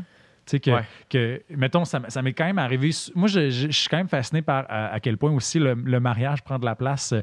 Tu 0.45 0.51
sais, 0.51 0.59
que, 0.59 0.71
Ouais. 0.71 0.83
que, 1.09 1.43
mettons, 1.55 1.85
ça, 1.85 2.01
ça 2.07 2.21
m'est 2.23 2.33
quand 2.33 2.45
même 2.45 2.57
arrivé. 2.57 2.89
Moi, 3.13 3.27
je, 3.27 3.49
je- 3.51 3.67
je 3.67 3.71
suis 3.79 3.89
quand 3.89 3.97
même 3.97 4.07
fasciné 4.07 4.41
par 4.41 4.65
à, 4.69 4.87
à 4.87 4.99
quel 4.99 5.17
point 5.17 5.31
aussi 5.31 5.59
le, 5.59 5.73
le 5.75 5.99
mariage 5.99 6.41
prend 6.43 6.57
de 6.57 6.65
la 6.65 6.75
place. 6.75 7.13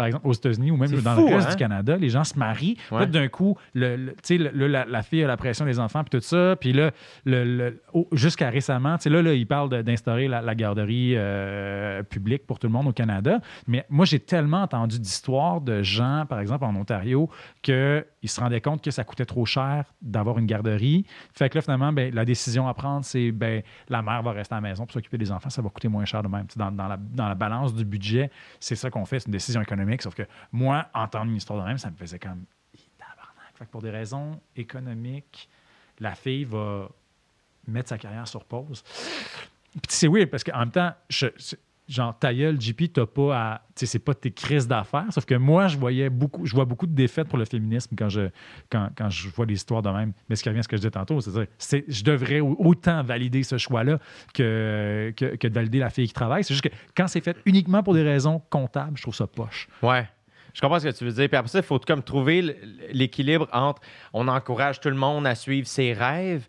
Par 0.00 0.06
exemple, 0.06 0.26
aux 0.26 0.32
États-Unis 0.32 0.70
ou 0.70 0.76
même 0.76 0.90
dans 1.02 1.14
fou, 1.14 1.28
le 1.28 1.34
reste 1.34 1.48
hein? 1.48 1.50
du 1.50 1.56
Canada, 1.56 1.96
les 1.96 2.08
gens 2.08 2.24
se 2.24 2.38
marient. 2.38 2.76
Ouais. 2.90 3.00
Là, 3.00 3.06
d'un 3.06 3.28
coup, 3.28 3.56
le, 3.74 4.14
la, 4.66 4.84
la 4.84 5.02
fille 5.02 5.22
a 5.22 5.26
la 5.26 5.36
pression 5.36 5.64
des 5.64 5.78
enfants, 5.78 6.02
puis 6.04 6.18
tout 6.18 6.24
ça. 6.24 6.56
Puis 6.60 6.72
là, 6.72 6.90
le- 7.24 7.80
jusqu'à 8.12 8.50
récemment, 8.50 8.96
là, 9.04 9.22
là, 9.22 9.34
ils 9.34 9.46
parlent 9.46 9.82
d'instaurer 9.82 10.28
la, 10.28 10.40
la 10.40 10.54
garderie 10.54 11.14
euh, 11.16 12.02
publique 12.02 12.46
pour 12.46 12.58
tout 12.58 12.66
le 12.66 12.72
monde 12.72 12.88
au 12.88 12.92
Canada. 12.92 13.40
Mais 13.66 13.84
moi, 13.90 14.04
j'ai 14.06 14.20
tellement 14.20 14.62
entendu 14.62 14.98
d'histoires 14.98 15.60
de 15.60 15.82
gens, 15.82 16.24
par 16.28 16.40
exemple, 16.40 16.64
en 16.64 16.74
Ontario, 16.76 17.28
qu'ils 17.62 18.04
se 18.24 18.40
rendaient 18.40 18.60
compte 18.60 18.82
que 18.82 18.90
ça 18.90 19.04
coûtait 19.04 19.24
trop 19.24 19.44
cher 19.44 19.84
d'avoir 20.00 20.38
une 20.38 20.46
garderie. 20.46 21.04
Fait 21.34 21.48
que 21.48 21.58
là, 21.58 21.62
finalement, 21.62 21.92
ben, 21.92 22.14
la 22.14 22.24
décision 22.24 22.68
à 22.68 22.74
prendre, 22.74 23.04
c'est 23.04 23.32
ben, 23.32 23.62
la 23.88 24.02
mère 24.02 24.22
va 24.22 24.32
rester 24.32 24.54
à 24.54 24.58
la 24.58 24.62
maison 24.68 24.84
pour 24.84 24.92
s'occuper 24.92 25.18
des 25.18 25.32
enfants, 25.32 25.50
ça 25.50 25.60
va 25.62 25.68
coûter 25.68 25.88
moins 25.88 26.04
cher 26.04 26.22
de 26.22 26.28
même. 26.28 26.46
Dans, 26.56 26.70
dans 26.70 26.88
la, 26.88 26.96
dans 26.96 27.28
la 27.28 27.34
balance 27.34 27.74
du 27.74 27.84
budget, 27.84 28.30
c'est 28.60 28.76
ça 28.76 28.90
qu'on 28.90 29.04
fait, 29.04 29.18
c'est 29.20 29.26
une 29.26 29.32
décision 29.32 29.60
économique. 29.60 29.89
Sauf 29.98 30.14
que 30.14 30.22
moi, 30.52 30.88
entendre 30.94 31.30
une 31.30 31.36
histoire 31.36 31.60
de 31.62 31.66
même, 31.68 31.78
ça 31.78 31.90
me 31.90 31.96
faisait 31.96 32.18
comme. 32.18 32.44
Fait 33.54 33.66
que 33.66 33.70
pour 33.70 33.82
des 33.82 33.90
raisons 33.90 34.40
économiques, 34.56 35.48
la 35.98 36.14
fille 36.14 36.44
va 36.44 36.88
mettre 37.66 37.90
sa 37.90 37.98
carrière 37.98 38.26
sur 38.26 38.44
pause. 38.44 38.82
Puis 39.72 39.82
c'est 39.88 40.08
weird 40.08 40.30
parce 40.30 40.42
qu'en 40.44 40.58
même 40.60 40.70
temps, 40.70 40.94
je- 41.10 41.26
genre, 41.90 42.18
ta 42.18 42.32
gueule, 42.32 42.60
JP, 42.60 42.92
t'as 42.92 43.06
pas 43.06 43.36
à. 43.36 43.62
Tu 43.74 43.80
sais, 43.80 43.86
c'est 43.92 43.98
pas 43.98 44.14
tes 44.14 44.30
crises 44.30 44.68
d'affaires. 44.68 45.06
Sauf 45.10 45.24
que 45.24 45.34
moi, 45.34 45.68
je 45.68 45.76
voyais 45.76 46.08
beaucoup, 46.10 46.46
je 46.46 46.54
vois 46.54 46.64
beaucoup 46.64 46.86
de 46.86 46.94
défaites 46.94 47.28
pour 47.28 47.38
le 47.38 47.44
féminisme 47.44 47.94
quand 47.98 48.08
je, 48.08 48.28
quand, 48.70 48.88
quand 48.96 49.10
je 49.10 49.28
vois 49.28 49.46
des 49.46 49.54
histoires 49.54 49.82
de 49.82 49.90
même. 49.90 50.12
Mais 50.28 50.36
ce 50.36 50.42
qui 50.42 50.48
revient 50.48 50.60
à 50.60 50.62
ce 50.62 50.68
que 50.68 50.76
je 50.76 50.80
disais 50.82 50.90
tantôt, 50.90 51.20
c'est-à-dire, 51.20 51.46
c'est, 51.58 51.84
je 51.88 52.04
devrais 52.04 52.40
au- 52.40 52.56
autant 52.58 53.02
valider 53.02 53.42
ce 53.42 53.58
choix-là 53.58 53.98
que, 54.34 55.12
que, 55.16 55.46
de 55.48 55.54
valider 55.54 55.78
la 55.78 55.90
fille 55.90 56.06
qui 56.06 56.12
travaille. 56.14 56.44
C'est 56.44 56.54
juste 56.54 56.68
que 56.68 56.74
quand 56.96 57.08
c'est 57.08 57.22
fait 57.22 57.36
uniquement 57.46 57.82
pour 57.82 57.94
des 57.94 58.02
raisons 58.02 58.40
comptables, 58.50 58.96
je 58.96 59.02
trouve 59.02 59.14
ça 59.14 59.26
poche. 59.26 59.68
Ouais. 59.82 60.08
Je 60.52 60.60
comprends 60.60 60.80
ce 60.80 60.88
que 60.88 60.96
tu 60.96 61.04
veux 61.04 61.12
dire. 61.12 61.28
Puis 61.28 61.36
après 61.36 61.48
ça, 61.48 61.58
il 61.60 61.64
faut 61.64 61.78
comme 61.78 62.02
trouver 62.02 62.56
l'équilibre 62.92 63.48
entre 63.52 63.80
on 64.12 64.26
encourage 64.26 64.80
tout 64.80 64.88
le 64.90 64.96
monde 64.96 65.26
à 65.26 65.34
suivre 65.36 65.66
ses 65.68 65.92
rêves 65.92 66.46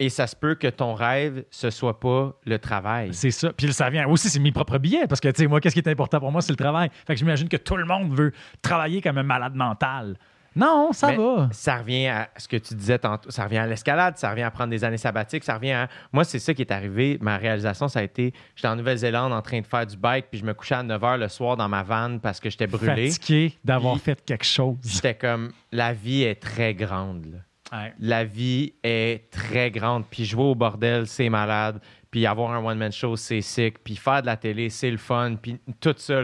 et 0.00 0.08
ça 0.08 0.26
se 0.26 0.34
peut 0.34 0.54
que 0.54 0.66
ton 0.66 0.94
rêve, 0.94 1.44
ce 1.50 1.68
soit 1.68 2.00
pas 2.00 2.32
le 2.46 2.58
travail. 2.58 3.10
C'est 3.12 3.30
ça. 3.30 3.52
Puis 3.52 3.70
ça 3.72 3.90
vient 3.90 4.08
aussi, 4.08 4.30
c'est 4.30 4.40
mes 4.40 4.50
propres 4.50 4.78
billets. 4.78 5.06
Parce 5.06 5.20
que, 5.20 5.28
tu 5.28 5.42
sais, 5.42 5.46
moi, 5.46 5.60
qu'est-ce 5.60 5.74
qui 5.74 5.80
est 5.80 5.88
important 5.88 6.18
pour 6.18 6.32
moi, 6.32 6.40
c'est 6.40 6.52
le 6.52 6.56
travail. 6.56 6.88
Fait 7.06 7.12
que 7.12 7.18
j'imagine 7.18 7.48
que 7.48 7.58
tout 7.58 7.76
le 7.76 7.84
monde 7.84 8.12
veut 8.16 8.32
travailler 8.62 9.02
comme 9.02 9.18
un 9.18 9.22
malade 9.22 9.54
mental. 9.54 10.16
Non, 10.56 10.90
ça 10.92 11.08
Mais 11.08 11.16
va. 11.16 11.48
Ça 11.52 11.76
revient 11.76 12.08
à 12.08 12.30
ce 12.36 12.48
que 12.48 12.56
tu 12.56 12.74
disais 12.74 12.98
tantôt. 12.98 13.30
Ça 13.30 13.44
revient 13.44 13.58
à 13.58 13.66
l'escalade, 13.66 14.16
ça 14.16 14.30
revient 14.30 14.42
à 14.42 14.50
prendre 14.50 14.70
des 14.70 14.82
années 14.82 14.96
sabbatiques, 14.96 15.44
ça 15.44 15.54
revient 15.54 15.72
à. 15.72 15.88
Moi, 16.12 16.24
c'est 16.24 16.38
ça 16.40 16.54
qui 16.54 16.62
est 16.62 16.72
arrivé. 16.72 17.18
Ma 17.20 17.36
réalisation, 17.36 17.86
ça 17.86 18.00
a 18.00 18.02
été 18.02 18.32
j'étais 18.56 18.68
en 18.68 18.76
Nouvelle-Zélande 18.76 19.32
en 19.32 19.42
train 19.42 19.60
de 19.60 19.66
faire 19.66 19.86
du 19.86 19.96
bike, 19.96 20.26
puis 20.30 20.40
je 20.40 20.44
me 20.44 20.54
couchais 20.54 20.74
à 20.76 20.82
9 20.82 21.00
h 21.00 21.18
le 21.18 21.28
soir 21.28 21.56
dans 21.56 21.68
ma 21.68 21.82
vanne 21.82 22.20
parce 22.20 22.40
que 22.40 22.50
j'étais 22.50 22.66
brûlé. 22.66 23.10
Fatigué 23.10 23.58
d'avoir 23.64 23.98
fait 23.98 24.24
quelque 24.24 24.44
chose. 24.46 24.78
J'étais 24.82 25.14
comme 25.14 25.52
la 25.70 25.92
vie 25.92 26.22
est 26.22 26.40
très 26.40 26.74
grande. 26.74 27.26
là. 27.26 27.38
Ouais. 27.72 27.92
La 28.00 28.24
vie 28.24 28.72
est 28.82 29.30
très 29.30 29.70
grande. 29.70 30.04
Puis 30.10 30.24
jouer 30.24 30.42
au 30.44 30.54
bordel, 30.54 31.06
c'est 31.06 31.28
malade. 31.28 31.80
Puis 32.10 32.26
avoir 32.26 32.50
un 32.52 32.64
one-man 32.64 32.90
show, 32.90 33.14
c'est 33.16 33.40
sick. 33.40 33.78
Puis 33.84 33.94
faire 33.96 34.20
de 34.22 34.26
la 34.26 34.36
télé, 34.36 34.68
c'est 34.70 34.90
le 34.90 34.96
fun. 34.96 35.36
Puis 35.40 35.58
tout 35.80 35.94
ça, 35.96 36.20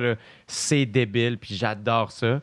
c'est 0.47 0.87
débile. 0.87 1.39
Puis 1.39 1.55
j'adore 1.55 2.11
ça. 2.11 2.41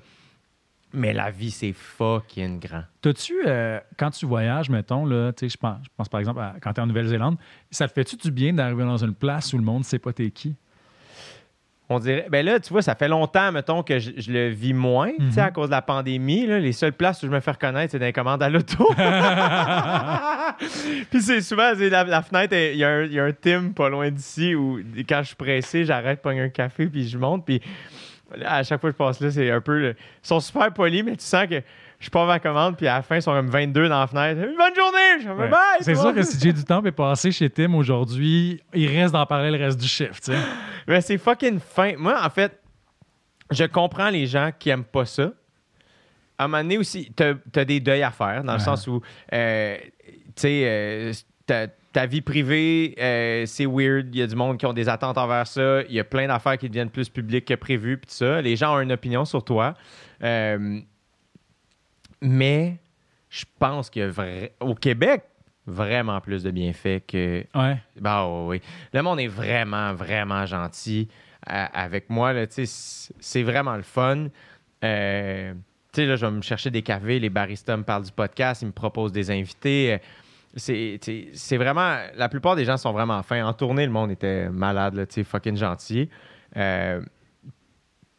Mais 0.95 1.11
la 1.11 1.31
vie, 1.31 1.49
c'est 1.49 1.73
fucking 1.73 2.59
grand. 2.59 2.83
T'as-tu, 3.01 3.33
euh, 3.47 3.79
quand 3.97 4.11
tu 4.11 4.27
voyages, 4.27 4.69
mettons, 4.69 5.07
je 5.07 5.57
pense, 5.57 5.77
je 5.83 5.89
pense 5.97 6.07
par 6.07 6.19
exemple 6.19 6.39
à- 6.39 6.55
quand 6.61 6.71
tu 6.71 6.79
es 6.79 6.83
en 6.83 6.85
Nouvelle-Zélande, 6.87 7.37
ça 7.71 7.87
te 7.87 7.93
fait-tu 7.93 8.15
du 8.15 8.29
bien 8.29 8.53
d'arriver 8.53 8.83
dans 8.83 9.03
une 9.03 9.15
place 9.15 9.51
où 9.53 9.57
le 9.57 9.63
monde 9.63 9.83
sait 9.83 9.97
pas 9.97 10.13
t'es 10.13 10.29
qui? 10.29 10.55
On 11.93 11.99
dirait. 11.99 12.27
Ben 12.29 12.45
là, 12.45 12.59
tu 12.59 12.71
vois, 12.73 12.81
ça 12.81 12.95
fait 12.95 13.07
longtemps, 13.07 13.51
mettons, 13.51 13.83
que 13.83 13.99
je, 13.99 14.11
je 14.17 14.31
le 14.31 14.49
vis 14.49 14.73
moins, 14.73 15.11
tu 15.17 15.31
sais, 15.31 15.41
à 15.41 15.51
cause 15.51 15.67
de 15.67 15.71
la 15.75 15.81
pandémie. 15.81 16.45
là. 16.47 16.59
les 16.59 16.71
seules 16.73 16.93
places 16.93 17.23
où 17.23 17.27
je 17.27 17.31
me 17.31 17.39
fais 17.39 17.51
reconnaître, 17.51 17.91
c'est 17.91 17.99
dans 17.99 18.05
les 18.05 18.13
commandes 18.13 18.43
à 18.43 18.49
l'auto. 18.49 18.89
Puis 21.09 21.21
c'est 21.21 21.41
souvent, 21.41 21.71
la, 21.77 22.03
la 22.03 22.21
fenêtre, 22.21 22.55
il 22.55 22.77
y, 22.77 22.83
a 22.83 22.89
un- 22.89 23.03
il 23.03 23.13
y 23.13 23.19
a 23.19 23.23
un 23.25 23.31
Tim 23.31 23.71
pas 23.75 23.89
loin 23.89 24.09
d'ici 24.11 24.55
où, 24.55 24.79
quand 25.07 25.19
je 25.21 25.27
suis 25.27 25.35
pressé, 25.35 25.85
j'arrête 25.85 26.21
prendre 26.21 26.39
un 26.41 26.49
café, 26.49 26.87
puis 26.87 27.07
je 27.07 27.17
monte, 27.17 27.45
puis 27.45 27.61
à 28.45 28.63
chaque 28.63 28.81
fois 28.81 28.89
que 28.91 28.95
je 28.95 28.97
passe 28.97 29.19
là, 29.21 29.31
c'est 29.31 29.51
un 29.51 29.61
peu. 29.61 29.89
Ils 29.89 29.95
sont 30.23 30.39
super 30.39 30.71
polis, 30.73 31.03
mais 31.03 31.15
tu 31.15 31.23
sens 31.25 31.45
que 31.47 31.61
je 32.03 32.09
pars 32.09 32.25
ma 32.25 32.37
commande, 32.37 32.75
puis 32.75 32.85
à 32.85 32.95
la 32.95 33.01
fin, 33.01 33.15
ils 33.15 33.21
sont 33.21 33.31
comme 33.31 33.49
22 33.49 33.87
dans 33.87 34.01
la 34.01 34.07
fenêtre. 34.07 34.41
Bonne 34.41 34.75
journée! 34.75 35.41
Ouais. 35.41 35.49
bye! 35.49 35.77
C'est 35.79 35.95
sûr 35.95 36.13
que 36.13 36.21
si 36.21 36.37
Jay 36.37 36.51
du 36.51 36.63
Temple 36.65 36.89
est 36.89 36.91
passé 36.91 37.31
chez 37.31 37.49
Tim 37.49 37.73
aujourd'hui, 37.75 38.61
il 38.73 38.87
reste 38.89 39.13
d'en 39.13 39.25
parler 39.25 39.51
le 39.51 39.63
reste 39.63 39.79
du 39.79 39.87
chiffre, 39.87 40.19
tu 40.21 40.33
sais. 40.33 40.37
Mais 40.85 40.99
c'est 40.99 41.17
fucking 41.17 41.59
fin. 41.59 41.93
Moi, 41.97 42.19
en 42.21 42.29
fait, 42.29 42.59
je 43.51 43.63
comprends 43.63 44.09
les 44.09 44.25
gens 44.25 44.51
qui 44.57 44.69
aiment 44.69 44.83
pas 44.83 45.05
ça. 45.05 45.31
À 46.37 46.43
un 46.43 46.47
moment 46.49 46.61
donné 46.61 46.77
aussi, 46.77 47.09
t'as 47.15 47.35
as 47.55 47.65
des 47.65 47.79
deuils 47.79 48.03
à 48.03 48.11
faire, 48.11 48.43
dans 48.43 48.53
le 48.53 48.59
sens 48.59 48.85
où, 48.87 49.01
euh, 49.31 49.77
tu 50.01 50.31
sais, 50.35 50.63
euh, 50.65 51.13
ta, 51.45 51.67
ta 51.93 52.05
vie 52.05 52.21
privée, 52.21 52.95
euh, 52.99 53.45
c'est 53.45 53.65
weird. 53.65 54.13
Il 54.13 54.19
y 54.19 54.21
a 54.23 54.27
du 54.27 54.35
monde 54.35 54.57
qui 54.57 54.65
ont 54.65 54.73
des 54.73 54.89
attentes 54.89 55.17
envers 55.17 55.47
ça. 55.47 55.83
Il 55.83 55.93
y 55.93 55.99
a 55.99 56.03
plein 56.03 56.27
d'affaires 56.27 56.57
qui 56.57 56.67
deviennent 56.67 56.89
plus 56.89 57.07
publiques 57.07 57.45
que 57.45 57.53
prévu, 57.53 57.97
puis 57.97 58.11
ça. 58.11 58.41
Les 58.41 58.57
gens 58.57 58.75
ont 58.75 58.81
une 58.81 58.91
opinion 58.91 59.23
sur 59.23 59.45
toi. 59.45 59.75
Euh, 60.23 60.79
mais 62.23 62.77
je 63.29 63.45
pense 63.59 63.89
a 64.01 64.07
vra- 64.09 64.49
au 64.59 64.73
Québec 64.73 65.23
vraiment 65.67 66.19
plus 66.21 66.41
de 66.43 66.49
bienfaits 66.51 67.05
que 67.07 67.45
Ouais. 67.55 67.77
bah 68.01 68.27
oui, 68.27 68.45
oui. 68.57 68.61
Le 68.93 69.01
monde 69.01 69.19
est 69.19 69.27
vraiment, 69.27 69.93
vraiment 69.93 70.45
gentil 70.45 71.07
euh, 71.49 71.65
avec 71.73 72.09
moi. 72.09 72.33
C'est 72.49 73.43
vraiment 73.43 73.75
le 73.75 73.83
fun. 73.83 74.27
Euh, 74.83 75.53
tu 75.93 76.01
sais, 76.01 76.05
là, 76.07 76.15
je 76.15 76.25
vais 76.25 76.31
me 76.31 76.41
chercher 76.41 76.69
des 76.71 76.81
cafés, 76.81 77.19
les 77.19 77.29
baristas 77.29 77.77
me 77.77 77.83
parlent 77.83 78.03
du 78.03 78.11
podcast, 78.11 78.61
ils 78.63 78.65
me 78.67 78.71
proposent 78.71 79.11
des 79.13 79.29
invités. 79.31 79.93
Euh, 79.93 79.97
C'est 80.55 81.57
vraiment... 81.57 81.97
La 82.15 82.27
plupart 82.29 82.55
des 82.55 82.65
gens 82.65 82.77
sont 82.77 82.91
vraiment 82.91 83.21
fins. 83.23 83.45
En 83.45 83.53
tournée, 83.53 83.85
le 83.85 83.91
monde 83.91 84.11
était 84.11 84.49
malade, 84.49 84.95
là, 84.95 85.05
tu 85.05 85.13
sais, 85.15 85.23
fucking 85.23 85.55
gentil. 85.55 86.09
Euh, 86.57 87.01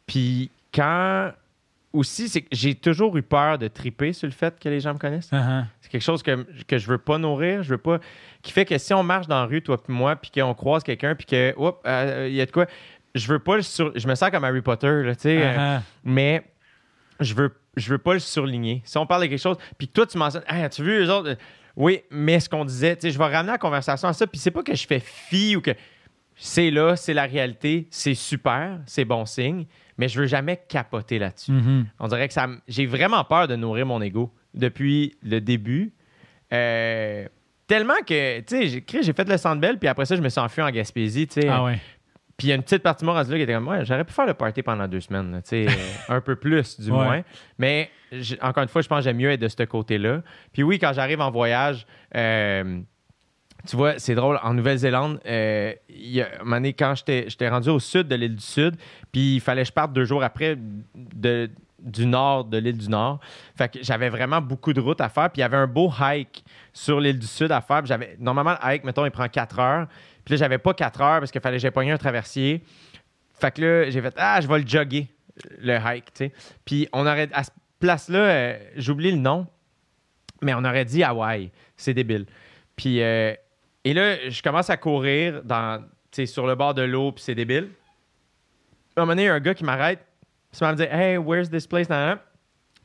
Puis 0.07 0.49
quand... 0.73 1.31
Aussi, 1.95 2.27
c'est 2.29 2.41
que 2.41 2.47
j'ai 2.51 2.75
toujours 2.75 3.15
eu 3.17 3.21
peur 3.23 3.57
de 3.57 3.67
triper 3.67 4.11
sur 4.13 4.27
le 4.27 4.33
fait 4.33 4.59
que 4.59 4.67
les 4.69 4.79
gens 4.79 4.93
me 4.93 4.99
connaissent. 4.99 5.31
Uh-huh. 5.31 5.63
C'est 5.81 5.89
quelque 5.89 6.01
chose 6.03 6.21
que, 6.23 6.45
que 6.67 6.77
je 6.77 6.87
veux 6.87 6.97
pas 6.97 7.17
nourrir, 7.17 7.63
je 7.63 7.69
veux 7.69 7.77
pas. 7.77 7.99
Qui 8.41 8.51
fait 8.51 8.65
que 8.65 8.77
si 8.77 8.93
on 8.93 9.03
marche 9.03 9.27
dans 9.27 9.39
la 9.39 9.45
rue, 9.45 9.61
toi 9.61 9.81
puis 9.81 9.93
moi, 9.93 10.15
puis 10.15 10.29
qu'on 10.31 10.53
croise 10.53 10.83
quelqu'un, 10.83 11.15
puis 11.15 11.25
que, 11.25 11.53
oups, 11.57 11.77
euh, 11.87 12.27
il 12.29 12.35
y 12.35 12.41
a 12.41 12.45
de 12.45 12.51
quoi. 12.51 12.65
Je 13.13 13.27
veux 13.27 13.39
pas 13.39 13.55
le 13.55 13.61
sur. 13.61 13.91
Je 13.97 14.07
me 14.07 14.15
sens 14.15 14.29
comme 14.29 14.43
Harry 14.43 14.61
Potter, 14.61 15.03
là, 15.03 15.15
tu 15.15 15.21
sais. 15.21 15.41
euh, 15.41 15.77
Uh-huh. 15.77 15.81
mais 16.03 16.43
je 17.21 17.33
veux, 17.33 17.55
je 17.77 17.89
veux 17.89 17.97
pas 17.97 18.13
le 18.13 18.19
surligner. 18.19 18.81
Si 18.83 18.97
on 18.97 19.05
parle 19.05 19.21
de 19.23 19.27
quelque 19.27 19.41
chose, 19.41 19.57
puis 19.77 19.87
que 19.87 19.93
toi, 19.93 20.05
tu 20.05 20.17
mentionnes, 20.17 20.43
hey, 20.49 20.63
as-tu 20.63 20.83
vu 20.83 21.01
les 21.01 21.09
autres? 21.09 21.29
Euh, 21.29 21.35
Oui, 21.77 22.01
mais 22.11 22.39
ce 22.41 22.49
qu'on 22.49 22.65
disait, 22.65 22.95
tu 22.95 23.01
sais, 23.03 23.11
je 23.11 23.17
vais 23.17 23.25
ramener 23.25 23.51
la 23.53 23.57
conversation 23.57 24.07
à 24.09 24.13
ça, 24.13 24.27
puis 24.27 24.37
c'est 24.39 24.51
pas 24.51 24.63
que 24.63 24.75
je 24.75 24.85
fais 24.87 24.99
fi 25.01 25.55
ou 25.55 25.61
que 25.61 25.71
c'est 26.35 26.69
là, 26.71 26.95
c'est 26.95 27.13
la 27.13 27.23
réalité, 27.25 27.87
c'est 27.91 28.13
super, 28.13 28.79
c'est 28.85 29.05
bon 29.05 29.25
signe, 29.25 29.65
mais 29.97 30.07
je 30.09 30.19
veux 30.19 30.27
jamais 30.27 30.61
capoter 30.67 31.17
là-dessus. 31.19 31.51
Mhm. 31.51 31.85
On 31.99 32.07
dirait 32.07 32.27
que 32.27 32.33
ça. 32.33 32.47
J'ai 32.67 32.85
vraiment 32.85 33.23
peur 33.23 33.47
de 33.47 33.55
nourrir 33.55 33.85
mon 33.85 34.01
ego 34.01 34.33
depuis 34.53 35.15
le 35.23 35.39
début. 35.39 35.93
Euh, 36.53 37.27
tellement 37.67 37.95
que, 38.05 38.39
tu 38.41 38.69
sais, 38.69 38.83
j'ai 39.01 39.13
fait 39.13 39.27
le 39.27 39.37
Sandbell, 39.37 39.77
puis 39.79 39.87
après 39.87 40.05
ça, 40.05 40.15
je 40.15 40.21
me 40.21 40.29
suis 40.29 40.39
enfui 40.41 40.61
en 40.61 40.69
Gaspésie, 40.69 41.27
tu 41.27 41.41
sais. 41.41 41.47
Ah 41.47 41.63
ouais. 41.63 41.79
Puis 42.37 42.47
il 42.47 42.49
y 42.49 42.51
a 42.51 42.55
une 42.55 42.63
petite 42.63 42.83
partie 42.83 43.05
de 43.05 43.09
moi 43.09 43.23
là 43.23 43.23
qui 43.23 43.41
était 43.41 43.53
comme, 43.53 43.67
ouais, 43.69 43.85
j'aurais 43.85 44.03
pu 44.03 44.11
faire 44.11 44.25
le 44.25 44.33
party 44.33 44.61
pendant 44.61 44.87
deux 44.89 44.99
semaines, 44.99 45.41
tu 45.47 45.65
sais, 45.65 45.67
un 46.09 46.19
peu 46.19 46.35
plus, 46.35 46.77
du 46.81 46.91
Ouais. 46.91 46.97
moins. 46.97 47.21
Mais 47.57 47.89
encore 48.41 48.61
une 48.63 48.67
fois, 48.69 48.81
je 48.81 48.89
pense 48.89 48.99
que 48.99 49.03
j'aime 49.05 49.15
mieux 49.17 49.31
être 49.31 49.39
de 49.39 49.47
ce 49.47 49.63
côté-là. 49.63 50.21
Puis 50.51 50.61
oui, 50.61 50.77
quand 50.77 50.91
j'arrive 50.91 51.21
en 51.21 51.31
voyage, 51.31 51.87
euh, 52.13 52.81
tu 53.65 53.75
vois, 53.75 53.99
c'est 53.99 54.15
drôle, 54.15 54.39
en 54.43 54.53
Nouvelle-Zélande, 54.53 55.19
euh, 55.25 55.73
il 55.89 56.11
y 56.11 56.21
a 56.21 56.29
donné, 56.43 56.73
quand 56.73 56.93
j'étais 56.95 57.49
rendu 57.49 57.69
au 57.69 57.79
sud 57.79 58.07
de 58.07 58.15
l'île 58.15 58.35
du 58.35 58.43
Sud, 58.43 58.75
puis 59.11 59.35
il 59.35 59.39
fallait 59.41 59.63
que 59.63 59.67
je 59.67 59.73
parte 59.73 59.93
deux 59.93 60.05
jours 60.05 60.23
après 60.23 60.57
de, 60.95 61.49
du 61.85 62.05
nord 62.05 62.45
de 62.45 62.57
l'île 62.57 62.77
du 62.77 62.89
Nord. 62.89 63.19
Fait 63.55 63.69
que 63.71 63.79
j'avais 63.81 64.09
vraiment 64.09 64.41
beaucoup 64.41 64.73
de 64.73 64.81
routes 64.81 65.01
à 65.01 65.09
faire, 65.09 65.29
puis 65.29 65.39
il 65.39 65.41
y 65.41 65.43
avait 65.43 65.57
un 65.57 65.67
beau 65.67 65.91
hike 65.99 66.43
sur 66.73 66.99
l'île 66.99 67.19
du 67.19 67.27
Sud 67.27 67.51
à 67.51 67.61
faire. 67.61 67.85
j'avais 67.85 68.17
Normalement, 68.19 68.51
le 68.61 68.69
hike, 68.69 68.83
mettons, 68.83 69.05
il 69.05 69.11
prend 69.11 69.27
quatre 69.27 69.59
heures. 69.59 69.87
Puis 70.23 70.33
là, 70.33 70.37
j'avais 70.37 70.57
pas 70.57 70.73
quatre 70.73 71.01
heures 71.01 71.19
parce 71.19 71.31
qu'il 71.31 71.41
fallait 71.41 71.57
que 71.57 71.61
j'ai 71.61 71.71
pogné 71.71 71.91
un 71.91 71.97
traversier. 71.97 72.63
Fait 73.33 73.51
que 73.51 73.61
là, 73.61 73.89
j'ai 73.89 74.01
fait 74.01 74.13
Ah, 74.17 74.41
je 74.41 74.47
vais 74.47 74.59
le 74.59 74.67
jogger, 74.67 75.07
le 75.59 75.77
hike, 75.77 76.05
tu 76.13 76.25
sais. 76.25 76.31
Puis 76.65 76.87
on 76.91 77.01
aurait, 77.05 77.29
à 77.31 77.43
cette 77.43 77.53
place-là, 77.79 78.19
euh, 78.19 78.59
j'oublie 78.75 79.11
le 79.11 79.17
nom, 79.17 79.45
mais 80.41 80.53
on 80.53 80.63
aurait 80.63 80.85
dit 80.85 81.03
Hawaï. 81.03 81.51
C'est 81.77 81.93
débile. 81.93 82.25
Puis, 82.75 83.01
euh, 83.01 83.33
et 83.85 83.93
là, 83.93 84.29
je 84.29 84.41
commence 84.41 84.71
à 84.71 84.77
courir 84.77 85.43
dans, 85.43 85.85
sur 86.25 86.47
le 86.47 86.55
bord 86.55 86.73
de 86.73 86.81
l'eau, 86.81 87.11
puis 87.11 87.23
c'est 87.23 87.35
débile. 87.35 87.69
À 88.95 89.01
un 89.01 89.03
moment 89.03 89.11
donné, 89.11 89.23
il 89.23 89.25
y 89.27 89.29
a 89.29 89.35
un 89.35 89.39
gars 89.39 89.53
qui 89.53 89.63
m'arrête, 89.63 89.99
il 90.59 90.67
me 90.67 90.73
dit 90.73 90.83
Hey, 90.83 91.17
where's 91.17 91.51
this 91.51 91.67
place? 91.67 91.87
Je 91.87 92.17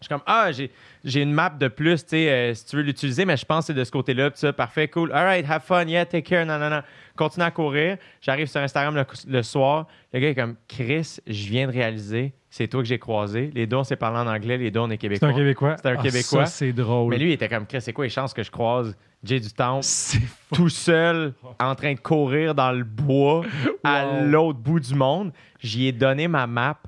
suis 0.01 0.09
comme 0.09 0.23
Ah, 0.27 0.51
j'ai, 0.53 1.23
une 1.23 1.33
map 1.33 1.51
de 1.51 1.69
plus, 1.69 2.03
tu 2.03 2.11
sais, 2.11 2.31
euh, 2.31 2.55
si 2.55 2.67
tu 2.67 2.77
veux 2.77 2.83
l'utiliser, 2.83 3.25
mais 3.25 3.39
je 3.39 3.47
pense 3.47 3.67
que 3.67 3.73
c'est 3.73 3.79
de 3.79 3.85
ce 3.85 3.91
côté-là, 3.91 4.31
parfait, 4.53 4.89
cool. 4.89 5.11
All 5.13 5.25
right, 5.25 5.49
have 5.49 5.63
fun, 5.63 5.87
yeah, 5.87 6.05
take 6.05 6.23
care, 6.23 6.45
non, 6.45 6.59
non, 6.59 6.69
non. 6.69 6.83
Continue 7.17 7.47
à 7.47 7.51
courir. 7.51 7.97
J'arrive 8.21 8.47
sur 8.47 8.61
Instagram 8.61 9.03
le 9.27 9.43
soir. 9.43 9.87
Le 10.13 10.21
gars 10.21 10.29
est 10.29 10.35
comme 10.35 10.57
Chris, 10.69 11.17
je 11.27 11.49
viens 11.49 11.67
de 11.67 11.73
réaliser, 11.73 12.35
c'est 12.51 12.69
toi 12.69 12.83
que 12.83 12.89
j'ai 12.89 12.99
croisé. 12.99 13.51
Les 13.55 13.67
deux, 13.67 13.77
on 13.77 13.85
s'est 13.85 13.97
parlé 13.97 14.19
en 14.19 14.27
anglais, 14.27 14.59
les 14.59 14.71
deux, 14.71 14.81
on 14.81 14.89
est 14.91 14.95
C'est 14.95 14.99
québécois. 14.99 15.29
un 15.29 15.35
Québécois. 15.35 15.77
C'est 15.81 15.89
un 15.89 15.97
Ah, 15.99 16.03
Québécois. 16.03 16.47
Ça, 16.47 16.47
c'est 16.47 16.73
drôle. 16.73 17.11
Mais 17.11 17.19
lui, 17.19 17.31
il 17.31 17.33
était 17.33 17.49
comme 17.49 17.67
c'est 17.79 17.93
quoi 17.93 18.05
les 18.05 18.11
chances 18.11 18.35
que 18.35 18.43
je 18.43 18.51
croise 18.51 18.97
Jay 19.23 19.39
du 19.39 19.51
Temple 19.53 19.81
c'est 19.83 20.19
tout 20.55 20.71
seul 20.71 21.35
en 21.61 21.75
train 21.75 21.93
de 21.95 22.01
courir 22.01 22.55
dans 22.55 22.73
le 22.73 22.85
bois 22.85 23.43
à 23.85 24.23
l'autre 24.23 24.59
bout 24.59 24.81
du 24.81 24.95
monde. 24.95 25.33
J'y 25.61 25.87
ai 25.89 25.93
donné 25.93 26.27
ma 26.27 26.47
map. 26.47 26.79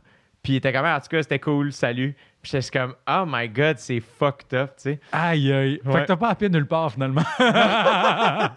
Puis 0.42 0.54
il 0.54 0.56
était 0.56 0.72
comme, 0.72 0.86
en 0.86 0.98
tout 0.98 1.08
cas, 1.08 1.22
c'était 1.22 1.38
cool, 1.38 1.72
salut. 1.72 2.16
Puis 2.42 2.50
j'étais 2.52 2.78
comme, 2.80 2.94
oh 3.08 3.24
my 3.26 3.48
god, 3.48 3.78
c'est 3.78 4.00
fucked 4.00 4.52
up, 4.58 4.70
tu 4.76 4.82
sais. 4.82 5.00
Aïe, 5.12 5.52
aïe. 5.52 5.80
Fait 5.84 5.88
Ouais. 5.90 6.00
que 6.02 6.06
t'as 6.06 6.16
pas 6.16 6.30
à 6.30 6.34
pied 6.34 6.48
nulle 6.48 6.66
part, 6.66 6.90
finalement. 6.90 7.22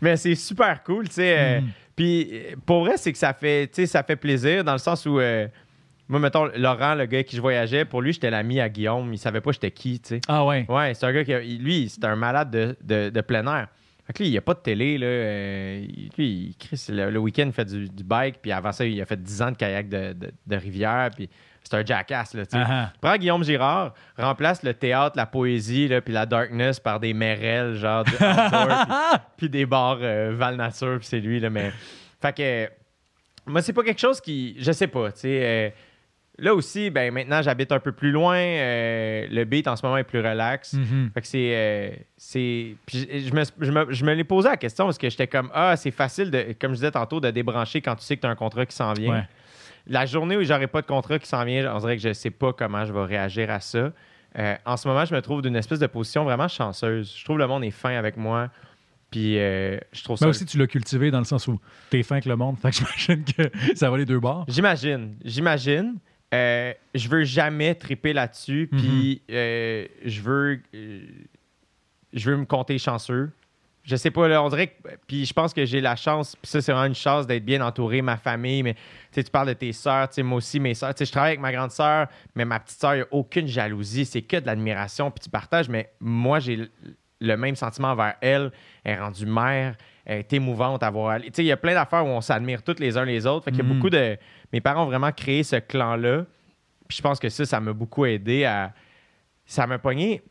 Mais 0.00 0.16
c'est 0.16 0.34
super 0.34 0.82
cool, 0.82 1.08
tu 1.08 1.14
sais. 1.14 1.36
euh, 1.38 1.60
Mm. 1.60 1.68
Puis 1.96 2.28
euh, 2.32 2.54
pour 2.64 2.84
vrai, 2.84 2.94
c'est 2.96 3.12
que 3.12 3.18
ça 3.18 3.32
fait, 3.32 3.68
ça 3.86 4.02
fait 4.02 4.16
plaisir 4.16 4.64
dans 4.64 4.72
le 4.72 4.78
sens 4.78 5.04
où, 5.06 5.18
euh, 5.18 5.46
moi, 6.10 6.20
mettons, 6.20 6.46
Laurent, 6.56 6.94
le 6.94 7.06
gars 7.06 7.22
qui 7.22 7.36
je 7.36 7.40
voyageais, 7.40 7.84
pour 7.84 8.02
lui, 8.02 8.12
j'étais 8.12 8.30
l'ami 8.30 8.60
à 8.60 8.68
Guillaume. 8.68 9.12
Il 9.14 9.18
savait 9.18 9.40
pas 9.40 9.52
j'étais 9.52 9.70
qui, 9.70 10.00
tu 10.00 10.08
sais. 10.16 10.20
ah 10.28 10.44
ouais. 10.44 10.66
Ouais, 10.68 10.92
c'est 10.94 11.06
un 11.06 11.12
gars 11.12 11.24
qui, 11.24 11.32
lui, 11.58 11.88
c'est 11.88 12.04
un 12.04 12.16
malade 12.16 12.50
de, 12.50 12.76
de, 12.82 13.10
de 13.10 13.20
plein 13.20 13.46
air. 13.46 13.68
Fait 14.06 14.12
que 14.14 14.18
lui, 14.22 14.28
il 14.28 14.32
n'y 14.32 14.38
a 14.38 14.42
pas 14.42 14.54
de 14.54 14.58
télé, 14.58 14.98
là. 14.98 15.06
euh, 15.06 15.80
lui, 16.18 16.26
il, 16.50 16.56
Chris, 16.58 16.86
le, 16.88 17.10
le 17.10 17.18
week-end, 17.20 17.44
il 17.46 17.52
fait 17.52 17.64
du, 17.64 17.88
du 17.88 18.02
bike, 18.02 18.36
puis 18.42 18.50
avant 18.50 18.72
ça, 18.72 18.84
il 18.84 19.00
a 19.00 19.06
fait 19.06 19.22
10 19.22 19.42
ans 19.42 19.50
de 19.52 19.56
kayak 19.56 19.88
de, 19.88 20.16
de- 20.46 20.56
rivière, 20.56 21.10
puis 21.14 21.30
c'est 21.62 21.76
un 21.76 21.84
jackass, 21.84 22.34
là, 22.34 22.44
tu 22.44 22.58
sais. 22.58 22.64
Ah, 22.66 22.86
ah. 22.88 22.92
Prends 23.00 23.16
Guillaume 23.16 23.44
Girard, 23.44 23.94
remplace 24.18 24.64
le 24.64 24.74
théâtre, 24.74 25.16
la 25.16 25.26
poésie, 25.26 25.86
là, 25.86 26.00
puis 26.00 26.12
la 26.12 26.26
darkness 26.26 26.80
par 26.80 26.98
des 26.98 27.14
merelles, 27.14 27.74
genre, 27.76 28.00
outdoor, 28.00 28.86
puis, 29.10 29.18
puis 29.36 29.48
des 29.50 29.66
bars 29.66 29.98
euh, 30.02 30.32
Val 30.34 30.56
Nature, 30.56 30.98
puis 30.98 31.06
c'est 31.06 31.20
lui, 31.20 31.38
là, 31.38 31.48
mais... 31.50 31.70
Fait 32.20 32.36
que... 32.36 32.68
Moi, 33.46 33.62
c'est 33.62 33.72
pas 33.72 33.84
quelque 33.84 34.00
chose 34.00 34.20
qui... 34.20 34.56
Je 34.58 34.72
sais 34.72 34.88
pas, 34.88 35.12
tu 35.12 35.20
sais... 35.20 35.40
euh, 35.44 35.70
là 36.40 36.54
aussi, 36.54 36.90
ben 36.90 37.12
maintenant, 37.12 37.42
j'habite 37.42 37.70
un 37.72 37.78
peu 37.78 37.92
plus 37.92 38.10
loin. 38.10 38.36
euh, 38.36 39.26
le 39.30 39.44
beat 39.44 39.68
en 39.68 39.76
ce 39.76 39.84
moment 39.86 39.96
est 39.98 40.04
plus 40.04 40.18
relax. 40.18 40.72
Mhm. 40.72 41.10
Fait 41.14 41.20
que 41.20 41.26
c'est. 41.26 41.50
euh, 41.54 41.90
c'est- 42.16 42.74
je 42.92 42.98
je 43.28 43.32
me, 43.34 43.42
je 43.60 43.70
me, 43.70 43.92
je 43.92 44.04
me 44.04 44.14
l'ai 44.14 44.24
posé 44.24 44.48
la 44.48 44.56
question 44.56 44.86
parce 44.86 44.98
que 44.98 45.08
j'étais 45.08 45.26
comme 45.28 45.50
Ah, 45.54 45.76
c'est 45.76 45.90
facile, 45.90 46.30
de, 46.30 46.54
comme 46.60 46.72
je 46.72 46.76
disais 46.76 46.90
tantôt, 46.90 47.20
de 47.20 47.30
débrancher 47.30 47.80
quand 47.80 47.94
tu 47.96 48.04
sais 48.04 48.16
que 48.16 48.22
tu 48.22 48.26
as 48.26 48.30
un 48.30 48.34
contrat 48.36 48.66
qui 48.66 48.74
s'en 48.74 48.92
vient. 48.92 49.12
Ouais. 49.14 49.28
La 49.86 50.06
journée 50.06 50.36
où 50.36 50.42
j'aurai 50.42 50.66
pas 50.66 50.82
de 50.82 50.86
contrat 50.86 51.18
qui 51.18 51.26
s'en 51.28 51.44
vient, 51.44 51.74
on 51.74 51.78
dirait 51.78 51.96
que 51.96 52.02
je 52.02 52.12
sais 52.12 52.30
pas 52.30 52.52
comment 52.52 52.84
je 52.84 52.92
vais 52.92 53.04
réagir 53.04 53.50
à 53.50 53.60
ça. 53.60 53.92
Euh, 54.38 54.54
en 54.64 54.76
ce 54.76 54.86
moment, 54.86 55.04
je 55.04 55.14
me 55.14 55.20
trouve 55.22 55.42
d'une 55.42 55.56
espèce 55.56 55.78
de 55.80 55.86
position 55.86 56.22
vraiment 56.24 56.46
chanceuse. 56.48 57.14
Je 57.18 57.24
trouve 57.24 57.38
le 57.38 57.46
monde 57.46 57.64
est 57.64 57.70
fin 57.72 57.96
avec 57.96 58.16
moi. 58.16 58.48
Puis 59.10 59.38
euh, 59.40 59.76
je 59.92 60.04
trouve 60.04 60.16
ça. 60.18 60.26
Mais 60.26 60.30
aussi, 60.30 60.44
tu 60.46 60.56
l'as 60.56 60.68
cultivé 60.68 61.10
dans 61.10 61.18
le 61.18 61.24
sens 61.24 61.48
où 61.48 61.58
t'es 61.88 62.04
fin 62.04 62.14
avec 62.16 62.26
le 62.26 62.36
monde. 62.36 62.56
Fait 62.62 62.70
que 62.70 62.76
j'imagine 62.76 63.24
que 63.24 63.50
ça 63.74 63.90
va 63.90 63.96
les 63.98 64.04
deux 64.04 64.20
bords. 64.20 64.44
J'imagine, 64.46 65.16
j'imagine. 65.24 65.96
Euh, 66.32 66.72
je 66.94 67.08
veux 67.08 67.24
jamais 67.24 67.74
triper 67.74 68.12
là-dessus, 68.12 68.68
puis 68.70 69.22
Mhm. 69.28 69.34
euh, 69.34 69.86
je 70.04 70.20
veux, 70.20 70.60
euh, 70.74 71.00
je 72.12 72.30
veux 72.30 72.36
me 72.36 72.44
compter 72.44 72.78
chanceux. 72.78 73.30
Je 73.82 73.96
sais 73.96 74.10
pas, 74.10 74.28
là, 74.28 74.42
on 74.42 74.48
dirait 74.50 74.68
que, 74.68 74.74
puis 75.08 75.24
je 75.24 75.32
pense 75.32 75.54
que 75.54 75.64
j'ai 75.64 75.80
la 75.80 75.96
chance, 75.96 76.36
puis 76.36 76.48
ça, 76.50 76.60
c'est 76.60 76.70
vraiment 76.70 76.86
une 76.86 76.94
chance 76.94 77.26
d'être 77.26 77.44
bien 77.44 77.62
entouré, 77.62 78.02
ma 78.02 78.16
famille, 78.18 78.62
mais 78.62 78.76
tu 79.12 79.24
parles 79.24 79.48
de 79.48 79.52
tes 79.54 79.72
sœurs, 79.72 80.08
moi 80.18 80.36
aussi, 80.36 80.60
mes 80.60 80.74
sœurs, 80.74 80.92
je 80.98 81.10
travaille 81.10 81.30
avec 81.30 81.40
ma 81.40 81.50
grande 81.50 81.70
sœur, 81.70 82.06
mais 82.34 82.44
ma 82.44 82.60
petite 82.60 82.78
sœur, 82.78 82.94
il 82.94 82.98
n'y 82.98 83.02
a 83.02 83.06
aucune 83.10 83.46
jalousie, 83.48 84.04
c'est 84.04 84.22
que 84.22 84.36
de 84.36 84.46
l'admiration, 84.46 85.10
puis 85.10 85.20
tu 85.24 85.30
partages, 85.30 85.68
mais 85.68 85.90
moi, 85.98 86.40
j'ai 86.40 86.56
le- 86.56 86.70
le 87.22 87.36
même 87.36 87.56
sentiment 87.56 87.88
envers 87.92 88.14
elle, 88.20 88.52
elle 88.84 88.92
est 88.94 89.00
rendue 89.00 89.26
mère, 89.26 89.76
elle 90.04 90.18
est 90.20 90.32
émouvante 90.34 90.82
à 90.82 90.90
voir. 90.90 91.18
Tu 91.20 91.28
sais, 91.32 91.42
il 91.42 91.46
y 91.46 91.52
a 91.52 91.56
plein 91.56 91.74
d'affaires 91.74 92.04
où 92.04 92.08
on 92.08 92.20
s'admire 92.20 92.62
toutes 92.62 92.80
les 92.80 92.96
uns 92.98 93.04
les 93.04 93.26
autres, 93.26 93.46
fait 93.46 93.50
qu'il 93.50 93.60
y 93.60 93.62
a 93.62 93.68
Mhm. 93.68 93.74
beaucoup 93.76 93.90
de... 93.90 94.16
Mes 94.52 94.60
parents 94.60 94.82
ont 94.84 94.86
vraiment 94.86 95.12
créé 95.12 95.42
ce 95.42 95.56
clan-là, 95.56 96.24
puis 96.88 96.96
je 96.98 97.02
pense 97.02 97.18
que 97.20 97.28
ça, 97.28 97.44
ça 97.46 97.60
m'a 97.60 97.72
beaucoup 97.72 98.04
aidé 98.06 98.44
à... 98.44 98.72
Ça 99.46 99.66
m'a 99.66 99.78
pogné... 99.78 100.22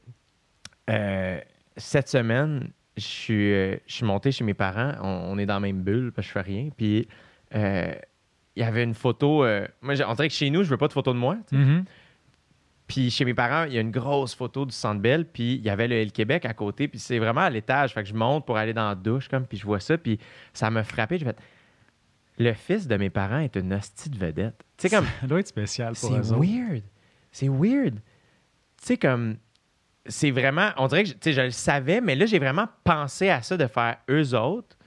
euh, 0.90 1.40
cette 1.78 2.10
semaine, 2.10 2.72
je 2.98 3.04
suis, 3.04 3.54
euh, 3.54 3.78
je 3.88 3.94
suis 3.94 4.06
monté 4.06 4.32
chez 4.32 4.44
mes 4.44 4.54
parents. 4.54 4.94
On, 5.02 5.32
on 5.34 5.38
est 5.38 5.46
dans 5.46 5.54
la 5.56 5.60
même 5.62 5.82
bulle 5.82 6.12
parce 6.14 6.28
que 6.28 6.34
je 6.34 6.40
fais 6.40 6.42
rien. 6.52 6.70
Puis 6.76 7.08
euh, 7.56 7.94
il 8.56 8.64
y 8.64 8.66
avait 8.66 8.84
une 8.84 8.94
photo. 8.94 9.46
moi, 9.82 9.96
j'ai- 9.96 10.04
on 10.04 10.14
dirait 10.14 10.28
que 10.28 10.34
chez 10.34 10.50
nous, 10.50 10.64
je 10.64 10.70
veux 10.70 10.78
pas 10.78 10.88
de 10.90 10.94
photo 10.94 11.14
de 11.14 11.18
moi. 11.18 11.38
Mhm. 11.54 11.86
Puis 12.88 13.12
chez 13.12 13.24
mes 13.24 13.34
parents, 13.36 13.64
il 13.66 13.74
y 13.74 13.78
a 13.78 13.82
une 13.82 13.92
grosse 13.92 14.34
photo 14.36 14.66
du 14.66 14.74
Centre 14.74 15.00
Bell. 15.00 15.24
Puis 15.26 15.54
il 15.56 15.62
y 15.62 15.70
avait 15.70 15.88
le 15.88 15.96
L 15.96 16.12
Québec 16.12 16.44
à 16.46 16.54
côté. 16.54 16.88
Puis 16.90 17.00
c'est 17.00 17.20
vraiment 17.20 17.42
à 17.42 17.50
l'étage. 17.50 17.94
Fait 17.94 18.04
que 18.04 18.10
je 18.10 18.14
monte 18.16 18.46
pour 18.46 18.58
aller 18.58 18.74
dans 18.74 18.90
la 18.90 18.96
douche. 18.96 19.30
Comme, 19.30 19.46
puis 19.46 19.58
je 19.58 19.66
vois 19.66 19.80
ça. 19.80 19.98
Puis 19.98 20.20
ça 20.54 20.70
m'a 20.70 20.84
frappé. 20.84 21.18
J'ai 21.20 21.26
fait. 21.26 21.38
Le 22.40 22.54
fils 22.54 22.88
de 22.88 22.96
mes 22.96 23.10
parents 23.10 23.40
est 23.40 23.56
une 23.58 23.74
hostie 23.74 24.10
de 24.10 24.18
vedette. 24.18 24.64
Sais, 24.78 24.90
comme. 24.90 25.06
Ça 25.22 25.28
doit 25.28 25.40
être 25.42 25.48
spécial 25.48 25.94
pour 25.94 26.10
C'est 26.10 26.16
eux 26.16 26.32
autres. 26.34 26.42
weird. 26.42 26.84
C'est 27.32 27.50
weird. 27.50 27.96
Tu 27.96 28.02
sais, 28.82 28.98
comme. 28.98 29.38
C'est 30.06 30.32
vraiment. 30.32 30.70
On 30.78 30.88
dirait 30.88 31.04
que 31.04 31.10
je- 31.10 31.14
tu 31.14 31.20
sais, 31.22 31.34
je 31.34 31.42
le 31.42 31.52
savais, 31.52 32.00
mais 32.02 32.16
là, 32.16 32.26
j'ai 32.26 32.40
vraiment 32.40 32.68
pensé 32.84 33.30
à 33.30 33.42
ça 33.42 33.58
de 33.58 33.68
faire 33.68 33.98
eux 34.10 34.34
autres. 34.36 34.78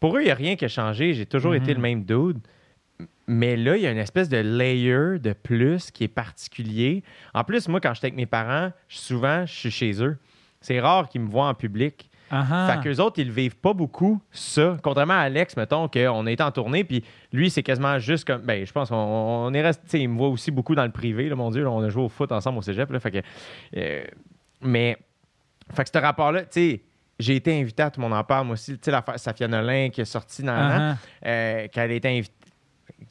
Pour 0.00 0.16
eux, 0.16 0.22
il 0.22 0.24
n'y 0.24 0.30
a 0.30 0.34
rien 0.34 0.56
qui 0.56 0.64
a 0.64 0.68
changé. 0.68 1.12
J'ai 1.12 1.26
toujours 1.26 1.52
Mhm. 1.52 1.62
été 1.62 1.74
le 1.74 1.80
même 1.80 2.04
dude. 2.04 2.38
Mais 3.26 3.56
là, 3.56 3.76
il 3.76 3.82
y 3.82 3.86
a 3.86 3.90
une 3.92 3.98
espèce 3.98 4.28
de 4.30 4.38
layer 4.38 5.18
de 5.18 5.34
plus 5.34 5.90
qui 5.90 6.04
est 6.04 6.08
particulier. 6.08 7.04
En 7.34 7.44
plus, 7.44 7.68
moi, 7.68 7.78
quand 7.80 7.92
j'étais 7.92 8.06
avec 8.06 8.16
mes 8.16 8.26
parents, 8.26 8.72
souvent, 8.88 9.44
je 9.44 9.52
suis 9.52 9.70
chez 9.70 10.02
eux. 10.02 10.16
C'est 10.62 10.80
rare 10.80 11.08
qu'ils 11.10 11.20
me 11.20 11.28
voient 11.28 11.46
en 11.48 11.54
public. 11.54 12.07
Ah 12.30 12.46
ah. 12.50 12.72
Fait 12.72 12.82
qu'eux 12.82 13.00
autres, 13.00 13.18
ils 13.18 13.30
vivent 13.30 13.56
pas 13.56 13.72
beaucoup, 13.72 14.20
ça. 14.30 14.76
Contrairement 14.82 15.14
à 15.14 15.22
Alex, 15.22 15.56
mettons, 15.56 15.88
qu'on 15.88 16.26
été 16.26 16.42
en 16.42 16.50
tournée, 16.50 16.84
puis 16.84 17.04
lui, 17.32 17.50
c'est 17.50 17.62
quasiment 17.62 17.98
juste 17.98 18.26
comme. 18.26 18.42
Ben, 18.42 18.66
je 18.66 18.72
pense 18.72 18.90
qu'on 18.90 18.96
on 18.96 19.52
est 19.54 19.62
resté. 19.62 19.82
tu 19.84 19.90
sais, 19.90 20.00
Il 20.00 20.08
me 20.08 20.18
voit 20.18 20.28
aussi 20.28 20.50
beaucoup 20.50 20.74
dans 20.74 20.84
le 20.84 20.92
privé, 20.92 21.28
là, 21.28 21.36
mon 21.36 21.50
Dieu. 21.50 21.62
là, 21.62 21.70
on 21.70 21.82
a 21.82 21.88
joué 21.88 22.02
au 22.02 22.08
foot 22.08 22.30
ensemble 22.32 22.58
au 22.58 22.62
cégep, 22.62 22.90
là, 22.90 23.00
fait 23.00 23.10
que. 23.10 23.18
euh, 23.76 24.04
mais. 24.62 24.96
Fait 25.74 25.84
que 25.84 25.90
ce 25.92 25.98
rapport-là, 25.98 26.42
tu 26.42 26.48
sais, 26.52 26.82
j'ai 27.18 27.36
été 27.36 27.60
invité 27.60 27.82
à 27.82 27.90
tout 27.90 28.00
le 28.00 28.08
monde 28.08 28.18
en 28.18 28.24
parle, 28.24 28.46
moi 28.46 28.54
aussi. 28.54 28.72
Tu 28.72 28.84
sais, 28.84 28.90
l'affaire 28.90 29.18
Safia 29.18 29.48
Nolin 29.48 29.90
qui 29.90 30.00
est 30.00 30.06
sortie 30.06 30.42
dans 30.42 30.52
ah. 30.54 30.96
euh, 31.26 31.68
qu'elle 31.68 31.90
a 31.90 31.94
été 31.94 32.08
invitée. 32.08 32.32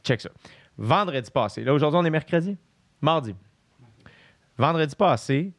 Check 0.04 0.22
ça. 0.22 0.30
Vendredi 0.78 1.30
passé. 1.32 1.64
Là, 1.64 1.74
aujourd'hui, 1.74 2.00
on 2.00 2.06
est 2.06 2.10
mercredi. 2.10 2.58
Mardi. 3.02 3.36
Vendredi 4.58 4.96
passé, 4.96 5.54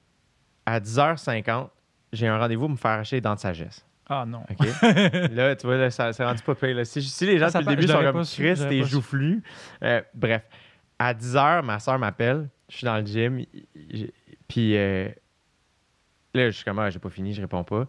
à 0.66 0.80
10h50, 0.80 1.68
j'ai 2.12 2.26
un 2.28 2.38
rendez-vous 2.38 2.62
pour 2.62 2.70
me 2.70 2.76
faire 2.76 2.92
arracher 2.92 3.16
les 3.16 3.20
dents 3.20 3.34
de 3.34 3.40
sagesse. 3.40 3.84
Ah 4.08 4.24
non. 4.26 4.42
OK? 4.50 4.66
là, 5.32 5.54
tu 5.54 5.66
vois, 5.66 5.76
là, 5.76 5.90
ça 5.90 6.12
s'est 6.12 6.24
rendu 6.24 6.42
pas 6.42 6.54
pire. 6.54 6.74
là. 6.74 6.84
Si, 6.84 7.02
si 7.02 7.26
les 7.26 7.38
gens, 7.38 7.46
Ah, 7.46 7.50
ça 7.50 7.58
depuis 7.60 7.76
le 7.76 7.80
début, 7.82 7.92
sont 7.92 8.12
comme 8.12 8.24
Chris, 8.24 8.54
t'es 8.68 8.82
joufflu. 8.84 9.42
Euh, 9.82 10.00
bref, 10.14 10.42
à 10.98 11.12
10h, 11.12 11.62
ma 11.62 11.78
soeur 11.78 11.98
m'appelle. 11.98 12.48
Je 12.70 12.76
suis 12.78 12.84
dans 12.86 12.96
le 12.98 13.04
gym. 13.06 13.44
Puis 14.48 14.76
euh, 14.76 15.08
là, 16.34 16.46
je 16.50 16.56
suis 16.56 16.64
comme, 16.64 16.78
ah, 16.78 16.88
j'ai 16.90 16.98
pas 16.98 17.10
fini, 17.10 17.34
je 17.34 17.40
réponds 17.42 17.64
pas. 17.64 17.86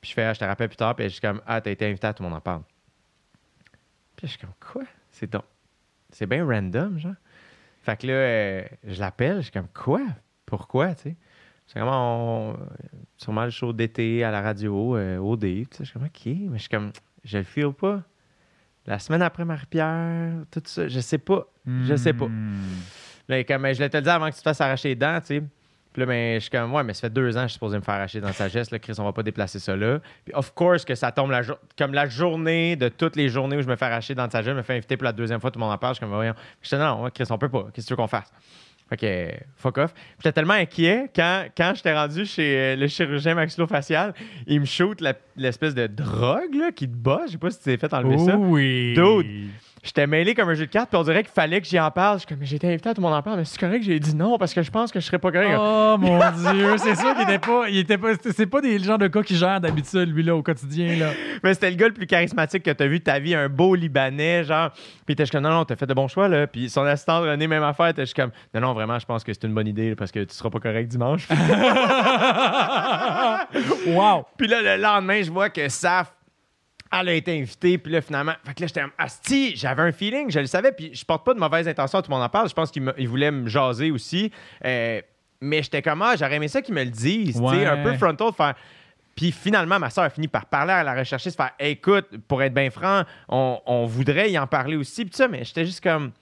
Puis 0.00 0.10
je 0.10 0.14
fais, 0.14 0.24
ah, 0.24 0.32
je 0.32 0.38
te 0.40 0.44
rappelle 0.44 0.68
plus 0.68 0.76
tard. 0.76 0.96
Puis 0.96 1.04
je 1.04 1.10
suis 1.10 1.20
comme, 1.20 1.42
ah, 1.46 1.60
t'as 1.60 1.70
été 1.70 1.86
invité 1.86 2.06
à 2.06 2.14
tout 2.14 2.22
le 2.22 2.28
monde 2.28 2.38
en 2.38 2.40
parle. 2.40 2.62
Puis 4.16 4.26
je 4.26 4.32
suis 4.32 4.38
comme, 4.38 4.54
quoi? 4.60 4.84
C'est 5.10 5.30
donc. 5.30 5.44
C'est 6.10 6.26
bien 6.26 6.46
random, 6.46 6.98
genre. 6.98 7.12
Fait 7.82 7.96
que 8.00 8.06
là, 8.06 8.12
euh, 8.14 8.64
je 8.84 9.00
l'appelle, 9.00 9.36
je 9.36 9.42
suis 9.42 9.52
comme, 9.52 9.68
quoi? 9.68 10.00
Pourquoi, 10.46 10.94
tu 10.94 11.02
sais? 11.02 11.16
C'est 11.68 11.78
comme, 11.78 11.88
on... 11.88 12.56
sûrement 13.18 13.44
le 13.44 13.50
show 13.50 13.72
d'été 13.72 14.24
à 14.24 14.30
la 14.30 14.40
radio, 14.40 14.96
euh, 14.96 15.36
sais, 15.40 15.66
je 15.80 15.84
suis 15.84 15.92
comme, 15.92 16.04
OK, 16.04 16.26
mais 16.26 16.56
je 16.56 16.62
suis 16.62 16.68
comme, 16.68 16.90
je 17.24 17.38
le 17.38 17.44
feel 17.44 17.72
pas. 17.72 18.02
La 18.86 18.98
semaine 18.98 19.20
après 19.20 19.44
Marie-Pierre, 19.44 20.32
tout 20.50 20.62
ça, 20.64 20.88
je 20.88 21.00
sais 21.00 21.18
pas. 21.18 21.46
Je 21.66 21.94
sais 21.94 22.14
pas. 22.14 22.26
Hmm. 22.26 22.56
Là, 23.28 23.44
comme, 23.44 23.66
je 23.74 23.80
l'ai 23.80 23.90
te 23.90 23.98
dit 23.98 24.08
avant 24.08 24.30
que 24.30 24.32
tu 24.32 24.38
te 24.38 24.42
fasses 24.42 24.60
arracher 24.62 24.88
les 24.88 24.96
dents, 24.96 25.20
tu 25.20 25.26
sais. 25.26 25.42
Puis 25.92 26.00
là, 26.00 26.06
ben, 26.06 26.34
je 26.34 26.40
suis 26.40 26.50
comme, 26.50 26.72
ouais, 26.72 26.82
mais 26.84 26.94
ça 26.94 27.02
fait 27.02 27.10
deux 27.10 27.36
ans 27.36 27.40
que 27.40 27.48
je 27.48 27.48
suis 27.48 27.54
supposé 27.54 27.76
me 27.76 27.82
faire 27.82 27.94
arracher 27.94 28.20
dans 28.20 28.32
sa 28.32 28.48
geste. 28.48 28.70
Là, 28.70 28.78
Chris, 28.78 28.94
on 28.98 29.04
va 29.04 29.12
pas 29.12 29.22
déplacer 29.22 29.58
ça 29.58 29.76
là. 29.76 30.00
Puis, 30.24 30.34
of 30.34 30.54
course, 30.54 30.84
que 30.86 30.94
ça 30.94 31.12
tombe 31.12 31.30
la 31.30 31.42
jour- 31.42 31.58
comme 31.76 31.92
la 31.92 32.08
journée 32.08 32.76
de 32.76 32.88
toutes 32.88 33.16
les 33.16 33.28
journées 33.28 33.56
où 33.56 33.62
je 33.62 33.68
me 33.68 33.76
fais 33.76 33.86
arracher 33.86 34.14
dans 34.14 34.30
sa 34.30 34.38
geste, 34.40 34.52
je 34.52 34.56
me 34.56 34.62
fais 34.62 34.76
inviter 34.76 34.96
pour 34.96 35.04
la 35.04 35.12
deuxième 35.12 35.40
fois, 35.40 35.50
tout 35.50 35.58
le 35.58 35.64
monde 35.64 35.74
en 35.74 35.78
parle. 35.78 35.94
Je 35.94 35.98
suis 35.98 36.06
comme, 36.06 36.14
voyons. 36.14 36.34
Je 36.62 36.68
dis, 36.68 36.74
non, 36.76 37.02
non, 37.02 37.10
Chris, 37.10 37.24
on 37.28 37.36
peut 37.38 37.48
pas. 37.48 37.68
Qu'est-ce 37.72 37.86
que 37.86 37.88
tu 37.88 37.92
veux 37.92 37.96
qu'on 37.96 38.06
fasse? 38.06 38.32
Fait 38.88 38.96
que, 38.96 39.44
fuck 39.56 39.78
off. 39.78 39.94
J'étais 40.18 40.32
tellement 40.32 40.54
inquiet 40.54 41.10
quand, 41.14 41.44
quand 41.56 41.72
j'étais 41.74 41.94
rendu 41.94 42.24
chez 42.24 42.56
euh, 42.56 42.76
le 42.76 42.86
chirurgien 42.86 43.34
maxillofacial, 43.34 44.14
il 44.46 44.60
me 44.60 44.64
shoot 44.64 45.02
l'espèce 45.36 45.74
de 45.74 45.86
drogue 45.86 46.54
là, 46.54 46.72
qui 46.72 46.88
te 46.88 46.94
bat. 46.94 47.22
Je 47.26 47.32
sais 47.32 47.38
pas 47.38 47.50
si 47.50 47.58
tu 47.58 47.64
t'es 47.64 47.76
fait 47.76 47.92
enlever 47.92 48.18
ça. 48.18 48.36
Oui. 48.38 48.94
Dude. 48.94 49.50
J'étais 49.88 50.06
mêlé 50.06 50.34
comme 50.34 50.50
un 50.50 50.54
jeu 50.54 50.66
de 50.66 50.70
cartes, 50.70 50.90
puis 50.90 50.98
on 50.98 51.02
dirait 51.02 51.22
qu'il 51.22 51.32
fallait 51.32 51.62
que 51.62 51.66
j'y 51.66 51.80
en 51.80 51.90
parle. 51.90 52.18
Je 52.18 52.26
suis 52.26 52.28
comme, 52.28 52.42
été 52.42 52.68
invité 52.68 52.90
à 52.90 52.94
tout 52.94 53.00
le 53.00 53.06
monde 53.06 53.16
en 53.16 53.22
parle, 53.22 53.38
mais 53.38 53.46
c'est 53.46 53.58
correct, 53.58 53.82
j'ai 53.82 53.98
dit 53.98 54.14
non 54.14 54.36
parce 54.36 54.52
que 54.52 54.60
je 54.60 54.70
pense 54.70 54.92
que 54.92 55.00
je 55.00 55.06
serais 55.06 55.18
pas 55.18 55.32
correct. 55.32 55.56
Oh 55.58 55.96
mon 55.98 56.18
Dieu, 56.18 56.76
c'est 56.76 56.94
sûr 56.94 57.14
qu'il 57.14 57.22
était 57.22 57.38
pas. 57.38 57.70
Il 57.70 57.78
était 57.78 57.96
pas. 57.96 58.08
C'est 58.30 58.44
pas 58.44 58.60
des 58.60 58.78
genres 58.80 58.98
de 58.98 59.06
gars 59.06 59.22
qui 59.22 59.34
gèrent 59.34 59.62
d'habitude, 59.62 60.14
lui, 60.14 60.22
là, 60.22 60.36
au 60.36 60.42
quotidien, 60.42 60.94
là. 60.98 61.12
Mais 61.42 61.54
c'était 61.54 61.70
le 61.70 61.76
gars 61.76 61.88
le 61.88 61.94
plus 61.94 62.06
charismatique 62.06 62.64
que 62.64 62.70
t'as 62.70 62.86
vu 62.86 62.98
de 62.98 63.04
ta 63.04 63.18
vie, 63.18 63.34
un 63.34 63.48
beau 63.48 63.74
Libanais, 63.74 64.44
genre. 64.44 64.72
Puis 65.06 65.16
t'es 65.16 65.24
comme, 65.24 65.44
non, 65.44 65.52
non, 65.52 65.64
t'as 65.64 65.76
fait 65.76 65.86
de 65.86 65.94
bons 65.94 66.08
choix, 66.08 66.28
là. 66.28 66.46
Puis 66.46 66.68
son 66.68 66.84
assistant 66.84 67.22
René, 67.22 67.46
même 67.46 67.62
affaire, 67.62 67.94
t'es 67.94 68.02
juste 68.02 68.14
comme, 68.14 68.32
non, 68.52 68.60
non, 68.60 68.74
vraiment, 68.74 68.98
je 68.98 69.06
pense 69.06 69.24
que 69.24 69.32
c'est 69.32 69.44
une 69.44 69.54
bonne 69.54 69.68
idée, 69.68 69.88
là, 69.88 69.96
parce 69.96 70.12
que 70.12 70.20
tu 70.20 70.34
seras 70.34 70.50
pas 70.50 70.60
correct 70.60 70.88
dimanche. 70.88 71.26
wow. 73.86 74.26
Puis 74.36 74.48
là, 74.48 74.60
le 74.60 74.76
lendemain, 74.82 75.22
je 75.22 75.30
vois 75.30 75.48
que 75.48 75.66
Saf, 75.70 76.12
elle 76.92 77.08
a 77.08 77.12
été 77.12 77.38
invitée. 77.40 77.78
Puis 77.78 77.92
là, 77.92 78.00
finalement, 78.00 78.32
fait 78.44 78.54
que 78.54 78.60
là, 78.62 78.66
j'étais 78.66 78.82
Asti, 78.96 79.56
j'avais 79.56 79.82
un 79.82 79.92
feeling, 79.92 80.30
je 80.30 80.40
le 80.40 80.46
savais. 80.46 80.72
Puis 80.72 80.90
je 80.94 81.04
porte 81.04 81.24
pas 81.24 81.34
de 81.34 81.38
mauvaise 81.38 81.68
intention, 81.68 82.00
tout 82.02 82.10
le 82.10 82.16
monde 82.16 82.24
en 82.24 82.28
parle. 82.28 82.48
Je 82.48 82.54
pense 82.54 82.70
qu'il 82.70 83.08
voulait 83.08 83.30
me 83.30 83.48
jaser 83.48 83.90
aussi. 83.90 84.30
Euh, 84.64 85.00
mais 85.40 85.62
j'étais 85.62 85.82
comme, 85.82 86.02
ah, 86.02 86.16
j'aurais 86.16 86.36
aimé 86.36 86.48
ça 86.48 86.62
qu'ils 86.62 86.74
me 86.74 86.82
le 86.84 86.90
disent. 86.90 87.40
tu 87.40 87.48
sais. 87.48 87.66
Un 87.66 87.82
peu 87.82 87.94
frontal, 87.94 88.32
faire. 88.32 88.54
Puis 89.14 89.32
finalement, 89.32 89.80
ma 89.80 89.90
soeur 89.90 90.04
a 90.04 90.10
fini 90.10 90.28
par 90.28 90.46
parler 90.46 90.72
à 90.72 90.84
la 90.84 90.94
recherchiste, 90.94 91.36
faire 91.36 91.50
écoute, 91.58 92.06
pour 92.28 92.40
être 92.40 92.54
bien 92.54 92.70
franc, 92.70 93.02
on, 93.28 93.60
on 93.66 93.84
voudrait 93.84 94.30
y 94.30 94.38
en 94.38 94.46
parler 94.46 94.76
aussi. 94.76 95.04
Puis 95.04 95.16
ça, 95.16 95.26
mais 95.26 95.44
j'étais 95.44 95.64
juste 95.64 95.82
comme. 95.82 96.12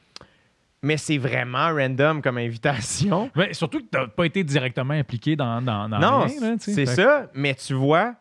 Mais 0.83 0.97
c'est 0.97 1.19
vraiment 1.19 1.75
random 1.75 2.23
comme 2.23 2.39
invitation. 2.39 3.31
Ouais, 3.37 3.53
surtout 3.53 3.81
que 3.81 3.87
t'as 3.91 4.07
pas 4.07 4.25
été 4.25 4.45
directement 4.45 4.95
impliqué 4.95 5.37
dans, 5.37 5.61
dans, 5.61 5.89
dans 5.89 5.99
Non, 5.99 6.27
tu 6.27 6.59
c'est 6.59 6.87
ça. 6.87 7.29
Mais 7.35 7.55
tu 7.55 7.75
vois, 7.75 8.15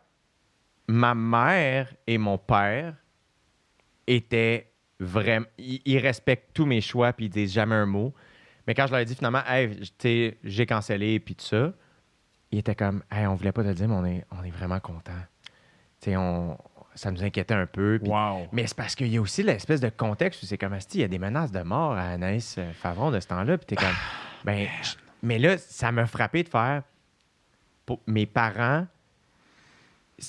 ma 0.87 1.15
mère 1.15 1.93
et 2.07 2.17
mon 2.17 2.37
père 2.37 2.95
étaient 4.07 4.71
vraiment. 4.99 5.45
Ils, 5.57 5.81
ils 5.85 5.99
respectent 5.99 6.53
tous 6.53 6.65
mes 6.65 6.81
choix 6.81 7.13
puis 7.13 7.25
ils 7.25 7.29
disent 7.29 7.53
jamais 7.53 7.75
un 7.75 7.85
mot. 7.85 8.13
Mais 8.67 8.73
quand 8.73 8.87
je 8.87 8.91
leur 8.91 9.01
ai 9.01 9.05
dit 9.05 9.15
finalement, 9.15 9.43
hey, 9.47 9.75
tu 9.79 9.87
sais, 9.99 10.37
j'ai 10.43 10.65
cancellé 10.65 11.19
puis 11.19 11.35
tout 11.35 11.45
ça, 11.45 11.71
ils 12.51 12.59
étaient 12.59 12.75
comme, 12.75 13.03
hey, 13.11 13.27
on 13.27 13.35
voulait 13.35 13.51
pas 13.51 13.63
te 13.63 13.67
le 13.67 13.73
dire, 13.75 13.87
mais 13.87 13.95
on 13.95 14.05
est, 14.05 14.25
on 14.31 14.43
est 14.43 14.49
vraiment 14.51 14.79
contents. 14.79 15.11
Tu 16.01 16.11
sais, 16.11 16.17
on, 16.17 16.57
ça 16.95 17.11
nous 17.11 17.23
inquiétait 17.23 17.53
un 17.53 17.67
peu. 17.67 17.99
Wow. 18.03 18.47
mais 18.51 18.65
c'est 18.65 18.77
parce 18.77 18.95
qu'il 18.95 19.07
y 19.07 19.17
a 19.17 19.21
aussi 19.21 19.43
l'espèce 19.43 19.81
de 19.81 19.89
contexte 19.89 20.41
où 20.41 20.45
c'est 20.45 20.57
comme, 20.57 20.77
il 20.93 20.99
y 20.99 21.03
a 21.03 21.07
des 21.07 21.19
menaces 21.19 21.51
de 21.51 21.61
mort 21.61 21.91
à 21.93 22.09
Anaïs 22.11 22.55
euh, 22.57 22.71
Favron 22.73 23.11
de 23.11 23.19
ce 23.19 23.27
temps-là. 23.27 23.57
Puis 23.57 23.65
t'es 23.67 23.75
comme, 23.75 23.93
ben, 24.45 24.67
mais 25.21 25.37
là, 25.37 25.57
ça 25.57 25.91
m'a 25.91 26.05
frappé 26.07 26.43
de 26.43 26.49
faire. 26.49 26.83
pour- 27.85 28.01
mes 28.07 28.25
parents, 28.25 28.87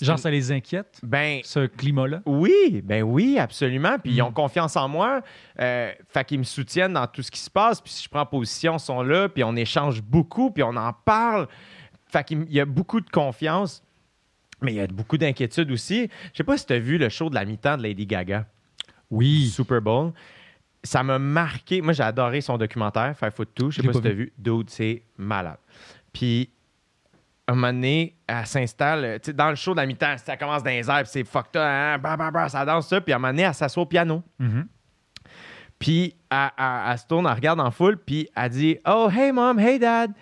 Genre, 0.01 0.19
ça 0.19 0.31
les 0.31 0.51
inquiète, 0.51 0.99
ben, 1.03 1.41
ce 1.45 1.67
climat-là? 1.67 2.21
Oui, 2.27 2.83
ben 2.85 3.03
oui, 3.05 3.39
absolument. 3.39 3.99
Puis 4.01 4.13
ils 4.15 4.23
ont 4.23 4.31
Mm. 4.31 4.35
confiance 4.35 4.77
en 4.77 4.89
moi. 4.89 5.21
Euh, 5.61 5.93
fait 6.09 6.25
qu'ils 6.25 6.39
me 6.41 6.45
soutiennent 6.45 6.95
dans 6.95 7.07
tout 7.07 7.23
ce 7.23 7.31
qui 7.31 7.39
se 7.39 7.49
passe. 7.51 7.81
Puis 7.81 7.93
si 7.93 8.03
je 8.05 8.09
prends 8.09 8.27
position, 8.27 8.77
ils 8.77 8.81
sont 8.81 9.03
là. 9.03 9.29
Puis 9.29 9.45
on 9.45 9.55
échange 9.55 10.03
beaucoup. 10.03 10.51
Puis 10.51 10.63
on 10.65 10.75
en 10.77 10.93
parle. 10.93 11.47
Fait 12.09 12.25
qu'il 12.25 12.51
y 12.53 12.59
a 12.61 12.65
beaucoup 12.65 13.01
de 13.01 13.09
confiance. 13.09 13.83
Mais 14.61 14.73
il 14.73 14.77
y 14.77 14.81
a 14.81 14.87
beaucoup 14.89 15.19
d'inquiétude 15.19 15.71
aussi. 15.71 16.09
Je 16.33 16.39
sais 16.39 16.45
pas 16.45 16.57
si 16.59 16.67
tu 16.67 16.73
as 16.73 16.79
vu 16.79 16.99
le 16.99 17.09
show 17.09 17.29
de 17.31 17.35
la 17.37 17.45
mi-temps 17.45 17.77
de 17.77 17.83
Lady 17.83 18.07
Gaga, 18.07 18.47
Oui. 19.11 19.47
Super 19.49 19.81
Bowl. 19.81 20.13
Ça 20.83 21.03
m'a 21.03 21.19
marqué. 21.19 21.81
Moi, 21.83 21.93
j'ai 21.93 22.03
adoré 22.03 22.41
son 22.41 22.59
documentaire, 22.59 23.17
Faire 23.17 23.33
Foot 23.33 23.51
Tout. 23.55 23.71
Je 23.71 23.77
sais 23.77 23.83
pas 23.83 23.89
l'ai 23.89 23.95
si 23.95 24.01
pas 24.03 24.09
tu 24.09 24.13
as 24.13 24.17
vu. 24.17 24.33
Dude, 24.39 24.71
c'est 24.71 25.03
malade. 25.17 25.59
Puis, 26.13 26.51
un 27.53 27.55
moment 27.55 27.73
donné, 27.73 28.17
elle 28.27 28.47
s'installe. 28.47 29.05
euh, 29.05 29.19
tu 29.19 29.27
sais, 29.27 29.33
Dans 29.33 29.51
le 29.51 29.55
show 29.57 29.73
de 29.73 29.77
la 29.81 29.87
mi-temps, 29.87 30.17
ça 30.19 30.37
commence 30.37 30.63
dans 30.63 30.71
les 30.71 30.89
airs, 30.91 31.03
puis 31.03 31.11
c'est 31.13 31.25
fucked 31.25 31.57
up, 31.57 31.63
hein, 31.63 31.99
bah, 31.99 32.17
bah, 32.17 32.31
bah, 32.31 32.49
ça 32.49 32.65
danse 32.65 32.89
ça. 32.89 33.01
Puis, 33.01 33.13
à 33.13 33.17
un 33.17 33.19
moment 33.19 33.33
donné, 33.33 33.43
elle 33.43 33.55
s'assoit 33.55 33.83
au 33.85 33.87
piano. 33.87 34.23
Mhm. 34.39 34.67
Puis, 35.79 36.17
elle, 36.31 36.51
elle- 36.59 36.65
elle 36.93 36.99
se 36.99 37.07
tourne, 37.07 37.27
elle 37.27 37.33
regarde 37.35 37.61
en 37.61 37.71
foule, 37.71 37.99
puis 37.99 38.29
elle 38.35 38.49
dit 38.51 38.79
Oh, 38.87 39.09
hey 39.15 39.31
mom, 39.33 39.59
hey 39.59 39.79
dad. 39.79 40.13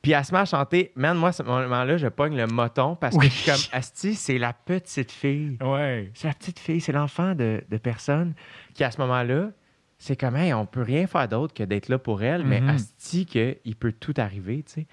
Puis, 0.00 0.12
elle 0.12 0.24
se 0.24 0.32
met 0.32 0.40
à 0.40 0.44
chanter. 0.44 0.92
Man, 0.96 1.16
moi, 1.16 1.30
à 1.30 1.32
ce 1.32 1.42
moment-là, 1.42 1.96
je 1.96 2.08
pogne 2.08 2.36
le 2.36 2.46
moton 2.46 2.94
parce 2.94 3.16
Oui. 3.16 3.26
que 3.28 3.32
je 3.32 3.38
suis 3.38 3.50
comme 3.50 3.60
Asti, 3.78 4.14
c'est 4.14 4.38
la 4.38 4.52
petite 4.52 5.10
fille. 5.10 5.56
Ouais. 5.62 6.10
C'est 6.14 6.28
la 6.28 6.34
petite 6.34 6.58
fille, 6.58 6.80
c'est 6.80 6.92
l'enfant 6.92 7.34
de, 7.34 7.64
de 7.68 7.76
personne 7.78 8.34
qui, 8.74 8.84
à 8.84 8.90
ce 8.90 9.00
moment-là, 9.00 9.48
c'est 9.98 10.16
comme, 10.20 10.36
hey, 10.36 10.52
on 10.52 10.66
peut 10.66 10.82
rien 10.82 11.06
faire 11.06 11.26
d'autre 11.26 11.54
que 11.54 11.62
d'être 11.62 11.88
là 11.88 11.98
pour 11.98 12.22
elle, 12.22 12.44
mais 12.44 12.60
Mhm. 12.60 12.68
Asti, 12.68 13.24
qu'il 13.26 13.76
peut 13.78 13.92
tout 13.92 14.14
arriver, 14.18 14.62
tu 14.62 14.72
sais. 14.82 14.86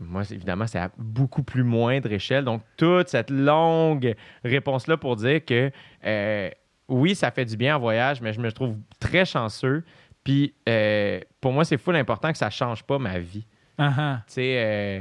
Moi, 0.00 0.22
évidemment, 0.30 0.66
c'est 0.66 0.78
à 0.78 0.90
beaucoup 0.96 1.42
plus 1.42 1.62
moindre 1.62 2.10
échelle. 2.10 2.44
Donc, 2.44 2.62
toute 2.78 3.08
cette 3.08 3.30
longue 3.30 4.14
réponse-là 4.44 4.96
pour 4.96 5.16
dire 5.16 5.44
que 5.44 5.70
euh, 6.06 6.50
oui, 6.88 7.14
ça 7.14 7.30
fait 7.30 7.44
du 7.44 7.56
bien 7.56 7.76
en 7.76 7.78
voyage, 7.78 8.22
mais 8.22 8.32
je 8.32 8.40
me 8.40 8.50
trouve 8.50 8.76
très 8.98 9.26
chanceux. 9.26 9.84
Puis, 10.24 10.54
euh, 10.68 11.20
pour 11.40 11.52
moi, 11.52 11.64
c'est 11.64 11.76
fou 11.76 11.90
l'important 11.90 12.32
que 12.32 12.38
ça 12.38 12.48
change 12.48 12.82
pas 12.82 12.98
ma 12.98 13.18
vie. 13.18 13.46
Ah, 13.76 13.92
ah. 13.96 14.22
Tu 14.26 14.34
sais, 14.34 14.54
euh, 14.56 15.00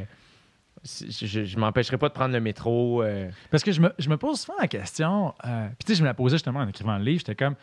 je, 0.84 1.46
je 1.46 1.58
m'empêcherai 1.58 1.98
pas 1.98 2.10
de 2.10 2.14
prendre 2.14 2.34
le 2.34 2.42
métro. 2.42 3.02
Parce 3.52 3.64
que 3.64 3.72
je 3.72 3.80
me, 3.80 3.94
je 3.98 4.10
me 4.10 4.18
pose 4.18 4.42
souvent 4.42 4.58
la 4.60 4.68
question, 4.68 5.34
puis 5.42 5.86
tu 5.86 5.94
sais, 5.94 5.96
je 5.96 6.02
me 6.02 6.08
la 6.08 6.14
posais 6.14 6.36
justement 6.36 6.60
en 6.60 6.68
écrivant 6.68 6.98
le 6.98 7.04
livre, 7.06 7.20
j'étais 7.20 7.36
comme, 7.36 7.56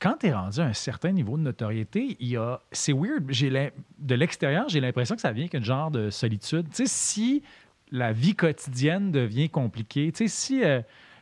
quand 0.00 0.16
tu 0.20 0.26
es 0.26 0.32
rendu 0.32 0.60
à 0.60 0.64
un 0.64 0.72
certain 0.72 1.12
niveau 1.12 1.36
de 1.36 1.42
notoriété, 1.42 2.16
il 2.20 2.28
y 2.28 2.36
a, 2.36 2.60
c'est 2.72 2.92
weird, 2.92 3.24
j'ai 3.28 3.50
de 3.98 4.14
l'extérieur, 4.14 4.68
j'ai 4.68 4.80
l'impression 4.80 5.14
que 5.14 5.20
ça 5.20 5.32
vient 5.32 5.48
qu'un 5.48 5.62
genre 5.62 5.90
de 5.90 6.10
solitude. 6.10 6.66
Tu 6.70 6.76
sais, 6.76 6.86
si 6.86 7.42
la 7.90 8.12
vie 8.12 8.34
quotidienne 8.34 9.10
devient 9.10 9.48
compliquée, 9.48 10.12
tu 10.12 10.28
sais, 10.28 10.28
si... 10.28 10.64
euh, 10.64 10.80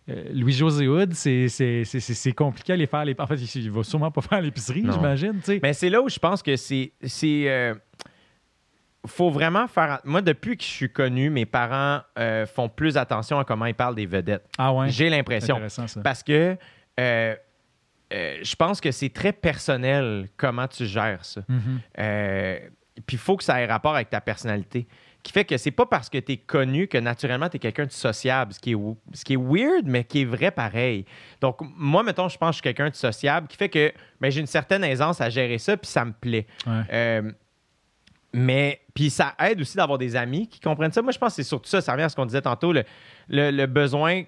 euh, 0.09 0.25
Louis-José 0.33 0.87
Hood, 0.87 1.15
c'est 1.15 2.33
compliqué 2.37 2.73
à 2.73 2.75
aller 2.75 2.87
faire 2.87 3.05
les... 3.05 3.17
En 3.19 3.27
fait, 3.27 3.35
il 3.57 3.71
va 3.71 3.83
sûrement 3.83 4.13
pas 4.13 4.21
faire 4.21 4.41
l'épicerie, 4.41 4.85
j'imagine. 4.89 5.41
Mais 5.61 5.73
c'est 5.73 5.91
là 5.91 6.01
où 6.01 6.09
je 6.09 6.19
pense 6.19 6.43
que 6.45 6.55
c'est. 6.55 6.93
c'est 7.03 7.49
euh, 7.49 7.75
faut 9.05 9.31
vraiment 9.31 9.67
faire. 9.67 10.01
Moi, 10.05 10.23
depuis 10.23 10.57
que 10.57 10.63
je 10.63 10.69
suis 10.69 10.93
connu, 10.93 11.31
mes 11.31 11.45
parents 11.47 12.03
euh, 12.19 12.47
font 12.47 12.69
plus 12.69 12.97
attention 12.97 13.39
à 13.39 13.45
comment 13.45 13.67
ils 13.67 13.75
parlent 13.75 13.95
des 13.97 14.07
vedettes. 14.07 14.45
Ah 14.59 14.73
ouais, 14.73 14.91
J'ai 14.91 15.11
l'impression. 15.11 15.61
Parce 16.05 16.23
que 16.23 16.57
euh, 17.01 17.35
euh, 18.13 18.39
je 18.43 18.55
pense 18.57 18.81
que 18.81 18.91
c'est 18.93 19.09
très 19.11 19.33
personnel 19.33 20.29
comment 20.37 20.69
tu 20.69 20.87
gères 20.87 21.25
ça. 21.25 21.43
Mhm. 21.49 21.81
Euh, 21.99 22.59
Puis 23.07 23.17
il 23.17 23.19
faut 23.19 23.37
que 23.37 23.45
ça 23.45 23.61
ait 23.61 23.67
rapport 23.67 23.95
avec 23.95 24.11
ta 24.11 24.21
personnalité. 24.21 24.87
Qui 25.23 25.33
fait 25.33 25.45
que 25.45 25.57
c'est 25.57 25.73
pas 25.73 25.87
parce 25.87 26.09
que 26.09 26.19
tu 26.19 26.33
es 26.33 26.37
connu 26.37 26.87
que 26.87 26.99
naturellement 26.99 27.49
tu 27.49 27.57
es 27.57 27.59
quelqu'un 27.59 27.87
de 27.87 27.91
sociable, 27.91 28.53
ce 28.53 28.61
qui, 28.61 28.71
est, 28.71 28.75
w- 28.77 28.95
ce 29.13 29.25
qui 29.25 29.33
est 29.33 29.37
weird, 29.37 29.85
mais 29.85 30.05
qui 30.05 30.23
est 30.23 30.25
vrai 30.25 30.53
pareil. 30.53 31.05
Donc, 31.41 31.57
moi, 31.77 32.05
mettons, 32.05 32.29
je 32.29 32.39
pense 32.39 32.51
que 32.51 32.53
je 32.53 32.57
suis 32.59 32.63
quelqu'un 32.63 32.91
de 32.91 32.95
sociable, 32.95 33.49
qui 33.49 33.57
fait 33.57 33.69
que 33.69 33.93
ben, 34.21 34.31
j'ai 34.31 34.39
une 34.41 34.47
certaine 34.47 34.85
aisance 34.85 35.21
à 35.21 35.29
gérer 35.29 35.59
ça, 35.59 35.77
puis 35.77 35.91
ça 35.91 36.05
me 36.05 36.13
plaît. 36.13 36.47
Ouais. 36.65 36.83
Euh, 36.93 37.33
mais, 38.33 38.81
puis 38.95 39.09
ça 39.11 39.35
aide 39.41 39.61
aussi 39.61 39.77
d'avoir 39.77 39.99
des 39.99 40.15
amis 40.15 40.47
qui 40.49 40.61
comprennent 40.61 40.93
ça. 40.93 41.01
Moi, 41.03 41.11
je 41.13 41.19
pense 41.19 41.31
que 41.31 41.37
c'est 41.43 41.49
surtout 41.49 41.71
ça. 41.71 41.81
Ça 41.81 41.93
revient 41.93 42.05
à 42.05 42.09
ce 42.09 42.17
qu'on 42.17 42.27
disait 42.27 42.43
tantôt, 42.43 42.73
le, 42.73 42.85
le- 43.29 43.51
le 43.51 43.67
besoin 43.67 44.23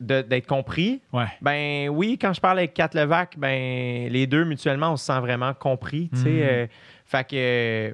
d'être 0.00 0.46
compris. 0.48 1.00
Ouais. 1.12 1.26
Ben 1.40 1.88
oui, 1.88 2.18
quand 2.20 2.32
je 2.32 2.40
parle 2.40 2.58
avec 2.58 2.74
Kat 2.74 2.90
Levac, 2.94 3.38
ben 3.38 4.10
les 4.10 4.26
deux 4.26 4.44
mutuellement, 4.44 4.92
on 4.92 4.96
se 4.96 5.04
sent 5.06 5.20
vraiment 5.20 5.54
compris. 5.54 6.10
Mhm. 6.12 6.24
Euh, 6.26 6.66
fait 7.04 7.28
que 7.28 7.36
euh, 7.36 7.92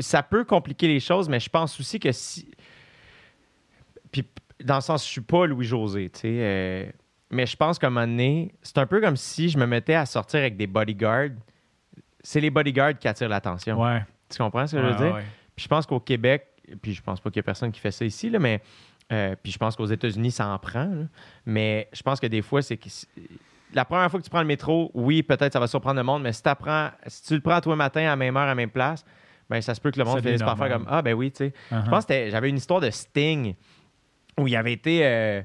ça 0.00 0.22
peut 0.22 0.44
compliquer 0.44 0.86
les 0.86 1.00
choses, 1.00 1.28
mais 1.28 1.40
je 1.40 1.48
pense 1.50 1.78
aussi 1.80 1.98
que 1.98 2.12
si. 2.12 2.48
Puis 4.12 4.24
dans 4.62 4.76
le 4.76 4.80
sens, 4.80 5.04
je 5.04 5.10
suis 5.10 5.20
pas 5.20 5.46
Louis-José, 5.46 6.10
tu 6.10 6.20
sais. 6.20 6.28
euh, 6.28 6.86
mais 7.30 7.46
je 7.46 7.56
pense 7.56 7.78
qu'à 7.78 7.86
un 7.86 7.90
moment 7.90 8.06
donné, 8.06 8.54
c'est 8.62 8.78
un 8.78 8.86
peu 8.86 9.00
comme 9.00 9.16
si 9.16 9.48
je 9.48 9.58
me 9.58 9.66
mettais 9.66 9.94
à 9.94 10.06
sortir 10.06 10.40
avec 10.40 10.56
des 10.56 10.66
bodyguards. 10.66 11.30
C'est 12.20 12.40
les 12.40 12.50
bodyguards 12.50 12.98
qui 12.98 13.08
attirent 13.08 13.28
l'attention. 13.30 13.82
Ouais. 13.82 14.02
Tu 14.28 14.38
comprends 14.38 14.66
ce 14.66 14.76
que 14.76 14.82
je 14.82 14.86
veux 14.86 14.94
dire? 14.96 15.16
Puis 15.56 15.64
je 15.64 15.68
pense 15.68 15.86
qu'au 15.86 15.98
Québec, 15.98 16.46
puis 16.80 16.92
je 16.94 17.02
pense 17.02 17.20
pas 17.20 17.30
qu'il 17.30 17.38
y 17.38 17.40
a 17.40 17.42
personne 17.42 17.72
qui 17.72 17.80
fait 17.80 17.90
ça 17.90 18.04
ici, 18.04 18.30
là, 18.30 18.38
mais 18.38 18.60
euh, 19.12 19.34
puis 19.42 19.52
je 19.52 19.58
pense 19.58 19.76
qu'aux 19.76 19.86
États-Unis, 19.86 20.30
ça 20.30 20.48
en 20.48 20.58
prend. 20.58 20.84
là. 20.86 21.04
Mais 21.46 21.88
je 21.92 22.02
pense 22.02 22.18
que 22.20 22.26
des 22.26 22.42
fois, 22.42 22.62
c'est 22.62 22.76
que 22.76 22.88
la 23.74 23.84
première 23.84 24.10
fois 24.10 24.18
que 24.20 24.24
tu 24.24 24.30
prends 24.30 24.40
le 24.40 24.46
métro, 24.46 24.90
oui, 24.94 25.22
peut-être 25.22 25.52
ça 25.52 25.60
va 25.60 25.66
surprendre 25.66 25.96
le 25.96 26.02
monde, 26.04 26.22
mais 26.22 26.32
si, 26.32 26.42
t'apprends- 26.42 26.90
si 27.06 27.22
tu 27.24 27.34
le 27.34 27.40
prends 27.40 27.60
toi 27.60 27.76
matin 27.76 28.00
à 28.00 28.04
la 28.06 28.16
même 28.16 28.36
heure, 28.36 28.42
à 28.44 28.46
la 28.46 28.54
même 28.54 28.70
place, 28.70 29.04
ben 29.50 29.60
ça 29.60 29.74
se 29.74 29.80
peut 29.80 29.90
que 29.90 29.98
le 29.98 30.04
monde 30.04 30.16
Ça 30.16 30.22
finisse 30.22 30.40
devient 30.40 30.44
par 30.44 30.56
faire 30.58 30.68
normal. 30.68 30.86
comme 30.86 30.94
Ah, 30.98 31.02
ben 31.02 31.14
oui, 31.14 31.30
tu 31.30 31.38
sais. 31.38 31.52
Uh-huh. 31.70 31.84
Je 31.84 31.90
pense 31.90 32.06
que 32.06 32.12
c'était- 32.14 32.30
j'avais 32.30 32.48
une 32.48 32.56
histoire 32.56 32.80
de 32.80 32.90
Sting 32.90 33.54
où 34.38 34.46
il 34.48 34.56
avait 34.56 34.72
été 34.72 35.00
euh, 35.04 35.42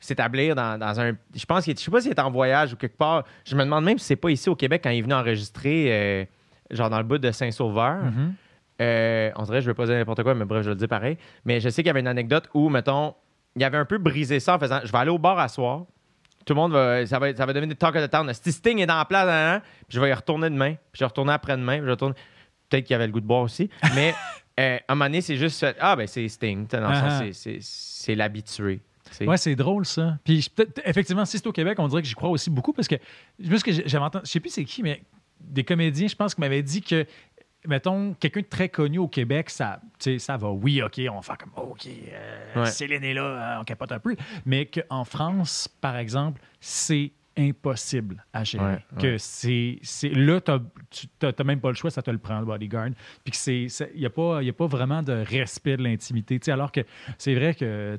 s'établir 0.00 0.54
dans, 0.54 0.78
dans 0.78 0.98
un. 1.00 1.12
Je 1.34 1.44
pense 1.44 1.64
qu'il 1.64 1.76
je 1.78 1.82
sais 1.82 1.90
pas 1.90 2.00
s'il 2.00 2.12
était 2.12 2.20
en 2.22 2.30
voyage 2.30 2.72
ou 2.72 2.76
quelque 2.76 2.96
part. 2.96 3.24
Je 3.44 3.54
me 3.54 3.64
demande 3.64 3.84
même 3.84 3.98
si 3.98 4.06
c'est 4.06 4.16
pas 4.16 4.30
ici 4.30 4.48
au 4.48 4.56
Québec 4.56 4.80
quand 4.84 4.90
il 4.90 4.98
est 4.98 5.02
venu 5.02 5.14
enregistrer, 5.14 5.86
euh, 5.90 6.24
genre 6.70 6.88
dans 6.90 6.98
le 6.98 7.04
bout 7.04 7.18
de 7.18 7.30
Saint-Sauveur. 7.30 8.04
Mhm. 8.04 8.34
Euh, 8.82 9.30
on 9.36 9.42
dirait, 9.44 9.60
je 9.60 9.66
vais 9.70 9.74
pas 9.74 9.86
dire 9.86 9.94
n'importe 9.94 10.22
quoi, 10.22 10.34
mais 10.34 10.44
bref, 10.44 10.64
je 10.64 10.70
le 10.70 10.76
dis 10.76 10.88
pareil. 10.88 11.16
Mais 11.44 11.60
je 11.60 11.68
sais 11.68 11.82
qu'il 11.82 11.86
y 11.88 11.90
avait 11.90 12.00
une 12.00 12.06
anecdote 12.08 12.48
où, 12.54 12.68
mettons, 12.68 13.14
il 13.54 13.62
avait 13.64 13.78
un 13.78 13.84
peu 13.84 13.98
brisé 13.98 14.40
ça 14.40 14.56
en 14.56 14.58
faisant 14.58 14.80
Je 14.84 14.90
vais 14.90 14.98
aller 14.98 15.10
au 15.10 15.18
bar 15.18 15.38
à 15.38 15.48
soir. 15.48 15.84
Tout 16.44 16.54
le 16.54 16.60
monde 16.60 16.72
va. 16.72 17.06
Ça 17.06 17.18
va, 17.18 17.34
ça 17.36 17.46
va 17.46 17.52
devenir 17.52 17.76
talk 17.76 17.94
of 17.94 18.04
the 18.04 18.10
town. 18.10 18.28
Si 18.34 18.50
Sting 18.50 18.78
est 18.80 18.86
dans 18.86 18.96
la 18.96 19.04
place, 19.04 19.26
nan, 19.26 19.60
puis 19.60 19.96
je 19.96 20.00
vais 20.00 20.10
y 20.10 20.12
retourner 20.12 20.50
demain. 20.50 20.72
Puis 20.74 20.98
je 20.98 21.00
vais 21.00 21.06
retourner 21.06 21.32
après-demain. 21.32 21.76
puis 21.78 21.86
je 21.86 21.90
retourne. 21.90 22.14
Peut-être 22.68 22.84
qu'il 22.84 22.94
y 22.94 22.96
avait 22.96 23.06
le 23.06 23.12
goût 23.12 23.20
de 23.20 23.26
boire 23.26 23.42
aussi. 23.42 23.70
Mais 23.94 24.12
euh, 24.60 24.78
à 24.88 24.92
un 24.92 24.94
moment 24.96 25.04
donné, 25.04 25.20
c'est 25.20 25.36
juste. 25.36 25.64
Ah, 25.78 25.94
ben 25.94 26.06
c'est 26.08 26.26
Sting. 26.28 26.66
Dans 26.66 26.88
le 26.88 26.94
sens, 26.96 27.18
c'est- 27.20 27.32
c'est- 27.32 27.58
c'est 27.60 28.14
l'habitué. 28.16 28.80
tu 29.08 29.14
sais. 29.18 29.26
Ouais, 29.28 29.36
c'est 29.36 29.54
drôle 29.54 29.84
ça. 29.84 30.18
Puis 30.24 30.48
peut-être- 30.52 30.80
effectivement, 30.84 31.24
si 31.26 31.36
c'est 31.38 31.46
au 31.46 31.52
Québec, 31.52 31.78
on 31.78 31.86
dirait 31.86 32.02
que 32.02 32.08
j'y 32.08 32.14
crois 32.14 32.30
aussi 32.30 32.50
beaucoup 32.50 32.72
parce 32.72 32.88
que 32.88 32.96
que 32.96 33.72
j'avais 33.86 34.04
entendu, 34.04 34.24
je 34.26 34.30
sais 34.30 34.40
plus 34.40 34.50
c'est 34.50 34.64
qui, 34.64 34.82
mais 34.82 35.02
des 35.38 35.64
comédiens, 35.64 36.06
je 36.08 36.14
pense, 36.16 36.34
qui 36.34 36.40
m'avaient 36.40 36.62
dit 36.62 36.80
que, 36.82 37.04
mettons, 37.66 38.14
quelqu'un 38.14 38.40
de 38.40 38.46
très 38.46 38.68
connu 38.68 38.98
au 38.98 39.08
Québec, 39.08 39.50
ça, 39.50 39.80
ça 40.18 40.36
va. 40.36 40.50
Oui, 40.50 40.82
ok, 40.82 41.00
on 41.10 41.16
va 41.16 41.22
faire 41.22 41.38
comme, 41.38 41.52
OK, 41.56 41.86
euh, 41.86 42.60
Ouais. 42.60 42.66
Céline 42.66 43.04
est 43.04 43.14
là, 43.14 43.54
hein, 43.56 43.58
on 43.60 43.64
capote 43.64 43.92
un 43.92 43.98
peu. 43.98 44.16
Mais 44.44 44.66
qu'en 44.66 45.04
France, 45.04 45.68
par 45.80 45.96
exemple, 45.96 46.40
c'est 46.60 47.12
impossible 47.38 48.24
à 48.32 48.44
gérer. 48.44 48.64
Ouais, 48.64 48.78
que 48.98 49.06
ouais. 49.12 49.16
c'est, 49.18 49.78
c'est 49.82 50.10
là, 50.10 50.40
t'as, 50.40 50.58
tu 50.90 51.06
t'as 51.18 51.44
même 51.44 51.60
pas 51.60 51.70
le 51.70 51.74
choix, 51.74 51.90
ça 51.90 52.02
te 52.02 52.10
le 52.10 52.18
prend, 52.18 52.38
le 52.40 52.44
bodyguard. 52.44 52.90
Puis 53.24 53.30
que 53.32 53.36
c'est, 53.38 53.66
il 53.94 54.00
n'y 54.00 54.06
a, 54.06 54.10
pas- 54.10 54.42
y 54.42 54.50
a 54.50 54.52
pas 54.52 54.66
vraiment 54.66 55.02
de 55.02 55.12
respect 55.12 55.76
de 55.78 55.82
l'intimité. 55.82 56.38
Alors 56.50 56.70
que 56.72 56.80
c'est 57.16 57.34
vrai 57.34 57.54
que, 57.54 57.96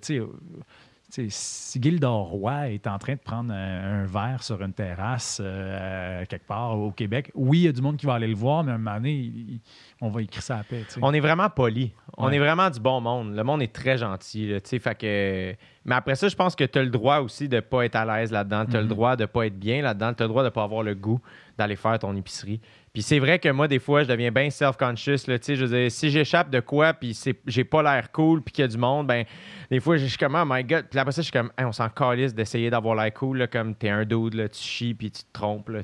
si 1.29 1.81
Gildor 1.81 2.27
Roy 2.29 2.71
est 2.71 2.87
en 2.87 2.97
train 2.97 3.13
de 3.13 3.19
prendre 3.19 3.53
un, 3.53 4.01
un 4.01 4.05
verre 4.05 4.41
sur 4.43 4.61
une 4.61 4.73
terrasse 4.73 5.39
euh, 5.43 6.25
quelque 6.25 6.47
part 6.47 6.77
au 6.79 6.91
Québec, 6.91 7.31
oui, 7.35 7.59
il 7.59 7.63
y 7.63 7.67
a 7.67 7.71
du 7.71 7.81
monde 7.81 7.97
qui 7.97 8.05
va 8.05 8.15
aller 8.15 8.27
le 8.27 8.35
voir, 8.35 8.63
mais 8.63 8.71
à 8.71 8.75
un 8.75 8.77
moment 8.79 8.95
donné, 8.95 9.11
il- 9.13 9.49
il- 9.51 9.61
on 10.01 10.09
va 10.09 10.21
écrire 10.21 10.41
ça 10.41 10.57
à 10.57 10.63
paix. 10.63 10.83
On 11.01 11.13
est 11.13 11.19
vraiment 11.19 11.49
poli. 11.49 11.93
On 12.17 12.27
Ouais. 12.27 12.35
est 12.35 12.39
vraiment 12.39 12.69
du 12.69 12.79
bon 12.79 12.99
monde. 13.01 13.35
Le 13.35 13.43
monde 13.43 13.61
est 13.61 13.71
très 13.73 13.97
gentil. 13.97 14.47
là, 14.47 14.59
fait 14.63 14.95
que... 14.97 15.55
Mais 15.85 15.95
après 15.95 16.15
ça, 16.15 16.27
je 16.29 16.35
pense 16.35 16.55
que 16.55 16.63
tu 16.63 16.79
as 16.79 16.83
le 16.83 16.89
droit 16.89 17.17
aussi 17.19 17.47
de 17.49 17.59
pas 17.59 17.85
être 17.85 17.95
à 17.95 18.05
l'aise 18.05 18.31
là-dedans. 18.31 18.65
Tu 18.65 18.75
as 18.75 18.79
le 18.79 18.85
Mhm. 18.85 18.89
droit 18.89 19.15
de 19.15 19.25
pas 19.25 19.45
être 19.47 19.57
bien 19.59 19.81
là-dedans. 19.81 20.13
Tu 20.13 20.23
as 20.23 20.25
le 20.25 20.29
droit 20.29 20.43
de 20.43 20.49
pas 20.49 20.63
avoir 20.63 20.81
le 20.83 20.95
goût 20.95 21.19
d'aller 21.57 21.75
faire 21.75 21.99
ton 21.99 22.15
épicerie. 22.15 22.59
Puis 22.91 23.01
c'est 23.01 23.19
vrai 23.19 23.39
que 23.39 23.49
moi, 23.49 23.67
des 23.67 23.79
fois, 23.79 24.03
je 24.03 24.07
deviens 24.07 24.31
bien 24.31 24.49
self-conscious. 24.49 25.27
là, 25.27 25.37
Je 25.41 25.65
veux 25.65 25.89
si 25.89 26.09
j'échappe 26.09 26.49
de 26.49 26.59
quoi, 26.59 26.93
puis 26.93 27.17
j'ai 27.47 27.63
pas 27.63 27.81
l'air 27.81 28.11
cool, 28.11 28.41
puis 28.41 28.53
qu'il 28.53 28.61
y 28.63 28.65
a 28.65 28.67
du 28.67 28.77
monde, 28.77 29.07
ben 29.07 29.25
des 29.71 29.79
fois, 29.79 29.97
je 29.97 30.05
suis 30.05 30.17
comme, 30.17 30.35
oh 30.35 30.45
my 30.45 30.63
god. 30.63 30.85
Puis 30.89 30.99
après 30.99 31.11
ça, 31.11 31.21
je 31.21 31.25
suis 31.25 31.31
comme, 31.31 31.51
on 31.57 31.71
s'en 31.71 31.89
calisse 31.89 32.35
d'essayer 32.35 32.69
d'avoir 32.69 32.95
l'air 32.95 33.13
cool, 33.13 33.39
là, 33.39 33.47
comme 33.47 33.73
t'es 33.75 33.89
un 33.89 34.05
dude, 34.05 34.49
tu 34.51 34.61
chies, 34.61 34.93
puis 34.93 35.11
tu 35.11 35.23
te 35.23 35.33
trompes. 35.33 35.69
Là. 35.69 35.81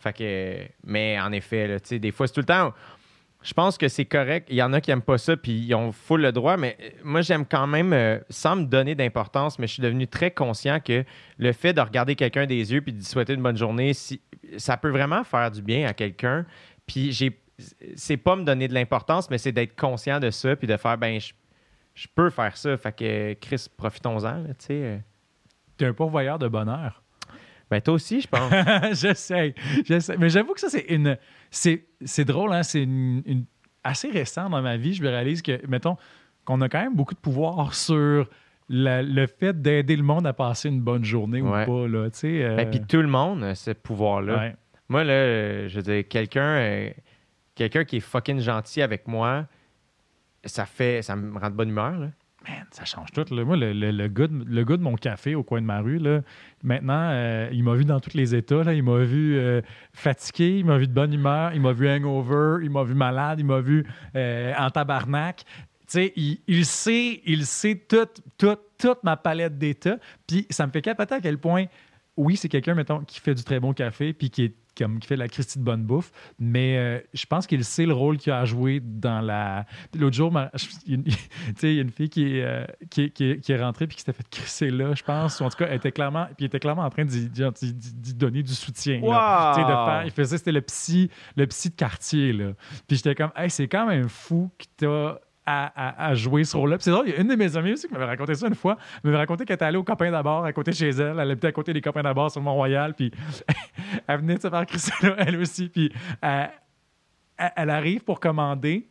Fait 0.00 0.12
que... 0.12 0.58
Mais 0.84 1.18
en 1.20 1.32
effet, 1.32 1.68
là, 1.68 1.98
des 1.98 2.10
fois, 2.10 2.26
c'est 2.26 2.34
tout 2.34 2.40
le 2.40 2.46
temps... 2.46 2.72
Je 3.40 3.54
pense 3.54 3.78
que 3.78 3.86
c'est 3.88 4.04
correct. 4.04 4.48
Il 4.50 4.56
y 4.56 4.62
en 4.62 4.72
a 4.72 4.80
qui 4.80 4.90
n'aiment 4.90 5.00
pas 5.00 5.16
ça, 5.16 5.36
puis 5.36 5.52
ils 5.52 5.74
ont 5.74 5.92
full 5.92 6.22
le 6.22 6.32
droit, 6.32 6.56
mais 6.56 6.76
euh, 6.80 6.88
moi, 7.04 7.20
j'aime 7.20 7.46
quand 7.46 7.66
même, 7.68 7.92
euh, 7.92 8.18
sans 8.30 8.56
me 8.56 8.64
donner 8.64 8.94
d'importance, 8.96 9.58
mais 9.58 9.66
je 9.68 9.74
suis 9.74 9.82
devenu 9.82 10.08
très 10.08 10.32
conscient 10.32 10.80
que 10.80 11.04
le 11.38 11.52
fait 11.52 11.72
de 11.72 11.80
regarder 11.80 12.16
quelqu'un 12.16 12.46
des 12.46 12.72
yeux 12.72 12.80
puis 12.80 12.92
de 12.92 12.98
lui 12.98 13.04
souhaiter 13.04 13.34
une 13.34 13.42
bonne 13.42 13.56
journée, 13.56 13.92
ça 14.56 14.76
peut 14.76 14.90
vraiment 14.90 15.22
faire 15.22 15.50
du 15.52 15.62
bien 15.62 15.86
à 15.86 15.94
quelqu'un. 15.94 16.46
Puis 16.86 17.12
j'ai, 17.12 17.40
c'est 17.94 18.16
pas 18.16 18.34
me 18.34 18.42
donner 18.44 18.66
de 18.66 18.74
l'importance, 18.74 19.30
mais 19.30 19.38
c'est 19.38 19.52
d'être 19.52 19.76
conscient 19.76 20.18
de 20.18 20.30
ça, 20.30 20.56
puis 20.56 20.66
de 20.66 20.76
faire, 20.76 20.98
ben, 20.98 21.20
je, 21.20 21.32
je 21.94 22.08
peux 22.12 22.30
faire 22.30 22.56
ça. 22.56 22.76
Fait 22.76 22.92
que, 22.92 23.34
Chris, 23.34 23.66
profitons-en, 23.76 24.44
tu 24.44 24.52
sais. 24.58 24.72
euh. 24.72 24.98
T'es 25.76 25.86
un 25.86 25.92
pourvoyeur 25.92 26.40
de 26.40 26.48
bonheur. 26.48 27.04
Ben, 27.70 27.80
toi 27.80 27.94
aussi, 27.94 28.20
je 28.20 28.28
pense. 28.28 28.50
j'essaie, 29.00 29.54
j'essaie. 29.84 30.16
Mais 30.16 30.28
j'avoue 30.30 30.54
que 30.54 30.60
ça, 30.60 30.68
c'est 30.70 30.86
une. 30.88 31.16
C'est, 31.50 31.84
c'est 32.04 32.24
drôle, 32.24 32.52
hein? 32.52 32.62
C'est 32.62 32.82
une, 32.82 33.22
une- 33.26 33.44
assez 33.84 34.10
récent 34.10 34.48
dans 34.50 34.62
ma 34.62 34.76
vie. 34.76 34.94
Je 34.94 35.02
me 35.02 35.08
réalise 35.08 35.42
que, 35.42 35.60
mettons, 35.66 35.96
qu'on 36.44 36.60
a 36.62 36.68
quand 36.68 36.80
même 36.82 36.94
beaucoup 36.94 37.14
de 37.14 37.18
pouvoir 37.20 37.74
sur 37.74 38.28
la- 38.70 39.02
le 39.02 39.26
fait 39.26 39.60
d'aider 39.60 39.96
le 39.96 40.02
monde 40.02 40.26
à 40.26 40.32
passer 40.32 40.68
une 40.68 40.80
bonne 40.80 41.04
journée 41.04 41.40
Ouais. 41.42 41.64
ou 41.64 41.66
pas, 41.66 41.88
là. 41.88 42.10
Tu 42.10 42.18
sais. 42.18 42.42
euh, 42.44 42.56
Ben, 42.56 42.68
puis 42.70 42.80
tout 42.80 43.00
le 43.02 43.08
monde 43.08 43.42
a 43.44 43.54
ce 43.54 43.70
pouvoir-là. 43.72 44.36
ouais. 44.38 44.56
Moi, 44.90 45.04
là, 45.04 45.68
je 45.68 45.76
veux 45.76 45.82
dire, 45.82 46.08
quelqu'un 46.08 46.56
euh, 46.56 46.90
quelqu'un 47.54 47.84
qui 47.84 47.96
est 47.96 48.00
fucking 48.00 48.40
gentil 48.40 48.80
avec 48.80 49.06
moi, 49.06 49.46
ça 50.44 50.64
fait 50.64 51.02
ça 51.02 51.16
me 51.16 51.38
rend 51.38 51.50
de 51.50 51.54
bonne 51.54 51.68
humeur. 51.68 51.98
Là. 51.98 52.08
Man, 52.48 52.64
ça 52.70 52.84
change 52.84 53.10
tout. 53.12 53.24
Là. 53.34 53.44
Moi, 53.44 53.56
le, 53.56 53.72
le, 53.72 53.90
le 53.90 54.08
gars 54.08 54.26
de, 54.26 54.44
le 54.46 54.64
de 54.64 54.82
mon 54.82 54.94
café 54.94 55.34
au 55.34 55.42
coin 55.42 55.60
de 55.60 55.66
ma 55.66 55.80
rue, 55.80 55.98
là, 55.98 56.22
maintenant, 56.62 57.10
euh, 57.10 57.48
il 57.52 57.62
m'a 57.62 57.74
vu 57.74 57.84
dans 57.84 58.00
tous 58.00 58.14
les 58.14 58.34
états. 58.34 58.64
Là. 58.64 58.74
Il 58.74 58.82
m'a 58.82 58.98
vu 58.98 59.36
euh, 59.36 59.60
fatigué, 59.92 60.58
il 60.58 60.64
m'a 60.64 60.78
vu 60.78 60.86
de 60.86 60.92
bonne 60.92 61.12
humeur, 61.12 61.52
il 61.54 61.60
m'a 61.60 61.72
vu 61.72 61.88
hangover, 61.88 62.64
il 62.64 62.70
m'a 62.70 62.84
vu 62.84 62.94
malade, 62.94 63.40
il 63.40 63.46
m'a 63.46 63.60
vu 63.60 63.86
euh, 64.16 64.54
en 64.56 64.70
tabarnak. 64.70 65.42
Il, 65.94 66.38
il 66.46 66.66
sait, 66.66 67.20
il 67.24 67.46
sait 67.46 67.74
toute, 67.88 68.20
toute, 68.36 68.60
toute 68.78 69.02
ma 69.04 69.16
palette 69.16 69.58
d'états. 69.58 69.98
Puis 70.26 70.46
ça 70.50 70.66
me 70.66 70.72
fait 70.72 70.82
capoter 70.82 71.14
à 71.14 71.20
quel 71.20 71.38
point, 71.38 71.66
oui, 72.16 72.36
c'est 72.36 72.48
quelqu'un, 72.48 72.74
mettons, 72.74 73.00
qui 73.00 73.20
fait 73.20 73.34
du 73.34 73.44
très 73.44 73.60
bon 73.60 73.72
café, 73.72 74.12
puis 74.12 74.30
qui 74.30 74.44
est 74.44 74.54
comme 74.78 74.98
qui 75.00 75.08
fait 75.08 75.16
la 75.16 75.28
Christie 75.28 75.58
de 75.58 75.64
bonne 75.64 75.82
bouffe, 75.84 76.10
mais 76.38 76.76
euh, 76.78 77.00
je 77.14 77.26
pense 77.26 77.46
qu'il 77.46 77.64
sait 77.64 77.86
le 77.86 77.92
rôle 77.92 78.16
qu'il 78.18 78.32
a 78.32 78.40
à 78.40 78.44
jouer 78.44 78.80
dans 78.82 79.20
la. 79.20 79.66
L'autre 79.98 80.16
jour, 80.16 80.30
ma- 80.32 80.50
il 80.86 80.92
y 80.92 80.94
a 80.94 80.98
une- 80.98 81.04
tu 81.88 81.90
fille 81.92 82.08
qui 82.08 82.36
est, 82.38 82.42
euh, 82.44 82.64
qui 82.90 83.10
qui 83.10 83.40
qui 83.40 83.52
est 83.52 83.60
rentrée 83.62 83.86
puis 83.86 83.96
qui 83.96 84.02
s'était 84.02 84.12
fait 84.16 84.28
crisser 84.28 84.70
là, 84.70 84.94
je 84.94 85.02
pense. 85.02 85.40
Ou 85.40 85.44
en 85.44 85.50
tout 85.50 85.56
cas, 85.58 85.66
elle 85.68 85.76
était 85.76 85.92
clairement, 85.92 86.26
puis 86.26 86.36
il 86.40 86.46
était 86.46 86.60
clairement 86.60 86.82
en 86.84 86.90
train 86.90 87.04
d'y 87.04 87.28
donner 88.14 88.42
du 88.42 88.54
soutien. 88.54 89.00
là. 89.00 89.52
Tu 89.54 89.60
sais, 89.60 89.66
de 89.66 89.72
faire, 89.72 90.02
il 90.04 90.10
faisait, 90.10 90.38
c'était 90.38 90.52
le 90.52 90.60
psy, 90.62 91.10
le 91.36 91.46
psy 91.46 91.70
de 91.70 91.74
quartier. 91.74 92.32
Là. 92.32 92.52
Puis 92.86 92.96
j'étais 92.98 93.14
comme, 93.14 93.30
hey, 93.36 93.50
c'est 93.50 93.68
quand 93.68 93.86
même 93.86 94.08
fou 94.08 94.50
que 94.58 94.64
t'as 94.76 95.18
à, 95.50 95.66
à, 96.04 96.08
à 96.08 96.14
jouer 96.14 96.44
ce 96.44 96.56
rôle-là. 96.56 96.76
Puis 96.76 96.84
c'est 96.84 96.90
drôle, 96.90 97.08
il 97.08 97.14
y 97.14 97.16
a 97.16 97.20
une 97.20 97.28
de 97.28 97.34
mes 97.34 97.56
amies 97.56 97.72
aussi 97.72 97.86
qui 97.86 97.92
m'avait 97.94 98.04
raconté 98.04 98.34
ça 98.34 98.46
une 98.48 98.54
fois. 98.54 98.76
Elle 98.96 99.10
m'avait 99.10 99.16
raconté 99.22 99.44
qu'elle 99.46 99.54
était 99.54 99.64
allée 99.64 99.78
au 99.78 99.84
copain 99.84 100.10
d'abord 100.10 100.44
à 100.44 100.52
côté 100.52 100.72
chez 100.72 100.90
elle. 100.90 101.18
Elle 101.18 101.30
habitait 101.30 101.46
à 101.48 101.52
côté 101.52 101.72
des 101.72 101.80
copains 101.80 102.02
d'abord 102.02 102.30
sur 102.30 102.40
le 102.40 102.44
Mont-Royal. 102.44 102.92
Puis 102.94 103.10
elle 104.06 104.20
venait 104.20 104.34
de 104.36 104.42
se 104.42 104.50
faire 104.50 104.66
crisser 104.66 104.92
là, 105.02 105.14
elle 105.18 105.36
aussi. 105.38 105.68
Puis 105.68 105.90
elle, 106.20 106.50
elle- 107.56 107.70
arrive 107.70 108.04
pour 108.04 108.20
commander. 108.20 108.88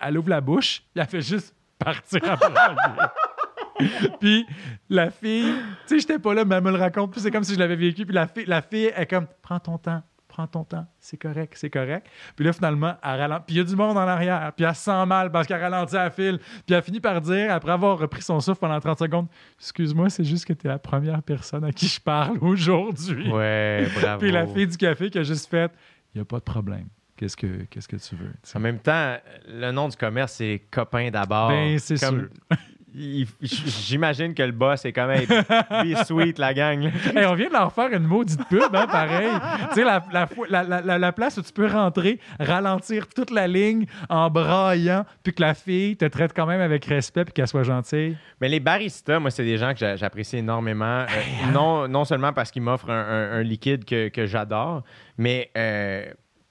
Elle 0.00 0.18
ouvre 0.18 0.28
la 0.30 0.40
bouche. 0.40 0.82
Elle 0.94 1.06
fait 1.06 1.22
juste 1.22 1.54
partir 1.78 2.20
à 2.30 2.36
puis 4.20 4.46
la 4.90 5.10
fille, 5.10 5.54
tu 5.86 5.94
sais, 5.94 5.98
j'étais 6.00 6.18
pas 6.18 6.34
là, 6.34 6.44
mais 6.44 6.56
elle 6.56 6.64
me 6.64 6.70
le 6.70 6.76
raconte. 6.76 7.12
Puis 7.12 7.20
c'est 7.22 7.30
comme 7.30 7.44
si 7.44 7.54
je 7.54 7.58
l'avais 7.58 7.76
vécu. 7.76 8.04
Puis 8.04 8.14
la 8.14 8.26
fille, 8.26 8.44
la 8.46 8.60
fille 8.62 8.92
est 8.94 9.06
comme, 9.06 9.26
prends 9.42 9.58
ton 9.58 9.78
temps, 9.78 10.02
prends 10.30 10.46
ton 10.46 10.64
temps, 10.64 10.86
c'est 10.98 11.16
correct, 11.18 11.54
c'est 11.56 11.68
correct. 11.70 12.06
Puis 12.36 12.44
là, 12.44 12.52
finalement, 12.52 12.94
elle 13.02 13.20
ralentit. 13.20 13.44
Puis 13.46 13.54
il 13.56 13.58
y 13.58 13.60
a 13.60 13.64
du 13.64 13.76
monde 13.76 13.96
en 13.96 14.00
arrière. 14.08 14.52
Puis 14.56 14.64
elle 14.64 14.74
se 14.74 14.82
sent 14.82 15.06
mal 15.06 15.30
parce 15.30 15.46
qu'elle 15.46 15.60
ralentit 15.60 15.96
à 15.96 16.08
fil. 16.10 16.38
Puis 16.66 16.74
elle 16.74 16.82
finit 16.82 17.00
par 17.00 17.20
dire, 17.20 17.52
après 17.52 17.72
avoir 17.72 17.98
repris 17.98 18.22
son 18.22 18.40
souffle 18.40 18.60
pendant 18.60 18.80
30 18.80 18.98
secondes, 18.98 19.26
excuse-moi, 19.58 20.08
c'est 20.10 20.24
juste 20.24 20.44
que 20.46 20.52
tu 20.52 20.66
es 20.66 20.70
la 20.70 20.78
première 20.78 21.22
personne 21.22 21.64
à 21.64 21.72
qui 21.72 21.86
je 21.88 22.00
parle 22.00 22.38
aujourd'hui. 22.42 23.30
Ouais, 23.30 23.86
bravo. 24.00 24.18
Puis 24.20 24.30
la 24.32 24.46
fille 24.46 24.66
du 24.66 24.76
café 24.76 25.10
qui 25.10 25.18
a 25.18 25.22
juste 25.22 25.48
fait, 25.50 25.70
il 26.14 26.18
n'y 26.18 26.22
a 26.22 26.24
pas 26.24 26.38
de 26.38 26.44
problème. 26.44 26.86
Qu'est-ce 27.16 27.36
que, 27.36 27.64
qu'est-ce 27.68 27.86
que 27.88 27.96
tu 27.96 28.16
veux? 28.16 28.32
En 28.54 28.60
même 28.60 28.78
temps, 28.78 29.16
le 29.46 29.70
nom 29.72 29.88
du 29.88 29.96
commerce, 29.96 30.32
c'est 30.32 30.62
Copain 30.70 31.10
d'abord. 31.10 31.50
Ben, 31.50 31.78
c'est 31.78 32.00
Comme- 32.00 32.28
il- 32.50 32.56
J'imagine 33.42 34.34
que 34.34 34.42
le 34.42 34.52
boss 34.52 34.84
est 34.84 34.92
comme, 34.92 35.10
hey, 35.10 35.26
be 35.26 35.96
sweet, 36.04 36.38
la 36.38 36.54
gang. 36.54 36.90
Hey, 37.14 37.26
on 37.26 37.34
vient 37.34 37.48
de 37.48 37.52
leur 37.52 37.72
faire 37.72 37.92
une 37.92 38.04
maudite 38.04 38.44
pub, 38.48 38.74
hein, 38.74 38.86
pareil. 38.86 39.30
tu 39.68 39.74
sais, 39.74 39.84
la, 39.84 40.98
la, 40.98 41.12
place 41.12 41.36
où 41.38 41.42
tu 41.42 41.52
peux 41.52 41.66
rentrer, 41.66 42.18
ralentir 42.38 43.06
toute 43.08 43.30
la 43.30 43.46
ligne 43.46 43.86
en 44.08 44.30
braillant, 44.30 45.04
puis 45.22 45.32
que 45.34 45.42
la 45.42 45.54
fille 45.54 45.96
te 45.96 46.04
traite 46.04 46.32
quand 46.34 46.46
même 46.46 46.60
avec 46.60 46.84
respect 46.84 47.24
puis 47.24 47.32
qu'elle 47.34 47.48
soit 47.48 47.62
gentille. 47.62 48.16
Mais 48.40 48.48
les 48.48 48.60
baristas, 48.60 49.18
moi, 49.18 49.30
c'est 49.30 49.44
des 49.44 49.58
gens 49.58 49.72
que 49.72 49.78
j'a- 49.78 49.96
j'apprécie 49.96 50.38
énormément. 50.38 51.00
Euh, 51.02 51.52
non, 51.52 51.88
non 51.88 52.04
seulement 52.04 52.32
parce 52.32 52.50
qu'ils 52.50 52.62
m'offrent 52.62 52.90
un, 52.90 52.94
un- 53.00 53.32
un 53.38 53.42
liquide 53.42 53.84
que, 53.84 54.08
que 54.08 54.26
j'adore, 54.26 54.82
mais 55.18 55.50
euh, 55.56 56.06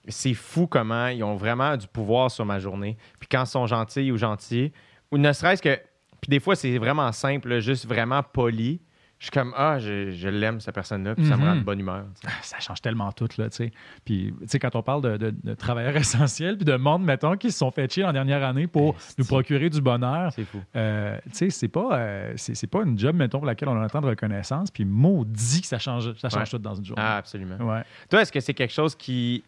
c'est 0.07 0.33
fou 0.33 0.67
comment 0.67 1.07
ils 1.07 1.23
ont 1.23 1.35
vraiment 1.35 1.75
du 1.77 1.87
pouvoir 1.87 2.31
sur 2.31 2.45
ma 2.45 2.59
journée. 2.59 2.97
Puis 3.19 3.27
quand 3.29 3.43
ils 3.43 3.47
sont 3.49 3.67
gentils 3.67 4.11
ou 4.11 4.17
gentils, 4.17 4.71
ou 5.11 5.17
ne 5.17 5.31
serait-ce 5.33 5.61
que. 5.61 5.77
Puis 6.22 6.30
des 6.30 6.39
fois, 6.39 6.56
c'est 6.56 6.77
vraiment 6.77 7.11
simple, 7.11 7.59
juste 7.59 7.85
vraiment 7.88 8.23
poli. 8.23 8.81
Je 9.19 9.25
suis 9.25 9.31
comme, 9.31 9.53
ah, 9.57 9.80
je, 9.80 10.11
je 10.11 10.30
l'aime, 10.30 10.61
cette 10.61 10.73
personne-là, 10.73 11.14
puis 11.14 11.25
ça 11.25 11.35
me 11.35 11.41
Mhm. 11.41 11.48
rend 11.49 11.56
de 11.57 11.61
bonne 11.61 11.80
humeur. 11.81 12.06
Ah, 12.25 12.30
Ça 12.41 12.57
change 12.61 12.81
tellement 12.81 13.11
tout, 13.11 13.27
là, 13.38 13.49
tu 13.49 13.57
sais. 13.57 13.72
Puis, 14.06 14.33
tu 14.39 14.48
sais, 14.48 14.59
quand 14.59 14.73
on 14.77 14.81
parle 14.81 15.01
de, 15.01 15.17
de- 15.17 15.35
de 15.43 15.53
travailleurs 15.56 15.93
essentiels, 15.98 16.56
puis 16.56 16.64
de 16.64 16.75
monde, 16.77 17.03
mettons, 17.03 17.35
qui 17.35 17.51
se 17.51 17.57
sont 17.57 17.69
fait 17.69 17.91
chier 17.91 18.06
en 18.06 18.14
dernière 18.14 18.41
année 18.45 18.67
pour 18.67 18.95
Esti. 18.95 19.15
nous 19.17 19.25
procurer 19.25 19.69
du 19.69 19.81
bonheur, 19.81 20.31
C'est 20.33 20.45
fou. 20.45 20.61
euh, 20.73 21.17
tu 21.25 21.30
sais, 21.33 21.49
c'est 21.49 21.67
pas, 21.67 21.98
euh, 21.99 22.33
c'est, 22.38 22.67
pas 22.67 22.83
une 22.83 22.98
job, 22.98 23.14
mettons, 23.14 23.39
pour 23.39 23.48
laquelle 23.48 23.67
on 23.67 23.81
a 23.81 23.89
tant 23.89 23.99
de 23.99 24.07
reconnaissance, 24.07 24.72
puis 24.72 24.85
maudit 24.85 25.59
que 25.61 25.67
ça 25.67 25.80
change, 25.80 26.14
ça 26.14 26.30
change 26.30 26.39
Ouais. 26.43 26.45
tout 26.51 26.57
dans 26.59 26.75
une 26.75 26.85
journée. 26.85 27.03
Ah, 27.06 27.17
absolument. 27.17 27.57
Ouais. 27.57 27.83
Toi, 28.09 28.22
est-ce 28.22 28.31
que 28.31 28.39
c'est 28.39 28.53
quelque 28.53 28.73
chose 28.73 28.95
qui 28.95 29.43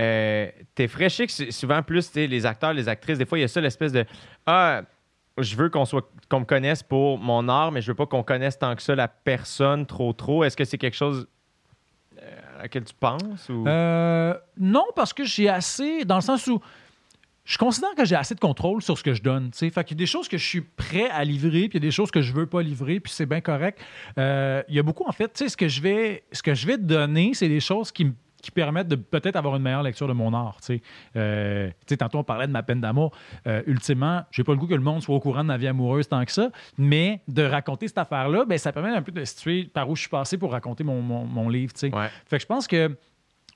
euh, 0.00 0.48
sais 0.76 1.26
que 1.26 1.32
c'est 1.32 1.50
souvent 1.50 1.82
plus, 1.82 2.06
tu 2.06 2.12
sais, 2.14 2.26
les 2.28 2.46
acteurs, 2.46 2.72
les 2.72 2.88
actrices, 2.88 3.18
des 3.18 3.26
fois, 3.26 3.38
il 3.38 3.42
y 3.42 3.44
a 3.44 3.48
ça, 3.48 3.60
l'espèce 3.60 3.92
de 3.92 4.04
Ah, 4.46 4.82
je 5.38 5.56
veux 5.56 5.68
qu'on 5.68 5.84
soit 5.84 6.08
qu'on 6.28 6.40
me 6.40 6.44
connaisse 6.44 6.82
pour 6.82 7.18
mon 7.18 7.48
art, 7.48 7.72
mais 7.72 7.80
je 7.80 7.88
veux 7.88 7.94
pas 7.94 8.06
qu'on 8.06 8.22
connaisse 8.22 8.58
tant 8.58 8.74
que 8.74 8.82
ça 8.82 8.94
la 8.94 9.08
personne 9.08 9.86
trop 9.86 10.12
trop. 10.12 10.44
Est-ce 10.44 10.56
que 10.56 10.64
c'est 10.64 10.78
quelque 10.78 10.96
chose 10.96 11.26
euh, 12.22 12.58
à 12.58 12.62
laquelle 12.62 12.84
tu 12.84 12.94
penses? 12.94 13.48
Ou... 13.48 13.66
Euh, 13.66 14.34
non, 14.58 14.84
parce 14.94 15.12
que 15.12 15.24
j'ai 15.24 15.48
assez, 15.48 16.04
dans 16.04 16.16
le 16.16 16.20
sens 16.20 16.46
où 16.46 16.60
je 17.44 17.58
considère 17.58 17.94
que 17.94 18.04
j'ai 18.04 18.14
assez 18.14 18.34
de 18.34 18.40
contrôle 18.40 18.80
sur 18.80 18.96
ce 18.96 19.02
que 19.02 19.12
je 19.12 19.22
donne. 19.22 19.50
tu 19.50 19.58
sais. 19.58 19.70
Fait 19.70 19.84
qu'il 19.84 19.96
y 19.96 20.00
a 20.00 20.02
des 20.02 20.06
choses 20.06 20.28
que 20.28 20.38
je 20.38 20.46
suis 20.46 20.62
prêt 20.62 21.10
à 21.10 21.24
livrer, 21.24 21.68
puis 21.68 21.78
il 21.78 21.82
y 21.82 21.86
a 21.86 21.88
des 21.88 21.90
choses 21.90 22.10
que 22.10 22.22
je 22.22 22.32
veux 22.32 22.46
pas 22.46 22.62
livrer, 22.62 23.00
puis 23.00 23.12
c'est 23.12 23.26
bien 23.26 23.40
correct. 23.40 23.78
Euh, 24.18 24.62
il 24.68 24.74
y 24.74 24.78
a 24.78 24.82
beaucoup, 24.82 25.04
en 25.06 25.12
fait, 25.12 25.36
ce 25.36 25.56
que 25.56 25.68
je 25.68 25.82
vais, 25.82 26.24
ce 26.32 26.42
que 26.42 26.54
je 26.54 26.66
vais 26.66 26.78
te 26.78 26.82
donner, 26.84 27.34
c'est 27.34 27.48
des 27.48 27.60
choses 27.60 27.92
qui 27.92 28.06
me 28.06 28.12
qui 28.44 28.50
permettent 28.50 28.88
de 28.88 28.96
peut-être 28.96 29.36
avoir 29.36 29.56
une 29.56 29.62
meilleure 29.62 29.82
lecture 29.82 30.06
de 30.06 30.12
mon 30.12 30.32
art. 30.34 30.58
Euh, 31.16 31.70
tantôt, 31.98 32.18
on 32.18 32.24
parlait 32.24 32.46
de 32.46 32.52
ma 32.52 32.62
peine 32.62 32.80
d'amour. 32.80 33.10
Euh, 33.46 33.62
ultimement, 33.66 34.22
j'ai 34.30 34.44
pas 34.44 34.52
le 34.52 34.58
goût 34.58 34.66
que 34.66 34.74
le 34.74 34.80
monde 34.80 35.02
soit 35.02 35.14
au 35.14 35.20
courant 35.20 35.42
de 35.42 35.48
ma 35.48 35.56
vie 35.56 35.66
amoureuse 35.68 36.08
tant 36.08 36.24
que 36.24 36.32
ça, 36.32 36.50
mais 36.78 37.20
de 37.28 37.42
raconter 37.42 37.88
cette 37.88 37.98
affaire-là, 37.98 38.44
ben, 38.44 38.58
ça 38.58 38.72
permet 38.72 38.90
un 38.90 39.02
peu 39.02 39.12
de 39.12 39.24
situer 39.24 39.64
par 39.64 39.88
où 39.88 39.96
je 39.96 40.02
suis 40.02 40.10
passé 40.10 40.36
pour 40.38 40.52
raconter 40.52 40.84
mon, 40.84 41.00
mon- 41.00 41.24
mon 41.24 41.48
livre. 41.48 41.72
Ouais. 41.82 42.08
Fait 42.26 42.36
que 42.36 42.42
je 42.42 42.46
pense 42.46 42.66
que 42.66 42.96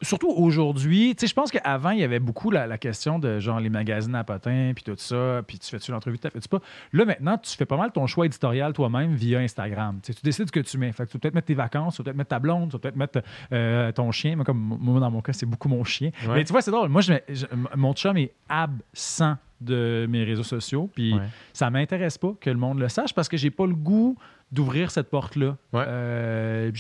surtout 0.03 0.29
aujourd'hui, 0.31 1.15
tu 1.17 1.21
sais, 1.23 1.27
je 1.31 1.35
pense 1.35 1.51
qu'avant, 1.51 1.91
il 1.91 1.99
y 2.01 2.05
avait 2.05 2.19
beaucoup 2.21 2.51
la, 2.51 2.67
la 2.67 2.79
question 2.79 3.19
de 3.19 3.41
genre 3.41 3.61
les 3.61 3.71
magazines 3.71 4.15
à 4.15 4.25
potins, 4.25 4.73
puis 4.75 4.85
tout 4.85 4.95
ça, 4.97 5.43
puis 5.47 5.59
tu 5.59 5.69
fais-tu 5.69 5.91
l'entrevue, 5.91 6.19
tu 6.19 6.29
fais-tu 6.31 6.49
pas? 6.49 6.61
Là, 6.93 7.05
maintenant, 7.05 7.37
tu 7.39 7.57
fais 7.57 7.67
pas 7.67 7.77
mal 7.77 7.91
ton 7.93 8.07
choix 8.07 8.27
éditorial 8.27 8.73
toi-même 8.73 9.15
via 9.15 9.39
Instagram. 9.41 10.01
Tu 10.03 10.13
décides 10.23 10.47
ce 10.47 10.53
que 10.53 10.61
tu 10.61 10.79
mets. 10.79 10.93
Fait 10.93 11.05
que 11.07 11.11
tu 11.11 11.17
vas 11.17 11.21
peut-être 11.21 11.35
mettre 11.35 11.47
tes 11.49 11.55
vacances, 11.55 11.97
tu 11.97 11.99
vas 12.03 12.05
peut-être 12.05 12.17
mettre 12.17 12.31
ta 12.31 12.39
blonde, 12.39 12.69
tu 12.71 12.73
vas 12.75 12.79
peut-être 12.79 12.97
mettre 12.97 13.21
euh, 13.53 13.91
ton 13.93 14.11
chien. 14.13 14.37
Moi, 14.37 14.45
comme 14.45 14.59
moi, 14.81 15.01
dans 15.01 15.11
mon 15.11 15.21
cas, 15.21 15.33
c'est 15.33 15.47
beaucoup 15.47 15.69
mon 15.69 15.85
chien. 15.85 16.11
Ouais. 16.27 16.35
Mais 16.37 16.45
tu 16.45 16.53
vois, 16.53 16.63
c'est 16.63 16.71
drôle. 16.71 16.89
Moi, 16.89 17.01
je, 17.01 17.13
mets- 17.13 17.25
je- 17.29 17.47
mon 17.77 17.93
chum 17.95 18.17
est 18.17 18.33
absent 18.49 19.37
de 19.61 20.07
mes 20.09 20.25
réseaux 20.25 20.43
sociaux, 20.45 20.91
puis 20.95 21.15
Ouais. 21.15 21.23
ça 21.53 21.69
m'intéresse 21.71 22.17
pas 22.19 22.33
que 22.41 22.51
le 22.51 22.57
monde 22.57 22.79
le 22.79 22.89
sache 22.89 23.13
parce 23.15 23.29
que 23.29 23.37
j'ai 23.37 23.51
pas 23.51 23.67
le 23.67 23.75
goût 23.75 24.17
d'ouvrir 24.51 24.91
cette 24.91 25.11
porte-là. 25.11 25.57
Ouais. 25.73 25.85
Euh, 25.87 26.71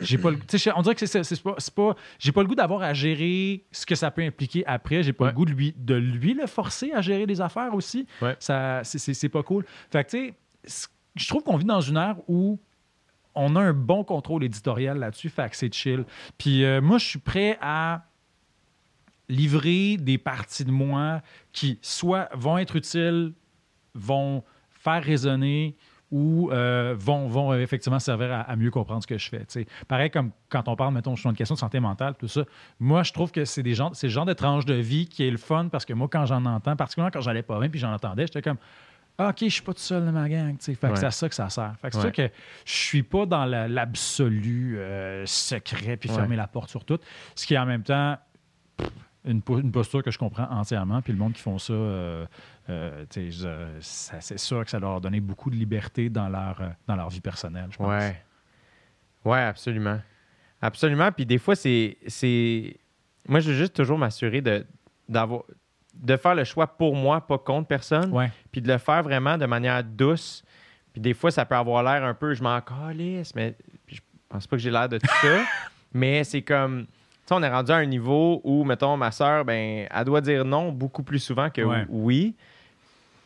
j'ai 0.00 0.18
pas 0.18 0.30
le- 0.30 0.38
on 0.74 0.82
dirait 0.82 0.94
que 0.94 1.06
c'est- 1.06 1.22
c'est 1.22 1.42
pas, 1.42 1.56
pas 1.76 1.96
j'ai 2.18 2.32
pas 2.32 2.42
le 2.42 2.48
goût 2.48 2.54
d'avoir 2.56 2.82
à 2.82 2.92
gérer 2.92 3.64
ce 3.70 3.86
que 3.86 3.94
ça 3.94 4.10
peut 4.10 4.22
impliquer 4.22 4.64
après. 4.66 5.02
J'ai 5.02 5.12
pas 5.12 5.26
Ouais. 5.26 5.30
le 5.30 5.36
goût 5.36 5.44
de 5.44 5.52
lui, 5.52 5.74
de 5.76 5.94
lui 5.94 6.34
le 6.34 6.46
forcer 6.46 6.92
à 6.92 7.00
gérer 7.02 7.26
des 7.26 7.40
affaires 7.40 7.74
aussi. 7.74 8.06
Ça, 8.38 8.80
c'est- 8.84 9.28
pas 9.28 9.42
cool. 9.42 9.64
Fait 9.92 10.04
que, 10.04 10.10
tu 10.10 10.34
sais, 10.66 10.88
je 11.14 11.28
trouve 11.28 11.42
qu'on 11.44 11.56
vit 11.56 11.64
dans 11.64 11.80
une 11.80 11.96
ère 11.96 12.16
où 12.28 12.58
on 13.36 13.54
a 13.56 13.60
un 13.60 13.72
bon 13.72 14.02
contrôle 14.04 14.44
éditorial 14.44 14.98
là-dessus, 14.98 15.28
fait 15.28 15.48
que 15.50 15.56
c'est 15.56 15.72
chill. 15.72 16.04
Puis 16.38 16.64
euh, 16.64 16.80
moi, 16.80 16.98
je 16.98 17.04
suis 17.06 17.18
prêt 17.18 17.58
à 17.60 18.04
livrer 19.28 19.96
des 19.96 20.18
parties 20.18 20.64
de 20.64 20.70
moi 20.70 21.22
qui 21.52 21.78
soit 21.82 22.28
vont 22.34 22.58
être 22.58 22.76
utiles, 22.76 23.32
vont 23.94 24.42
faire 24.70 25.02
résonner 25.02 25.76
ou 26.10 26.50
euh, 26.52 26.94
vont, 26.96 27.26
vont 27.26 27.52
euh, 27.52 27.58
effectivement 27.60 27.98
servir 27.98 28.30
à, 28.32 28.40
à 28.42 28.54
mieux 28.56 28.70
comprendre 28.70 29.02
ce 29.02 29.06
que 29.06 29.18
je 29.18 29.28
fais. 29.28 29.44
Pareil 29.88 30.10
comme 30.10 30.30
quand 30.48 30.68
on 30.68 30.76
parle, 30.76 30.94
mettons, 30.94 31.16
sur 31.16 31.30
une 31.30 31.36
question 31.36 31.54
de 31.54 31.60
santé 31.60 31.80
mentale, 31.80 32.14
tout 32.18 32.28
ça. 32.28 32.42
Moi, 32.78 33.02
je 33.02 33.12
trouve 33.12 33.32
que 33.32 33.44
c'est 33.44 33.62
des 33.62 33.74
gens, 33.74 33.92
c'est 33.94 34.06
le 34.08 34.12
genre 34.12 34.26
de 34.26 34.34
tranche 34.34 34.64
de 34.66 34.74
vie 34.74 35.06
qui 35.08 35.26
est 35.26 35.30
le 35.30 35.38
fun 35.38 35.68
parce 35.72 35.84
que 35.84 35.92
moi, 35.94 36.06
quand 36.10 36.26
j'en 36.26 36.44
entends, 36.44 36.76
particulièrement 36.76 37.10
quand 37.10 37.22
j'allais 37.22 37.42
pas 37.42 37.58
bien 37.58 37.68
puis 37.68 37.80
j'en 37.80 37.92
entendais, 37.92 38.26
j'étais 38.26 38.42
comme 38.42 38.58
Ah, 39.16 39.28
OK, 39.28 39.36
je 39.42 39.48
suis 39.48 39.62
pas 39.62 39.72
tout 39.72 39.78
seul 39.80 40.04
dans 40.04 40.10
ma 40.12 40.28
gang. 40.28 40.56
Fait 40.60 40.74
que 40.76 40.86
Ouais. 40.86 40.96
c'est 40.96 41.06
à 41.06 41.10
ça 41.12 41.28
que 41.28 41.34
ça 41.36 41.48
sert. 41.48 41.74
Fait 41.80 41.88
que 41.88 41.94
c'est 41.94 41.98
Ouais. 42.04 42.12
sûr 42.14 42.28
que 42.28 42.34
je 42.64 42.72
suis 42.72 43.02
pas 43.04 43.26
dans 43.26 43.44
la- 43.44 43.68
l'absolu 43.68 44.76
euh, 44.78 45.24
secret 45.24 45.96
puis 45.96 46.10
Ouais. 46.10 46.16
fermer 46.16 46.34
la 46.36 46.48
porte 46.48 46.68
sur 46.68 46.84
tout. 46.84 46.98
Ce 47.36 47.46
qui, 47.46 47.56
en 47.56 47.64
même 47.64 47.84
temps, 47.84 48.18
une, 49.24 49.40
po- 49.42 49.58
une 49.58 49.72
posture 49.72 50.02
que 50.02 50.10
je 50.10 50.18
comprends 50.18 50.46
entièrement. 50.50 51.00
Puis 51.02 51.12
le 51.12 51.18
monde 51.18 51.32
qui 51.32 51.40
font 51.42 51.58
ça, 51.58 51.72
euh, 51.72 52.26
euh, 52.68 53.04
ça- 53.80 54.20
c'est 54.20 54.38
sûr 54.38 54.64
que 54.64 54.70
ça 54.70 54.78
leur 54.78 54.96
a 54.96 55.00
donné 55.00 55.20
beaucoup 55.20 55.50
de 55.50 55.56
liberté 55.56 56.08
dans 56.08 56.28
leur, 56.28 56.60
euh, 56.60 56.68
dans 56.86 56.96
leur 56.96 57.08
vie 57.10 57.20
personnelle, 57.20 57.68
je 57.70 57.76
pense. 57.78 57.88
Ouais. 57.88 58.22
Ouais, 59.24 59.40
absolument. 59.40 60.00
Absolument. 60.60 61.10
Puis 61.12 61.26
des 61.26 61.38
fois, 61.38 61.56
c'est. 61.56 61.96
c'est... 62.06 62.76
Moi, 63.28 63.40
je 63.40 63.50
veux 63.50 63.56
juste 63.56 63.74
toujours 63.74 63.96
m'assurer 63.98 64.40
de, 64.42 64.66
d'avoir, 65.08 65.42
de 65.94 66.16
faire 66.16 66.34
le 66.34 66.44
choix 66.44 66.66
pour 66.66 66.94
moi, 66.94 67.26
pas 67.26 67.38
contre 67.38 67.68
personne. 67.68 68.10
Ouais. 68.12 68.30
Puis 68.52 68.60
de 68.60 68.70
le 68.70 68.78
faire 68.78 69.02
vraiment 69.02 69.38
de 69.38 69.46
manière 69.46 69.82
douce. 69.82 70.44
Puis 70.92 71.00
des 71.00 71.14
fois, 71.14 71.30
ça 71.30 71.44
peut 71.46 71.56
avoir 71.56 71.82
l'air 71.82 72.04
un 72.04 72.14
peu, 72.14 72.34
je 72.34 72.42
m'en 72.42 72.60
calisse, 72.60 73.34
mais 73.34 73.56
puis 73.86 73.96
je 73.96 74.00
pense 74.28 74.46
pas 74.46 74.56
que 74.56 74.62
j'ai 74.62 74.70
l'air 74.70 74.88
de 74.88 74.98
tout 74.98 75.06
ça. 75.22 75.42
mais 75.94 76.22
c'est 76.24 76.42
comme. 76.42 76.86
Tu 77.26 77.28
sais, 77.28 77.34
on 77.34 77.42
est 77.42 77.48
rendu 77.48 77.72
à 77.72 77.76
un 77.76 77.86
niveau 77.86 78.40
où, 78.44 78.64
mettons, 78.64 78.96
ma 78.98 79.10
soeur, 79.10 79.44
ben, 79.46 79.86
elle 79.90 80.04
doit 80.04 80.20
dire 80.20 80.44
non 80.44 80.70
beaucoup 80.72 81.02
plus 81.02 81.18
souvent 81.20 81.48
que 81.48 81.62
Ouais. 81.62 81.86
oui. 81.88 82.34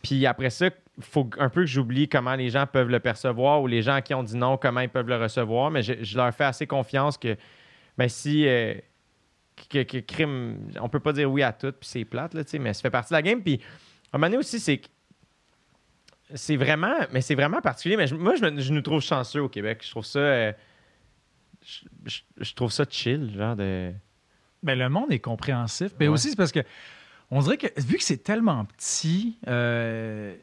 Puis 0.03 0.25
après 0.27 0.51
ça, 0.51 0.67
il 0.67 1.03
faut 1.03 1.29
un 1.39 1.49
peu 1.49 1.63
que 1.63 1.67
j'oublie 1.67 2.09
comment 2.09 2.35
les 2.37 2.49
gens 2.51 2.65
peuvent 2.67 2.89
le 2.89 3.01
percevoir 3.01 3.61
ou 3.61 3.67
les 3.67 3.83
gens 3.83 3.95
à 3.95 4.03
qui 4.03 4.15
on 4.15 4.23
dit 4.23 4.37
non, 4.37 4.57
comment 4.57 4.81
ils 4.81 4.89
peuvent 4.89 5.09
le 5.09 5.17
recevoir. 5.17 5.71
Mais 5.73 5.83
je, 5.83 5.95
je 6.03 6.17
leur 6.17 6.33
fais 6.33 6.45
assez 6.45 6.67
confiance 6.67 7.19
que 7.19 7.37
ben, 7.97 8.09
si 8.09 8.47
euh, 8.47 8.75
que, 9.69 9.83
que 9.83 9.99
crime, 9.99 10.71
on 10.81 10.89
peut 10.89 11.01
pas 11.01 11.13
dire 11.13 11.29
oui 11.31 11.43
à 11.43 11.53
tout, 11.53 11.73
puis 11.73 11.89
c'est 11.89 12.05
plate, 12.05 12.35
là, 12.35 12.45
tu 12.45 12.51
sais, 12.51 12.59
mais 12.61 12.73
ça 12.75 12.83
fait 12.83 12.91
partie 12.91 13.11
de 13.11 13.15
la 13.17 13.23
game. 13.23 13.43
Puis 13.43 13.61
à 14.13 14.17
un 14.17 14.19
moment 14.19 14.29
donné 14.29 14.39
aussi, 14.39 14.61
c'est 14.61 14.81
c'est 16.35 16.57
vraiment, 16.57 16.95
mais 17.13 17.21
c'est 17.23 17.35
vraiment 17.35 17.61
particulier. 17.61 17.97
Mais 17.97 18.07
je- 18.07 18.15
moi, 18.15 18.35
je, 18.37 18.45
me- 18.45 18.61
je 18.61 18.73
nous 18.73 18.83
trouve 18.83 19.01
chanceux 19.01 19.43
au 19.43 19.49
Québec. 19.49 19.81
Je 19.85 19.91
trouve 19.91 20.05
ça, 20.05 20.19
euh, 20.19 20.53
je, 21.69 21.85
je- 22.07 22.45
je 22.45 22.55
trouve 22.55 22.73
ça 22.73 22.85
chill, 22.89 23.33
genre 23.37 23.57
de. 23.57 23.93
Ben, 24.63 24.79
le 24.79 24.89
monde 24.89 25.13
est 25.13 25.19
compréhensif. 25.21 25.93
Mais 26.01 26.09
Ouais. 26.09 26.15
aussi, 26.15 26.31
c'est 26.31 26.37
parce 26.37 26.53
que 26.53 26.61
on 27.31 27.41
dirait 27.43 27.59
que 27.59 27.67
vu 27.81 27.97
que 27.99 28.03
c'est 28.03 28.23
tellement 28.23 28.65
petit, 28.65 29.39
euh, 29.47 30.35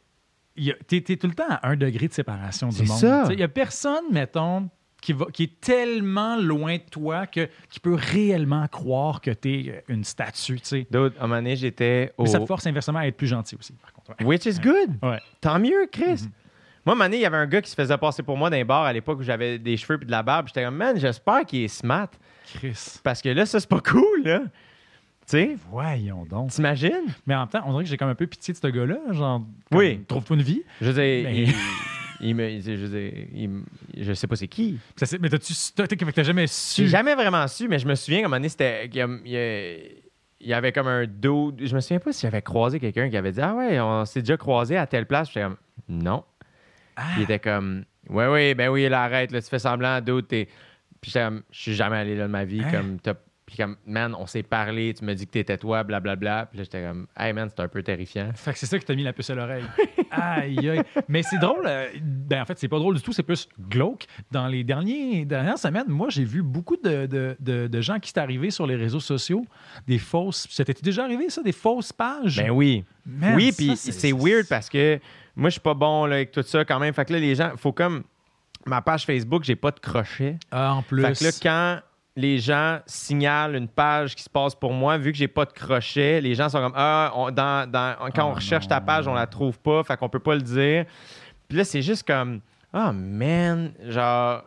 t'es, 0.88 1.02
tout 1.02 1.28
le 1.28 1.34
temps 1.34 1.44
à 1.50 1.68
un 1.70 1.76
degré 1.76 2.08
de 2.08 2.14
séparation 2.14 2.70
du 2.70 2.86
C'est 2.86 3.08
monde. 3.10 3.28
Il 3.32 3.38
n'y 3.38 3.44
a 3.44 3.48
personne, 3.48 4.06
mettons, 4.12 4.70
qui, 5.02 5.14
va, 5.14 5.26
qui 5.34 5.44
est 5.44 5.60
tellement 5.60 6.36
loin 6.38 6.76
de 6.78 6.84
toi 6.90 7.28
que, 7.28 7.50
qui 7.70 7.80
peut 7.80 7.95
réellement 7.95 8.68
croire 8.68 9.20
que 9.22 9.32
tu 9.32 9.50
es 9.70 9.84
une 9.90 10.04
statue. 10.04 10.60
D'autres, 10.92 11.16
à 11.20 11.24
un 11.26 11.28
moment 11.28 11.42
donné, 11.42 11.56
j'étais 11.56 12.14
au. 12.18 12.24
Mais 12.24 12.30
ça 12.30 12.40
te 12.40 12.45
force 12.45 12.66
inversement 12.68 13.00
à 13.00 13.08
être 13.08 13.18
plus 13.18 13.28
gentil 13.28 13.56
aussi, 13.60 13.74
par 13.74 13.92
contre. 13.94 14.12
Ouais. 14.20 14.26
Which 14.26 14.45
is 14.45 14.60
good. 14.60 14.98
Ouais. 15.04 15.20
Tant 15.42 15.60
mieux, 15.60 15.88
Chris. 15.92 16.24
Mhm. 16.24 16.32
Moi, 16.86 16.96
donné, 16.96 17.18
il 17.18 17.22
y 17.22 17.26
avait 17.26 17.38
un 17.38 17.48
gars 17.48 17.62
qui 17.62 17.70
se 17.70 17.76
faisait 17.76 17.98
passer 17.98 18.22
pour 18.24 18.38
moi 18.38 18.50
dans 18.50 18.56
les 18.58 18.64
bars 18.64 18.84
à 18.84 18.94
l'époque 18.94 19.20
où 19.20 19.24
j'avais 19.24 19.58
des 19.58 19.76
cheveux 19.78 20.00
et 20.02 20.06
de 20.06 20.12
la 20.12 20.22
barbe. 20.22 20.48
J'étais 20.48 20.64
comme, 20.64 20.76
man, 20.76 20.98
j'espère 21.00 21.46
qu'il 21.46 21.64
est 21.64 21.68
smart. 21.68 22.10
Chris. 22.54 23.00
Parce 23.04 23.22
que 23.22 23.30
là, 23.30 23.46
ça, 23.46 23.60
c'est 23.60 23.70
pas 23.70 23.80
cool, 23.82 24.22
là. 24.24 24.40
Tu 24.42 25.32
sais, 25.32 25.58
Voyons 25.72 26.26
donc. 26.26 26.52
t'imagines? 26.52 26.92
Mais 27.26 27.34
en 27.34 27.40
même 27.40 27.48
temps, 27.50 27.64
on 27.66 27.72
dirait 27.72 27.84
que 27.86 27.90
j'ai 27.90 27.98
comme 27.98 28.10
un 28.10 28.16
peu 28.16 28.28
pitié 28.28 28.54
de 28.54 28.60
ce 28.60 28.68
gars-là. 28.68 28.98
Genre, 29.12 29.42
Oui. 29.72 30.02
Trouve-toi 30.08 30.36
une 30.36 30.44
vie. 30.44 30.62
Je 30.80 30.92
veux 30.92 30.94
dire, 30.94 31.30
il, 31.32 31.54
il 32.22 32.36
me. 32.36 32.48
Je 32.62 32.86
dire, 32.86 33.28
il 33.34 33.50
me- 33.50 33.64
je 33.98 34.14
sais 34.14 34.28
pas 34.28 34.36
c'est 34.36 34.48
qui. 34.48 34.78
Ça, 34.96 35.18
mais 35.20 35.30
t'as-tu, 35.30 35.54
t'as, 35.76 36.24
jamais 36.24 36.46
su? 36.46 36.84
J'ai 36.84 36.88
jamais 36.90 37.16
vraiment 37.16 37.48
su, 37.48 37.68
mais 37.68 37.80
je 37.80 37.88
me 37.88 37.96
souviens 37.96 38.20
qu'à 38.20 38.26
un 38.26 38.30
moment 38.30 38.38
donné, 38.38 38.50
c'était. 38.50 38.88
Il 38.94 39.96
il 40.42 40.50
y 40.50 40.54
avait 40.54 40.72
comme 40.72 40.88
un 40.88 41.08
dos. 41.08 41.52
Je 41.60 41.74
me 41.74 41.80
souviens 41.80 41.98
pas 42.00 42.12
si 42.14 42.22
j'avais 42.22 42.44
croisé 42.44 42.80
quelqu'un 42.80 43.10
qui 43.10 43.18
avait 43.18 43.32
dit 43.32 43.42
Ah 43.42 43.56
ouais, 43.56 43.80
on 43.80 44.06
s'est 44.06 44.20
déjà 44.22 44.38
croisé 44.38 44.78
à 44.78 44.86
telle 44.86 45.08
place. 45.08 45.30
J'étais 45.30 45.42
comme 45.42 45.58
Non. 45.90 46.24
Ah. 46.96 47.04
Il 47.18 47.24
était 47.24 47.40
comme 47.40 47.84
Ouais, 48.10 48.28
oui, 48.28 48.54
ben 48.54 48.70
oui, 48.70 48.88
là, 48.88 49.04
arrête, 49.04 49.32
là, 49.32 49.42
tu 49.42 49.50
fais 49.50 49.60
semblant, 49.60 50.00
d'autres, 50.02 50.28
t'es. 50.28 50.48
Puis 51.02 51.12
j'étais 51.12 51.26
comme 51.26 51.42
Je 51.52 51.60
suis 51.60 51.74
jamais 51.74 51.98
allé 51.98 52.16
là 52.16 52.24
de 52.28 52.32
ma 52.32 52.46
vie. 52.46 52.62
Hein? 52.64 52.72
Comme, 52.72 53.00
t'as- 53.00 53.16
Puis 53.48 53.58
comme, 53.58 53.78
man, 53.86 54.16
on 54.18 54.26
s'est 54.26 54.42
parlé, 54.44 54.94
tu 54.94 55.04
me 55.06 55.14
dis 55.14 55.26
que 55.28 55.32
t'étais 55.32 55.58
toi, 55.58 55.84
blablabla. 55.84 56.48
Puis 56.48 56.58
là, 56.60 56.64
j'étais 56.64 56.84
comme 56.84 57.08
Hey, 57.18 57.32
man, 57.34 57.48
c'est 57.50 57.62
un 57.62 57.68
peu 57.68 57.82
terrifiant. 57.84 58.30
Fait 58.36 58.54
que 58.54 58.60
c'est 58.60 58.66
ça 58.66 58.78
qui 58.80 58.86
t'a 58.86 58.96
mis 58.96 59.04
la 59.04 59.14
puce 59.14 59.30
à 59.30 59.36
l'oreille. 59.36 59.64
aïe, 60.12 60.70
aïe. 60.70 60.82
Mais 61.08 61.22
c'est 61.24 61.38
drôle. 61.40 61.66
euh, 61.68 61.88
ben, 62.02 62.42
en 62.42 62.46
fait, 62.46 62.58
c'est 62.58 62.68
pas 62.68 62.80
drôle 62.80 62.96
du 62.96 63.02
tout. 63.02 63.14
C'est 63.14 63.24
plus 63.24 63.48
glauque. 63.70 64.06
Dans 64.32 64.48
les 64.48 64.64
derniers, 64.64 65.26
dernières 65.26 65.58
semaines, 65.60 65.88
moi, 65.90 66.10
j'ai 66.10 66.24
vu 66.24 66.42
beaucoup 66.42 66.78
de, 66.78 67.06
de- 67.06 67.36
de- 67.40 67.68
de 67.68 67.82
gens 67.82 68.00
qui 68.00 68.10
sont 68.12 68.20
arrivés 68.20 68.50
sur 68.52 68.66
les 68.68 68.76
réseaux 68.76 69.00
sociaux. 69.00 69.46
Des 69.88 70.00
fausses. 70.00 70.48
C'était 70.50 70.74
déjà 70.82 71.04
arrivé, 71.04 71.30
ça? 71.30 71.42
Des 71.44 71.52
fausses 71.52 71.94
pages? 71.94 72.38
Ben 72.38 72.50
oui. 72.52 72.84
Man, 73.06 73.36
oui, 73.36 73.52
puis 73.56 73.76
c'est- 73.78 73.92
c'est 73.92 74.12
weird 74.12 74.48
parce 74.48 74.70
que 74.70 75.00
moi, 75.36 75.50
je 75.50 75.54
suis 75.54 75.62
pas 75.62 75.74
bon 75.74 76.06
là, 76.06 76.16
avec 76.16 76.32
tout 76.32 76.42
ça 76.44 76.64
quand 76.66 76.80
même. 76.80 76.94
Fait 76.94 77.06
que 77.06 77.14
là, 77.14 77.20
les 77.20 77.36
gens, 77.36 77.52
faut 77.58 77.72
comme. 77.74 78.04
Ma 78.68 78.82
page 78.82 79.06
Facebook, 79.06 79.44
j'ai 79.44 79.56
pas 79.56 79.70
de 79.72 79.80
crochet. 79.80 80.38
Ah, 80.52 80.74
en 80.74 80.82
plus. 80.82 81.04
Fait 81.04 81.14
que 81.18 81.24
là, 81.24 81.30
quand 81.42 81.80
les 82.16 82.40
gens 82.40 82.80
signalent 82.88 83.56
une 83.56 83.68
page 83.68 84.16
qui 84.16 84.24
se 84.24 84.30
passe 84.30 84.56
pour 84.56 84.74
moi, 84.74 84.98
vu 84.98 85.12
que 85.12 85.18
j'ai 85.18 85.28
pas 85.28 85.46
de 85.46 85.52
crochet, 85.52 86.20
les 86.22 86.34
gens 86.34 86.50
sont 86.50 86.60
comme 86.60 86.74
Ah, 86.76 87.12
on- 87.16 87.30
dans, 87.30 87.70
dans- 87.70 87.96
quand 88.16 88.26
Oh 88.28 88.32
on 88.32 88.34
recherche 88.34 88.68
ta 88.68 88.82
page, 88.82 89.08
on 89.08 89.14
la 89.14 89.28
trouve 89.28 89.60
pas, 89.60 89.84
fait 89.84 89.96
qu'on 89.98 90.10
peut 90.10 90.20
pas 90.20 90.34
le 90.36 90.42
dire. 90.42 90.86
Puis 91.48 91.58
là, 91.60 91.64
c'est 91.64 91.82
juste 91.84 92.08
comme 92.08 92.40
Ah, 92.74 92.92
man, 92.92 93.72
genre, 93.88 94.44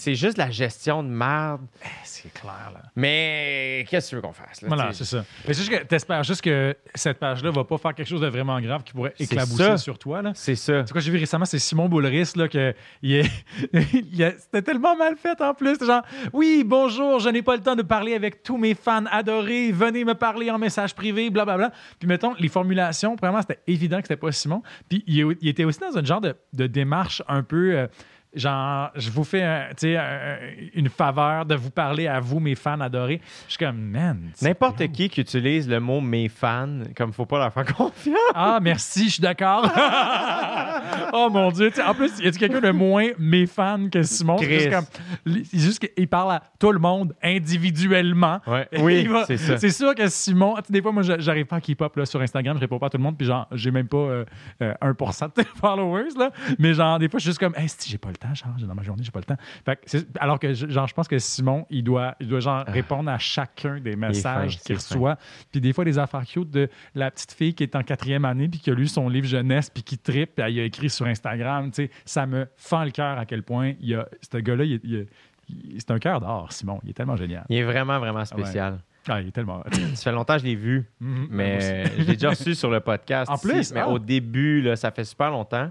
c'est 0.00 0.14
juste 0.14 0.38
la 0.38 0.50
gestion 0.50 1.02
de 1.02 1.08
merde. 1.08 1.60
Eh, 1.82 1.86
c'est 2.04 2.32
clair, 2.32 2.70
là. 2.72 2.82
Mais 2.96 3.84
qu'est-ce 3.88 4.06
que 4.06 4.10
tu 4.10 4.16
veux 4.16 4.22
qu'on 4.22 4.32
fasse? 4.32 4.62
Là, 4.62 4.68
Voilà, 4.68 4.92
c'est 4.92 5.04
ça. 5.04 5.24
Mais 5.46 5.54
c'est 5.54 5.62
juste 5.64 5.70
que 5.76 5.84
t'espères 5.84 6.22
juste 6.22 6.40
que 6.42 6.76
cette 6.94 7.18
page-là 7.18 7.50
va 7.50 7.64
pas 7.64 7.78
faire 7.78 7.94
quelque 7.94 8.06
chose 8.08 8.20
de 8.20 8.28
vraiment 8.28 8.60
grave 8.60 8.82
qui 8.84 8.92
pourrait 8.92 9.14
éclabousser 9.18 9.76
sur 9.78 9.98
toi, 9.98 10.22
là. 10.22 10.32
C'est 10.34 10.54
ça. 10.54 10.84
C'est 10.86 10.92
quoi 10.92 11.00
j'ai 11.00 11.10
vu 11.10 11.18
récemment, 11.18 11.44
c'est 11.44 11.58
Simon 11.58 11.88
Boulris, 11.88 12.32
là, 12.36 12.46
que 12.48 12.74
il 13.02 13.14
est- 13.14 13.30
c'était 14.38 14.62
tellement 14.62 14.96
mal 14.96 15.16
fait 15.16 15.40
en 15.40 15.54
plus. 15.54 15.78
Genre, 15.84 16.02
oui, 16.32 16.62
bonjour, 16.64 17.18
je 17.20 17.28
n'ai 17.28 17.42
pas 17.42 17.56
le 17.56 17.62
temps 17.62 17.76
de 17.76 17.82
parler 17.82 18.14
avec 18.14 18.42
tous 18.42 18.56
mes 18.56 18.74
fans 18.74 19.04
adorés, 19.10 19.72
venez 19.72 20.04
me 20.04 20.14
parler 20.14 20.50
en 20.50 20.58
message 20.58 20.94
privé, 20.94 21.30
blablabla. 21.30 21.72
Puis 21.98 22.08
mettons, 22.08 22.34
les 22.38 22.48
formulations, 22.48 23.16
premièrement, 23.16 23.40
c'était 23.42 23.60
évident 23.66 23.96
que 23.98 24.04
c'était 24.04 24.16
pas 24.16 24.32
Simon. 24.32 24.62
Puis 24.88 25.02
il, 25.06 25.36
il 25.40 25.48
était 25.48 25.64
aussi 25.64 25.80
dans 25.80 25.96
un 25.98 26.04
genre 26.04 26.20
de, 26.20 26.34
de 26.52 26.66
démarche 26.66 27.22
un 27.28 27.42
peu. 27.42 27.72
euh, 27.76 27.86
Genre, 28.34 28.90
je 28.94 29.10
vous 29.10 29.24
fais 29.24 29.42
un- 29.42 29.68
un- 29.70 30.36
une 30.74 30.88
faveur 30.90 31.46
de 31.46 31.54
vous 31.54 31.70
parler 31.70 32.06
à 32.06 32.20
vous, 32.20 32.40
mes 32.40 32.54
fans 32.54 32.78
adorés. 32.80 33.20
Je 33.46 33.52
suis 33.54 33.64
comme, 33.64 33.78
man. 33.80 34.30
N'importe 34.42 34.86
qui 34.92 35.08
qui 35.08 35.20
utilise 35.22 35.68
le 35.68 35.80
mot 35.80 36.00
mes 36.02 36.28
fans, 36.28 36.80
comme 36.96 37.12
faut 37.12 37.24
pas 37.26 37.38
leur 37.38 37.52
faire 37.52 37.64
confiance. 37.74 38.16
Ah, 38.34 38.58
merci, 38.62 39.06
je 39.08 39.14
suis 39.14 39.22
d'accord. 39.22 39.64
oh 41.14 41.28
mon 41.32 41.50
Dieu. 41.50 41.70
Tu 41.70 41.76
sais, 41.76 41.82
en 41.82 41.94
plus, 41.94 42.18
y 42.20 42.28
a 42.28 42.30
quelqu'un 42.32 42.60
de 42.60 42.70
moins 42.70 43.08
mes 43.18 43.46
fans 43.46 43.88
que 43.90 44.02
Simon? 44.02 44.36
Juste 44.38 44.70
comme- 44.70 45.42
juste 45.52 45.78
qu'il 45.94 46.08
parle 46.08 46.32
à 46.32 46.42
tout 46.58 46.70
le 46.72 46.78
monde 46.78 47.14
individuellement. 47.22 48.40
Ouais. 48.46 48.68
Oui, 48.78 49.06
il 49.08 49.24
c'est 49.26 49.36
ça. 49.38 49.56
C'est 49.58 49.70
sûr 49.70 49.94
que 49.94 50.06
Simon, 50.08 50.54
des 50.68 50.80
fois, 50.82 50.92
moi, 50.92 51.02
j'a- 51.02 51.18
j'arrive 51.18 51.46
pas 51.46 51.56
à 51.56 51.60
là, 51.96 52.06
sur 52.06 52.20
Instagram, 52.20 52.56
je 52.56 52.60
réponds 52.60 52.78
pas 52.78 52.86
à 52.86 52.90
tout 52.90 52.96
le 52.98 53.02
monde, 53.02 53.16
puis 53.16 53.26
genre, 53.26 53.46
j'ai 53.52 53.70
même 53.70 53.88
pas 53.88 53.96
euh, 53.96 54.24
euh, 54.62 54.74
1% 54.82 55.28
de 55.36 55.42
followers, 55.60 56.10
là. 56.16 56.30
Mais 56.58 56.74
genre, 56.74 56.98
des 56.98 57.08
fois, 57.08 57.18
je 57.18 57.22
suis 57.22 57.30
juste 57.30 57.40
comme, 57.40 57.54
hey, 57.56 57.68
si 57.68 57.90
j'ai 57.90 57.98
pas 57.98 58.08
le 58.10 58.16
temps, 58.18 58.34
genre, 58.34 58.54
dans 58.58 58.74
ma 58.74 58.82
journée, 58.82 59.02
j'ai 59.04 59.10
pas 59.10 59.20
le 59.20 59.24
temps. 59.24 59.36
Fait 59.64 59.76
que 59.76 59.82
c'est- 59.86 60.06
alors 60.18 60.38
que, 60.38 60.52
je- 60.52 60.66
genre, 60.68 60.86
je 60.86 60.94
pense 60.94 61.08
que 61.08 61.18
Simon, 61.18 61.66
il 61.70 61.82
doit, 61.84 62.14
il 62.20 62.28
doit 62.28 62.40
genre, 62.40 62.64
répondre 62.66 63.10
à 63.10 63.18
chacun 63.18 63.80
des 63.80 63.96
messages 63.96 64.58
qu'il 64.60 64.74
reçoit. 64.76 65.16
Puis 65.50 65.60
des 65.60 65.72
fois, 65.72 65.84
des 65.84 65.98
affaires 65.98 66.24
cute 66.26 66.50
de 66.50 66.68
la 66.94 67.10
petite 67.10 67.32
fille 67.32 67.54
qui 67.54 67.62
est 67.62 67.74
en 67.76 67.82
quatrième 67.82 68.24
année, 68.24 68.48
puis 68.48 68.60
qui 68.60 68.70
a 68.70 68.74
lu 68.74 68.86
son 68.86 69.08
livre 69.08 69.26
jeunesse, 69.26 69.70
puis 69.70 69.82
qui 69.82 69.96
tripe, 69.98 70.34
puis 70.36 70.44
elle 70.44 70.58
a 70.60 70.64
écrit 70.64 70.90
sur 70.90 71.06
Instagram, 71.06 71.70
tu 71.70 71.84
sais, 71.84 71.90
ça 72.04 72.26
me 72.26 72.46
fend 72.56 72.84
le 72.84 72.90
cœur 72.90 73.18
à 73.18 73.24
quel 73.24 73.42
point 73.42 73.72
il 73.80 73.88
y 73.88 73.94
a, 73.94 74.06
ce 74.30 74.38
gars-là, 74.38 74.64
il, 74.64 74.72
est- 74.74 74.80
il 74.84 74.94
est- 74.96 75.08
il- 75.48 75.76
c'est 75.80 75.90
un 75.90 75.98
cœur 75.98 76.20
d'or, 76.20 76.52
Simon. 76.52 76.80
Il 76.84 76.90
est 76.90 76.94
tellement 76.94 77.16
génial. 77.16 77.44
Il 77.48 77.56
est 77.56 77.62
vraiment, 77.64 77.98
vraiment 77.98 78.24
spécial. 78.24 78.78
Ah, 79.10 79.22
il 79.22 79.28
est 79.28 79.32
tellement. 79.32 79.62
Ça 79.94 80.10
fait 80.10 80.12
longtemps 80.12 80.34
que 80.34 80.40
je 80.40 80.44
l'ai 80.44 80.54
vu, 80.54 80.84
Mhm. 81.00 81.28
mais 81.30 81.86
je 81.96 82.02
l'ai 82.02 82.04
déjà 82.14 82.28
reçu 82.30 82.54
sur 82.54 82.68
le 82.70 82.80
podcast. 82.80 83.30
En 83.30 83.36
ici, 83.36 83.48
plus, 83.48 83.72
mais 83.72 83.80
ah. 83.80 83.88
au 83.88 83.98
début, 83.98 84.60
là, 84.60 84.76
ça 84.76 84.90
fait 84.90 85.04
super 85.04 85.30
longtemps. 85.30 85.70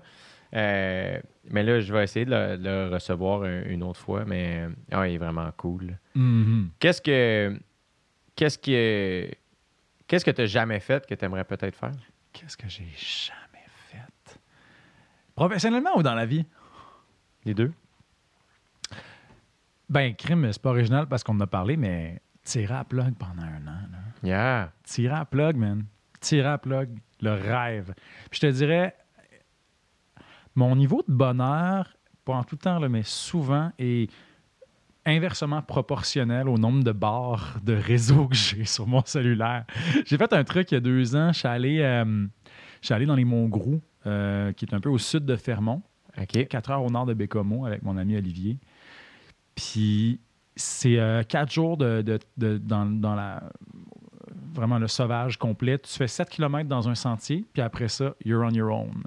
Euh, 0.53 1.19
mais 1.49 1.63
là, 1.63 1.79
je 1.79 1.91
vais 1.93 2.03
essayer 2.03 2.25
de 2.25 2.31
le, 2.31 2.57
de 2.57 2.63
le 2.69 2.89
recevoir 2.93 3.43
un- 3.43 3.63
une 3.65 3.83
autre 3.83 3.99
fois. 3.99 4.23
Mais 4.25 4.67
ah, 4.91 5.07
il 5.07 5.15
est 5.15 5.17
vraiment 5.17 5.49
cool. 5.57 5.97
Mhm. 6.15 6.69
Qu'est-ce 6.79 7.01
que. 7.01 7.57
Qu'est-ce 8.35 8.57
que. 8.57 9.29
Qu'est-ce 10.07 10.23
que 10.23 10.31
tu 10.31 10.41
n'as 10.41 10.47
jamais 10.47 10.79
fait 10.79 11.05
que 11.05 11.13
tu 11.15 11.25
aimerais 11.25 11.43
peut-être 11.43 11.75
faire? 11.75 11.91
Qu'est-ce 12.31 12.55
que 12.55 12.67
j'ai 12.69 12.87
jamais 12.95 13.65
fait? 13.67 14.39
Professionnellement 15.35 15.97
ou 15.97 16.03
dans 16.03 16.15
la 16.15 16.25
vie? 16.25 16.45
Les 17.43 17.53
deux? 17.53 17.71
Ben, 19.89 20.13
crime, 20.15 20.51
c'est 20.51 20.61
pas 20.61 20.69
original 20.71 21.07
parce 21.07 21.23
qu'on 21.23 21.35
en 21.35 21.41
a 21.41 21.47
parlé, 21.47 21.77
mais 21.77 22.21
tirer 22.43 22.73
à 22.75 22.83
plug 22.83 23.15
pendant 23.15 23.43
un 23.43 23.67
an. 23.67 23.81
Là. 23.91 23.97
Yeah. 24.23 24.71
Tirer 24.83 25.13
à 25.15 25.25
plug, 25.25 25.55
man. 25.55 25.85
Tirer 26.19 26.47
à 26.49 26.57
plug, 26.57 26.89
le 27.21 27.31
rêve. 27.33 27.93
Puis 28.29 28.39
je 28.41 28.47
te 28.47 28.51
dirais, 28.51 28.95
mon 30.57 30.75
niveau 30.75 31.03
de 31.07 31.13
bonheur, 31.13 31.95
pas 32.25 32.33
en 32.33 32.43
tout 32.43 32.57
temps, 32.57 32.79
là, 32.79 32.89
mais 32.89 33.03
souvent, 33.03 33.71
est 33.79 34.11
inversement 35.05 35.61
proportionnel 35.61 36.49
au 36.49 36.57
nombre 36.57 36.83
de 36.83 36.91
barres 36.91 37.59
de 37.63 37.73
réseau 37.73 38.27
que 38.27 38.35
j'ai 38.35 38.65
sur 38.65 38.87
mon 38.87 39.01
cellulaire. 39.05 39.65
J'ai 40.05 40.17
fait 40.17 40.33
un 40.33 40.43
truc 40.43 40.69
il 40.71 40.73
y 40.73 40.77
a 40.77 40.81
deux 40.81 41.15
ans. 41.15 41.31
Je 41.31 41.39
suis 41.39 41.47
allé, 41.47 41.79
euh, 41.79 42.25
je 42.81 42.85
suis 42.87 42.93
allé 42.93 43.05
dans 43.05 43.15
les 43.15 43.23
Monts 43.23 43.47
Groux, 43.47 43.79
euh, 44.05 44.51
qui 44.51 44.65
est 44.65 44.73
un 44.73 44.81
peu 44.81 44.89
au 44.89 44.97
sud 44.97 45.25
de 45.25 45.35
Fermont. 45.37 45.81
OK. 46.19 46.47
4 46.47 46.71
heures 46.71 46.83
au 46.83 46.89
nord 46.89 47.05
de 47.05 47.13
Bécomo 47.13 47.65
avec 47.65 47.83
mon 47.83 47.95
ami 47.95 48.17
Olivier. 48.17 48.57
Puis 49.55 50.19
c'est 50.55 50.97
euh, 50.99 51.23
quatre 51.23 51.51
jours 51.53 51.77
de, 51.77 52.01
de- 52.01 52.19
de- 52.37 52.57
dans, 52.57 52.85
dans 52.85 53.15
la. 53.15 53.43
Vraiment 54.57 54.77
le 54.79 54.87
sauvage 54.87 55.37
complet. 55.37 55.79
Tu 55.79 55.91
fais 55.93 56.07
7 56.07 56.29
km 56.29 56.67
dans 56.67 56.89
un 56.89 56.95
sentier, 56.95 57.45
puis 57.53 57.61
après 57.61 57.87
ça, 57.87 58.13
you're 58.25 58.43
on 58.45 58.49
your 58.51 58.71
own. 58.71 59.03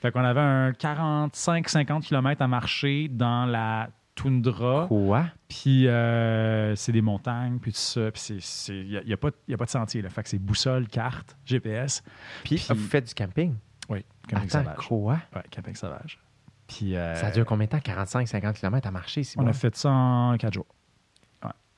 Fait 0.00 0.10
qu'on 0.12 0.24
avait 0.24 0.40
un 0.40 0.70
45-50 0.72 2.02
km 2.02 2.42
à 2.42 2.48
marcher 2.48 3.08
dans 3.08 3.46
la 3.46 3.90
toundra. 4.14 4.86
Quoi? 4.88 5.26
Puis 5.48 5.88
euh, 5.88 6.74
c'est 6.76 6.92
des 6.92 7.02
montagnes, 7.02 7.58
puis 7.58 7.72
tout 7.72 7.78
ça. 7.78 8.10
Puis 8.12 8.38
il 8.68 9.02
n'y 9.06 9.12
a, 9.12 9.16
pas 9.16 9.30
y 9.48 9.54
a 9.54 9.56
pas 9.56 9.64
de 9.64 9.70
sentier. 9.70 10.02
Là. 10.02 10.08
Fait 10.10 10.22
que 10.22 10.28
c'est 10.28 10.38
boussole, 10.38 10.86
carte, 10.88 11.36
GPS. 11.44 12.02
Puis, 12.44 12.56
Puis- 12.56 12.66
vous 12.70 12.88
faites 12.88 13.08
du 13.08 13.14
camping? 13.14 13.54
Oui, 13.88 14.04
camping 14.28 14.48
Attends, 14.48 14.58
sauvage. 14.62 14.86
quoi? 14.88 15.18
Ouais, 15.34 15.42
camping 15.50 15.74
sauvage. 15.74 16.18
Puis 16.66 16.96
euh, 16.96 17.14
Ça 17.16 17.30
dure 17.30 17.44
combien 17.44 17.66
de 17.66 17.72
temps? 17.72 17.78
45-50 17.78 18.54
km 18.54 18.86
à 18.86 18.90
marcher, 18.90 19.22
on 19.36 19.42
bon? 19.42 19.48
a 19.48 19.52
fait 19.52 19.76
ça 19.76 19.90
en 19.90 20.36
4 20.38 20.54
jours. 20.54 20.66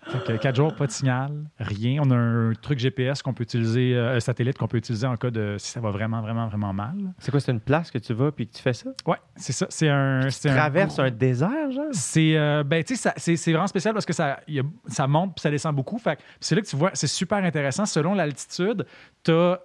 Fait 0.08 0.20
que 0.20 0.36
4 0.36 0.54
jours, 0.54 0.72
pas 0.72 0.86
de 0.86 0.92
signal, 0.92 1.32
rien. 1.58 2.00
On 2.04 2.10
a 2.12 2.14
un 2.16 2.52
truc 2.62 2.78
GPS 2.78 3.22
qu'on 3.22 3.34
peut 3.34 3.42
utiliser, 3.42 3.94
euh, 3.96 4.16
un 4.16 4.20
satellite 4.20 4.56
qu'on 4.56 4.68
peut 4.68 4.76
utiliser 4.76 5.04
en 5.06 5.16
cas 5.16 5.30
de 5.30 5.56
si 5.58 5.72
ça 5.72 5.80
va 5.80 5.90
vraiment, 5.90 6.20
vraiment, 6.20 6.46
vraiment 6.46 6.72
mal. 6.72 6.94
C'est 7.18 7.32
quoi, 7.32 7.40
c'est 7.40 7.50
une 7.50 7.60
place 7.60 7.90
que 7.90 7.98
tu 7.98 8.14
vas 8.14 8.30
puis 8.30 8.46
que 8.46 8.54
tu 8.56 8.62
fais 8.62 8.72
ça? 8.72 8.90
Ouais, 9.04 9.16
c'est 9.34 9.52
ça. 9.52 9.66
C'est 9.68 9.88
un. 9.88 10.20
Tu 10.28 10.48
un 10.48 10.54
traverses 10.54 10.98
un 11.00 11.10
désert, 11.10 11.72
genre? 11.72 11.86
C'est 11.90 12.36
euh, 12.36 12.62
ben 12.62 12.84
tu 12.84 12.94
sais 12.94 13.10
c'est 13.16 13.52
vraiment 13.52 13.66
spécial 13.66 13.94
parce 13.94 14.06
que 14.06 14.12
ça 14.12 14.38
il 14.46 14.54
y 14.54 14.60
a- 14.60 14.64
ça 14.86 15.06
monte 15.08 15.34
puis 15.34 15.40
ça 15.42 15.50
descend 15.50 15.74
beaucoup 15.74 15.98
fait 15.98 16.18
c'est 16.40 16.54
là 16.54 16.60
que 16.60 16.66
tu 16.66 16.76
vois 16.76 16.90
c'est 16.94 17.06
super 17.06 17.38
intéressant 17.38 17.84
selon 17.86 18.14
l'altitude 18.14 18.86
tu 19.24 19.30
as 19.32 19.60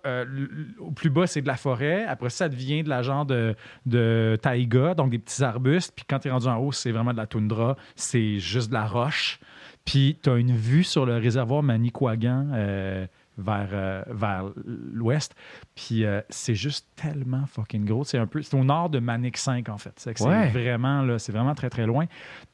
au 0.80 0.92
plus 0.92 1.10
bas 1.10 1.28
c'est 1.28 1.42
de 1.42 1.48
la 1.48 1.56
forêt 1.56 2.06
après 2.06 2.30
ça, 2.30 2.38
ça 2.46 2.50
devient 2.50 2.84
de 2.84 2.90
la 2.90 3.02
genre 3.02 3.26
de, 3.26 3.56
de 3.86 4.38
taïga 4.42 4.94
donc 4.96 5.10
des 5.12 5.20
petits 5.20 5.44
arbustes 5.44 5.94
puis 5.96 6.06
quand 6.08 6.20
tu 6.20 6.28
es 6.28 6.32
rendu 6.32 6.48
en 6.48 6.58
haut 6.58 6.72
c'est 6.72 6.92
vraiment 6.92 7.12
de 7.14 7.18
la 7.18 7.28
toundra 7.28 7.76
c'est 7.96 8.40
juste 8.40 8.70
de 8.70 8.74
la 8.74 8.86
roche 8.86 9.40
puis 9.86 10.18
tu 10.22 10.30
as 10.30 10.36
une 10.38 10.56
vue 10.56 10.84
sur 10.84 11.06
le 11.06 11.18
réservoir 11.18 11.64
Manicouagan 11.64 12.48
euh, 12.54 13.06
vers, 13.38 13.70
euh, 13.74 14.04
vers 14.10 14.46
l'ouest. 14.66 15.34
Puis 15.76 16.06
euh, 16.06 16.22
c'est 16.30 16.56
juste 16.56 16.88
tellement 16.96 17.46
fucking 17.48 17.86
gros. 17.86 18.04
C'est 18.04 18.18
un 18.18 18.28
peu, 18.28 18.42
c'est 18.42 18.56
au 18.58 18.64
nord 18.64 18.90
de 18.90 19.00
Manic 19.00 19.38
5 19.38 19.70
en 19.70 19.78
fait. 19.78 19.94
C'est 19.98 20.20
Ouais. 20.22 20.50
vraiment 20.50 21.02
là, 21.02 21.18
c'est 21.18 21.32
vraiment 21.32 21.56
très 21.56 21.70
très 21.70 21.86
loin. 21.86 22.06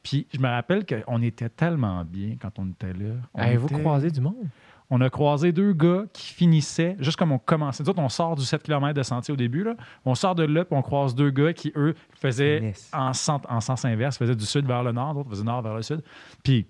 Puis 0.02 0.26
je 0.32 0.38
me 0.40 0.48
rappelle 0.48 0.84
qu'on 0.86 1.20
était 1.22 1.48
tellement 1.50 2.04
bien 2.04 2.36
quand 2.40 2.58
on 2.58 2.68
était 2.70 2.92
là. 2.92 3.14
On 3.34 3.40
Avez-vous 3.42 3.66
était- 3.66 3.80
croisé 3.80 4.10
du 4.10 4.20
monde? 4.20 4.46
on 4.90 5.02
a 5.02 5.10
croisé 5.10 5.52
deux 5.52 5.74
gars 5.74 6.04
qui 6.14 6.32
finissaient, 6.32 6.96
juste 6.98 7.18
comme 7.18 7.30
on 7.32 7.38
commençait. 7.38 7.82
Nous 7.82 7.90
autres, 7.90 8.00
on 8.00 8.08
sort 8.08 8.36
du 8.36 8.42
7 8.42 8.62
km 8.62 8.94
de 8.94 9.02
sentier 9.02 9.34
au 9.34 9.36
début. 9.36 9.62
Là. 9.62 9.74
On 10.06 10.14
sort 10.14 10.34
de 10.34 10.44
là, 10.44 10.64
puis 10.64 10.74
on 10.74 10.80
croise 10.80 11.14
deux 11.14 11.28
gars 11.28 11.52
qui, 11.52 11.70
eux, 11.76 11.94
faisaient 12.14 12.72
en 12.94 13.12
sens, 13.12 13.42
en 13.50 13.60
sens 13.60 13.84
inverse, 13.84 14.16
faisaient 14.16 14.34
du 14.34 14.46
sud 14.46 14.64
vers 14.64 14.82
le 14.82 14.92
nord, 14.92 15.12
d'autres 15.12 15.28
faisaient 15.28 15.42
du 15.42 15.46
nord 15.46 15.60
vers 15.60 15.74
le 15.74 15.82
sud. 15.82 16.00
Puis, 16.42 16.66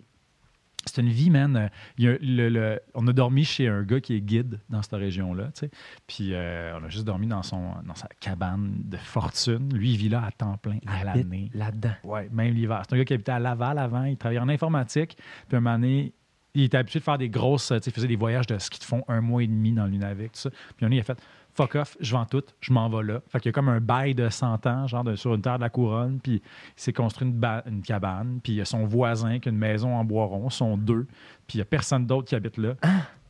c'est 0.88 1.00
une 1.00 1.08
vie, 1.10 1.30
man. 1.30 1.70
Il 1.98 2.04
y 2.04 2.08
a 2.08 2.16
le- 2.20 2.48
le- 2.48 2.80
on 2.94 3.06
a 3.06 3.12
dormi 3.12 3.44
chez 3.44 3.68
un 3.68 3.82
gars 3.82 4.00
qui 4.00 4.14
est 4.14 4.20
guide 4.20 4.58
dans 4.68 4.82
cette 4.82 4.94
région-là, 4.94 5.44
tu 5.54 5.60
sais. 5.60 5.70
Puis, 6.06 6.30
euh, 6.32 6.78
on 6.80 6.84
a 6.84 6.88
juste 6.88 7.04
dormi 7.04 7.26
dans, 7.26 7.42
son, 7.42 7.74
dans 7.86 7.94
sa 7.94 8.08
cabane 8.20 8.72
de 8.84 8.96
fortune. 8.96 9.72
Lui, 9.74 9.92
il 9.92 9.96
vit 9.96 10.08
là 10.08 10.24
à 10.26 10.30
temps 10.32 10.56
plein, 10.56 10.78
à 10.86 11.00
Il 11.00 11.04
l'année. 11.04 11.50
là-dedans. 11.54 11.94
Ouais, 12.04 12.28
même 12.32 12.54
l'hiver. 12.54 12.82
C'est 12.88 12.94
un 12.94 12.98
gà 12.98 13.04
qui 13.04 13.14
habitait 13.14 13.32
à 13.32 13.38
Laval 13.38 13.78
avant. 13.78 14.04
Il 14.04 14.16
travaillait 14.16 14.40
en 14.40 14.48
informatique. 14.48 15.16
Puis 15.48 15.56
un 15.56 15.60
moment 15.60 15.76
donné, 15.78 16.12
il 16.54 16.64
était 16.64 16.78
habitué 16.78 16.98
de 16.98 17.04
faire 17.04 17.18
des 17.18 17.28
grosses. 17.28 17.68
Tu 17.68 17.74
sais, 17.74 17.90
il 17.90 17.92
faisait 17.92 18.08
des 18.08 18.16
voyages 18.16 18.46
de 18.46 18.58
ski 18.58 18.78
de 18.80 18.84
fond 18.84 19.04
un 19.06 19.20
mois 19.20 19.42
et 19.42 19.46
demi 19.46 19.72
dans 19.72 19.84
le 19.84 19.90
Nunavik, 19.90 20.32
tout 20.32 20.40
ça. 20.40 20.50
Puis 20.50 20.58
donné, 20.80 20.96
il 20.96 21.00
a 21.00 21.04
fait 21.04 21.20
fuck 21.58 21.74
off, 21.74 21.96
je 22.00 22.12
vends 22.12 22.24
tout, 22.24 22.42
je 22.60 22.72
m'en 22.72 22.88
vais 22.88 23.02
là. 23.02 23.20
Fait 23.28 23.40
qu'il 23.40 23.48
y 23.48 23.50
a 23.50 23.52
comme 23.52 23.68
un 23.68 23.80
bail 23.80 24.14
de 24.14 24.28
100 24.28 24.64
ans, 24.66 24.86
genre 24.86 25.02
de- 25.04 25.16
sur 25.16 25.34
une 25.34 25.42
terre 25.42 25.56
de 25.56 25.62
la 25.62 25.70
couronne. 25.70 26.20
Puis 26.22 26.34
il 26.34 26.40
s'est 26.76 26.92
construit 26.92 27.26
une, 27.28 27.34
ba- 27.34 27.64
une 27.66 27.82
cabane. 27.82 28.38
Puis 28.42 28.52
il 28.52 28.56
y 28.56 28.60
a 28.60 28.64
son 28.64 28.84
voisin 28.86 29.38
qui 29.40 29.48
a 29.48 29.52
une 29.52 29.58
maison 29.58 29.94
en 29.96 30.04
bois 30.04 30.26
rond, 30.26 30.48
sont 30.50 30.76
deux. 30.76 31.06
Puis 31.48 31.56
il 31.56 31.58
y 31.58 31.62
a 31.62 31.64
personne 31.64 32.06
d'autre 32.06 32.28
qui 32.28 32.34
habite 32.36 32.56
là. 32.58 32.74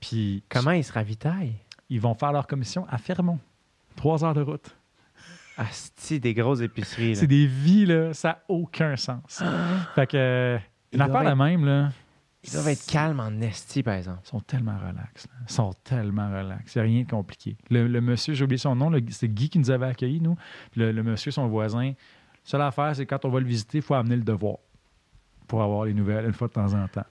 Puis 0.00 0.42
Comment 0.48 0.72
ils 0.72 0.84
se 0.84 0.92
ravitaillent? 0.92 1.54
ils 1.90 2.00
vont 2.00 2.14
faire 2.14 2.32
leur 2.32 2.46
commission 2.46 2.86
à 2.90 2.98
Fermont. 2.98 3.38
Trois 3.96 4.22
heures 4.24 4.34
de 4.34 4.42
route. 4.42 4.76
Asti, 5.56 6.20
des 6.20 6.34
grosses 6.34 6.60
épiceries. 6.60 7.14
là. 7.14 7.20
C'est 7.20 7.26
des 7.26 7.46
vies, 7.46 7.86
là, 7.86 8.12
ça 8.14 8.28
n'a 8.28 8.38
aucun 8.48 8.94
sens. 8.96 9.42
fait 9.94 10.06
que, 10.06 10.58
une 10.92 11.00
affaire 11.00 11.24
la 11.24 11.34
même, 11.34 11.64
là. 11.64 11.88
Ils 12.44 12.52
doivent 12.52 12.68
être 12.68 12.86
calmes 12.86 13.20
en 13.20 13.40
esti, 13.40 13.82
par 13.82 13.94
exemple. 13.94 14.20
Ils 14.24 14.28
sont 14.28 14.40
tellement 14.40 14.78
relax. 14.78 15.26
là. 15.26 15.32
Ils 15.48 15.52
sont 15.52 15.72
tellement 15.84 16.30
relax. 16.30 16.74
Il 16.74 16.78
n'y 16.78 16.80
a 16.80 16.84
rien 16.84 17.02
de 17.02 17.10
compliqué. 17.10 17.56
Le, 17.68 17.88
le 17.88 18.00
monsieur, 18.00 18.34
j'ai 18.34 18.44
oublié 18.44 18.58
son 18.58 18.76
nom, 18.76 18.92
c'est 19.10 19.28
Guy 19.28 19.48
qui 19.50 19.58
nous 19.58 19.70
avait 19.70 19.86
accueillis, 19.86 20.20
nous. 20.20 20.36
Le, 20.76 20.92
le 20.92 21.02
monsieur, 21.02 21.30
son 21.32 21.48
voisin, 21.48 21.92
seule 22.44 22.62
affaire, 22.62 22.94
c'est 22.94 23.06
quand 23.06 23.24
on 23.24 23.28
va 23.30 23.40
le 23.40 23.46
visiter, 23.46 23.78
il 23.78 23.82
faut 23.82 23.94
amener 23.94 24.16
le 24.16 24.22
devoir 24.22 24.58
pour 25.48 25.62
avoir 25.62 25.84
les 25.84 25.94
nouvelles 25.94 26.26
une 26.26 26.32
fois 26.32 26.46
de 26.48 26.52
temps 26.52 26.72
en 26.74 26.86
temps. 26.88 27.04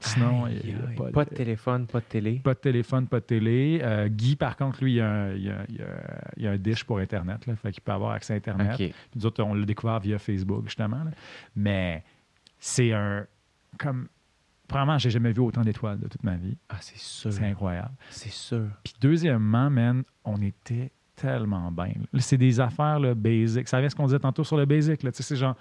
Sinon, 0.00 0.46
Aïe, 0.46 0.60
il 0.64 0.74
n'y 0.74 0.82
a 0.82 0.86
pas, 0.96 1.10
pas 1.12 1.24
de, 1.24 1.30
téléphone, 1.30 1.86
pas 1.86 2.00
de 2.00 2.04
télé. 2.06 2.40
pas 2.40 2.54
de 2.54 2.58
téléphone, 2.58 3.06
pas 3.06 3.20
de 3.20 3.24
télé. 3.24 3.78
Euh, 3.84 4.08
Guy, 4.08 4.34
par 4.34 4.56
contre, 4.56 4.82
lui, 4.82 4.94
il 4.94 4.96
y 4.96 5.00
a 5.00 5.08
un, 5.08 5.32
il 5.34 5.48
a- 5.48 5.64
il 5.68 5.80
a- 5.80 6.30
il 6.38 6.42
y 6.42 6.46
a 6.48 6.50
un 6.50 6.58
dish 6.58 6.82
pour 6.82 6.98
Internet. 6.98 7.46
Là, 7.46 7.54
fait 7.54 7.70
qu'il 7.70 7.82
peut 7.84 7.92
avoir 7.92 8.10
accès 8.10 8.32
à 8.32 8.36
Internet. 8.36 8.72
Puis 8.88 9.20
nous 9.20 9.26
autres, 9.26 9.40
on 9.44 9.54
l'a 9.54 9.64
découvert 9.64 10.00
via 10.00 10.18
Facebook, 10.18 10.64
justement. 10.64 11.04
là. 11.04 11.12
Mais 11.54 12.02
c'est 12.58 12.92
un. 12.92 13.24
Comme. 13.78 14.08
Premièrement, 14.72 14.98
j'ai 14.98 15.10
jamais 15.10 15.32
vu 15.32 15.40
autant 15.40 15.62
d'étoiles 15.62 15.98
de 16.00 16.08
toute 16.08 16.22
ma 16.24 16.36
vie. 16.36 16.56
Ah, 16.68 16.76
c'est 16.80 16.98
sûr. 16.98 17.32
C'est 17.32 17.44
incroyable. 17.44 17.92
C'est 18.10 18.32
sûr. 18.32 18.66
Puis 18.82 18.94
deuxièmement, 19.00 19.70
man, 19.70 20.02
on 20.24 20.40
était 20.40 20.90
tellement 21.14 21.70
bien. 21.70 21.92
C'est 22.18 22.38
des 22.38 22.58
affaires 22.58 22.98
là, 22.98 23.14
basic. 23.14 23.68
Ça 23.68 23.80
vient 23.80 23.88
ce 23.88 23.94
qu'on 23.94 24.06
disait 24.06 24.18
tantôt 24.18 24.44
sur 24.44 24.56
le 24.56 24.64
basic. 24.64 25.02
Là. 25.02 25.12
Tu 25.12 25.18
sais, 25.18 25.22
C'est 25.22 25.36
genre, 25.36 25.56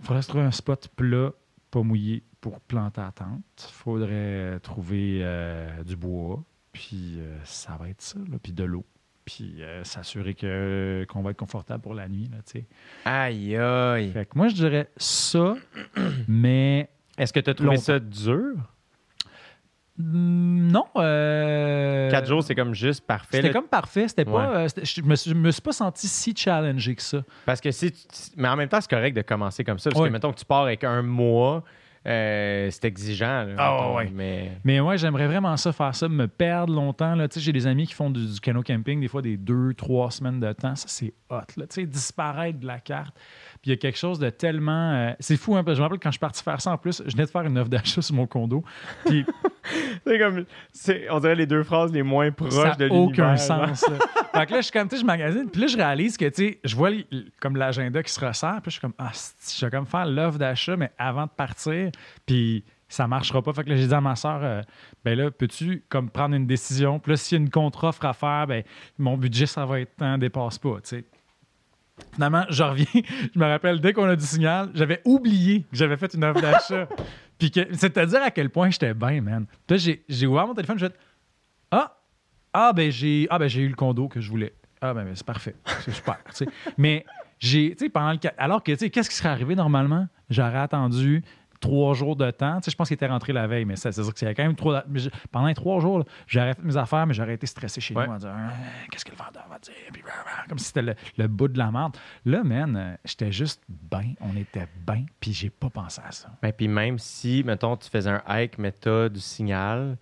il 0.00 0.06
faudrait 0.06 0.22
se 0.22 0.28
trouver 0.28 0.44
un 0.44 0.50
spot 0.50 0.88
plat, 0.96 1.30
pas 1.70 1.82
mouillé, 1.82 2.22
pour 2.40 2.60
planter 2.60 3.00
la 3.00 3.12
tente. 3.12 3.68
Il 3.70 3.72
faudrait 3.72 4.10
euh, 4.12 4.58
trouver 4.58 5.20
euh, 5.22 5.82
du 5.84 5.96
bois. 5.96 6.42
Puis 6.72 7.14
euh, 7.18 7.38
ça 7.44 7.76
va 7.80 7.88
être 7.88 8.02
ça. 8.02 8.18
là. 8.30 8.38
Puis 8.42 8.52
de 8.52 8.64
l'eau. 8.64 8.84
Puis 9.24 9.62
euh, 9.62 9.82
s'assurer 9.82 10.34
que, 10.34 11.04
qu'on 11.08 11.22
va 11.22 11.30
être 11.30 11.38
confortable 11.38 11.82
pour 11.82 11.94
la 11.94 12.08
nuit. 12.08 12.30
Là. 12.30 12.60
Aïe, 13.04 13.56
aïe. 13.56 14.10
fait 14.12 14.26
que 14.26 14.36
moi, 14.36 14.48
je 14.48 14.54
dirais 14.54 14.88
ça, 14.96 15.56
mais 16.28 16.88
Est-ce 17.18 17.32
que 17.32 17.40
tu 17.40 17.50
as 17.50 17.54
trouvé 17.54 17.70
Longtemps. 17.70 17.82
ça 17.82 17.98
dur? 17.98 18.54
mm, 19.98 20.70
non. 20.70 20.84
euh, 20.96 22.10
Quatre 22.10 22.26
jours, 22.28 22.42
c'est 22.42 22.54
comme 22.54 22.74
juste 22.74 23.06
parfait. 23.06 23.38
C'était 23.38 23.50
comme 23.52 23.66
parfait. 23.68 24.08
C'était 24.08 24.24
pas, 24.24 24.30
Ouais. 24.50 24.56
euh, 24.56 24.68
c'était- 24.68 24.84
je 24.84 25.02
me, 25.02 25.14
suis- 25.16 25.34
me 25.34 25.50
suis 25.50 25.62
pas 25.62 25.72
senti 25.72 26.06
si 26.08 26.34
challengé 26.36 26.94
que 26.94 27.02
ça. 27.02 27.22
Parce 27.44 27.60
que 27.60 27.70
si 27.70 27.92
tu- 27.92 27.98
Mais 28.36 28.48
en 28.48 28.56
même 28.56 28.68
temps, 28.68 28.80
c'est 28.80 28.90
correct 28.90 29.16
de 29.16 29.22
commencer 29.22 29.64
comme 29.64 29.78
ça. 29.78 29.90
Parce 29.90 30.00
Ouais. 30.02 30.08
que, 30.08 30.12
mettons 30.12 30.32
que 30.32 30.38
tu 30.38 30.44
pars 30.44 30.62
avec 30.62 30.84
un 30.84 31.02
mois, 31.02 31.64
euh, 32.06 32.68
c'est 32.70 32.84
exigeant. 32.84 33.44
là, 33.44 33.54
Ah, 33.58 33.72
mettons, 33.72 33.96
ouais. 33.96 34.10
Mais. 34.14 34.52
Mais 34.64 34.80
ouais, 34.80 34.98
j'aimerais 34.98 35.26
vraiment 35.26 35.56
ça, 35.56 35.72
faire 35.72 35.94
ça, 35.94 36.08
me 36.08 36.28
perdre 36.28 36.72
longtemps. 36.74 37.16
J'ai 37.34 37.52
des 37.52 37.66
amis 37.66 37.86
qui 37.86 37.94
font 37.94 38.10
du, 38.10 38.26
du 38.34 38.38
canot 38.40 38.62
camping, 38.62 39.00
des 39.00 39.08
fois 39.08 39.22
des 39.22 39.36
deux, 39.36 39.72
trois 39.74 40.10
semaines 40.10 40.38
de 40.40 40.52
temps. 40.52 40.76
Ça, 40.76 40.86
c'est 40.88 41.14
hot. 41.30 41.40
Là. 41.56 41.66
Tu 41.66 41.80
sais, 41.80 41.86
disparaître 41.86 42.60
de 42.60 42.66
la 42.66 42.78
carte. 42.80 43.16
Puis 43.62 43.66
il 43.66 43.70
y 43.70 43.72
a 43.72 43.76
quelque 43.76 43.98
chose 43.98 44.18
de 44.18 44.30
tellement. 44.30 44.92
euh, 44.92 45.12
C'est 45.20 45.36
fou, 45.36 45.56
hein, 45.56 45.64
parce 45.64 45.72
que 45.72 45.76
je 45.76 45.80
me 45.80 45.84
rappelle 45.84 45.98
quand 46.00 46.10
je 46.10 46.14
suis 46.14 46.20
parti 46.20 46.42
faire 46.42 46.60
ça 46.60 46.72
en 46.72 46.78
plus, 46.78 47.02
je 47.06 47.12
venais 47.12 47.24
de 47.26 47.30
faire 47.30 47.42
une 47.42 47.58
offre 47.58 47.68
d'achat 47.70 48.02
sur 48.02 48.14
mon 48.14 48.26
condo. 48.26 48.62
Puis 49.06 49.24
C'est 50.06 50.18
comme. 50.18 50.44
On 51.10 51.18
dirait 51.20 51.34
les 51.34 51.46
deux 51.46 51.62
phrases 51.64 51.92
les 51.92 52.02
moins 52.02 52.30
proches 52.30 52.52
ça 52.54 52.74
de 52.76 52.84
n'a 52.84 52.94
l'univers. 52.94 53.24
aucun 53.26 53.36
sens. 53.36 53.84
là. 53.88 53.96
fait 54.40 54.46
que 54.46 54.52
là, 54.52 54.56
je 54.58 54.62
suis 54.62 54.72
comme, 54.72 54.88
tu 54.88 54.96
sais, 54.96 55.02
je 55.02 55.06
magasine, 55.06 55.50
puis 55.50 55.60
là, 55.62 55.66
je 55.66 55.76
réalise 55.76 56.16
que, 56.16 56.26
tu 56.26 56.34
sais, 56.50 56.60
je 56.64 56.76
vois 56.76 56.90
les- 56.90 57.06
comme 57.40 57.56
l'agenda 57.56 58.02
qui 58.02 58.12
se 58.12 58.24
resserre, 58.24 58.60
puis 58.62 58.66
je 58.66 58.70
suis 58.72 58.80
comme, 58.80 58.94
ah, 58.98 59.10
je 59.12 59.64
vais 59.66 59.70
comme 59.70 59.86
faire 59.86 60.06
l'offre 60.06 60.38
d'achat, 60.38 60.76
mais 60.76 60.90
avant 60.98 61.24
de 61.24 61.30
partir, 61.30 61.90
puis 62.24 62.64
ça 62.88 63.08
marchera 63.08 63.42
pas. 63.42 63.52
Fait 63.52 63.64
que 63.64 63.70
là, 63.70 63.76
j'ai 63.76 63.88
dit 63.88 63.94
à 63.94 64.00
ma 64.00 64.14
soeur, 64.14 64.62
ben 65.04 65.18
là, 65.18 65.30
peux-tu 65.32 65.82
comme 65.88 66.08
prendre 66.10 66.36
une 66.36 66.46
décision? 66.46 67.00
Puis 67.00 67.10
là, 67.12 67.16
s'il 67.16 67.36
y 67.38 67.40
a 67.40 67.42
une 67.42 67.50
contre-offre 67.50 68.04
à 68.04 68.12
faire, 68.12 68.46
ben 68.46 68.62
mon 68.98 69.16
budget, 69.16 69.46
ça 69.46 69.66
va 69.66 69.80
être 69.80 69.96
tant, 69.96 70.16
dépasse 70.18 70.58
pas, 70.60 70.74
tu 70.76 70.80
sais. 70.90 71.04
Finalement, 72.12 72.44
je 72.50 72.62
reviens. 72.62 72.86
Je 73.34 73.38
me 73.38 73.44
rappelle, 73.46 73.80
dès 73.80 73.92
qu'on 73.92 74.04
a 74.04 74.16
du 74.16 74.24
signal, 74.24 74.70
j'avais 74.74 75.00
oublié 75.04 75.62
que 75.62 75.76
j'avais 75.76 75.96
fait 75.96 76.12
une 76.14 76.24
offre 76.24 76.40
d'achat. 76.40 76.88
Puis 77.38 77.50
que, 77.50 77.60
c'est-à-dire 77.72 78.22
à 78.22 78.30
quel 78.30 78.50
point 78.50 78.70
j'étais 78.70 78.94
bien, 78.94 79.20
man. 79.20 79.46
Puis 79.66 79.78
j'ai, 79.78 80.04
j'ai 80.08 80.26
ouvert 80.26 80.46
mon 80.46 80.54
téléphone, 80.54 80.78
j'ai 80.78 80.86
fait 80.88 80.96
Ah! 81.70 81.92
Ah, 82.52 82.72
ben 82.72 82.90
j'ai, 82.90 83.26
ah, 83.28 83.38
ben 83.38 83.48
j'ai 83.48 83.60
eu 83.60 83.68
le 83.68 83.74
condo 83.74 84.08
que 84.08 84.20
je 84.20 84.30
voulais. 84.30 84.54
Ah, 84.80 84.94
ben, 84.94 85.04
ben, 85.04 85.14
c'est 85.14 85.26
parfait. 85.26 85.54
C'est 85.80 85.90
super. 85.90 86.16
Mais 86.78 87.04
j'ai, 87.38 87.72
tu 87.76 87.84
sais, 87.84 87.90
pendant 87.90 88.12
le. 88.12 88.18
Alors 88.38 88.62
que, 88.62 88.72
tu 88.72 88.78
sais, 88.78 88.90
qu'est-ce 88.90 89.10
qui 89.10 89.16
serait 89.16 89.28
arrivé 89.28 89.54
normalement? 89.54 90.08
J'aurais 90.30 90.58
attendu 90.58 91.22
trois 91.60 91.94
jours 91.94 92.16
de 92.16 92.30
temps. 92.30 92.56
Tu 92.60 92.64
sais, 92.64 92.70
je 92.70 92.76
pense 92.76 92.88
qu'il 92.88 92.94
était 92.94 93.06
rentré 93.06 93.32
la 93.32 93.46
veille, 93.46 93.64
mais 93.64 93.76
ça, 93.76 93.92
c'est-à-dire 93.92 94.12
que 94.12 94.18
c'est 94.18 94.34
quand 94.34 94.42
même 94.42 94.54
trop. 94.56 94.74
mais 94.88 94.98
je- 94.98 95.10
pendant 95.32 95.46
les 95.46 95.54
trois 95.54 95.80
jours, 95.80 96.04
j'aurais 96.26 96.54
fait 96.54 96.62
mes 96.62 96.76
affaires, 96.76 97.06
mais 97.06 97.14
j'aurais 97.14 97.34
été 97.34 97.46
stressé 97.46 97.80
chez 97.80 97.94
Ouais. 97.94 98.06
nous 98.06 98.12
en 98.12 98.16
disant 98.16 98.32
Ah, 98.34 98.52
qu'est-ce 98.90 99.04
que 99.04 99.10
le 99.12 99.16
vendeur 99.16 99.46
va 99.48 99.58
dire? 99.58 99.72
Puis, 99.92 100.02
rah, 100.02 100.10
rah, 100.40 100.46
comme 100.48 100.58
si 100.58 100.66
c'était 100.66 100.82
le, 100.82 100.94
le 101.18 101.28
bout 101.28 101.48
de 101.48 101.58
la 101.58 101.70
merde. 101.70 101.96
Là, 102.24 102.42
man, 102.44 102.76
euh, 102.76 102.96
j'étais 103.04 103.32
juste 103.32 103.62
bien. 103.68 104.14
On 104.20 104.36
était 104.36 104.66
bien, 104.86 105.04
puis 105.20 105.32
j'ai 105.32 105.50
pas 105.50 105.70
pensé 105.70 106.00
à 106.06 106.12
ça. 106.12 106.28
Ben, 106.42 106.52
puis 106.52 106.68
même 106.68 106.98
si, 106.98 107.42
mettons, 107.44 107.76
tu 107.76 107.88
faisais 107.90 108.10
un 108.10 108.22
hike, 108.28 108.58
mais 108.58 108.72
t'as 108.72 109.08
du 109.08 109.20
signal, 109.20 109.96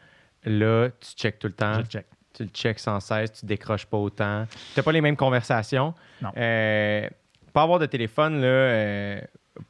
là, 0.45 0.89
tu 1.01 1.11
checkes 1.17 1.39
tout 1.39 1.47
le 1.49 1.53
temps. 1.55 1.75
Je 1.75 1.79
le 1.81 1.85
check. 1.87 2.07
Tu 2.33 2.43
le 2.43 2.49
checkes 2.49 2.81
sans 2.81 2.99
cesse, 2.99 3.33
tu 3.33 3.47
décroches 3.47 3.87
pas 3.87 3.97
autant. 3.97 4.47
Tu 4.75 4.83
pas 4.83 4.91
les 4.93 5.01
mêmes 5.01 5.17
conversations. 5.17 5.95
Non. 6.21 6.33
Euh, 6.37 7.09
pas 7.53 7.63
avoir 7.63 7.79
de 7.79 7.87
téléphone, 7.87 8.41
là, 8.41 8.47
euh, 8.49 9.21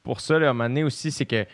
pour 0.02 0.20
ça, 0.20 0.38
là, 0.38 0.46
à 0.46 0.50
un 0.50 0.52
moment 0.54 0.68
donné 0.70 0.82
aussi, 0.82 1.10
c'est 1.12 1.26
que 1.26 1.44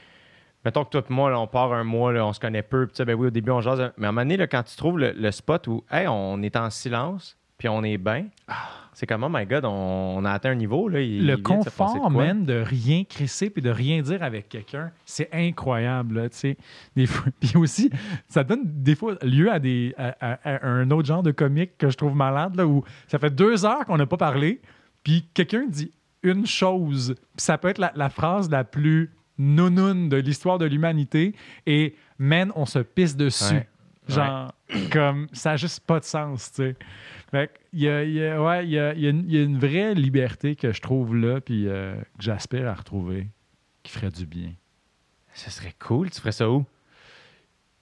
mettons 0.65 0.85
que 0.85 0.91
toi 0.91 1.03
et 1.09 1.13
moi, 1.13 1.31
là, 1.31 1.39
on 1.41 1.47
part 1.47 1.73
un 1.73 1.85
mois, 1.85 2.13
là, 2.13 2.25
on 2.27 2.33
se 2.33 2.41
connaît 2.41 2.63
peu, 2.63 2.87
puis 2.87 2.93
tu 2.93 2.97
sais, 2.99 3.05
ben 3.05 3.15
oui, 3.15 3.29
au 3.29 3.31
début, 3.31 3.51
on 3.51 3.61
jase. 3.61 3.93
Mais 3.97 4.07
à 4.07 4.09
un 4.09 4.13
moment 4.13 4.23
donné, 4.23 4.37
là, 4.37 4.47
quand 4.47 4.63
tu 4.63 4.77
trouves 4.77 4.99
le, 4.99 5.13
le 5.13 5.31
spot 5.31 5.67
où, 5.69 5.85
hey, 5.91 6.07
on 6.09 6.43
est 6.43 6.57
en 6.57 6.71
silence, 6.71 7.37
puis 7.59 7.69
on 7.69 7.83
est 7.83 7.99
bien, 7.99 8.27
c'est 8.95 9.07
comme, 9.07 9.23
oh 9.23 9.29
my 9.31 9.45
God, 9.45 9.67
on, 9.67 9.69
on 10.19 10.25
a 10.25 10.33
atteint 10.33 10.51
un 10.51 10.55
niveau, 10.55 10.89
là. 10.89 11.01
il- 11.01 11.27
le 11.27 11.35
il 11.35 11.37
de 11.37 11.37
de 11.37 11.43
confort, 11.43 12.11
man, 12.27 12.45
de 12.45 12.55
rien 12.67 13.05
crisser 13.05 13.51
puis 13.51 13.61
de 13.63 13.69
rien 13.71 14.01
dire 14.01 14.23
avec 14.23 14.49
quelqu'un, 14.49 14.91
c'est 15.05 15.29
incroyable, 15.33 16.21
là, 16.23 16.29
tu 16.31 16.37
sais. 16.39 16.57
Des 16.97 17.07
fois- 17.07 17.31
Puis 17.41 17.53
aussi, 17.57 17.91
ça 18.29 18.45
donne 18.45 18.63
des 18.65 18.95
fois 18.95 19.15
lieu 19.23 19.51
à, 19.53 19.59
des, 19.59 19.95
à, 19.99 20.15
à- 20.21 20.39
à 20.57 20.67
un 20.67 20.91
autre 20.91 21.07
genre 21.07 21.23
de 21.23 21.33
comique 21.33 21.77
que 21.77 21.91
je 21.91 21.97
trouve 21.99 22.15
malade, 22.17 22.57
là, 22.57 22.67
où 22.67 22.83
ça 23.09 23.19
fait 23.19 23.31
deux 23.35 23.65
heures 23.67 23.85
qu'on 23.85 23.99
n'a 23.99 24.07
pas 24.07 24.17
parlé, 24.17 24.61
puis 25.05 25.27
quelqu'un 25.35 25.67
dit 25.69 25.93
une 26.23 26.47
chose, 26.47 27.15
puis 27.19 27.45
ça 27.45 27.57
peut 27.59 27.69
être 27.69 27.79
la, 27.79 27.93
la 27.95 28.09
phrase 28.09 28.51
la 28.51 28.65
plus 28.65 29.11
nounoun 29.41 30.09
de 30.09 30.17
l'histoire 30.19 30.59
de 30.59 30.67
l'humanité, 30.67 31.35
et 31.67 31.95
man, 32.19 32.53
on 32.55 32.67
se 32.67 32.79
pisse 32.79 33.17
dessus. 33.17 33.55
Ouais. 33.55 33.69
Genre, 34.09 34.53
comme, 34.93 35.29
ça 35.33 35.51
n'a 35.51 35.57
juste 35.57 35.81
pas 35.87 36.01
de 36.01 36.05
sens, 36.05 36.53
tu 36.53 36.63
sais. 36.63 36.77
Fait 37.31 37.49
que, 37.49 37.59
il 37.73 37.81
y 37.81 37.89
a, 37.89 38.03
il 38.05 38.13
y 38.13 38.25
a- 38.25 38.43
ouais, 38.43 38.65
il 38.67 38.71
y 38.71 38.79
a, 38.79 38.93
il 38.95 39.01
y 39.01 39.07
a 39.07 39.11
une, 39.11 39.25
il 39.27 39.35
y 39.35 39.39
a 39.39 39.43
une 39.43 39.59
vraie 39.59 39.95
liberté 39.95 40.57
que 40.57 40.73
je 40.73 40.81
trouve 40.81 41.15
là, 41.17 41.41
puis 41.41 41.69
euh, 41.69 41.95
que 41.95 42.23
j'aspire 42.25 42.69
à 42.69 42.75
retrouver, 42.75 43.29
qui 43.83 43.93
ferait 43.93 44.11
du 44.11 44.27
bien. 44.27 44.53
Ce 45.35 45.51
serait 45.51 45.75
cool, 45.79 46.11
tu 46.11 46.19
ferais 46.21 46.33
ça 46.33 46.51
où? 46.51 46.67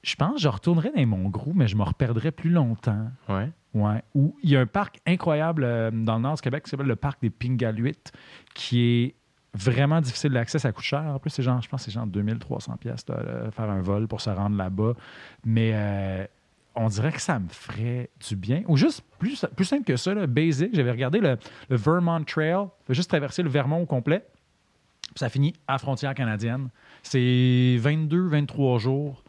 Je 0.02 0.14
pense 0.14 0.34
que 0.34 0.40
je 0.42 0.48
retournerais 0.48 0.92
dans 0.94 1.06
mon 1.06 1.28
groupe, 1.28 1.56
mais 1.56 1.66
je 1.66 1.76
me 1.76 1.82
reperdrais 1.82 2.30
plus 2.30 2.50
longtemps. 2.50 3.10
Ouais. 3.28 3.50
Ouais. 3.74 4.02
Où 4.14 4.36
il 4.42 4.50
y 4.50 4.56
a 4.56 4.60
un 4.60 4.66
parc 4.66 4.98
incroyable 5.06 5.64
euh, 5.64 5.90
dans 5.90 6.16
le 6.16 6.22
nord 6.22 6.34
du 6.36 6.42
Québec 6.42 6.64
qui 6.64 6.70
s'appelle 6.70 6.86
le 6.86 6.96
parc 6.96 7.20
des 7.20 7.30
Pingaluites, 7.30 8.12
qui 8.54 8.80
est 8.82 9.14
vraiment 9.58 10.00
difficile 10.00 10.32
d'accès. 10.32 10.58
Ça 10.58 10.72
coûte 10.72 10.84
cher. 10.84 11.02
En 11.02 11.18
plus, 11.18 11.30
c'est 11.30 11.42
genre, 11.42 11.60
je 11.60 11.68
pense 11.68 11.80
que 11.80 11.84
c'est 11.86 11.94
genre 11.94 12.06
2300 12.06 12.76
pièces 12.76 13.04
faire 13.04 13.70
un 13.70 13.80
vol 13.80 14.08
pour 14.08 14.20
se 14.20 14.30
rendre 14.30 14.56
là-bas. 14.56 14.94
Mais 15.44 15.72
euh, 15.74 16.24
on 16.74 16.88
dirait 16.88 17.12
que 17.12 17.20
ça 17.20 17.38
me 17.38 17.48
ferait 17.48 18.10
du 18.28 18.36
bien. 18.36 18.62
Ou 18.68 18.76
juste 18.76 19.02
plus, 19.18 19.44
plus 19.56 19.64
simple 19.64 19.84
que 19.84 19.96
ça, 19.96 20.14
là, 20.14 20.26
basic. 20.26 20.74
J'avais 20.74 20.90
regardé 20.90 21.20
le, 21.20 21.38
Vermont 21.70 22.22
Trail. 22.24 22.66
Juste 22.88 23.10
traverser 23.10 23.42
le 23.42 23.50
Vermont 23.50 23.82
au 23.82 23.86
complet. 23.86 24.24
Puis 25.08 25.18
ça 25.18 25.28
finit 25.28 25.54
à 25.66 25.78
frontière 25.78 26.14
canadienne. 26.14 26.68
C'est 27.02 27.78
22-23 27.80 28.78
jours. 28.78 29.22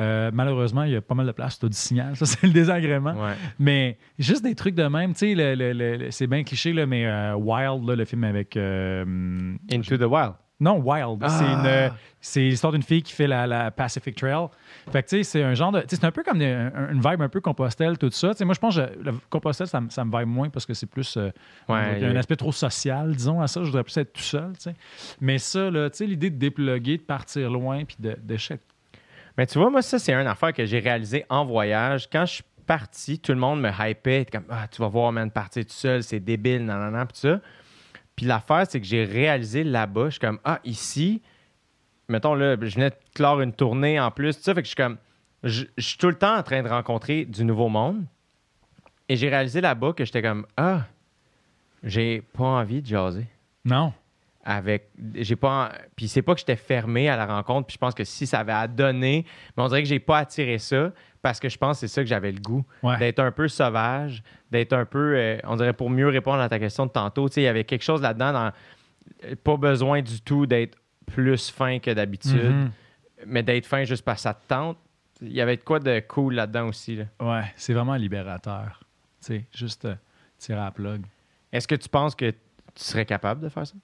Euh, 0.00 0.30
malheureusement, 0.34 0.82
il 0.82 0.92
y 0.92 0.96
a 0.96 1.00
pas 1.00 1.14
mal 1.14 1.26
de 1.26 1.32
place, 1.32 1.58
tu 1.58 1.66
as 1.66 1.68
du 1.68 1.76
signal, 1.76 2.16
ça 2.16 2.26
c'est 2.26 2.42
le 2.46 2.52
désagrément. 2.52 3.12
Ouais. 3.12 3.34
Mais 3.58 3.98
juste 4.18 4.42
des 4.42 4.54
trucs 4.54 4.74
de 4.74 4.84
même, 4.84 5.14
tu 5.14 5.36
sais, 5.36 6.08
c'est 6.10 6.26
bien 6.26 6.42
cliché, 6.42 6.72
là, 6.72 6.84
mais 6.86 7.06
euh, 7.06 7.34
Wild, 7.36 7.88
là, 7.88 7.94
le 7.96 8.04
film 8.04 8.24
avec. 8.24 8.56
euh, 8.56 9.54
Into 9.72 9.96
the 9.96 10.02
Wild. 10.10 10.32
non, 10.60 10.78
Wild. 10.80 11.18
Ah. 11.22 11.90
C'est 12.20 12.40
l'histoire 12.40 12.72
d'une 12.72 12.82
fille 12.82 13.02
qui 13.02 13.12
fait 13.12 13.26
la, 13.26 13.46
la 13.46 13.70
Pacific 13.70 14.16
Trail. 14.16 14.46
Fait 14.90 15.02
que, 15.02 15.08
tu 15.10 15.16
sais, 15.18 15.22
c'est 15.24 15.42
un 15.42 15.52
genre 15.52 15.72
de. 15.72 15.84
C'est 15.88 16.04
un 16.04 16.10
peu 16.10 16.22
comme 16.22 16.40
une 16.40 17.00
vibe 17.00 17.20
un 17.20 17.28
peu 17.28 17.40
Compostelle, 17.42 17.98
tout 17.98 18.10
ça. 18.10 18.32
Moi, 18.44 18.54
je 18.54 18.58
pense 18.60 18.76
que 18.76 18.80
le 19.02 19.12
Compostelle, 19.28 19.66
ça, 19.66 19.80
me- 19.82 19.90
ça 19.90 20.04
me 20.06 20.18
vibe 20.18 20.28
moins 20.28 20.48
parce 20.48 20.64
que 20.64 20.72
c'est 20.72 20.86
plus. 20.86 21.18
euh, 21.18 21.30
Ouais, 21.68 22.00
y 22.00 22.04
a 22.04 22.08
un 22.08 22.16
aspect 22.16 22.36
trop 22.36 22.50
social, 22.52 23.14
disons, 23.14 23.42
à 23.42 23.46
ça. 23.46 23.60
Je 23.60 23.66
voudrais 23.66 23.84
plus 23.84 23.96
être 23.98 24.12
tout 24.14 24.22
seul, 24.22 24.52
tu 24.54 24.62
sais. 24.62 24.74
Mais 25.20 25.36
ça, 25.38 25.70
tu 25.70 25.78
sais, 25.92 26.06
l'idée 26.06 26.30
de 26.30 26.36
dépluguer, 26.38 26.96
de 26.96 27.02
partir 27.02 27.50
loin, 27.50 27.84
puis 27.84 27.96
chèque- 28.38 28.62
Mais 29.36 29.46
tu 29.46 29.58
vois, 29.58 29.70
moi, 29.70 29.82
ça, 29.82 29.98
c'est 29.98 30.12
une 30.14 30.26
affaire 30.26 30.52
que 30.52 30.64
j'ai 30.64 30.78
réalisé 30.78 31.24
en 31.28 31.44
voyage. 31.44 32.08
Quand 32.10 32.24
je 32.24 32.34
suis 32.34 32.44
parti, 32.66 33.18
tout 33.18 33.32
le 33.32 33.38
monde 33.38 33.60
me 33.60 33.70
hypait, 33.70 34.26
comme, 34.30 34.44
ah, 34.48 34.68
tu 34.68 34.80
vas 34.80 34.88
voir, 34.88 35.12
man, 35.12 35.30
partir 35.30 35.64
tout 35.64 35.72
seul, 35.72 36.02
c'est 36.02 36.20
débile, 36.20 36.64
nan, 36.64 36.78
nan, 36.78 36.92
nan, 36.92 37.06
puis 37.06 37.18
ça. 37.18 37.40
Puis 38.16 38.26
l'affaire, 38.26 38.64
c'est 38.68 38.80
que 38.80 38.86
j'ai 38.86 39.04
réalisé 39.04 39.64
là-bas, 39.64 40.06
je 40.06 40.10
suis 40.10 40.20
comme, 40.20 40.38
ah, 40.44 40.60
ici, 40.64 41.20
mettons, 42.08 42.34
là, 42.34 42.56
je 42.60 42.74
venais 42.74 42.90
de 42.90 42.96
clore 43.14 43.40
une 43.40 43.52
tournée 43.52 43.98
en 43.98 44.10
plus, 44.10 44.36
tout 44.36 44.42
ça, 44.42 44.54
fait 44.54 44.62
que 44.62 44.66
je 44.66 44.74
suis 44.74 44.76
comme, 44.76 44.98
je, 45.42 45.64
je 45.76 45.86
suis 45.86 45.98
tout 45.98 46.08
le 46.08 46.14
temps 46.14 46.36
en 46.36 46.42
train 46.42 46.62
de 46.62 46.68
rencontrer 46.68 47.24
du 47.24 47.44
nouveau 47.44 47.68
monde. 47.68 48.04
Et 49.08 49.16
j'ai 49.16 49.28
réalisé 49.28 49.60
là-bas 49.60 49.92
que 49.92 50.04
j'étais 50.04 50.22
comme, 50.22 50.46
ah, 50.56 50.82
j'ai 51.82 52.22
pas 52.22 52.44
envie 52.44 52.80
de 52.80 52.86
jaser 52.86 53.26
Non. 53.64 53.92
Avec 54.46 54.90
j'ai 55.14 55.36
pas 55.36 55.72
puis 55.96 56.06
c'est 56.06 56.20
pas 56.22 56.34
que 56.34 56.40
j'étais 56.40 56.56
fermé 56.56 57.08
à 57.08 57.16
la 57.16 57.24
rencontre 57.26 57.66
puis 57.66 57.74
je 57.74 57.78
pense 57.78 57.94
que 57.94 58.04
si 58.04 58.26
ça 58.26 58.40
avait 58.40 58.52
à 58.52 58.68
donner 58.68 59.24
mais 59.56 59.62
on 59.62 59.68
dirait 59.68 59.82
que 59.82 59.88
j'ai 59.88 59.98
pas 60.00 60.18
attiré 60.18 60.58
ça 60.58 60.92
parce 61.22 61.40
que 61.40 61.48
je 61.48 61.56
pense 61.56 61.80
que 61.80 61.86
c'est 61.86 61.94
ça 61.94 62.02
que 62.02 62.08
j'avais 62.08 62.30
le 62.30 62.40
goût 62.40 62.64
Ouais. 62.82 62.98
d'être 62.98 63.20
un 63.20 63.32
peu 63.32 63.48
sauvage 63.48 64.22
d'être 64.50 64.74
un 64.74 64.84
peu 64.84 65.14
euh, 65.16 65.38
on 65.44 65.56
dirait 65.56 65.72
pour 65.72 65.88
mieux 65.88 66.08
répondre 66.08 66.40
à 66.40 66.48
ta 66.50 66.58
question 66.58 66.84
de 66.86 66.90
tantôt 66.90 67.28
tu 67.28 67.34
sais 67.36 67.40
il 67.40 67.44
y 67.44 67.48
avait 67.48 67.64
quelque 67.64 67.82
chose 67.84 68.02
là-dedans 68.02 68.32
dans 68.32 68.52
euh, 69.24 69.34
pas 69.42 69.56
besoin 69.56 70.02
du 70.02 70.20
tout 70.20 70.44
d'être 70.46 70.76
plus 71.06 71.50
fin 71.50 71.78
que 71.78 71.90
d'habitude 71.90 72.52
Mhm. 72.54 72.70
mais 73.26 73.42
d'être 73.42 73.64
fin 73.66 73.84
juste 73.84 74.04
parce 74.04 74.18
que 74.18 74.22
ça 74.24 74.34
te 74.34 74.46
tente 74.46 74.76
il 75.22 75.32
y 75.32 75.40
avait 75.40 75.56
de 75.56 75.62
quoi 75.62 75.78
de 75.78 76.00
cool 76.06 76.34
là-dedans 76.34 76.66
aussi 76.68 76.96
là. 76.96 77.04
Ouais, 77.20 77.44
c'est 77.56 77.72
vraiment 77.72 77.94
libérateur. 77.94 78.80
Tu 79.24 79.26
sais, 79.26 79.44
juste 79.54 79.84
euh, 79.86 79.94
tirer 80.36 80.58
à 80.60 80.64
la 80.64 80.70
plug. 80.70 81.02
est-ce 81.52 81.66
que 81.68 81.76
tu 81.76 81.88
penses 81.88 82.14
que 82.14 82.30
tu 82.30 82.36
serais 82.74 83.06
capable 83.06 83.40
de 83.40 83.48
faire 83.48 83.66
ça? 83.66 83.74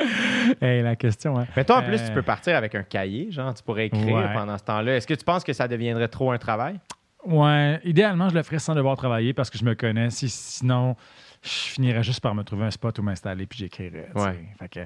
Hey, 0.60 0.82
la 0.82 0.96
question, 0.96 1.38
hein. 1.38 1.46
mais 1.56 1.64
toi 1.64 1.78
en 1.78 1.82
Euh, 1.82 1.88
plus 1.88 2.04
tu 2.04 2.12
peux 2.12 2.22
partir 2.22 2.56
avec 2.56 2.74
un 2.74 2.82
cahier 2.82 3.30
genre 3.30 3.52
tu 3.54 3.62
pourrais 3.62 3.86
écrire 3.86 4.16
Ouais. 4.16 4.32
pendant 4.32 4.56
ce 4.58 4.64
temps-là 4.64 4.96
est-ce 4.96 5.06
que 5.06 5.14
tu 5.14 5.24
penses 5.24 5.44
que 5.44 5.52
ça 5.52 5.68
deviendrait 5.68 6.08
trop 6.08 6.32
un 6.32 6.38
travail? 6.38 6.78
Ouais, 7.26 7.78
idéalement, 7.84 8.30
je 8.30 8.34
le 8.34 8.42
ferais 8.42 8.58
sans 8.58 8.74
devoir 8.74 8.96
travailler 8.96 9.34
parce 9.34 9.50
que 9.50 9.58
je 9.58 9.64
me 9.66 9.74
connais. 9.74 10.08
Si- 10.08 10.30
sinon, 10.30 10.96
je 11.42 11.48
finirais 11.50 12.02
juste 12.02 12.20
par 12.22 12.34
me 12.34 12.42
trouver 12.44 12.64
un 12.64 12.70
spot 12.70 12.98
où 12.98 13.02
m'installer 13.02 13.44
puis 13.44 13.58
j'écrirais. 13.58 14.08
Ouais. 14.14 14.42
Fait 14.58 14.68
que, 14.70 14.80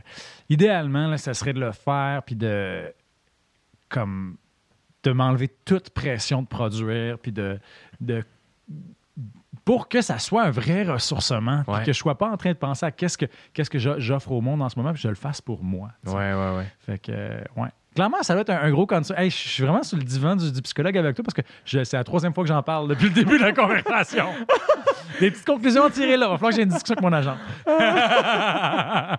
idéalement, 0.49 1.07
là, 1.07 1.17
ça 1.17 1.33
serait 1.33 1.53
de 1.53 1.61
le 1.61 1.71
faire 1.71 2.25
puis 2.25 2.35
de 2.35 2.93
comme 3.89 4.37
de 5.05 5.13
m'enlever 5.13 5.47
toute 5.65 5.91
pression 5.91 6.43
de 6.43 6.49
produire 6.49 7.21
puis 7.21 7.31
de, 7.31 7.61
de 8.01 8.25
pour 9.65 9.89
que 9.89 10.01
ça 10.03 10.19
soit 10.19 10.43
un 10.45 10.51
vrai 10.51 10.83
ressourcement 10.85 11.63
Ouais. 11.67 11.83
que 11.85 11.93
je 11.93 11.99
sois 11.99 12.17
pas 12.19 12.29
en 12.29 12.37
train 12.37 12.51
de 12.51 12.57
penser 12.59 12.85
à 12.87 12.91
qu'est-ce 12.91 13.17
que 13.17 13.27
qu'est-ce 13.53 13.71
que 13.71 13.79
j'o- 13.79 13.99
j'offre 13.99 14.31
au 14.33 14.41
monde 14.41 14.61
en 14.63 14.69
ce 14.69 14.79
moment 14.79 14.93
puis 14.93 15.01
je 15.03 15.09
le 15.09 15.15
fasse 15.15 15.41
pour 15.41 15.63
moi. 15.65 15.89
Ouais, 16.07 16.13
ouais, 16.15 16.57
ouais. 16.59 16.67
Fait 16.85 16.99
que, 16.99 17.13
euh, 17.13 17.41
ouais. 17.57 17.69
Clairement, 17.95 18.23
ça 18.23 18.35
doit 18.35 18.41
être 18.43 18.51
un, 18.51 18.61
un 18.61 18.71
gros 18.73 18.87
concern. 18.89 19.19
Hey, 19.21 19.31
je 19.31 19.37
suis 19.37 19.63
vraiment 19.63 19.85
sur 19.85 19.97
le 19.97 20.03
divan 20.03 20.35
du, 20.35 20.51
du 20.51 20.61
psychologue 20.63 20.99
avec 20.99 21.15
toi 21.15 21.25
parce 21.25 21.35
que 21.35 21.43
c'est 21.85 21.93
la 21.97 22.03
troisième 22.03 22.35
fois 22.35 22.43
que 22.43 22.49
j'en 22.49 22.63
parle 22.63 22.89
depuis 22.89 23.05
le 23.09 23.15
début 23.15 23.39
de 23.39 23.43
la 23.45 23.53
conversation. 23.63 24.27
Des 25.21 25.31
petites 25.31 25.47
conclusions 25.47 25.85
à 25.85 25.91
tirer 25.91 26.17
là. 26.17 26.27
Il 26.27 26.31
va 26.31 26.37
falloir 26.39 26.51
que 26.51 26.57
j'ai 26.57 26.63
une 26.63 26.71
discussion 26.71 26.95
avec 26.97 27.05
mon 27.05 27.13
agent. 27.13 27.37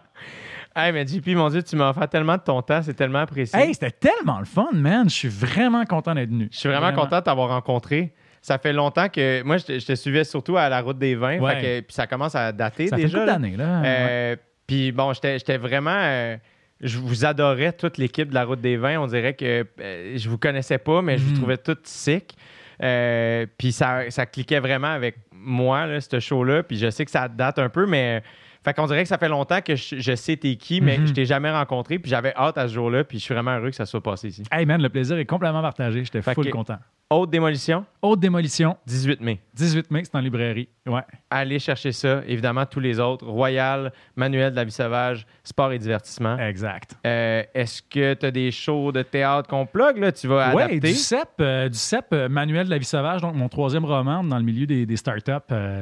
Hey, 0.77 0.91
mais 0.91 1.07
JP, 1.07 1.25
mon 1.37 1.47
Dieu, 1.47 1.63
tu 1.63 1.77
m'as 1.77 1.91
offert 1.91 2.09
tellement 2.09 2.35
de 2.35 2.41
ton 2.41 2.61
temps, 2.61 2.81
c'est 2.83 2.93
tellement 2.93 3.19
apprécié. 3.19 3.57
Hey, 3.57 3.73
c'était 3.73 3.91
tellement 3.91 4.39
le 4.39 4.45
fun, 4.45 4.67
man. 4.73 5.09
Je 5.09 5.15
suis 5.15 5.29
vraiment 5.29 5.85
content 5.85 6.13
d'être 6.13 6.29
venu. 6.29 6.49
je 6.51 6.57
suis 6.57 6.67
vraiment, 6.67 6.91
content 6.91 7.19
de 7.19 7.23
t'avoir 7.23 7.47
rencontré. 7.47 8.13
Ça 8.45 8.57
fait 8.59 8.73
longtemps 8.73 9.09
que. 9.09 9.41
Moi, 9.43 9.57
je 9.57 9.65
te, 9.65 9.79
je 9.79 9.85
te 9.87 9.95
suivais 9.95 10.23
surtout 10.23 10.55
à 10.55 10.69
la 10.69 10.81
route 10.81 10.99
des 10.99 11.15
vins. 11.15 11.39
Ouais. 11.39 11.55
fait 11.55 11.61
que- 11.61 11.79
puis 11.87 11.93
ça 11.95 12.05
commence 12.05 12.35
à 12.35 12.51
dater 12.51 12.87
Ça 12.89 12.95
fait 12.95 13.03
déjà. 13.03 13.17
couple 13.25 13.27
là. 13.31 13.39
là. 13.57 13.81
Ouais. 13.81 13.87
Euh, 13.87 14.35
Puis 14.67 14.91
bon, 14.91 15.13
j'étais 15.13 15.57
vraiment. 15.57 15.89
euh, 15.95 16.37
je 16.81 16.99
vous 16.99 17.25
adorais, 17.25 17.71
toute 17.73 17.97
l'équipe 17.97 18.29
de 18.29 18.33
la 18.35 18.43
route 18.45 18.61
des 18.61 18.77
vins. 18.77 18.99
On 18.99 19.07
dirait 19.07 19.33
que 19.33 19.65
euh, 19.81 20.13
je 20.17 20.29
vous 20.29 20.37
connaissais 20.37 20.77
pas, 20.77 21.01
mais 21.01 21.17
je 21.17 21.23
vous 21.23 21.31
Mhm. 21.31 21.37
trouvais 21.37 21.57
toutes 21.57 21.87
sick. 21.87 22.35
Euh, 22.83 23.45
puis 23.57 23.71
ça, 23.71 24.09
ça 24.09 24.25
cliquait 24.25 24.59
vraiment 24.59 24.89
avec 24.89 25.15
moi, 25.31 25.85
là, 25.87 26.01
ce 26.01 26.19
show-là. 26.19 26.63
Puis 26.63 26.77
je 26.77 26.89
sais 26.89 27.05
que 27.05 27.11
ça 27.11 27.27
date 27.27 27.59
un 27.59 27.69
peu, 27.69 27.85
mais. 27.85 28.21
Fait 28.63 28.73
qu'on 28.73 28.87
dirait 28.87 29.03
que 29.03 29.09
ça 29.09 29.19
fait 29.19 29.29
longtemps 29.29 29.61
que 29.61 29.75
je, 29.75 29.97
je 29.99 30.15
sais 30.15 30.35
t'es 30.37 30.55
qui, 30.55 30.81
mais 30.81 30.97
Mhm. 30.97 31.05
je 31.07 31.13
t'ai 31.13 31.25
jamais 31.25 31.51
rencontré. 31.51 31.99
Puis 31.99 32.09
j'avais 32.09 32.33
hâte 32.35 32.57
à 32.57 32.67
ce 32.67 32.73
jour-là. 32.73 33.03
Puis 33.03 33.19
je 33.19 33.23
suis 33.23 33.33
vraiment 33.35 33.55
heureux 33.55 33.69
que 33.69 33.75
ça 33.75 33.85
soit 33.85 34.01
passé 34.01 34.29
ici. 34.29 34.43
Hey, 34.51 34.65
man, 34.65 34.81
le 34.81 34.89
plaisir 34.89 35.17
est 35.19 35.25
complètement 35.25 35.61
partagé. 35.61 36.03
J'étais 36.03 36.23
Fait 36.23 36.33
full 36.33 36.45
que- 36.45 36.49
content. 36.51 36.79
Haute 37.11 37.29
démolition, 37.29 37.85
Haute 38.01 38.19
démolition, 38.19 38.77
18 38.87 39.21
mai. 39.21 39.39
18 39.53 39.91
mai, 39.91 40.01
c'est 40.05 40.15
en 40.15 40.19
librairie. 40.19 40.67
Ouais. 40.87 41.01
Allez 41.29 41.59
chercher 41.59 41.91
ça. 41.91 42.21
Évidemment, 42.27 42.65
tous 42.65 42.79
les 42.79 42.99
autres. 42.99 43.25
Royal, 43.27 43.91
Manuel 44.15 44.51
de 44.51 44.55
la 44.55 44.63
vie 44.63 44.71
sauvage, 44.71 45.25
sport 45.43 45.71
et 45.71 45.77
divertissement. 45.79 46.37
Exact. 46.39 46.95
Euh, 47.05 47.43
Est-ce 47.53 47.81
que 47.83 48.15
tu 48.15 48.25
as 48.25 48.31
des 48.31 48.49
shows 48.51 48.91
de 48.91 49.01
théâtre 49.03 49.47
qu'on 49.49 49.65
plug, 49.67 49.97
là? 49.97 50.11
Tu 50.11 50.27
vas 50.27 50.53
Oui, 50.55 50.63
adapter? 50.63 50.79
du 50.79 50.93
CEP, 50.93 51.29
euh, 51.41 51.69
du 51.69 51.77
CEP 51.77 52.05
euh, 52.13 52.27
Manuel 52.29 52.65
de 52.65 52.71
la 52.71 52.77
vie 52.79 52.85
sauvage, 52.85 53.21
donc 53.21 53.35
mon 53.35 53.49
troisième 53.49 53.85
roman 53.85 54.23
dans 54.23 54.37
le 54.37 54.43
milieu 54.43 54.65
des, 54.65 54.85
des 54.87 54.97
startups. 54.97 55.31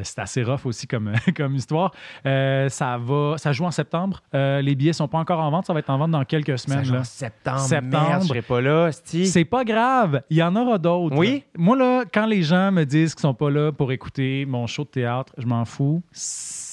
C'est 0.03 0.19
assez 0.19 0.43
rough 0.43 0.65
aussi 0.65 0.87
comme, 0.87 1.13
comme 1.37 1.55
histoire. 1.55 1.93
Ça 2.25 2.97
va, 3.01 3.35
ça 3.37 3.51
joue 3.53 3.63
en 3.65 3.71
septembre. 3.71 4.21
Les 4.33 4.75
billets 4.75 4.93
sont 4.93 5.07
pas 5.07 5.19
encore 5.19 5.39
en 5.39 5.49
vente, 5.51 5.65
ça 5.67 5.73
va 5.73 5.79
être 5.79 5.89
en 5.89 5.97
vente 5.97 6.11
dans 6.11 6.23
quelques 6.25 6.57
Ça 6.59 6.65
semaines. 6.65 6.85
joue 6.85 6.93
là. 6.93 6.99
en 6.99 7.03
septembre. 7.05 7.59
Septembre. 7.59 8.07
Merde, 8.09 8.21
je 8.23 8.27
serai 8.27 8.41
pas 8.41 8.59
là. 8.61 8.89
C'est 8.91 9.45
pas 9.45 9.63
grave, 9.63 10.21
il 10.29 10.37
y 10.37 10.43
en 10.43 10.53
aura 10.57 10.77
d'autres. 10.77 11.12
Oui? 11.15 11.43
Moi, 11.57 11.77
là, 11.77 12.03
quand 12.11 12.25
les 12.25 12.43
gens 12.43 12.71
me 12.71 12.83
disent 12.83 13.13
qu'ils 13.15 13.21
sont 13.21 13.33
pas 13.33 13.49
là 13.49 13.71
pour 13.71 13.91
écouter 13.91 14.45
mon 14.45 14.67
show 14.67 14.83
de 14.83 14.89
théâtre, 14.89 15.33
je 15.37 15.45
m'en 15.45 15.65
fous. 15.65 16.01
C'est-. 16.11 16.72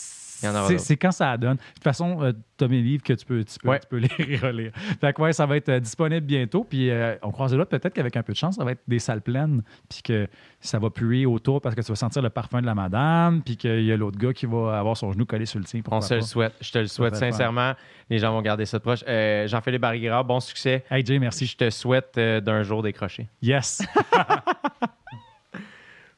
C'est 0.78 0.96
quand 0.96 1.12
ça 1.12 1.36
donne. 1.36 1.56
De 1.56 1.62
toute 1.74 1.84
façon, 1.84 2.32
tu 2.58 2.64
as 2.64 2.68
mes 2.68 2.80
livres 2.82 3.02
que 3.02 3.12
tu 3.12 3.24
peux, 3.26 3.44
tu 3.44 3.58
peux, 3.58 3.68
Ouais. 3.68 3.80
tu 3.80 3.86
peux 3.88 3.96
les 3.98 4.36
relire. 4.36 4.72
Fait 5.00 5.12
que 5.12 5.22
ouais, 5.22 5.32
ça 5.32 5.46
va 5.46 5.56
être 5.56 5.68
euh, 5.68 5.80
disponible 5.80 6.26
bientôt. 6.26 6.64
Puis 6.64 6.90
euh, 6.90 7.16
on 7.22 7.30
croise 7.30 7.52
les 7.52 7.56
doigts, 7.56 7.68
peut-être 7.68 7.92
qu'avec 7.94 8.16
un 8.16 8.22
peu 8.22 8.32
de 8.32 8.38
chance, 8.38 8.56
ça 8.56 8.64
va 8.64 8.72
être 8.72 8.82
des 8.88 8.98
salles 8.98 9.22
pleines. 9.22 9.62
Puis 9.88 10.02
que 10.02 10.26
ça 10.60 10.78
va 10.78 10.90
puer 10.90 11.26
autour 11.26 11.60
parce 11.60 11.74
que 11.74 11.80
tu 11.80 11.88
vas 11.92 11.96
sentir 11.96 12.22
le 12.22 12.30
parfum 12.30 12.60
de 12.60 12.66
la 12.66 12.74
madame. 12.74 13.42
Puis 13.42 13.56
qu'il 13.56 13.84
y 13.84 13.92
a 13.92 13.96
l'autre 13.96 14.18
gars 14.18 14.32
qui 14.32 14.46
va 14.46 14.78
avoir 14.78 14.96
son 14.96 15.12
genou 15.12 15.26
collé 15.26 15.46
sur 15.46 15.58
le 15.58 15.64
tien. 15.64 15.80
On 15.90 16.00
se 16.00 16.14
le 16.14 16.20
souhaite. 16.22 16.54
Je 16.60 16.72
te 16.72 16.78
le 16.78 16.86
souhaite 16.86 17.16
sincèrement. 17.16 17.74
Les 18.08 18.18
gens 18.18 18.32
vont 18.32 18.42
garder 18.42 18.66
ça 18.66 18.78
de 18.78 18.82
proche. 18.82 19.04
Euh, 19.06 19.46
Jean-Philippe 19.46 19.82
Barrigra, 19.82 20.22
bon 20.22 20.40
succès. 20.40 20.84
Hey 20.90 21.04
Jay, 21.04 21.18
merci. 21.18 21.46
Je 21.46 21.56
te 21.56 21.70
souhaite 21.70 22.14
euh, 22.18 22.40
d'un 22.40 22.62
jour 22.62 22.82
décrocher. 22.82 23.28
Yes. 23.42 23.82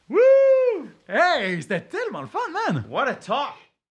Woo! 0.09 0.19
Hey, 1.09 1.61
c'était 1.63 1.81
tellement 1.83 2.23
le 2.23 2.27
fun, 2.27 2.39
man! 2.71 2.85
What 2.89 3.09
a 3.09 3.15
talk! 3.15 3.55